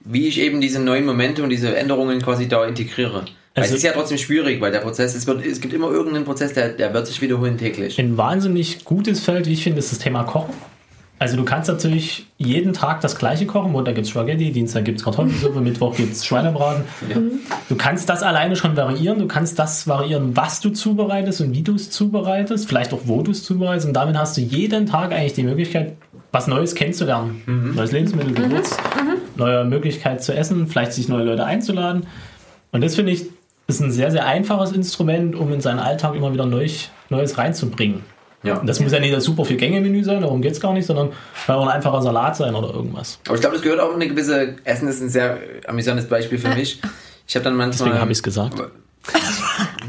wie 0.00 0.26
ich 0.26 0.40
eben 0.40 0.60
diese 0.60 0.80
neuen 0.80 1.04
Momente 1.04 1.42
und 1.42 1.50
diese 1.50 1.76
Änderungen 1.76 2.20
quasi 2.22 2.48
da 2.48 2.64
integriere? 2.66 3.26
Also- 3.54 3.70
es 3.70 3.76
ist 3.76 3.82
ja 3.84 3.92
trotzdem 3.92 4.18
schwierig, 4.18 4.60
weil 4.60 4.72
der 4.72 4.80
Prozess, 4.80 5.14
es, 5.14 5.26
wird, 5.26 5.44
es 5.44 5.60
gibt 5.60 5.72
immer 5.74 5.88
irgendeinen 5.90 6.24
Prozess, 6.24 6.52
der, 6.54 6.70
der 6.70 6.92
wird 6.94 7.06
sich 7.06 7.20
wiederholen 7.22 7.56
täglich. 7.58 7.98
Ein 7.98 8.16
wahnsinnig 8.16 8.84
gutes 8.84 9.20
Feld, 9.20 9.46
wie 9.46 9.52
ich 9.52 9.62
finde, 9.62 9.78
ist 9.78 9.92
das 9.92 9.98
Thema 9.98 10.24
Kochen. 10.24 10.54
Also 11.18 11.36
du 11.36 11.44
kannst 11.44 11.68
natürlich 11.68 12.26
jeden 12.36 12.74
Tag 12.74 13.00
das 13.00 13.16
gleiche 13.16 13.46
kochen. 13.46 13.72
Montag 13.72 13.94
gibt 13.94 14.06
es 14.06 14.10
Spaghetti, 14.10 14.52
Dienstag 14.52 14.84
gibt 14.84 14.98
es 14.98 15.04
Kartoffelsuppe, 15.04 15.60
Mittwoch 15.62 15.96
gibt 15.96 16.12
es 16.12 16.26
Schweinebraten. 16.26 16.84
Ja. 17.08 17.16
Du 17.68 17.76
kannst 17.76 18.08
das 18.10 18.22
alleine 18.22 18.54
schon 18.54 18.76
variieren. 18.76 19.18
Du 19.18 19.26
kannst 19.26 19.58
das 19.58 19.88
variieren, 19.88 20.36
was 20.36 20.60
du 20.60 20.70
zubereitest 20.70 21.40
und 21.40 21.54
wie 21.54 21.62
du 21.62 21.74
es 21.74 21.90
zubereitest. 21.90 22.68
Vielleicht 22.68 22.92
auch, 22.92 23.00
wo 23.04 23.22
du 23.22 23.30
es 23.30 23.44
zubereitest. 23.44 23.86
Und 23.86 23.94
damit 23.94 24.16
hast 24.18 24.36
du 24.36 24.42
jeden 24.42 24.84
Tag 24.84 25.12
eigentlich 25.12 25.32
die 25.32 25.42
Möglichkeit, 25.42 25.96
was 26.32 26.48
Neues 26.48 26.74
kennenzulernen. 26.74 27.42
Neues 27.74 27.92
Lebensmittel, 27.92 28.34
Gewürz, 28.34 28.76
neue 29.36 29.64
Möglichkeit 29.64 30.22
zu 30.22 30.34
essen, 30.34 30.66
vielleicht 30.66 30.92
sich 30.92 31.08
neue 31.08 31.24
Leute 31.24 31.46
einzuladen. 31.46 32.06
Und 32.72 32.84
das 32.84 32.94
finde 32.94 33.12
ich, 33.12 33.24
ist 33.68 33.80
ein 33.80 33.90
sehr, 33.90 34.10
sehr 34.10 34.26
einfaches 34.26 34.72
Instrument, 34.72 35.34
um 35.34 35.50
in 35.52 35.62
seinen 35.62 35.78
Alltag 35.78 36.14
immer 36.14 36.32
wieder 36.34 36.44
neu, 36.44 36.68
Neues 37.08 37.38
reinzubringen. 37.38 38.02
Ja. 38.46 38.62
Das 38.64 38.80
muss 38.80 38.92
ja 38.92 39.00
nicht 39.00 39.14
das 39.14 39.24
super 39.24 39.44
viel 39.44 39.56
Gänge-Menü 39.56 40.02
sein, 40.04 40.20
darum 40.22 40.40
geht 40.42 40.52
es 40.52 40.60
gar 40.60 40.72
nicht, 40.72 40.86
sondern 40.86 41.10
kann 41.46 41.56
auch 41.56 41.62
ein 41.66 41.72
einfacher 41.76 42.02
Salat 42.02 42.36
sein 42.36 42.54
oder 42.54 42.72
irgendwas. 42.72 43.18
Aber 43.26 43.34
ich 43.34 43.40
glaube, 43.40 43.56
das 43.56 43.62
gehört 43.62 43.80
auch 43.80 43.90
in 43.90 43.96
eine 43.96 44.08
gewisse, 44.08 44.56
Essen 44.64 44.88
ist 44.88 45.02
ein 45.02 45.08
sehr 45.08 45.38
amüsantes 45.66 46.06
Beispiel 46.08 46.38
für 46.38 46.48
mich. 46.54 46.80
ich 47.26 47.34
habe 47.34 47.44
dann 47.44 47.56
manchmal. 47.56 47.88
Deswegen 47.88 48.00
habe 48.00 48.12
ich 48.12 48.18
es 48.18 48.22
gesagt. 48.22 48.60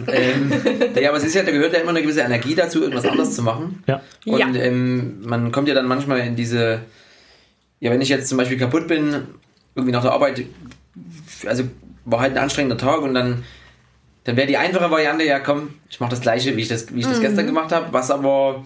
ähm, 0.07 0.51
ja, 0.99 1.09
aber 1.09 1.17
es 1.17 1.23
ist 1.23 1.33
ja, 1.35 1.43
da 1.43 1.51
gehört 1.51 1.73
ja 1.73 1.79
immer 1.79 1.89
eine 1.91 2.01
gewisse 2.01 2.21
Energie 2.21 2.55
dazu, 2.55 2.81
irgendwas 2.81 3.05
anderes 3.05 3.35
zu 3.35 3.41
machen. 3.41 3.83
Ja. 3.87 4.01
Und 4.25 4.39
Ja. 4.39 4.47
ähm, 4.61 5.21
man 5.25 5.51
kommt 5.51 5.67
ja 5.67 5.73
dann 5.73 5.87
manchmal 5.87 6.19
in 6.19 6.35
diese, 6.35 6.79
ja, 7.79 7.91
wenn 7.91 8.01
ich 8.01 8.09
jetzt 8.09 8.27
zum 8.29 8.37
Beispiel 8.37 8.57
kaputt 8.57 8.87
bin, 8.87 9.15
irgendwie 9.75 9.91
nach 9.91 10.03
der 10.03 10.11
Arbeit, 10.13 10.43
also 11.45 11.63
war 12.05 12.19
halt 12.21 12.33
ein 12.33 12.37
anstrengender 12.43 12.77
Tag 12.77 13.01
und 13.01 13.13
dann, 13.13 13.43
dann 14.27 14.35
wäre 14.35 14.45
die 14.45 14.57
einfache 14.57 14.91
Variante, 14.91 15.23
ja 15.23 15.39
komm, 15.39 15.75
ich 15.89 16.01
mache 16.01 16.11
das 16.11 16.19
gleiche, 16.19 16.57
wie 16.57 16.61
ich 16.61 16.67
das, 16.67 16.93
wie 16.93 16.99
ich 16.99 17.07
das 17.07 17.21
gestern 17.21 17.45
gemacht 17.45 17.71
habe, 17.71 17.93
was 17.93 18.11
aber, 18.11 18.65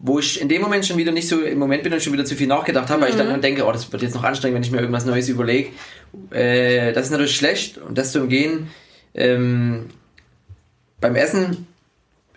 wo 0.00 0.18
ich 0.18 0.40
in 0.40 0.48
dem 0.48 0.60
Moment 0.60 0.84
schon 0.84 0.96
wieder 0.96 1.12
nicht 1.12 1.28
so 1.28 1.40
im 1.40 1.60
Moment 1.60 1.84
bin 1.84 1.92
und 1.92 2.02
schon 2.02 2.12
wieder 2.12 2.24
zu 2.24 2.34
viel 2.34 2.48
nachgedacht 2.48 2.90
habe, 2.90 3.02
weil 3.02 3.10
ich 3.10 3.16
dann 3.16 3.28
nur 3.28 3.38
denke, 3.38 3.64
oh, 3.64 3.70
das 3.70 3.92
wird 3.92 4.02
jetzt 4.02 4.16
noch 4.16 4.24
anstrengend, 4.24 4.56
wenn 4.56 4.64
ich 4.64 4.72
mir 4.72 4.80
irgendwas 4.80 5.06
Neues 5.06 5.28
überlege. 5.28 5.68
Äh, 6.32 6.92
das 6.92 7.04
ist 7.04 7.10
natürlich 7.12 7.36
schlecht 7.36 7.78
und 7.78 7.96
das 7.96 8.10
zu 8.10 8.22
umgehen, 8.22 8.66
ähm, 9.14 9.86
beim 11.00 11.14
Essen 11.14 11.68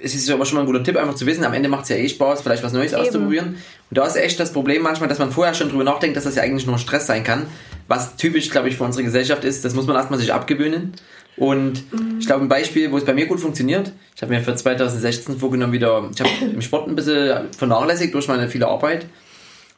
es 0.01 0.15
ist 0.15 0.29
aber 0.29 0.45
schon 0.45 0.55
mal 0.55 0.61
ein 0.61 0.65
guter 0.65 0.83
Tipp, 0.83 0.95
einfach 0.97 1.15
zu 1.15 1.25
wissen, 1.25 1.43
am 1.43 1.53
Ende 1.53 1.67
macht 1.67 1.83
es 1.83 1.89
ja 1.89 1.97
eh 1.97 2.07
Spaß, 2.07 2.41
vielleicht 2.41 2.63
was 2.63 2.73
Neues 2.73 2.93
auszuprobieren. 2.93 3.57
Und 3.89 3.97
da 3.97 4.05
ist 4.05 4.15
echt 4.15 4.39
das 4.39 4.53
Problem 4.53 4.81
manchmal, 4.81 5.09
dass 5.09 5.19
man 5.19 5.31
vorher 5.31 5.53
schon 5.53 5.69
drüber 5.69 5.83
nachdenkt, 5.83 6.15
dass 6.15 6.23
das 6.23 6.35
ja 6.35 6.43
eigentlich 6.43 6.65
nur 6.65 6.77
Stress 6.77 7.05
sein 7.05 7.23
kann. 7.23 7.47
Was 7.87 8.15
typisch, 8.15 8.49
glaube 8.49 8.69
ich, 8.69 8.77
für 8.77 8.85
unsere 8.85 9.03
Gesellschaft 9.03 9.43
ist, 9.43 9.65
das 9.65 9.73
muss 9.73 9.87
man 9.87 9.95
erstmal 9.95 10.19
sich 10.19 10.31
abgewöhnen. 10.31 10.93
Und 11.39 11.83
ich 12.19 12.27
glaube, 12.27 12.43
ein 12.43 12.49
Beispiel, 12.49 12.91
wo 12.91 12.97
es 12.97 13.05
bei 13.05 13.13
mir 13.13 13.25
gut 13.25 13.39
funktioniert, 13.39 13.93
ich 14.13 14.21
habe 14.21 14.33
mir 14.33 14.41
für 14.41 14.55
2016 14.55 15.39
vorgenommen, 15.39 15.71
wieder, 15.71 16.09
ich 16.13 16.19
habe 16.19 16.29
im 16.53 16.61
Sport 16.61 16.89
ein 16.89 16.95
bisschen 16.95 17.53
vernachlässigt 17.53 18.13
durch 18.13 18.27
meine 18.27 18.49
viele 18.49 18.67
Arbeit 18.67 19.05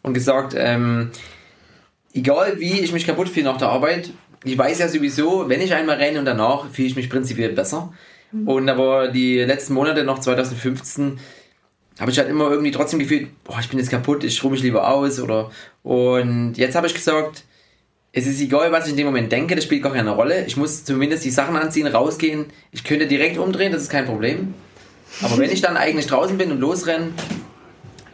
und 0.02 0.16
gesagt, 0.16 0.56
ähm, 0.58 1.12
egal 2.14 2.60
wie 2.60 2.80
ich 2.80 2.92
mich 2.92 3.06
kaputt 3.06 3.30
fühle 3.30 3.46
nach 3.46 3.58
der 3.58 3.70
Arbeit, 3.70 4.10
ich 4.44 4.58
weiß 4.58 4.80
ja 4.80 4.88
sowieso, 4.88 5.50
wenn 5.50 5.62
ich 5.62 5.76
einmal 5.76 5.98
renne 5.98 6.18
und 6.18 6.26
danach, 6.26 6.68
fühle 6.72 6.88
ich 6.88 6.96
mich 6.96 7.12
prinzipiell 7.12 7.54
besser. 7.54 7.94
Und 8.46 8.70
aber 8.70 9.10
die 9.10 9.40
letzten 9.40 9.74
Monate, 9.74 10.04
noch 10.04 10.20
2015, 10.20 11.20
habe 12.00 12.10
ich 12.10 12.18
halt 12.18 12.30
immer 12.30 12.50
irgendwie 12.50 12.72
trotzdem 12.72 13.00
gefühlt, 13.00 13.28
boah, 13.44 13.60
ich 13.60 13.70
bin 13.70 13.78
jetzt 13.78 13.92
kaputt, 13.92 14.24
ich 14.24 14.44
ruhe 14.44 14.52
mich 14.52 14.64
lieber 14.64 14.90
aus 14.90 15.20
oder 15.20 15.52
und 15.84 16.56
jetzt 16.56 16.76
habe 16.76 16.88
ich 16.88 16.94
gesagt, 16.96 17.44
es 18.14 18.28
ist 18.28 18.42
egal, 18.42 18.72
was 18.72 18.86
ich 18.86 18.92
in 18.92 18.98
dem 18.98 19.06
Moment 19.06 19.32
denke, 19.32 19.56
das 19.56 19.64
spielt 19.64 19.84
gar 19.84 19.94
keine 19.94 20.12
Rolle. 20.12 20.46
Ich 20.46 20.58
muss 20.58 20.84
zumindest 20.84 21.24
die 21.24 21.30
Sachen 21.30 21.56
anziehen, 21.56 21.88
rausgehen. 21.88 22.48
Ich 22.72 22.84
könnte 22.84 23.08
direkt 23.08 23.38
umdrehen, 23.38 23.72
das 23.72 23.84
ist 23.84 23.90
kein 23.90 24.06
Problem. 24.06 24.54
Aber 25.22 25.38
wenn 25.38 25.50
ich 25.50 25.62
dann 25.62 25.78
eigentlich 25.78 26.08
draußen 26.08 26.38
bin 26.38 26.52
und 26.52 26.60
losrenne, 26.60 27.12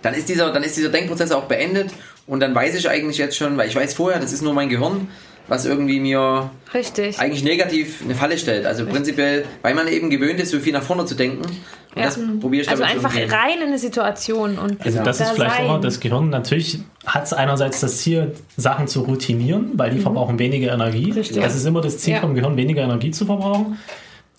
dann 0.03 0.13
ist 0.13 0.29
dieser, 0.29 0.51
dann 0.51 0.63
ist 0.63 0.77
dieser 0.77 0.89
Denkprozess 0.89 1.31
auch 1.31 1.45
beendet 1.45 1.91
und 2.27 2.39
dann 2.39 2.53
weiß 2.53 2.75
ich 2.75 2.89
eigentlich 2.89 3.17
jetzt 3.17 3.37
schon, 3.37 3.57
weil 3.57 3.67
ich 3.69 3.75
weiß 3.75 3.95
vorher, 3.95 4.19
das 4.19 4.33
ist 4.33 4.41
nur 4.41 4.53
mein 4.53 4.69
Gehirn, 4.69 5.07
was 5.47 5.65
irgendwie 5.65 5.99
mir 5.99 6.49
Richtig. 6.73 7.19
eigentlich 7.19 7.43
negativ 7.43 8.01
eine 8.03 8.15
Falle 8.15 8.37
stellt. 8.37 8.65
Also 8.65 8.85
prinzipiell, 8.85 9.45
weil 9.61 9.73
man 9.75 9.87
eben 9.87 10.09
gewöhnt 10.09 10.39
ist, 10.39 10.51
so 10.51 10.59
viel 10.59 10.73
nach 10.73 10.83
vorne 10.83 11.05
zu 11.05 11.15
denken. 11.15 11.37
Und 11.45 11.53
Ja. 11.95 12.03
das 12.05 12.19
probiere 12.39 12.63
ich 12.63 12.69
Also 12.69 12.83
damit 12.83 12.97
einfach 12.97 13.11
umgehen. 13.13 13.31
rein 13.31 13.57
in 13.61 13.67
eine 13.69 13.79
Situation 13.79 14.57
und 14.59 14.85
Also 14.85 15.03
das 15.03 15.17
da 15.17 15.23
ist 15.25 15.31
vielleicht 15.31 15.55
sein. 15.55 15.65
immer 15.65 15.79
das 15.79 15.99
Gehirn. 15.99 16.29
Natürlich 16.29 16.79
hat 17.05 17.23
es 17.23 17.33
einerseits 17.33 17.79
das 17.79 17.97
Ziel, 17.99 18.33
Sachen 18.55 18.87
zu 18.87 19.01
routinieren, 19.01 19.71
weil 19.75 19.91
die 19.91 19.99
verbrauchen 19.99 20.37
weniger 20.37 20.73
Energie. 20.73 21.11
Richtig. 21.11 21.41
Das 21.41 21.55
ist 21.55 21.65
immer 21.65 21.81
das 21.81 21.97
Ziel 21.99 22.13
Ja. 22.15 22.19
vom 22.19 22.35
Gehirn, 22.35 22.55
weniger 22.57 22.83
Energie 22.83 23.11
zu 23.11 23.25
verbrauchen. 23.25 23.77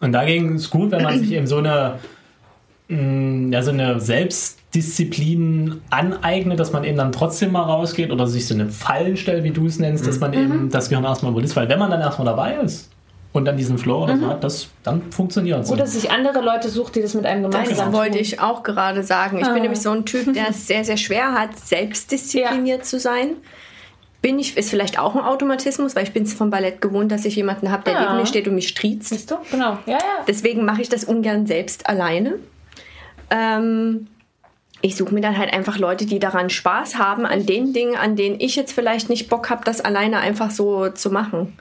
Und 0.01 0.13
dagegen 0.13 0.55
ist 0.57 0.71
gut, 0.71 0.91
wenn 0.93 1.03
man 1.03 1.19
sich 1.19 1.33
eben 1.33 1.47
so 1.49 1.57
eine, 1.57 1.99
mh, 2.89 3.53
ja, 3.53 3.63
so 3.63 3.71
eine 3.73 3.99
Selbstdisziplin 4.73 5.81
aneignet, 5.91 6.61
dass 6.61 6.73
man 6.73 6.85
eben 6.85 6.97
dann 6.97 7.13
trotzdem 7.13 7.53
mal 7.53 7.63
rausgeht 7.63 8.11
oder 8.11 8.27
sich 8.27 8.47
so 8.47 8.55
eine 8.55 8.69
Fallen 8.69 9.17
stellt, 9.17 9.45
wie 9.45 9.51
du 9.51 9.67
es 9.67 9.79
nennst, 9.79 10.07
dass 10.07 10.21
man 10.21 10.33
eben 10.33 10.71
das 10.71 10.89
Gehirn 10.89 11.05
erstmal 11.05 11.33
überlässt. 11.33 11.57
Weil 11.57 11.69
wenn 11.69 11.79
man 11.79 11.91
dann 11.91 12.01
erstmal 12.01 12.27
dabei 12.27 12.55
ist 12.57 12.91
und 13.33 13.45
dann 13.45 13.57
diesen 13.57 13.79
Flow 13.79 14.05
oder 14.05 14.17
so 14.19 14.27
hat, 14.27 14.45
das, 14.45 14.69
dann 14.83 15.11
funktioniert 15.11 15.61
es. 15.65 15.71
Oder 15.71 15.87
sich 15.87 16.11
andere 16.11 16.41
Leute 16.43 16.69
sucht, 16.69 16.97
die 16.97 17.03
das 17.03 17.15
mit 17.15 17.25
einem 17.27 17.51
Das 17.51 17.63
gemeinsam 17.63 17.93
wollte 17.93 18.13
tun. 18.13 18.21
ich 18.21 18.41
auch 18.41 18.63
gerade 18.63 19.03
sagen. 19.03 19.39
Ich 19.39 19.47
Ah. 19.47 19.53
bin 19.53 19.63
nämlich 19.63 19.81
so 19.81 19.91
ein 19.91 20.05
Typ, 20.05 20.33
der 20.35 20.51
es 20.51 20.67
sehr, 20.67 20.85
sehr 20.85 20.97
schwer 20.97 21.33
hat, 21.33 21.59
selbstdiszipliniert 21.59 22.85
zu 22.85 22.99
sein. 22.99 23.37
Bin 24.21 24.39
ich, 24.41 24.57
ist 24.57 24.69
vielleicht 24.71 24.99
auch 24.99 25.15
ein 25.15 25.23
Automatismus, 25.23 25.95
weil 25.95 26.03
ich 26.03 26.13
bin 26.13 26.25
es 26.25 26.35
vom 26.35 26.51
Ballett 26.51 26.81
gewohnt, 26.81 27.13
dass 27.13 27.25
ich 27.25 27.37
jemanden 27.37 27.71
habe, 27.71 27.85
der 27.85 27.93
Ja. 27.95 28.01
neben 28.07 28.17
mir 28.17 28.27
steht 28.27 28.49
und 28.49 28.57
mich 28.57 28.69
striezt. 28.69 29.11
Siehst 29.11 29.31
du? 29.31 29.37
Genau. 29.51 29.79
Ja, 29.87 29.93
ja. 29.93 29.99
Deswegen 30.27 30.65
mache 30.65 30.83
ich 30.83 30.89
das 30.89 31.05
ungern 31.05 31.47
selbst 31.47 31.89
alleine. 31.89 32.35
Ähm, 33.31 34.09
ich 34.81 34.97
suche 34.97 35.13
mir 35.13 35.21
dann 35.21 35.37
halt 35.37 35.53
einfach 35.53 35.79
Leute, 35.79 36.07
die 36.07 36.19
daran 36.19 36.51
Spaß 36.51 36.97
haben, 36.99 37.27
an 37.27 37.47
den 37.47 37.73
Dingen, 37.73 37.97
an 37.97 38.17
denen 38.17 38.41
ich 38.41 38.55
jetzt 38.57 38.73
vielleicht 38.73 39.09
nicht 39.09 39.29
Bock 39.29 39.51
habe, 39.51 39.65
das 39.65 39.81
alleine 39.81 40.19
einfach 40.19 40.51
so 40.51 40.89
zu 40.91 41.11
machen. 41.11 41.59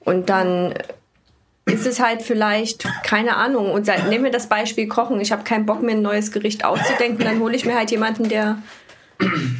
Und 0.00 0.30
dann 0.30 0.74
ist 1.66 1.86
es 1.86 2.00
halt 2.00 2.22
vielleicht, 2.22 2.86
keine 3.02 3.36
Ahnung, 3.36 3.70
und 3.70 3.86
seit, 3.86 4.08
nehmen 4.08 4.24
wir 4.24 4.30
das 4.30 4.48
Beispiel 4.48 4.86
Kochen. 4.86 5.20
Ich 5.20 5.32
habe 5.32 5.44
keinen 5.44 5.66
Bock, 5.66 5.82
mir 5.82 5.92
ein 5.92 6.02
neues 6.02 6.30
Gericht 6.30 6.64
auszudenken. 6.64 7.24
Dann 7.24 7.40
hole 7.40 7.56
ich 7.56 7.64
mir 7.64 7.74
halt 7.74 7.90
jemanden, 7.90 8.28
der. 8.28 8.58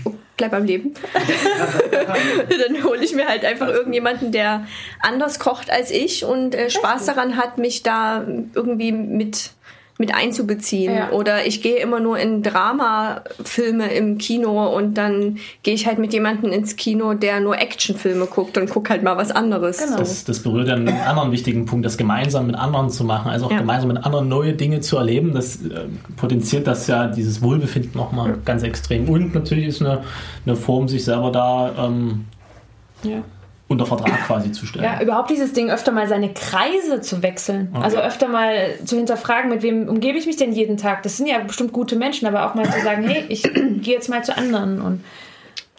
Oh, 0.05 0.13
bleib 0.37 0.53
am 0.53 0.65
Leben. 0.65 0.95
dann 1.93 2.85
hole 2.85 3.03
ich 3.03 3.15
mir 3.15 3.27
halt 3.27 3.45
einfach 3.45 3.69
irgendjemanden, 3.69 4.33
der 4.33 4.67
anders 5.01 5.39
kocht 5.39 5.71
als 5.71 5.91
ich 5.91 6.25
und 6.25 6.55
äh, 6.55 6.71
Spaß 6.71 7.07
daran 7.07 7.37
hat, 7.37 7.57
mich 7.59 7.83
da 7.83 8.27
irgendwie 8.55 8.93
mit, 8.93 9.53
mit 9.97 10.13
einzubeziehen. 10.15 10.95
Ja. 10.95 11.11
Oder 11.13 11.47
ich 11.47 11.63
gehe 11.63 11.77
immer 11.77 12.01
nur 12.01 12.19
in 12.19 12.43
Dramafilme 12.43 13.93
im 13.95 14.19
Kino 14.19 14.77
und 14.77 14.95
dann 14.95 15.39
gehe 15.63 15.75
ich 15.75 15.87
halt 15.87 15.99
mit 15.99 16.13
jemandem 16.13 16.51
ins 16.53 16.75
Kino, 16.77 17.15
der 17.15 17.41
nur 17.41 17.59
Actionfilme 17.59 18.27
guckt 18.27 18.59
und 18.59 18.69
guck 18.71 18.91
halt 18.91 19.03
mal 19.05 19.17
was 19.17 19.31
anderes. 19.31 19.79
Genau. 19.79 19.99
Das, 19.99 20.25
das 20.25 20.41
berührt 20.41 20.69
dann 20.69 20.89
einen 20.89 21.01
anderen 21.01 21.31
wichtigen 21.31 21.65
Punkt, 21.67 21.87
das 21.87 21.97
gemeinsam 21.97 22.49
mit 22.49 22.57
anderen 22.57 22.91
zu 22.91 23.05
machen, 23.05 23.31
also 23.31 23.47
auch 23.47 23.51
Ja. 23.53 23.59
gemeinsam 23.59 23.89
mit 23.89 24.05
anderen 24.05 24.29
neue 24.29 24.55
Dinge 24.55 24.81
zu 24.81 24.97
erleben. 24.97 25.33
Das 25.33 25.57
äh, 25.65 25.85
potenziert 26.17 26.67
das 26.67 26.87
ja 26.89 27.07
dieses 27.07 27.41
Wohlbefinden 27.41 27.93
nochmal 27.95 28.37
ganz 28.45 28.65
extrem. 28.65 29.09
Und 29.09 29.33
natürlich 29.35 29.67
ist 29.67 29.81
eine, 29.81 30.03
eine 30.45 30.57
Form, 30.57 30.89
sich 30.89 31.05
selber 31.05 31.31
da 31.31 31.73
ähm, 31.87 32.25
ja. 33.05 33.23
Unter 33.67 33.87
Vertrag 33.87 34.27
quasi 34.27 34.53
zu 34.53 34.67
stellen. 34.67 34.85
Ja, 34.85 35.01
überhaupt 35.03 35.31
dieses 35.31 35.53
Ding, 35.53 35.71
öfter 35.71 35.91
mal 35.91 36.07
seine 36.07 36.33
Kreise 36.35 37.01
zu 37.01 37.23
wechseln. 37.23 37.71
Also 37.73 37.97
öfter 37.99 38.29
mal 38.29 38.75
zu 38.85 38.97
hinterfragen, 38.97 39.51
mit 39.51 39.63
wem 39.63 39.89
umgebe 39.89 40.19
ich 40.19 40.27
mich 40.27 40.37
denn 40.37 40.53
jeden 40.53 40.77
Tag? 40.77 41.03
Das 41.03 41.17
sind 41.17 41.27
ja 41.27 41.39
bestimmt 41.39 41.73
gute 41.73 41.97
Menschen, 41.97 42.27
aber 42.29 42.47
auch 42.47 42.55
mal 42.55 42.71
zu 42.71 42.81
sagen, 42.83 43.09
hey, 43.09 43.25
ich 43.29 43.43
gehe 43.55 43.95
jetzt 43.95 44.09
mal 44.11 44.23
zu 44.23 44.37
anderen. 44.37 44.81
Und 44.83 45.03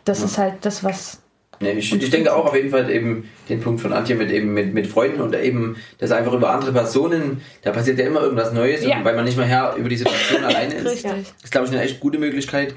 das 0.03 0.21
ist 0.21 0.37
halt 0.37 0.55
das, 0.61 0.83
was. 0.83 1.21
Nee, 1.61 1.71
ich, 1.71 1.93
ich 1.93 2.09
denke 2.09 2.35
auch 2.35 2.47
auf 2.47 2.55
jeden 2.55 2.69
Fall 2.71 2.89
eben 2.89 3.29
den 3.47 3.61
Punkt 3.61 3.79
von 3.79 3.93
Antje 3.93 4.15
mit 4.15 4.29
eben 4.29 4.53
mit, 4.53 4.73
mit 4.73 4.87
Freunden 4.87 5.21
und 5.21 5.33
eben 5.35 5.77
das 5.99 6.11
einfach 6.11 6.33
über 6.33 6.49
andere 6.49 6.73
Personen, 6.73 7.41
da 7.61 7.71
passiert 7.71 7.97
ja 7.97 8.05
immer 8.05 8.19
irgendwas 8.21 8.51
Neues, 8.51 8.83
Ja. 8.83 8.97
und 8.97 9.05
weil 9.05 9.15
man 9.15 9.23
nicht 9.23 9.37
mehr 9.37 9.45
Herr 9.45 9.75
über 9.75 9.87
die 9.87 9.95
Situation 9.95 10.43
alleine 10.43 10.73
ist. 10.73 10.85
Richtig. 10.85 11.11
Das 11.11 11.43
ist, 11.45 11.51
glaube 11.51 11.67
ich, 11.67 11.71
eine 11.73 11.81
echt 11.81 12.01
gute 12.01 12.17
Möglichkeit, 12.17 12.75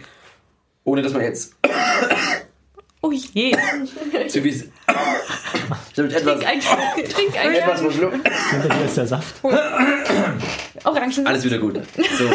ohne 0.84 1.02
dass 1.02 1.12
man 1.12 1.22
jetzt 1.22 1.56
Oh 3.00 3.12
je. 3.12 3.52
zu 4.28 4.42
viel. 4.42 4.72
Stimmt, 5.92 6.12
etwas, 6.14 6.44
Ein 6.44 6.60
Schluck, 6.60 7.08
trink 7.08 7.38
ein 7.40 7.54
etwas 7.54 7.80
verschluckt. 7.80 8.26
Dir 8.26 8.84
ist 8.84 8.96
der 8.96 9.06
Saft. 9.06 9.34
Orangen. 10.84 11.26
Alles 11.26 11.44
wieder 11.44 11.58
gut. 11.58 11.80
So. 12.18 12.30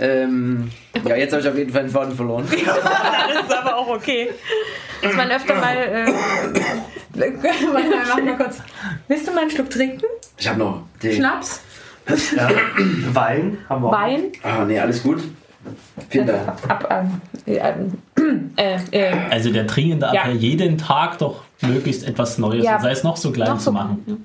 ähm, 0.00 0.70
ja, 1.04 1.16
jetzt 1.16 1.32
habe 1.32 1.42
ich 1.42 1.48
auf 1.48 1.56
jeden 1.56 1.72
Fall 1.72 1.82
den 1.82 1.90
Faden 1.90 2.16
verloren. 2.16 2.48
Das 3.30 3.46
ist 3.46 3.54
aber 3.54 3.76
auch 3.76 3.88
okay. 3.88 4.30
Dass 5.02 5.14
man 5.14 5.30
öfter 5.30 5.54
mal. 5.54 5.76
Äh, 5.76 6.06
warte 7.14 7.66
mal, 7.68 7.84
mach 8.08 8.22
mal 8.22 8.36
kurz. 8.36 8.58
Willst 9.08 9.26
du 9.28 9.32
mal 9.32 9.42
einen 9.42 9.50
Schluck 9.50 9.70
trinken? 9.70 10.04
Ich 10.36 10.48
habe 10.48 10.58
noch. 10.58 10.82
Den. 11.02 11.16
Schnaps? 11.16 11.60
Ja. 12.36 12.50
Wein 13.12 13.58
haben 13.68 13.82
wir 13.82 13.88
auch. 13.88 13.92
Wein? 13.92 14.32
Ah, 14.42 14.64
nee, 14.64 14.78
alles 14.78 15.02
gut. 15.02 15.22
Vielen 16.08 16.26
Dank. 16.26 16.48
Ab, 16.48 16.86
ab, 16.90 17.20
ähm, 17.46 17.92
äh, 18.56 18.78
äh, 18.90 19.12
Also 19.30 19.52
der 19.52 19.64
dringende 19.64 20.06
Ja. 20.12 20.22
Appell, 20.24 20.36
jeden 20.36 20.78
Tag 20.78 21.18
doch 21.18 21.42
möglichst 21.60 22.06
etwas 22.06 22.38
Neues, 22.38 22.64
Ja. 22.64 22.76
und 22.76 22.82
sei 22.82 22.90
es 22.92 23.04
noch 23.04 23.16
so 23.16 23.30
klein 23.32 23.48
Noch 23.50 23.58
zu 23.58 23.64
so- 23.64 23.72
machen. 23.72 24.24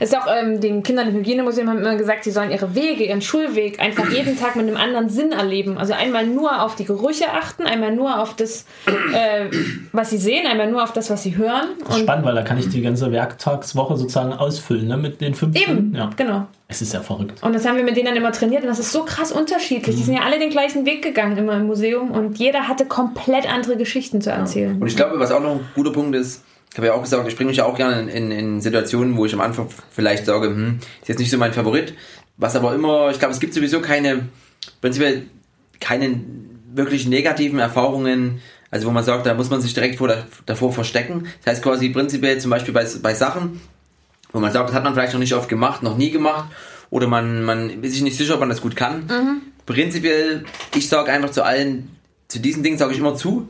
Es 0.00 0.10
ist 0.10 0.16
auch 0.16 0.26
ähm, 0.28 0.60
den 0.60 0.82
Kindern 0.82 1.08
im 1.08 1.14
Hygienemuseum 1.14 1.68
haben 1.68 1.78
immer 1.78 1.96
gesagt, 1.96 2.24
sie 2.24 2.30
sollen 2.30 2.50
ihre 2.50 2.74
Wege, 2.74 3.04
ihren 3.04 3.22
Schulweg 3.22 3.80
einfach 3.80 4.10
jeden 4.12 4.38
Tag 4.38 4.56
mit 4.56 4.66
einem 4.66 4.76
anderen 4.76 5.08
Sinn 5.08 5.32
erleben. 5.32 5.78
Also 5.78 5.92
einmal 5.92 6.26
nur 6.26 6.62
auf 6.62 6.74
die 6.74 6.84
Gerüche 6.84 7.32
achten, 7.32 7.64
einmal 7.64 7.94
nur 7.94 8.20
auf 8.20 8.34
das, 8.34 8.64
äh, 8.86 9.46
was 9.92 10.10
sie 10.10 10.18
sehen, 10.18 10.46
einmal 10.46 10.70
nur 10.70 10.82
auf 10.82 10.92
das, 10.92 11.10
was 11.10 11.22
sie 11.22 11.36
hören. 11.36 11.68
Und 11.88 12.00
Spannend, 12.00 12.24
weil 12.24 12.34
da 12.34 12.42
kann 12.42 12.58
ich 12.58 12.68
die 12.68 12.82
ganze 12.82 13.12
Werktagswoche 13.12 13.96
sozusagen 13.96 14.32
ausfüllen, 14.32 14.88
ne, 14.88 14.96
mit 14.96 15.20
den 15.20 15.34
fünf 15.34 15.56
eben. 15.56 15.94
Ja. 15.94 16.10
genau. 16.16 16.46
Es 16.66 16.80
ist 16.80 16.94
ja 16.94 17.00
verrückt. 17.00 17.42
Und 17.42 17.54
das 17.54 17.66
haben 17.66 17.76
wir 17.76 17.84
mit 17.84 17.96
denen 17.96 18.06
dann 18.06 18.16
immer 18.16 18.32
trainiert 18.32 18.62
und 18.62 18.68
das 18.68 18.78
ist 18.78 18.90
so 18.90 19.04
krass 19.04 19.30
unterschiedlich. 19.30 19.94
Die 19.96 20.02
sind 20.02 20.14
ja 20.14 20.22
alle 20.22 20.38
den 20.38 20.50
gleichen 20.50 20.86
Weg 20.86 21.02
gegangen 21.02 21.36
immer 21.36 21.54
im 21.54 21.66
Museum 21.66 22.10
und 22.10 22.38
jeder 22.38 22.66
hatte 22.68 22.86
komplett 22.86 23.52
andere 23.52 23.76
Geschichten 23.76 24.20
zu 24.20 24.30
erzählen. 24.30 24.80
Und 24.80 24.86
ich 24.86 24.96
glaube, 24.96 25.18
was 25.20 25.30
auch 25.30 25.40
noch 25.40 25.52
ein 25.52 25.60
guter 25.74 25.92
Punkt 25.92 26.16
ist, 26.16 26.42
ich 26.74 26.78
habe 26.78 26.88
ja 26.88 26.94
auch 26.94 27.02
gesagt, 27.02 27.28
ich 27.28 27.36
bringe 27.36 27.50
mich 27.50 27.58
ja 27.58 27.66
auch 27.66 27.76
gerne 27.76 28.00
in, 28.00 28.08
in, 28.08 28.30
in 28.32 28.60
Situationen, 28.60 29.16
wo 29.16 29.24
ich 29.24 29.32
am 29.32 29.40
Anfang 29.40 29.68
vielleicht 29.92 30.26
sage, 30.26 30.48
hm, 30.48 30.80
ist 31.00 31.08
jetzt 31.08 31.20
nicht 31.20 31.30
so 31.30 31.38
mein 31.38 31.52
Favorit. 31.52 31.94
Was 32.36 32.56
aber 32.56 32.74
immer, 32.74 33.10
ich 33.12 33.20
glaube, 33.20 33.32
es 33.32 33.38
gibt 33.38 33.54
sowieso 33.54 33.80
keine, 33.80 34.28
prinzipiell 34.80 35.22
keine 35.78 36.20
wirklich 36.74 37.06
negativen 37.06 37.60
Erfahrungen, 37.60 38.40
also 38.72 38.88
wo 38.88 38.90
man 38.90 39.04
sagt, 39.04 39.24
da 39.24 39.34
muss 39.34 39.50
man 39.50 39.60
sich 39.60 39.72
direkt 39.72 39.98
vor, 39.98 40.12
davor 40.46 40.72
verstecken. 40.72 41.28
Das 41.44 41.52
heißt 41.52 41.62
quasi 41.62 41.90
prinzipiell 41.90 42.38
zum 42.40 42.50
Beispiel 42.50 42.74
bei, 42.74 42.84
bei 43.00 43.14
Sachen, 43.14 43.60
wo 44.32 44.40
man 44.40 44.50
sagt, 44.50 44.70
das 44.70 44.74
hat 44.74 44.82
man 44.82 44.94
vielleicht 44.94 45.12
noch 45.12 45.20
nicht 45.20 45.34
oft 45.34 45.48
gemacht, 45.48 45.84
noch 45.84 45.96
nie 45.96 46.10
gemacht 46.10 46.50
oder 46.90 47.06
man, 47.06 47.44
man 47.44 47.84
ist 47.84 47.92
sich 47.92 48.02
nicht 48.02 48.16
sicher, 48.16 48.34
ob 48.34 48.40
man 48.40 48.48
das 48.48 48.60
gut 48.60 48.74
kann. 48.74 49.42
Prinzipiell, 49.64 50.44
ich 50.74 50.88
sage 50.88 51.12
einfach 51.12 51.30
zu 51.30 51.44
allen, 51.44 51.96
zu 52.26 52.40
diesen 52.40 52.64
Dingen 52.64 52.78
sage 52.78 52.94
ich 52.94 52.98
immer 52.98 53.14
zu, 53.14 53.48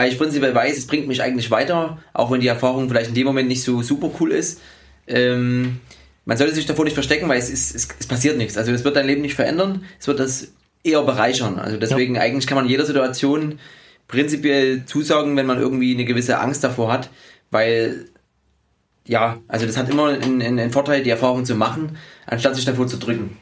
weil 0.00 0.10
ich 0.10 0.16
prinzipiell 0.16 0.54
weiß, 0.54 0.78
es 0.78 0.86
bringt 0.86 1.08
mich 1.08 1.22
eigentlich 1.22 1.50
weiter, 1.50 1.98
auch 2.14 2.30
wenn 2.30 2.40
die 2.40 2.46
Erfahrung 2.46 2.88
vielleicht 2.88 3.10
in 3.10 3.14
dem 3.14 3.26
Moment 3.26 3.48
nicht 3.48 3.62
so 3.62 3.82
super 3.82 4.10
cool 4.18 4.32
ist. 4.32 4.58
Ähm, 5.06 5.78
man 6.24 6.38
sollte 6.38 6.54
sich 6.54 6.64
davor 6.64 6.86
nicht 6.86 6.94
verstecken, 6.94 7.28
weil 7.28 7.38
es, 7.38 7.50
ist, 7.50 7.74
es, 7.74 7.86
es 7.98 8.06
passiert 8.06 8.38
nichts. 8.38 8.56
Also 8.56 8.72
es 8.72 8.82
wird 8.82 8.96
dein 8.96 9.06
Leben 9.06 9.20
nicht 9.20 9.34
verändern, 9.34 9.84
es 9.98 10.06
wird 10.06 10.18
das 10.18 10.52
eher 10.82 11.02
bereichern. 11.02 11.58
Also 11.58 11.76
deswegen 11.76 12.16
eigentlich 12.16 12.46
kann 12.46 12.56
man 12.56 12.66
jeder 12.66 12.86
Situation 12.86 13.58
prinzipiell 14.08 14.86
zusagen, 14.86 15.36
wenn 15.36 15.44
man 15.44 15.58
irgendwie 15.58 15.92
eine 15.92 16.06
gewisse 16.06 16.38
Angst 16.38 16.64
davor 16.64 16.90
hat, 16.90 17.10
weil 17.50 18.06
ja, 19.06 19.36
also 19.48 19.66
das 19.66 19.76
hat 19.76 19.90
immer 19.90 20.08
einen 20.08 20.40
einen 20.40 20.70
Vorteil, 20.70 21.02
die 21.02 21.10
Erfahrung 21.10 21.44
zu 21.44 21.56
machen, 21.56 21.98
anstatt 22.24 22.56
sich 22.56 22.64
davor 22.64 22.86
zu 22.86 22.96
drücken. 22.96 23.36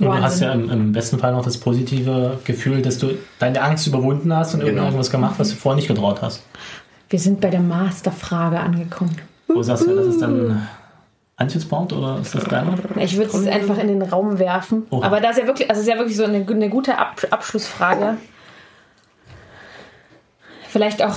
Und 0.00 0.16
du 0.16 0.22
hast 0.22 0.40
ja 0.40 0.52
im, 0.52 0.70
im 0.70 0.92
besten 0.92 1.18
Fall 1.18 1.32
noch 1.32 1.44
das 1.44 1.58
positive 1.58 2.38
Gefühl, 2.44 2.82
dass 2.82 2.98
du 2.98 3.10
deine 3.38 3.60
Angst 3.62 3.86
überwunden 3.86 4.34
hast 4.34 4.54
und 4.54 4.60
Genau. 4.64 4.84
irgendwas 4.84 5.10
gemacht, 5.10 5.34
was 5.38 5.50
du 5.50 5.56
vorher 5.56 5.76
nicht 5.76 5.88
getraut 5.88 6.22
hast. 6.22 6.42
Wir 7.08 7.18
sind 7.18 7.40
bei 7.40 7.50
der 7.50 7.60
Masterfrage 7.60 8.58
angekommen. 8.60 9.16
Wo 9.48 9.62
sagst 9.62 9.86
du, 9.86 9.94
das 9.94 10.06
ist 10.06 10.22
dann 10.22 10.66
Antjes 11.36 11.66
Part 11.66 11.92
oder 11.92 12.18
ist 12.20 12.34
das 12.34 12.44
deiner? 12.44 12.74
Ich 12.96 13.16
würde 13.16 13.36
es 13.36 13.46
einfach 13.46 13.78
in 13.78 13.88
den 13.88 14.02
Raum 14.02 14.38
werfen. 14.38 14.84
Oha. 14.90 15.06
Aber 15.06 15.20
das 15.20 15.32
ist 15.32 15.38
ja 15.42 15.46
wirklich, 15.46 15.68
also 15.70 15.80
es 15.80 15.86
ist 15.86 15.92
ja 15.92 15.98
wirklich 15.98 16.16
so 16.16 16.24
eine, 16.24 16.46
eine 16.46 16.68
gute 16.68 16.96
Ab 16.98 17.20
Abschlussfrage. 17.30 18.16
Vielleicht 20.68 21.02
auch 21.02 21.16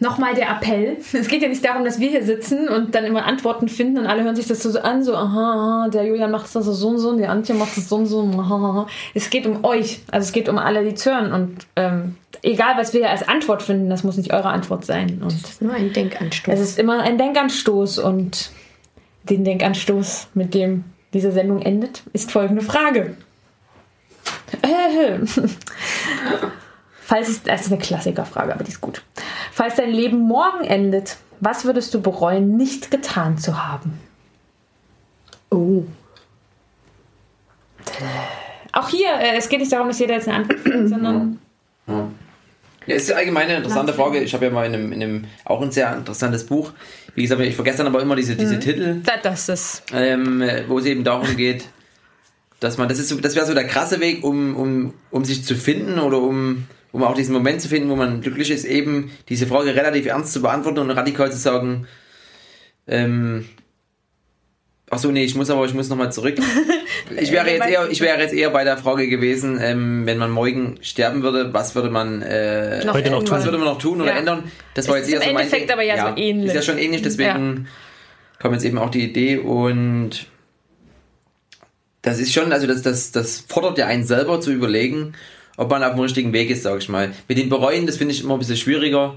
nochmal 0.00 0.34
der 0.34 0.48
Appell. 0.50 0.96
Es 1.12 1.28
geht 1.28 1.42
ja 1.42 1.48
nicht 1.48 1.64
darum, 1.64 1.84
dass 1.84 1.98
wir 1.98 2.08
hier 2.08 2.24
sitzen 2.24 2.68
und 2.68 2.94
dann 2.94 3.04
immer 3.04 3.24
Antworten 3.26 3.68
finden 3.68 3.98
und 3.98 4.06
alle 4.06 4.22
hören 4.22 4.36
sich 4.36 4.46
das 4.46 4.62
so 4.62 4.78
an, 4.80 5.02
so, 5.02 5.16
aha, 5.16 5.52
aha 5.84 5.88
der 5.88 6.04
Julian 6.04 6.30
macht 6.30 6.54
das 6.54 6.64
so 6.64 6.88
und 6.88 6.98
so 6.98 7.10
und 7.10 7.18
die 7.18 7.26
Antje 7.26 7.54
macht 7.54 7.76
das 7.76 7.88
so 7.88 7.96
und 7.96 8.06
so. 8.06 8.22
Aha, 8.22 8.54
aha. 8.54 8.86
Es 9.14 9.30
geht 9.30 9.46
um 9.46 9.64
euch. 9.64 10.00
Also 10.10 10.26
es 10.26 10.32
geht 10.32 10.48
um 10.48 10.58
alle, 10.58 10.84
die 10.84 10.94
zuhören. 10.94 11.32
Und 11.32 11.66
ähm, 11.76 12.16
egal, 12.42 12.76
was 12.76 12.94
wir 12.94 13.10
als 13.10 13.26
Antwort 13.26 13.62
finden, 13.62 13.90
das 13.90 14.04
muss 14.04 14.16
nicht 14.16 14.32
eure 14.32 14.48
Antwort 14.48 14.84
sein. 14.84 15.20
Und 15.22 15.32
Das 15.32 15.50
ist 15.50 15.62
nur 15.62 15.74
ein 15.74 15.92
Denkanstoß. 15.92 16.54
es 16.54 16.60
ist 16.60 16.78
immer 16.78 17.00
ein 17.00 17.18
Denkanstoß 17.18 17.98
und 17.98 18.50
den 19.24 19.44
Denkanstoß, 19.44 20.28
mit 20.34 20.54
dem 20.54 20.84
diese 21.12 21.32
Sendung 21.32 21.60
endet, 21.62 22.02
ist 22.12 22.30
folgende 22.30 22.62
Frage. 22.62 23.16
Falls 27.00 27.28
es, 27.28 27.42
das 27.42 27.62
ist 27.62 27.72
eine 27.72 27.80
Klassikerfrage, 27.80 28.52
aber 28.52 28.64
die 28.64 28.70
ist 28.70 28.82
gut. 28.82 29.02
Falls 29.58 29.74
dein 29.74 29.90
Leben 29.90 30.18
morgen 30.20 30.64
endet, 30.64 31.16
was 31.40 31.64
würdest 31.64 31.92
du 31.92 32.00
bereuen, 32.00 32.56
nicht 32.56 32.92
getan 32.92 33.38
zu 33.38 33.66
haben? 33.66 33.98
oh. 35.50 35.82
Auch 38.70 38.88
hier, 38.88 39.08
äh, 39.18 39.36
es 39.36 39.48
geht 39.48 39.58
nicht 39.58 39.72
darum, 39.72 39.88
dass 39.88 39.98
jeder 39.98 40.14
jetzt 40.14 40.28
eine 40.28 40.36
Antwort 40.38 40.60
findet, 40.60 40.88
sondern 40.90 41.38
Ja, 41.88 42.94
ist 42.94 43.10
allgemein 43.12 43.48
eine 43.48 43.56
interessante 43.56 43.92
Frage. 43.94 44.20
Ich 44.20 44.32
habe 44.32 44.44
ja 44.44 44.50
mal 44.52 44.64
in 44.66 44.74
einem, 44.74 44.92
in 44.92 45.02
einem 45.02 45.24
auch 45.44 45.60
ein 45.60 45.72
sehr 45.72 45.92
interessantes 45.96 46.46
Buch. 46.46 46.70
Wie 47.16 47.22
gesagt, 47.22 47.40
ich 47.40 47.56
vergesse 47.56 47.78
dann 47.78 47.88
aber 47.88 48.00
immer 48.00 48.14
diese, 48.14 48.36
diese 48.36 48.60
Titel, 48.60 49.00
da- 49.04 49.16
das 49.20 49.48
ist. 49.48 49.82
ähm, 49.92 50.40
wo 50.68 50.78
es 50.78 50.84
eben 50.84 51.02
darum 51.02 51.36
geht, 51.36 51.64
dass 52.60 52.78
man, 52.78 52.88
das 52.88 53.00
ist 53.00 53.08
so, 53.08 53.16
das 53.20 53.34
wäre 53.34 53.44
so 53.46 53.54
der 53.54 53.66
krasse 53.66 53.98
Weg, 53.98 54.22
um, 54.22 54.54
um, 54.54 54.94
um 55.10 55.24
sich 55.24 55.44
zu 55.44 55.56
finden 55.56 55.98
oder 55.98 56.18
um, 56.20 56.66
um 56.92 57.02
auch 57.04 57.14
diesen 57.14 57.32
Moment 57.34 57.60
zu 57.60 57.68
finden, 57.68 57.90
wo 57.90 57.96
man 57.96 58.20
glücklich 58.20 58.50
ist, 58.50 58.64
eben 58.64 59.10
diese 59.28 59.46
Frage 59.46 59.74
relativ 59.74 60.06
ernst 60.06 60.32
zu 60.32 60.42
beantworten 60.42 60.78
und 60.78 60.90
radikal 60.90 61.30
zu 61.30 61.38
sagen, 61.38 61.86
ähm, 62.86 63.44
ach 64.90 64.98
so, 64.98 65.10
nee, 65.10 65.24
ich 65.24 65.34
muss 65.34 65.50
aber, 65.50 65.64
ich 65.66 65.74
muss 65.74 65.88
nochmal 65.88 66.12
zurück. 66.12 66.36
Ich 67.16 67.32
wäre 67.32 67.48
jetzt 67.50 67.66
eher, 67.66 67.88
ich 67.90 68.00
wäre 68.02 68.20
jetzt 68.20 68.34
eher 68.34 68.50
bei 68.50 68.64
der 68.64 68.76
Frage 68.76 69.08
gewesen, 69.08 69.58
ähm, 69.62 70.04
wenn 70.04 70.18
man 70.18 70.30
morgen 70.30 70.78
sterben 70.82 71.22
würde, 71.22 71.54
was 71.54 71.74
würde 71.74 71.88
man, 71.88 72.20
äh, 72.20 72.84
Noch 72.84 72.92
Heute 72.92 73.10
noch 73.10 73.20
ändern. 73.20 73.34
was 73.38 73.44
würde 73.44 73.56
man 73.56 73.66
noch 73.68 73.78
tun 73.78 74.00
oder 74.02 74.10
Ja. 74.12 74.18
ändern? 74.18 74.50
Das 74.74 74.88
war 74.88 74.96
Es 74.96 75.08
jetzt 75.08 75.08
ist 75.08 75.14
eher 75.14 75.20
im 75.22 75.28
so 75.28 75.32
mein 75.34 75.42
Endeffekt 75.44 75.62
Ding. 75.70 75.72
aber 75.72 75.82
ja 75.84 76.10
so 76.14 76.20
ähnlich. 76.20 76.48
Ist 76.48 76.54
ja 76.54 76.60
schon 76.62 76.76
ähnlich, 76.76 77.00
deswegen 77.00 77.66
kam 78.38 78.52
jetzt 78.52 78.64
eben 78.64 78.76
auch 78.76 78.90
die 78.90 79.04
Idee 79.04 79.38
und 79.38 80.26
das 82.02 82.18
ist 82.18 82.32
schon, 82.34 82.52
also 82.52 82.66
das, 82.66 82.82
das, 82.82 83.10
das 83.12 83.40
fordert 83.48 83.78
ja 83.78 83.86
einen 83.86 84.04
selber 84.04 84.40
zu 84.40 84.52
überlegen, 84.52 85.14
ob 85.58 85.68
man 85.70 85.82
auf 85.82 85.92
dem 85.92 86.00
richtigen 86.00 86.32
Weg 86.32 86.48
ist, 86.48 86.62
sag 86.62 86.78
ich 86.78 86.88
mal. 86.88 87.12
Mit 87.28 87.36
den 87.36 87.50
Bereuen, 87.50 87.86
das 87.86 87.98
finde 87.98 88.14
ich 88.14 88.22
immer 88.22 88.34
ein 88.34 88.38
bisschen 88.38 88.56
schwieriger, 88.56 89.16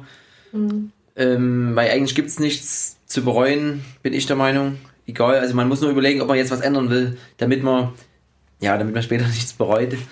ähm, 1.15 1.75
weil 1.75 1.91
eigentlich 1.91 2.15
gibt 2.15 2.27
es 2.27 2.39
nichts 2.39 2.97
zu 3.05 3.23
bereuen, 3.23 3.85
bin 4.01 4.13
ich 4.13 4.25
der 4.25 4.35
Meinung. 4.35 4.77
Egal, 5.07 5.37
also 5.39 5.55
man 5.55 5.67
muss 5.69 5.81
nur 5.81 5.91
überlegen, 5.91 6.19
ob 6.19 6.27
man 6.27 6.37
jetzt 6.37 6.51
was 6.51 6.61
ändern 6.61 6.89
will, 6.89 7.17
damit 7.37 7.63
man, 7.63 7.93
ja, 8.61 8.77
damit 8.77 8.93
man 8.93 9.03
später 9.03 9.25
nichts 9.27 9.53
bereut. 9.53 9.93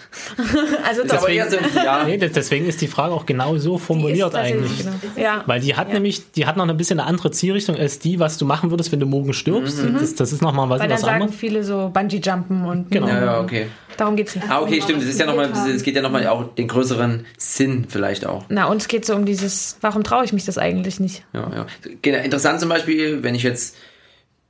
Also 0.84 1.04
eher 1.28 1.50
so, 1.50 1.58
ja, 1.76 2.04
Nee, 2.04 2.18
deswegen 2.18 2.66
ist 2.66 2.82
die 2.82 2.88
Frage 2.88 3.14
auch 3.14 3.26
genau 3.28 3.58
so 3.58 3.78
formuliert 3.78 4.34
eigentlich. 4.34 4.80
Genau. 4.80 4.92
Ja. 5.16 5.44
Weil 5.46 5.60
die 5.60 5.76
hat 5.76 5.94
nämlich, 5.94 6.32
die 6.32 6.48
hat 6.48 6.58
noch 6.58 6.68
ein 6.68 6.76
bisschen 6.78 7.00
eine 7.00 7.08
andere 7.08 7.30
Zielrichtung 7.30 7.76
als 7.76 8.00
die, 8.00 8.20
was 8.20 8.38
du 8.40 8.46
machen 8.46 8.72
würdest, 8.72 8.92
wenn 8.92 9.00
du 9.00 9.06
morgen 9.06 9.34
stirbst. 9.34 9.80
Das, 10.00 10.16
das 10.16 10.34
ist 10.34 10.42
nochmal 10.42 10.68
was, 10.70 10.80
Weil 10.80 10.88
dann 10.88 10.96
was 10.96 11.02
sagen 11.02 11.22
anderes. 11.22 11.40
viele 11.40 11.64
so 11.64 11.90
Bungee-Jumpen 11.94 12.66
und 12.66 12.90
Genau. 12.92 13.08
ja, 13.08 13.24
ja, 13.24 13.40
okay. 13.42 13.68
darum 13.98 14.16
geht's 14.16 14.36
nicht. 14.36 14.50
Ah, 14.50 14.62
okay, 14.62 14.82
stimmt, 14.82 15.04
ist 15.04 15.20
ja 15.20 15.32
es 15.76 15.84
geht 15.84 15.96
ja 15.96 16.02
nochmal 16.02 16.26
auch 16.28 16.56
den 16.56 16.68
größeren 16.68 17.26
Sinn 17.38 17.86
vielleicht 17.88 18.26
auch. 18.26 18.46
Na, 18.50 18.66
uns 18.66 18.88
geht 18.88 19.06
so 19.06 19.14
um 19.16 19.26
dieses, 19.26 19.78
warum 19.82 20.04
traue 20.04 20.26
ich 20.26 20.34
mich 20.34 20.46
das 20.46 20.58
eigentlich 20.58 21.00
nicht? 21.00 21.24
Ja, 21.34 21.52
ja. 21.54 21.66
Genau, 22.02 22.18
Interessant 22.18 22.60
zum 22.60 22.70
Beispiel, 22.70 23.22
wenn 23.22 23.36
ich 23.36 23.44
jetzt 23.44 23.76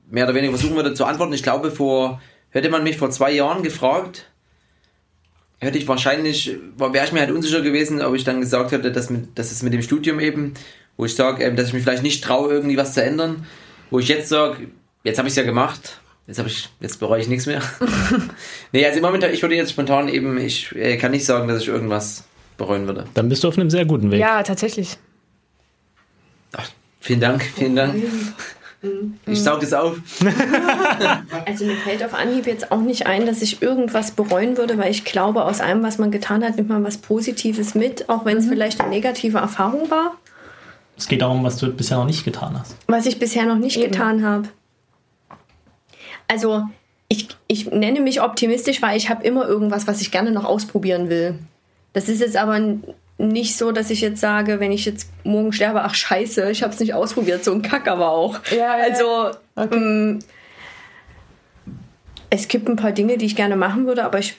mehr 0.09 0.23
oder 0.23 0.35
weniger 0.35 0.53
versuchen 0.53 0.75
würde 0.75 0.93
zu 0.93 1.03
antworten, 1.05 1.33
ich 1.33 1.43
glaube, 1.43 1.71
vor, 1.71 2.21
hätte 2.51 2.69
man 2.69 2.83
mich 2.83 2.97
vor 2.97 3.09
zwei 3.11 3.31
Jahren 3.31 3.63
gefragt, 3.63 4.29
hätte 5.59 5.77
ich 5.77 5.87
wahrscheinlich, 5.87 6.57
wäre 6.77 7.05
ich 7.05 7.11
mir 7.11 7.19
halt 7.19 7.31
unsicher 7.31 7.61
gewesen, 7.61 8.01
ob 8.01 8.15
ich 8.15 8.23
dann 8.23 8.41
gesagt 8.41 8.71
hätte, 8.71 8.91
dass, 8.91 9.09
mit, 9.09 9.37
dass 9.37 9.51
es 9.51 9.61
mit 9.61 9.73
dem 9.73 9.81
Studium 9.81 10.19
eben, 10.19 10.53
wo 10.97 11.05
ich 11.05 11.15
sage, 11.15 11.43
ähm, 11.43 11.55
dass 11.55 11.67
ich 11.67 11.73
mich 11.73 11.83
vielleicht 11.83 12.03
nicht 12.03 12.23
traue, 12.23 12.51
irgendwie 12.51 12.77
was 12.77 12.93
zu 12.93 13.03
ändern, 13.03 13.45
wo 13.89 13.99
ich 13.99 14.07
jetzt 14.07 14.29
sage, 14.29 14.67
jetzt 15.03 15.17
habe 15.17 15.27
ich 15.27 15.33
es 15.33 15.37
ja 15.37 15.43
gemacht, 15.43 15.99
jetzt 16.27 16.39
habe 16.39 16.49
ich, 16.49 16.69
jetzt 16.79 16.99
bereue 16.99 17.21
ich 17.21 17.27
nichts 17.27 17.45
mehr. 17.45 17.61
nee, 18.71 18.85
also 18.85 18.97
im 18.97 19.03
Moment, 19.03 19.23
ich 19.25 19.41
würde 19.41 19.55
jetzt 19.55 19.71
spontan 19.71 20.07
eben, 20.07 20.37
ich 20.37 20.73
äh, 20.75 20.97
kann 20.97 21.11
nicht 21.11 21.25
sagen, 21.25 21.47
dass 21.47 21.61
ich 21.61 21.67
irgendwas 21.67 22.23
bereuen 22.57 22.87
würde. 22.87 23.05
Dann 23.13 23.29
bist 23.29 23.43
du 23.43 23.49
auf 23.49 23.57
einem 23.57 23.69
sehr 23.69 23.85
guten 23.85 24.11
Weg. 24.11 24.19
Ja, 24.19 24.43
tatsächlich. 24.43 24.97
Ach, 26.53 26.69
vielen 26.99 27.19
Dank, 27.19 27.43
vielen 27.55 27.75
Dank. 27.75 27.95
Ich 29.25 29.43
saug 29.43 29.59
das 29.59 29.73
auf. 29.73 29.97
Also 31.45 31.65
mir 31.65 31.75
fällt 31.77 32.03
auf 32.03 32.13
Anhieb 32.13 32.47
jetzt 32.47 32.71
auch 32.71 32.79
nicht 32.81 33.07
ein, 33.07 33.25
dass 33.25 33.41
ich 33.41 33.61
irgendwas 33.61 34.11
bereuen 34.11 34.57
würde, 34.57 34.77
weil 34.77 34.91
ich 34.91 35.03
glaube, 35.03 35.43
aus 35.45 35.59
allem, 35.61 35.83
was 35.83 35.97
man 35.97 36.11
getan 36.11 36.43
hat, 36.43 36.55
nimmt 36.55 36.69
man 36.69 36.83
was 36.83 36.97
Positives 36.97 37.75
mit, 37.75 38.07
auch 38.09 38.25
wenn 38.25 38.37
es 38.37 38.47
vielleicht 38.47 38.79
eine 38.79 38.89
negative 38.89 39.37
Erfahrung 39.39 39.89
war, 39.91 40.13
Es 40.97 41.07
geht 41.07 41.21
darum, 41.21 41.43
was 41.43 41.57
du 41.57 41.71
bisher 41.71 41.97
noch 41.97 42.05
nicht 42.05 42.23
getan 42.23 42.57
hast. 42.59 42.75
was 42.87 43.05
ich 43.05 43.19
bisher 43.19 43.45
noch 43.45 43.57
nicht 43.57 43.77
Eben. 43.77 43.91
getan 43.91 44.23
habe. 44.25 44.47
Also 46.27 46.63
ich, 47.07 47.27
ich 47.47 47.71
nenne 47.71 48.01
mich 48.01 48.21
optimistisch, 48.21 48.81
weil 48.81 48.95
ich 48.97 49.09
habe 49.09 49.23
immer 49.25 49.47
irgendwas, 49.47 49.87
was 49.87 49.99
ich 50.01 50.11
gerne 50.11 50.31
noch 50.31 50.45
ausprobieren 50.45 51.09
will. 51.09 51.39
Das 51.93 52.07
ist 52.07 52.21
jetzt 52.21 52.37
aber 52.37 52.59
nicht 53.19 53.57
so, 53.57 53.71
dass 53.71 53.89
ich 53.89 53.99
jetzt 53.99 54.21
sage, 54.21 54.59
wenn 54.59 54.71
ich 54.71 54.85
jetzt 54.85 55.09
morgen 55.23 55.51
sterbe, 55.51 55.83
ach 55.83 55.93
scheiße, 55.93 56.49
ich 56.49 56.63
habe 56.63 56.73
es 56.73 56.79
nicht 56.79 56.93
ausprobiert. 56.93 57.43
So 57.43 57.51
ein 57.51 57.61
Kack 57.61 57.87
aber 57.87 58.09
auch. 58.09 58.39
Ja, 58.49 58.57
ja, 58.57 58.77
ja. 58.77 58.83
also 58.85 59.37
ähm, 59.75 60.19
es 62.29 62.47
gibt 62.47 62.69
ein 62.69 62.77
paar 62.77 62.93
Dinge, 62.93 63.17
die 63.17 63.25
ich 63.25 63.35
gerne 63.35 63.57
machen 63.57 63.85
würde, 63.85 64.05
aber 64.05 64.19
ich 64.19 64.37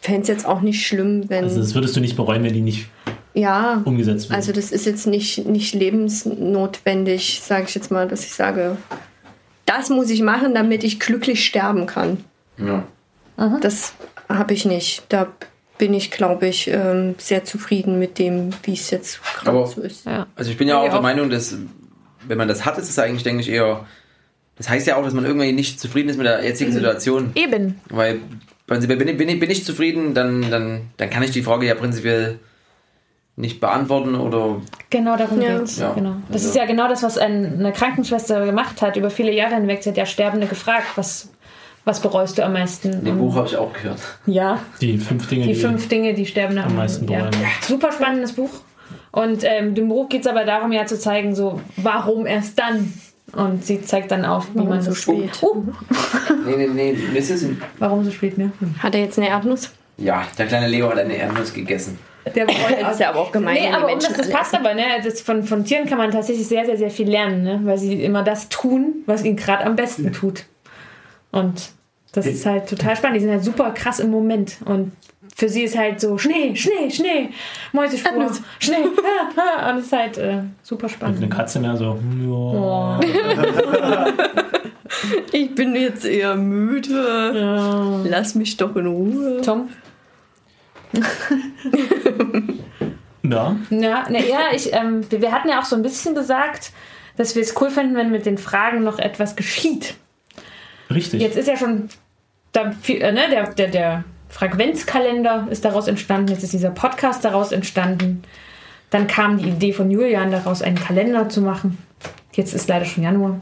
fände 0.00 0.22
es 0.22 0.28
jetzt 0.28 0.46
auch 0.46 0.60
nicht 0.60 0.86
schlimm, 0.86 1.28
wenn... 1.28 1.44
Also 1.44 1.60
das 1.60 1.74
würdest 1.74 1.96
du 1.96 2.00
nicht 2.00 2.16
bereuen, 2.16 2.44
wenn 2.44 2.54
die 2.54 2.60
nicht 2.60 2.86
ja, 3.34 3.82
umgesetzt 3.84 4.28
wird. 4.28 4.36
also 4.36 4.52
das 4.52 4.70
ist 4.70 4.86
jetzt 4.86 5.06
nicht, 5.06 5.46
nicht 5.46 5.74
lebensnotwendig, 5.74 7.40
sage 7.42 7.64
ich 7.68 7.74
jetzt 7.74 7.90
mal, 7.90 8.06
dass 8.06 8.24
ich 8.24 8.32
sage, 8.32 8.76
das 9.66 9.88
muss 9.88 10.08
ich 10.08 10.22
machen, 10.22 10.54
damit 10.54 10.84
ich 10.84 11.00
glücklich 11.00 11.44
sterben 11.44 11.86
kann. 11.86 12.18
Ja. 12.58 12.84
Das 13.60 13.94
habe 14.28 14.52
ich 14.52 14.64
nicht. 14.64 15.04
Da 15.08 15.28
bin 15.80 15.94
ich, 15.94 16.10
glaube 16.12 16.46
ich, 16.46 16.68
ähm, 16.68 17.14
sehr 17.18 17.44
zufrieden 17.44 17.98
mit 17.98 18.18
dem, 18.18 18.50
wie 18.62 18.74
es 18.74 18.90
jetzt 18.90 19.20
gerade 19.40 19.66
so 19.66 19.80
ist. 19.80 20.04
Ja. 20.06 20.26
Also 20.36 20.50
ich 20.50 20.56
bin 20.58 20.68
ja 20.68 20.78
auch 20.78 20.90
der. 20.90 21.00
Meinung, 21.00 21.30
dass 21.30 21.56
wenn 22.28 22.36
man 22.38 22.46
das 22.46 22.64
hat, 22.66 22.78
ist 22.78 22.90
es 22.90 22.98
eigentlich, 22.98 23.22
denke 23.24 23.40
ich, 23.40 23.48
eher. 23.48 23.86
Das 24.58 24.68
heißt 24.68 24.86
ja 24.86 24.96
auch, 24.96 25.02
dass 25.02 25.14
man 25.14 25.24
irgendwie 25.24 25.52
nicht 25.52 25.80
zufrieden 25.80 26.10
ist 26.10 26.18
mit 26.18 26.26
der 26.26 26.44
jetzigen 26.44 26.70
Situation. 26.70 27.32
Eben. 27.34 27.80
Weil 27.88 28.20
prinzipiell 28.66 28.98
bin 28.98 29.08
ich, 29.08 29.16
bin 29.16 29.28
ich, 29.30 29.40
bin 29.40 29.50
ich 29.50 29.64
zufrieden, 29.64 30.12
dann, 30.12 30.50
dann, 30.50 30.82
dann 30.98 31.08
kann 31.10 31.22
ich 31.22 31.30
die 31.30 31.42
Frage 31.42 31.66
ja 31.66 31.74
prinzipiell 31.74 32.38
nicht 33.36 33.58
beantworten 33.58 34.14
oder 34.16 34.60
Genau 34.90 35.16
darum 35.16 35.40
Ja. 35.40 35.56
geht's. 35.58 35.78
Ja. 35.78 35.94
Genau. 35.94 36.16
Das 36.28 36.42
Also- 36.42 36.48
ist 36.50 36.56
ja 36.56 36.66
genau 36.66 36.88
das, 36.88 37.02
was 37.02 37.16
ein, 37.16 37.58
eine 37.58 37.72
Krankenschwester 37.72 38.44
gemacht 38.44 38.82
hat. 38.82 38.96
Über 38.96 39.08
viele 39.10 39.32
Jahre 39.32 39.54
hinweg. 39.54 39.82
Sie 39.82 39.88
hat 39.88 39.96
ja 39.96 40.04
Sterbende 40.04 40.46
gefragt, 40.46 40.88
was, 40.96 41.30
was 41.90 41.98
bereust 41.98 42.38
du 42.38 42.44
am 42.44 42.52
meisten? 42.52 43.04
dem 43.04 43.18
Buch 43.18 43.34
habe 43.34 43.48
ich 43.48 43.56
auch 43.56 43.72
gehört. 43.72 43.98
Ja, 44.24 44.60
die 44.80 44.96
fünf 44.96 45.28
Dinge, 45.28 45.46
die 45.46 45.56
fünf 45.56 45.88
Dinge, 45.88 46.14
die 46.14 46.24
Sterbende 46.24 46.62
am 46.62 46.76
meisten 46.76 47.04
bereuen. 47.04 47.30
Super 47.62 47.90
spannendes 47.90 48.32
Buch. 48.34 48.50
Und 49.10 49.42
ähm, 49.42 49.74
dem 49.74 49.88
Buch 49.88 50.08
geht 50.08 50.20
es 50.20 50.28
aber 50.28 50.44
darum, 50.44 50.70
ja 50.70 50.86
zu 50.86 50.96
zeigen, 50.96 51.34
so 51.34 51.60
warum 51.76 52.26
erst 52.26 52.58
dann. 52.60 52.92
Und 53.32 53.64
sie 53.64 53.82
zeigt 53.82 54.12
dann 54.12 54.24
auf, 54.24 54.52
wie 54.52 54.58
Warum 54.58 54.68
man 54.68 54.82
so 54.82 54.92
so 54.92 55.14
spät? 55.14 55.38
Oh, 55.40 55.64
Nee, 56.46 56.56
nee, 56.56 56.66
nee, 56.68 56.96
das 57.12 57.30
ist 57.30 57.42
ein, 57.42 57.60
warum 57.80 58.04
so 58.04 58.12
spät, 58.12 58.38
ne? 58.38 58.52
Hm. 58.60 58.74
Hat 58.80 58.94
er 58.94 59.02
jetzt 59.02 59.18
eine 59.18 59.28
Erdnuss? 59.28 59.70
Ja, 59.98 60.24
der 60.38 60.46
kleine 60.46 60.68
Leo 60.68 60.88
hat 60.90 60.98
eine 60.98 61.14
Erdnuss 61.14 61.52
gegessen. 61.52 61.98
Der 62.34 62.46
Das 62.80 62.92
ist 62.94 63.00
ja 63.00 63.10
aber 63.10 63.20
auch 63.20 63.32
gemein, 63.32 63.54
Nee, 63.54 63.68
die 63.68 63.74
aber 63.74 63.86
um 63.86 63.90
Menschen 63.90 64.10
das, 64.10 64.18
das 64.18 64.26
alle 64.26 64.36
passt 64.36 64.54
aber, 64.54 64.74
ne? 64.74 64.84
Das 65.02 65.20
von, 65.20 65.42
von 65.42 65.64
Tieren 65.64 65.86
kann 65.86 65.98
man 65.98 66.12
tatsächlich 66.12 66.46
sehr, 66.46 66.64
sehr, 66.66 66.76
sehr 66.76 66.90
viel 66.90 67.08
lernen, 67.08 67.42
ne? 67.42 67.60
Weil 67.64 67.78
sie 67.78 68.00
immer 68.04 68.22
das 68.22 68.48
tun, 68.48 69.02
was 69.06 69.24
ihnen 69.24 69.36
gerade 69.36 69.64
am 69.64 69.74
besten 69.74 70.12
tut. 70.12 70.44
Und 71.32 71.70
das 72.12 72.26
ist 72.26 72.46
halt 72.46 72.68
total 72.68 72.96
spannend. 72.96 73.16
Die 73.16 73.20
sind 73.20 73.30
halt 73.30 73.44
super 73.44 73.70
krass 73.72 74.00
im 74.00 74.10
Moment. 74.10 74.56
Und 74.64 74.92
für 75.36 75.48
sie 75.48 75.62
ist 75.62 75.76
halt 75.78 76.00
so 76.00 76.18
Schnee, 76.18 76.54
Schnee, 76.56 76.90
Schnee, 76.90 77.30
Mäusespur. 77.72 78.30
Schnee. 78.58 78.74
ha, 78.76 79.30
ha. 79.66 79.70
Und 79.70 79.78
es 79.78 79.86
ist 79.86 79.92
halt 79.92 80.18
äh, 80.18 80.42
super 80.62 80.84
Und 80.84 80.90
spannend. 80.90 81.16
eine 81.18 81.28
Katze 81.28 81.60
mehr 81.60 81.76
so, 81.76 81.98
ja. 82.20 82.28
Oh. 82.28 83.00
Ich 85.32 85.54
bin 85.54 85.74
jetzt 85.76 86.04
eher 86.04 86.34
müde. 86.34 87.32
Ja. 87.34 88.00
Lass 88.04 88.34
mich 88.34 88.56
doch 88.56 88.74
in 88.76 88.86
Ruhe. 88.86 89.40
Tom? 89.40 89.68
Ja, 93.22 93.56
Ja, 93.70 94.04
na, 94.10 94.18
ja 94.18 94.38
ich, 94.52 94.72
ähm, 94.72 95.08
wir, 95.10 95.20
wir 95.20 95.32
hatten 95.32 95.48
ja 95.48 95.60
auch 95.60 95.64
so 95.64 95.76
ein 95.76 95.82
bisschen 95.82 96.14
gesagt, 96.14 96.72
dass 97.16 97.34
wir 97.36 97.42
es 97.42 97.54
cool 97.60 97.70
finden, 97.70 97.94
wenn 97.94 98.10
mit 98.10 98.26
den 98.26 98.36
Fragen 98.38 98.82
noch 98.82 98.98
etwas 98.98 99.36
geschieht. 99.36 99.94
richtig. 100.90 101.20
Jetzt 101.22 101.36
ist 101.36 101.46
ja 101.48 101.56
schon 101.56 101.88
da 102.52 102.72
viel, 102.82 103.00
äh, 103.02 103.12
ne, 103.12 103.22
der, 103.30 103.50
der, 103.54 103.68
der 103.68 104.04
Frequenzkalender 104.28 105.46
ist 105.50 105.64
daraus 105.64 105.88
entstanden, 105.88 106.28
jetzt 106.32 106.44
ist 106.44 106.52
dieser 106.52 106.70
Podcast 106.70 107.24
daraus 107.24 107.52
entstanden. 107.52 108.22
Dann 108.90 109.06
kam 109.06 109.38
die 109.38 109.48
Idee 109.48 109.72
von 109.72 109.90
Julian 109.90 110.30
daraus, 110.30 110.62
einen 110.62 110.76
Kalender 110.78 111.28
zu 111.28 111.40
machen. 111.42 111.78
Jetzt 112.32 112.54
ist 112.54 112.68
leider 112.68 112.84
schon 112.84 113.04
Januar. 113.04 113.40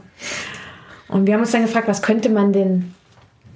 Und 1.07 1.25
wir 1.25 1.33
haben 1.33 1.41
uns 1.41 1.51
dann 1.51 1.63
gefragt, 1.63 1.87
was 1.87 2.01
könnte 2.01 2.29
man 2.29 2.53
denn 2.53 2.93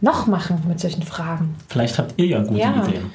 noch 0.01 0.25
machen 0.27 0.63
mit 0.67 0.79
solchen 0.79 1.03
Fragen? 1.03 1.55
Vielleicht 1.69 1.97
habt 1.99 2.13
ihr 2.17 2.25
ja 2.25 2.41
gute 2.41 2.59
Ja. 2.59 2.83
Ideen. 2.87 3.11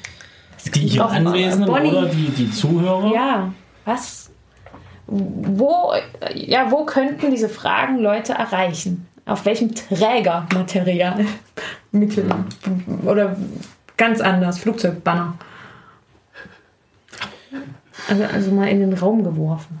Die 0.75 0.79
hier 0.81 1.05
Anwesenden 1.05 1.69
Bonnie. 1.69 1.89
oder 1.91 2.05
die, 2.07 2.29
die 2.29 2.51
Zuhörer. 2.51 3.13
Ja, 3.13 3.53
was? 3.85 4.29
Wo, 5.07 5.93
ja, 6.35 6.69
wo 6.69 6.85
könnten 6.85 7.31
diese 7.31 7.49
Fragen 7.49 7.99
Leute 7.99 8.33
erreichen? 8.33 9.07
Auf 9.25 9.45
welchem 9.45 9.73
Trägermaterial? 9.73 11.25
Mittel. 11.91 12.25
Oder 13.05 13.35
ganz 13.97 14.21
anders, 14.21 14.59
Flugzeugbanner. 14.59 15.37
Also, 18.09 18.23
also 18.23 18.51
mal 18.51 18.67
in 18.69 18.79
den 18.79 18.93
Raum 18.93 19.23
geworfen. 19.23 19.79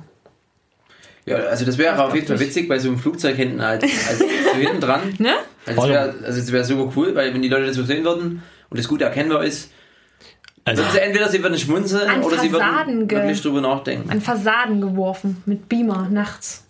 Ja, 1.25 1.37
also 1.37 1.65
das 1.65 1.77
wäre 1.77 2.03
auf 2.03 2.15
jeden 2.15 2.27
Fall 2.27 2.39
witzig 2.39 2.67
bei 2.67 2.79
so 2.79 2.89
einem 2.89 2.97
Flugzeug 2.97 3.35
hinten 3.35 3.61
als, 3.61 3.83
als 3.83 4.19
so 4.19 4.25
hinten 4.57 4.81
dran. 4.81 5.01
Ne? 5.19 5.33
Also 5.65 5.81
das 5.81 5.89
wäre 5.89 6.15
also 6.25 6.51
wär 6.53 6.63
super 6.63 6.91
cool, 6.95 7.13
weil 7.15 7.33
wenn 7.33 7.41
die 7.43 7.49
Leute 7.49 7.67
das 7.67 7.75
so 7.75 7.83
sehen 7.83 8.03
würden 8.03 8.41
und 8.69 8.79
das 8.79 8.87
gut 8.87 9.01
erkennbar 9.01 9.43
ist, 9.43 9.71
Also, 10.65 10.81
würden 10.81 10.91
sie 10.93 10.99
entweder 10.99 11.29
sie 11.29 11.43
würden 11.43 11.57
schmunzeln 11.59 12.09
An 12.09 12.23
oder 12.23 12.39
sie 12.39 12.49
Fassaden 12.49 12.93
würden 12.95 13.07
ge- 13.07 13.17
wirklich 13.19 13.41
drüber 13.43 13.61
nachdenken. 13.61 14.09
An 14.09 14.21
Fassaden 14.21 14.81
geworfen 14.81 15.43
mit 15.45 15.69
Beamer 15.69 16.07
nachts. 16.09 16.65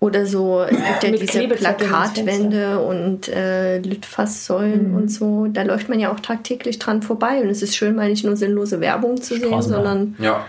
Oder 0.00 0.26
so, 0.26 0.62
es 0.62 0.70
gibt 0.76 1.02
ja 1.02 1.10
diese 1.10 1.48
Plakatwände 1.48 2.78
und 2.80 3.28
äh, 3.28 3.78
Litfaßsäulen 3.78 4.94
und 4.94 5.08
so. 5.08 5.48
Da 5.48 5.62
läuft 5.62 5.88
man 5.88 5.98
ja 5.98 6.12
auch 6.12 6.20
tagtäglich 6.20 6.78
dran 6.78 7.02
vorbei. 7.02 7.40
Und 7.42 7.48
es 7.48 7.62
ist 7.62 7.76
schön, 7.76 7.96
mal 7.96 8.08
nicht 8.08 8.24
nur 8.24 8.36
sinnlose 8.36 8.80
Werbung 8.80 9.20
zu 9.20 9.34
sehen, 9.36 9.60
sondern 9.60 10.14
Ja, 10.20 10.46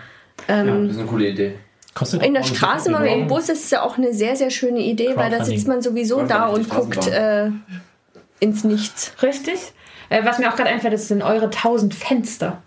ähm, 0.47 0.87
das 0.87 0.95
ist 0.97 1.01
eine 1.01 1.09
coole 1.09 1.29
Idee. 1.29 1.55
kostet 1.95 2.23
in 2.23 2.35
der 2.35 2.43
Straße, 2.43 2.91
mal 2.91 3.05
im 3.07 3.27
Bus, 3.27 3.49
ist 3.49 3.63
es 3.63 3.71
ja 3.71 3.81
auch 3.81 3.97
eine 3.97 4.13
sehr, 4.13 4.35
sehr 4.35 4.51
schöne 4.51 4.81
Idee, 4.81 5.13
weil 5.15 5.31
da 5.31 5.43
sitzt 5.43 5.67
man 5.67 5.81
sowieso 5.81 6.21
da 6.23 6.47
und 6.47 6.69
guckt 6.69 7.07
äh, 7.07 7.49
ins 8.39 8.63
Nichts. 8.63 9.13
Richtig? 9.23 9.73
Äh, 10.09 10.25
was 10.25 10.37
mir 10.37 10.51
auch 10.51 10.55
gerade 10.55 10.69
einfällt, 10.69 10.93
das 10.93 11.07
sind 11.07 11.23
eure 11.23 11.45
1000 11.45 11.95
Fenster. 11.95 12.61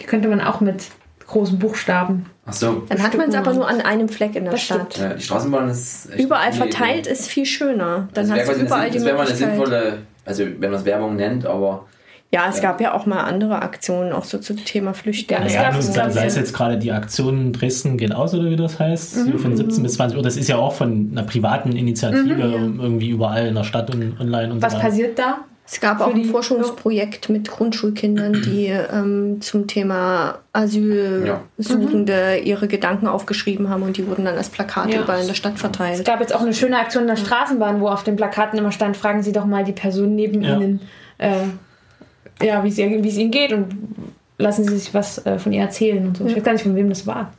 Die 0.00 0.04
könnte 0.04 0.28
man 0.28 0.40
auch 0.40 0.60
mit 0.60 0.86
großen 1.26 1.58
Buchstaben. 1.58 2.26
Ach 2.46 2.52
so. 2.52 2.82
Dann 2.88 3.02
hat 3.02 3.16
man 3.16 3.28
es 3.30 3.34
aber 3.34 3.54
nur 3.54 3.66
an 3.68 3.80
einem 3.80 4.08
Fleck 4.08 4.36
in 4.36 4.44
der 4.44 4.52
Das 4.52 4.62
Stadt. 4.62 4.96
Ja, 4.98 5.14
die 5.14 5.22
Straßenbahn 5.22 5.68
ist 5.68 6.10
echt 6.12 6.20
Überall 6.24 6.52
verteilt 6.52 7.06
ist 7.06 7.28
viel 7.28 7.46
schöner. 7.46 8.08
Dann 8.14 8.28
wäre 8.28 8.40
hast 8.46 8.48
du 8.58 8.62
überall 8.64 8.80
eine, 8.82 8.90
die 8.90 8.96
das 8.98 9.06
wäre 9.06 9.16
mal 9.16 9.22
eine 9.22 9.30
Möglichkeit. 9.30 9.56
sinnvolle, 9.56 9.98
also 10.26 10.44
wenn 10.44 10.70
man 10.70 10.80
es 10.80 10.84
Werbung 10.84 11.16
nennt, 11.16 11.46
aber 11.46 11.86
Ja, 12.32 12.48
es 12.50 12.60
gab 12.60 12.80
ja 12.80 12.92
auch 12.94 13.06
mal 13.06 13.20
andere 13.20 13.62
Aktionen, 13.62 14.12
auch 14.12 14.24
so 14.24 14.38
zum 14.38 14.62
Thema 14.64 14.92
Flüchtlinge. 14.92 15.42
Ja, 15.42 15.46
es 15.46 15.54
Ja, 15.54 15.62
gab 15.70 15.80
sei, 16.12 16.26
es 16.26 16.34
ja. 16.34 16.40
jetzt 16.40 16.52
gerade 16.52 16.76
die 16.78 16.90
Aktion 16.92 17.52
Dresden 17.52 17.96
geht 17.96 18.12
aus 18.14 18.34
oder 18.34 18.50
wie 18.50 18.56
das 18.56 18.78
heißt, 18.78 19.26
Mhm. 19.26 19.38
von 19.38 19.56
17 19.56 19.82
bis 19.82 19.94
20 19.94 20.16
Uhr. 20.18 20.22
Das 20.24 20.36
ist 20.36 20.48
ja 20.48 20.56
auch 20.56 20.72
von 20.74 21.10
einer 21.12 21.22
privaten 21.22 21.72
Initiative 21.76 22.34
irgendwie 22.42 23.08
überall 23.10 23.46
in 23.46 23.54
der 23.54 23.64
Stadt 23.64 23.94
und 23.94 24.20
online 24.20 24.52
und 24.52 24.60
Was 24.62 24.72
so 24.72 24.78
weiter. 24.78 24.88
passiert 24.88 25.18
da? 25.18 25.38
Es 25.66 25.80
gab 25.80 26.00
auch 26.02 26.14
ein 26.14 26.24
Forschungsprojekt 26.26 27.30
mit 27.30 27.48
Grundschulkindern, 27.50 28.34
die 28.42 28.66
ähm, 28.66 29.40
zum 29.40 29.66
Thema 29.66 30.40
Asylsuchende 30.52 32.38
ihre 32.38 32.68
Gedanken 32.68 33.06
aufgeschrieben 33.06 33.70
haben 33.70 33.82
und 33.82 33.96
die 33.96 34.06
wurden 34.06 34.24
dann 34.26 34.36
als 34.36 34.50
Plakate 34.50 34.94
Ja. 34.94 35.02
überall 35.02 35.22
in 35.22 35.26
der 35.26 35.34
Stadt 35.34 35.54
Es 35.54 35.60
verteilt. 35.60 36.04
gab 36.04 36.20
jetzt 36.20 36.34
auch 36.34 36.42
eine 36.42 36.52
schöne 36.54 36.78
Aktion 36.78 37.04
in 37.04 37.08
der 37.08 37.16
Straßenbahn, 37.16 37.80
wo 37.80 37.88
auf 37.88 38.04
den 38.04 38.16
Plakaten 38.16 38.58
immer 38.58 38.72
stand, 38.72 38.96
fragen 38.96 39.22
Sie 39.22 39.32
doch 39.32 39.46
mal 39.46 39.64
die 39.64 39.72
Person 39.72 40.14
neben 40.14 40.42
Ja. 40.42 40.56
Ihnen, 40.58 40.80
äh, 41.18 41.32
ja, 42.42 42.62
wie 42.62 42.68
es 42.68 42.78
es 42.78 43.16
Ihnen 43.16 43.30
geht 43.30 43.52
und 43.52 43.74
lassen 44.36 44.64
Sie 44.64 44.76
sich 44.76 44.92
was 44.92 45.24
äh, 45.24 45.38
von 45.38 45.52
ihr 45.52 45.62
erzählen 45.62 46.06
und 46.08 46.16
so. 46.18 46.26
Ich 46.26 46.36
weiß 46.36 46.42
gar 46.42 46.52
nicht, 46.52 46.62
von 46.64 46.76
wem 46.76 46.88
das 46.90 47.06
war. 47.06 47.32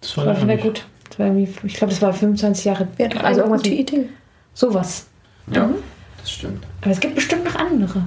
Das 0.00 0.16
war 0.16 0.24
Das 0.26 0.26
war 0.26 0.34
ja 0.34 0.38
schon 0.40 0.48
sehr 0.48 0.56
nicht- 0.56 0.64
gut. 0.66 0.84
Das 1.08 1.18
war 1.18 1.36
ich 1.64 1.74
glaube, 1.74 1.92
das 1.92 2.02
war 2.02 2.12
25 2.12 2.64
Jahre. 2.64 2.88
Doch 2.98 3.22
also 3.22 3.40
irgendwas 3.40 3.64
Idee. 3.66 4.08
sowas. 4.54 5.06
ja, 5.52 5.66
Mhm. 5.66 5.74
Das 6.22 6.30
stimmt. 6.32 6.64
Aber 6.80 6.90
es 6.90 7.00
gibt 7.00 7.14
bestimmt 7.14 7.44
noch 7.44 7.54
andere. 7.54 8.02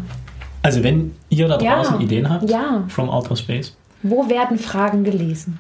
Also 0.64 0.84
wenn 0.84 1.14
ihr 1.30 1.48
da 1.48 1.60
Ja. 1.60 1.76
draußen 1.76 2.02
Ideen 2.02 2.30
habt, 2.30 2.50
Ja. 2.50 2.84
from 2.88 3.10
Outer 3.10 3.36
Space, 3.36 3.76
Wo 4.02 4.28
werden 4.30 4.58
Fragen 4.60 5.04
gelesen? 5.04 5.60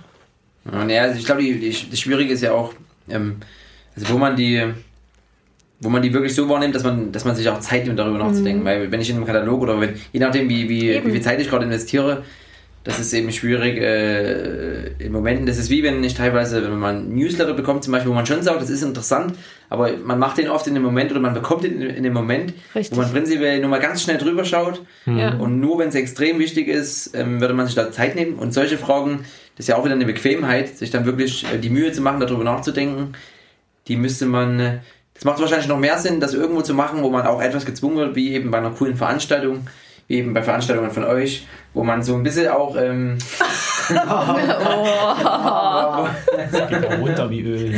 Ja, 0.72 0.84
naja, 0.84 1.02
also 1.04 1.20
ich 1.20 1.26
glaube, 1.26 1.44
das 1.44 2.00
Schwierige 2.00 2.34
ist 2.34 2.42
ja 2.42 2.52
auch, 2.54 2.74
ähm, 3.10 3.38
also 3.96 4.14
wo 4.14 4.18
man 4.18 4.36
die, 4.36 4.64
wo 5.80 5.90
man 5.90 6.02
die 6.02 6.12
wirklich 6.14 6.34
so 6.34 6.48
wahrnimmt, 6.50 6.74
dass 6.76 6.84
man, 6.84 7.12
dass 7.12 7.26
man 7.26 7.36
sich 7.36 7.48
auch 7.50 7.60
Zeit 7.60 7.86
nimmt, 7.86 7.98
darüber 8.00 8.18
nachzudenken. 8.20 8.64
Weil 8.66 8.92
wenn 8.92 9.02
ich 9.02 9.10
in 9.10 9.16
einem 9.18 9.26
Katalog 9.26 9.62
oder 9.62 9.80
wenn, 9.80 9.94
je 10.14 10.20
nachdem, 10.20 10.48
wie, 10.50 10.68
wie, 10.70 10.90
Eben. 10.90 11.08
wie 11.08 11.12
viel 11.14 11.22
Zeit 11.22 11.40
ich 11.42 11.50
gerade 11.50 11.66
investiere, 11.66 12.24
das 12.86 13.00
ist 13.00 13.12
eben 13.14 13.32
schwierig 13.32 13.78
äh, 13.82 14.92
in 15.04 15.12
Momenten. 15.12 15.48
Das 15.48 15.58
ist 15.58 15.72
wie 15.72 15.82
wenn 15.82 16.04
ich 16.04 16.14
teilweise, 16.14 16.64
wenn 16.64 16.78
man 16.78 16.98
einen 16.98 17.16
Newsletter 17.16 17.56
bekommt, 17.56 17.84
zum 17.84 17.92
Beispiel, 17.92 18.12
wo 18.12 18.16
man 18.16 18.28
schon 18.28 18.44
sagt, 18.44 18.62
das 18.62 18.70
ist 18.70 18.84
interessant, 18.84 19.34
aber 19.70 19.98
man 19.98 20.20
macht 20.20 20.38
den 20.38 20.50
oft 20.50 20.68
in 20.68 20.76
dem 20.76 20.84
Moment 20.84 21.10
oder 21.10 21.20
man 21.20 21.34
bekommt 21.34 21.64
den 21.64 21.82
in, 21.82 21.90
in 21.90 22.04
dem 22.04 22.14
Moment, 22.14 22.54
Richtig. 22.76 22.96
wo 22.96 23.02
man 23.02 23.12
prinzipiell 23.12 23.60
nur 23.60 23.72
mal 23.72 23.80
ganz 23.80 24.04
schnell 24.04 24.20
drüber 24.20 24.46
schaut. 24.46 24.84
Ja. 25.08 25.34
Und 25.34 25.60
nur 25.60 25.80
wenn 25.80 25.90
es 25.90 25.96
extrem 25.96 26.38
wichtig 26.38 26.68
ist, 26.68 27.16
ähm, 27.16 27.42
würde 27.42 27.56
man 27.56 27.66
sich 27.66 27.74
da 27.74 27.92
Zeit 27.92 28.16
nehmen. 28.16 28.36
Und 28.36 28.54
solche 28.54 28.78
Fragen, 28.78 29.26
das 29.56 29.66
ist 29.66 29.68
ja 29.68 29.78
auch 29.78 29.84
wieder 29.84 29.96
eine 29.96 30.06
Bequemheit, 30.06 30.78
sich 30.78 30.92
dann 30.92 31.06
wirklich 31.06 31.44
äh, 31.52 31.58
die 31.58 31.72
Mühe 31.72 31.92
zu 31.92 32.02
machen, 32.02 32.20
darüber 32.20 32.44
nachzudenken. 32.44 33.14
Die 33.88 33.96
müsste 33.96 34.28
man, 34.28 34.60
äh, 34.60 34.78
das 35.16 35.24
macht 35.24 35.40
wahrscheinlich 35.40 35.68
noch 35.68 35.80
mehr 35.80 35.98
Sinn, 35.98 36.20
das 36.20 36.36
irgendwo 36.36 36.62
zu 36.62 36.76
machen, 36.76 37.02
wo 37.02 37.10
man 37.10 37.26
auch 37.26 37.42
etwas 37.42 37.66
gezwungen 37.66 37.98
wird, 37.98 38.16
wie 38.16 38.34
eben 38.34 38.52
bei 38.52 38.60
einer 38.60 38.72
coolen 38.72 38.96
Veranstaltung, 38.96 39.66
wie 40.08 40.18
eben 40.18 40.34
bei 40.34 40.44
Veranstaltungen 40.44 40.92
von 40.92 41.04
euch, 41.04 41.48
wo 41.74 41.84
man 41.84 42.04
so 42.04 42.16
ein 42.16 42.24
bisschen 42.24 42.48
auch, 42.50 42.76
ähm, 42.78 43.18
ja 43.90 46.10
runter 47.00 47.30
wie 47.30 47.42
Öl. 47.42 47.74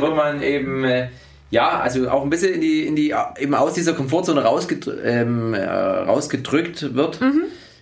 wo 0.00 0.08
man 0.08 0.42
eben, 0.42 0.84
äh, 0.84 1.08
ja, 1.50 1.80
also 1.80 2.08
auch 2.08 2.22
ein 2.22 2.30
bisschen 2.30 2.54
in 2.54 2.60
die, 2.60 2.86
in 2.86 2.96
die, 2.96 3.14
eben 3.38 3.54
aus 3.54 3.74
dieser 3.74 3.92
Komfortzone 3.92 4.42
rausgedr 4.42 5.04
ähm, 5.04 5.54
äh, 5.54 5.64
rausgedrückt 5.64 6.94
wird. 6.94 7.18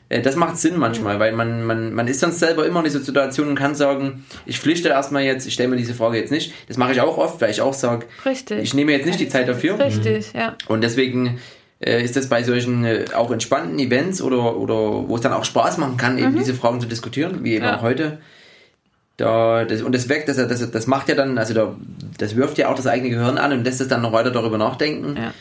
Äh, 0.09 0.23
Das 0.23 0.37
macht 0.37 0.57
Sinn 0.57 0.79
manchmal, 0.79 1.21
weil 1.21 1.33
man, 1.33 1.65
man, 1.65 1.93
man 1.93 2.09
ist 2.09 2.21
sonst 2.21 2.39
selber 2.39 2.67
immer 2.67 2.81
in 2.81 2.87
dieser 2.87 3.01
Situation 3.01 3.49
und 3.49 3.55
kann 3.57 3.75
sagen, 3.75 4.25
ich 4.47 4.59
pflichte 4.59 4.89
erstmal 4.89 5.23
jetzt, 5.23 5.47
ich 5.47 5.53
stelle 5.55 5.69
mir 5.69 5.77
diese 5.77 5.95
Frage 5.95 6.17
jetzt 6.19 6.31
nicht. 6.31 6.55
Das 6.67 6.79
mache 6.79 6.93
ich 6.93 7.01
auch 7.03 7.19
oft, 7.19 7.41
weil 7.43 7.51
ich 7.51 7.61
auch 7.61 7.75
sage, 7.75 8.07
Richtig. 8.25 8.63
ich 8.63 8.73
nehme 8.73 8.93
jetzt 8.93 9.05
nicht 9.07 9.21
die 9.21 9.29
Zeit 9.29 9.49
dafür. 9.49 9.79
Richtig, 9.79 10.33
ja. 10.33 10.57
Und 10.67 10.83
deswegen 10.83 11.27
äh, 11.27 11.31
ist 11.81 12.17
das 12.17 12.29
bei 12.29 12.43
solchen 12.43 12.85
äh, 12.85 13.05
auch 13.15 13.31
entspannten 13.31 13.79
Events 13.79 14.21
oder, 14.21 14.57
oder 14.57 15.09
wo 15.09 15.15
es 15.17 15.21
dann 15.23 15.33
auch 15.33 15.45
Spaß 15.45 15.79
machen 15.79 15.97
kann, 15.97 16.19
eben 16.19 16.37
diese 16.37 16.55
Fragen 16.55 16.81
zu 16.81 16.89
diskutieren, 16.89 17.45
wie 17.45 17.55
eben 17.55 17.65
Ja. 17.65 17.77
auch 17.79 17.83
heute. 17.83 18.19
Da, 19.17 19.65
das, 19.65 19.83
und 19.83 19.95
das 19.95 20.09
weckt, 20.09 20.29
das, 20.29 20.37
das, 20.37 20.71
das 20.71 20.87
macht 20.87 21.09
ja 21.09 21.17
dann, 21.17 21.39
also 21.39 21.53
da, 21.53 21.75
das 22.19 22.37
wirft 22.37 22.57
ja 22.59 22.69
auch 22.71 22.77
das 22.77 22.87
eigene 22.87 23.11
Gehirn 23.11 23.37
an 23.37 23.53
und 23.53 23.65
lässt 23.65 23.81
es 23.81 23.89
dann 23.89 24.01
noch 24.03 24.13
weiter 24.13 24.31
darüber 24.31 24.59
nachdenken. 24.59 25.17
Ja. 25.17 25.33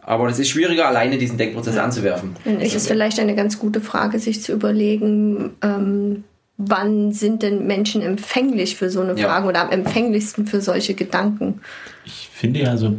Aber 0.00 0.28
das 0.28 0.38
ist 0.38 0.50
schwieriger, 0.50 0.86
alleine 0.86 1.16
diesen 1.18 1.36
Denkprozess 1.38 1.78
anzuwerfen. 1.78 2.36
Dann 2.44 2.60
ist 2.60 2.74
es 2.76 2.86
vielleicht 2.86 3.18
eine 3.18 3.34
ganz 3.34 3.58
gute 3.58 3.80
Frage, 3.80 4.18
sich 4.18 4.42
zu 4.42 4.52
überlegen, 4.52 5.52
ähm, 5.62 6.24
wann 6.58 7.12
sind 7.12 7.42
denn 7.42 7.66
Menschen 7.66 8.02
empfänglich 8.02 8.76
für 8.76 8.88
so 8.90 9.00
eine 9.00 9.18
Ja. 9.18 9.28
Frage 9.28 9.48
oder 9.48 9.62
am 9.62 9.70
empfänglichsten 9.70 10.46
für 10.46 10.60
solche 10.60 10.94
Gedanken? 10.94 11.60
Ich 12.04 12.28
finde 12.32 12.60
ja 12.60 12.76
so 12.76 12.96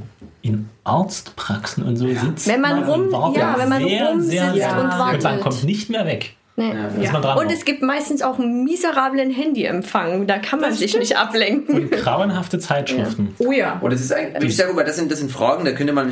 in 0.47 0.69
Arztpraxen 0.83 1.83
und 1.83 1.95
so 1.97 2.07
sitzt 2.07 2.47
Wenn 2.47 2.61
man 2.61 2.83
rum- 2.83 3.01
und 3.07 3.11
wartet 3.11 3.41
ja, 3.41 3.55
wenn 3.57 3.69
man 3.69 3.83
sehr, 3.83 4.09
rumsitzt 4.09 4.31
sehr 4.31 4.47
und 4.51 4.57
lange. 4.59 4.99
wartet. 4.99 5.23
man 5.23 5.39
kommt 5.41 5.63
nicht 5.63 5.89
mehr 5.89 6.05
weg. 6.05 6.33
Nee. 6.59 6.73
Man 6.73 7.21
dran 7.21 7.37
Und 7.37 7.45
noch. 7.45 7.51
es 7.53 7.65
gibt 7.65 7.83
meistens 7.83 8.23
auch 8.23 8.39
einen 8.39 8.63
miserablen 8.63 9.29
Handyempfang. 9.29 10.25
Da 10.25 10.39
kann 10.39 10.59
man 10.59 10.73
sich 10.73 10.97
nicht 10.97 11.15
ablenken. 11.15 11.75
Und 11.83 11.91
grauenhafte 11.91 12.57
Zeitschriften. 12.59 13.35
Oh 13.37 13.51
ja. 13.51 13.77
Und 13.79 13.93
das 13.93 14.01
ist 14.01 14.11
eigentlich 14.11 14.55
sehr 14.55 14.65
gut, 14.65 14.75
weil 14.75 14.85
das 14.85 14.95
sind, 14.95 15.11
das 15.11 15.19
sind 15.19 15.31
Fragen, 15.31 15.65
da 15.65 15.71
könnte 15.73 15.93
man 15.93 16.11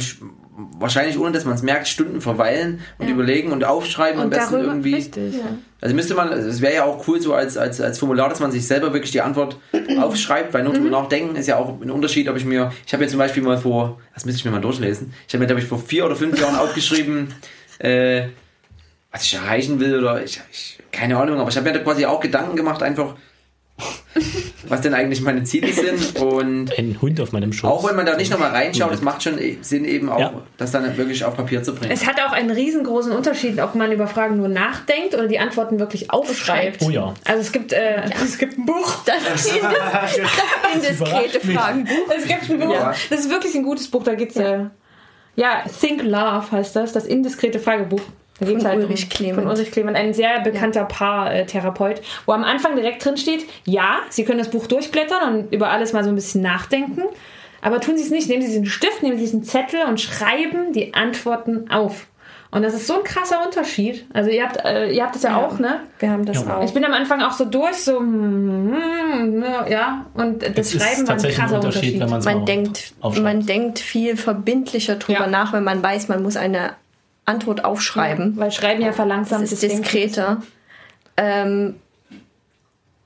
wahrscheinlich, 0.80 1.18
ohne 1.20 1.32
dass 1.32 1.46
man 1.46 1.56
es 1.56 1.62
merkt, 1.62 1.88
Stunden 1.88 2.22
verweilen 2.22 2.82
und 2.98 3.08
überlegen 3.08 3.52
und 3.52 3.64
aufschreiben 3.64 4.20
am 4.20 4.26
Und 4.26 4.30
besten 4.32 4.54
darüber, 4.54 4.72
irgendwie. 4.72 4.96
richtig. 4.96 5.36
Also 5.82 5.96
müsste 5.96 6.16
man, 6.16 6.32
es 6.32 6.62
wäre 6.62 6.76
ja 6.76 6.84
auch 6.86 7.08
cool 7.08 7.22
so 7.22 7.34
als, 7.34 7.58
als, 7.58 7.80
als 7.82 8.00
Formular, 8.00 8.30
dass 8.30 8.40
man 8.40 8.52
sich 8.52 8.66
selber 8.66 8.94
wirklich 8.94 9.12
die 9.12 9.22
Antwort 9.22 9.58
aufschreibt, 10.02 10.54
weil 10.54 10.64
nur 10.64 10.74
drüber 10.74 10.90
nachdenken 10.90 11.36
ist 11.36 11.48
ja 11.48 11.58
auch 11.58 11.80
ein 11.82 11.92
Unterschied, 11.92 12.28
ob 12.30 12.38
ich 12.38 12.46
mir, 12.46 12.72
ich 12.86 12.94
habe 12.94 13.04
mir 13.04 13.10
zum 13.10 13.20
Beispiel 13.20 13.44
mal 13.44 13.58
vor, 13.58 14.00
das 14.14 14.26
müsste 14.26 14.40
ich 14.40 14.46
mir 14.46 14.52
mal 14.52 14.62
durchlesen, 14.62 15.14
ich 15.28 15.34
habe 15.34 15.42
mir, 15.42 15.48
glaube 15.48 15.62
ich, 15.62 15.68
vor 15.68 15.80
vier 15.80 16.06
oder 16.06 16.16
fünf 16.16 16.40
Jahren 16.40 16.56
aufgeschrieben, 16.60 17.34
äh, 17.80 18.24
was 19.12 19.24
ich 19.24 19.36
erreichen 19.36 19.80
will 19.80 20.00
oder 20.00 20.24
ich, 20.24 20.42
ich 20.52 20.80
keine 20.92 21.18
Ahnung, 21.18 21.40
aber 21.40 21.50
ich 21.50 21.58
habe 21.58 21.68
mir 21.70 21.78
da 21.78 21.84
quasi 21.84 22.06
auch 22.06 22.20
Gedanken 22.20 22.56
gemacht, 22.56 22.82
einfach, 22.82 23.16
was 24.70 24.82
denn 24.82 24.94
eigentlich 24.94 25.22
meine 25.22 25.44
Ziele 25.44 25.72
sind 25.74 26.18
und 26.22 26.78
Ein 26.78 26.98
Hund 27.02 27.20
auf 27.20 27.34
meinem 27.34 27.52
Schoß. 27.52 27.70
auch 27.70 27.88
wenn 27.88 27.96
man 27.98 28.06
da 28.06 28.16
nicht 28.16 28.32
nochmal 28.32 28.52
reinschaut, 28.52 28.94
es 28.94 29.02
macht 29.02 29.22
schon 29.24 29.38
Sinn 29.62 29.84
eben 29.84 30.10
auch, 30.10 30.20
Ja. 30.20 30.34
das 30.58 30.72
dann 30.72 30.96
wirklich 30.98 31.26
auf 31.26 31.36
Papier 31.36 31.62
zu 31.62 31.76
bringen. 31.76 31.92
Es 31.92 32.06
hat 32.08 32.16
auch 32.22 32.32
einen 32.32 32.50
riesengroßen 32.52 33.12
Unterschied, 33.12 33.60
ob 33.60 33.76
man 33.76 33.92
über 33.92 34.08
Fragen 34.08 34.38
nur 34.38 34.48
nachdenkt 34.48 35.14
oder 35.14 35.28
die 35.28 35.40
Antworten 35.40 35.78
wirklich 35.80 36.10
aufschreibt. 36.12 36.82
Oh 36.84 36.90
ja. 36.90 37.14
Also 37.26 37.42
es 37.42 37.52
gibt, 37.52 37.74
äh, 37.74 38.04
es 38.24 38.38
gibt 38.38 38.58
ein 38.58 38.66
Buch. 38.66 39.04
Das, 39.06 39.18
das, 39.24 39.50
das 39.62 40.18
indiskrete. 40.74 41.40
Fragenbuch. 41.42 42.10
Es 42.18 42.26
gibt 42.26 42.50
ein 42.50 42.60
Buch. 42.60 42.74
Ja. 42.74 42.94
Das 43.10 43.20
ist 43.20 43.30
wirklich 43.30 43.54
ein 43.56 43.64
gutes 43.64 43.90
Buch. 43.90 44.04
Da 44.04 44.16
geht's 44.16 44.38
äh, 44.38 44.60
ja 45.36 45.64
Think 45.82 46.02
Love 46.04 46.50
heißt 46.52 46.76
das, 46.78 46.94
das 46.94 47.06
indiskrete 47.06 47.60
Fragebuch. 47.60 48.02
Da 48.40 48.48
Von 48.48 48.64
halt 48.66 48.80
Ulrich 48.80 49.10
Clement. 49.10 49.36
Von 49.40 49.48
Ulrich 49.48 49.72
Clement, 49.72 49.96
ein 49.96 50.14
sehr 50.14 50.42
bekannter 50.42 50.84
Paartherapeut, 50.84 52.02
wo 52.26 52.34
am 52.34 52.44
Anfang 52.44 52.76
direkt 52.76 53.04
drin 53.06 53.16
steht, 53.16 53.46
ja, 53.66 54.00
Sie 54.10 54.26
können 54.26 54.40
das 54.40 54.50
Buch 54.50 54.68
durchblättern 54.68 55.36
und 55.46 55.54
über 55.54 55.70
alles 55.70 55.94
mal 55.94 56.04
so 56.04 56.10
ein 56.10 56.16
bisschen 56.16 56.42
nachdenken, 56.42 57.04
aber 57.62 57.80
tun 57.80 57.96
Sie 57.98 58.04
es 58.04 58.12
nicht. 58.12 58.28
Nehmen 58.28 58.42
Sie 58.42 58.50
diesen 58.50 58.66
Stift, 58.66 59.04
nehmen 59.04 59.16
Sie 59.18 59.24
diesen 59.24 59.44
Zettel 59.44 59.82
und 59.88 60.02
schreiben 60.02 60.74
die 60.74 60.94
Antworten 60.94 61.72
auf. 61.72 62.08
Und 62.52 62.62
das 62.62 62.74
ist 62.74 62.88
so 62.88 62.96
ein 63.00 63.04
krasser 63.04 63.44
Unterschied. 63.46 64.06
Also 64.14 64.30
ihr 64.30 64.44
habt, 64.44 64.64
äh, 64.64 64.90
ihr 64.92 65.04
habt 65.04 65.16
das 65.16 65.24
ja, 65.24 65.36
auch, 65.38 65.60
ne? 65.60 65.82
Wir 66.00 66.10
haben 66.12 66.26
das 66.26 66.44
Ja. 66.46 66.58
auch. 66.58 66.64
Ich 66.64 66.74
bin 66.74 66.86
am 66.86 66.94
Anfang 66.94 67.22
auch 67.22 67.34
so 67.34 67.44
durch, 67.46 67.76
so 67.78 68.00
hm, 68.00 68.74
hm, 69.12 69.44
ja, 69.70 70.06
und 70.14 70.42
das 70.42 70.52
Es 70.58 70.76
ist 70.76 70.82
Schreiben 70.82 70.96
war 70.96 71.00
ein 71.00 71.06
tatsächlich 71.08 71.40
ein 71.40 71.42
krasser 71.48 71.56
Unterschied, 71.56 71.94
Unterschied. 72.02 72.26
wenn 72.26 72.34
man 72.36 72.46
denkt, 72.46 72.94
man 73.22 73.46
denkt 73.46 73.80
viel 73.80 74.16
verbindlicher 74.16 74.96
drüber 74.96 75.22
Ja. 75.22 75.28
nach, 75.28 75.52
wenn 75.54 75.64
man 75.64 75.82
weiß, 75.84 76.08
man 76.08 76.22
muss 76.24 76.38
eine 76.38 76.74
Antwort 77.26 77.66
aufschreiben. 77.66 78.38
Weil 78.38 78.52
Schreiben 78.52 78.82
ja 78.82 78.92
verlangsamt 78.92 79.44
Das 79.44 79.52
ist 79.52 79.64
diskreter. 79.64 80.42
Ähm, 81.18 81.76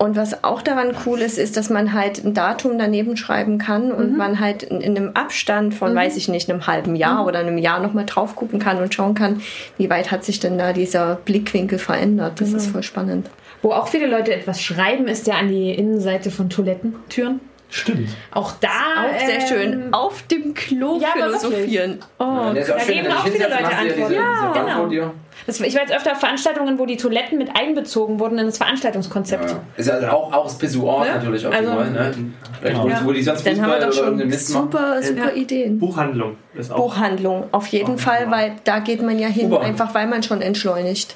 und 0.02 0.16
was 0.16 0.46
auch 0.46 0.62
daran 0.62 0.96
cool 1.06 1.20
ist, 1.20 1.38
ist, 1.38 1.58
dass 1.58 1.70
man 1.70 1.92
halt 1.92 2.24
ein 2.24 2.34
Datum 2.34 2.80
daneben 2.80 3.18
schreiben 3.18 3.58
kann 3.58 3.92
und 3.92 4.16
man 4.16 4.40
halt 4.40 4.64
in, 4.64 4.80
in 4.80 4.96
einem 4.96 5.12
Abstand 5.14 5.74
von, 5.74 5.94
weiß 5.94 6.16
ich 6.16 6.30
nicht, 6.30 6.50
einem 6.50 6.68
halben 6.68 6.96
Jahr 6.96 7.26
oder 7.26 7.40
einem 7.40 7.58
Jahr 7.58 7.82
nochmal 7.82 8.06
drauf 8.06 8.38
gucken 8.38 8.60
kann 8.60 8.82
und 8.82 8.94
schauen 8.94 9.14
kann, 9.14 9.42
wie 9.78 9.90
weit 9.90 10.10
hat 10.10 10.24
sich 10.24 10.40
denn 10.40 10.58
da 10.58 10.72
dieser 10.72 11.16
Blickwinkel 11.16 11.80
verändert. 11.80 12.40
Das 12.40 12.54
ist 12.54 12.68
voll 12.68 12.84
spannend. 12.84 13.30
Wo 13.62 13.74
auch 13.74 13.90
viele 13.90 14.08
Leute 14.08 14.34
etwas 14.34 14.62
schreiben, 14.62 15.10
ist 15.10 15.28
ja 15.28 15.36
an 15.36 15.50
die 15.50 15.72
Innenseite 15.72 16.32
von 16.32 16.50
Toilettentüren. 16.50 17.42
Stimmt. 17.70 18.10
Auch 18.32 18.54
da. 18.60 18.68
Auch 18.68 19.20
sehr 19.26 19.42
ähm, 19.42 19.48
schön. 19.48 19.94
Auf 19.94 20.24
dem 20.24 20.54
Klo 20.56 21.00
ja, 21.00 21.10
philosophieren. 21.10 22.00
Oh, 22.18 22.24
Ja, 22.24 22.54
da 22.54 22.80
schön, 22.80 22.96
geben 22.96 23.12
auch 23.12 23.28
viele 23.28 23.44
Leute 23.48 23.78
Antworten. 23.78 24.14
Ja, 24.14 24.54
genau. 24.88 25.12
Das, 25.46 25.60
ich 25.62 25.74
war 25.74 25.82
jetzt 25.82 25.94
öfter 25.94 26.12
auf 26.14 26.20
Veranstaltungen, 26.20 26.78
wo 26.80 26.86
die 26.86 26.98
Toiletten 26.98 27.38
mit 27.38 27.56
einbezogen 27.56 28.20
wurden 28.20 28.38
in 28.40 28.48
das 28.48 28.58
Veranstaltungskonzept. 28.58 29.50
Ja. 29.52 29.60
Ist 29.78 29.90
also 29.90 30.08
auch, 30.08 30.34
auch 30.34 30.44
das 30.46 30.58
Pissoir 30.58 31.06
Ne? 31.06 31.12
natürlich 31.16 31.46
auch 31.48 31.52
Also- 31.52 31.72
also, 31.72 31.92
ne? 31.92 32.12
Vielleicht, 32.62 33.06
wo, 33.06 33.12
die 33.14 33.24
sonst 33.24 33.46
dann 33.48 33.62
haben 33.62 33.72
wir 33.72 33.76
Fußball 33.76 33.90
doch 33.92 33.98
oder 34.10 34.20
schon 34.20 34.28
Mist 34.28 34.54
machen. 34.54 34.64
super, 34.72 35.02
super 35.04 35.28
Ja. 35.30 35.34
Ideen. 35.36 35.80
Buchhandlung 35.80 36.36
ist 36.56 36.72
auch. 36.72 36.78
Buchhandlung, 36.78 37.46
auf 37.52 37.68
jeden 37.68 37.98
Fall, 37.98 38.30
weil 38.30 38.56
da 38.66 38.80
geht 38.80 39.02
man 39.02 39.18
ja 39.18 39.28
hin, 39.28 39.54
einfach 39.56 39.94
weil 39.94 40.08
man 40.08 40.24
schon 40.24 40.42
entschleunigt. 40.42 41.16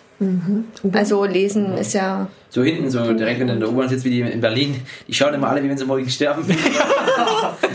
Also 0.94 1.26
lesen 1.26 1.78
ist 1.78 1.94
ja. 1.94 2.28
So 2.50 2.64
hinten, 2.64 2.90
so 2.90 3.14
direkt, 3.14 3.40
wenn 3.40 3.48
du 3.48 3.54
in 3.54 3.60
der 3.60 3.70
U-Bahn 3.70 3.90
sitzt, 3.90 4.06
wie 4.06 4.12
die 4.12 4.22
in 4.22 4.40
Berlin, 4.40 4.80
die 5.08 5.14
schauen 5.14 5.34
immer 5.34 5.50
alle, 5.50 5.64
wie 5.64 5.70
wenn 5.70 5.78
sie 5.78 5.86
morgen 5.86 6.08
sterben. 6.10 6.46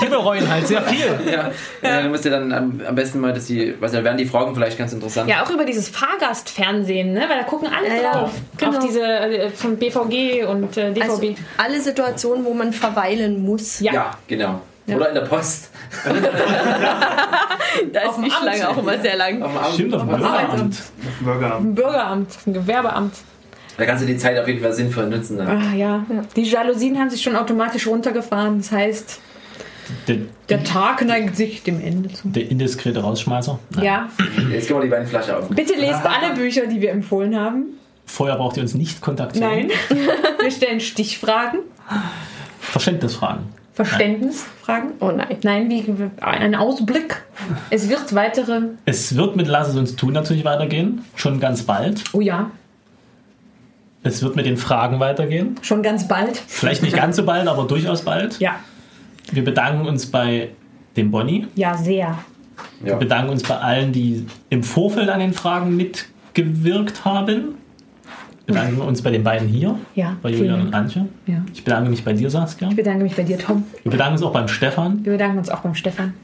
Die 0.00 0.06
bereuen 0.06 0.48
halt 0.48 0.66
sehr 0.66 0.82
viel. 0.82 1.06
ja. 1.32 1.50
ja. 1.82 2.02
Du 2.02 2.08
musst 2.08 2.24
dir 2.24 2.30
dann 2.30 2.52
am, 2.52 2.80
am 2.86 2.94
besten 2.94 3.20
mal, 3.20 3.32
dass 3.32 3.46
die, 3.46 3.74
was 3.80 3.92
da 3.92 4.04
wären 4.04 4.16
die 4.16 4.26
Fragen 4.26 4.54
vielleicht 4.54 4.78
ganz 4.78 4.92
interessant. 4.92 5.28
Ja, 5.28 5.42
auch 5.42 5.50
über 5.50 5.64
dieses 5.64 5.88
Fahrgastfernsehen, 5.88 7.12
ne? 7.12 7.20
Weil 7.28 7.38
da 7.38 7.42
gucken 7.44 7.68
alle 7.76 7.88
Ja, 7.88 7.94
ja. 7.94 8.12
drauf. 8.12 8.30
Genau. 8.56 8.70
Auf 8.70 8.78
diese 8.86 9.02
äh, 9.02 9.50
von 9.50 9.76
BVG 9.76 10.44
und 10.44 10.76
äh, 10.76 10.92
DVB. 10.92 11.02
Also 11.02 11.34
alle 11.56 11.80
Situationen, 11.80 12.44
wo 12.44 12.54
man 12.54 12.72
verweilen 12.72 13.42
muss. 13.44 13.80
ja. 13.80 13.92
Ja, 13.92 14.10
genau. 14.28 14.60
Oder 14.86 15.08
in 15.08 15.14
der 15.14 15.22
Post. 15.22 15.70
Da 17.92 18.00
ist 18.00 18.08
Auf 18.08 18.14
dem 18.16 18.24
die 18.24 18.30
Amt. 18.30 18.40
Schlange 18.42 18.68
auch 18.70 18.78
immer 18.78 18.98
sehr 18.98 19.16
lang. 19.16 19.42
Am 19.42 19.56
Abend. 19.56 19.74
Stimmt, 19.74 19.94
auf 19.94 20.00
dem 20.02 20.08
Bürgeramt. 20.08 20.76
Im 21.60 21.74
Bürgeramt, 21.74 22.28
im 22.46 22.52
Gewerbeamt. 22.54 23.14
Da 23.76 23.84
kannst 23.86 24.02
du 24.02 24.06
die 24.06 24.16
Zeit 24.16 24.38
auf 24.38 24.48
jeden 24.48 24.60
Fall 24.60 24.72
sinnvoll 24.72 25.06
nutzen. 25.08 25.36
Dann. 25.38 25.48
Ah, 25.48 25.74
ja. 25.74 26.04
Die 26.34 26.42
Jalousien 26.42 26.98
haben 26.98 27.10
sich 27.10 27.22
schon 27.22 27.36
automatisch 27.36 27.86
runtergefahren. 27.86 28.58
Das 28.58 28.72
heißt, 28.72 29.20
Der, 30.08 30.16
der 30.48 30.64
Tag 30.64 31.04
neigt 31.04 31.36
sich 31.36 31.62
dem 31.62 31.80
Ende 31.80 32.12
zu. 32.12 32.28
der 32.28 32.50
indiskrete 32.50 33.00
Rausschmeißer. 33.00 33.58
Nein. 33.76 33.84
Ja. 33.84 34.08
Jetzt 34.50 34.66
gehen 34.66 34.76
wir 34.76 34.82
die 34.82 34.88
beiden 34.88 35.06
Flasche 35.06 35.36
auf. 35.36 35.48
Bitte 35.48 35.74
lest 35.74 36.04
alle 36.04 36.34
Bücher, 36.34 36.66
die 36.66 36.80
wir 36.80 36.90
empfohlen 36.90 37.38
haben. 37.38 37.66
Vorher 38.06 38.36
braucht 38.36 38.56
ihr 38.56 38.62
uns 38.62 38.74
nicht 38.74 39.00
kontaktieren. 39.00 39.48
Nein. 39.68 39.70
Wir 40.40 40.50
stellen 40.50 40.80
Stichfragen, 40.80 41.60
Verständnisfragen. 42.60 43.44
Verständnisfragen. 43.84 44.90
Oh 45.00 45.10
nein. 45.10 45.36
Nein, 45.44 45.70
wie 45.70 45.84
ein 46.20 46.54
Ausblick. 46.54 47.22
Es 47.70 47.88
wird 47.88 48.14
weitere. 48.14 48.60
Es 48.84 49.16
wird 49.16 49.36
mit 49.36 49.46
Lass 49.46 49.68
es 49.68 49.76
uns 49.76 49.94
tun 49.96 50.12
natürlich 50.12 50.44
weitergehen. 50.44 51.04
Schon 51.14 51.38
ganz 51.40 51.62
bald. 51.62 52.02
Oh 52.12 52.20
ja, 52.20 52.50
Es 54.02 54.22
wird 54.22 54.36
mit 54.36 54.46
den 54.46 54.56
Fragen 54.56 54.98
weitergehen. 55.00 55.56
schon 55.62 55.82
ganz 55.82 56.08
bald. 56.08 56.36
Vielleicht 56.46 56.82
nicht 56.82 56.96
ganz 56.96 57.16
so 57.16 57.24
bald, 57.24 57.46
aber 57.48 57.64
durchaus 57.64 58.02
bald. 58.02 58.38
Ja, 58.40 58.56
Wir 59.30 59.44
bedanken 59.44 59.86
uns 59.86 60.06
bei 60.06 60.50
dem 60.96 61.10
Bonnie. 61.10 61.46
ja, 61.54 61.76
sehr. 61.76 62.18
Wir 62.80 62.92
Ja. 62.92 62.98
bedanken 62.98 63.30
uns 63.30 63.42
bei 63.44 63.56
allen, 63.56 63.92
die 63.92 64.26
im 64.50 64.62
Vorfeld 64.64 65.08
an 65.10 65.20
den 65.20 65.32
Fragen 65.32 65.76
mitgewirkt 65.76 67.04
haben. 67.04 67.54
Wir 68.48 68.54
bedanken 68.54 68.80
uns 68.80 69.02
bei 69.02 69.10
den 69.10 69.22
beiden 69.22 69.46
hier, 69.46 69.78
Ja, 69.94 70.16
bei 70.22 70.30
Julian 70.30 70.62
und. 70.62 70.74
Antje. 70.74 71.06
Ja. 71.26 71.42
Ich 71.52 71.62
bedanke 71.62 71.90
mich 71.90 72.02
bei 72.02 72.14
dir, 72.14 72.30
Saskia. 72.30 72.68
Ich 72.70 72.76
bedanke 72.76 73.02
mich 73.02 73.14
bei 73.14 73.22
dir, 73.22 73.38
Tom. 73.38 73.64
Wir 73.82 73.92
bedanken 73.92 74.14
uns 74.14 74.22
auch 74.22 74.32
beim 74.32 74.48
Stefan, 74.48 75.04
Wir 75.04 75.12
bedanken 75.12 75.36
uns 75.36 75.50
auch 75.50 75.58
beim 75.60 75.74
Stefan. 75.74 76.14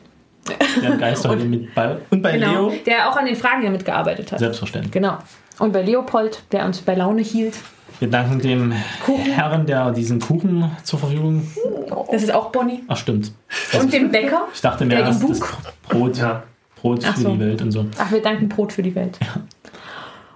der 0.83 0.97
Geist 0.97 1.29
heute 1.29 1.45
mit 1.45 1.75
bei 1.75 1.99
und 2.09 2.23
bei 2.23 2.39
Genau, 2.39 2.71
Leo. 2.71 2.73
der 2.87 3.11
auch 3.11 3.17
an 3.19 3.27
den 3.27 3.37
Fragen 3.37 3.61
hier 3.61 3.71
mitgearbeitet 3.71 4.33
hat. 4.33 4.39
Selbstverständlich. 4.39 4.91
Genau. 4.93 5.19
Und 5.59 5.75
bei 5.75 5.83
Leopold, 5.83 6.43
der 6.51 6.65
uns 6.65 6.81
bei 6.81 6.95
Laune 6.95 7.21
hielt. 7.21 7.57
Wir 8.01 8.09
danken 8.09 8.39
dem 8.41 8.73
Kuchen. 9.05 9.31
Herrn, 9.33 9.67
der 9.67 9.91
diesen 9.91 10.19
Kuchen 10.19 10.71
zur 10.83 10.99
Verfügung. 11.01 11.47
Das 12.11 12.23
ist 12.23 12.33
auch 12.33 12.51
Bonnie. 12.53 12.83
Ach, 12.89 12.97
stimmt. 12.97 13.33
Und 13.79 13.93
dem 13.93 14.11
Bäcker. 14.11 14.49
Ich 14.55 14.63
dachte 14.63 14.85
im 14.85 14.91
das 14.91 15.21
Brot, 15.91 16.17
Ja. 16.17 16.43
Brot 16.81 17.01
Ach 17.07 17.15
für 17.17 17.21
so. 17.21 17.33
die 17.35 17.41
Welt 17.41 17.61
und 17.61 17.71
so. 17.71 17.85
Ach, 17.99 18.11
wir 18.11 18.23
danken 18.23 18.49
Brot 18.49 18.73
für 18.73 18.83
die 18.83 18.95
Welt. 18.95 19.19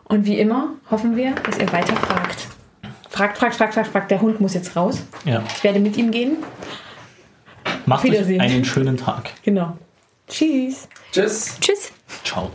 Und 0.09 0.25
wie 0.25 0.39
immer 0.39 0.71
hoffen 0.91 1.17
wir, 1.17 1.35
dass 1.35 1.59
ihr 1.59 1.71
weiter 1.73 1.95
fragt. 1.95 2.49
Fragt, 3.11 3.39
fragt, 3.39 3.55
fragt, 3.57 3.75
fragt, 3.75 3.89
fragt. 3.89 4.11
Der 4.11 4.21
Hund 4.21 4.41
muss 4.41 4.55
jetzt 4.55 4.75
raus. 4.75 5.03
Ja. 5.25 5.43
Ich 5.55 5.63
werde 5.65 5.81
mit 5.81 5.97
ihm 5.97 6.11
gehen. 6.11 6.39
Macht 7.87 8.05
euch 8.09 8.41
einen 8.41 8.65
schönen 8.65 8.97
Tag. 8.97 9.31
Genau. 9.43 9.77
Tschüss. 10.29 10.89
Tschüss. 11.13 11.59
Tschüss. 11.61 11.93
Ciao. 12.25 12.51